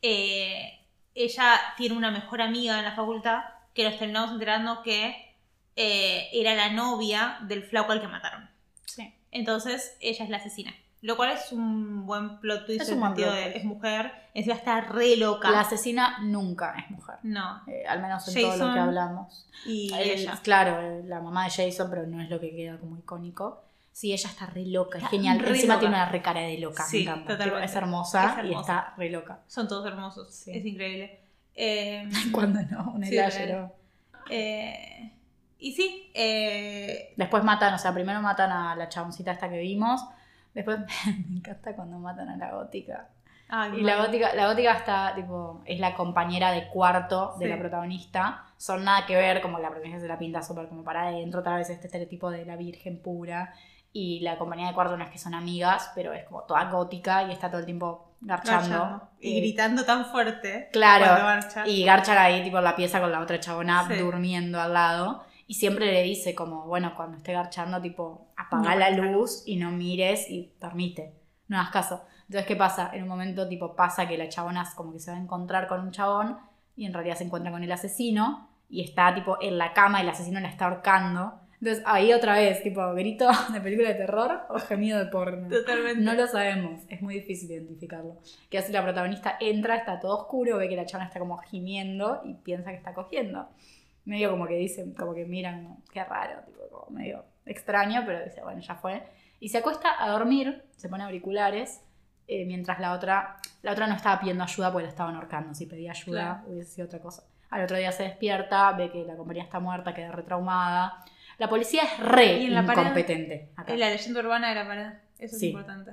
eh, 0.01 0.79
ella 1.15 1.59
tiene 1.77 1.95
una 1.95 2.11
mejor 2.11 2.41
amiga 2.41 2.77
en 2.77 2.85
la 2.85 2.95
facultad 2.95 3.41
que 3.73 3.83
nos 3.83 3.97
terminamos 3.97 4.31
enterando 4.31 4.81
que 4.83 5.35
eh, 5.75 6.29
era 6.33 6.55
la 6.55 6.69
novia 6.71 7.37
del 7.41 7.63
flaco 7.63 7.91
al 7.91 8.01
que 8.01 8.07
mataron. 8.07 8.49
Sí. 8.85 9.13
Entonces, 9.31 9.95
ella 9.99 10.23
es 10.23 10.29
la 10.29 10.37
asesina. 10.37 10.73
Lo 11.01 11.15
cual 11.15 11.29
es 11.31 11.51
un 11.51 12.07
buen 12.07 12.39
plot 12.39 12.65
twist 12.65 12.81
Es 12.81 12.89
en 12.89 12.97
un 12.97 13.03
el 13.03 13.13
buen 13.13 13.29
sentido 13.29 13.31
de 13.51 13.57
es 13.57 13.63
mujer, 13.63 14.11
encima 14.33 14.55
está 14.55 14.81
re 14.81 15.15
loca. 15.15 15.51
La 15.51 15.59
asesina 15.59 16.17
nunca 16.21 16.75
es 16.79 16.89
mujer. 16.89 17.17
No. 17.21 17.61
Eh, 17.67 17.85
al 17.87 18.01
menos 18.01 18.27
en 18.27 18.41
todo 18.41 18.57
lo 18.57 18.73
que 18.73 18.79
hablamos. 18.79 19.47
Y 19.67 19.93
El- 19.93 20.09
ella. 20.09 20.39
Claro, 20.41 21.03
la 21.03 21.21
mamá 21.21 21.43
de 21.45 21.51
Jason, 21.51 21.87
pero 21.91 22.07
no 22.07 22.19
es 22.19 22.29
lo 22.31 22.39
que 22.39 22.55
queda 22.55 22.79
como 22.79 22.97
icónico. 22.97 23.63
Sí, 23.97 24.13
ella 24.13 24.29
está 24.29 24.45
re 24.45 24.63
loca, 24.63 24.99
es 24.99 25.09
genial. 25.09 25.43
Encima 25.43 25.73
loca. 25.73 25.79
tiene 25.79 25.95
una 25.95 26.05
re 26.07 26.21
cara 26.21 26.41
de 26.41 26.59
loca, 26.59 26.83
Sí, 26.83 27.03
totalmente. 27.03 27.65
Es, 27.65 27.75
hermosa 27.75 28.37
Es 28.43 28.45
y 28.51 28.53
está 28.53 28.93
re 28.95 29.09
loca. 29.09 29.39
Son 29.47 29.67
todos 29.67 29.87
hermosos. 29.87 30.31
Sí. 30.35 30.55
Es 30.55 30.63
increíble. 30.63 31.19
Eh, 31.59 32.07
Cuando 32.31 32.61
no, 32.61 32.91
un 32.91 33.03
Sí, 33.03 33.17
eh, 34.29 35.11
y 35.57 35.71
sí, 35.71 36.11
eh, 36.13 37.11
Después 37.17 37.43
matan, 37.43 37.73
o 37.73 37.79
sea, 37.79 37.91
primero 37.91 38.21
matan 38.21 38.51
a 38.51 38.75
la 38.75 38.87
chaboncita 38.87 39.31
esta 39.31 39.49
que 39.49 39.57
vimos. 39.57 40.05
Después 40.53 40.77
me 41.29 41.37
encanta 41.37 41.75
cuando 41.75 41.97
matan 41.97 42.29
a 42.29 42.37
la 42.37 42.53
gótica. 42.53 43.09
ay, 43.49 43.79
Y 43.79 43.81
la 43.81 43.97
gótica, 43.97 44.35
la 44.35 44.45
gótica 44.47 44.73
está, 44.73 45.15
tipo, 45.15 45.63
es 45.65 45.79
la 45.79 45.95
compañera 45.95 46.51
de 46.51 46.67
cuarto 46.67 47.33
de 47.39 47.45
Sí. 47.47 47.51
la 47.51 47.57
protagonista. 47.57 48.43
Son 48.57 48.83
nada 48.83 49.07
que 49.07 49.15
ver, 49.15 49.41
como 49.41 49.57
la 49.57 49.69
protagonista 49.69 50.01
se 50.01 50.07
la 50.07 50.19
pinta 50.19 50.43
súper 50.43 50.67
como 50.67 50.83
para 50.83 51.07
adentro, 51.07 51.39
otra 51.39 51.55
vez 51.57 51.71
este 51.71 51.87
estereotipo 51.87 52.29
de 52.29 52.45
la 52.45 52.55
virgen 52.55 53.01
pura. 53.01 53.55
Y 53.99 54.19
la 54.19 54.37
compañera 54.37 54.69
de 54.69 54.75
cuarto 54.75 54.95
no 54.95 55.03
es 55.03 55.09
que 55.09 55.17
son 55.17 55.33
amigas, 55.33 55.91
pero 55.95 56.13
es 56.13 56.23
como 56.25 56.43
toda 56.43 56.65
gótica 56.65 57.23
y 57.23 57.31
está 57.31 57.49
todo 57.49 57.61
el 57.61 57.65
tiempo 57.65 58.11
garchando. 58.21 58.69
Garchando. 58.69 59.09
Y 59.19 59.39
gritando 59.39 59.85
tan 59.85 60.05
fuerte. 60.05 60.69
Claro, 60.71 61.05
garcha. 61.05 61.67
Y 61.67 61.83
garchan 61.83 62.15
ahí, 62.15 62.43
tipo, 62.43 62.59
en 62.59 62.63
la 62.63 62.75
pieza 62.75 63.01
con 63.01 63.11
la 63.11 63.19
otra 63.21 63.39
chabona 63.39 63.87
Sí. 63.87 63.95
durmiendo 63.95 64.61
al 64.61 64.75
lado. 64.75 65.23
Y 65.47 65.55
siempre 65.55 65.91
le 65.91 66.03
dice, 66.03 66.35
como, 66.35 66.67
bueno, 66.67 66.93
cuando 66.95 67.17
esté 67.17 67.33
garchando, 67.33 67.81
tipo, 67.81 68.27
apaga 68.37 68.75
No 68.75 68.79
la 68.79 68.91
luz 68.91 69.41
y 69.47 69.55
no 69.55 69.71
mires 69.71 70.29
y 70.29 70.53
dormite. 70.61 71.15
No 71.47 71.57
hagas 71.57 71.71
caso. 71.71 72.05
Entonces, 72.27 72.45
¿qué 72.45 72.55
pasa? 72.55 72.91
En 72.93 73.01
un 73.01 73.09
momento, 73.09 73.47
tipo, 73.49 73.75
pasa 73.75 74.07
que 74.07 74.15
la 74.15 74.29
chabona 74.29 74.63
como 74.75 74.93
que 74.93 74.99
se 74.99 75.09
va 75.09 75.17
a 75.17 75.19
encontrar 75.19 75.67
con 75.67 75.79
un 75.79 75.89
chabón 75.89 76.37
y 76.75 76.85
en 76.85 76.93
realidad 76.93 77.15
se 77.15 77.23
encuentra 77.23 77.51
con 77.51 77.63
el 77.63 77.71
asesino 77.71 78.47
y 78.69 78.83
está, 78.83 79.15
tipo, 79.15 79.39
en 79.41 79.57
la 79.57 79.73
cama 79.73 79.97
y 79.97 80.03
el 80.03 80.09
asesino 80.09 80.39
la 80.39 80.49
está 80.49 80.65
ahorcando. 80.65 81.46
Entonces, 81.59 81.83
ahí 81.87 82.13
otra 82.13 82.35
vez, 82.35 82.61
tipo, 82.61 82.93
grito 82.93 83.27
de 83.53 83.61
película 83.61 83.89
de 83.89 83.95
terror 83.95 84.41
o 84.49 84.59
gemido 84.59 84.99
de 84.99 85.07
porno. 85.07 85.49
Totalmente. 85.49 86.01
No 86.01 86.13
lo 86.13 86.27
sabemos, 86.27 86.83
es 86.87 87.01
muy 87.01 87.15
difícil 87.15 87.49
identificarlo. 87.51 88.17
Que 88.49 88.59
hace 88.59 88.71
la 88.71 88.83
protagonista, 88.83 89.37
entra, 89.39 89.75
está 89.75 89.99
todo 89.99 90.17
oscuro, 90.17 90.57
ve 90.57 90.69
que 90.69 90.75
la 90.75 90.85
chavana 90.85 91.07
está 91.07 91.19
como 91.19 91.37
gimiendo 91.37 92.21
y 92.23 92.35
piensa 92.35 92.69
que 92.69 92.77
está 92.77 92.93
cogiendo. 92.93 93.49
Medio 94.05 94.29
como 94.31 94.47
que 94.47 94.55
dicen, 94.55 94.93
como 94.93 95.13
que 95.13 95.25
miran, 95.25 95.77
qué 95.91 96.03
raro, 96.03 96.41
tipo, 96.45 96.59
como 96.69 96.97
medio 96.97 97.25
extraño, 97.45 98.03
pero 98.05 98.23
dice, 98.23 98.41
bueno, 98.43 98.61
ya 98.61 98.75
fue. 98.75 99.03
Y 99.39 99.49
se 99.49 99.57
acuesta 99.57 100.01
a 100.01 100.09
dormir, 100.09 100.63
se 100.75 100.89
pone 100.89 101.03
auriculares, 101.03 101.81
eh, 102.27 102.45
mientras 102.45 102.79
la 102.79 102.93
otra, 102.93 103.37
la 103.63 103.71
otra 103.71 103.87
no 103.87 103.95
estaba 103.95 104.19
pidiendo 104.19 104.43
ayuda 104.43 104.71
porque 104.71 104.83
la 104.83 104.89
estaban 104.89 105.15
ahorcando. 105.15 105.53
Si 105.55 105.65
pedía 105.65 105.91
ayuda 105.91 106.43
hubiese 106.45 106.71
sido 106.71 106.85
otra 106.87 106.99
cosa. 106.99 107.23
Al 107.49 107.63
otro 107.63 107.77
día 107.77 107.91
se 107.91 108.03
despierta, 108.03 108.71
ve 108.73 108.91
que 108.91 109.05
la 109.05 109.15
compañía 109.15 109.43
está 109.43 109.59
muerta, 109.59 109.93
queda 109.93 110.11
retraumada. 110.11 111.03
La 111.37 111.49
policía 111.49 111.83
es 111.83 111.99
re 111.99 112.43
en 112.45 112.53
la 112.53 112.61
incompetente. 112.61 113.49
acá. 113.55 113.73
Es 113.73 113.79
la 113.79 113.89
leyenda 113.89 114.19
urbana 114.21 114.49
de 114.49 114.55
la 114.55 114.67
pared. 114.67 114.87
Eso 115.19 115.37
Sí. 115.37 115.47
es 115.47 115.51
importante. 115.53 115.91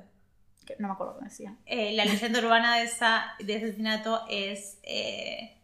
Que 0.65 0.75
No 0.79 0.87
me 0.87 0.93
acuerdo 0.95 1.13
cómo 1.15 1.27
decía. 1.27 1.55
Eh, 1.65 1.93
la 1.93 2.05
leyenda 2.05 2.39
urbana 2.39 2.77
de, 2.77 2.83
esa, 2.83 3.33
de 3.39 3.55
ese 3.55 3.65
asesinato 3.67 4.25
es 4.29 4.79
eh, 4.83 5.55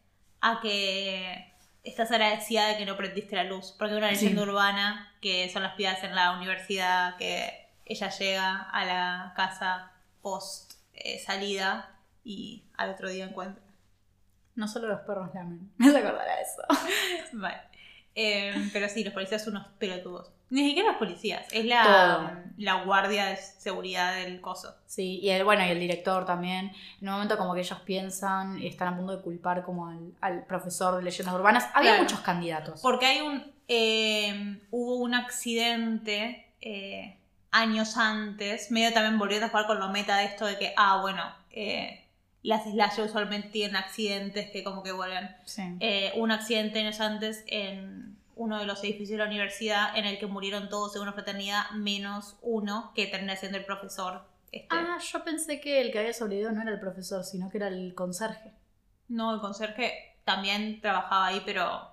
a 0.42 0.60
que 0.62 1.52
estás 1.84 2.12
agradecida 2.12 2.68
de 2.68 2.78
que 2.78 2.86
no 2.86 2.96
prendiste 2.98 3.36
la 3.36 3.44
luz. 3.44 3.74
Porque 3.78 3.94
hay 3.94 3.98
una 3.98 4.10
Sí. 4.16 4.26
leyenda 4.26 4.44
urbana 4.44 5.12
que 5.22 5.50
son 5.50 5.64
las 5.64 5.74
pibas 5.74 6.04
en 6.04 6.14
la 6.14 6.34
universidad 6.38 7.16
que 7.18 7.68
ella 7.86 8.10
llega 8.10 8.62
a 8.62 8.86
la 8.86 9.34
casa 9.36 9.92
post 10.22 10.74
eh, 10.94 11.18
salida 11.20 11.90
y 12.24 12.64
al 12.78 12.92
otro 12.92 13.10
día 13.10 13.26
encuentra. 13.26 13.64
No 14.56 14.68
solo 14.68 14.88
los 14.88 15.02
perros 15.02 15.34
lamen. 15.34 15.72
Me 15.78 15.88
a 15.90 16.42
eso. 16.42 16.62
Vale. 17.34 17.62
Eh, 18.16 18.70
pero 18.74 18.90
sí, 18.90 19.04
los 19.04 19.14
policías 19.14 19.44
son 19.44 19.56
unos 19.56 19.68
pelotudos. 19.80 20.32
Ni 20.50 20.68
siquiera 20.68 20.90
los 20.90 20.98
policías, 20.98 21.46
es 21.54 21.64
la, 21.64 22.44
la 22.58 22.84
guardia 22.84 23.28
de 23.28 23.38
seguridad 23.38 24.16
del 24.16 24.42
coso. 24.42 24.76
Sí, 24.86 25.20
y 25.24 25.30
el, 25.30 25.46
bueno, 25.46 25.66
y 25.66 25.70
el 25.70 25.80
director 25.80 26.26
también. 26.26 26.74
En 27.02 27.08
un 27.08 27.14
momento 27.14 27.38
como 27.38 27.54
que 27.54 27.62
ellos 27.62 27.80
piensan 27.86 28.60
y 28.60 28.68
están 28.68 28.90
a 28.94 28.98
punto 28.98 29.16
de 29.16 29.24
culpar 29.24 29.64
como 29.64 29.88
al, 29.88 30.12
al 30.20 30.44
profesor 30.46 30.98
de 30.98 31.04
leyendas 31.04 31.34
urbanas. 31.34 31.70
Había 31.74 31.92
Claro. 31.92 32.04
muchos 32.04 32.20
candidatos. 32.20 32.82
Porque 32.82 33.06
hay 33.06 33.22
un. 33.22 33.50
eh, 33.70 34.60
hubo 34.72 34.96
un 34.98 35.14
accidente 35.16 36.46
eh, 36.60 37.18
años 37.52 37.96
antes, 37.96 38.72
medio 38.72 38.92
también 38.94 39.18
volviendo 39.18 39.46
a 39.46 39.50
jugar 39.50 39.68
con 39.68 39.80
lo 39.80 39.88
meta 39.90 40.18
de 40.18 40.26
esto 40.26 40.46
de 40.46 40.58
que, 40.58 40.74
ah, 40.76 41.00
bueno, 41.02 41.24
eh, 41.52 42.01
las 42.44 42.64
slasher 42.64 43.06
usualmente 43.06 43.50
tienen 43.50 43.76
accidentes 43.76 44.50
que 44.50 44.64
como 44.64 44.84
que 44.84 44.92
vuelven. 44.92 45.36
Sí. 45.46 45.64
Eh, 45.80 46.12
un 46.16 46.32
accidente 46.32 46.80
años 46.80 47.00
antes 47.00 47.44
en 47.48 48.18
uno 48.36 48.60
de 48.60 48.66
los 48.66 48.84
edificios 48.84 49.12
de 49.12 49.18
la 49.18 49.26
universidad 49.26 49.96
en 49.96 50.06
el 50.06 50.18
que 50.18 50.26
murieron 50.26 50.70
todos 50.70 50.96
en 50.96 51.04
una 51.04 51.14
fraternidad, 51.14 51.70
menos 51.72 52.38
uno 52.42 52.92
que 52.96 53.06
termina 53.08 53.36
siendo 53.36 53.58
el 53.58 53.66
profesor. 53.66 54.24
Este. 54.52 54.68
Ah, 54.72 54.98
yo 55.00 55.24
pensé 55.24 55.62
que 55.62 55.82
el 55.82 55.92
que 55.92 56.00
había 56.00 56.14
sobrevivido 56.14 56.52
no 56.52 56.62
era 56.62 56.72
el 56.72 56.80
profesor, 56.80 57.24
sino 57.24 57.50
que 57.50 57.58
era 57.58 57.68
el 57.68 57.94
conserje. 57.94 58.52
No, 59.08 59.34
el 59.36 59.40
conserje 59.40 60.16
también 60.26 60.82
trabajaba 60.82 61.28
ahí, 61.28 61.42
pero 61.46 61.92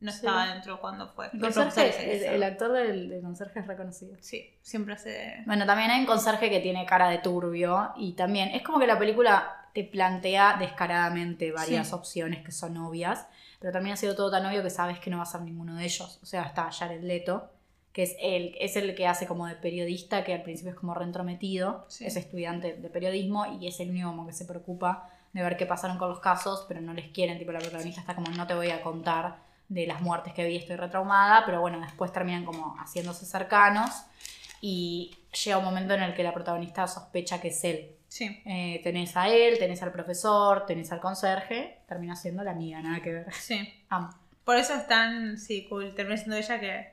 no 0.00 0.10
Sí. 0.10 0.18
estaba 0.18 0.46
dentro 0.52 0.80
cuando 0.80 1.08
fue. 1.08 1.30
El, 1.32 1.40
conserje, 1.40 2.44
actor 2.44 2.72
del, 2.72 3.08
del 3.08 3.22
conserje 3.22 3.60
es 3.60 3.66
reconocido. 3.66 4.16
Sí, 4.20 4.54
siempre 4.62 4.94
hace... 4.94 5.42
Bueno, 5.46 5.66
también 5.66 5.90
hay 5.90 6.00
un 6.00 6.06
conserje 6.06 6.48
que 6.50 6.60
tiene 6.60 6.86
cara 6.86 7.08
de 7.08 7.18
turbio 7.18 7.92
y 7.96 8.12
también 8.12 8.50
es 8.50 8.62
como 8.62 8.78
que 8.78 8.86
la 8.86 8.98
película 8.98 9.59
te 9.74 9.84
plantea 9.84 10.56
descaradamente 10.58 11.52
varias 11.52 11.88
Sí. 11.88 11.94
opciones 11.94 12.44
que 12.44 12.52
son 12.52 12.76
obvias, 12.78 13.26
pero 13.60 13.72
también 13.72 13.94
ha 13.94 13.96
sido 13.96 14.14
todo 14.16 14.30
tan 14.30 14.44
obvio 14.46 14.62
que 14.62 14.70
sabes 14.70 14.98
que 15.00 15.10
no 15.10 15.18
va 15.18 15.22
a 15.24 15.26
ser 15.26 15.42
ninguno 15.42 15.76
de 15.76 15.84
ellos. 15.84 16.18
O 16.22 16.26
sea, 16.26 16.42
está 16.44 16.70
Jared 16.72 17.02
Leto, 17.02 17.50
que 17.92 18.04
es 18.04 18.16
el, 18.20 18.54
es 18.60 18.76
el 18.76 18.94
que 18.94 19.06
hace 19.06 19.26
como 19.26 19.46
de 19.46 19.56
periodista, 19.56 20.22
que 20.24 20.32
al 20.32 20.42
principio 20.42 20.72
es 20.72 20.78
como 20.78 20.94
reentrometido, 20.94 21.84
Sí. 21.88 22.06
es 22.06 22.16
estudiante 22.16 22.74
de 22.74 22.88
periodismo 22.88 23.46
y 23.60 23.66
es 23.66 23.80
el 23.80 23.90
único 23.90 24.08
como 24.10 24.26
que 24.26 24.32
se 24.32 24.44
preocupa 24.44 25.08
de 25.32 25.42
ver 25.42 25.56
qué 25.56 25.66
pasaron 25.66 25.98
con 25.98 26.08
los 26.08 26.20
casos, 26.20 26.64
pero 26.68 26.80
no 26.80 26.92
les 26.92 27.08
quieren, 27.10 27.38
tipo 27.38 27.52
la 27.52 27.58
protagonista 27.60 28.00
está 28.00 28.14
como 28.14 28.30
no 28.30 28.46
te 28.46 28.54
voy 28.54 28.70
a 28.70 28.82
contar 28.82 29.38
de 29.68 29.86
las 29.86 30.00
muertes 30.00 30.32
que 30.32 30.44
vi, 30.44 30.56
estoy 30.56 30.74
retraumada, 30.76 31.44
pero 31.46 31.60
bueno, 31.60 31.80
después 31.80 32.12
terminan 32.12 32.44
como 32.44 32.76
haciéndose 32.78 33.24
cercanos 33.26 33.90
y 34.60 35.16
llega 35.44 35.58
un 35.58 35.64
momento 35.64 35.94
en 35.94 36.02
el 36.02 36.14
que 36.14 36.22
la 36.24 36.32
protagonista 36.34 36.86
sospecha 36.86 37.40
que 37.40 37.48
es 37.48 37.64
él. 37.64 37.96
Sí, 38.10 38.42
Eh, 38.44 38.80
tenés 38.82 39.16
a 39.16 39.28
él, 39.28 39.58
tenés 39.58 39.82
al 39.82 39.92
profesor, 39.92 40.66
tenés 40.66 40.90
al 40.90 40.98
conserje, 41.00 41.78
termina 41.86 42.16
siendo 42.16 42.42
la 42.42 42.50
amiga, 42.50 42.82
nada 42.82 43.00
que 43.00 43.12
ver. 43.12 43.32
sí. 43.34 43.72
Amo. 43.88 44.10
Por 44.44 44.56
eso 44.56 44.74
es 44.74 44.86
tan, 44.88 45.38
sí, 45.38 45.66
cool, 45.68 45.94
termina 45.94 46.16
siendo 46.16 46.36
ella 46.36 46.58
que 46.58 46.88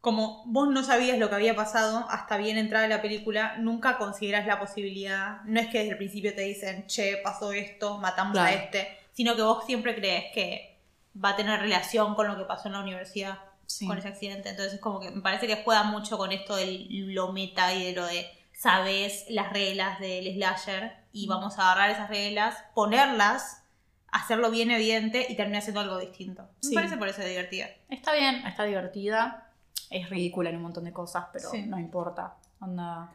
como 0.00 0.44
vos 0.46 0.68
no 0.68 0.82
sabías 0.84 1.18
lo 1.18 1.28
que 1.28 1.34
había 1.36 1.54
pasado 1.56 2.06
hasta 2.10 2.36
bien 2.36 2.58
entrada 2.58 2.86
la 2.88 3.02
película, 3.02 3.56
nunca 3.58 3.98
consideras 3.98 4.46
la 4.46 4.58
posibilidad, 4.60 5.42
no 5.44 5.58
es 5.60 5.66
que 5.68 5.78
desde 5.78 5.92
el 5.92 5.96
principio 5.96 6.34
te 6.34 6.42
dicen, 6.42 6.86
che, 6.86 7.18
pasó 7.24 7.52
esto, 7.52 7.98
matamos 7.98 8.36
a 8.38 8.52
este, 8.52 8.88
sino 9.12 9.34
que 9.36 9.42
vos 9.42 9.64
siempre 9.66 9.94
crees 9.96 10.32
que 10.34 10.76
va 11.22 11.30
a 11.30 11.36
tener 11.36 11.58
relación 11.60 12.14
con 12.14 12.26
lo 12.28 12.36
que 12.36 12.44
pasó 12.44 12.68
en 12.68 12.74
la 12.74 12.80
universidad, 12.80 13.38
Sí. 13.66 13.86
con 13.86 13.96
ese 13.96 14.08
accidente. 14.08 14.50
Entonces 14.50 14.78
como 14.80 15.00
que 15.00 15.10
me 15.10 15.22
parece 15.22 15.46
que 15.46 15.62
juega 15.64 15.82
mucho 15.84 16.18
con 16.18 16.30
esto 16.30 16.56
de 16.56 16.86
lo 16.90 17.32
meta 17.32 17.72
y 17.72 17.86
de 17.86 17.92
lo 17.92 18.04
de 18.06 18.26
sabes 18.62 19.24
las 19.28 19.52
reglas 19.52 19.98
del 19.98 20.32
slasher 20.34 20.92
y 21.12 21.26
vamos 21.26 21.58
a 21.58 21.62
agarrar 21.72 21.90
esas 21.90 22.08
reglas, 22.08 22.56
ponerlas, 22.74 23.64
hacerlo 24.12 24.52
bien 24.52 24.70
evidente 24.70 25.26
y 25.28 25.34
terminar 25.34 25.62
siendo 25.62 25.80
algo 25.80 25.98
distinto. 25.98 26.48
Sí. 26.60 26.68
Me 26.68 26.74
parece 26.76 26.96
por 26.96 27.08
eso 27.08 27.24
divertida. 27.24 27.66
Está 27.88 28.12
bien, 28.14 28.46
está 28.46 28.62
divertida, 28.62 29.50
es 29.90 30.08
ridícula 30.10 30.50
en 30.50 30.56
un 30.56 30.62
montón 30.62 30.84
de 30.84 30.92
cosas, 30.92 31.24
pero 31.32 31.50
Sí. 31.50 31.62
no 31.66 31.76
importa. 31.80 32.34
Onda, 32.60 33.12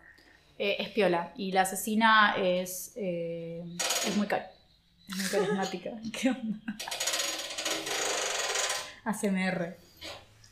eh, 0.59 0.75
es 0.79 0.89
piola. 0.89 1.31
Y 1.37 1.53
la 1.53 1.61
asesina 1.61 2.35
es, 2.37 2.91
eh, 2.97 3.63
es 4.05 4.17
muy, 4.17 4.27
es 4.27 5.17
muy 5.17 5.29
carismática. 5.31 5.91
¿Qué 6.21 6.29
onda? 6.31 6.59
ACMR. 9.05 9.77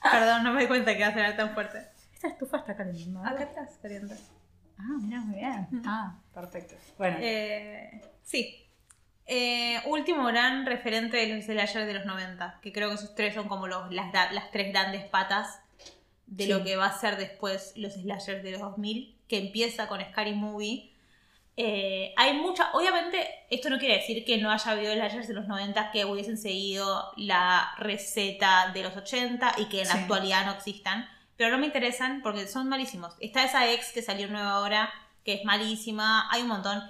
Perdón, 0.01 0.43
no 0.43 0.53
me 0.53 0.61
di 0.61 0.67
cuenta 0.67 0.93
que 0.93 0.99
iba 0.99 1.07
a 1.09 1.11
sonar 1.13 1.35
tan 1.35 1.53
fuerte. 1.53 1.85
Esta 2.13 2.29
estufa 2.29 2.57
está 2.59 2.77
calentando. 2.77 3.19
Acá 3.25 3.43
atrás, 3.43 3.71
caliente. 3.81 4.15
Ah, 4.77 4.97
mira, 5.01 5.19
muy 5.21 5.35
bien. 5.35 5.67
Ah, 5.85 6.15
perfecto. 6.33 6.75
Bueno, 6.97 7.17
Eh, 7.21 8.01
sí. 8.23 8.61
Eh, 9.27 9.81
último 9.87 10.25
gran 10.25 10.65
referente 10.65 11.17
de 11.17 11.35
los 11.35 11.45
slashers 11.45 11.87
de 11.87 11.93
los 11.95 12.05
90, 12.05 12.59
que 12.61 12.71
creo 12.71 12.89
que 12.89 12.95
esos 12.95 13.15
tres 13.15 13.33
son 13.33 13.47
como 13.47 13.67
los, 13.67 13.91
las, 13.91 14.11
tres 14.51 14.71
grandes 14.71 15.03
patas 15.05 15.59
de 16.27 16.43
Sí. 16.45 16.49
lo 16.51 16.63
que 16.63 16.75
va 16.75 16.85
a 16.87 16.97
ser 16.99 17.17
después 17.17 17.73
los 17.75 17.93
slashers 17.93 18.43
de 18.43 18.51
los 18.51 18.61
2000, 18.61 19.17
que 19.27 19.39
empieza 19.39 19.87
con 19.87 19.99
Scary 20.01 20.33
Movie. 20.33 20.91
Eh, 21.57 22.13
hay 22.17 22.33
mucha, 22.33 22.71
obviamente 22.73 23.27
esto 23.49 23.69
no 23.69 23.79
quiere 23.79 23.95
decir 23.95 24.25
que 24.25 24.37
no 24.39 24.51
haya 24.51 24.71
habido 24.71 24.93
slashers 24.93 25.27
de 25.29 25.33
los 25.33 25.47
90 25.47 25.89
que 25.91 26.03
hubiesen 26.05 26.37
seguido 26.37 27.11
la 27.15 27.71
receta 27.79 28.71
de 28.73 28.83
los 28.83 28.95
80 28.95 29.53
y 29.57 29.65
que 29.69 29.81
en 29.81 29.87
la 29.87 29.93
actualidad 29.95 30.45
no 30.45 30.51
existan, 30.51 31.07
pero 31.37 31.51
no 31.51 31.57
me 31.57 31.67
interesan 31.67 32.21
porque 32.21 32.47
son 32.47 32.69
malísimos. 32.69 33.15
Está 33.19 33.43
esa 33.43 33.71
ex 33.71 33.91
que 33.91 34.01
salió 34.01 34.27
nueva 34.27 34.51
ahora, 34.51 34.91
que 35.23 35.33
es 35.33 35.45
malísima, 35.45 36.29
hay 36.31 36.43
un 36.43 36.49
montón. 36.49 36.81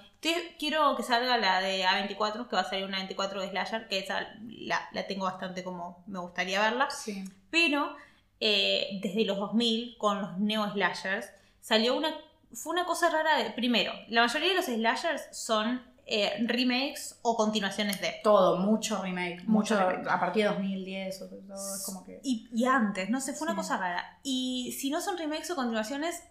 Quiero 0.58 0.96
que 0.96 1.04
salga 1.04 1.38
la 1.38 1.62
de 1.62 1.86
A24, 1.86 2.48
que 2.48 2.56
va 2.56 2.64
a 2.64 2.70
salir 2.70 2.86
una 2.86 2.98
24 2.98 3.42
de 3.42 3.50
Slasher, 3.50 3.88
que 3.88 4.00
esa 4.00 4.28
la, 4.48 4.90
la 4.92 5.06
tengo 5.06 5.26
bastante 5.26 5.64
como 5.64 6.04
me 6.08 6.20
gustaría 6.20 6.60
verla. 6.60 6.90
sí. 6.90 7.24
Pero 7.52 7.96
eh, 8.40 9.00
desde 9.02 9.26
los 9.26 9.38
2000, 9.38 9.98
con 9.98 10.22
los 10.22 10.38
neo 10.38 10.70
slashers, 10.72 11.32
salió 11.62 11.96
una. 11.96 12.14
Fue 12.54 12.74
una 12.74 12.86
cosa 12.86 13.10
rara 13.10 13.38
de. 13.38 13.52
Primero, 13.52 13.94
la 14.10 14.22
mayoría 14.22 14.50
de 14.50 14.56
los 14.56 14.66
slashers 14.66 15.24
son 15.32 15.82
eh, 16.06 16.32
remakes 16.46 17.20
o 17.24 17.36
continuaciones 17.36 18.00
de. 18.02 18.16
Todo, 18.24 18.58
mucho 18.58 19.02
remake. 19.02 19.44
Mucho 19.46 19.76
Mucho, 19.76 19.90
remake. 19.90 20.10
a 20.10 20.20
partir 20.20 20.44
de 20.44 20.50
2010 20.50 21.22
o 21.24 21.30
todo, 21.30 21.76
es 21.76 21.84
como 21.86 22.04
que... 22.04 22.20
Y, 22.24 22.48
y 22.54 22.66
antes, 22.66 23.10
no 23.10 23.20
sé, 23.22 23.34
fue 23.34 23.48
una 23.48 23.56
cosa 23.56 23.78
rara. 23.78 24.20
Y 24.24 24.76
si 24.80 24.90
no 24.90 25.02
son 25.02 25.18
remakes 25.18 25.50
o 25.52 25.56
continuaciones, 25.56 26.24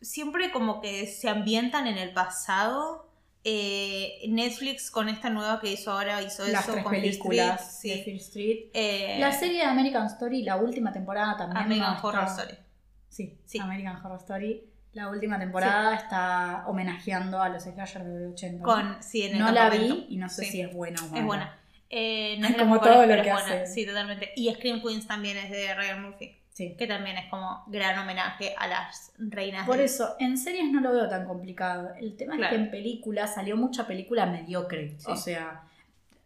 siempre 0.00 0.50
como 0.50 0.80
que 0.80 1.06
se 1.06 1.28
ambientan 1.28 1.86
en 1.86 1.98
el 1.98 2.12
pasado. 2.12 3.04
Eh, 3.48 4.22
Netflix 4.28 4.90
con 4.90 5.08
esta 5.08 5.30
nueva 5.30 5.60
que 5.60 5.70
hizo 5.70 5.92
ahora 5.92 6.20
hizo 6.20 6.44
Las 6.48 6.64
eso 6.64 6.72
tres 6.72 6.82
con 6.82 6.92
películas 6.92 7.76
Street, 7.76 7.92
de 7.94 7.98
sí. 7.98 8.04
Fear 8.04 8.16
Street. 8.16 8.58
Eh, 8.74 9.16
La 9.20 9.30
serie 9.30 9.58
de 9.58 9.64
American 9.66 10.04
Story, 10.06 10.42
la 10.42 10.56
última 10.56 10.92
temporada 10.92 11.36
también. 11.36 11.64
American 11.64 11.96
Horror 12.04 12.24
Story. 12.26 12.54
Sí, 13.08 13.38
Sí. 13.44 13.60
American 13.60 14.04
Horror 14.04 14.18
Story. 14.18 14.68
La 14.96 15.10
última 15.10 15.38
temporada 15.38 15.94
está 15.94 16.64
homenajeando 16.66 17.40
a 17.42 17.48
los 17.50 17.64
slashers 17.64 18.04
de 18.06 18.20
los 18.20 18.32
80. 18.32 18.58
¿no? 18.58 18.64
Con, 18.64 19.02
sí, 19.02 19.22
en 19.24 19.34
el 19.34 19.38
no 19.40 19.52
la 19.52 19.68
vi 19.68 20.06
y 20.08 20.16
no 20.16 20.28
sé 20.30 20.44
Sí. 20.44 20.50
si 20.52 20.60
es 20.62 20.72
buena 20.72 20.98
o 21.02 21.08
mala. 21.08 21.18
Es 21.20 21.24
buena. 21.26 21.58
Eh, 21.90 22.36
no 22.38 22.46
Es 22.46 22.50
es 22.52 22.56
de 22.56 22.58
las 22.58 22.66
como 22.66 22.74
mejores, 22.74 22.94
todo 22.94 23.06
lo 23.06 23.22
que 23.22 23.28
es 23.28 23.34
buena. 23.34 23.62
hace. 23.62 23.66
Sí, 23.66 23.86
totalmente. 23.86 24.30
Y 24.36 24.52
Scream 24.54 24.80
Queens 24.82 25.06
también 25.06 25.36
es 25.36 25.50
de 25.50 25.74
Ryan 25.74 26.02
Murphy, 26.02 26.36
Sí. 26.50 26.74
que 26.78 26.86
también 26.86 27.18
es 27.18 27.28
como 27.28 27.62
gran 27.66 27.98
homenaje 27.98 28.54
a 28.56 28.66
las 28.68 29.12
reinas. 29.18 29.66
Por 29.66 29.76
del- 29.76 29.84
eso, 29.84 30.16
en 30.18 30.38
series 30.38 30.72
no 30.72 30.80
lo 30.80 30.90
veo 30.92 31.08
tan 31.10 31.26
complicado. 31.26 31.90
El 32.00 32.16
tema 32.16 32.36
Claro. 32.36 32.54
es 32.54 32.58
que 32.58 32.64
en 32.64 32.70
películas 32.70 33.34
salió 33.34 33.54
mucha 33.58 33.86
película 33.86 34.24
mediocre. 34.24 34.94
Sí. 34.98 35.04
O 35.08 35.16
sea, 35.16 35.60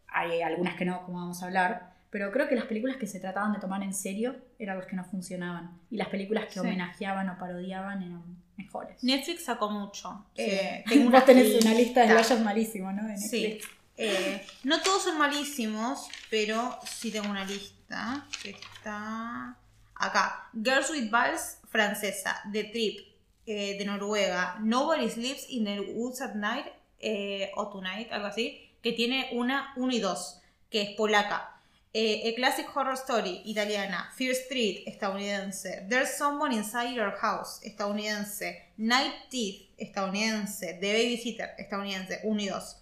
hay 0.07 0.43
algunas 0.43 0.77
que 0.77 0.85
no, 0.85 1.05
como 1.05 1.19
vamos 1.19 1.43
a 1.43 1.47
hablar. 1.47 1.91
Pero 2.11 2.33
creo 2.33 2.49
que 2.49 2.57
las 2.57 2.65
películas 2.65 2.97
que 2.97 3.07
se 3.07 3.21
trataban 3.21 3.53
de 3.53 3.61
tomar 3.61 3.83
en 3.85 3.95
serio 3.95 4.35
eran 4.59 4.79
las 4.79 4.87
que 4.87 4.97
no 4.97 5.05
funcionaban. 5.05 5.79
Y 5.91 5.97
las 5.97 6.09
películas 6.09 6.47
que 6.47 6.55
Sí. 6.55 6.59
homenajeaban 6.61 7.29
o 7.29 7.39
parodiaban 7.39 8.03
eran 8.03 8.23
mejores. 8.65 9.03
Netflix 9.03 9.45
sacó 9.45 9.71
mucho. 9.71 10.25
Eh, 10.37 10.83
Sí. 10.87 10.91
tengo 10.95 11.11
Vos 11.11 11.25
tenés 11.25 11.63
una 11.63 11.75
lista 11.75 12.01
de 12.01 12.07
slayers 12.09 12.41
malísimos, 12.45 12.95
¿no? 12.95 13.07
De 13.07 13.17
Sí. 13.17 13.43
Netflix. 13.43 13.69
Eh, 13.97 14.47
no 14.65 14.81
todos 14.81 15.03
son 15.03 15.19
malísimos, 15.19 16.09
pero 16.31 16.79
sí 16.87 17.11
tengo 17.11 17.29
una 17.29 17.45
lista 17.45 18.27
que 18.43 18.51
está 18.51 19.57
acá. 19.95 20.49
Girls 20.55 20.91
with 20.91 21.11
Balls, 21.11 21.59
francesa. 21.69 22.41
The 22.51 22.65
Trip, 22.65 23.01
eh, 23.47 23.77
de 23.79 23.85
Noruega. 23.85 24.57
Nobody 24.61 25.11
Sleeps 25.11 25.47
in 25.51 25.65
the 25.65 25.81
Woods 25.81 26.23
at 26.23 26.35
Night, 26.35 26.67
eh, 26.99 27.51
o 27.57 27.69
Tonight, 27.69 28.11
algo 28.13 28.27
así, 28.29 28.71
que 28.83 28.93
tiene 28.93 29.29
una, 29.33 29.75
uno 29.77 29.93
y 29.93 29.99
dos, 30.01 30.41
que 30.71 30.81
es 30.83 30.91
polaca. 30.97 31.60
Eh, 31.93 32.31
a 32.31 32.35
Classic 32.37 32.67
Horror 32.73 32.97
Story, 32.97 33.43
italiana. 33.47 34.13
Fear 34.15 34.35
Street, 34.35 34.85
estadounidense. 34.87 35.87
There's 35.89 36.17
Someone 36.17 36.55
Inside 36.55 36.95
Your 36.95 37.13
House, 37.21 37.61
estadounidense. 37.65 38.71
Night 38.77 39.29
Teeth, 39.29 39.71
estadounidense. 39.77 40.75
The 40.75 40.93
Babysitter, 40.93 41.51
estadounidense, 41.59 42.21
1 42.23 42.41
y 42.41 42.49
2. 42.49 42.77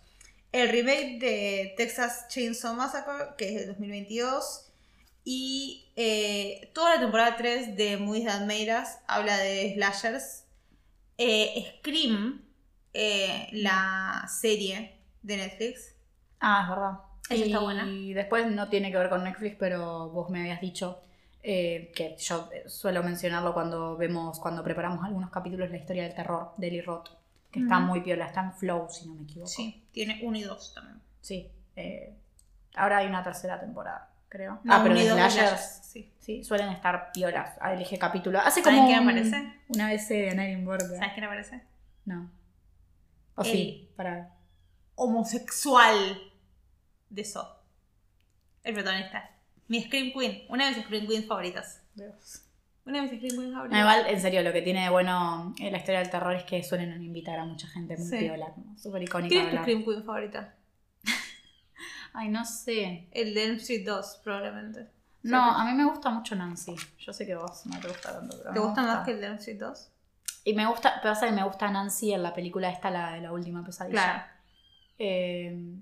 El 0.52 0.68
remake 0.68 1.18
de 1.20 1.74
Texas 1.78 2.26
Chainsaw 2.28 2.74
Massacre, 2.74 3.34
que 3.38 3.48
es 3.48 3.54
del 3.60 3.68
2022. 3.68 4.66
Y 5.24 5.90
eh, 5.96 6.70
toda 6.74 6.96
la 6.96 7.00
temporada 7.00 7.36
3 7.36 7.76
de 7.76 7.96
Movies 7.96 8.26
That 8.26 8.42
Made 8.42 8.78
Us 8.78 8.88
habla 9.06 9.38
de 9.38 9.72
slashers. 9.74 10.44
Eh, 11.16 11.78
Scream, 11.78 12.44
la 13.52 14.28
serie 14.28 15.00
de 15.22 15.36
Netflix. 15.38 15.94
Ah, 16.40 16.62
es 16.62 16.68
verdad. 16.68 17.07
Y 17.30 17.42
está 17.42 17.58
buena. 17.60 17.86
después 17.86 18.46
no 18.50 18.68
tiene 18.68 18.90
que 18.90 18.98
ver 18.98 19.08
con 19.08 19.24
Netflix, 19.24 19.56
pero 19.58 20.08
vos 20.10 20.30
me 20.30 20.40
habías 20.40 20.60
dicho 20.60 21.00
eh, 21.42 21.92
que 21.94 22.16
yo 22.18 22.48
eh, 22.52 22.68
suelo 22.68 23.02
mencionarlo 23.02 23.52
cuando 23.54 23.96
vemos, 23.96 24.38
cuando 24.40 24.62
preparamos 24.64 25.04
algunos 25.04 25.30
capítulos 25.30 25.68
de 25.68 25.76
la 25.76 25.80
historia 25.80 26.02
del 26.04 26.14
terror 26.14 26.52
de 26.56 26.68
Eli 26.68 26.80
Roth, 26.80 27.08
que 27.50 27.60
está 27.60 27.78
muy 27.80 28.00
piola, 28.00 28.26
está 28.26 28.42
en 28.42 28.52
Flow, 28.52 28.88
si 28.90 29.06
no 29.08 29.14
me 29.14 29.22
equivoco. 29.22 29.46
Sí, 29.48 29.82
tiene 29.92 30.20
1 30.22 30.36
y 30.38 30.42
2 30.42 30.74
también. 30.74 31.00
Sí. 31.20 31.50
eh, 31.76 32.14
ahora 32.74 32.98
hay 32.98 33.06
una 33.06 33.22
tercera 33.22 33.58
temporada, 33.60 34.10
creo. 34.28 34.60
No, 34.64 34.74
ah, 34.74 34.80
pero 34.82 34.94
uno 34.94 35.04
dos 35.04 35.16
de 35.16 35.30
slashers, 35.30 35.80
sí. 35.84 36.12
sí, 36.18 36.44
suelen 36.44 36.68
estar 36.70 37.10
piolas. 37.12 37.56
Ah, 37.60 37.72
elige 37.72 37.98
capítulo. 37.98 38.38
Hace 38.40 38.62
¿Saben 38.62 38.78
como 38.80 38.88
quién 38.88 39.00
un- 39.00 39.08
aparece? 39.08 39.52
una 39.68 39.88
vez 39.88 40.08
de 40.08 40.34
nadie 40.34 40.52
importa. 40.52 40.86
¿Sabes 40.88 41.12
quién 41.14 41.24
aparece? 41.24 41.62
No. 42.04 42.30
O 43.36 43.42
El- 43.42 43.46
sí, 43.46 43.88
para. 43.96 44.34
Homosexual 44.94 46.18
de 47.10 47.22
eso. 47.22 47.56
El 48.64 48.74
protagonista. 48.74 49.30
Mi 49.68 49.82
Scream 49.82 50.12
Queen, 50.12 50.42
una 50.48 50.66
de 50.68 50.76
mis 50.76 50.84
Scream 50.84 51.06
Queens 51.06 51.26
favoritas. 51.26 51.82
Una 52.84 53.02
de 53.02 53.02
mis 53.02 53.10
Scream 53.12 53.20
Queens 53.36 53.48
No, 53.50 53.52
favoritas. 53.54 53.80
igual, 53.80 54.06
en 54.08 54.20
serio, 54.20 54.42
lo 54.42 54.52
que 54.52 54.62
tiene 54.62 54.82
de 54.84 54.88
bueno 54.90 55.54
en 55.58 55.72
la 55.72 55.78
historia 55.78 56.00
del 56.00 56.10
terror 56.10 56.34
es 56.34 56.44
que 56.44 56.62
suelen 56.62 57.02
invitar 57.02 57.38
a 57.38 57.44
mucha 57.44 57.66
gente 57.68 57.96
muy 57.96 58.06
Sí. 58.08 58.18
piola, 58.18 58.46
¿no? 58.56 58.78
súper 58.78 59.02
icónica. 59.02 59.28
¿Quién 59.34 59.46
es 59.46 59.52
tu. 59.52 59.58
Scream 59.62 59.84
Queen 59.84 60.04
favorita? 60.04 60.54
Ay, 62.14 62.28
no 62.28 62.44
sé. 62.44 63.08
El 63.12 63.34
de 63.34 63.44
Elm 63.44 63.56
Street 63.56 63.84
2, 63.86 64.20
probablemente. 64.24 64.88
No, 65.22 65.42
a 65.42 65.64
mí 65.64 65.72
me 65.72 65.84
gusta 65.84 66.10
mucho 66.10 66.34
Nancy. 66.36 66.74
Yo 66.98 67.12
sé 67.12 67.26
que 67.26 67.34
vos 67.34 67.66
no 67.66 67.78
te 67.80 67.88
gusta 67.88 68.12
tanto, 68.12 68.36
pero 68.38 68.54
¿Te 68.54 68.60
gusta 68.60 68.82
más 68.82 69.04
que 69.04 69.12
el 69.12 69.20
de 69.20 69.26
Elm 69.26 69.36
Street 69.36 69.58
2? 69.60 69.90
Y 70.44 70.54
me 70.54 70.64
gusta, 70.66 71.00
pasa 71.02 71.26
que 71.26 71.32
me 71.32 71.42
gusta 71.44 71.70
Nancy 71.70 72.12
en 72.12 72.22
la 72.22 72.32
película 72.32 72.70
esta, 72.70 72.90
la 72.90 73.12
de 73.12 73.20
la 73.20 73.32
última 73.32 73.62
pesadilla. 73.64 73.92
Claro. 74.00 74.22
Eh, 74.98 75.74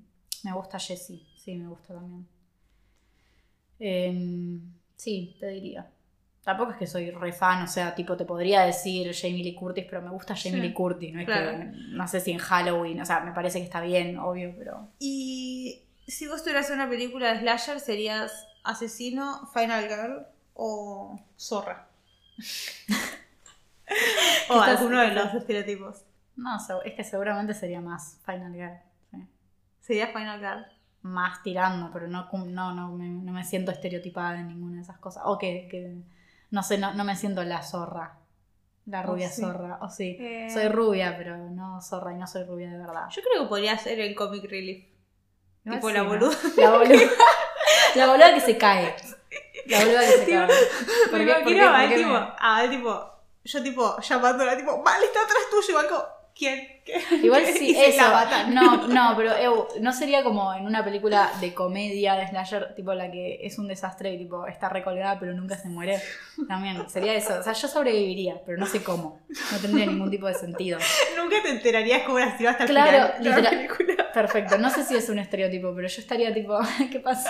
me 0.44 0.52
gusta 0.52 0.78
Jessie, 0.78 1.26
sí, 1.36 1.56
me 1.56 1.68
gusta 1.68 1.94
también. 1.94 2.26
Eh, 3.78 4.60
sí, 4.96 5.36
te 5.38 5.48
diría. 5.48 5.90
Tampoco 6.42 6.72
es 6.72 6.78
que 6.78 6.86
soy 6.86 7.10
re 7.10 7.32
fan, 7.32 7.64
o 7.64 7.66
sea, 7.66 7.94
tipo, 7.94 8.16
te 8.16 8.24
podría 8.24 8.62
decir 8.62 9.12
Jamie 9.12 9.42
Lee 9.42 9.54
Curtis, 9.54 9.84
pero 9.90 10.00
me 10.00 10.10
gusta 10.10 10.36
Jamie 10.36 10.60
Sí, 10.60 10.68
Lee 10.68 10.72
Curtis, 10.72 11.12
no 11.12 11.20
es 11.20 11.26
claro. 11.26 11.58
que, 11.58 11.64
no 11.64 12.06
sé 12.06 12.20
si 12.20 12.30
en 12.30 12.38
Halloween, 12.38 13.00
o 13.00 13.04
sea, 13.04 13.20
me 13.20 13.32
parece 13.32 13.58
que 13.58 13.64
está 13.64 13.80
bien, 13.80 14.16
obvio, 14.16 14.54
pero... 14.56 14.88
Y 15.00 15.82
si 16.06 16.28
vos 16.28 16.42
tuvieras 16.42 16.70
una 16.70 16.88
película 16.88 17.32
de 17.32 17.40
slasher, 17.40 17.80
¿serías 17.80 18.46
Asesino, 18.62 19.48
Final 19.52 19.88
Girl 19.88 20.26
o 20.54 21.20
Zorra? 21.36 21.88
o 24.48 24.60
alguno 24.60 25.00
de 25.00 25.12
los 25.12 25.34
estereotipos. 25.34 26.04
No, 26.36 26.56
es 26.84 26.94
que 26.94 27.02
seguramente 27.02 27.54
sería 27.54 27.80
más 27.80 28.20
Final 28.24 28.52
Girl. 28.52 28.78
Sí. 29.86 29.94
¿Sería 29.94 30.08
Final 30.08 30.38
Girl? 30.40 30.66
Más 31.02 31.42
tirando, 31.42 31.90
pero 31.92 32.08
no, 32.08 32.28
no, 32.32 32.72
no, 32.74 32.88
me, 32.92 33.08
no 33.08 33.32
me 33.32 33.44
siento 33.44 33.70
estereotipada 33.70 34.40
en 34.40 34.48
ninguna 34.48 34.76
de 34.76 34.82
esas 34.82 34.98
cosas. 34.98 35.22
O 35.26 35.38
que, 35.38 35.68
que 35.70 35.94
no 36.50 36.62
sé, 36.62 36.78
no, 36.78 36.94
no 36.94 37.04
me 37.04 37.14
siento 37.16 37.42
la 37.44 37.62
zorra. 37.62 38.18
La 38.86 39.00
Oh, 39.00 39.06
rubia 39.12 39.28
sí. 39.28 39.40
zorra, 39.42 39.78
o 39.82 39.88
sí. 39.88 40.16
Eh. 40.20 40.48
Soy 40.52 40.68
rubia, 40.68 41.16
pero 41.16 41.36
no 41.36 41.80
zorra 41.80 42.12
y 42.12 42.16
no 42.16 42.26
soy 42.26 42.44
rubia 42.44 42.70
de 42.70 42.78
verdad. 42.78 43.08
Yo 43.10 43.20
creo 43.22 43.42
que 43.44 43.48
podría 43.48 43.76
ser 43.78 43.98
el 44.00 44.14
Comic 44.14 44.44
Relief. 44.50 44.84
Igual 45.64 45.80
tipo 45.80 45.90
la 45.90 46.02
¿no? 46.02 46.08
boluda. 46.08 46.36
La 46.56 46.70
boluda. 46.70 47.00
La 47.96 48.06
boluda 48.08 48.34
que 48.34 48.40
se 48.40 48.58
cae. 48.58 48.94
La 49.66 49.78
boluda 49.80 50.00
que 50.00 50.06
se 50.06 50.24
Tipo, 50.26 50.38
cae. 50.46 50.56
¿Por 51.10 51.18
Me 51.18 51.26
qué- 51.26 51.32
por 51.34 51.44
qué- 51.44 51.50
imagino 51.50 51.64
a 51.64 51.70
por 51.70 51.72
Val, 51.78 51.88
qué 51.88 51.96
tipo, 51.96 52.10
me- 52.10 52.16
a 52.16 52.50
Val, 52.50 52.70
tipo, 52.70 53.12
yo 53.44 53.62
tipo 53.62 54.00
llamándola, 54.00 54.56
tipo, 54.56 54.82
vale, 54.82 55.04
está 55.06 55.20
atrás 55.22 55.38
tuyo, 55.50 55.78
como, 55.88 56.02
¿quién? 56.36 56.68
Igual 57.22 57.42
Y 57.48 57.52
sí, 57.58 57.76
eso. 57.76 58.02
la. 58.02 58.44
No, 58.48 58.86
no, 58.86 59.14
pero 59.16 59.36
eu, 59.36 59.66
no 59.80 59.92
sería 59.92 60.22
como 60.22 60.54
en 60.54 60.66
una 60.66 60.84
película 60.84 61.30
de 61.40 61.52
comedia 61.54 62.14
de 62.14 62.28
slasher, 62.28 62.74
tipo 62.76 62.94
la 62.94 63.10
que 63.10 63.40
es 63.42 63.58
un 63.58 63.66
desastre 63.68 64.12
y 64.12 64.18
tipo 64.18 64.46
está 64.46 64.68
recolgada 64.68 65.18
pero 65.18 65.32
nunca 65.34 65.56
se 65.56 65.68
muere. 65.68 66.00
También 66.46 66.88
sería 66.88 67.14
eso. 67.14 67.40
O 67.40 67.42
sea, 67.42 67.52
yo 67.54 67.66
sobreviviría, 67.68 68.40
pero 68.44 68.58
no 68.58 68.66
sé 68.66 68.82
cómo. 68.84 69.20
No 69.52 69.58
tendría 69.58 69.86
ningún 69.86 70.10
tipo 70.10 70.26
de 70.28 70.34
sentido. 70.34 70.78
Nunca 71.16 71.36
te 71.42 71.48
enterarías 71.50 72.02
cómo 72.02 72.18
era 72.18 72.28
hasta 72.28 72.64
el 72.64 72.70
Claro, 72.70 73.14
final 73.18 73.34
de 73.36 73.42
la 73.42 73.50
película. 73.50 74.06
Perfecto. 74.14 74.56
No 74.58 74.70
sé 74.70 74.84
si 74.84 74.96
es 74.96 75.08
un 75.10 75.18
estereotipo, 75.18 75.74
pero 75.74 75.88
yo 75.88 76.00
estaría 76.00 76.32
tipo, 76.32 76.58
¿qué 76.90 77.00
pasó? 77.00 77.28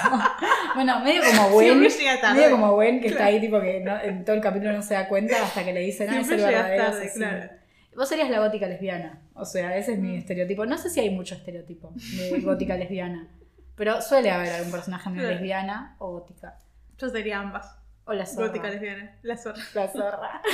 Bueno, 0.74 1.01
medio 1.01 1.23
como 1.24 1.51
Gwen. 1.51 1.89
Tarde. 2.20 2.35
Medio 2.41 2.51
como 2.53 2.73
Gwen 2.74 3.01
que 3.01 3.07
está 3.09 3.19
Claro. 3.19 3.33
ahí 3.35 3.41
tipo 3.41 3.61
que 3.61 3.81
no- 3.81 4.01
en 4.01 4.24
todo 4.24 4.37
el 4.37 4.43
capítulo 4.43 4.73
no 4.73 4.83
se 4.83 4.95
da 4.95 5.09
cuenta 5.09 5.43
hasta 5.43 5.65
que 5.65 5.73
le 5.73 5.81
dicen, 5.81 6.09
ah, 6.11 6.20
es 6.20 6.28
el 6.28 6.37
verdadero 6.41 6.85
tarde, 6.85 6.99
asesino". 7.07 7.27
claro. 7.28 7.51
Vos 7.97 8.09
serías 8.09 8.31
la 8.31 8.40
gótica 8.40 8.66
lesbiana. 8.66 9.20
O 9.35 9.44
sea, 9.44 9.77
ese 9.77 9.94
es 9.94 9.98
mi 9.98 10.12
Mm. 10.12 10.18
estereotipo. 10.18 10.66
No 10.66 10.77
sé 10.78 10.90
si 10.90 11.01
hay 11.01 11.10
mucho 11.10 11.35
estereotipo 11.35 11.93
de 11.97 12.40
gótica 12.40 12.77
lesbiana. 12.77 13.27
Pero 13.74 14.01
suele 14.02 14.31
haber 14.31 14.52
algún 14.52 14.73
personaje 14.73 15.10
medio 15.10 15.28
lesbiana 15.31 15.97
o 15.98 16.12
gótica. 16.12 16.59
Yo 16.98 17.09
sería 17.09 17.39
ambas. 17.40 17.74
O 18.05 18.12
la 18.12 18.27
zorra. 18.27 18.48
Gótica 18.48 18.70
lesbiana. 18.70 19.16
La 19.23 19.36
zorra. 19.36 19.62
La 19.74 19.89
zorra. 19.89 20.43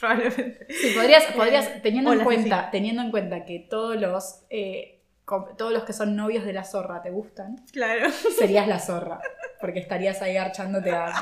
Probablemente. 0.00 0.66
Sí, 0.72 0.92
podrías, 0.94 1.24
podrías 1.34 1.82
teniendo 1.82 2.10
o 2.10 2.14
en 2.14 2.20
cuenta, 2.20 2.40
asesina. 2.56 2.70
teniendo 2.70 3.02
en 3.02 3.10
cuenta 3.10 3.44
que 3.44 3.66
todos 3.68 3.96
los 3.96 4.42
eh, 4.50 4.94
todos 5.58 5.72
los 5.72 5.84
que 5.84 5.92
son 5.92 6.16
novios 6.16 6.44
de 6.46 6.54
la 6.54 6.64
zorra 6.64 7.02
te 7.02 7.10
gustan, 7.10 7.56
Claro. 7.72 8.08
serías 8.38 8.66
la 8.66 8.78
zorra. 8.78 9.20
Porque 9.60 9.80
estarías 9.80 10.22
ahí 10.22 10.36
archándote 10.36 10.92
a 10.92 11.12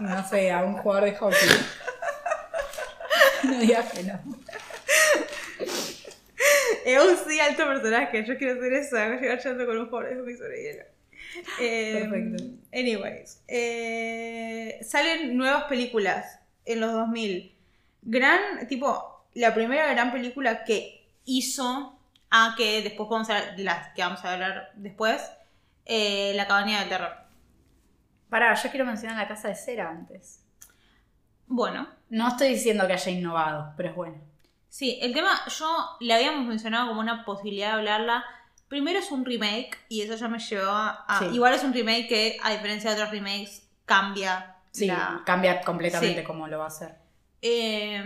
un, 0.00 0.06
no 0.06 0.28
sé, 0.28 0.50
a 0.50 0.64
un 0.64 0.74
jugador 0.78 1.04
de 1.04 1.14
hockey. 1.14 1.38
No 3.52 3.58
digas 3.58 3.92
que 3.92 4.02
no. 4.04 4.20
Es 6.84 6.98
un 7.02 7.16
sí 7.28 7.40
alto 7.40 7.66
personaje. 7.66 8.24
Yo 8.24 8.36
quiero 8.38 8.54
hacer 8.58 8.72
eso. 8.72 8.96
Hago 8.96 9.20
llegar 9.20 9.38
echando 9.38 9.66
con 9.66 9.78
un 9.78 9.90
pobre 9.90 10.14
de 10.14 10.36
sobre 10.36 10.62
hielo. 10.62 10.84
Eh, 11.58 12.00
Perfecto. 12.00 12.44
Anyways. 12.72 13.42
eh, 13.48 14.78
salen 14.82 15.36
nuevas 15.36 15.64
películas 15.64 16.40
en 16.64 16.80
los 16.80 16.92
2000. 16.92 17.54
Gran, 18.02 18.66
tipo, 18.68 19.26
la 19.34 19.54
primera 19.54 19.92
gran 19.92 20.12
película 20.12 20.64
que 20.64 21.06
hizo 21.24 21.98
a 22.30 22.54
que 22.56 22.82
después 22.82 23.08
vamos 23.08 23.28
a 23.30 23.38
hablar 23.38 23.56
de 23.56 23.64
las 23.64 23.88
que 23.94 24.02
vamos 24.02 24.24
a 24.24 24.32
hablar 24.32 24.72
después. 24.76 25.20
eh, 25.86 26.32
la 26.34 26.46
cabaña 26.46 26.80
del 26.80 26.88
terror. 26.90 27.12
Pará, 28.28 28.54
yo 28.54 28.70
quiero 28.70 28.84
mencionar 28.86 29.16
la 29.16 29.26
casa 29.28 29.48
de 29.48 29.54
cera 29.54 29.88
antes. 29.90 30.44
Bueno, 31.46 31.88
No 32.10 32.28
estoy 32.28 32.48
diciendo 32.48 32.86
que 32.86 32.94
haya 32.94 33.10
innovado, 33.12 33.72
pero 33.76 33.90
es 33.90 33.94
bueno. 33.94 34.16
Sí, 34.68 34.98
el 35.02 35.12
tema, 35.14 35.30
yo 35.48 35.96
le 36.00 36.14
habíamos 36.14 36.46
mencionado 36.46 36.88
como 36.88 37.00
una 37.00 37.24
posibilidad 37.24 37.68
de 37.68 37.74
hablarla. 37.74 38.24
Primero 38.68 38.98
es 38.98 39.10
un 39.10 39.24
remake 39.24 39.78
y 39.88 40.02
eso 40.02 40.14
ya 40.14 40.28
me 40.28 40.38
llevó 40.38 40.70
a... 40.70 41.04
Sí. 41.18 41.24
Igual 41.32 41.54
es 41.54 41.64
un 41.64 41.72
remake 41.72 42.06
que, 42.08 42.36
a 42.42 42.50
diferencia 42.50 42.90
de 42.90 42.96
otros 42.96 43.10
remakes, 43.10 43.66
cambia. 43.86 44.56
Sí, 44.70 44.86
la- 44.86 45.22
cambia 45.24 45.60
completamente 45.62 46.20
Sí. 46.20 46.26
cómo 46.26 46.46
lo 46.48 46.58
va 46.58 46.64
a 46.64 46.68
hacer. 46.68 46.96
Eh, 47.40 48.02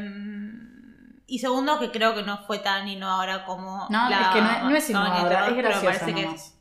y 1.26 1.38
segundo, 1.38 1.78
que 1.80 1.90
creo 1.90 2.14
que 2.14 2.22
no 2.22 2.38
fue 2.46 2.58
tan 2.58 2.86
innovadora 2.88 3.44
como 3.44 3.86
No, 3.90 4.08
la 4.10 4.20
es 4.20 4.28
que 4.28 4.40
no, 4.40 4.70
no 4.70 4.76
es 4.76 4.90
innovadora, 4.90 5.46
es 5.48 5.54
pero 5.54 5.68
graciosa 5.68 5.98
parece 6.00 6.14
que 6.14 6.22
nomás. 6.26 6.54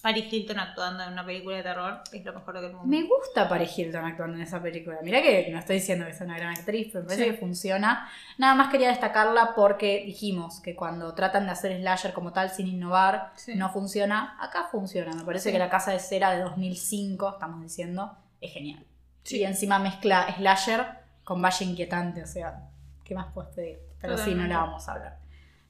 Paris 0.00 0.32
Hilton 0.32 0.60
actuando 0.60 1.02
en 1.02 1.12
una 1.12 1.26
película 1.26 1.56
de 1.56 1.62
terror 1.64 2.02
es 2.12 2.24
lo 2.24 2.32
mejor 2.32 2.60
del 2.60 2.72
mundo. 2.72 2.86
Me 2.86 3.02
gusta 3.02 3.48
Paris 3.48 3.76
Hilton 3.76 4.04
actuando 4.04 4.36
en 4.36 4.42
esa 4.42 4.62
película. 4.62 4.98
Mirá 5.02 5.20
que 5.20 5.48
no 5.50 5.58
estoy 5.58 5.76
diciendo 5.76 6.06
que 6.06 6.12
sea 6.14 6.24
una 6.26 6.36
gran 6.36 6.50
actriz, 6.56 6.90
pero 6.92 7.02
me 7.02 7.08
parece 7.08 7.24
Sí. 7.24 7.30
que 7.32 7.36
funciona. 7.36 8.08
Nada 8.38 8.54
más 8.54 8.70
quería 8.70 8.88
destacarla 8.90 9.54
porque 9.56 10.04
dijimos 10.06 10.60
que 10.60 10.76
cuando 10.76 11.14
tratan 11.14 11.46
de 11.46 11.50
hacer 11.52 11.76
slasher 11.80 12.12
como 12.12 12.32
tal 12.32 12.50
sin 12.50 12.68
innovar, 12.68 13.32
Sí. 13.34 13.56
no 13.56 13.70
funciona. 13.70 14.36
Acá 14.40 14.68
funciona. 14.70 15.12
Me 15.14 15.24
parece 15.24 15.48
Sí. 15.48 15.52
que 15.52 15.58
la 15.58 15.68
casa 15.68 15.90
de 15.90 15.98
cera 15.98 16.30
de 16.30 16.42
2005, 16.42 17.30
estamos 17.30 17.60
diciendo, 17.60 18.16
es 18.40 18.52
genial. 18.52 18.86
Sí. 19.24 19.38
Y 19.38 19.44
encima 19.44 19.80
mezcla 19.80 20.32
slasher 20.36 20.86
con 21.24 21.42
Valle 21.42 21.64
Inquietante, 21.64 22.22
o 22.22 22.26
sea, 22.26 22.68
¿qué 23.04 23.16
más 23.16 23.32
puedes 23.34 23.52
pedir? 23.52 23.78
Pero 24.00 24.14
sí, 24.16 24.20
no 24.30 24.42
Totalmente. 24.44 24.54
la 24.54 24.60
vamos 24.60 24.88
a 24.88 24.92
hablar. 24.92 25.18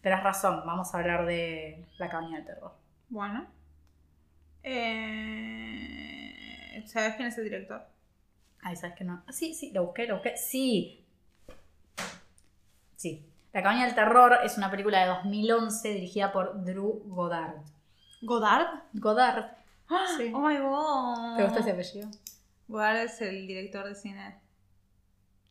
Tenés 0.02 0.22
razón, 0.22 0.62
vamos 0.66 0.94
a 0.94 0.98
hablar 0.98 1.24
de 1.24 1.86
La 1.96 2.10
Cabaña 2.10 2.36
del 2.36 2.44
Terror. 2.46 2.74
Bueno. 3.09 3.46
Eh, 5.51 6.85
¿Sabes 6.86 7.15
quién 7.16 7.28
es 7.28 7.39
el 7.39 7.45
director? 7.45 7.86
Ay, 8.62 8.77
¿sabes 8.77 8.97
qué 8.97 9.05
no? 9.05 9.23
Ah, 9.27 9.32
Sí, 9.32 9.55
sí, 9.55 9.70
lo 9.73 9.85
busqué, 9.86 10.07
lo 10.07 10.15
busqué. 10.16 10.36
Sí. 10.36 11.05
Sí. 12.97 13.24
La 13.53 13.62
Cabaña 13.62 13.86
del 13.86 13.95
Terror 13.95 14.39
es 14.45 14.59
una 14.59 14.70
película 14.70 15.01
de 15.01 15.07
2011 15.07 15.89
dirigida 15.95 16.31
por 16.32 16.65
Drew 16.65 17.03
Goddard. 17.07 17.55
¿Godard? 18.20 18.66
Goddard. 18.93 19.45
Sí. 20.19 20.31
Oh 20.35 20.40
my 20.40 20.59
god. 20.59 21.36
¿Te 21.36 21.45
gusta 21.45 21.61
ese 21.61 21.70
apellido? 21.70 22.11
Godard 22.66 22.97
es 22.99 23.20
el 23.23 23.47
director 23.47 23.86
de 23.89 23.95
cine. 23.95 24.39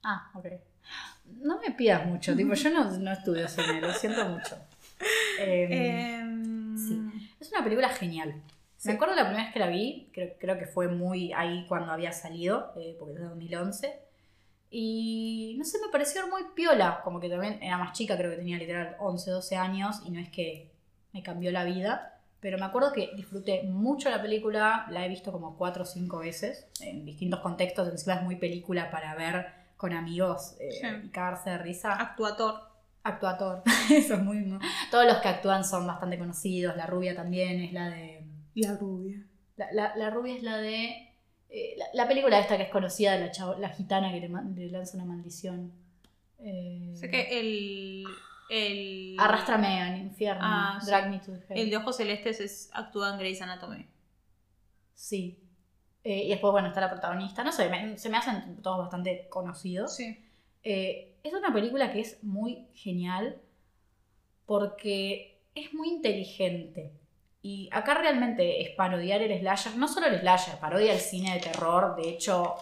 Ah, 0.03 0.29
ok. 0.35 0.45
No 1.25 1.59
me 1.59 1.71
pidas 1.71 2.05
mucho, 2.05 2.35
tipo, 2.35 2.53
yo 2.53 2.69
no, 2.69 2.91
no 2.99 3.11
estudio 3.11 3.47
cine, 3.47 3.81
lo 3.81 3.91
siento 3.93 4.27
mucho. 4.29 4.57
Em, 5.39 5.71
Em, 5.71 6.77
sí. 6.77 7.01
Es 7.39 7.51
una 7.51 7.63
película 7.63 7.89
genial. 7.89 8.41
Me 8.87 8.93
acuerdo 8.93 9.15
la 9.15 9.23
primera 9.25 9.43
vez 9.45 9.53
que 9.53 9.59
la 9.59 9.67
vi, 9.67 10.09
creo, 10.13 10.33
creo 10.39 10.57
que 10.57 10.65
fue 10.65 10.87
muy 10.87 11.31
ahí 11.33 11.65
cuando 11.67 11.91
había 11.91 12.11
salido, 12.11 12.73
eh, 12.77 12.95
porque 12.99 13.13
es 13.13 13.19
de 13.19 13.25
2011. 13.25 13.99
Y 14.69 15.55
no 15.57 15.63
sé, 15.63 15.77
me 15.85 15.91
pareció 15.91 16.27
muy 16.27 16.41
piola, 16.55 17.01
como 17.03 17.19
que 17.19 17.29
también 17.29 17.59
era 17.63 17.77
más 17.77 17.93
chica, 17.97 18.17
creo 18.17 18.31
que 18.31 18.37
tenía 18.37 18.57
literal 18.57 18.95
11, 18.99 19.31
12 19.31 19.55
años, 19.55 20.01
y 20.05 20.11
no 20.11 20.19
es 20.19 20.29
que 20.29 20.71
me 21.13 21.23
cambió 21.23 21.51
la 21.51 21.63
vida. 21.63 22.13
Pero 22.39 22.57
me 22.59 22.65
acuerdo 22.65 22.91
que 22.93 23.11
disfruté 23.15 23.63
mucho 23.63 24.09
la 24.09 24.21
película, 24.21 24.85
la 24.91 25.05
he 25.05 25.09
visto 25.09 25.31
como 25.31 25.57
4 25.57 25.83
o 25.83 25.85
5 25.85 26.19
veces, 26.19 26.67
en 26.81 27.05
distintos 27.05 27.39
contextos, 27.39 27.87
encima 27.89 28.15
es 28.15 28.21
muy 28.23 28.35
película 28.35 28.91
para 28.91 29.15
ver 29.15 29.47
con 29.77 29.93
amigos 29.93 30.55
eh, 30.59 30.71
Sí. 30.71 30.87
y 31.05 31.09
cagarse 31.09 31.49
de 31.51 31.57
risa. 31.59 31.93
Actuator. 31.93 32.61
Actuator, 33.03 33.63
eso 33.91 34.15
es 34.15 34.21
muy... 34.21 34.39
muy- 34.39 34.59
Todos 34.91 35.05
los 35.05 35.17
que 35.17 35.29
actúan 35.29 35.63
son 35.63 35.87
bastante 35.87 36.19
conocidos, 36.19 36.75
la 36.75 36.85
rubia 36.87 37.15
también 37.15 37.61
es 37.61 37.71
la 37.71 37.89
de... 37.89 38.16
La 38.61 38.75
rubia. 38.75 39.23
La, 39.55 39.71
la- 39.71 39.95
la 39.95 40.09
rubia 40.09 40.35
es 40.35 40.43
la 40.43 40.57
de. 40.57 41.09
eh, 41.49 41.75
la, 41.77 41.85
la 41.93 42.07
película 42.07 42.39
esta 42.39 42.57
que 42.57 42.63
es 42.63 42.69
conocida 42.69 43.13
de 43.13 43.25
la, 43.25 43.31
chavo- 43.31 43.57
la 43.57 43.69
gitana 43.69 44.11
que 44.11 44.19
le, 44.19 44.29
le 44.55 44.69
lanza 44.71 44.97
una 44.97 45.05
maldición. 45.05 45.71
Eh, 46.39 46.91
Sé 46.95 47.09
que 47.09 47.39
el. 47.39 48.03
el 48.49 49.15
Arrástrame 49.19 49.81
al 49.81 49.97
infierno. 49.99 50.41
Ah, 50.43 50.77
sí. 50.81 50.87
Drag 50.87 51.09
me 51.09 51.19
to 51.19 51.33
hell. 51.33 51.43
El 51.57 51.69
de 51.69 51.77
ojos 51.77 51.97
celestes 51.97 52.39
es, 52.39 52.69
actúa 52.73 53.11
en 53.13 53.19
Grey's 53.19 53.41
Anatomy. 53.41 53.85
Sí. 54.93 55.39
Eh, 56.03 56.23
y 56.25 56.29
después, 56.29 56.51
bueno, 56.51 56.67
está 56.69 56.79
la 56.81 56.89
protagonista. 56.89 57.43
No 57.43 57.51
sé, 57.51 57.69
me- 57.69 57.97
se 57.97 58.09
me 58.09 58.17
hacen 58.17 58.61
todos 58.61 58.77
bastante 58.79 59.27
conocidos. 59.29 59.95
Sí. 59.95 60.23
Eh, 60.63 61.15
es 61.23 61.33
una 61.33 61.53
película 61.53 61.91
que 61.91 61.99
es 62.01 62.23
muy 62.23 62.67
genial 62.73 63.41
porque 64.45 65.39
es 65.55 65.73
muy 65.73 65.89
inteligente. 65.89 66.91
Y 67.49 67.69
acá 67.71 67.93
realmente 67.93 68.61
es 68.61 68.71
parodiar 68.71 69.21
el 69.21 69.39
slasher, 69.39 69.77
no 69.77 69.87
solo 69.87 70.07
el 70.07 70.19
slasher, 70.19 70.59
parodia 70.59 70.91
el 70.91 70.99
cine 70.99 71.33
de 71.33 71.39
terror. 71.39 71.95
De 71.95 72.09
hecho, 72.09 72.55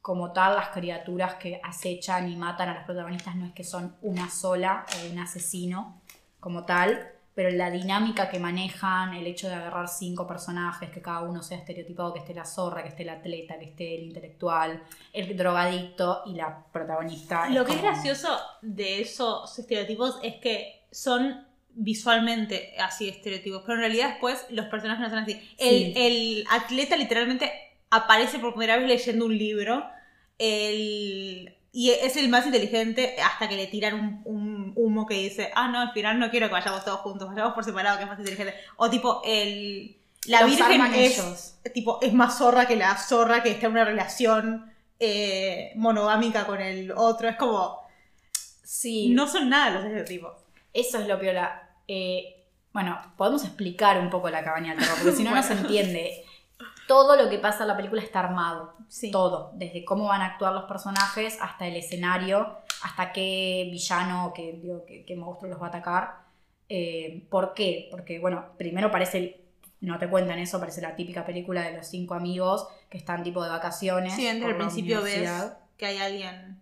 como 0.00 0.30
tal, 0.30 0.54
las 0.54 0.68
criaturas 0.68 1.34
que 1.34 1.60
acechan 1.64 2.30
y 2.30 2.36
matan 2.36 2.68
a 2.68 2.74
los 2.74 2.84
protagonistas 2.84 3.34
no 3.34 3.46
es 3.46 3.52
que 3.52 3.64
son 3.64 3.96
una 4.00 4.30
sola 4.30 4.86
o 4.94 5.12
un 5.12 5.18
asesino 5.18 6.00
como 6.38 6.64
tal, 6.64 7.04
pero 7.34 7.50
la 7.50 7.68
dinámica 7.68 8.28
que 8.28 8.38
manejan, 8.38 9.12
el 9.14 9.26
hecho 9.26 9.48
de 9.48 9.56
agarrar 9.56 9.88
cinco 9.88 10.24
personajes, 10.24 10.88
que 10.90 11.02
cada 11.02 11.22
uno 11.22 11.42
sea 11.42 11.58
estereotipado, 11.58 12.12
que 12.12 12.20
esté 12.20 12.32
la 12.32 12.44
zorra, 12.44 12.84
que 12.84 12.90
esté 12.90 13.02
el 13.02 13.08
atleta, 13.08 13.58
que 13.58 13.64
esté 13.64 13.96
el 13.96 14.04
intelectual, 14.04 14.84
el 15.12 15.36
drogadicto 15.36 16.22
y 16.26 16.34
la 16.34 16.64
protagonista. 16.70 17.48
Lo 17.50 17.64
que 17.64 17.72
es 17.72 17.82
gracioso 17.82 18.28
de 18.62 19.00
esos 19.00 19.58
estereotipos 19.58 20.20
es 20.22 20.36
que 20.36 20.86
son 20.92 21.47
visualmente 21.80 22.74
así 22.80 23.08
estereotipos, 23.08 23.62
pero 23.62 23.74
en 23.74 23.80
realidad 23.80 24.08
después 24.10 24.44
los 24.50 24.66
personajes 24.66 25.00
no 25.02 25.10
son 25.10 25.20
así. 25.20 25.32
El, 25.58 25.68
Sí. 25.68 25.92
el 25.96 26.44
atleta 26.50 26.96
literalmente 26.96 27.52
aparece 27.90 28.38
por 28.38 28.52
primera 28.52 28.76
vez 28.76 28.86
leyendo 28.88 29.24
un 29.26 29.38
libro 29.38 29.84
el- 30.38 31.54
y 31.72 31.90
es 31.90 32.16
el 32.16 32.28
más 32.28 32.46
inteligente 32.46 33.14
hasta 33.22 33.48
que 33.48 33.54
le 33.56 33.66
tiran 33.68 33.94
un, 33.94 34.22
un 34.24 34.72
humo 34.74 35.06
que 35.06 35.14
dice, 35.14 35.50
ah, 35.54 35.68
no, 35.68 35.78
al 35.80 35.92
final 35.92 36.18
no 36.18 36.30
quiero 36.30 36.48
que 36.48 36.54
vayamos 36.54 36.84
todos 36.84 37.00
juntos, 37.00 37.28
vayamos 37.28 37.54
por 37.54 37.64
separado, 37.64 37.96
que 37.98 38.04
es 38.04 38.08
más 38.08 38.18
inteligente. 38.18 38.54
O 38.76 38.90
tipo, 38.90 39.22
el... 39.24 39.94
La 40.26 40.40
Los 40.42 40.50
Virgen 40.50 40.82
es, 40.94 41.18
ellos. 41.18 41.54
tipo, 41.72 41.98
es 42.02 42.12
más 42.12 42.36
zorra 42.38 42.66
que 42.66 42.74
la 42.76 42.96
zorra 42.96 43.42
que 43.42 43.50
está 43.52 43.66
en 43.66 43.72
una 43.72 43.84
relación 43.84 44.72
eh, 44.98 45.70
monogámica 45.76 46.44
con 46.44 46.60
el 46.60 46.90
otro. 46.90 47.28
Es 47.28 47.36
como, 47.36 47.78
Sí, 48.64 49.10
no 49.10 49.26
son 49.28 49.48
nada 49.48 49.70
los 49.70 49.84
estereotipos. 49.84 50.32
eso 50.74 50.98
es 50.98 51.06
lo 51.06 51.18
piola. 51.20 51.67
Eh, 51.88 52.44
bueno, 52.72 53.00
podemos 53.16 53.42
explicar 53.44 53.98
un 53.98 54.10
poco 54.10 54.30
la 54.30 54.44
cabaña 54.44 54.70
del 54.74 54.80
terror, 54.80 54.96
porque 55.02 55.16
si 55.16 55.24
no, 55.24 55.34
no 55.34 55.42
se 55.42 55.54
Bueno. 55.54 55.62
entiende. 55.68 56.24
Todo 56.86 57.16
lo 57.16 57.28
que 57.28 57.38
pasa 57.38 57.62
en 57.64 57.68
la 57.68 57.76
película 57.76 58.00
está 58.02 58.20
armado. 58.20 58.74
Sí. 58.88 59.10
Todo. 59.10 59.50
Desde 59.54 59.84
cómo 59.84 60.06
van 60.06 60.22
a 60.22 60.26
actuar 60.26 60.52
los 60.54 60.64
personajes 60.64 61.36
hasta 61.40 61.66
el 61.66 61.76
escenario, 61.76 62.58
hasta 62.82 63.12
qué 63.12 63.68
villano, 63.70 64.32
qué, 64.34 64.52
digo, 64.52 64.84
qué, 64.86 65.04
qué 65.04 65.16
monstruo 65.16 65.50
los 65.50 65.60
va 65.60 65.66
a 65.66 65.68
atacar. 65.70 66.14
Eh, 66.68 67.26
¿Por 67.30 67.52
qué? 67.54 67.88
Porque, 67.90 68.18
bueno, 68.18 68.44
primero 68.56 68.90
parece, 68.90 69.18
el- 69.18 69.36
no 69.80 69.98
te 69.98 70.08
cuentan 70.08 70.38
eso, 70.38 70.58
parece 70.60 70.80
la 70.80 70.96
típica 70.96 71.24
película 71.26 71.62
de 71.62 71.76
los 71.76 71.86
cinco 71.86 72.14
amigos 72.14 72.66
que 72.90 72.98
están 72.98 73.22
tipo 73.22 73.42
de 73.42 73.50
vacaciones. 73.50 74.14
Sí, 74.14 74.24
desde 74.24 74.46
el 74.46 74.56
principio 74.56 75.02
ves 75.02 75.30
que 75.76 75.86
hay 75.86 75.98
alguien 75.98 76.58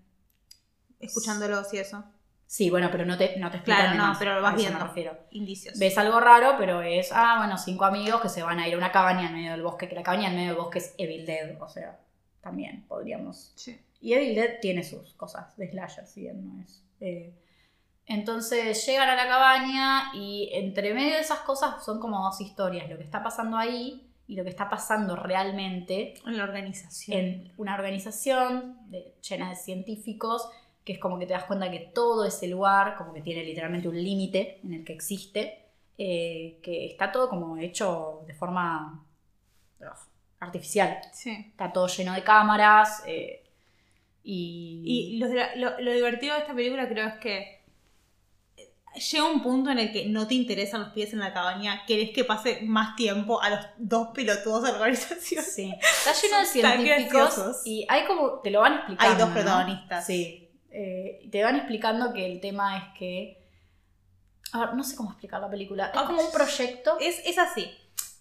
escuchándolos 1.01 1.73
y 1.75 1.79
eso. 1.79 2.05
Sí, 2.49 2.71
bueno, 2.71 2.89
pero 2.93 3.05
no 3.05 3.19
te, 3.19 3.37
no 3.39 3.51
te 3.51 3.57
explican 3.57 3.81
Claro, 3.83 3.93
de 3.93 3.99
no, 3.99 4.07
más, 4.09 4.19
pero 4.19 4.33
lo 4.35 4.39
a 4.39 4.43
vas 4.43 4.55
me 4.55 4.59
viendo. 4.63 4.79
refiero. 4.79 5.19
Indicios. 5.33 5.79
Ves 5.79 5.99
algo 5.99 6.21
raro, 6.21 6.55
pero 6.57 6.81
es, 6.81 7.11
ah, 7.13 7.37
bueno, 7.39 7.59
cinco 7.59 7.85
amigos 7.85 8.21
que 8.21 8.29
se 8.29 8.43
van 8.43 8.61
a 8.61 8.69
ir 8.69 8.75
a 8.75 8.79
una 8.79 8.93
cabaña 8.93 9.27
en 9.29 9.35
medio 9.35 9.51
del 9.51 9.63
bosque, 9.63 9.89
que 9.89 9.97
la 9.97 10.03
cabaña 10.05 10.29
en 10.29 10.37
medio 10.37 10.49
del 10.51 10.57
bosque 10.63 10.79
es 10.79 10.95
Evil 10.97 11.27
Dead, 11.27 11.61
o 11.61 11.69
sea, 11.69 11.99
también 12.41 12.85
podríamos... 12.87 13.53
Sí. 13.57 13.81
Y 14.01 14.13
Evil 14.13 14.35
Dead 14.37 14.61
tiene 14.61 14.85
sus 14.85 15.15
cosas 15.15 15.57
de 15.57 15.69
slasher, 15.71 16.07
si 16.07 16.21
bien 16.23 16.47
no 16.47 16.63
es... 16.63 16.85
eh. 17.01 17.35
Entonces 18.09 18.87
llegan 18.87 19.09
a 19.09 19.17
la 19.17 19.27
cabaña 19.27 20.13
y 20.15 20.49
entre 20.53 20.95
medio 20.95 21.15
de 21.15 21.21
esas 21.21 21.41
cosas 21.41 21.85
son 21.85 21.99
como 21.99 22.23
dos 22.23 22.41
historias, 22.41 22.89
lo 22.89 22.97
que 22.97 23.03
está 23.03 23.23
pasando 23.23 23.57
ahí 23.57 24.09
y 24.29 24.37
lo 24.37 24.45
que 24.45 24.51
está 24.51 24.69
pasando 24.71 25.17
realmente 25.17 26.15
En 26.25 26.37
la 26.37 26.45
organización. 26.45 27.19
en 27.19 27.53
una 27.57 27.75
organización 27.75 28.79
de- 28.91 29.17
llena 29.29 29.51
de 29.51 29.57
científicos, 29.57 30.49
que 30.87 30.93
es 30.95 30.99
como 31.01 31.19
que 31.19 31.27
te 31.27 31.33
das 31.35 31.45
cuenta 31.45 31.69
que 31.71 31.81
todo 31.93 32.25
ese 32.25 32.47
lugar, 32.47 32.97
como 32.97 33.13
que 33.13 33.21
tiene 33.21 33.43
literalmente 33.45 33.89
un 33.89 34.03
límite 34.03 34.61
en 34.63 34.73
el 34.73 34.85
que 34.85 34.93
existe, 34.93 35.65
eh, 35.99 36.61
que 36.63 36.87
está 36.87 37.11
todo 37.11 37.29
como 37.29 37.59
hecho 37.59 38.23
de 38.27 38.33
forma 38.35 39.05
artificial. 40.39 40.99
Sí. 41.13 41.33
Está 41.51 41.73
todo 41.73 41.89
lleno 41.89 42.15
de 42.15 42.23
cámaras 42.23 43.03
eh, 43.07 43.43
y... 44.23 44.83
Y 44.87 45.19
lo, 45.19 45.27
lo- 45.57 45.81
lo 45.81 45.93
divertido 45.93 46.35
de 46.35 46.41
esta 46.43 46.55
película 46.55 46.89
creo 46.89 47.09
es 47.09 47.15
que 47.15 47.57
llega 49.11 49.25
un 49.25 49.43
punto 49.43 49.71
en 49.71 49.79
el 49.79 49.93
que 49.93 50.07
no 50.07 50.27
te 50.27 50.35
interesan 50.35 50.81
los 50.83 50.91
pies 50.91 51.13
en 51.13 51.19
la 51.19 51.33
cabaña, 51.35 51.85
querés 51.85 52.11
que 52.11 52.25
pase 52.25 52.61
más 52.63 52.97
tiempo 52.97 53.43
a 53.43 53.51
los 53.51 53.67
dos 53.77 54.09
pelotudos 54.15 54.63
de 54.63 54.71
la 54.73 54.77
organización. 54.79 55.45
Sí, 55.45 55.75
está 55.83 56.13
lleno 56.13 56.39
de 56.39 56.47
científicos 56.47 57.63
y 57.67 57.85
hay 57.89 58.07
como, 58.07 58.41
te 58.41 58.51
lo 58.51 58.61
van 58.61 58.75
explicando. 58.75 59.13
Hay 59.13 59.19
dos 59.19 59.29
¿no? 59.29 59.35
protagonistas. 59.35 60.07
Sí, 60.07 60.46
eh, 60.77 61.29
te 61.31 61.43
van 61.43 61.57
explicando 61.57 62.13
que 62.13 62.27
el 62.27 62.41
tema 62.41 62.77
es 62.79 62.99
que... 62.99 63.43
A 64.53 64.61
ver, 64.61 64.75
no 64.75 64.85
sé 64.85 64.95
cómo 64.95 65.11
explicar 65.11 65.41
la 65.41 65.51
película. 65.51 65.87
Es 65.87 65.93
Ah, 65.95 66.05
como 66.07 66.23
un 66.23 66.31
proyecto. 66.31 66.99
Es, 67.01 67.21
es 67.27 67.39
así. 67.39 67.71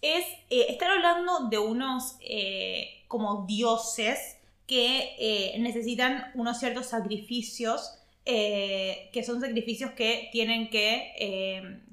Es, 0.02 0.26
eh, 0.50 0.68
están 0.70 0.92
hablando 0.92 1.50
de 1.50 1.58
unos 1.58 2.16
eh, 2.22 3.04
como 3.08 3.46
dioses 3.46 4.38
que 4.68 5.56
necesitan 5.60 6.32
unos 6.34 6.60
ciertos 6.60 6.88
sacrificios, 6.88 8.00
que 8.26 9.24
son 9.24 9.40
sacrificios 9.40 9.92
que 9.92 10.30
tienen 10.32 10.72
que 10.72 11.84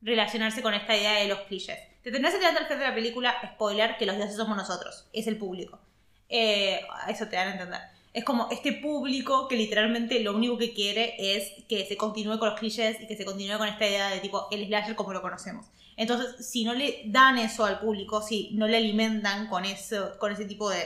relacionarse 0.00 0.62
con 0.62 0.72
esta 0.74 0.96
idea 0.96 1.14
de 1.14 1.26
los 1.26 1.40
clichés. 1.40 1.78
Te 2.02 2.10
tendrás 2.10 2.32
que 2.32 2.38
tirar 2.38 2.56
al 2.56 2.68
de 2.68 2.84
la 2.84 2.94
película, 2.94 3.34
spoiler, 3.54 3.96
que 3.98 4.06
los 4.06 4.16
dioses 4.16 4.36
somos 4.36 4.56
nosotros, 4.56 5.08
es 5.12 5.26
el 5.26 5.36
público. 5.36 5.80
Eh, 6.28 6.80
eso 7.08 7.26
te 7.26 7.36
dan 7.36 7.48
a 7.48 7.52
entender. 7.52 7.80
Es 8.12 8.24
como 8.24 8.48
este 8.50 8.72
público 8.72 9.46
que 9.46 9.56
literalmente 9.56 10.18
lo 10.20 10.34
único 10.34 10.58
que 10.58 10.72
quiere 10.72 11.14
es 11.18 11.52
que 11.68 11.86
se 11.86 11.96
continúe 11.96 12.38
con 12.38 12.50
los 12.50 12.58
clichés 12.58 13.00
y 13.00 13.06
que 13.06 13.16
se 13.16 13.24
continúe 13.24 13.56
con 13.56 13.68
esta 13.68 13.86
idea 13.86 14.08
de 14.08 14.18
tipo 14.18 14.48
el 14.50 14.66
slasher 14.66 14.96
como 14.96 15.12
lo 15.12 15.22
conocemos. 15.22 15.66
Entonces, 15.96 16.44
si 16.44 16.64
no 16.64 16.74
le 16.74 17.02
dan 17.06 17.38
eso 17.38 17.64
al 17.64 17.78
público, 17.78 18.20
si 18.22 18.50
no 18.52 18.66
le 18.66 18.78
alimentan 18.78 19.48
con, 19.48 19.64
eso, 19.64 20.18
con 20.18 20.32
ese 20.32 20.44
tipo 20.44 20.70
de 20.70 20.82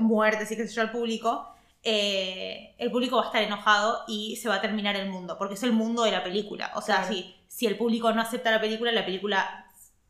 muertes 0.00 0.50
y 0.50 0.56
qué 0.56 0.66
sé 0.66 0.74
yo 0.74 0.82
al 0.82 0.90
público, 0.90 1.48
eh, 1.84 2.74
el 2.78 2.90
público 2.90 3.16
va 3.16 3.22
a 3.22 3.26
estar 3.26 3.42
enojado 3.42 4.02
y 4.08 4.34
se 4.36 4.48
va 4.48 4.56
a 4.56 4.60
terminar 4.60 4.96
el 4.96 5.08
mundo, 5.08 5.38
porque 5.38 5.54
es 5.54 5.62
el 5.62 5.72
mundo 5.72 6.02
de 6.02 6.10
la 6.10 6.24
película. 6.24 6.72
O 6.74 6.80
sea, 6.82 6.96
Claro. 7.02 7.14
si, 7.14 7.34
si 7.46 7.66
el 7.66 7.76
público 7.76 8.10
no 8.12 8.20
acepta 8.22 8.50
la 8.50 8.60
película, 8.60 8.90
la 8.90 9.04
película 9.04 9.65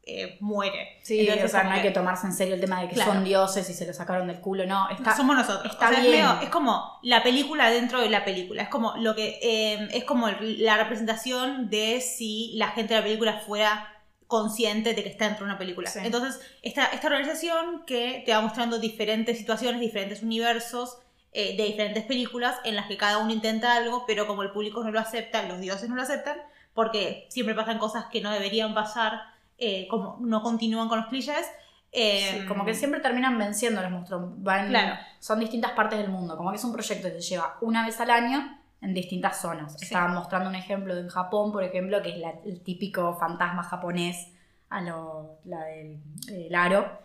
eh, 0.08 0.36
muere. 0.40 0.98
Sí, 1.02 1.20
Entonces, 1.20 1.44
o 1.46 1.48
sea, 1.48 1.64
no 1.64 1.72
hay 1.72 1.82
que 1.82 1.90
tomarse 1.90 2.26
en 2.28 2.32
serio 2.32 2.54
el 2.54 2.60
tema 2.60 2.80
de 2.80 2.88
que 2.88 2.94
Claro. 2.94 3.12
son 3.14 3.24
dioses 3.24 3.68
y 3.68 3.74
se 3.74 3.86
lo 3.86 3.92
sacaron 3.92 4.28
del 4.28 4.40
culo, 4.40 4.64
no. 4.64 4.88
Está, 4.88 5.16
somos 5.16 5.34
nosotros. 5.36 5.72
está 5.72 5.86
O 5.88 5.92
sea, 5.92 5.98
es, 5.98 6.06
bien. 6.06 6.24
medio- 6.24 6.40
es 6.42 6.48
como 6.48 6.98
la 7.02 7.22
película 7.24 7.68
dentro 7.70 8.00
de 8.00 8.08
la 8.08 8.24
película. 8.24 8.62
Es 8.62 8.68
como 8.68 8.96
lo 8.98 9.14
que 9.16 9.38
eh, 9.42 9.88
es 9.92 10.04
como 10.04 10.28
la 10.40 10.76
representación 10.76 11.68
de 11.70 12.00
si 12.00 12.52
la 12.54 12.68
gente 12.68 12.94
de 12.94 13.00
la 13.00 13.04
película 13.04 13.40
fuera 13.40 13.92
consciente 14.28 14.94
de 14.94 15.02
que 15.02 15.08
está 15.08 15.26
dentro 15.26 15.44
de 15.44 15.50
una 15.50 15.58
película. 15.58 15.88
Sí. 15.90 16.00
Entonces, 16.02 16.40
esta, 16.62 16.86
esta 16.86 17.06
organización 17.06 17.84
que 17.86 18.22
te 18.26 18.32
va 18.32 18.40
mostrando 18.40 18.78
diferentes 18.78 19.38
situaciones, 19.38 19.80
diferentes 19.80 20.22
universos 20.22 20.98
eh, 21.32 21.56
de 21.56 21.64
diferentes 21.64 22.04
películas 22.04 22.56
en 22.64 22.76
las 22.76 22.86
que 22.86 22.96
cada 22.96 23.18
uno 23.18 23.32
intenta 23.32 23.74
algo, 23.76 24.04
pero 24.06 24.26
como 24.26 24.42
el 24.42 24.50
público 24.50 24.82
no 24.82 24.90
lo 24.90 24.98
acepta, 25.00 25.42
los 25.42 25.60
dioses 25.60 25.88
no 25.88 25.94
lo 25.96 26.02
aceptan, 26.02 26.38
porque 26.74 27.26
siempre 27.30 27.54
pasan 27.54 27.78
cosas 27.78 28.06
que 28.10 28.20
no 28.20 28.30
deberían 28.30 28.74
pasar, 28.74 29.20
eh, 29.58 29.86
como 29.88 30.18
no 30.20 30.42
continúan 30.42 30.88
con 30.88 30.98
los 30.98 31.06
clichés. 31.08 31.46
eh, 31.92 32.40
Sí, 32.40 32.46
como 32.46 32.64
que 32.64 32.74
siempre 32.74 33.00
terminan 33.00 33.38
venciendo 33.38 33.80
los 33.80 33.90
monstruos. 33.90 34.42
Van, 34.42 34.68
Claro. 34.68 34.96
Son 35.18 35.40
distintas 35.40 35.72
partes 35.72 35.98
del 35.98 36.10
mundo. 36.10 36.36
Como 36.36 36.50
que 36.50 36.56
es 36.56 36.64
un 36.64 36.72
proyecto 36.72 37.08
que 37.08 37.14
se 37.22 37.28
lleva 37.30 37.56
una 37.62 37.86
vez 37.86 37.98
al 38.00 38.10
año 38.10 38.58
en 38.82 38.92
distintas 38.92 39.40
zonas. 39.40 39.72
Sí. 39.78 39.86
Estaban 39.86 40.12
mostrando 40.14 40.50
un 40.50 40.56
ejemplo 40.56 40.94
de 40.94 41.00
en 41.02 41.08
Japón, 41.08 41.52
por 41.52 41.64
ejemplo, 41.64 42.02
que 42.02 42.10
es 42.10 42.18
la- 42.18 42.34
el 42.44 42.60
típico 42.62 43.14
fantasma 43.14 43.62
japonés 43.62 44.32
a 44.68 44.82
lo, 44.82 45.38
la 45.44 45.64
del 45.64 46.00
el 46.28 46.54
aro. 46.54 46.98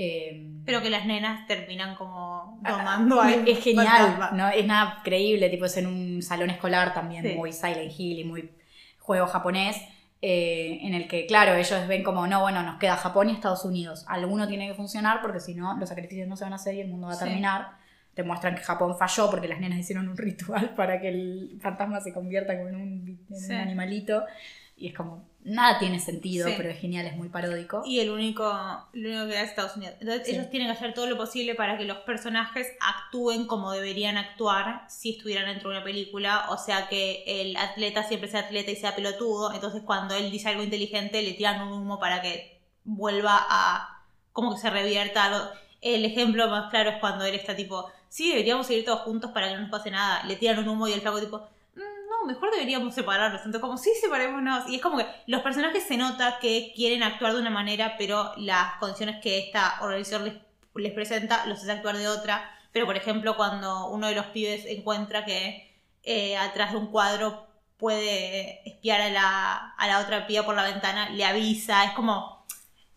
Eh, 0.00 0.48
Pero 0.64 0.80
que 0.80 0.90
las 0.90 1.04
nenas 1.06 1.46
terminan 1.48 1.96
como 1.96 2.60
Ah, 2.64 2.70
domando 2.70 3.20
a 3.20 3.30
es 3.32 3.58
genial, 3.62 4.30
¿no? 4.32 4.48
Es 4.48 4.64
nada 4.64 5.00
creíble, 5.02 5.50
tipo 5.50 5.64
es 5.64 5.76
en 5.76 5.88
un 5.88 6.22
salón 6.22 6.50
escolar 6.50 6.94
también 6.94 7.22
Sí. 7.24 7.34
muy 7.34 7.52
Silent 7.52 7.92
Hill 7.98 8.20
y 8.20 8.24
muy 8.24 8.50
juego 9.00 9.26
japonés, 9.26 9.76
eh, 10.20 10.78
en 10.82 10.94
el 10.94 11.06
que, 11.08 11.26
claro, 11.26 11.54
ellos 11.54 11.86
ven 11.86 12.02
como, 12.02 12.26
no, 12.26 12.40
bueno, 12.40 12.62
nos 12.62 12.78
queda 12.78 12.96
Japón 12.96 13.28
y 13.30 13.32
Estados 13.32 13.64
Unidos. 13.64 14.04
Alguno 14.08 14.48
tiene 14.48 14.66
que 14.68 14.74
funcionar 14.74 15.20
porque 15.22 15.38
si 15.40 15.54
no, 15.54 15.76
los 15.78 15.88
sacrificios 15.88 16.26
no 16.28 16.36
se 16.36 16.44
van 16.44 16.52
a 16.54 16.56
hacer 16.56 16.74
y 16.74 16.80
el 16.80 16.88
mundo 16.88 17.06
va 17.06 17.12
a 17.12 17.16
Sí. 17.16 17.24
terminar. 17.24 17.68
Te 18.14 18.24
muestran 18.24 18.56
que 18.56 18.62
Japón 18.62 18.96
falló 18.98 19.30
porque 19.30 19.46
las 19.46 19.60
nenas 19.60 19.78
hicieron 19.78 20.08
un 20.08 20.16
ritual 20.18 20.70
para 20.74 21.00
que 21.00 21.08
el 21.08 21.58
fantasma 21.60 22.00
se 22.00 22.12
convierta 22.12 22.56
como 22.56 22.68
en 22.68 22.74
un, 22.76 23.04
bi- 23.04 23.18
en 23.30 23.36
Sí. 23.36 23.52
un 23.52 23.58
animalito. 23.58 24.24
Y 24.76 24.88
es 24.88 24.94
como, 24.94 25.24
nada 25.44 25.78
tiene 25.78 25.98
sentido, 26.00 26.46
Sí. 26.48 26.54
pero 26.56 26.68
es 26.68 26.78
genial, 26.80 27.06
es 27.06 27.16
muy 27.16 27.28
paródico. 27.28 27.82
Y 27.86 28.00
el 28.00 28.10
único, 28.10 28.44
lo 28.92 29.08
único 29.08 29.26
que 29.28 29.34
da 29.34 29.42
es 29.42 29.50
Estados 29.50 29.76
Unidos. 29.76 29.94
Entonces 30.00 30.26
Sí. 30.26 30.34
ellos 30.34 30.50
tienen 30.50 30.68
que 30.68 30.72
hacer 30.76 30.92
todo 30.94 31.06
lo 31.06 31.16
posible 31.16 31.54
para 31.54 31.78
que 31.78 31.84
los 31.84 31.98
personajes 31.98 32.66
actúen 32.80 33.46
como 33.46 33.72
deberían 33.72 34.16
actuar 34.18 34.84
si 34.88 35.12
estuvieran 35.16 35.46
dentro 35.46 35.70
de 35.70 35.76
una 35.76 35.84
película. 35.84 36.46
O 36.50 36.58
sea 36.58 36.88
que 36.88 37.24
el 37.26 37.56
atleta 37.56 38.02
siempre 38.02 38.28
sea 38.28 38.40
atleta 38.40 38.70
y 38.70 38.76
sea 38.76 38.94
pelotudo. 38.96 39.52
Entonces 39.54 39.82
cuando 39.84 40.14
él 40.14 40.30
dice 40.30 40.48
algo 40.48 40.62
inteligente 40.62 41.22
le 41.22 41.32
tiran 41.32 41.62
un 41.62 41.72
humo 41.72 41.98
para 41.98 42.20
que 42.20 42.60
vuelva 42.84 43.38
a 43.48 44.02
como 44.32 44.54
que 44.54 44.60
se 44.60 44.70
revierta. 44.70 45.52
El 45.80 46.04
ejemplo 46.04 46.48
más 46.48 46.70
claro 46.70 46.90
es 46.90 46.96
cuando 46.98 47.24
él 47.24 47.34
está 47.36 47.54
tipo, 47.56 47.90
sí, 48.08 48.30
deberíamos 48.30 48.66
seguir 48.66 48.84
todos 48.84 49.00
juntos 49.02 49.30
para 49.32 49.48
que 49.48 49.54
no 49.54 49.60
nos 49.62 49.70
pase 49.70 49.90
nada. 49.90 50.24
Le 50.24 50.36
tiran 50.36 50.58
un 50.58 50.68
humo 50.68 50.88
y 50.88 50.92
el 50.92 51.00
flaco 51.00 51.20
tipo, 51.20 51.38
"Mm, 51.38 51.40
no, 51.40 51.48
mejor 52.28 52.50
deberíamos 52.52 52.94
separarnos. 52.94 53.40
Entonces 53.40 53.60
como, 53.60 53.76
sí, 53.76 53.90
separémonos. 54.00 54.68
Y 54.68 54.76
es 54.76 54.82
como 54.82 54.98
que 54.98 55.06
los 55.26 55.42
personajes 55.42 55.82
se 55.82 55.96
nota 55.96 56.38
que 56.40 56.72
quieren 56.76 57.02
actuar 57.02 57.32
de 57.34 57.40
una 57.40 57.50
manera, 57.50 57.96
pero 57.98 58.32
las 58.36 58.74
condiciones 58.78 59.20
que 59.20 59.38
esta 59.38 59.78
organización 59.80 60.24
les, 60.24 60.34
les 60.76 60.92
presenta 60.92 61.46
los 61.46 61.58
hace 61.58 61.72
actuar 61.72 61.96
de 61.96 62.06
otra. 62.06 62.48
Pero 62.72 62.86
por 62.86 62.96
ejemplo, 62.96 63.36
cuando 63.36 63.88
uno 63.88 64.06
de 64.06 64.14
los 64.14 64.26
pibes 64.26 64.64
encuentra 64.66 65.24
que 65.24 65.74
eh, 66.04 66.36
atrás 66.36 66.70
de 66.72 66.78
un 66.78 66.86
cuadro 66.92 67.46
puede 67.76 68.68
espiar 68.68 69.00
a 69.00 69.08
la, 69.08 69.74
a 69.76 69.86
la 69.86 70.00
otra 70.00 70.26
piba 70.26 70.44
por 70.44 70.54
la 70.54 70.64
ventana, 70.64 71.10
le 71.10 71.24
avisa, 71.24 71.84
es 71.84 71.92
como... 71.92 72.38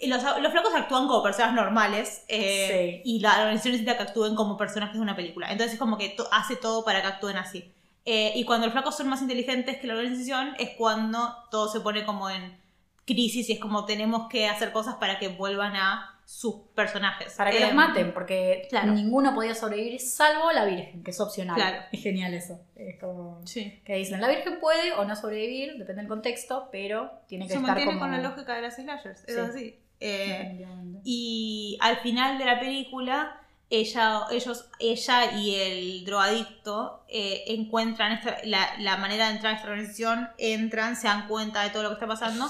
Los, 0.03 0.23
los 0.41 0.51
flacos 0.51 0.73
actúan 0.73 1.07
como 1.07 1.21
personas 1.21 1.53
normales 1.53 2.23
eh, 2.27 3.03
y 3.05 3.19
la 3.19 3.33
organización 3.41 3.73
necesita 3.73 3.97
que 3.97 4.03
actúen 4.09 4.33
como 4.33 4.57
personajes 4.57 4.95
de 4.95 5.01
una 5.01 5.15
película. 5.15 5.51
Entonces 5.51 5.73
es 5.73 5.79
como 5.79 5.95
que 5.99 6.09
to- 6.09 6.27
hace 6.31 6.55
todo 6.55 6.83
para 6.83 7.03
que 7.03 7.07
actúen 7.07 7.37
así. 7.37 7.71
Eh, 8.05 8.33
y 8.35 8.45
cuando 8.45 8.65
los 8.67 8.73
flacos 8.73 8.97
son 8.97 9.09
más 9.09 9.21
inteligentes 9.21 9.77
que 9.77 9.87
la 9.87 9.93
organización 9.93 10.55
es 10.57 10.71
cuando 10.77 11.35
todo 11.51 11.67
se 11.69 11.81
pone 11.81 12.03
como 12.03 12.29
en 12.29 12.59
crisis 13.05 13.49
y 13.49 13.53
es 13.53 13.59
como 13.59 13.85
tenemos 13.85 14.27
que 14.29 14.47
hacer 14.47 14.71
cosas 14.71 14.95
para 14.95 15.19
que 15.19 15.27
vuelvan 15.27 15.75
a 15.75 16.19
sus 16.25 16.55
personajes. 16.75 17.33
Para 17.35 17.51
que 17.51 17.59
los 17.59 17.71
Em, 17.71 17.75
maten, 17.75 18.13
porque 18.13 18.67
claro. 18.69 18.93
ninguno 18.93 19.35
podía 19.35 19.53
sobrevivir 19.53 19.99
salvo 19.99 20.51
la 20.53 20.63
Virgen, 20.65 21.03
que 21.03 21.11
es 21.11 21.19
opcional. 21.19 21.55
Claro. 21.57 21.77
Es 21.91 22.01
genial 22.01 22.33
eso. 22.33 22.59
Es 22.75 22.97
como 22.99 23.41
Sí. 23.45 23.81
que 23.85 23.95
dicen, 23.95 24.21
la 24.21 24.29
Virgen 24.29 24.59
puede 24.61 24.93
o 24.93 25.03
no 25.03 25.15
sobrevivir, 25.15 25.73
depende 25.77 26.01
del 26.01 26.07
contexto, 26.07 26.69
pero 26.71 27.11
tiene 27.27 27.45
que 27.45 27.49
Se 27.53 27.55
estar 27.57 27.67
mantiene 27.67 27.91
como... 27.91 27.99
con 27.99 28.11
la 28.11 28.21
lógica 28.21 28.55
de 28.55 28.61
las 28.61 28.75
slashers, 28.75 29.25
es 29.27 29.35
Sí. 29.35 29.39
así. 29.41 29.79
Eh. 29.99 30.65
Y 31.03 31.77
al 31.81 31.97
final 31.97 32.37
de 32.37 32.45
la 32.45 32.59
película, 32.59 33.40
ella, 33.71 34.23
ellos, 34.31 34.65
ella 34.79 35.31
y 35.39 35.55
el 35.55 36.05
drogadicto 36.05 37.03
eh, 37.07 37.43
encuentran 37.47 38.11
esta- 38.11 38.37
la, 38.43 38.77
la 38.79 38.97
manera 38.97 39.27
de 39.29 39.35
entrar 39.35 39.53
a 39.53 39.55
esta 39.57 39.69
organización, 39.69 40.29
entran, 40.37 40.95
se 40.95 41.07
dan 41.07 41.27
cuenta 41.27 41.63
de 41.63 41.69
todo 41.71 41.83
lo 41.83 41.89
que 41.89 41.93
está 41.95 42.07
pasando 42.07 42.47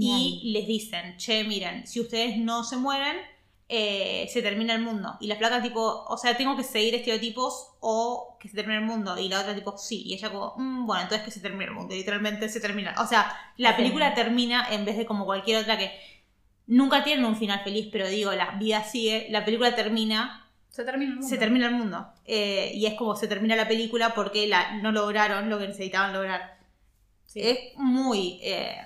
y 0.00 0.52
les 0.52 0.66
dicen, 0.66 1.16
che, 1.16 1.44
miren, 1.44 1.86
si 1.86 2.00
ustedes 2.00 2.36
no 2.38 2.64
se 2.64 2.76
mueren, 2.76 3.16
eh, 3.68 4.28
se 4.30 4.42
termina 4.42 4.74
el 4.74 4.82
mundo. 4.82 5.16
Y 5.20 5.26
la 5.26 5.36
flaca 5.36 5.62
tipo, 5.62 5.80
o 6.06 6.16
sea, 6.18 6.36
tengo 6.36 6.54
que 6.56 6.62
seguir 6.64 6.94
estereotipos 6.94 7.68
o 7.80 8.36
que 8.38 8.48
se 8.48 8.54
termine 8.56 8.80
el 8.80 8.84
mundo. 8.84 9.16
Y 9.18 9.28
la 9.28 9.40
otra 9.40 9.54
tipo, 9.54 9.78
sí. 9.78 10.02
Y 10.04 10.12
ella 10.14 10.30
como, 10.30 10.54
"Mm, 10.58 10.86
bueno, 10.86 11.02
entonces 11.04 11.24
que 11.24 11.30
se 11.30 11.40
termine 11.40 11.64
el 11.64 11.70
mundo. 11.72 11.94
Y 11.94 11.98
literalmente 11.98 12.48
se 12.50 12.60
termina. 12.60 12.94
O 12.98 13.06
sea, 13.06 13.34
la 13.56 13.70
película 13.76 14.12
termina 14.14 14.66
en 14.70 14.84
vez 14.84 14.96
de 14.98 15.06
como 15.06 15.24
cualquier 15.24 15.62
otra 15.62 15.78
que 15.78 15.90
nunca 16.66 17.04
tienen 17.04 17.24
un 17.24 17.36
final 17.36 17.62
feliz, 17.64 17.88
pero 17.90 18.06
digo, 18.08 18.32
la 18.32 18.52
vida 18.52 18.84
sigue. 18.84 19.28
La 19.30 19.44
película 19.44 19.74
termina 19.74 20.43
Se 20.74 20.84
termina 20.84 21.10
el 21.10 21.16
mundo. 21.18 21.28
se 21.28 21.38
termina 21.38 21.66
el 21.68 21.74
mundo. 21.74 22.06
Eh, 22.24 22.72
y 22.74 22.86
es 22.86 22.94
como 22.94 23.14
se 23.14 23.28
termina 23.28 23.54
la 23.54 23.68
película 23.68 24.12
porque 24.14 24.48
la, 24.48 24.74
no 24.82 24.90
lograron 24.90 25.48
lo 25.48 25.58
que 25.58 25.68
necesitaban 25.68 26.12
lograr. 26.12 26.58
Sí. 27.26 27.40
Es 27.42 27.58
muy... 27.76 28.40
eh, 28.42 28.76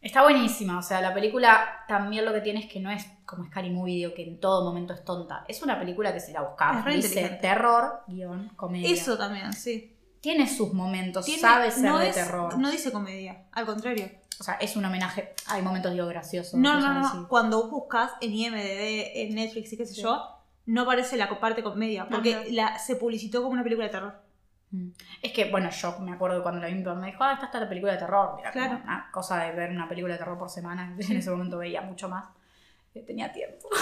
Está 0.00 0.22
buenísima, 0.22 0.78
o 0.78 0.82
sea, 0.82 1.00
la 1.00 1.12
película 1.12 1.84
también 1.88 2.24
lo 2.24 2.32
que 2.32 2.40
tiene 2.40 2.60
es 2.60 2.66
que 2.70 2.78
no 2.78 2.88
es 2.90 3.04
como 3.26 3.44
Scary 3.46 3.70
Movie, 3.70 3.94
digo, 3.96 4.14
que 4.14 4.22
en 4.22 4.38
todo 4.38 4.62
momento 4.64 4.92
es 4.92 5.04
tonta. 5.04 5.44
Es 5.48 5.60
una 5.62 5.76
película 5.78 6.12
que 6.12 6.20
si 6.20 6.32
la 6.32 6.54
re 6.84 6.94
dice 6.96 7.28
terror, 7.40 8.02
guion, 8.06 8.50
comedia. 8.54 8.88
eso 8.90 9.18
también, 9.18 9.52
sí. 9.54 9.96
Tiene 10.20 10.46
sus 10.48 10.72
momentos, 10.72 11.24
Tiene- 11.26 11.40
sabe 11.40 11.70
ser 11.72 11.84
no 11.90 11.98
de 11.98 12.10
es- 12.10 12.14
terror. 12.14 12.56
No 12.58 12.70
dice 12.70 12.92
comedia, 12.92 13.46
al 13.52 13.66
contrario. 13.66 14.08
O 14.38 14.44
sea, 14.44 14.54
es 14.54 14.76
un 14.76 14.84
homenaje. 14.84 15.34
Hay 15.46 15.62
momentos, 15.62 15.92
digo, 15.92 16.06
graciosos. 16.06 16.54
No, 16.60 16.78
no, 16.78 16.94
no, 16.94 17.06
así. 17.08 17.18
Cuando 17.28 17.68
buscas 17.68 18.12
en 18.20 18.32
IMDB, 18.34 19.10
en 19.14 19.34
Netflix 19.34 19.72
y 19.72 19.76
qué 19.78 19.84
sé 19.86 19.94
Sí. 19.94 20.02
yo, 20.02 20.37
no 20.68 20.82
aparece 20.82 21.16
la 21.16 21.28
parte 21.40 21.62
comedia, 21.62 22.06
porque 22.08 22.34
Ajá. 22.34 22.44
la, 22.50 22.78
se 22.78 22.96
publicitó 22.96 23.40
como 23.42 23.54
una 23.54 23.62
película 23.62 23.86
de 23.86 23.92
terror. 23.92 24.14
Mm. 24.70 24.90
Es 25.22 25.32
que, 25.32 25.50
bueno, 25.50 25.70
yo 25.70 25.98
me 26.00 26.12
acuerdo 26.12 26.42
cuando 26.42 26.60
la 26.60 26.66
vi, 26.66 26.74
me 26.74 27.06
dijo, 27.06 27.24
ah, 27.24 27.32
esta 27.32 27.46
está 27.46 27.58
la 27.60 27.68
película 27.68 27.92
de 27.92 27.98
terror. 27.98 28.36
Como 28.36 28.50
Claro. 28.52 28.80
una 28.84 29.08
cosa 29.10 29.42
de 29.44 29.52
ver 29.52 29.70
una 29.70 29.88
película 29.88 30.12
de 30.12 30.18
terror 30.18 30.38
por 30.38 30.50
semana. 30.50 30.94
Sí. 31.00 31.12
En 31.12 31.18
ese 31.18 31.30
momento 31.30 31.56
veía 31.58 31.80
mucho 31.80 32.08
más. 32.08 32.26
Eh, 32.94 33.02
Tenía 33.02 33.32
tiempo. 33.32 33.68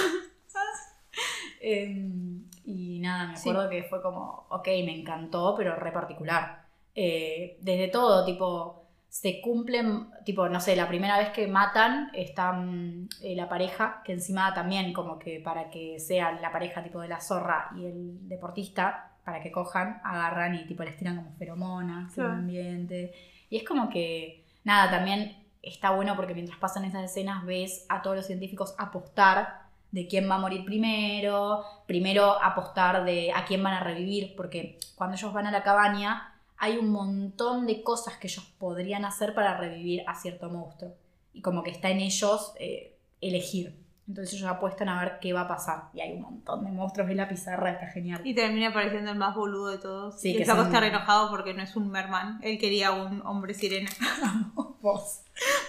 Em, 1.60 2.44
y 2.64 2.98
nada, 3.00 3.28
me 3.28 3.36
Sí. 3.36 3.48
acuerdo 3.50 3.70
que 3.70 3.82
fue 3.84 4.02
como, 4.02 4.46
ok, 4.50 4.66
me 4.84 5.00
encantó, 5.00 5.54
pero 5.56 5.74
re 5.74 5.90
particular. 5.90 6.64
Eh, 6.94 7.56
desde 7.60 7.88
todo, 7.88 8.24
tipo, 8.24 8.85
se 9.08 9.40
cumplen, 9.40 10.10
tipo, 10.24 10.48
no 10.48 10.60
sé, 10.60 10.76
la 10.76 10.88
primera 10.88 11.18
vez 11.18 11.30
que 11.30 11.46
matan 11.46 12.10
está 12.12 12.52
mm, 12.52 13.08
eh, 13.22 13.36
la 13.36 13.48
pareja, 13.48 14.02
que 14.04 14.12
encima 14.12 14.52
también 14.54 14.92
como 14.92 15.18
que 15.18 15.40
para 15.40 15.70
que 15.70 15.98
sea 15.98 16.32
la 16.32 16.52
pareja 16.52 16.82
tipo 16.82 17.00
de 17.00 17.08
la 17.08 17.20
zorra 17.20 17.70
y 17.76 17.86
el 17.86 18.28
deportista, 18.28 19.12
para 19.24 19.40
que 19.40 19.50
cojan, 19.50 20.00
agarran 20.04 20.54
y 20.54 20.66
tipo 20.66 20.84
les 20.84 20.96
tiran 20.96 21.16
como 21.16 21.32
feromonas 21.32 22.16
en 22.16 22.24
el 22.24 22.30
ambiente. 22.30 23.14
Y 23.50 23.56
es 23.56 23.64
como 23.64 23.88
que, 23.88 24.44
nada, 24.64 24.90
también 24.90 25.36
está 25.62 25.90
bueno 25.90 26.14
porque 26.14 26.34
mientras 26.34 26.58
pasan 26.58 26.84
esas 26.84 27.04
escenas 27.04 27.44
ves 27.44 27.86
a 27.88 28.02
todos 28.02 28.16
los 28.16 28.26
científicos 28.26 28.74
apostar 28.78 29.66
de 29.90 30.06
quién 30.06 30.30
va 30.30 30.36
a 30.36 30.38
morir 30.38 30.64
primero, 30.64 31.64
primero 31.86 32.40
apostar 32.42 33.04
de 33.04 33.32
a 33.32 33.44
quién 33.44 33.62
van 33.62 33.74
a 33.74 33.80
revivir, 33.80 34.34
porque 34.36 34.78
cuando 34.94 35.16
ellos 35.16 35.32
van 35.32 35.46
a 35.46 35.50
la 35.50 35.62
cabaña 35.62 36.34
hay 36.58 36.78
un 36.78 36.90
montón 36.90 37.66
de 37.66 37.82
cosas 37.82 38.16
que 38.16 38.28
ellos 38.28 38.44
podrían 38.58 39.04
hacer 39.04 39.34
para 39.34 39.56
revivir 39.56 40.02
a 40.06 40.14
cierto 40.14 40.48
monstruo. 40.50 40.94
Y 41.32 41.42
como 41.42 41.62
que 41.62 41.70
está 41.70 41.90
en 41.90 42.00
ellos 42.00 42.52
eh, 42.58 42.96
elegir. 43.20 43.76
Entonces 44.08 44.34
ellos 44.34 44.48
apuestan 44.48 44.88
a 44.88 45.00
ver 45.02 45.18
qué 45.20 45.32
va 45.32 45.42
a 45.42 45.48
pasar. 45.48 45.88
Y 45.92 46.00
hay 46.00 46.12
un 46.12 46.22
montón 46.22 46.64
de 46.64 46.70
monstruos 46.70 47.10
en 47.10 47.16
la 47.16 47.28
pizarra, 47.28 47.72
está 47.72 47.88
genial. 47.88 48.20
Y 48.24 48.34
termina 48.34 48.68
apareciendo 48.68 49.10
el 49.10 49.18
más 49.18 49.34
boludo 49.34 49.68
de 49.68 49.78
todos. 49.78 50.20
Sí, 50.20 50.30
y 50.30 50.36
que 50.36 50.42
el 50.42 50.48
son- 50.48 50.64
está 50.72 50.86
enojado 50.86 51.28
porque 51.28 51.52
no 51.54 51.62
es 51.62 51.74
un 51.74 51.90
merman. 51.90 52.38
Él 52.42 52.56
quería 52.58 52.92
un 52.92 53.20
hombre 53.26 53.52
sirena. 53.52 53.90
vos, 54.80 55.22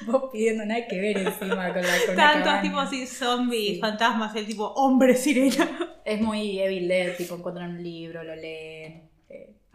vos 0.05 0.29
pidiendo 0.31 0.65
nada 0.65 0.85
que 0.87 1.01
ver 1.01 1.17
encima 1.17 1.73
con 1.73 1.81
la, 1.81 2.05
con 2.05 2.15
Tantos 2.15 2.61
tipos 2.61 2.83
así, 2.83 3.07
zombies, 3.07 3.75
Sí. 3.75 3.79
fantasmas, 3.81 4.35
el 4.35 4.45
tipo 4.45 4.67
hombre 4.67 5.15
sirena. 5.15 5.67
Es 6.05 6.21
muy 6.21 6.59
Evil 6.59 6.87
Dead, 6.87 7.17
tipo 7.17 7.35
encuentran 7.35 7.71
un 7.71 7.83
libro, 7.83 8.23
lo 8.23 8.35
leen, 8.35 9.09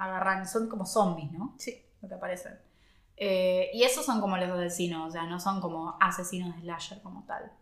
agarran, 0.04 0.46
son 0.48 0.68
como 0.68 0.86
zombies, 0.86 1.30
¿no? 1.32 1.54
Sí. 1.58 1.82
Lo 2.00 2.08
que 2.08 2.14
aparecen. 2.14 2.58
Eh, 3.16 3.70
y 3.74 3.84
esos 3.84 4.04
son 4.04 4.20
como 4.20 4.36
los 4.36 4.50
asesinos, 4.50 5.08
o 5.08 5.10
sea, 5.12 5.24
no 5.24 5.38
son 5.38 5.60
como 5.60 5.96
asesinos 6.00 6.54
de 6.56 6.62
slasher 6.62 7.00
como 7.02 7.24
tal. 7.24 7.52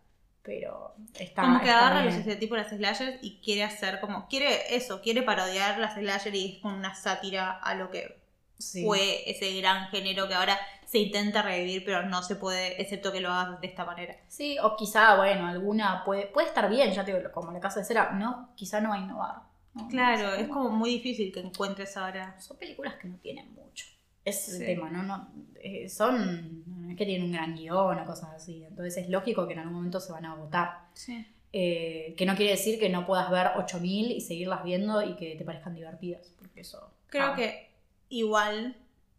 Pero 0.43 0.95
está. 1.13 1.43
como 1.43 1.59
que 1.59 1.65
está 1.67 1.79
agarra 1.79 1.99
los 2.03 2.07
bien. 2.13 2.19
estereotipos 2.19 2.57
de 2.57 2.63
las 2.63 2.71
slashers 2.73 3.17
y 3.21 3.39
quiere 3.41 3.63
hacer 3.63 3.99
como. 3.99 4.27
Quiere 4.27 4.75
eso, 4.75 5.01
quiere 5.01 5.21
parodiar 5.21 5.77
las 5.77 5.93
slashers 5.93 6.35
y 6.35 6.55
es 6.55 6.61
como 6.61 6.75
una 6.75 6.95
sátira 6.95 7.51
a 7.51 7.75
lo 7.75 7.91
que 7.91 8.19
Sí. 8.57 8.85
fue 8.85 9.29
ese 9.29 9.55
gran 9.59 9.87
género 9.89 10.27
que 10.27 10.35
ahora 10.35 10.57
se 10.85 10.99
intenta 10.99 11.41
revivir, 11.41 11.83
pero 11.85 12.03
no 12.03 12.21
se 12.21 12.35
puede, 12.35 12.79
excepto 12.81 13.11
que 13.11 13.19
lo 13.19 13.29
hagas 13.31 13.59
de 13.61 13.65
esta 13.67 13.85
manera. 13.85 14.15
Sí, 14.27 14.57
o 14.59 14.75
quizá, 14.75 15.15
bueno, 15.15 15.47
alguna 15.47 16.03
puede, 16.05 16.27
puede 16.27 16.47
estar 16.47 16.69
bien, 16.69 16.91
ya 16.91 17.03
te 17.03 17.15
digo, 17.15 17.31
como 17.31 17.51
la 17.51 17.59
casa 17.59 17.79
de 17.79 17.85
cera, 17.85 18.11
no, 18.11 18.49
quizá 18.55 18.79
no 18.81 18.89
va 18.89 18.95
a 18.95 18.99
innovar. 18.99 19.35
¿No? 19.73 19.87
Claro, 19.87 20.29
No 20.31 20.35
sé, 20.35 20.41
es 20.41 20.47
como 20.47 20.69
muy 20.69 20.89
difícil 20.91 21.31
que 21.31 21.39
encuentres 21.39 21.95
ahora. 21.97 22.39
Son 22.39 22.57
películas 22.57 22.95
que 22.95 23.07
no 23.07 23.17
tienen 23.17 23.53
mucho. 23.53 23.85
Es 24.25 24.49
el 24.49 24.57
Sí. 24.59 24.65
tema, 24.65 24.89
¿no? 24.89 25.01
no 25.03 25.31
eh, 25.55 25.89
son. 25.89 26.63
Es 26.89 26.95
que 26.97 27.05
tienen 27.05 27.23
un 27.25 27.31
gran 27.31 27.55
guion 27.55 27.97
o 27.99 28.05
cosas 28.05 28.29
así. 28.35 28.63
Entonces 28.65 28.97
es 28.97 29.09
lógico 29.09 29.47
que 29.47 29.53
en 29.53 29.59
algún 29.59 29.75
momento 29.75 29.99
se 29.99 30.11
van 30.11 30.25
a 30.25 30.33
agotar. 30.33 30.87
Sí. 30.93 31.25
Eh, 31.53 32.13
que 32.17 32.25
no 32.25 32.35
quiere 32.35 32.51
decir 32.51 32.79
que 32.79 32.87
no 32.89 33.05
puedas 33.05 33.29
ver 33.31 33.47
8000 33.57 34.11
y 34.11 34.21
seguirlas 34.21 34.63
viendo 34.63 35.01
y 35.01 35.15
que 35.15 35.35
te 35.35 35.43
parezcan 35.43 35.73
divertidas. 35.75 36.33
Porque 36.37 36.61
eso. 36.61 36.91
Creo 37.07 37.27
ah, 37.27 37.35
que 37.35 37.71
igual 38.09 38.75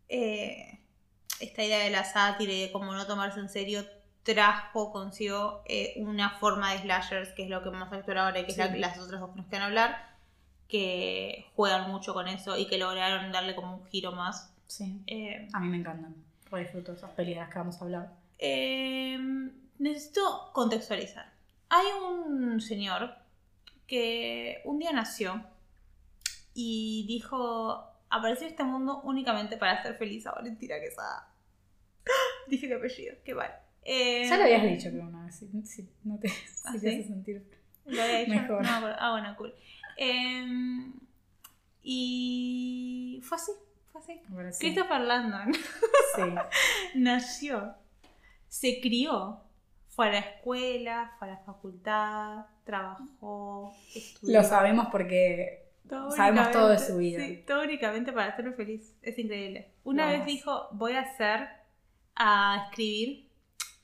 eh, 0.09 0.79
esta 1.41 1.65
idea 1.65 1.79
de 1.81 1.91
la 1.91 2.05
sátira 2.05 2.53
y 2.53 2.61
de 2.63 2.73
cómo 2.73 2.93
no 2.93 3.07
tomarse 3.07 3.41
en 3.41 3.49
serio 3.49 3.85
trajo 4.23 4.93
consigo 4.93 5.63
eh, 5.67 5.95
una 5.97 6.31
forma 6.39 6.73
de 6.73 6.79
slashers, 6.79 7.31
que 7.31 7.43
es 7.45 7.51
lo 7.51 7.63
que 7.63 7.71
vamos 7.71 7.93
a 7.93 7.97
actuar 7.97 8.19
ahora 8.19 8.39
y 8.41 8.45
que 8.45 8.53
es 8.53 8.59
la 8.59 8.67
Sí. 8.69 8.75
que 8.75 8.79
las 8.79 8.99
otras 8.99 9.21
dos 9.21 9.31
que 9.31 9.37
nos 9.39 9.47
quedan 9.47 9.63
hablar, 9.63 10.12
que 10.73 11.45
juegan 11.55 11.91
mucho 11.91 12.15
con 12.15 12.29
eso 12.29 12.57
y 12.57 12.67
que 12.67 12.79
lograron 12.79 13.31
darle 13.31 13.55
como 13.55 13.77
un 13.77 13.87
giro 13.89 14.13
más. 14.13 14.55
Sí. 14.67 15.03
Eh, 15.07 15.47
A 15.53 15.61
mí 15.61 15.69
me 15.69 15.77
encantan. 15.77 16.15
Re 16.51 16.61
disfruto 16.63 16.95
esas 16.95 17.11
pelis 17.11 17.35
de 17.35 17.41
las 17.43 17.51
que 17.51 17.59
vamos 17.59 17.79
a 17.81 17.85
hablar. 17.85 18.13
eh, 18.39 19.19
necesito 19.79 20.51
contextualizar. 20.55 21.31
Hay 21.69 21.87
un 22.09 22.59
señor 22.61 23.15
que 23.87 24.63
un 24.65 24.79
día 24.79 24.93
nació 24.93 25.45
y 26.55 27.05
dijo, 27.07 27.85
apareció 28.09 28.47
en 28.47 28.53
este 28.53 28.65
mundo 28.65 29.01
únicamente 29.05 29.57
para 29.59 29.83
ser 29.83 29.95
feliz 29.97 30.27
a 30.27 30.33
Valentina 30.33 30.77
Quesada. 30.81 31.29
Dije 32.49 32.69
qué 32.69 32.75
apellido, 32.75 33.15
qué 33.25 33.35
vale. 33.35 33.55
Eh, 33.85 34.27
Ya 34.29 34.37
lo 34.39 34.45
habías 34.45 34.63
dicho, 34.63 34.89
pero 34.91 35.05
una 35.07 35.25
vez. 35.27 35.37
Si, 35.37 35.49
si 35.65 35.89
no 36.05 36.19
te, 36.19 36.29
si 36.29 36.45
¿Ah, 36.65 36.73
te 36.73 36.79
sí? 36.79 36.89
hace 36.89 37.05
sentir. 37.05 37.45
Lo 37.85 38.01
había 38.03 38.19
dicho. 38.21 38.31
Mejor. 38.35 38.63
No, 38.63 38.71
ah, 38.99 39.11
bueno, 39.13 39.35
cool. 39.37 39.53
Eh, 39.97 40.93
y 41.83 43.21
fue 43.25 43.37
así, 43.37 43.53
fue 43.91 44.01
así. 44.01 44.21
Sí. 44.53 44.59
Christopher 44.61 45.01
Landon 45.01 45.53
Sí. 45.55 46.23
nació, 46.95 47.75
se 48.49 48.81
crió, 48.81 49.41
fue 49.89 50.09
a 50.09 50.13
la 50.13 50.19
escuela, 50.19 51.15
fue 51.19 51.29
a 51.29 51.33
la 51.33 51.39
facultad, 51.39 52.47
trabajó, 52.65 53.75
estudió. 53.95 54.41
Lo 54.41 54.47
sabemos 54.47 54.89
porque 54.91 55.71
sabemos 56.17 56.51
todo 56.53 56.69
de 56.69 56.79
su 56.79 56.97
vida. 56.97 57.25
Sí, 57.25 57.45
todo 57.47 57.63
únicamente 57.63 58.13
para 58.13 58.33
hacerme 58.33 58.53
feliz. 58.53 58.97
Es 59.03 59.19
increíble. 59.19 59.73
Una 59.85 60.07
vez 60.07 60.25
dijo, 60.25 60.69
voy 60.73 60.93
a 60.93 61.01
hacer, 61.01 61.49
a 62.15 62.67
escribir 62.69 63.29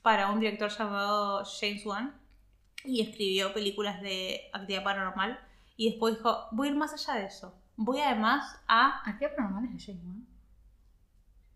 para 0.01 0.31
un 0.31 0.39
director 0.39 0.69
llamado 0.69 1.43
James 1.59 1.85
Wan. 1.85 2.15
Y 2.85 3.01
escribió 3.01 3.53
películas 3.53 4.01
de 4.01 4.49
actividad 4.53 4.83
paranormal. 4.83 5.37
Y 5.79 5.91
después 5.91 6.17
dijo, 6.17 6.47
voy 6.51 6.67
a 6.67 6.71
ir 6.71 6.77
más 6.77 6.91
allá 6.91 7.21
de 7.21 7.27
eso. 7.27 7.55
Voy 7.77 8.01
además 8.01 8.59
a... 8.67 8.99
¿Actividad 9.09 9.33
paranormal 9.33 9.63
es 9.63 9.71
de 9.87 9.93
James 9.93 10.05
Wan? 10.05 10.27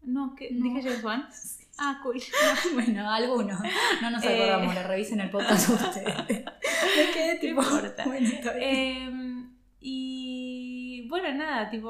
No, 0.04 0.34
¿qué? 0.34 0.50
No. 0.54 0.64
¿Dije 0.64 0.82
James 0.82 1.04
Wan? 1.04 1.28
Ah, 1.78 2.00
cool. 2.04 2.22
Bueno, 2.76 3.10
algunos. 3.12 3.60
No 4.02 4.12
nos 4.12 4.24
Eh. 4.24 4.44
acordamos, 4.44 4.76
le 4.76 4.84
revisen 4.84 5.20
el 5.20 5.30
podcast 5.32 5.70
ustedes. 5.70 6.16
Me 6.28 7.12
quedé 7.14 7.40
tipo. 7.40 7.62
importa. 7.64 8.06
Bueno. 8.06 8.30
Eh, 8.62 9.44
y 9.82 11.08
bueno, 11.10 11.34
nada, 11.34 11.70
tipo, 11.70 11.90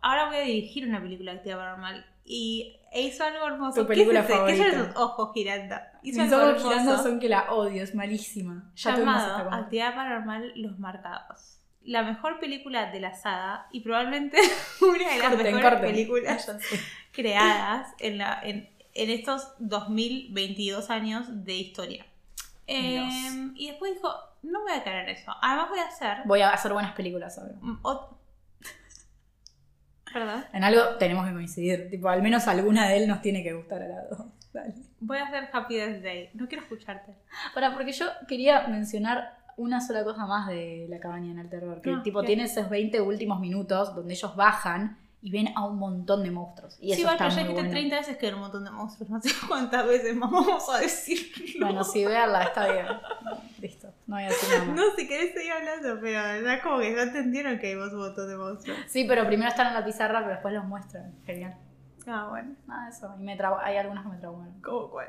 ahora 0.00 0.28
voy 0.28 0.36
a 0.36 0.40
dirigir 0.42 0.88
una 0.88 1.02
película 1.02 1.32
de 1.32 1.38
actividad 1.38 1.58
paranormal. 1.58 2.06
Y 2.24 2.76
e 2.92 3.02
hizo 3.02 3.24
algo 3.24 3.46
hermoso. 3.46 3.82
Tu 3.82 3.86
película 3.88 4.24
¿Qué 4.26 4.32
es? 4.32 4.38
¿Qué 4.38 4.38
favorita? 4.38 4.70
son 4.72 4.80
esos 4.82 4.96
ojos 4.96 5.30
girando? 5.34 5.74
Hizo 6.02 6.22
Mis 6.22 6.32
ojos 6.32 6.62
girando 6.62 7.02
son 7.02 7.20
que 7.20 7.28
la 7.28 7.52
odio, 7.52 7.82
es 7.82 7.94
malísima. 7.94 8.70
Ya 8.76 8.96
llamado. 8.96 9.50
Actividad 9.52 9.94
Paranormal 9.96 10.52
Los 10.54 10.78
Marcados. 10.78 11.58
La 11.84 12.02
mejor 12.02 12.40
película 12.40 12.90
de 12.90 13.00
la 13.00 13.14
saga 13.14 13.66
y 13.72 13.80
probablemente 13.80 14.38
una 14.80 15.10
de 15.10 15.18
las 15.18 15.28
Corten, 15.34 15.54
mejores 15.54 15.62
corten. 15.78 15.90
películas 15.92 16.50
creadas 17.12 17.94
en, 17.98 18.18
la, 18.18 18.40
en, 18.42 18.68
en 18.94 19.10
estos 19.10 19.52
2022 19.58 20.90
años 20.90 21.26
de 21.44 21.54
historia. 21.54 22.06
Eh, 22.66 22.92
Dios. 22.92 23.52
y 23.56 23.68
después 23.68 23.94
dijo, 23.94 24.10
no 24.42 24.62
voy 24.62 24.72
a 24.72 24.82
caer 24.82 25.08
en 25.08 25.16
eso. 25.16 25.32
Además 25.42 25.68
voy 25.68 25.78
a 25.80 25.86
hacer... 25.88 26.18
Voy 26.24 26.40
a 26.40 26.50
hacer 26.50 26.72
buenas 26.72 26.94
películas 26.94 27.38
ahora. 27.38 27.54
mm, 27.60 27.78
¿Perdón? 30.12 30.44
En 30.52 30.62
algo 30.64 30.96
tenemos 30.98 31.26
que 31.26 31.32
coincidir. 31.32 31.90
Tipo, 31.90 32.08
al 32.08 32.22
menos 32.22 32.46
alguna 32.46 32.88
de 32.88 32.98
él 32.98 33.08
nos 33.08 33.20
tiene 33.20 33.42
que 33.42 33.52
gustar 33.52 33.82
a 33.82 33.88
las 33.88 34.10
dos. 34.10 34.20
Dale. 34.52 34.74
Voy 35.00 35.18
a 35.18 35.24
hacer 35.26 35.50
Happy 35.52 35.74
Death 35.76 36.02
Day. 36.02 36.30
No 36.34 36.46
quiero 36.46 36.62
escucharte. 36.62 37.12
Ahora, 37.54 37.74
porque 37.74 37.90
yo 37.92 38.06
quería 38.28 38.66
mencionar 38.68 39.36
una 39.56 39.80
sola 39.80 40.04
cosa 40.04 40.26
más 40.26 40.48
de 40.48 40.86
La 40.88 40.98
cabaña 41.00 41.30
en 41.32 41.38
el 41.38 41.48
terror. 41.48 41.80
Que 41.82 41.90
Ah, 41.90 42.00
tipo 42.02 42.22
tiene 42.22 42.44
esos 42.44 42.68
20 42.68 43.00
últimos 43.00 43.40
minutos 43.40 43.94
donde 43.94 44.14
ellos 44.14 44.34
bajan 44.36 44.98
y 45.22 45.30
ven 45.30 45.48
a 45.56 45.64
un 45.64 45.78
montón 45.78 46.22
de 46.22 46.30
monstruos. 46.30 46.76
Y 46.80 46.88
eso 46.92 46.96
sí, 46.96 47.00
igual, 47.00 47.14
está 47.14 47.28
ya 47.28 47.34
dijiste 47.36 47.54
bueno. 47.54 47.70
30 47.70 47.96
veces 47.96 48.16
que 48.18 48.26
era 48.26 48.36
un 48.36 48.42
montón 48.42 48.64
de 48.64 48.70
monstruos. 48.70 49.08
No 49.10 49.20
sé 49.22 49.30
cuántas 49.48 49.86
veces 49.86 50.14
más 50.14 50.30
vamos 50.30 50.68
a 50.68 50.78
decirlo. 50.78 51.66
Bueno, 51.66 51.82
sí, 51.84 52.04
véanla, 52.04 52.42
está 52.42 52.70
bien. 52.70 52.86
Listo, 53.60 53.88
no 54.06 54.16
voy 54.16 54.24
a 54.24 54.28
decir 54.28 54.48
nada 54.50 54.64
más. 54.66 54.76
No, 54.76 54.82
si 54.96 55.08
querés 55.08 55.32
seguir 55.32 55.52
hablando, 55.52 55.98
pero 56.00 56.42
ya 56.44 56.62
como 56.62 56.78
que 56.80 56.94
ya 56.94 57.02
entendieron 57.04 57.58
que 57.58 57.74
vimos 57.74 57.92
un 57.94 58.00
montón 58.00 58.28
de 58.28 58.36
monstruos. 58.36 58.78
Sí, 58.86 59.06
pero 59.08 59.26
primero 59.26 59.48
están 59.48 59.68
en 59.68 59.74
la 59.74 59.84
pizarra, 59.84 60.18
pero 60.20 60.32
después 60.32 60.52
los 60.52 60.64
muestran. 60.66 61.14
Genial. 61.24 61.54
Ah, 62.06 62.26
bueno. 62.28 62.54
Nada, 62.66 62.90
eso. 62.90 63.14
Y 63.18 63.22
me 63.22 63.38
trau- 63.38 63.58
hay 63.62 63.78
algunas 63.78 64.02
que 64.04 64.10
me 64.10 64.18
traumaron. 64.18 64.60
¿Cómo 64.60 64.90
cuál? 64.90 65.08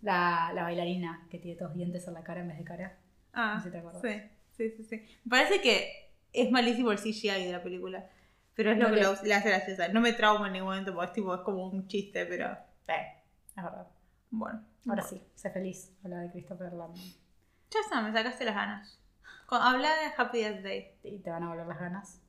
La, 0.00 0.50
la 0.52 0.64
bailarina 0.64 1.24
que 1.30 1.38
tiene 1.38 1.56
dos 1.60 1.72
dientes 1.72 2.08
en 2.08 2.14
la 2.14 2.24
cara 2.24 2.40
en 2.40 2.48
vez 2.48 2.58
de 2.58 2.64
cara. 2.64 2.96
Ah, 3.32 3.54
No 3.54 3.60
sé 3.60 3.68
si 3.68 3.72
te 3.72 3.78
acuerdas. 3.78 4.02
sí, 4.02 4.20
sí, 4.56 4.70
sí, 4.76 4.84
sí. 4.84 5.18
Me 5.24 5.30
parece 5.30 5.60
que 5.60 6.10
es 6.32 6.50
malísimo 6.50 6.92
el 6.92 6.98
CGI 6.98 7.46
de 7.46 7.52
la 7.52 7.62
película. 7.62 8.08
Pero 8.54 8.70
es 8.72 8.76
lo 8.78 8.84
No 8.88 8.90
que 8.94 8.96
le- 9.00 9.02
lo- 9.06 9.22
le 9.22 9.34
hace 9.34 9.48
graciosa. 9.48 9.88
No 9.88 10.00
me 10.02 10.12
trauma 10.12 10.46
en 10.48 10.52
ningún 10.52 10.68
momento 10.70 10.92
porque 10.94 11.06
es, 11.06 11.12
tipo, 11.14 11.34
es 11.34 11.40
como 11.40 11.66
un 11.68 11.86
chiste, 11.88 12.26
pero 12.26 12.52
Eh, 12.88 13.22
es 13.56 13.62
verdad. 13.62 13.86
bueno. 14.30 14.62
Ahora 14.88 15.02
sí, 15.02 15.22
sé 15.34 15.50
feliz. 15.50 15.90
Habla 16.04 16.18
de 16.18 16.30
Christopher 16.32 16.72
Landon. 16.72 17.00
Ya 17.70 17.80
está, 17.80 18.02
me 18.02 18.12
sacaste 18.12 18.44
las 18.44 18.54
ganas. 18.54 18.98
Con- 19.46 19.62
habla 19.62 19.88
de 19.88 20.12
Happy 20.16 20.38
Death 20.42 20.62
Day. 20.62 20.94
Y 21.02 21.18
te 21.20 21.30
van 21.30 21.44
a 21.44 21.48
volver 21.48 21.66
las 21.66 21.78
ganas. 21.80 22.20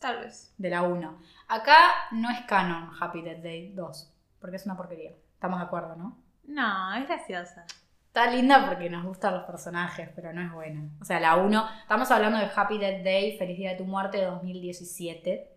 Tal 0.00 0.18
vez. 0.20 0.52
De 0.58 0.68
la 0.68 0.82
1. 0.82 1.18
Acá 1.48 1.78
no 2.10 2.28
es 2.30 2.40
canon 2.46 2.90
Happy 3.00 3.22
Death 3.22 3.42
Day 3.42 3.72
2. 3.72 4.12
Porque 4.40 4.56
es 4.56 4.66
una 4.66 4.76
porquería. 4.76 5.12
Estamos 5.34 5.60
de 5.60 5.64
acuerdo, 5.64 5.94
¿no? 5.96 6.18
No, 6.44 6.94
es 6.96 7.06
graciosa. 7.08 7.64
Está 8.12 8.30
linda 8.30 8.68
porque 8.68 8.90
nos 8.90 9.06
gustan 9.06 9.32
los 9.32 9.44
personajes, 9.44 10.10
pero 10.14 10.34
no 10.34 10.42
es 10.42 10.52
buena. 10.52 10.86
O 11.00 11.04
sea, 11.06 11.18
la 11.18 11.36
1, 11.36 11.66
estamos 11.80 12.10
hablando 12.10 12.38
de 12.38 12.50
Happy 12.54 12.76
Death 12.76 13.02
Day, 13.02 13.38
Feliz 13.38 13.56
Día 13.56 13.70
de 13.70 13.78
tu 13.78 13.86
Muerte 13.86 14.18
de 14.18 14.26
2017. 14.26 15.48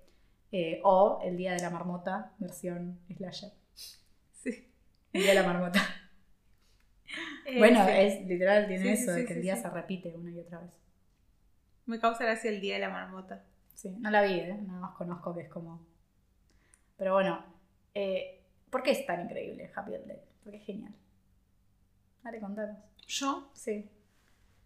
eh, 0.53 0.79
o 0.85 1.19
El 1.21 1.35
Día 1.35 1.51
de 1.51 1.59
la 1.59 1.69
Marmota, 1.69 2.31
versión 2.39 2.97
slasher. 3.13 3.51
Sí. 3.73 4.71
El 5.11 5.23
Día 5.23 5.31
de 5.33 5.41
la 5.41 5.47
Marmota. 5.47 5.81
Eh, 7.45 7.59
bueno, 7.59 7.85
sí. 7.85 7.91
es 7.93 8.25
literal, 8.25 8.67
tiene 8.67 8.83
Sí, 8.83 8.97
sí, 8.97 9.03
eso, 9.03 9.11
de 9.13 9.25
que 9.25 9.33
el 9.33 9.41
día 9.43 9.55
se 9.55 9.69
repite 9.69 10.13
una 10.15 10.31
y 10.31 10.39
otra 10.39 10.59
vez. 10.59 10.71
Me 11.85 11.99
causa 11.99 12.23
gracia 12.25 12.49
el 12.49 12.59
día 12.59 12.73
de 12.73 12.79
la 12.81 12.89
marmota. 12.89 13.43
Sí, 13.75 13.95
no 13.99 14.09
la 14.09 14.23
vi, 14.23 14.33
¿eh? 14.33 14.57
nada 14.65 14.79
más 14.79 14.95
conozco 14.95 15.33
que 15.35 15.41
es 15.41 15.49
como... 15.49 15.85
Pero 16.97 17.13
bueno, 17.13 17.45
eh, 17.93 18.43
¿por 18.71 18.81
qué 18.81 18.91
es 18.91 19.05
tan 19.05 19.21
increíble 19.21 19.71
Happy 19.75 19.91
Death 19.91 20.05
Day? 20.05 20.21
Porque 20.43 20.57
es 20.57 20.65
genial. 20.65 20.95
Dale, 22.25 22.39
contanos. 22.39 22.77
¿Yo? 23.07 23.51
Sí. 23.53 23.87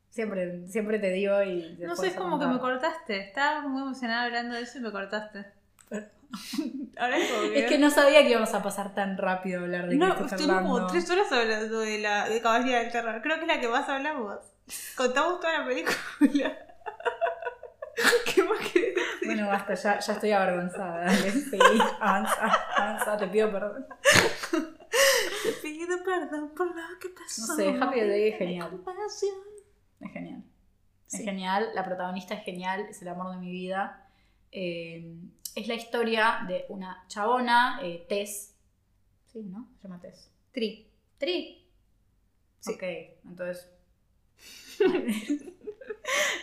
Siempre, 0.10 0.66
siempre 0.70 0.98
te 0.98 1.12
digo 1.12 1.44
y... 1.44 1.78
No 1.82 1.94
sé, 1.98 2.08
es 2.08 2.14
como 2.14 2.40
que 2.40 2.48
me 2.48 2.58
cortaste. 2.58 3.20
Estaba 3.20 3.68
muy 3.68 3.82
emocionada 3.82 4.24
hablando 4.24 4.56
de 4.56 4.62
eso 4.62 4.78
y 4.78 4.82
me 4.82 4.94
cortaste. 4.94 5.46
Ahora 6.98 7.18
es 7.18 7.30
como 7.30 7.52
que... 7.52 7.60
Es 7.60 7.70
que 7.70 7.78
no 7.78 7.90
sabía 7.90 8.22
que 8.22 8.30
íbamos 8.30 8.54
a 8.54 8.64
pasar 8.64 8.96
tan 8.96 9.18
rápido 9.18 9.60
a 9.60 9.64
hablar 9.64 9.90
de 9.90 9.98
No, 9.98 10.26
estuvimos 10.26 10.62
como 10.62 10.88
tres 10.88 11.10
horas 11.10 11.30
hablando 11.34 11.82
de 11.82 12.00
la 12.00 12.30
de 12.30 12.42
Caballería 12.42 12.80
del 12.80 12.94
Terror. 12.94 13.22
Creo 13.22 13.36
que 13.36 13.42
es 13.42 13.48
la 13.50 13.60
que 13.60 13.68
más 13.68 13.90
hablamos. 13.90 14.38
Contamos 14.96 15.42
toda 15.42 15.60
la 15.60 15.66
película. 15.66 15.98
¿Qué 18.34 18.44
más 18.44 18.60
querés 18.72 18.96
decir? 18.96 19.26
Bueno, 19.26 19.50
basta, 19.50 19.74
ya, 19.74 20.00
ya 20.00 20.14
estoy 20.14 20.32
avergonzada. 20.32 21.04
Dale, 21.04 21.32
sí, 21.32 21.60
avanza, 22.00 22.58
avanza, 22.78 23.18
te 23.18 23.28
pido 23.28 23.52
perdón. 23.52 23.86
Te 25.43 25.51
pido 25.61 26.03
perdón 26.03 26.53
por 26.56 26.68
lo 26.68 27.00
que 27.00 27.09
pasó. 27.09 27.48
No 27.48 27.56
sé, 27.56 27.69
Happy 27.82 28.00
Day 28.01 28.30
es 28.30 28.38
genial. 28.38 28.82
Es 30.01 30.11
genial. 30.11 30.43
Es 31.08 31.18
Sí. 31.18 31.24
genial, 31.24 31.69
la 31.74 31.84
protagonista 31.84 32.34
es 32.35 32.43
genial, 32.43 32.85
es 32.90 33.01
el 33.01 33.08
amor 33.08 33.32
de 33.32 33.38
mi 33.38 33.51
vida. 33.51 34.08
Eh, 34.51 35.16
es 35.56 35.68
la 35.68 35.74
historia 35.76 36.45
de 36.48 36.66
una 36.69 37.03
chabona, 37.08 37.80
eh, 37.84 38.06
Tess. 38.08 38.56
Sí, 39.27 39.43
¿no? 39.43 39.68
Se 39.82 39.88
llama 39.88 40.00
Tess. 40.01 40.30
Tri. 40.51 40.88
Tri. 41.18 41.66
Sí. 42.59 42.74
Ok, 42.74 42.84
entonces. 43.26 43.69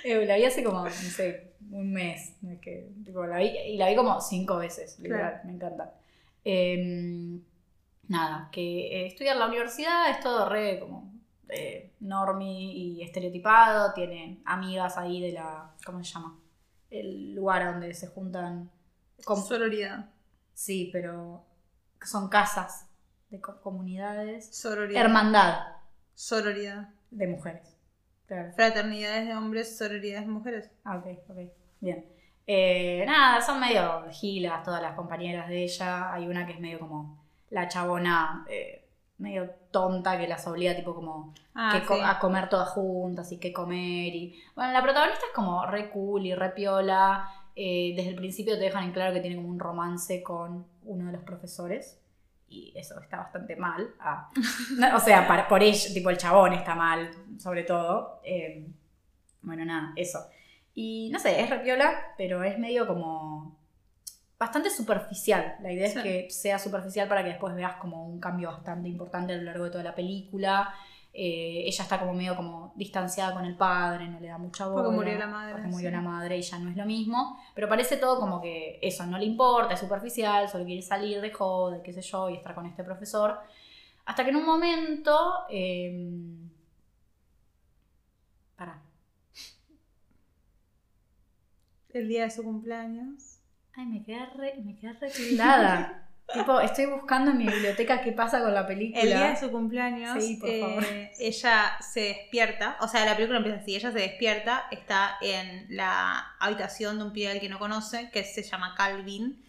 Eh, 0.05 0.25
la 0.25 0.37
vi 0.37 0.45
hace 0.45 0.63
como, 0.63 0.85
no 0.85 0.91
sé, 0.91 1.55
un 1.73 1.93
mes. 1.93 2.35
que, 2.63 2.89
tipo, 3.05 3.27
la 3.27 3.39
vi, 3.39 3.47
y 3.49 3.77
la 3.77 3.89
vi 3.89 3.97
como 3.97 4.21
cinco 4.21 4.59
veces, 4.59 4.97
literal, 5.01 5.33
Claro. 5.33 5.47
me 5.47 5.53
encanta. 5.55 5.95
Nada, 8.09 8.49
que 8.53 8.87
eh, 9.03 9.07
estudia 9.07 9.33
en 9.33 9.39
la 9.41 9.47
universidad, 9.49 10.11
es 10.11 10.21
todo 10.21 10.49
re 10.49 10.79
como 10.81 11.13
eh, 11.49 11.93
normie 12.01 12.73
y 12.73 13.03
estereotipado, 13.03 13.93
tiene 13.95 14.41
amigas 14.45 14.97
ahí 14.99 15.21
de 15.21 15.33
la, 15.33 15.75
¿cómo 15.85 16.03
se 16.05 16.13
llama? 16.15 16.39
El 16.91 17.35
lugar 17.35 17.65
donde 17.73 17.93
se 17.95 18.07
juntan. 18.09 18.71
com- 19.25 19.43
Sororidad. 19.43 20.11
sí, 20.55 20.91
pero 20.93 21.45
son 22.05 22.29
casas 22.29 22.89
de 23.31 23.41
co- 23.41 23.61
comunidades. 23.61 24.57
Sororidad. 24.57 25.03
Hermandad 25.03 25.59
Sororidad. 26.15 26.89
de 27.11 27.27
mujeres. 27.27 27.77
Claro. 28.27 28.53
Fraternidades 28.55 29.27
de 29.27 29.35
hombres, 29.37 29.77
sororidades 29.79 30.27
de 30.27 30.33
mujeres. 30.33 30.71
Ah, 30.85 30.97
ok, 30.99 31.07
ok. 31.29 31.39
Bien. 31.81 32.07
Eh, 32.47 33.05
nada, 33.07 33.41
son 33.41 33.59
medio 33.61 34.05
gilas 34.11 34.63
todas 34.63 34.81
las 34.83 34.95
compañeras 34.95 35.49
de 35.49 35.65
ella. 35.65 36.13
Hay 36.13 36.27
una 36.29 36.47
que 36.47 36.53
es 36.53 36.61
medio 36.61 36.79
como 36.79 37.25
la 37.51 37.69
chabona, 37.69 38.45
eh, 38.49 38.85
medio 39.19 39.51
tonta, 39.71 40.19
que 40.19 40.29
las 40.29 40.47
obliga 40.47 40.75
tipo 40.77 40.95
como 40.95 41.33
Ah, 41.55 41.71
que 41.73 41.87
co- 41.87 42.03
a 42.03 42.19
comer 42.19 42.49
todas 42.49 42.69
juntas 42.71 43.31
y 43.33 43.39
qué 43.39 43.53
comer. 43.53 44.15
Y... 44.15 44.39
Bueno, 44.55 44.73
la 44.73 44.83
protagonista 44.83 45.25
es 45.27 45.33
como 45.35 45.65
re 45.67 45.89
cool 45.91 46.27
y 46.27 46.35
re 46.35 46.51
piola. 46.51 47.29
Eh, 47.55 47.95
desde 47.97 48.11
el 48.11 48.17
principio 48.17 48.55
te 48.57 48.61
dejan 48.65 48.85
en 48.85 48.93
claro 48.93 49.15
que 49.15 49.21
tiene 49.21 49.37
como 49.37 49.49
un 49.49 49.59
romance 49.59 50.23
con 50.23 50.67
uno 50.85 51.07
de 51.07 51.13
los 51.13 51.23
profesores. 51.23 51.99
Y 52.49 52.73
eso 52.77 53.01
está 53.01 53.17
bastante 53.17 53.57
mal. 53.57 53.89
Ah. 53.99 54.31
No, 54.79 54.97
o 54.97 55.01
sea, 55.01 55.27
para- 55.27 55.49
por 55.49 55.63
ella, 55.63 55.95
tipo 55.95 56.11
el 56.11 56.19
chabón 56.19 56.53
está 56.53 56.75
mal, 56.75 57.11
sobre 57.39 57.63
todo. 57.63 58.21
Eh, 58.23 58.67
bueno, 59.43 59.65
nada, 59.65 59.93
eso. 59.97 60.19
Y 60.75 61.09
no 61.11 61.19
sé, 61.19 61.41
es 61.41 61.49
re 61.49 61.61
piola, 61.61 61.91
pero 62.19 62.43
es 62.45 62.59
medio 62.59 62.87
como 62.87 63.56
bastante 64.39 64.71
superficial. 64.71 65.57
La 65.61 65.73
idea 65.73 65.89
Sí. 65.91 65.99
es 65.99 66.03
que 66.05 66.31
sea 66.31 66.59
superficial 66.59 67.09
para 67.09 67.23
que 67.23 67.31
después 67.31 67.55
veas 67.55 67.77
como 67.77 68.07
un 68.07 68.21
cambio 68.21 68.51
bastante 68.51 68.89
importante 68.89 69.33
a 69.33 69.37
lo 69.37 69.43
largo 69.45 69.65
de 69.65 69.71
toda 69.71 69.85
la 69.85 69.95
película. 69.95 70.75
Eh, 71.19 71.63
ella 71.67 71.83
está 71.83 71.99
como 71.99 72.13
medio 72.13 72.37
como 72.37 72.75
distanciada 72.77 73.33
con 73.33 73.47
el 73.47 73.57
padre, 73.57 74.07
no 74.07 74.21
le 74.21 74.29
da 74.29 74.37
mucha 74.37 74.67
bola. 74.67 74.83
Porque 74.85 74.97
murió 74.97 75.19
la 75.19 75.27
madre, 75.27 75.53
Porque 75.53 75.69
murió 75.69 75.89
sí. 75.89 75.95
la 75.97 76.03
madre 76.03 76.37
y 76.37 76.43
ya 76.43 76.59
no 76.59 76.69
es 76.69 76.77
lo 76.77 76.85
mismo. 76.85 77.39
Pero 77.55 77.69
parece 77.71 77.97
todo 77.97 78.21
como 78.21 78.43
que 78.43 78.79
eso, 78.83 79.07
no 79.07 79.17
le 79.17 79.25
importa, 79.25 79.73
es 79.73 79.81
superficial, 79.81 80.47
solo 80.51 80.67
quiere 80.67 80.83
salir 80.83 81.23
de 81.23 81.33
jode, 81.33 81.81
qué 81.83 81.95
sé 81.95 82.03
yo, 82.03 82.29
y 82.29 82.35
estar 82.37 82.55
con 82.55 82.67
este 82.67 82.85
profesor. 82.85 83.39
Hasta 84.05 84.25
que 84.25 84.31
en 84.31 84.37
un 84.37 84.45
momento... 84.45 85.17
Eh... 85.49 86.13
Pará. 88.57 88.83
el 91.95 92.09
día 92.09 92.25
de 92.25 92.31
su 92.31 92.43
cumpleaños. 92.45 93.36
Ay, 93.77 93.87
me 93.87 94.03
quedé 94.03 94.25
re, 94.37 94.55
me 94.65 94.75
quedé 94.77 94.93
re 94.95 95.11
tildada. 95.11 96.09
tipo, 96.33 96.61
estoy 96.61 96.87
buscando 96.87 97.31
en 97.31 97.39
mi 97.39 97.47
biblioteca 97.47 98.01
qué 98.03 98.13
pasa 98.13 98.41
con 98.41 98.53
la 98.55 98.67
película. 98.67 99.03
El 99.03 99.09
día 99.09 99.31
de 99.31 99.37
su 99.37 99.51
cumpleaños, 99.51 100.23
Sí, 100.25 100.37
por 100.37 100.49
eh, 100.49 100.61
favor. 100.61 100.85
ella 101.19 101.77
se 101.81 102.01
despierta, 102.01 102.77
o 102.81 102.89
sea, 102.89 103.05
la 103.05 103.15
película 103.15 103.39
empieza 103.39 103.61
así, 103.61 103.77
ella 103.77 103.93
se 103.93 103.99
despierta, 103.99 104.67
está 104.71 105.19
en 105.21 105.67
la 105.77 106.35
habitación 106.41 106.99
de 106.99 107.05
un 107.05 107.13
pibe 107.13 107.31
al 107.31 107.41
que 107.41 107.49
no 107.49 107.59
conoce, 107.59 108.11
que 108.11 108.25
se 108.25 108.43
llama 108.43 108.75
Calvin, 108.77 109.41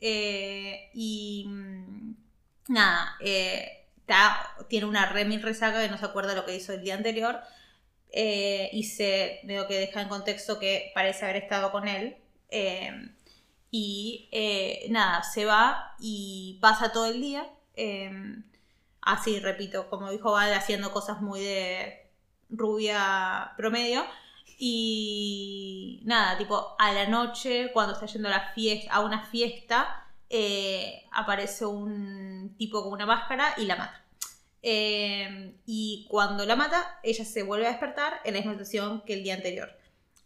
eh, 0.00 0.90
y 0.94 1.44
mm, 1.48 2.14
nada, 2.68 3.16
eh, 3.20 3.86
está- 3.98 4.56
tiene 4.68 4.86
una 4.86 5.06
remil 5.06 5.40
resaca 5.42 5.80
que 5.82 5.88
no 5.90 5.98
se 5.98 6.06
acuerda 6.06 6.34
lo 6.34 6.44
que 6.44 6.56
hizo 6.56 6.72
el 6.72 6.82
día 6.82 6.94
anterior, 6.94 7.38
eh, 8.12 8.70
y 8.72 8.84
se, 8.84 9.40
veo 9.44 9.66
que 9.68 9.74
deja 9.78 10.00
en 10.02 10.08
contexto 10.08 10.58
que 10.58 10.90
parece 10.94 11.24
haber 11.26 11.36
estado 11.36 11.70
con 11.70 11.86
él, 11.86 12.16
eh, 12.50 12.90
y 13.76 14.28
eh, 14.30 14.86
nada, 14.90 15.24
se 15.24 15.46
va 15.46 15.96
y 15.98 16.58
pasa 16.60 16.92
todo 16.92 17.06
el 17.06 17.20
día. 17.20 17.44
eh, 17.74 18.08
así, 19.02 19.40
repito, 19.40 19.90
como 19.90 20.12
dijo 20.12 20.30
Val, 20.30 20.54
haciendo 20.54 20.92
cosas 20.92 21.20
muy 21.20 21.40
de 21.40 22.08
rubia 22.50 23.52
promedio. 23.56 24.04
Y 24.58 26.02
nada, 26.04 26.38
tipo, 26.38 26.76
a 26.78 26.92
la 26.92 27.08
noche, 27.08 27.72
cuando 27.72 27.94
está 27.94 28.06
yendo 28.06 28.28
a, 28.28 28.30
la 28.30 28.52
fiesta, 28.54 28.92
a 28.94 29.00
una 29.00 29.26
fiesta, 29.26 30.06
eh, 30.30 31.06
aparece 31.10 31.66
un 31.66 32.54
tipo 32.56 32.80
con 32.84 32.92
una 32.92 33.06
máscara 33.06 33.54
y 33.56 33.64
la 33.64 33.74
mata. 33.74 34.04
Eh, 34.62 35.56
y 35.66 36.06
cuando 36.08 36.46
la 36.46 36.54
mata, 36.54 37.00
ella 37.02 37.24
se 37.24 37.42
vuelve 37.42 37.66
a 37.66 37.70
despertar 37.70 38.20
en 38.24 38.34
la 38.34 38.38
misma 38.40 38.52
situación 38.52 39.02
que 39.04 39.14
el 39.14 39.24
día 39.24 39.34
anterior. 39.34 39.76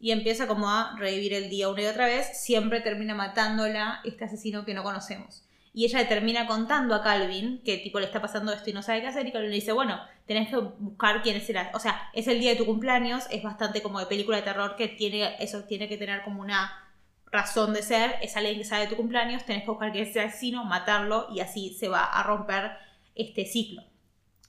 Y 0.00 0.12
empieza 0.12 0.46
como 0.46 0.70
a 0.70 0.94
revivir 0.96 1.34
el 1.34 1.50
día 1.50 1.68
una 1.68 1.82
y 1.82 1.86
otra 1.86 2.06
vez. 2.06 2.40
Siempre 2.40 2.80
termina 2.80 3.14
matándola 3.14 4.00
este 4.04 4.24
asesino 4.24 4.64
que 4.64 4.74
no 4.74 4.82
conocemos. 4.82 5.44
Y 5.74 5.84
ella 5.84 6.00
le 6.00 6.06
termina 6.06 6.46
contando 6.46 6.94
a 6.94 7.02
Calvin 7.02 7.60
que 7.64 7.78
tipo 7.78 8.00
le 8.00 8.06
está 8.06 8.20
pasando 8.20 8.52
esto 8.52 8.70
y 8.70 8.72
no 8.72 8.82
sabe 8.82 9.00
qué 9.00 9.08
hacer. 9.08 9.26
Y 9.26 9.32
Calvin 9.32 9.50
le 9.50 9.56
dice, 9.56 9.72
bueno, 9.72 10.00
tenés 10.26 10.48
que 10.48 10.56
buscar 10.56 11.22
quién 11.22 11.36
es 11.36 11.48
el... 11.50 11.58
O 11.74 11.80
sea, 11.80 12.10
es 12.14 12.28
el 12.28 12.40
día 12.40 12.50
de 12.50 12.56
tu 12.56 12.66
cumpleaños. 12.66 13.24
Es 13.30 13.42
bastante 13.42 13.82
como 13.82 14.00
de 14.00 14.06
película 14.06 14.38
de 14.38 14.44
terror 14.44 14.76
que 14.76 14.88
tiene 14.88 15.36
eso 15.40 15.64
tiene 15.64 15.88
que 15.88 15.98
tener 15.98 16.22
como 16.22 16.40
una 16.40 16.72
razón 17.30 17.72
de 17.74 17.82
ser. 17.82 18.16
Es 18.22 18.36
alguien 18.36 18.58
que 18.58 18.64
sabe 18.64 18.82
de 18.82 18.88
tu 18.88 18.96
cumpleaños. 18.96 19.44
Tenés 19.44 19.64
que 19.64 19.70
buscar 19.70 19.92
quién 19.92 20.04
es 20.06 20.16
el 20.16 20.26
asesino, 20.26 20.64
matarlo 20.64 21.28
y 21.32 21.40
así 21.40 21.76
se 21.78 21.88
va 21.88 22.04
a 22.04 22.22
romper 22.22 22.72
este 23.14 23.44
ciclo 23.44 23.82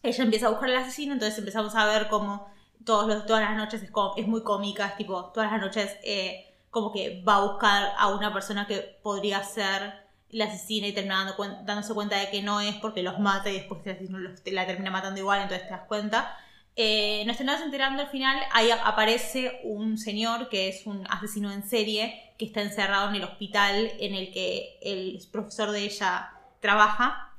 ella 0.04 0.24
empieza 0.24 0.48
a 0.48 0.50
buscar 0.50 0.70
al 0.70 0.78
asesino, 0.78 1.14
entonces 1.14 1.38
empezamos 1.38 1.76
a 1.76 1.86
ver 1.86 2.08
como 2.08 2.48
todos 2.86 3.08
los, 3.08 3.26
todas 3.26 3.42
las 3.44 3.58
noches 3.58 3.82
es, 3.84 3.92
como- 3.92 4.16
es 4.18 4.28
muy 4.28 4.44
cómica, 4.44 4.88
es 4.88 4.98
tipo, 4.98 5.26
todas 5.34 5.52
las 5.52 5.62
noches 5.62 5.96
eh, 6.04 6.46
como 6.70 6.92
que 6.94 7.22
va 7.28 7.36
a 7.38 7.42
buscar 7.42 7.94
a 7.98 8.08
una 8.08 8.32
persona 8.34 8.68
que 8.68 9.00
podría 9.04 9.44
ser 9.44 10.08
la 10.32 10.46
asesina 10.46 10.88
y 10.88 10.94
termina 10.94 11.36
dándose 11.66 11.94
cuenta 11.94 12.18
de 12.18 12.30
que 12.30 12.42
no 12.44 12.62
es 12.62 12.76
porque 12.76 13.02
los 13.02 13.18
mata 13.20 13.50
y 13.50 13.54
después 13.54 13.82
el 13.86 13.94
asesino 13.94 14.20
los- 14.20 14.42
la 14.46 14.66
termina 14.68 14.92
matando 14.92 15.20
igual, 15.20 15.42
entonces 15.42 15.68
te 15.68 15.74
das 15.74 15.88
cuenta. 15.88 16.38
Eh, 16.76 17.24
nos 17.26 17.36
terminamos 17.36 17.66
enterando 17.66 18.04
al 18.04 18.10
final, 18.10 18.40
ahí 18.54 18.70
aparece 18.72 19.60
un 19.64 19.98
señor 19.98 20.48
que 20.50 20.70
es 20.70 20.86
un 20.86 21.06
asesino 21.10 21.52
en 21.52 21.68
serie 21.68 22.34
que 22.38 22.46
está 22.46 22.62
encerrado 22.62 23.10
en 23.10 23.16
el 23.16 23.24
hospital 23.24 23.92
en 24.00 24.14
el 24.14 24.32
que 24.32 24.78
el 24.82 25.20
profesor 25.32 25.72
de 25.72 25.82
ella 25.84 26.32
trabaja. 26.62 27.34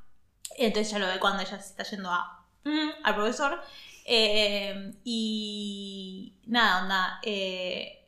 Entonces 0.57 0.91
ya 0.93 0.99
lo 0.99 1.07
ve 1.07 1.19
cuando 1.20 1.43
ella 1.43 1.59
se 1.59 1.70
está 1.70 1.85
yendo 1.85 2.10
a, 2.10 2.44
mm, 2.65 2.91
al 3.05 3.15
profesor. 3.15 3.62
Eh, 4.05 4.93
y 5.05 6.39
nada, 6.47 6.83
onda. 6.83 7.20
eh, 7.23 8.00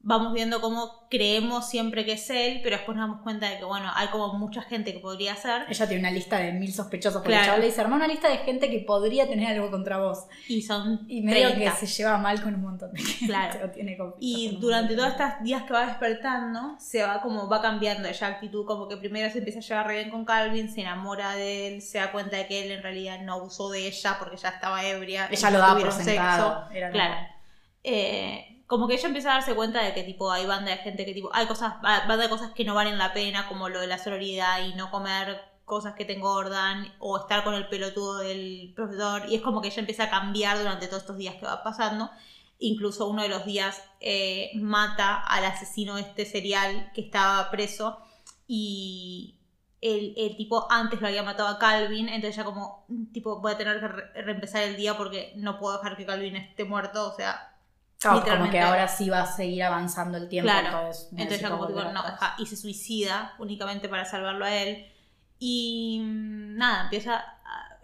vamos 0.00 0.32
viendo 0.32 0.60
cómo 0.60 1.06
creemos 1.10 1.68
siempre 1.68 2.04
que 2.04 2.12
es 2.12 2.30
él, 2.30 2.60
pero 2.62 2.76
después 2.76 2.96
nos 2.96 3.08
damos 3.08 3.22
cuenta 3.22 3.50
de 3.50 3.58
que, 3.58 3.64
bueno, 3.64 3.90
hay 3.94 4.08
como 4.08 4.32
mucha 4.34 4.62
gente 4.62 4.92
que 4.92 5.00
podría 5.00 5.34
ser. 5.34 5.66
Ella 5.68 5.86
tiene 5.86 6.00
una 6.00 6.10
lista 6.10 6.38
de 6.38 6.52
mil 6.52 6.72
sospechosos. 6.72 7.20
Porque 7.20 7.30
Claro. 7.32 7.42
el 7.42 7.46
chaval 7.46 7.60
le 7.60 7.66
dice, 7.66 7.80
armá 7.80 7.96
una 7.96 8.06
lista 8.06 8.28
de 8.28 8.38
gente 8.38 8.70
que 8.70 8.78
podría 8.80 9.28
tener 9.28 9.48
algo 9.48 9.70
contra 9.70 9.98
vos. 9.98 10.26
Y 10.48 10.62
son 10.62 11.04
Y 11.08 11.22
medio 11.22 11.48
30. 11.50 11.70
que 11.78 11.86
se 11.86 11.86
lleva 11.86 12.16
mal 12.16 12.40
con 12.42 12.54
un 12.54 12.62
montón 12.62 12.92
de 12.92 13.02
gente. 13.02 13.26
Claro. 13.26 13.70
tiene 13.74 13.98
Y 14.20 14.56
durante 14.60 14.94
todos 14.94 15.08
estos 15.10 15.26
días 15.42 15.64
que 15.64 15.72
va 15.72 15.86
despertando, 15.86 16.76
se 16.78 17.02
va 17.02 17.20
como 17.20 17.48
va 17.48 17.60
cambiando 17.60 18.08
ella 18.08 18.26
actitud, 18.28 18.64
como 18.64 18.88
que 18.88 18.96
primero 18.96 19.30
se 19.32 19.38
empieza 19.38 19.58
a 19.58 19.62
llevar 19.62 19.86
re 19.88 19.94
bien 19.96 20.10
con 20.10 20.24
Calvin, 20.24 20.70
se 20.72 20.82
enamora 20.82 21.34
de 21.34 21.68
él, 21.74 21.82
se 21.82 21.98
da 21.98 22.12
cuenta 22.12 22.36
de 22.36 22.46
que 22.46 22.64
él 22.64 22.70
en 22.70 22.82
realidad 22.82 23.20
no 23.22 23.34
abusó 23.34 23.68
de 23.70 23.86
ella 23.88 24.16
porque 24.18 24.36
ya 24.36 24.50
estaba 24.50 24.84
ebria. 24.86 25.28
Ella 25.30 25.50
lo 25.50 25.58
daba 25.58 25.80
por 25.80 25.92
sentado. 25.92 26.68
Era 26.72 26.90
Claro. 26.90 27.26
Eh, 27.84 28.57
como 28.68 28.86
que 28.88 28.94
ella 28.94 29.08
empieza 29.08 29.30
a 29.32 29.34
darse 29.36 29.54
cuenta 29.56 29.82
de 29.82 29.94
que 29.94 30.04
tipo 30.04 30.30
hay 30.32 30.46
banda 30.46 30.70
de 30.72 30.78
gente 30.78 31.04
que 31.06 31.14
tipo 31.14 31.30
hay 31.34 31.46
cosas, 31.48 31.80
ba- 31.82 32.06
banda 32.06 32.24
de 32.24 32.28
cosas 32.30 32.52
que 32.54 32.64
no 32.64 32.74
valen 32.74 32.98
la 32.98 33.12
pena, 33.14 33.48
como 33.48 33.68
lo 33.70 33.80
de 33.80 33.88
la 33.88 33.98
sororidad 33.98 34.64
y 34.66 34.74
no 34.74 34.90
comer 34.92 35.40
cosas 35.64 35.94
que 35.94 36.04
te 36.06 36.14
engordan 36.14 36.94
o 37.00 37.18
estar 37.18 37.44
con 37.44 37.54
el 37.54 37.68
pelotudo 37.68 38.18
del 38.18 38.72
profesor 38.76 39.24
y 39.28 39.34
es 39.36 39.42
como 39.42 39.60
que 39.62 39.68
ella 39.68 39.80
empieza 39.80 40.04
a 40.04 40.10
cambiar 40.10 40.58
durante 40.58 40.86
todos 40.88 41.02
estos 41.02 41.18
días 41.18 41.36
que 41.36 41.46
va 41.46 41.62
pasando. 41.64 42.10
Incluso 42.60 43.08
uno 43.08 43.22
de 43.22 43.28
los 43.28 43.44
días 43.46 43.82
eh, 44.00 44.50
mata 44.56 45.16
al 45.22 45.44
asesino 45.44 45.98
este 45.98 46.26
serial 46.26 46.90
que 46.94 47.02
estaba 47.02 47.50
preso 47.50 47.98
y 48.46 49.38
el, 49.80 50.14
el 50.16 50.36
tipo 50.36 50.66
antes 50.70 51.00
lo 51.00 51.06
había 51.08 51.22
matado 51.22 51.48
a 51.48 51.58
Calvin, 51.58 52.08
entonces 52.08 52.36
ya 52.36 52.44
como, 52.44 52.84
tipo, 53.12 53.40
voy 53.40 53.52
a 53.52 53.58
tener 53.58 53.78
que 53.80 53.88
re- 53.88 54.22
reempezar 54.22 54.62
el 54.64 54.76
día 54.76 54.96
porque 54.96 55.32
no 55.36 55.58
puedo 55.58 55.76
dejar 55.78 55.96
que 55.96 56.06
Calvin 56.06 56.36
esté 56.36 56.64
muerto, 56.64 57.08
o 57.12 57.14
sea, 57.16 57.47
Claro, 58.00 58.22
como 58.24 58.50
que 58.50 58.60
ahora 58.60 58.86
sí 58.88 59.10
va 59.10 59.22
a 59.22 59.26
seguir 59.26 59.62
avanzando 59.64 60.18
el 60.18 60.28
tiempo. 60.28 60.50
Claro. 60.50 60.68
entonces, 60.68 61.08
entonces 61.12 61.28
necesito 61.42 61.50
como 61.50 61.66
digo, 61.66 61.84
no, 61.92 62.02
y 62.38 62.46
se 62.46 62.56
suicida 62.56 63.34
únicamente 63.38 63.88
para 63.88 64.04
salvarlo 64.04 64.44
a 64.44 64.54
él. 64.54 64.86
Y 65.40 66.00
mm, 66.04 66.56
nada, 66.56 66.84
empieza 66.84 67.16
a- 67.16 67.78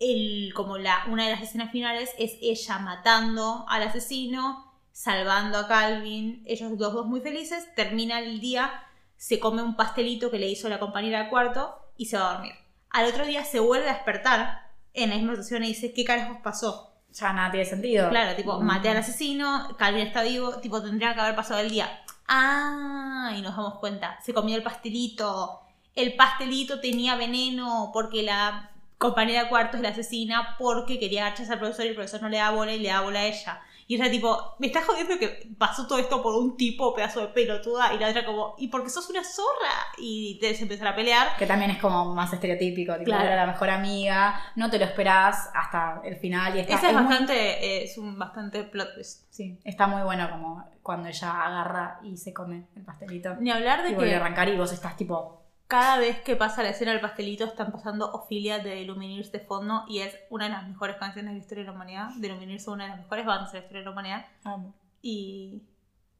el, 0.00 0.52
como 0.54 0.78
la, 0.78 1.04
una 1.08 1.24
de 1.24 1.30
las 1.32 1.42
escenas 1.42 1.70
finales 1.70 2.10
es 2.18 2.32
ella 2.40 2.78
matando 2.78 3.64
al 3.68 3.82
asesino, 3.82 4.72
salvando 4.92 5.58
a 5.58 5.68
Calvin, 5.68 6.42
ellos 6.46 6.70
los 6.72 6.78
dos 6.94 7.06
muy 7.06 7.20
felices, 7.20 7.66
termina 7.74 8.18
el 8.20 8.40
día, 8.40 8.70
se 9.16 9.38
come 9.38 9.62
un 9.62 9.76
pastelito 9.76 10.30
que 10.30 10.38
le 10.38 10.48
hizo 10.48 10.68
la 10.68 10.78
compañera 10.80 11.24
de 11.24 11.28
cuarto 11.30 11.78
y 11.96 12.06
se 12.06 12.18
va 12.18 12.30
a 12.30 12.32
dormir. 12.34 12.52
Al 12.90 13.06
otro 13.06 13.24
día 13.26 13.44
se 13.44 13.60
vuelve 13.60 13.88
a 13.88 13.94
despertar 13.94 14.70
en 14.92 15.10
la 15.10 15.16
misma 15.16 15.32
situación 15.32 15.64
y 15.64 15.68
dice, 15.68 15.92
¿qué 15.92 16.04
carajos 16.04 16.38
pasó? 16.42 16.93
Ya 17.14 17.32
nada 17.32 17.50
tiene 17.50 17.64
sentido. 17.66 18.10
Claro, 18.10 18.34
tipo, 18.36 18.58
Mm. 18.58 18.64
maté 18.64 18.88
al 18.90 18.96
asesino, 18.96 19.68
Calvin 19.78 20.06
está 20.06 20.22
vivo, 20.22 20.56
tipo, 20.60 20.82
tendría 20.82 21.14
que 21.14 21.20
haber 21.20 21.36
pasado 21.36 21.60
el 21.60 21.70
día. 21.70 22.02
Ah, 22.26 23.32
y 23.36 23.42
nos 23.42 23.56
damos 23.56 23.74
cuenta, 23.78 24.18
se 24.22 24.34
comió 24.34 24.56
el 24.56 24.62
pastelito. 24.62 25.60
El 25.94 26.14
pastelito 26.16 26.80
tenía 26.80 27.14
veneno 27.14 27.90
porque 27.92 28.22
la 28.24 28.70
compañera 28.98 29.44
de 29.44 29.48
cuarto 29.48 29.76
es 29.76 29.82
la 29.82 29.90
asesina 29.90 30.56
porque 30.58 30.98
quería 30.98 31.26
agacharse 31.26 31.52
al 31.52 31.58
profesor 31.60 31.84
y 31.84 31.88
el 31.90 31.94
profesor 31.94 32.22
no 32.22 32.28
le 32.28 32.38
da 32.38 32.50
bola 32.50 32.72
y 32.72 32.80
le 32.80 32.88
da 32.88 33.00
bola 33.02 33.20
a 33.20 33.24
ella. 33.26 33.60
Y 33.86 33.96
ella 33.96 34.10
tipo, 34.10 34.54
me 34.58 34.68
estás 34.68 34.84
jodiendo 34.84 35.18
que 35.18 35.48
pasó 35.58 35.86
todo 35.86 35.98
esto 35.98 36.22
por 36.22 36.34
un 36.34 36.56
tipo, 36.56 36.94
pedazo 36.94 37.20
de 37.20 37.28
pelotuda, 37.28 37.92
y 37.94 37.98
la 37.98 38.08
otra 38.08 38.24
como, 38.24 38.54
¿y 38.58 38.68
porque 38.68 38.88
sos 38.88 39.10
una 39.10 39.22
zorra? 39.22 39.70
Y 39.98 40.38
te 40.40 40.54
empezar 40.62 40.88
a 40.88 40.96
pelear. 40.96 41.36
Que 41.36 41.46
también 41.46 41.70
es 41.70 41.78
como 41.78 42.14
más 42.14 42.32
estereotípico, 42.32 42.92
tipo, 42.94 43.04
Claro. 43.04 43.24
era 43.24 43.36
la 43.36 43.46
mejor 43.46 43.70
amiga, 43.70 44.40
no 44.56 44.70
te 44.70 44.78
lo 44.78 44.84
esperás 44.84 45.50
hasta 45.54 46.00
el 46.04 46.16
final 46.16 46.56
y 46.56 46.60
está, 46.60 46.76
Ese 46.76 46.88
es, 46.88 46.94
bastante, 46.94 47.34
eh, 47.34 47.84
es 47.84 47.98
un 47.98 48.18
bastante 48.18 48.64
plot 48.64 48.94
twist. 48.94 49.24
sí, 49.30 49.58
está 49.64 49.86
muy 49.86 50.02
bueno 50.02 50.30
como 50.30 50.64
cuando 50.82 51.08
ella 51.08 51.30
agarra 51.44 51.98
y 52.02 52.16
se 52.16 52.32
come 52.32 52.66
el 52.76 52.82
pastelito 52.84 53.34
Ni 53.36 53.50
hablar 53.50 53.80
y 53.80 53.90
de 53.90 53.96
a 53.96 53.98
que 53.98 54.14
arrancar 54.14 54.48
y 54.48 54.56
vos 54.56 54.72
estás 54.72 54.96
tipo, 54.96 55.43
cada 55.74 55.98
vez 55.98 56.20
que 56.20 56.36
pasa 56.36 56.62
la 56.62 56.68
escena 56.68 56.92
del 56.92 57.00
pastelito 57.00 57.44
están 57.44 57.72
pasando 57.72 58.08
Ophelia 58.12 58.60
de 58.60 58.84
Lumineers 58.84 59.32
de 59.32 59.40
fondo 59.40 59.84
y 59.88 59.98
es 59.98 60.16
una 60.30 60.44
de 60.44 60.52
las 60.52 60.68
mejores 60.68 60.94
canciones 60.98 61.32
de 61.32 61.38
la 61.38 61.42
historia 61.42 61.64
de 61.64 61.70
la 61.70 61.74
humanidad. 61.74 62.10
De 62.14 62.28
Lumineers 62.28 62.62
son 62.62 62.74
una 62.74 62.84
de 62.84 62.90
las 62.90 62.98
mejores 63.00 63.26
bandas 63.26 63.50
de 63.50 63.58
la 63.58 63.64
historia 63.64 63.80
de 63.80 63.84
la 63.86 63.90
humanidad 63.90 64.26
amo. 64.44 64.72
y 65.02 65.62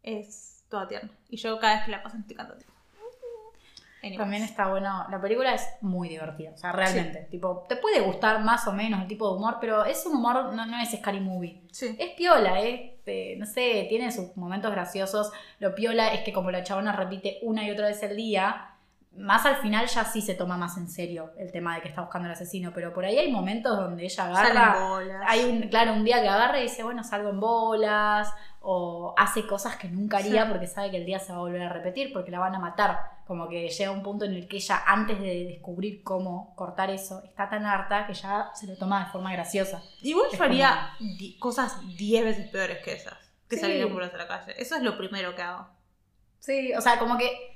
es 0.02 0.64
toda 0.68 0.88
tierna. 0.88 1.08
Y 1.28 1.36
yo 1.36 1.56
cada 1.60 1.76
vez 1.76 1.84
que 1.84 1.92
la 1.92 2.02
paso 2.02 2.16
estoy 2.16 2.34
cantando. 2.34 2.64
Anyways. 4.02 4.18
También 4.18 4.42
está 4.42 4.66
bueno, 4.66 5.06
la 5.08 5.20
película 5.20 5.54
es 5.54 5.66
muy 5.80 6.08
divertida, 6.08 6.50
o 6.50 6.56
sea, 6.58 6.72
realmente, 6.72 7.28
tipo, 7.30 7.64
te 7.68 7.76
puede 7.76 8.00
gustar 8.00 8.44
más 8.44 8.66
o 8.66 8.72
menos 8.72 9.00
el 9.00 9.06
tipo 9.06 9.30
de 9.30 9.36
humor, 9.36 9.58
pero 9.60 9.84
es 9.84 10.04
un 10.04 10.16
humor, 10.16 10.52
no, 10.52 10.66
no 10.66 10.78
es 10.78 10.90
scary 10.90 11.20
movie. 11.20 11.62
Sí. 11.70 11.96
Es 11.98 12.10
piola, 12.10 12.60
¿eh? 12.60 12.98
Eh, 13.06 13.36
no 13.38 13.46
sé, 13.46 13.86
tiene 13.88 14.10
sus 14.10 14.36
momentos 14.36 14.72
graciosos. 14.72 15.32
Lo 15.58 15.74
piola 15.74 16.08
es 16.08 16.20
que 16.20 16.34
como 16.34 16.50
la 16.50 16.64
chabona 16.64 16.92
repite 16.92 17.38
una 17.42 17.64
y 17.64 17.70
otra 17.70 17.86
vez 17.86 18.02
el 18.02 18.14
día, 18.14 18.73
más 19.16 19.46
al 19.46 19.56
final 19.56 19.86
ya 19.86 20.04
sí 20.04 20.20
se 20.20 20.34
toma 20.34 20.56
más 20.56 20.76
en 20.76 20.88
serio 20.88 21.32
el 21.38 21.52
tema 21.52 21.74
de 21.76 21.82
que 21.82 21.88
está 21.88 22.00
buscando 22.02 22.26
al 22.26 22.32
asesino, 22.32 22.72
pero 22.74 22.92
por 22.92 23.04
ahí 23.04 23.16
hay 23.16 23.30
momentos 23.30 23.76
donde 23.76 24.04
ella 24.04 24.24
agarra... 24.24 24.88
bolas. 24.88 25.22
Hay 25.28 25.44
un, 25.44 25.68
claro, 25.68 25.92
un 25.92 26.04
día 26.04 26.20
que 26.20 26.28
agarra 26.28 26.58
y 26.58 26.64
dice, 26.64 26.82
bueno, 26.82 27.04
salgo 27.04 27.30
en 27.30 27.38
bolas, 27.40 28.32
o 28.60 29.14
hace 29.16 29.46
cosas 29.46 29.76
que 29.76 29.88
nunca 29.88 30.16
haría 30.18 30.44
Sí. 30.44 30.50
porque 30.50 30.66
sabe 30.66 30.90
que 30.90 30.96
el 30.96 31.04
día 31.04 31.18
se 31.18 31.32
va 31.32 31.38
a 31.38 31.42
volver 31.42 31.62
a 31.62 31.68
repetir, 31.72 32.12
porque 32.12 32.30
la 32.30 32.38
van 32.38 32.54
a 32.54 32.58
matar. 32.58 32.98
Como 33.26 33.48
que 33.48 33.68
llega 33.68 33.90
un 33.90 34.02
punto 34.02 34.24
en 34.24 34.32
el 34.34 34.48
que 34.48 34.56
ella, 34.56 34.82
antes 34.86 35.20
de 35.20 35.44
descubrir 35.44 36.02
cómo 36.02 36.54
cortar 36.56 36.90
eso, 36.90 37.22
está 37.24 37.48
tan 37.48 37.64
harta 37.66 38.06
que 38.06 38.14
ya 38.14 38.50
se 38.54 38.66
lo 38.66 38.76
toma 38.76 39.04
de 39.04 39.10
forma 39.10 39.32
graciosa. 39.32 39.82
Igual 40.02 40.26
yo 40.36 40.42
haría 40.44 40.90
cosas 41.38 41.78
10 41.96 42.24
veces 42.24 42.48
peores 42.48 42.78
que 42.84 42.92
esas. 42.94 43.14
Que 43.48 43.56
Sí. 43.56 43.62
salir 43.62 43.82
en 43.82 43.92
bolas 43.92 44.12
a 44.14 44.16
la 44.16 44.26
calle. 44.26 44.54
Eso 44.60 44.76
es 44.76 44.82
lo 44.82 44.96
primero 44.96 45.34
que 45.34 45.42
hago. 45.42 45.68
Sí, 46.38 46.72
o 46.74 46.80
sea, 46.80 46.98
como 46.98 47.16
que 47.18 47.53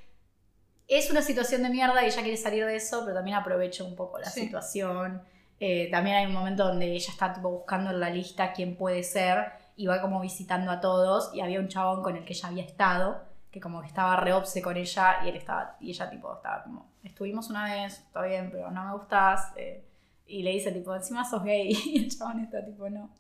es 0.89 1.10
una 1.10 1.23
situación 1.23 1.62
de 1.62 1.68
mierda 1.70 2.02
y 2.02 2.07
ella 2.07 2.23
quiere 2.23 2.36
salir 2.36 2.65
de 2.67 2.76
eso, 2.76 3.02
pero 3.05 3.17
también 3.17 3.36
aprovecha 3.36 3.84
un 3.84 3.94
poco 3.94 4.18
la 4.18 4.28
Sí. 4.31 4.41
situación. 4.42 5.23
Eh, 5.60 5.89
también 5.91 6.17
hay 6.17 6.26
un 6.26 6.33
momento 6.33 6.65
donde 6.67 6.86
ella 6.92 7.10
está 7.10 7.33
tipo 7.34 7.50
buscando 7.50 7.91
en 7.91 8.00
la 8.00 8.10
lista 8.10 8.52
quién 8.52 8.76
puede 8.76 9.02
ser 9.02 9.52
y 9.76 9.86
va 9.86 10.00
como 10.00 10.20
visitando 10.20 10.70
a 10.70 10.81
todos 10.81 11.31
y 11.34 11.41
había 11.41 11.60
un 11.60 11.68
chabón 11.68 12.02
con 12.02 12.17
el 12.17 12.25
que 12.25 12.33
ella 12.33 12.49
había 12.49 12.65
estado, 12.65 13.23
que 13.50 13.60
como 13.60 13.81
que 13.81 13.89
estaba 13.89 14.17
re 14.17 14.33
obse 14.33 14.62
con 14.62 14.76
ella 14.76 15.17
y 15.25 15.28
él 15.28 15.36
estaba, 15.36 15.76
y 15.81 15.91
ella 15.91 16.08
tipo 16.10 16.34
estaba 16.36 16.62
como, 16.62 16.91
estuvimos 17.02 17.50
una 17.50 17.65
vez, 17.65 17.99
está 17.99 18.23
bien, 18.23 18.50
pero 18.52 18.70
no 18.70 18.84
me 18.84 18.92
gustas. 18.92 19.52
eh, 19.57 19.84
y 20.26 20.42
le 20.42 20.50
dice 20.50 20.70
tipo, 20.73 20.94
encima 20.94 21.25
sos 21.25 21.42
gay 21.42 21.70
y 21.86 22.05
el 22.05 22.10
chabón 22.17 22.41
está 22.41 22.65
tipo, 22.65 22.89
no. 22.89 23.10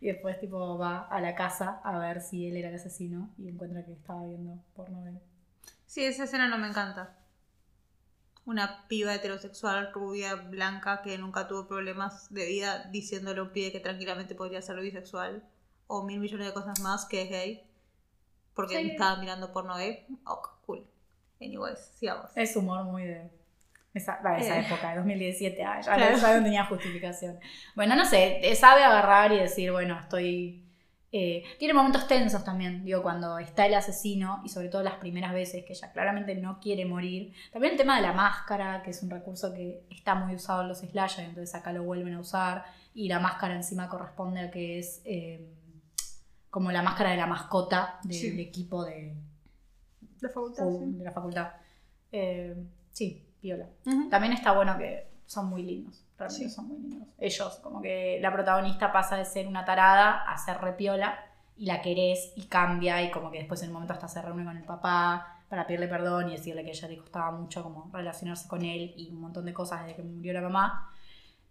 Y 0.00 0.06
después 0.06 0.38
tipo 0.40 0.78
va 0.78 1.00
a 1.10 1.20
la 1.20 1.34
casa 1.34 1.80
a 1.84 1.98
ver 1.98 2.20
si 2.20 2.46
él 2.48 2.56
era 2.56 2.68
el 2.68 2.76
asesino 2.76 3.30
y 3.38 3.48
encuentra 3.48 3.84
que 3.84 3.92
estaba 3.92 4.24
viendo 4.24 4.56
porno. 4.74 5.02
Sí, 5.94 6.04
esa 6.04 6.24
escena 6.24 6.48
no 6.48 6.58
me 6.58 6.66
encanta. 6.66 7.14
Una 8.44 8.88
piba 8.88 9.14
heterosexual, 9.14 9.92
rubia, 9.92 10.34
blanca, 10.34 11.02
que 11.02 11.16
nunca 11.18 11.46
tuvo 11.46 11.68
problemas 11.68 12.34
de 12.34 12.46
vida, 12.46 12.88
diciéndole 12.90 13.38
a 13.38 13.44
un 13.44 13.50
pibe 13.52 13.70
que 13.70 13.78
tranquilamente 13.78 14.34
podría 14.34 14.60
ser 14.60 14.80
bisexual 14.80 15.44
o 15.86 16.02
mil 16.02 16.18
millones 16.18 16.48
de 16.48 16.52
cosas 16.52 16.80
más 16.80 17.04
que 17.06 17.22
es 17.22 17.30
gay. 17.30 17.62
Porque 18.54 18.76
Sí. 18.80 18.90
estaba 18.90 19.18
mirando 19.20 19.52
porno 19.52 19.76
gay. 19.76 20.04
Ok, 20.26 20.48
cool. 20.66 20.84
Anyways, 21.40 21.78
sigamos. 21.78 22.32
Es 22.34 22.56
humor 22.56 22.82
muy 22.82 23.04
de 23.04 23.30
esa, 23.94 24.20
va, 24.20 24.32
de 24.32 24.40
esa 24.40 24.58
Eh. 24.58 24.66
época, 24.66 24.90
de 24.90 24.96
2017, 24.96 25.62
ah, 25.62 25.80
ya, 25.80 25.94
Claro. 25.94 26.16
ya 26.16 26.38
no 26.38 26.42
tenía 26.44 26.64
justificación. 26.66 27.38
Bueno, 27.76 27.94
no 27.94 28.04
sé, 28.04 28.40
sabe 28.56 28.82
agarrar 28.82 29.30
y 29.30 29.38
decir, 29.38 29.70
bueno, 29.70 29.96
estoy... 30.00 30.63
eh, 31.16 31.44
tiene 31.60 31.74
momentos 31.74 32.08
tensos 32.08 32.42
también, 32.42 32.84
digo, 32.84 33.00
cuando 33.00 33.38
está 33.38 33.66
el 33.66 33.74
asesino 33.74 34.40
y 34.44 34.48
sobre 34.48 34.68
todo 34.68 34.82
las 34.82 34.96
primeras 34.96 35.32
veces 35.32 35.64
que 35.64 35.72
ella 35.72 35.92
claramente 35.92 36.34
no 36.34 36.58
quiere 36.58 36.84
morir. 36.86 37.32
También 37.52 37.74
el 37.74 37.78
tema 37.78 37.94
de 37.96 38.02
la 38.02 38.12
máscara, 38.12 38.82
que 38.82 38.90
es 38.90 39.00
un 39.00 39.10
recurso 39.10 39.54
que 39.54 39.84
está 39.90 40.16
muy 40.16 40.34
usado 40.34 40.62
en 40.62 40.68
los 40.68 40.78
slasher, 40.80 41.24
entonces 41.26 41.54
acá 41.54 41.72
lo 41.72 41.84
vuelven 41.84 42.14
a 42.14 42.18
usar 42.20 42.64
y 42.94 43.08
la 43.08 43.20
máscara 43.20 43.54
encima 43.54 43.88
corresponde 43.88 44.40
a 44.40 44.50
que 44.50 44.80
es 44.80 45.02
eh, 45.04 45.48
como 46.50 46.72
la 46.72 46.82
máscara 46.82 47.10
de 47.12 47.16
la 47.16 47.26
mascota 47.26 48.00
del 48.02 48.12
Sí. 48.14 48.40
equipo 48.40 48.84
de, 48.84 49.14
La 50.20 50.28
facultad, 50.30 50.64
de 50.64 51.04
la 51.04 51.12
facultad. 51.12 51.48
Eh, 52.10 52.56
sí, 52.90 53.24
viola. 53.40 53.68
También 54.10 54.32
está 54.32 54.52
bueno 54.52 54.76
que 54.78 55.06
son 55.26 55.46
muy 55.46 55.62
lindos. 55.62 56.03
Realmente 56.18 56.48
Sí. 56.48 56.50
son 56.54 56.68
muy 56.68 56.78
lindos. 56.78 57.08
Ellos, 57.18 57.56
como 57.62 57.82
que 57.82 58.18
la 58.20 58.32
protagonista 58.32 58.92
pasa 58.92 59.16
de 59.16 59.24
ser 59.24 59.46
una 59.48 59.64
tarada 59.64 60.22
a 60.30 60.36
ser 60.38 60.58
repiola 60.58 61.18
y 61.56 61.66
la 61.66 61.82
querés 61.82 62.32
y 62.36 62.46
cambia 62.46 63.02
y 63.02 63.10
como 63.10 63.30
que 63.30 63.38
después 63.38 63.62
en 63.62 63.68
un 63.68 63.74
momento 63.74 63.92
hasta 63.94 64.08
se 64.08 64.22
reúne 64.22 64.44
con 64.44 64.56
el 64.56 64.64
papá 64.64 65.40
para 65.48 65.66
pedirle 65.66 65.86
perdón 65.88 66.28
y 66.30 66.32
decirle 66.32 66.62
que 66.64 66.70
a 66.70 66.72
ella 66.72 66.88
le 66.88 66.96
costaba 66.96 67.30
mucho 67.30 67.62
como 67.62 67.90
relacionarse 67.92 68.48
con 68.48 68.64
él 68.64 68.92
y 68.96 69.10
un 69.10 69.20
montón 69.20 69.44
de 69.44 69.52
cosas 69.52 69.82
desde 69.82 69.96
que 69.96 70.02
murió 70.02 70.32
la 70.32 70.40
mamá. 70.40 70.90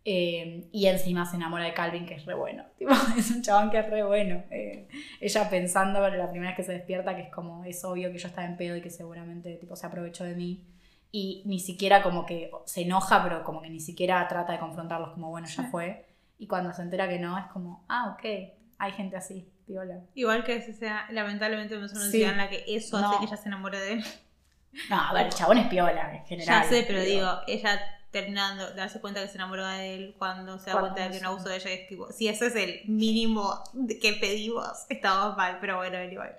Eh, 0.05 0.67
y 0.73 0.87
encima 0.87 1.25
se 1.25 1.37
enamora 1.37 1.63
de 1.63 1.73
Calvin, 1.73 2.05
que 2.05 2.15
es 2.15 2.25
re 2.25 2.33
bueno. 2.33 2.65
Tipo, 2.77 2.91
es 3.17 3.31
un 3.31 3.41
chabón 3.41 3.69
que 3.71 3.79
es 3.79 3.89
re 3.89 4.03
bueno. 4.03 4.43
Eh, 4.51 4.89
ella 5.21 5.49
pensando 5.49 6.05
la 6.09 6.29
primera 6.29 6.51
vez 6.51 6.57
que 6.57 6.63
se 6.63 6.73
despierta 6.73 7.15
que 7.15 7.21
es 7.23 7.29
como, 7.31 7.63
es 7.63 7.83
obvio 7.85 8.11
que 8.11 8.17
yo 8.17 8.27
estaba 8.27 8.45
en 8.45 8.57
pedo 8.57 8.75
y 8.75 8.81
que 8.81 8.89
seguramente 8.89 9.55
tipo, 9.55 9.75
se 9.77 9.85
aprovechó 9.87 10.25
de 10.25 10.35
mí. 10.35 10.61
Y 11.15 11.43
ni 11.45 11.59
siquiera 11.59 12.01
como 12.01 12.25
que 12.25 12.49
se 12.65 12.81
enoja, 12.81 13.21
pero 13.21 13.43
como 13.43 13.61
que 13.61 13.69
ni 13.69 13.79
siquiera 13.79 14.27
trata 14.27 14.51
de 14.53 14.57
confrontarlos 14.59 15.11
como, 15.11 15.29
bueno, 15.29 15.47
ya 15.47 15.63
fue. 15.69 16.07
Y 16.39 16.47
cuando 16.47 16.73
se 16.73 16.81
entera 16.81 17.07
que 17.07 17.19
no, 17.19 17.37
es 17.37 17.45
como, 17.53 17.85
ah, 17.87 18.15
ok, 18.17 18.25
hay 18.79 18.91
gente 18.93 19.15
así, 19.15 19.47
viola. 19.67 19.99
Igual 20.15 20.43
que 20.43 20.55
ese 20.55 20.73
sea, 20.73 21.05
lamentablemente, 21.11 21.77
una 21.77 21.87
Sí. 21.87 22.23
en 22.23 22.35
la 22.37 22.49
que 22.49 22.63
eso 22.67 22.99
No. 22.99 23.09
hace 23.11 23.19
que 23.19 23.25
ella 23.25 23.37
se 23.37 23.47
enamore 23.47 23.79
de 23.79 23.93
él. 23.93 24.03
No, 24.89 24.99
a 24.99 25.13
ver, 25.13 25.27
el 25.27 25.33
chabón 25.33 25.59
es 25.59 25.67
piola 25.67 26.15
en 26.15 26.25
general. 26.25 26.63
Ya 26.63 26.67
sé, 26.67 26.83
pero 26.87 26.99
digo. 27.01 27.19
digo, 27.19 27.31
ella 27.45 27.79
terminando 28.09 28.73
darse 28.73 28.99
cuenta 28.99 29.21
que 29.21 29.27
se 29.27 29.35
enamoró 29.35 29.67
de 29.67 29.93
él 29.95 30.15
cuando 30.17 30.57
se 30.57 30.71
da 30.71 30.79
cuenta 30.79 31.03
de 31.03 31.09
que 31.09 31.17
sí. 31.17 31.21
no 31.23 31.29
abusó 31.29 31.49
de 31.49 31.57
ella, 31.57 31.69
es 31.71 31.87
tipo, 31.87 32.11
si 32.11 32.27
ese 32.27 32.47
es 32.47 32.55
el 32.55 32.81
mínimo 32.87 33.61
que 34.01 34.13
pedimos, 34.13 34.67
estamos 34.89 35.37
mal, 35.37 35.59
pero 35.61 35.77
bueno, 35.77 35.97
anyway. 35.99 36.31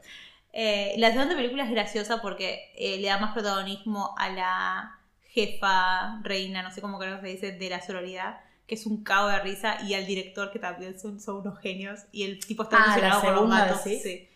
Eh, 0.57 0.95
la 0.99 1.11
segunda 1.11 1.35
película 1.35 1.65
es 1.65 1.71
graciosa 1.73 2.23
porque 2.23 2.71
eh, 2.77 2.99
le 3.01 3.09
da 3.09 3.19
más 3.19 3.33
protagonismo 3.33 4.15
a 4.17 4.29
la 4.29 4.99
jefa, 5.25 6.21
reina, 6.23 6.63
no 6.63 6.71
sé 6.71 6.81
cómo 6.81 6.99
creo 6.99 7.17
que 7.17 7.27
se 7.27 7.33
dice, 7.33 7.53
de 7.59 7.71
la 7.71 7.81
sororidad, 7.83 8.39
que 8.69 8.77
es 8.77 8.87
un 8.87 9.03
cago 9.03 9.27
de 9.29 9.41
risa, 9.41 9.83
y 9.83 9.95
al 9.95 10.07
director, 10.07 10.53
que 10.53 10.61
también 10.61 10.99
son, 10.99 11.21
son 11.21 11.39
unos 11.39 11.59
genios, 11.59 12.03
y 12.13 12.23
el 12.23 12.39
tipo 12.39 12.63
está 12.63 12.77
Ah, 12.77 12.81
la 12.87 13.17
obsesionado 13.17 13.21
con 13.23 13.35
los 13.35 13.51
gatos. 13.51 13.83
Sí. 13.83 14.29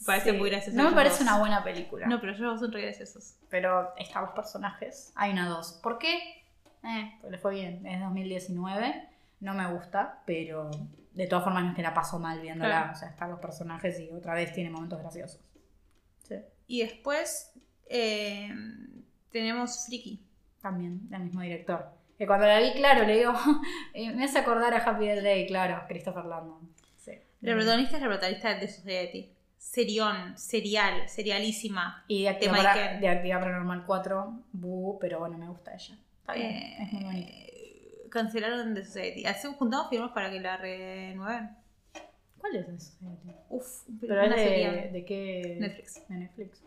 Me 0.00 0.06
parece 0.06 0.30
Sí. 0.30 0.36
muy 0.38 0.50
gracioso. 0.50 0.76
No 0.78 0.84
me 0.90 0.92
parece 0.96 1.16
dos. 1.18 1.22
una 1.22 1.38
buena 1.38 1.62
película. 1.62 2.06
No, 2.06 2.20
pero 2.20 2.32
ellos 2.32 2.58
son 2.60 2.72
re 2.72 2.82
graciosos. 2.82 3.34
pero 3.50 3.94
están 3.98 4.22
los 4.24 4.32
personajes. 4.32 5.12
Hay 5.14 5.32
una 5.32 5.46
dos. 5.48 5.78
¿Por 5.82 5.98
qué? 5.98 6.42
Eh, 6.84 7.18
pues 7.20 7.30
le 7.32 7.38
fue 7.38 7.54
bien. 7.54 7.86
Es 7.86 8.00
2019. 8.00 9.08
No 9.40 9.52
me 9.54 9.70
gusta, 9.72 10.22
pero 10.26 10.70
de 11.12 11.26
todas 11.26 11.44
formas 11.44 11.64
no 11.64 11.70
es 11.70 11.76
que 11.76 11.82
la 11.82 11.92
paso 11.94 12.18
mal 12.18 12.40
viéndola. 12.40 12.76
Claro. 12.78 12.92
O 12.92 12.96
sea, 12.96 13.08
están 13.10 13.30
los 13.30 13.40
personajes 13.40 14.00
y 14.00 14.10
otra 14.10 14.34
vez 14.34 14.52
tiene 14.52 14.70
momentos 14.70 15.00
graciosos. 15.00 15.40
Y 16.66 16.80
después 16.82 17.52
eh, 17.88 18.52
tenemos 19.30 19.86
Friki. 19.86 20.22
También, 20.60 21.08
del 21.08 21.20
mismo 21.22 21.40
director. 21.42 21.86
Que 22.18 22.26
cuando 22.26 22.46
la 22.46 22.58
vi, 22.58 22.72
claro, 22.72 23.04
le 23.06 23.18
digo, 23.18 23.32
me 23.94 24.24
hace 24.24 24.38
acordar 24.38 24.74
a 24.74 24.78
Happy 24.78 25.06
Death 25.06 25.22
Day, 25.22 25.46
claro, 25.46 25.82
Christopher 25.86 26.24
Landon. 26.24 26.68
Sí. 26.96 27.12
La 27.42 27.54
protagonista 27.54 27.96
es 27.96 28.02
la 28.02 28.08
protagonista 28.08 28.54
de 28.54 28.66
Society. 28.68 29.32
Serión, 29.58 30.36
serial, 30.38 31.08
serialísima. 31.08 32.04
Y 32.08 32.22
de 32.22 32.28
actividad, 32.30 32.52
de 32.56 32.62
para- 32.62 32.74
Michael. 32.74 33.00
de 33.00 33.08
Actividad 33.08 33.40
Paranormal 33.40 33.84
4, 33.84 34.42
Bu, 34.52 34.98
pero 34.98 35.18
bueno, 35.20 35.38
me 35.38 35.48
gusta 35.48 35.74
ella. 35.74 35.94
Está 36.20 36.32
bien, 36.34 36.46
Eh, 36.50 36.76
es 36.82 36.92
muy 36.92 37.04
bonita. 37.04 37.30
cancelaron 38.10 38.74
The 38.74 38.84
Society. 38.84 39.26
Hace 39.26 39.48
juntamos 39.48 39.88
firmas 39.90 40.12
para 40.12 40.30
que 40.30 40.40
la 40.40 40.56
renueven. 40.56 41.50
¿Cuál 42.50 42.56
es 42.56 42.68
eso? 42.68 42.92
Uf, 43.48 43.66
Pero 44.00 44.20
es 44.20 44.26
una 44.28 44.36
de, 44.36 44.42
serie. 44.44 44.90
de 44.92 45.04
qué? 45.04 45.56
Netflix. 45.60 46.08
De 46.08 46.14
Netflix. 46.16 46.62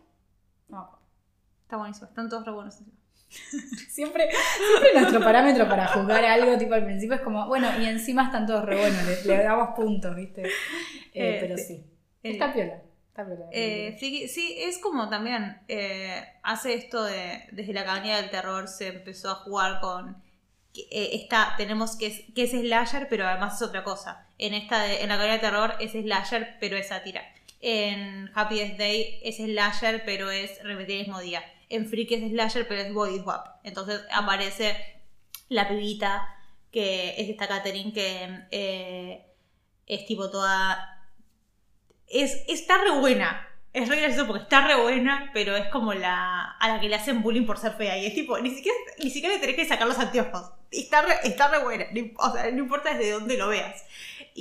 No. 0.67 0.99
Está 1.63 1.77
buenísimo. 1.77 2.07
Están 2.07 2.29
todos 2.29 2.45
re 2.45 2.51
buenos. 2.51 2.75
encima. 2.79 2.95
Siempre, 3.89 4.27
siempre 4.31 4.99
nuestro 5.01 5.19
parámetro 5.19 5.69
para 5.69 5.85
juzgar 5.87 6.25
algo, 6.25 6.57
tipo 6.57 6.73
al 6.73 6.83
principio 6.85 7.15
es 7.15 7.21
como, 7.21 7.45
bueno, 7.47 7.69
y 7.79 7.85
encima 7.85 8.25
están 8.25 8.47
todos 8.47 8.65
re 8.65 8.75
buenos, 8.75 9.03
le, 9.05 9.37
le 9.37 9.43
damos 9.43 9.75
puntos, 9.75 10.15
¿viste? 10.15 10.47
Eh, 10.47 10.49
Eh, 11.13 11.37
pero 11.39 11.55
sí. 11.57 11.85
Eh, 12.23 12.31
Está 12.31 12.51
piola. 12.51 12.81
Está 13.09 13.25
piola. 13.27 13.45
Friki, 13.99 14.27
sí, 14.27 14.55
es 14.57 14.79
como 14.79 15.09
también 15.09 15.59
hace 16.41 16.73
esto 16.73 17.03
de 17.03 17.43
desde 17.51 17.71
la 17.73 17.85
cabaña 17.85 18.17
del 18.17 18.31
terror 18.31 18.67
se 18.67 18.87
empezó 18.87 19.29
a 19.29 19.35
jugar 19.35 19.79
con 19.79 20.17
eh, 20.91 21.09
esta 21.13 21.53
tenemos 21.57 21.95
que 21.97 22.25
que 22.33 22.43
es 22.43 22.51
slasher 22.51 23.07
pero 23.09 23.27
además 23.27 23.55
es 23.55 23.61
otra 23.67 23.83
cosa. 23.83 24.27
En 24.37 24.53
esta 24.53 24.83
de- 24.83 25.01
en 25.01 25.09
la 25.09 25.15
cabaña 25.15 25.33
del 25.33 25.41
terror 25.41 25.73
es 25.79 25.91
slasher 25.91 26.57
pero 26.59 26.77
es 26.77 26.87
sátira. 26.89 27.21
En 27.61 28.31
Happy 28.35 28.55
Death 28.59 28.77
Day 28.77 29.19
es 29.23 29.37
slasher 29.37 30.03
pero 30.05 30.31
es 30.31 30.63
repetir 30.63 30.95
el 30.95 31.07
mismo 31.07 31.19
día. 31.19 31.43
En 31.69 31.87
Freaky 31.87 32.15
es 32.15 32.31
slasher 32.31 32.67
pero 32.67 32.81
es 32.81 32.93
body 32.93 33.19
swap. 33.19 33.47
Entonces 33.63 34.01
aparece 34.11 34.75
la 35.49 35.67
pibita 35.67 36.35
que 36.71 37.15
es 37.17 37.29
esta 37.29 37.47
Catherine 37.47 37.91
que 37.93 38.29
eh, 38.51 39.25
es 39.87 40.05
tipo 40.05 40.29
toda 40.29 40.95
es, 42.07 42.43
está 42.47 42.77
re 42.83 42.91
buena. 42.99 43.45
Es 43.71 43.87
re 43.87 43.97
gracioso 43.97 44.25
porque 44.25 44.43
está 44.43 44.65
re 44.65 44.81
buena, 44.81 45.29
pero 45.33 45.55
es 45.55 45.67
como 45.67 45.93
la 45.93 46.51
a 46.59 46.67
la 46.67 46.79
que 46.79 46.89
le 46.89 46.95
hacen 46.95 47.21
bullying 47.21 47.45
por 47.45 47.57
ser 47.57 47.73
fea. 47.73 47.97
Y 47.97 48.07
es 48.07 48.15
tipo, 48.15 48.39
ni 48.39 48.49
siquiera, 48.49 48.77
ni 48.97 49.09
siquiera 49.11 49.35
le 49.35 49.41
tenés 49.41 49.55
que 49.55 49.65
sacar 49.65 49.87
los 49.87 49.99
anteojos. 49.99 50.51
Y 50.71 50.81
Está 50.81 51.01
re, 51.01 51.15
está 51.23 51.49
re 51.49 51.59
buena. 51.59 51.85
O 52.17 52.31
sea, 52.31 52.49
no 52.51 52.59
importa 52.59 52.93
desde 52.93 53.11
dónde 53.11 53.37
lo 53.37 53.47
veas. 53.47 53.83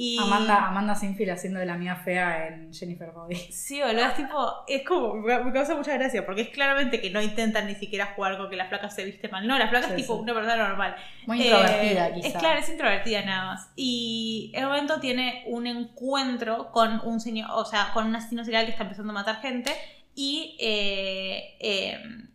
Y, 0.01 0.17
Amanda, 0.17 0.69
Amanda 0.69 0.95
Sinfield 0.95 1.33
haciendo 1.33 1.59
de 1.59 1.67
la 1.67 1.75
amiga 1.75 1.97
fea 1.97 2.47
en 2.47 2.73
Jennifer 2.73 3.11
Body. 3.11 3.35
Sí, 3.51 3.81
boludo, 3.83 4.07
es 4.07 4.15
tipo, 4.15 4.53
es 4.69 4.85
como, 4.85 5.15
me 5.15 5.53
causa 5.53 5.75
mucha 5.75 5.93
gracia, 5.95 6.25
porque 6.25 6.43
es 6.43 6.51
claramente 6.51 7.01
que 7.01 7.11
no 7.11 7.21
intentan 7.21 7.67
ni 7.67 7.75
siquiera 7.75 8.13
jugar 8.15 8.39
con 8.39 8.49
que 8.49 8.55
la 8.55 8.69
flaca 8.69 8.91
se 8.91 9.05
viste 9.05 9.29
mal. 9.29 9.45
No, 9.45 9.59
la 9.59 9.67
flaca 9.67 9.87
Sí, 9.89 9.93
es 9.95 9.97
tipo 10.03 10.15
sí. 10.15 10.21
una 10.23 10.35
persona 10.35 10.69
normal. 10.69 10.95
Muy 11.27 11.43
Eh, 11.43 11.47
introvertida, 11.47 12.15
quizá. 12.15 12.29
Es 12.29 12.35
claro, 12.35 12.61
es 12.61 12.69
introvertida 12.69 13.23
nada 13.23 13.45
más. 13.47 13.71
Y 13.75 14.53
un 14.57 14.65
momento 14.67 15.01
tiene 15.01 15.43
un 15.49 15.67
encuentro 15.67 16.71
con 16.71 17.01
un 17.05 17.19
señor, 17.19 17.51
o 17.53 17.65
sea, 17.65 17.91
con 17.93 18.07
un 18.07 18.15
asesino 18.15 18.45
serial 18.45 18.67
que 18.67 18.71
está 18.71 18.85
empezando 18.85 19.11
a 19.11 19.15
matar 19.15 19.41
gente. 19.41 19.73
Y 20.15 20.57
eh, 20.61 21.57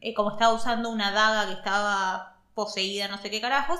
eh, 0.02 0.14
como 0.14 0.32
estaba 0.32 0.54
usando 0.54 0.90
una 0.90 1.12
daga 1.12 1.48
que 1.48 1.54
estaba 1.54 2.36
poseída, 2.54 3.08
no 3.08 3.18
sé 3.18 3.30
qué 3.30 3.40
carajos, 3.42 3.80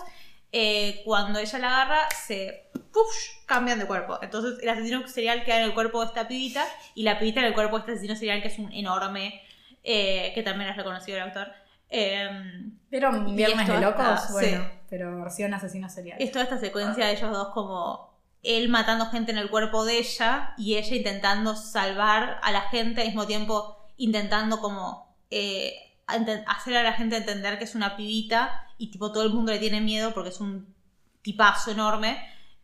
eh, 0.54 1.02
cuando 1.04 1.40
ella 1.40 1.60
la 1.60 1.68
agarra, 1.68 2.08
se 2.12 2.70
¡puf! 2.94 3.08
cambian 3.46 3.80
de 3.80 3.86
cuerpo. 3.88 4.20
Entonces 4.22 4.60
el 4.62 4.70
asesino 4.70 5.06
serial 5.08 5.44
queda 5.44 5.58
en 5.58 5.64
el 5.64 5.74
cuerpo 5.74 6.00
de 6.02 6.06
esta 6.08 6.28
pibita 6.28 6.64
y 6.96 7.04
la 7.04 7.18
pibita 7.20 7.40
en 7.42 7.48
el 7.48 7.54
cuerpo 7.54 7.76
de 7.78 7.80
este 7.82 7.92
asesino 7.94 8.16
serial 8.16 8.42
que 8.42 8.48
es 8.50 8.60
un 8.60 8.72
enorme, 8.72 9.42
eh, 9.84 10.32
que 10.36 10.44
también 10.44 10.70
es 10.70 10.78
reconocido 10.78 11.18
el 11.18 11.24
actor. 11.24 11.48
Em, 11.90 12.78
¿Vieron 12.90 13.28
Y 13.30 13.36
Viernes 13.36 13.68
de 13.68 13.80
Locos? 13.82 14.06
hasta- 14.06 14.32
bueno, 14.34 14.64
sí. 14.64 14.70
pero 14.90 15.18
versión 15.20 15.54
asesino 15.54 15.90
serial. 15.90 16.18
es 16.22 16.32
toda 16.32 16.44
esta 16.44 16.60
secuencia 16.60 17.06
de 17.08 17.14
ellos 17.14 17.32
dos 17.32 17.50
como 17.54 18.14
él 18.44 18.70
matando 18.70 19.06
gente 19.08 19.32
en 19.32 19.38
el 19.38 19.50
cuerpo 19.50 19.86
de 19.86 19.98
ella 20.00 20.54
y 20.58 20.76
ella 20.76 20.96
intentando 20.96 21.56
salvar 21.56 22.40
a 22.44 22.52
la 22.52 22.62
gente 22.62 23.02
al 23.02 23.08
mismo 23.08 23.26
tiempo 23.26 23.78
intentando 23.98 24.60
como 24.60 25.16
eh, 25.32 25.83
hacer 26.06 26.78
a 26.78 26.84
la 26.84 26.94
gente 26.94 27.18
entender 27.18 27.58
que 27.58 27.64
es 27.64 27.76
una 27.76 27.96
pibita 27.96 28.68
y 28.78 28.92
tipo 28.92 29.12
todo 29.12 29.24
el 29.24 29.34
mundo 29.34 29.52
le 29.52 29.60
tiene 29.60 29.82
miedo 29.82 30.14
porque 30.14 30.30
es 30.30 30.40
un 30.40 30.74
tipazo 31.22 31.72
enorme. 31.72 32.18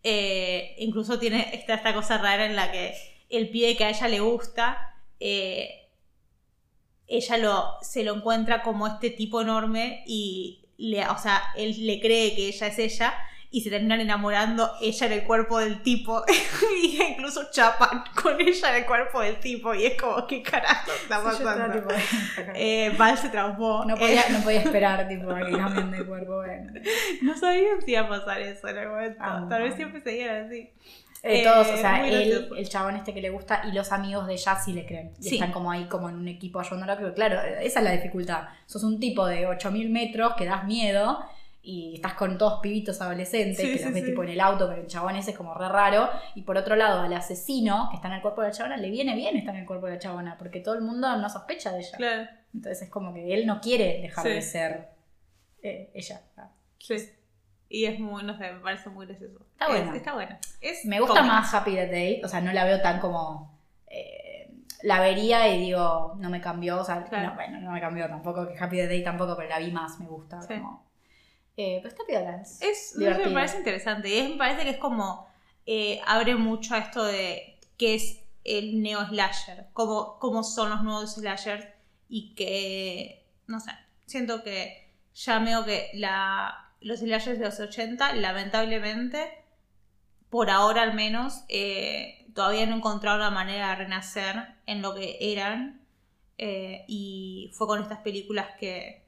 Eh, 0.03 0.76
incluso 0.80 1.19
tiene 1.19 1.50
esta, 1.53 1.76
esta 1.76 1.93
cosa 1.93 2.18
rara 2.18 2.45
en 2.45 2.56
la 2.56 2.72
que 2.72 2.95
el 3.30 3.50
pibe 3.50 3.76
que 3.76 3.85
a 3.85 3.90
ella 3.90 4.08
le 4.08 4.19
gusta, 4.19 4.95
eh, 5.19 5.90
ella 7.08 7.38
lo, 7.38 7.77
se 7.82 8.03
lo 8.03 8.16
encuentra 8.16 8.61
como 8.61 8.88
este 8.88 9.09
tipo 9.09 9.42
enorme 9.42 10.03
y 10.06 10.66
le, 10.77 11.08
o 11.08 11.18
sea, 11.18 11.42
él 11.56 11.85
le 11.85 12.00
cree 12.00 12.35
que 12.35 12.48
ella 12.48 12.68
es 12.68 12.80
ella 12.80 13.14
y 13.51 13.61
se 13.61 13.69
terminan 13.71 13.99
enamorando 13.99 14.71
ella 14.79 15.07
en 15.07 15.11
el 15.13 15.23
cuerpo 15.23 15.57
del 15.59 15.81
tipo 15.81 16.23
y 16.83 17.01
incluso 17.01 17.49
chapan 17.51 18.03
con 18.21 18.39
ella 18.39 18.69
en 18.69 18.75
el 18.75 18.85
cuerpo 18.85 19.21
del 19.21 19.39
tipo 19.39 19.73
y 19.73 19.85
es 19.87 19.99
como, 19.99 20.27
¿qué 20.27 20.43
carajo 20.43 20.91
está 20.91 21.17
Sí, 21.17 21.43
pasando? 21.43 21.73
tipo, 21.73 21.89
Eh, 22.53 22.93
Val 22.97 23.17
se 23.17 23.29
traumó. 23.29 23.83
no, 23.85 23.95
Eh, 23.95 23.99
podía, 23.99 24.21
no 24.29 24.41
podía 24.43 24.61
esperar 24.61 25.07
tipo, 25.07 25.31
a 25.31 25.39
que 25.45 25.51
cambien 25.57 25.89
de 25.91 26.05
cuerpo. 26.05 26.35
bueno. 26.37 26.71
no 27.23 27.35
sabían 27.37 27.81
si 27.83 27.91
iba 27.91 28.01
a 28.01 28.09
pasar 28.09 28.39
eso 28.41 28.67
en 28.67 28.77
el 28.77 28.87
momento. 28.87 29.17
Ah, 29.19 29.45
Tal 29.49 29.63
vez 29.63 29.75
siempre 29.75 30.01
seguían 30.01 30.45
así. 30.45 30.57
Eh, 31.21 31.41
Eh, 31.41 31.43
todos, 31.43 31.67
o 31.69 31.75
sea, 31.77 32.07
él, 32.07 32.49
el 32.55 32.69
chabón 32.69 32.95
este 32.95 33.13
que 33.13 33.19
le 33.21 33.29
gusta 33.29 33.63
y 33.67 33.73
los 33.73 33.91
amigos 33.91 34.25
de 34.27 34.33
ella 34.33 34.55
sí 34.63 34.71
le 34.73 34.85
creen. 34.85 35.11
Y 35.19 35.23
Sí. 35.23 35.35
están 35.35 35.51
como 35.51 35.69
ahí, 35.71 35.85
como 35.89 36.07
en 36.07 36.15
un 36.15 36.27
equipo 36.29 36.59
ayudándola. 36.61 36.95
Pero 36.97 37.13
claro, 37.13 37.41
esa 37.59 37.79
es 37.79 37.83
la 37.85 37.91
dificultad. 37.91 38.43
Sos 38.67 38.83
un 38.83 38.99
tipo 39.01 39.25
de 39.25 39.45
8000 39.47 39.89
metros 39.89 40.35
que 40.37 40.45
das 40.45 40.63
miedo 40.63 41.19
y 41.61 41.95
estás 41.95 42.13
con 42.13 42.38
todos 42.38 42.61
pibitos 42.61 43.01
adolescentes 43.01 43.57
Sí, 43.57 43.71
que 43.73 43.77
sí, 43.79 43.83
los 43.85 43.93
ves 43.93 44.03
sí. 44.03 44.09
tipo 44.09 44.23
en 44.23 44.29
el 44.29 44.39
auto, 44.39 44.67
pero 44.69 44.81
el 44.81 44.88
chabón 44.88 45.15
ese 45.17 45.31
es 45.31 45.38
como 45.38 45.53
re 45.53 45.67
raro. 45.69 46.09
Y 46.35 46.43
por 46.43 46.55
otro 46.57 46.75
lado, 46.75 47.01
al 47.01 47.13
asesino 47.13 47.88
que 47.89 47.97
está 47.97 48.07
en 48.07 48.15
el 48.15 48.21
cuerpo 48.21 48.41
de 48.41 48.47
la 48.47 48.53
chabona 48.53 48.77
le 48.77 48.89
viene 48.89 49.15
bien 49.15 49.35
estar 49.38 49.53
en 49.53 49.61
el 49.61 49.67
cuerpo 49.67 49.88
de 49.88 49.93
la 49.93 49.99
chabona 49.99 50.38
porque 50.38 50.61
todo 50.61 50.75
el 50.75 50.81
mundo 50.81 51.15
no 51.17 51.29
sospecha 51.29 51.71
de 51.71 51.79
ella. 51.79 51.97
Claro. 51.97 52.29
Entonces 52.53 52.83
es 52.83 52.89
como 52.89 53.13
que 53.13 53.33
él 53.33 53.45
no 53.45 53.59
quiere 53.61 54.01
dejar 54.01 54.23
de 54.25 54.41
ser 54.41 54.89
eh, 55.61 55.91
ella. 55.93 56.21
Sí. 56.79 56.95
Y 57.67 57.85
es 57.85 57.99
muy, 57.99 58.23
no 58.23 58.35
sé, 58.38 58.51
me 58.53 58.59
parece 58.61 58.89
muy 58.89 59.05
gracioso. 59.05 59.45
Está 59.51 59.65
Es- 59.65 59.71
bueno. 59.71 59.93
está 59.95 60.13
bueno. 60.13 60.38
Es 60.61 60.85
Me 60.85 60.99
gusta 60.99 61.21
más 61.23 61.53
Happy 61.53 61.75
Death 61.75 61.91
Day, 61.91 62.21
o 62.23 62.27
sea, 62.27 62.41
no 62.41 62.51
la 62.53 62.63
veo 62.65 62.81
tan 62.81 62.99
como. 62.99 63.59
eh, 63.88 64.49
la 64.81 65.01
vería 65.01 65.53
y 65.53 65.59
digo, 65.59 66.15
no 66.19 66.29
me 66.29 66.39
cambió, 66.39 66.79
o 66.79 66.83
sea, 66.85 67.03
Claro. 67.03 67.29
no, 67.29 67.35
bueno, 67.35 67.59
no 67.59 67.71
me 67.71 67.81
cambió 67.81 68.07
tampoco, 68.07 68.47
que 68.47 68.57
Happy 68.57 68.77
Death 68.77 68.88
Day 68.89 69.03
tampoco, 69.03 69.35
pero 69.35 69.49
la 69.49 69.59
vi 69.59 69.71
más, 69.71 69.99
me 69.99 70.07
gusta. 70.07 70.39
Como, 70.47 70.89
eh, 71.61 71.79
pero 71.81 71.89
está 71.89 72.03
piola. 72.07 72.41
es- 72.41 72.61
Es, 72.61 72.93
me 72.95 73.33
parece 73.33 73.57
interesante. 73.57 74.07
Y 74.09 74.17
es- 74.19 74.29
me 74.29 74.38
parece 74.38 74.63
que 74.63 74.69
es 74.71 74.77
como. 74.77 75.27
eh, 75.65 75.99
abre 76.07 76.35
mucho 76.35 76.73
a 76.73 76.79
esto 76.79 77.03
de 77.03 77.59
qué 77.77 77.93
es 77.95 78.21
el 78.43 78.81
neo 78.81 79.05
slasher. 79.07 79.67
Cómo, 79.73 80.17
cómo 80.19 80.43
son 80.43 80.69
los 80.71 80.81
nuevos 80.83 81.13
slashers. 81.15 81.65
Y 82.07 82.33
que. 82.35 83.25
No 83.47 83.59
sé. 83.59 83.71
Siento 84.05 84.41
que 84.43 84.89
ya 85.13 85.39
veo 85.39 85.65
que 85.65 85.89
la, 85.93 86.71
los 86.81 86.99
slashers 87.01 87.38
de 87.39 87.45
los 87.45 87.59
80, 87.59 88.13
lamentablemente, 88.15 89.19
por 90.29 90.49
ahora 90.49 90.81
al 90.83 90.93
menos, 90.93 91.43
eh, 91.49 92.25
todavía 92.33 92.65
no 92.65 92.75
encontraron 92.77 93.19
la 93.19 93.29
manera 93.31 93.69
de 93.69 93.75
renacer 93.75 94.35
en 94.65 94.81
lo 94.81 94.95
que 94.95 95.17
eran. 95.19 95.81
Eh, 96.38 96.85
y 96.88 97.51
fue 97.53 97.67
con 97.67 97.81
estas 97.81 97.99
películas 97.99 98.47
que, 98.59 99.03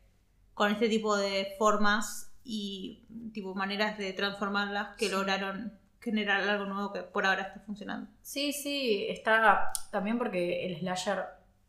con 0.54 0.72
este 0.72 0.90
tipo 0.90 1.16
de 1.18 1.56
formas 1.58 2.31
y 2.44 3.04
tipo 3.34 3.54
maneras 3.56 3.98
de 3.98 4.14
transformarlas 4.14 4.96
que 4.98 5.06
Sí. 5.08 5.12
lograron 5.12 5.74
generar 6.00 6.42
algo 6.50 6.66
nuevo 6.66 6.92
que 6.92 7.02
por 7.02 7.26
ahora 7.26 7.44
está 7.44 7.60
funcionando. 7.60 8.10
Sí, 8.22 8.54
sí, 8.54 9.06
está 9.10 9.72
también 9.92 10.18
porque 10.18 10.66
el 10.66 10.78
slasher 10.80 11.26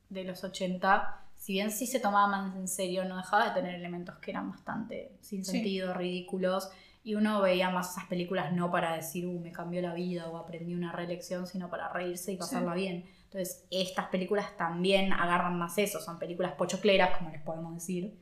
de 0.09 0.25
los 0.25 0.43
80, 0.43 1.21
si 1.37 1.53
bien 1.55 1.71
sí 1.71 1.87
se 1.87 2.01
tomaba 2.01 2.27
más 2.29 2.57
en 2.57 2.69
serio, 2.69 3.05
no 3.05 3.17
dejaba 3.19 3.49
de 3.51 3.61
tener 3.61 3.75
elementos 3.75 4.17
que 4.19 4.31
eran 4.31 4.51
bastante 4.51 5.13
sin 5.21 5.45
Sí. 5.45 5.53
sentido, 5.53 5.93
ridículos, 5.93 6.71
y 7.05 7.15
uno 7.17 7.41
veía 7.43 7.69
más 7.69 7.91
esas 7.93 8.05
películas 8.07 8.53
no 8.53 8.71
para 8.71 8.95
decir, 8.95 9.27
uh, 9.27 9.39
me 9.41 9.51
cambió 9.53 9.83
la 9.83 9.93
vida 9.93 10.29
o 10.29 10.37
aprendí 10.39 10.73
una 10.75 10.93
reelección, 10.93 11.47
sino 11.47 11.69
para 11.69 11.89
reírse 11.89 12.33
y 12.33 12.37
pasarla 12.37 12.75
bien. 12.75 13.05
Entonces, 13.25 13.67
estas 13.71 14.07
películas 14.07 14.57
también 14.57 15.13
agarran 15.13 15.59
más 15.59 15.77
eso, 15.79 16.01
son 16.01 16.19
películas 16.19 16.53
pochocleras, 16.53 17.19
como 17.19 17.31
les 17.31 17.43
podemos 17.43 17.75
decir. 17.75 18.17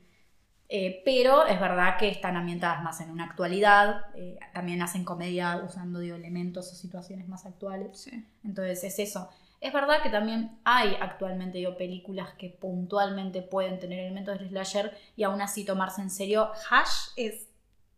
Eh, 0.73 1.02
pero 1.05 1.47
es 1.47 1.58
verdad 1.58 1.97
que 1.99 2.08
están 2.08 2.36
ambientadas 2.36 2.81
más 2.84 3.00
en 3.00 3.10
una 3.10 3.24
actualidad, 3.24 4.05
eh, 4.15 4.39
también 4.55 4.81
hacen 4.82 5.05
comedia 5.05 5.60
usando 5.66 5.99
digo, 5.99 6.15
elementos 6.15 6.70
o 6.70 6.76
situaciones 6.76 7.26
más 7.26 7.44
actuales. 7.44 7.99
Sí. 7.99 8.24
Entonces 8.44 8.84
es 8.84 9.00
eso. 9.00 9.28
Es 9.60 9.73
verdad 9.73 10.00
que 10.00 10.10
también 10.10 10.60
hay 10.62 10.97
actualmente 11.00 11.58
digo, 11.58 11.76
películas 11.76 12.34
que 12.34 12.50
puntualmente 12.50 13.42
pueden 13.42 13.81
tener 13.81 13.99
elementos 13.99 14.39
de 14.39 14.49
slasher 14.49 14.97
y 15.16 15.24
aún 15.24 15.42
así 15.42 15.65
tomarse 15.65 16.02
en 16.02 16.10
serio. 16.10 16.52
Hash 16.70 17.08
es 17.16 17.49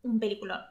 un 0.02 0.18
peliculón. 0.18 0.62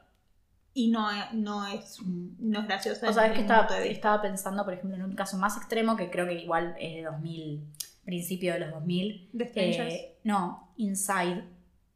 Y 0.74 0.90
no 0.90 1.08
es, 1.08 1.32
no 1.34 1.66
es, 1.68 1.98
no 2.04 2.60
es 2.60 2.66
gracioso. 2.66 3.08
O 3.08 3.12
sea, 3.12 3.26
es 3.26 3.34
que 3.34 3.42
estaba, 3.42 3.78
estaba 3.78 4.20
pensando, 4.20 4.64
por 4.64 4.74
ejemplo, 4.74 4.96
en 4.96 5.04
un 5.04 5.14
caso 5.14 5.36
más 5.36 5.56
extremo 5.56 5.96
que 5.96 6.10
creo 6.10 6.26
que 6.26 6.34
igual 6.34 6.74
es 6.80 6.96
de 6.96 7.02
2000, 7.02 7.64
principio 8.04 8.54
de 8.54 8.58
los 8.58 8.70
2000. 8.72 9.30
¿De? 9.32 9.52
Eh, 9.54 10.18
no, 10.24 10.72
Inside, 10.78 11.44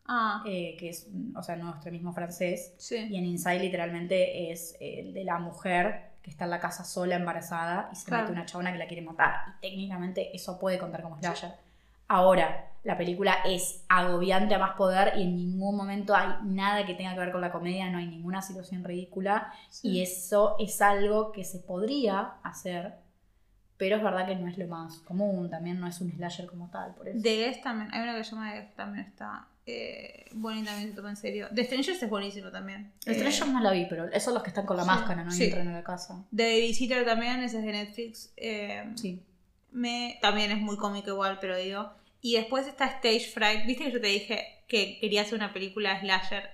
ah, 0.08 0.42
eh, 0.46 0.76
que 0.78 0.88
es, 0.90 1.08
o 1.34 1.42
sea, 1.42 1.56
nuevo 1.56 1.72
extremismo 1.74 2.12
francés. 2.12 2.74
sí. 2.78 2.96
Y 3.10 3.16
en 3.16 3.24
Inside 3.24 3.60
literalmente 3.60 4.50
es 4.52 4.76
el 4.80 5.12
de 5.14 5.24
la 5.24 5.38
mujer 5.38 6.12
que 6.22 6.30
está 6.30 6.44
en 6.44 6.50
la 6.50 6.58
casa 6.60 6.82
sola, 6.84 7.14
embarazada, 7.16 7.88
y 7.92 7.96
se 7.96 8.06
Claro. 8.06 8.24
mete 8.24 8.32
una 8.32 8.46
chabona 8.46 8.72
que 8.72 8.78
la 8.78 8.86
quiere 8.88 9.02
matar. 9.02 9.54
Y 9.58 9.68
técnicamente 9.68 10.34
eso 10.34 10.58
puede 10.58 10.78
contar 10.78 11.02
como 11.02 11.16
slasher. 11.18 11.52
Ahora, 12.08 12.70
la 12.84 12.96
película 12.96 13.36
es 13.44 13.84
agobiante 13.88 14.54
a 14.54 14.58
más 14.60 14.76
poder 14.76 15.14
y 15.18 15.22
en 15.22 15.34
ningún 15.36 15.76
momento 15.76 16.14
hay 16.14 16.28
nada 16.44 16.86
que 16.86 16.94
tenga 16.94 17.14
que 17.14 17.20
ver 17.20 17.32
con 17.32 17.40
la 17.40 17.50
comedia, 17.50 17.90
no 17.90 17.98
hay 17.98 18.06
ninguna 18.06 18.42
situación 18.42 18.84
ridícula. 18.84 19.52
sí. 19.70 19.88
Y 19.88 20.02
eso 20.02 20.56
es 20.60 20.80
algo 20.82 21.32
que 21.32 21.42
se 21.44 21.58
podría 21.60 22.34
hacer, 22.44 22.94
pero 23.76 23.96
es 23.96 24.02
verdad 24.02 24.26
que 24.26 24.36
no 24.36 24.48
es 24.48 24.56
lo 24.56 24.66
más 24.68 24.98
común, 25.00 25.50
también 25.50 25.80
no 25.80 25.86
es 25.88 26.00
un 26.00 26.10
slasher 26.12 26.46
como 26.46 26.70
tal, 26.70 26.94
por 26.94 27.08
eso. 27.08 27.20
The 27.22 27.36
Guest 27.36 27.62
también, 27.64 27.92
hay 27.92 28.02
una 28.02 28.14
que 28.16 28.24
se 28.24 28.30
llama 28.32 28.50
The 28.52 28.58
Guest 28.60 28.76
también 28.76 29.04
está 29.06 29.48
eh, 29.66 30.26
y 30.30 30.64
también 30.64 30.88
se 30.88 30.92
toma 30.94 31.10
en 31.10 31.16
serio. 31.16 31.48
The 31.54 31.64
Strangers 31.64 32.02
es 32.02 32.08
buenísimo 32.08 32.50
también. 32.50 32.92
Eh, 33.04 33.14
Strangers 33.14 33.48
no 33.48 33.60
la 33.60 33.72
vi, 33.72 33.86
pero 33.88 34.06
esos 34.08 34.22
son 34.24 34.34
los 34.34 34.42
que 34.42 34.50
están 34.50 34.64
con 34.64 34.76
la 34.76 34.84
sí, 34.84 34.88
máscara, 34.88 35.24
no 35.24 35.30
sí. 35.30 35.44
entran 35.44 35.68
a 35.68 35.72
la 35.72 35.82
casa. 35.84 36.24
The 36.34 36.60
Visitor 36.60 37.04
también, 37.04 37.40
ese 37.42 37.58
es 37.58 37.64
de 37.64 37.72
Netflix. 37.72 38.32
eh, 38.36 38.84
Sí. 38.94 39.22
me, 39.72 40.18
también 40.22 40.50
es 40.52 40.58
muy 40.58 40.76
cómico 40.76 41.10
igual, 41.10 41.38
pero 41.40 41.56
digo. 41.56 41.92
Y 42.20 42.34
después 42.36 42.66
está 42.66 42.86
Stage 42.86 43.30
Fright. 43.32 43.66
Viste 43.66 43.84
que 43.84 43.92
yo 43.92 44.00
te 44.00 44.06
dije 44.08 44.62
que 44.68 44.98
quería 45.00 45.22
hacer 45.22 45.34
una 45.34 45.52
película 45.52 46.00
slasher 46.00 46.50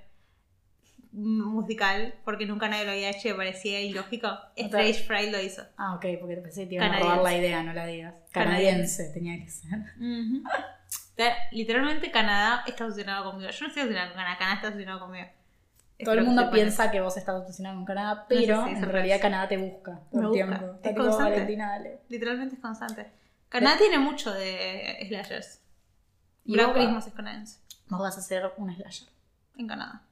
musical 1.13 2.15
porque 2.25 2.47
nunca 2.47 2.69
nadie 2.69 2.85
lo 2.87 2.93
había 2.93 3.11
hecho 3.11 3.29
y 3.29 3.33
parecía 3.35 3.81
ilógico. 3.81 4.29
Stage 4.57 4.95
Fright 4.95 5.31
lo 5.31 5.41
hizo. 5.41 5.63
Ah, 5.77 5.95
ok, 5.95 6.07
porque 6.21 6.37
pensé 6.37 6.63
que 6.63 6.67
te 6.69 6.75
iban 6.77 6.93
a 6.93 6.99
robar 6.99 7.23
la 7.23 7.37
idea, 7.37 7.63
no 7.63 7.73
la 7.75 7.87
digas. 7.87 8.15
Canadiense, 8.33 9.11
tenía 9.13 9.39
que 9.43 9.51
ser. 9.51 9.79
Ujú. 9.99 10.43
Te- 11.17 11.35
Literalmente 11.53 12.11
Canadá 12.11 12.65
está 12.67 12.85
obsesionado 12.85 13.31
conmigo. 13.31 13.51
Yo 13.51 13.61
no 13.63 13.69
estoy 13.69 13.83
obsesionado 13.83 14.11
con 14.11 14.17
Canadá, 14.19 14.39
Canadá 14.39 14.55
está 14.57 14.69
obsesionado 14.69 15.01
conmigo. 15.01 15.27
Todo 16.05 16.15
el 16.15 16.21
que 16.21 16.27
mundo 16.27 16.51
piensa 16.51 16.91
que 16.91 17.01
vos 17.01 17.17
estás 17.17 17.35
obsesionado 17.37 17.77
con 17.77 17.85
Canadá, 17.85 18.27
pero 18.29 18.67
en 18.67 18.83
realidad 18.83 19.17
es. 19.17 19.23
Canadá 19.23 19.47
te 19.49 19.57
busca 19.57 20.01
todo 20.11 20.21
el 20.23 20.27
busca. 20.29 20.33
tiempo. 20.33 20.55
Está 20.75 20.89
Es 20.89 20.95
tipo, 20.95 21.03
constante. 21.05 21.31
Valentina, 21.33 21.69
dale. 21.69 22.01
Literalmente 22.09 22.55
es 22.57 22.61
constante. 22.61 23.13
Canadá 23.49 23.77
tiene 23.79 23.99
mucho 23.99 24.33
de 24.33 25.05
slashers. 25.07 25.61
Y 26.45 26.55
Black 26.55 26.73
Christmas 26.73 27.07
es 27.07 27.13
canadiense. 27.13 27.59
vos 27.89 28.01
vas 28.01 28.17
a 28.17 28.21
hacer 28.21 28.53
un 28.57 28.75
slasher. 28.75 29.09
En 29.57 29.69
Canadá. 29.69 30.03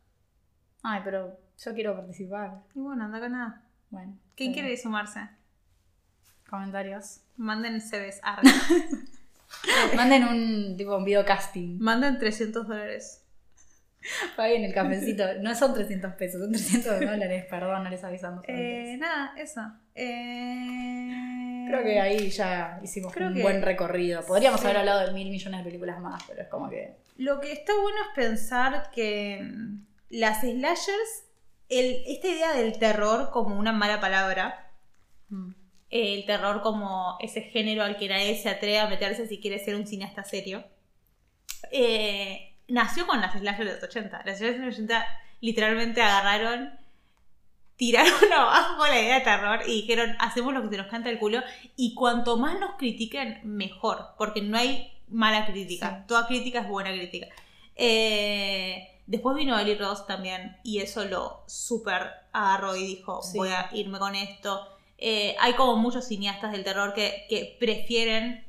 Ay, 0.82 1.00
pero 1.02 1.36
yo 1.58 1.74
quiero 1.74 1.96
participar. 1.96 2.60
Y 2.74 2.78
bueno, 2.78 3.04
anda 3.04 3.18
Canadá. 3.18 3.62
Bueno. 3.88 4.16
¿Quién 4.36 4.50
está 4.50 4.60
quiere 4.62 4.76
sumarse? 4.76 5.28
Comentarios. 6.48 7.20
Manden 7.36 7.80
CVs. 7.80 8.20
Manden 9.96 10.24
un 10.24 10.76
tipo 10.76 10.96
un 10.96 11.04
video 11.04 11.24
casting. 11.24 11.78
Manden 11.78 12.18
300 12.18 12.66
dólares. 12.68 13.24
Paguen 14.36 14.64
el 14.64 14.72
cafecito. 14.72 15.24
No 15.42 15.54
son 15.54 15.74
300 15.74 16.14
pesos, 16.14 16.40
son 16.40 16.50
300 16.52 17.00
dólares. 17.00 17.44
Perdón, 17.50 17.84
no 17.84 17.90
les 17.90 18.02
avisamos 18.02 18.42
Eh, 18.48 18.92
antes. 18.94 18.98
nada, 18.98 19.34
eso. 19.36 19.60
Eh... 19.94 21.66
Creo 21.68 21.82
que 21.84 22.00
ahí 22.00 22.30
ya 22.30 22.80
hicimos 22.82 23.12
Creo 23.12 23.28
un 23.28 23.42
buen 23.42 23.62
recorrido. 23.62 24.24
Podríamos 24.24 24.60
Sí. 24.60 24.66
haber 24.66 24.78
hablado 24.78 25.06
de 25.06 25.12
mil 25.12 25.30
millones 25.30 25.58
de 25.60 25.64
películas 25.64 26.00
más, 26.00 26.22
pero 26.26 26.42
es 26.42 26.48
como 26.48 26.68
que. 26.70 26.96
Lo 27.18 27.40
que 27.40 27.52
está 27.52 27.72
bueno 27.74 27.96
es 28.08 28.14
pensar 28.14 28.90
que 28.92 29.40
mm, 29.42 29.82
las 30.10 30.40
slashers, 30.40 31.24
el, 31.68 32.02
esta 32.06 32.28
idea 32.28 32.52
del 32.54 32.78
terror 32.78 33.30
como 33.30 33.56
una 33.58 33.72
mala 33.72 34.00
palabra, 34.00 34.70
mm, 35.28 35.50
el 35.90 36.24
terror 36.24 36.62
como 36.62 37.16
ese 37.20 37.42
género 37.42 37.82
al 37.82 37.96
que 37.96 38.08
nadie 38.08 38.36
se 38.40 38.48
atreve 38.48 38.78
a 38.78 38.88
meterse 38.88 39.26
si 39.26 39.40
quiere 39.40 39.58
ser 39.58 39.74
un 39.74 39.86
cineasta 39.86 40.24
serio, 40.24 40.64
eh, 41.72 42.54
nació 42.68 43.06
con 43.06 43.20
las 43.20 43.32
slashers 43.38 43.66
de 43.66 43.74
los 43.74 43.82
80. 43.82 44.22
Las 44.24 44.38
de 44.38 44.58
los 44.58 44.74
80 44.74 45.04
literalmente 45.40 46.00
agarraron, 46.02 46.78
tiraron 47.76 48.32
abajo 48.32 48.86
la 48.86 49.00
idea 49.00 49.14
de 49.18 49.24
terror 49.24 49.60
y 49.66 49.82
dijeron, 49.82 50.16
hacemos 50.20 50.54
lo 50.54 50.62
que 50.62 50.70
se 50.70 50.76
nos 50.76 50.86
canta 50.86 51.10
el 51.10 51.18
culo 51.18 51.42
y 51.76 51.94
cuanto 51.94 52.36
más 52.36 52.58
nos 52.60 52.76
critiquen, 52.76 53.40
mejor, 53.44 54.14
porque 54.16 54.42
no 54.42 54.56
hay 54.56 54.92
mala 55.08 55.46
crítica. 55.46 55.98
Sí. 56.00 56.04
Toda 56.06 56.26
crítica 56.26 56.60
es 56.60 56.68
buena 56.68 56.90
crítica. 56.92 57.26
Eh, 57.74 59.00
después 59.06 59.36
vino 59.36 59.58
Eli 59.58 59.74
Ross 59.74 60.06
también 60.06 60.56
y 60.62 60.78
eso 60.78 61.04
lo 61.06 61.42
súper 61.46 62.10
agarró 62.32 62.76
y 62.76 62.86
dijo, 62.86 63.22
Sí. 63.22 63.38
voy 63.38 63.48
a 63.48 63.68
irme 63.72 63.98
con 63.98 64.14
esto. 64.14 64.76
Eh, 65.02 65.34
hay 65.40 65.54
como 65.54 65.76
muchos 65.76 66.06
cineastas 66.06 66.52
del 66.52 66.62
terror 66.62 66.92
que, 66.92 67.24
que 67.30 67.56
prefieren, 67.58 68.44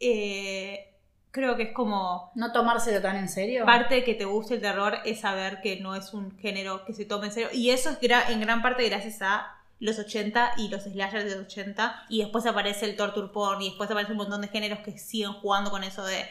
eh, 0.00 0.94
creo 1.30 1.56
que 1.56 1.64
es 1.64 1.72
como 1.74 2.30
No 2.34 2.52
tomárselo 2.52 3.00
tan 3.00 3.16
en 3.16 3.28
serio. 3.28 3.64
parte 3.64 3.96
de 3.96 4.04
que 4.04 4.14
te 4.14 4.24
guste 4.26 4.54
el 4.54 4.60
terror 4.60 4.98
es 5.04 5.20
saber 5.20 5.60
que 5.62 5.80
no 5.80 5.94
es 5.94 6.12
un 6.14 6.36
género 6.38 6.84
que 6.84 6.92
se 6.92 7.04
tome 7.04 7.26
en 7.28 7.32
serio. 7.32 7.48
Y 7.52 7.70
eso 7.70 7.90
es 7.90 8.00
gra- 8.00 8.28
en 8.30 8.40
gran 8.40 8.62
parte 8.62 8.88
gracias 8.88 9.22
a 9.22 9.52
los 9.78 9.98
80 9.98 10.52
y 10.58 10.68
los 10.68 10.84
slashers 10.84 11.24
de 11.24 11.36
los 11.36 11.46
80. 11.46 12.04
Y 12.08 12.20
después 12.22 12.46
aparece 12.46 12.86
el 12.86 12.96
torture 12.96 13.28
porn 13.32 13.60
y 13.62 13.68
después 13.68 13.90
aparece 13.90 14.12
un 14.12 14.18
montón 14.18 14.40
de 14.40 14.48
géneros 14.48 14.78
que 14.80 14.98
siguen 14.98 15.32
jugando 15.34 15.70
con 15.70 15.82
eso 15.84 16.04
de... 16.04 16.26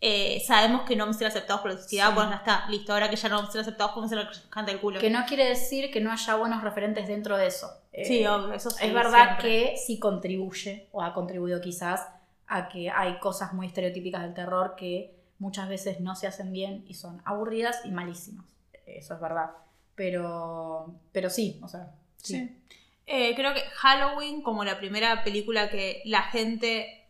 eh, 0.00 0.42
sabemos 0.46 0.82
que 0.82 0.96
no 0.96 1.04
vamos 1.04 1.16
a 1.16 1.18
ser 1.20 1.28
aceptados 1.28 1.62
por 1.62 1.70
la 1.70 1.78
sociedad, 1.78 2.08
Sí. 2.08 2.14
bueno, 2.14 2.30
ya 2.32 2.36
está, 2.38 2.66
listo, 2.68 2.92
ahora 2.92 3.08
que 3.08 3.16
ya 3.16 3.28
no 3.28 3.36
vamos 3.36 3.50
a 3.50 3.52
ser 3.52 3.60
aceptados, 3.62 3.94
lo 3.96 4.08
que 4.08 4.24
nos 4.24 4.38
canta 4.50 4.72
el 4.72 4.80
culo. 4.80 5.00
Que 5.00 5.10
no 5.10 5.24
quiere 5.26 5.44
decir 5.48 5.90
que 5.90 6.00
no 6.00 6.10
haya 6.12 6.34
buenos 6.34 6.62
referentes 6.62 7.06
dentro 7.08 7.36
de 7.38 7.46
eso. 7.46 7.70
Eh, 7.92 8.04
Sí, 8.04 8.26
obvio, 8.26 8.52
eso 8.54 8.70
sí, 8.70 8.84
Es 8.86 8.92
verdad 8.94 9.38
siempre. 9.38 9.70
que 9.72 9.76
sí 9.76 9.98
contribuye, 9.98 10.88
o 10.92 11.02
ha 11.02 11.12
contribuido 11.14 11.60
quizás, 11.60 12.06
a 12.46 12.68
que 12.68 12.90
hay 12.90 13.18
cosas 13.18 13.52
muy 13.54 13.66
estereotípicas 13.66 14.22
del 14.22 14.34
terror 14.34 14.74
que 14.76 15.14
muchas 15.38 15.68
veces 15.68 16.00
no 16.00 16.14
se 16.16 16.26
hacen 16.26 16.52
bien 16.52 16.84
y 16.86 16.94
son 16.94 17.20
aburridas 17.24 17.80
y 17.84 17.90
malísimas. 17.90 18.46
Eso 18.86 19.14
es 19.14 19.20
verdad. 19.20 19.50
Pero, 19.94 20.94
pero 21.12 21.30
sí, 21.30 21.58
o 21.62 21.68
sea, 21.68 21.94
sí. 22.16 22.34
Sí. 22.36 22.58
Eh, 23.06 23.34
creo 23.34 23.52
que 23.52 23.60
Halloween, 23.60 24.42
como 24.42 24.64
la 24.64 24.78
primera 24.78 25.24
película 25.24 25.68
que 25.70 26.02
la 26.04 26.22
gente 26.22 27.04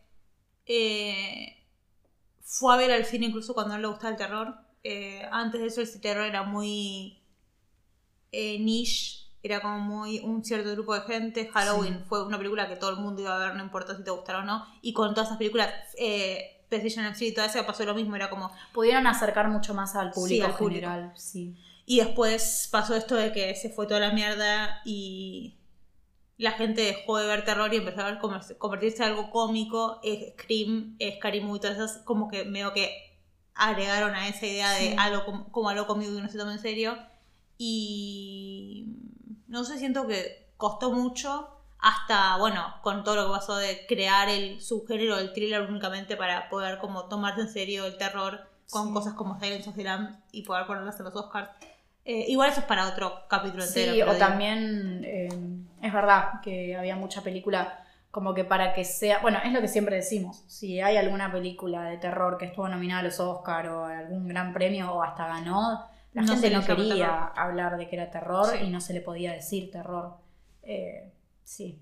eh, 0.65 1.57
fue 2.41 2.73
a 2.73 2.77
ver 2.77 2.91
al 2.91 3.05
cine 3.05 3.27
incluso 3.27 3.53
cuando 3.53 3.75
no 3.75 3.81
le 3.81 3.87
gustaba 3.87 4.11
el 4.11 4.17
terror. 4.17 4.55
Eh, 4.83 5.21
antes 5.31 5.61
de 5.61 5.67
eso 5.67 5.81
el 5.81 6.01
terror 6.01 6.25
era 6.25 6.43
muy 6.43 7.21
eh, 8.31 8.59
niche, 8.59 9.22
era 9.43 9.61
como 9.61 9.77
muy 9.79 10.19
un 10.19 10.43
cierto 10.43 10.71
grupo 10.71 10.95
de 10.95 11.01
gente. 11.01 11.47
Halloween 11.53 11.97
Sí. 11.99 12.03
fue 12.07 12.25
una 12.25 12.37
película 12.37 12.67
que 12.67 12.75
todo 12.77 12.89
el 12.91 12.95
mundo 12.97 13.21
iba 13.21 13.35
a 13.35 13.39
ver, 13.39 13.55
no 13.55 13.63
importa 13.63 13.95
si 13.95 14.03
te 14.03 14.09
gustara 14.11 14.39
o 14.39 14.43
no. 14.43 14.65
Y 14.81 14.93
con 14.93 15.13
todas 15.13 15.27
esas 15.27 15.37
películas, 15.37 15.69
eh, 15.97 16.65
Precision 16.69 17.05
Street 17.07 17.31
y 17.31 17.35
todo 17.35 17.45
eso 17.45 17.63
pasó 17.65 17.83
lo 17.85 17.93
mismo, 17.93 18.15
era 18.15 18.29
como 18.29 18.49
Pudieron 18.73 19.05
acercar 19.05 19.49
mucho 19.49 19.73
más 19.75 19.95
al 19.95 20.09
público 20.11 20.45
al 20.45 20.51
en 20.51 20.57
público. 20.57 20.87
general, 20.87 21.11
sí. 21.15 21.55
Y 21.85 21.99
después 21.99 22.69
pasó 22.71 22.95
esto 22.95 23.15
de 23.15 23.31
que 23.33 23.53
se 23.55 23.69
fue 23.69 23.85
toda 23.85 23.99
la 23.99 24.11
mierda 24.13 24.81
y 24.85 25.57
la 26.37 26.53
gente 26.53 26.81
dejó 26.81 27.17
de 27.17 27.27
ver 27.27 27.43
terror 27.45 27.71
y 27.73 27.77
empezó 27.77 28.01
a 28.01 28.05
ver 28.05 28.19
convertirse 28.57 29.03
en 29.03 29.09
algo 29.09 29.29
cómico. 29.29 30.01
Scream, 30.39 30.97
Scary 31.17 31.41
Movie, 31.41 31.59
todas 31.59 31.75
esas 31.77 31.97
como 32.05 32.27
que 32.29 32.45
medio 32.45 32.73
que 32.73 32.89
agregaron 33.53 34.15
a 34.15 34.27
esa 34.29 34.47
idea 34.47 34.71
de 34.71 34.91
Sí. 34.91 34.95
algo 34.97 35.25
com- 35.25 35.49
como 35.51 35.69
algo 35.69 35.85
cómico 35.85 36.15
que 36.15 36.21
no 36.21 36.29
se 36.29 36.37
toma 36.39 36.53
en 36.53 36.59
serio. 36.59 36.97
Y 37.57 38.87
no 39.53 39.63
sé, 39.63 39.77
siento 39.77 40.07
que 40.07 40.47
costó 40.57 40.91
mucho 40.91 41.47
hasta, 41.79 42.37
bueno, 42.37 42.73
con 42.81 43.03
todo 43.03 43.15
lo 43.15 43.25
que 43.27 43.31
pasó 43.33 43.55
de 43.57 43.85
crear 43.87 44.27
el 44.29 44.59
subgénero 44.59 45.17
del 45.17 45.31
thriller 45.33 45.61
únicamente 45.61 46.15
para 46.17 46.49
poder 46.49 46.79
como 46.79 47.05
tomarse 47.05 47.41
en 47.41 47.49
serio 47.49 47.85
el 47.85 47.97
terror 47.97 48.39
con 48.71 48.87
Sí. 48.87 48.93
cosas 48.93 49.13
como 49.13 49.39
Silence 49.39 49.69
of 49.69 49.75
the 49.75 49.83
Lambs 49.83 50.17
y 50.31 50.41
poder 50.41 50.65
ponerlas 50.65 50.97
en 50.99 51.05
los 51.05 51.15
Oscars. 51.15 51.49
Eh, 52.05 52.25
igual 52.29 52.49
eso 52.49 52.61
es 52.61 52.65
para 52.65 52.87
otro 52.89 53.13
capítulo 53.29 53.63
Sí, 53.63 53.79
entero. 53.81 53.93
pero 53.93 54.11
o 54.11 54.13
digo, 54.15 54.25
también 54.27 55.01
eh, 55.05 55.29
es 55.81 55.93
verdad 55.93 56.41
que 56.41 56.75
había 56.75 56.95
mucha 56.95 57.21
película 57.21 57.79
como 58.11 58.33
que 58.33 58.43
para 58.45 58.73
que 58.73 58.85
sea, 58.85 59.19
bueno, 59.19 59.39
es 59.43 59.51
lo 59.53 59.61
que 59.61 59.67
siempre 59.67 59.95
decimos, 59.97 60.43
si 60.47 60.79
hay 60.81 60.97
alguna 60.97 61.31
película 61.31 61.83
de 61.83 61.97
terror 61.97 62.37
que 62.37 62.45
estuvo 62.45 62.67
nominada 62.69 63.01
a 63.01 63.03
los 63.03 63.19
Oscar 63.19 63.67
o 63.69 63.85
a 63.85 63.99
algún 63.99 64.27
gran 64.27 64.51
premio 64.53 64.91
o 64.93 65.03
hasta 65.03 65.27
ganó, 65.27 65.85
la 66.13 66.21
No 66.21 66.33
gente 66.33 66.49
no 66.49 66.63
quería 66.65 67.25
hablar 67.25 67.77
de 67.77 67.87
que 67.87 67.95
era 67.95 68.09
terror 68.11 68.47
Sí. 68.51 68.65
y 68.65 68.69
no 68.69 68.81
se 68.81 68.93
le 68.93 69.01
podía 69.01 69.31
decir 69.33 69.71
terror. 69.71 70.17
Eh, 70.63 71.11
sí. 71.43 71.79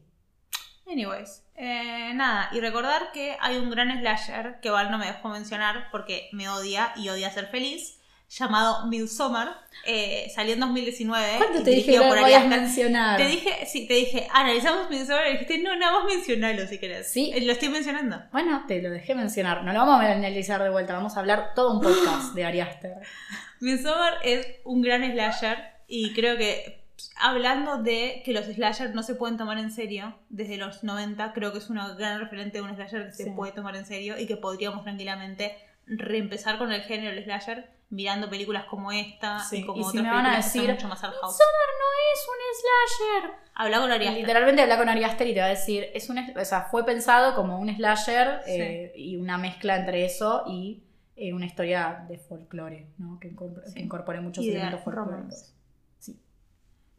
Anyways, 0.87 1.45
eh, 1.55 2.11
nada, 2.15 2.49
y 2.51 2.59
recordar 2.59 3.11
que 3.13 3.37
hay 3.39 3.57
un 3.57 3.69
gran 3.69 3.97
slasher 3.99 4.59
que 4.61 4.69
Val 4.69 4.91
no 4.91 4.97
me 4.97 5.05
dejó 5.05 5.29
mencionar 5.29 5.87
porque 5.91 6.27
me 6.33 6.49
odia 6.49 6.91
y 6.95 7.07
odia 7.09 7.29
ser 7.29 7.47
feliz, 7.47 8.00
llamado 8.37 8.87
Midsommar. 8.87 9.49
Eh, 9.85 10.31
salió 10.33 10.53
en 10.53 10.59
2019. 10.59 11.27
¿Cuánto 11.37 11.63
te 11.63 11.71
dije 11.71 11.93
que 11.93 11.97
por 11.99 12.19
voy 12.19 12.33
a 12.33 12.45
mencionar? 12.45 13.17
Te 13.17 13.27
dije, 13.27 13.65
sí, 13.65 13.87
te 13.87 13.95
dije, 13.95 14.27
analizamos 14.31 14.89
Midsommar 14.89 15.27
y 15.27 15.31
dijiste, 15.33 15.57
no, 15.59 15.75
nada 15.75 15.99
más 15.99 16.05
mencionalo 16.05 16.65
si 16.67 16.77
querés. 16.79 17.11
Sí. 17.11 17.31
Eh, 17.33 17.41
Lo 17.41 17.51
estoy 17.51 17.69
mencionando. 17.69 18.21
Bueno, 18.31 18.63
te 18.67 18.81
lo 18.81 18.89
dejé 18.89 19.15
mencionar. 19.15 19.63
No 19.63 19.73
lo 19.73 19.79
vamos 19.79 20.01
a 20.03 20.11
analizar 20.11 20.61
de 20.63 20.69
vuelta, 20.69 20.93
vamos 20.93 21.17
a 21.17 21.19
hablar 21.19 21.53
todo 21.55 21.73
un 21.73 21.81
podcast 21.81 22.33
de 22.33 22.45
Ari 22.45 22.59
Aster. 22.61 22.93
Midsommar 23.59 24.15
es 24.23 24.47
un 24.63 24.81
gran 24.81 25.03
slasher 25.11 25.57
y 25.87 26.13
creo 26.13 26.37
que 26.37 26.81
hablando 27.19 27.77
de 27.81 28.21
que 28.23 28.31
los 28.31 28.45
slashers 28.45 28.93
no 28.93 29.01
se 29.03 29.15
pueden 29.15 29.37
tomar 29.37 29.57
en 29.57 29.71
serio 29.71 30.15
desde 30.29 30.57
los 30.57 30.83
90, 30.83 31.33
creo 31.33 31.51
que 31.51 31.57
es 31.57 31.69
una 31.69 31.93
gran 31.95 32.19
referente 32.19 32.59
de 32.59 32.63
un 32.63 32.75
slasher 32.75 33.07
que 33.07 33.11
Sí. 33.13 33.23
se 33.23 33.31
puede 33.31 33.51
tomar 33.51 33.75
en 33.75 33.85
serio 33.85 34.19
y 34.19 34.25
que 34.27 34.37
podríamos 34.37 34.83
tranquilamente 34.83 35.55
reempezar 35.87 36.57
con 36.59 36.71
el 36.71 36.81
género 36.83 37.13
del 37.15 37.23
slasher 37.23 37.69
mirando 37.91 38.29
películas 38.29 38.65
como 38.65 38.91
esta 38.91 39.39
Sí, 39.39 39.57
y 39.57 39.65
como 39.65 39.79
y 39.79 39.83
si 39.83 39.89
otras 39.99 40.03
me 40.03 40.09
van 40.09 40.25
a 40.25 40.31
que 40.31 40.37
decir, 40.37 40.61
mucho 40.71 40.87
más. 40.87 41.01
Midsommar 41.01 41.69
no 41.79 41.87
es 42.13 42.27
un 42.27 43.21
slasher. 43.21 43.31
Habla 43.53 43.79
con 43.81 43.91
Ari 43.91 44.07
Aster. 44.07 44.21
Literalmente 44.21 44.61
habla 44.63 44.77
con 44.77 44.89
Ari 44.89 45.03
Aster 45.03 45.27
y 45.27 45.33
te 45.33 45.39
va 45.41 45.45
a 45.45 45.49
decir, 45.49 45.89
es 45.93 46.09
un, 46.09 46.17
o 46.17 46.45
sea, 46.45 46.63
fue 46.71 46.83
pensado 46.85 47.35
como 47.35 47.59
un 47.59 47.73
slasher 47.75 48.41
Sí. 48.45 48.51
eh, 48.51 48.93
y 48.95 49.17
una 49.17 49.37
mezcla 49.37 49.75
entre 49.75 50.05
eso 50.05 50.43
y 50.47 50.83
eh, 51.15 51.33
una 51.33 51.45
historia 51.45 52.05
de 52.09 52.17
folclore, 52.17 52.87
¿no? 52.97 53.19
Que, 53.19 53.27
incorpore, 53.27 53.67
Sí. 53.67 53.73
que 53.75 53.79
incorpore 53.81 54.21
muchos 54.21 54.43
Y 54.43 54.49
elementos 54.49 54.81
folclóricos. 54.83 55.53
Sí. 55.99 56.19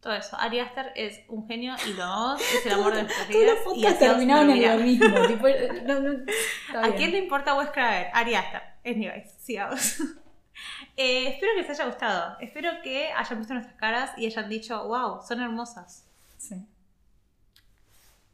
Todo 0.00 0.12
eso. 0.14 0.36
Ari 0.38 0.60
Aster 0.60 0.92
es 0.94 1.20
un 1.28 1.48
genio 1.48 1.74
y 1.88 1.92
amamos, 2.00 2.40
es 2.40 2.66
el 2.66 2.72
amor 2.72 2.94
de 2.94 3.02
nuestras 3.04 3.28
Todos 3.28 3.40
vidas. 3.40 3.54
los 3.54 3.62
y 3.62 3.64
podcasts 3.80 3.96
así 3.96 4.04
os 4.04 4.10
terminaron 4.16 4.50
en 4.50 4.78
lo 4.78 4.84
mismo. 4.84 5.26
tipo, 5.26 5.48
eh, 5.48 5.82
no, 5.86 6.00
no, 6.00 6.12
está 6.68 6.78
¿A 6.80 6.82
bien. 6.82 6.96
quién 6.96 7.10
le 7.12 7.18
importa 7.18 7.54
Wes 7.56 7.70
Craven? 7.70 8.06
Ari 8.12 8.34
Aster. 8.34 8.62
Anyways, 8.84 9.32
sigamos. 9.38 9.96
Eh, 10.96 11.28
espero 11.28 11.52
que 11.54 11.62
les 11.62 11.70
haya 11.70 11.86
gustado. 11.86 12.36
Espero 12.40 12.70
que 12.82 13.12
hayan 13.12 13.38
visto 13.38 13.54
nuestras 13.54 13.76
caras 13.78 14.10
y 14.16 14.26
hayan 14.26 14.48
dicho, 14.48 14.86
wow, 14.86 15.20
son 15.26 15.40
hermosas. 15.40 16.04
Sí. 16.38 16.54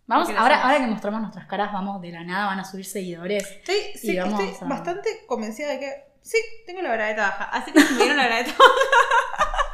Vamos, 0.07 0.29
ahora, 0.31 0.63
ahora 0.63 0.79
que 0.79 0.87
mostramos 0.87 1.21
nuestras 1.21 1.47
caras, 1.47 1.71
vamos 1.73 2.01
de 2.01 2.11
la 2.13 2.25
nada, 2.25 2.47
van 2.47 2.61
a 2.61 2.65
subir 2.65 2.87
seguidores. 2.87 3.45
Estoy, 3.51 3.77
sí, 3.95 4.17
vamos 4.17 4.41
estoy 4.41 4.67
a- 4.67 4.71
bastante 4.71 5.25
convencida 5.27 5.69
de 5.69 5.79
que 5.81 6.05
sí, 6.23 6.39
tengo 6.67 6.81
la 6.81 6.93
bragueta 6.95 7.23
baja. 7.23 7.45
Así 7.45 7.73
que 7.73 7.81
si 7.83 7.93
me 7.93 7.99
dieron 8.01 8.17
la 8.17 8.27
bragueta 8.27 8.53
baja, 8.59 9.59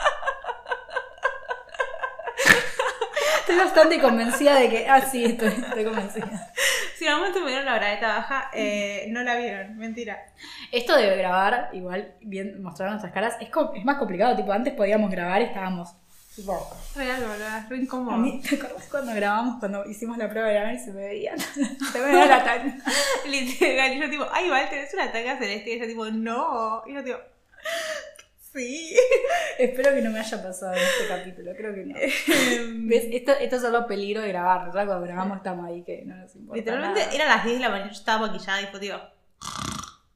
Estoy 3.45 3.57
bastante 3.59 4.01
convencida 4.01 4.59
de 4.59 4.71
que. 4.71 4.89
Ah, 4.89 5.03
sí, 5.03 5.23
estoy, 5.23 5.49
estoy 5.49 5.85
convencida. 5.85 6.51
si 6.99 7.05
momento 7.05 7.41
me 7.41 7.49
dieron 7.49 7.67
la 7.67 7.77
bragueta 7.77 8.09
baja, 8.09 8.51
eh, 8.55 9.05
no 9.11 9.23
la 9.23 9.37
vieron. 9.37 9.77
Mentira. 9.77 10.33
Esto 10.73 10.97
de 10.97 11.15
grabar, 11.15 11.69
igual, 11.75 12.15
bien 12.23 12.63
mostrar 12.63 12.89
nuestras 12.89 13.13
caras, 13.13 13.37
es, 13.41 13.51
es 13.75 13.85
más 13.85 13.99
complicado. 13.99 14.35
Tipo, 14.35 14.51
antes 14.51 14.73
podíamos 14.73 15.11
grabar 15.11 15.43
y 15.43 15.45
estábamos. 15.45 15.95
Tipo, 16.35 16.59
Real, 16.97 17.21
boludo, 17.21 17.57
es 17.59 17.69
re 17.69 17.77
incómodo. 17.77 18.15
a 18.15 18.19
mí, 18.19 18.41
¿te 18.41 18.57
acordás 18.57 18.89
cuando 18.91 19.15
grabamos, 19.15 19.61
cuando 19.61 19.85
hicimos 19.85 20.17
la 20.17 20.31
prueba 20.31 20.49
de 20.49 20.55
grabar 20.55 20.75
y 20.75 20.79
se 20.79 20.93
me 20.93 21.03
veían? 21.03 21.39
se 21.93 21.99
me 22.01 22.07
veía 22.07 22.27
la 22.27 22.45
tanga. 22.45 22.77
Literal, 23.29 23.93
y 23.93 24.01
yo 24.01 24.09
tipo, 24.09 24.27
ay, 24.33 24.49
Val, 24.49 24.71
tenés 24.71 24.95
una 24.95 25.13
tanga 25.13 25.37
celeste. 25.37 25.69
Y 25.69 25.73
ella 25.75 25.87
tipo, 25.87 26.07
no. 26.07 26.83
Y 26.87 26.95
yo 26.95 27.05
tipo, 27.05 27.19
sí. 28.55 28.97
Espero 29.59 29.95
que 29.95 30.03
no 30.03 30.11
me 30.11 30.21
haya 30.21 30.43
pasado 30.43 30.73
en 30.73 30.79
este 30.79 31.09
capítulo, 31.09 31.53
creo 31.57 31.75
que 31.75 31.85
no. 31.85 31.97
Em, 31.99 32.89
¿Ves? 32.89 33.05
Esto, 33.11 33.33
esto 33.33 33.57
es 33.57 33.63
solo 33.63 33.87
peligro 33.87 34.23
de 34.23 34.29
grabar, 34.29 34.67
¿verdad? 34.67 34.87
Cuando 34.87 35.07
grabamos 35.07 35.37
estamos 35.39 35.67
ahí 35.67 35.83
que 35.85 36.03
no 36.05 36.17
nos 36.17 36.35
importa. 36.37 36.57
Literalmente 36.59 37.01
nada. 37.01 37.13
eran 37.15 37.29
las 37.29 37.45
10 37.45 37.57
de 37.57 37.63
la 37.63 37.69
mañana, 37.71 37.91
yo 37.91 37.97
estaba 37.99 38.27
maquillada 38.27 38.63
y 38.63 38.67
fue 38.67 38.81
tipo, 38.81 38.97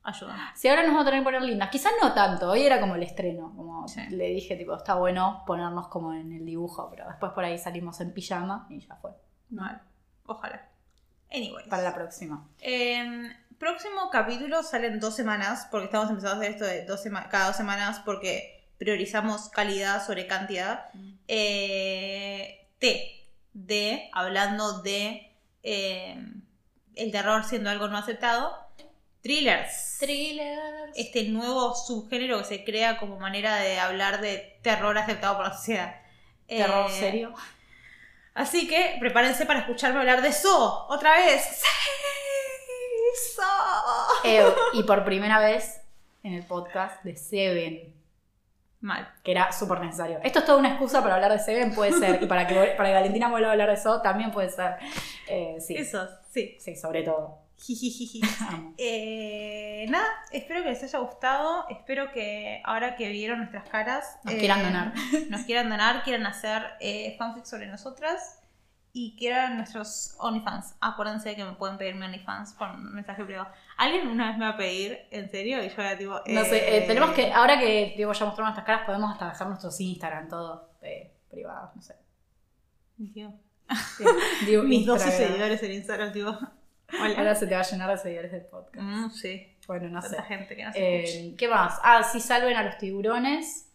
ayuda. 0.02 0.52
Si 0.55 0.68
ahora 0.68 0.83
nos 0.83 0.91
vamos 0.92 1.02
a 1.02 1.10
tener 1.10 1.20
que 1.20 1.25
poner 1.25 1.42
lindas, 1.42 1.68
quizás 1.70 1.92
no 2.02 2.15
tanto, 2.15 2.50
hoy 2.50 2.62
era 2.62 2.81
como 2.81 2.94
el 2.94 3.02
estreno, 3.02 3.52
como 3.57 3.86
Sí. 3.89 4.00
le 4.10 4.28
dije, 4.28 4.57
tipo, 4.57 4.75
está 4.76 4.94
bueno 4.94 5.42
ponernos 5.47 5.89
como 5.89 6.12
en 6.15 6.33
el 6.33 6.44
dibujo, 6.44 6.89
pero 6.91 7.07
después 7.08 7.33
por 7.33 7.44
ahí 7.44 7.58
salimos 7.58 8.00
en 8.00 8.12
pijama 8.12 8.67
y 8.70 8.81
ya 8.81 8.97
fue. 8.97 9.12
Mal. 9.50 9.81
Ojalá. 10.26 10.68
Anyways. 11.33 11.68
Para 11.68 11.83
la 11.83 11.94
próxima. 11.94 12.47
Em, 12.60 13.31
próximo 13.59 14.11
capítulo 14.11 14.62
sale 14.62 14.87
en 14.87 15.01
dos 15.01 15.15
semanas, 15.15 15.69
porque 15.70 15.87
estamos 15.87 16.09
empezando 16.11 16.35
a 16.35 16.39
hacer 16.39 16.53
esto 16.53 16.65
de 16.65 16.85
dos 16.85 17.03
cada 17.31 17.49
dos 17.49 17.57
semanas 17.57 18.01
porque 18.05 18.67
priorizamos 18.78 19.49
calidad 19.49 20.05
sobre 20.05 20.27
cantidad. 20.27 20.87
Eh, 21.27 22.67
T, 22.78 23.27
de, 23.53 24.09
hablando 24.12 24.83
de 24.83 25.33
em, 25.62 26.43
el 26.95 27.11
terror 27.11 27.45
siendo 27.45 27.70
algo 27.70 27.89
no 27.89 27.99
aceptado. 27.99 28.57
Thrillers. 29.20 29.99
Thrillers. 29.99 30.93
Este 30.95 31.25
nuevo 31.25 31.75
subgénero 31.75 32.39
que 32.39 32.45
se 32.45 32.65
crea 32.65 32.99
como 32.99 33.19
manera 33.19 33.57
de 33.57 33.81
hablar 33.81 34.20
de 34.20 34.59
terror 34.62 34.97
aceptado 34.97 35.37
por 35.37 35.47
la 35.47 35.57
sociedad. 35.57 36.01
Terror 36.47 36.89
Eh, 36.91 37.01
serio. 37.01 37.35
Así 38.35 38.69
que 38.69 38.97
prepárense 39.01 39.45
para 39.45 39.61
escucharme 39.61 39.99
hablar 39.99 40.23
de 40.23 40.28
eso 40.28 40.87
otra 40.89 41.17
vez. 41.17 41.43
¡Sí! 41.43 41.67
Eh, 44.25 44.45
y 44.75 44.83
por 44.83 45.05
primera 45.05 45.39
vez 45.39 45.81
en 46.23 46.35
el 46.35 46.45
podcast 46.45 47.03
de 47.05 47.17
Seven, 47.17 47.95
Mal. 48.81 49.12
que 49.23 49.31
era 49.33 49.51
súper 49.53 49.81
necesario. 49.81 50.20
Esto 50.23 50.41
es 50.41 50.45
toda 50.45 50.59
una 50.59 50.70
excusa 50.70 51.03
para 51.03 51.17
hablar 51.17 51.33
de 51.33 51.39
Seven, 51.39 51.75
puede 51.75 51.93
ser. 51.93 52.23
Y 52.23 52.27
para 52.27 52.47
que, 52.47 52.55
para 52.77 52.89
que 52.89 52.95
Valentina 52.95 53.28
vuelva 53.28 53.49
a 53.49 53.53
hablar 53.53 53.69
de 53.69 53.75
eso, 53.75 54.01
también 54.03 54.31
puede 54.31 54.51
ser. 54.51 54.77
Eh, 55.28 55.57
sí, 55.61 55.75
Eso, 55.77 56.09
sí. 56.31 56.57
sí, 56.61 56.77
sobre 56.77 57.03
todo. 57.03 57.49
Eh, 58.81 59.87
nada, 59.89 60.07
espero 60.31 60.62
que 60.62 60.70
les 60.70 60.83
haya 60.83 60.99
gustado. 61.01 61.67
Espero 61.69 62.12
que 62.12 62.62
ahora 62.65 62.95
que 62.95 63.09
vieron 63.11 63.39
nuestras 63.39 63.69
caras. 63.69 64.19
Nos 64.23 64.35
eh, 64.35 64.39
quieran 64.39 64.62
donar. 64.62 64.93
Nos 65.31 65.43
quieran 65.43 65.69
donar, 65.69 66.05
quieran 66.05 66.27
hacer 66.27 66.62
eh, 66.81 67.17
fanfics 67.19 67.49
sobre 67.49 67.67
nosotras. 67.67 68.41
Y 68.92 69.17
quieran 69.17 69.58
nuestros 69.58 70.17
OnlyFans. 70.18 70.75
Acuérdense 70.81 71.36
que 71.36 71.44
me 71.44 71.52
pueden 71.52 71.76
pedir 71.78 71.94
mi 71.94 72.07
OnlyFans 72.07 72.55
por 72.55 72.76
mensaje 72.76 73.25
privado. 73.25 73.49
Alguien 73.76 74.08
una 74.08 74.28
vez 74.28 74.39
me 74.39 74.44
va 74.47 74.52
a 74.52 74.57
pedir, 74.57 74.99
en 75.10 75.31
serio, 75.31 75.62
y 75.62 75.68
yo 75.68 75.75
era 75.83 75.97
tipo. 75.97 76.15
No 76.26 76.44
sé, 76.44 76.57
eh, 76.57 76.84
eh, 76.84 76.86
tenemos 76.86 77.10
que, 77.10 77.33
ahora 77.33 77.58
que 77.58 77.94
digo, 77.97 78.12
ya 78.12 78.25
mostramos 78.25 78.55
nuestras 78.55 78.67
caras, 78.67 78.86
podemos 78.86 79.12
hasta 79.12 79.28
dejar 79.28 79.49
nuestros 79.49 79.81
Instagram, 79.81 80.28
todo 80.28 80.70
eh, 80.83 81.12
privados, 81.31 81.76
no 81.76 81.83
sé. 81.83 81.94
Dios. 82.97 83.34
Digo, 84.47 84.62
Mis 84.65 84.86
12 84.86 85.05
Instagram. 85.05 85.28
seguidores 85.28 85.62
en 85.62 85.73
Instagram, 85.73 86.12
tipo. 86.12 86.39
Hola. 87.00 87.18
Ahora 87.18 87.34
se 87.34 87.47
te 87.47 87.55
va 87.55 87.60
a 87.60 87.65
llenar 87.65 87.91
de 87.91 87.99
seguidores 87.99 88.33
del 88.33 88.47
podcast. 88.47 88.83
Mm, 88.83 89.10
sí. 89.10 89.57
Bueno, 89.67 89.89
no 89.91 90.00
sé. 90.00 90.08
Tanta 90.08 90.23
gente 90.25 90.57
que 90.57 90.65
no. 90.65 90.70
Eh, 90.75 91.34
¿Qué 91.36 91.49
más? 91.49 91.78
Ah, 91.83 92.02
sí, 92.02 92.18
salven 92.20 92.57
a 92.57 92.62
los 92.62 92.78
tiburones. 92.78 93.67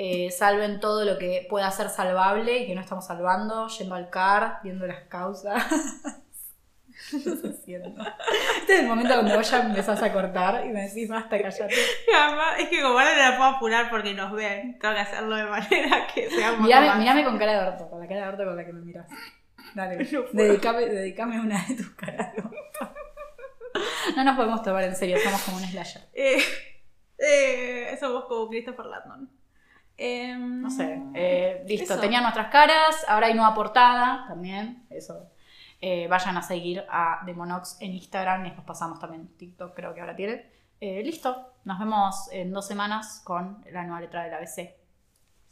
Eh, 0.00 0.30
salven 0.30 0.78
todo 0.78 1.04
lo 1.04 1.18
que 1.18 1.44
pueda 1.50 1.68
ser 1.72 1.88
salvable 1.88 2.58
y 2.58 2.66
que 2.68 2.74
no 2.76 2.80
estamos 2.80 3.04
salvando. 3.04 3.66
Yendo 3.66 3.96
al 3.96 4.10
CAR, 4.10 4.60
viendo 4.62 4.86
las 4.86 5.02
causas. 5.08 5.64
Este 7.10 8.74
es 8.74 8.80
el 8.80 8.86
momento 8.86 9.14
donde 9.14 9.36
vos 9.36 9.48
ya 9.50 9.60
empezás 9.60 10.02
a 10.02 10.12
cortar 10.12 10.66
y 10.66 10.70
me 10.70 10.82
decís, 10.82 11.08
basta, 11.08 11.40
callate. 11.40 11.74
Además, 12.14 12.54
es 12.58 12.68
que 12.68 12.82
como 12.82 12.98
ahora 12.98 13.12
no 13.14 13.30
la 13.30 13.36
puedo 13.36 13.50
apurar 13.50 13.88
porque 13.90 14.14
nos 14.14 14.32
ven, 14.32 14.78
tengo 14.80 14.94
que 14.94 15.00
hacerlo 15.00 15.36
de 15.36 15.44
manera 15.44 16.06
que 16.12 16.28
sea 16.28 16.52
un 16.54 16.62
Mirame, 16.64 16.86
más- 16.88 16.98
mirame 16.98 17.24
con 17.24 17.38
cara 17.38 17.52
de 17.52 17.68
orto, 17.68 17.88
con 17.88 18.00
la 18.00 18.08
cara 18.08 18.22
de 18.22 18.28
orto 18.28 18.44
con 18.44 18.56
la 18.56 18.64
que 18.66 18.72
me 18.72 18.80
miras. 18.80 19.06
Dale, 19.74 19.96
dedicame, 20.32 20.86
dedicame 20.86 21.40
una 21.40 21.64
de 21.66 21.74
tus 21.76 21.90
caras 21.90 22.34
de 22.34 22.42
orto. 22.42 22.92
No 24.16 24.24
nos 24.24 24.36
podemos 24.36 24.62
tomar 24.62 24.82
en 24.84 24.96
serio, 24.96 25.18
somos 25.22 25.40
como 25.42 25.56
un 25.58 25.62
slasher. 25.64 26.02
Eh, 26.14 26.38
eh, 27.18 27.96
somos 28.00 28.24
como 28.24 28.48
Christopher 28.48 28.86
Landon. 28.86 29.30
Em, 29.98 30.62
No 30.62 30.70
sé. 30.70 31.02
eh, 31.14 31.64
listo, 31.66 31.94
Eso. 31.94 32.00
tenían 32.00 32.22
nuestras 32.22 32.50
caras, 32.50 33.04
ahora 33.08 33.26
hay 33.26 33.34
nueva 33.34 33.54
portada 33.54 34.24
también. 34.28 34.86
Eso. 34.90 35.26
Eh, 35.80 36.06
vayan 36.08 36.36
a 36.36 36.42
seguir 36.42 36.84
a 36.88 37.20
Demonox 37.26 37.76
en 37.80 37.92
Instagram, 37.92 38.42
y 38.42 38.44
después 38.50 38.66
pasamos 38.66 38.98
también 39.00 39.28
TikTok, 39.36 39.74
creo 39.74 39.94
que 39.94 40.00
ahora 40.00 40.14
tiene. 40.16 40.46
Eh, 40.80 41.02
listo, 41.02 41.52
nos 41.64 41.78
vemos 41.80 42.28
en 42.32 42.52
dos 42.52 42.66
semanas 42.66 43.20
con 43.24 43.64
la 43.70 43.82
nueva 43.82 44.00
letra 44.00 44.22
del 44.24 44.34
ABC. 44.34 44.76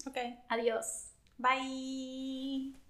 Ok. 0.06 0.16
Adiós. 0.48 1.10
Bye. 1.38 2.85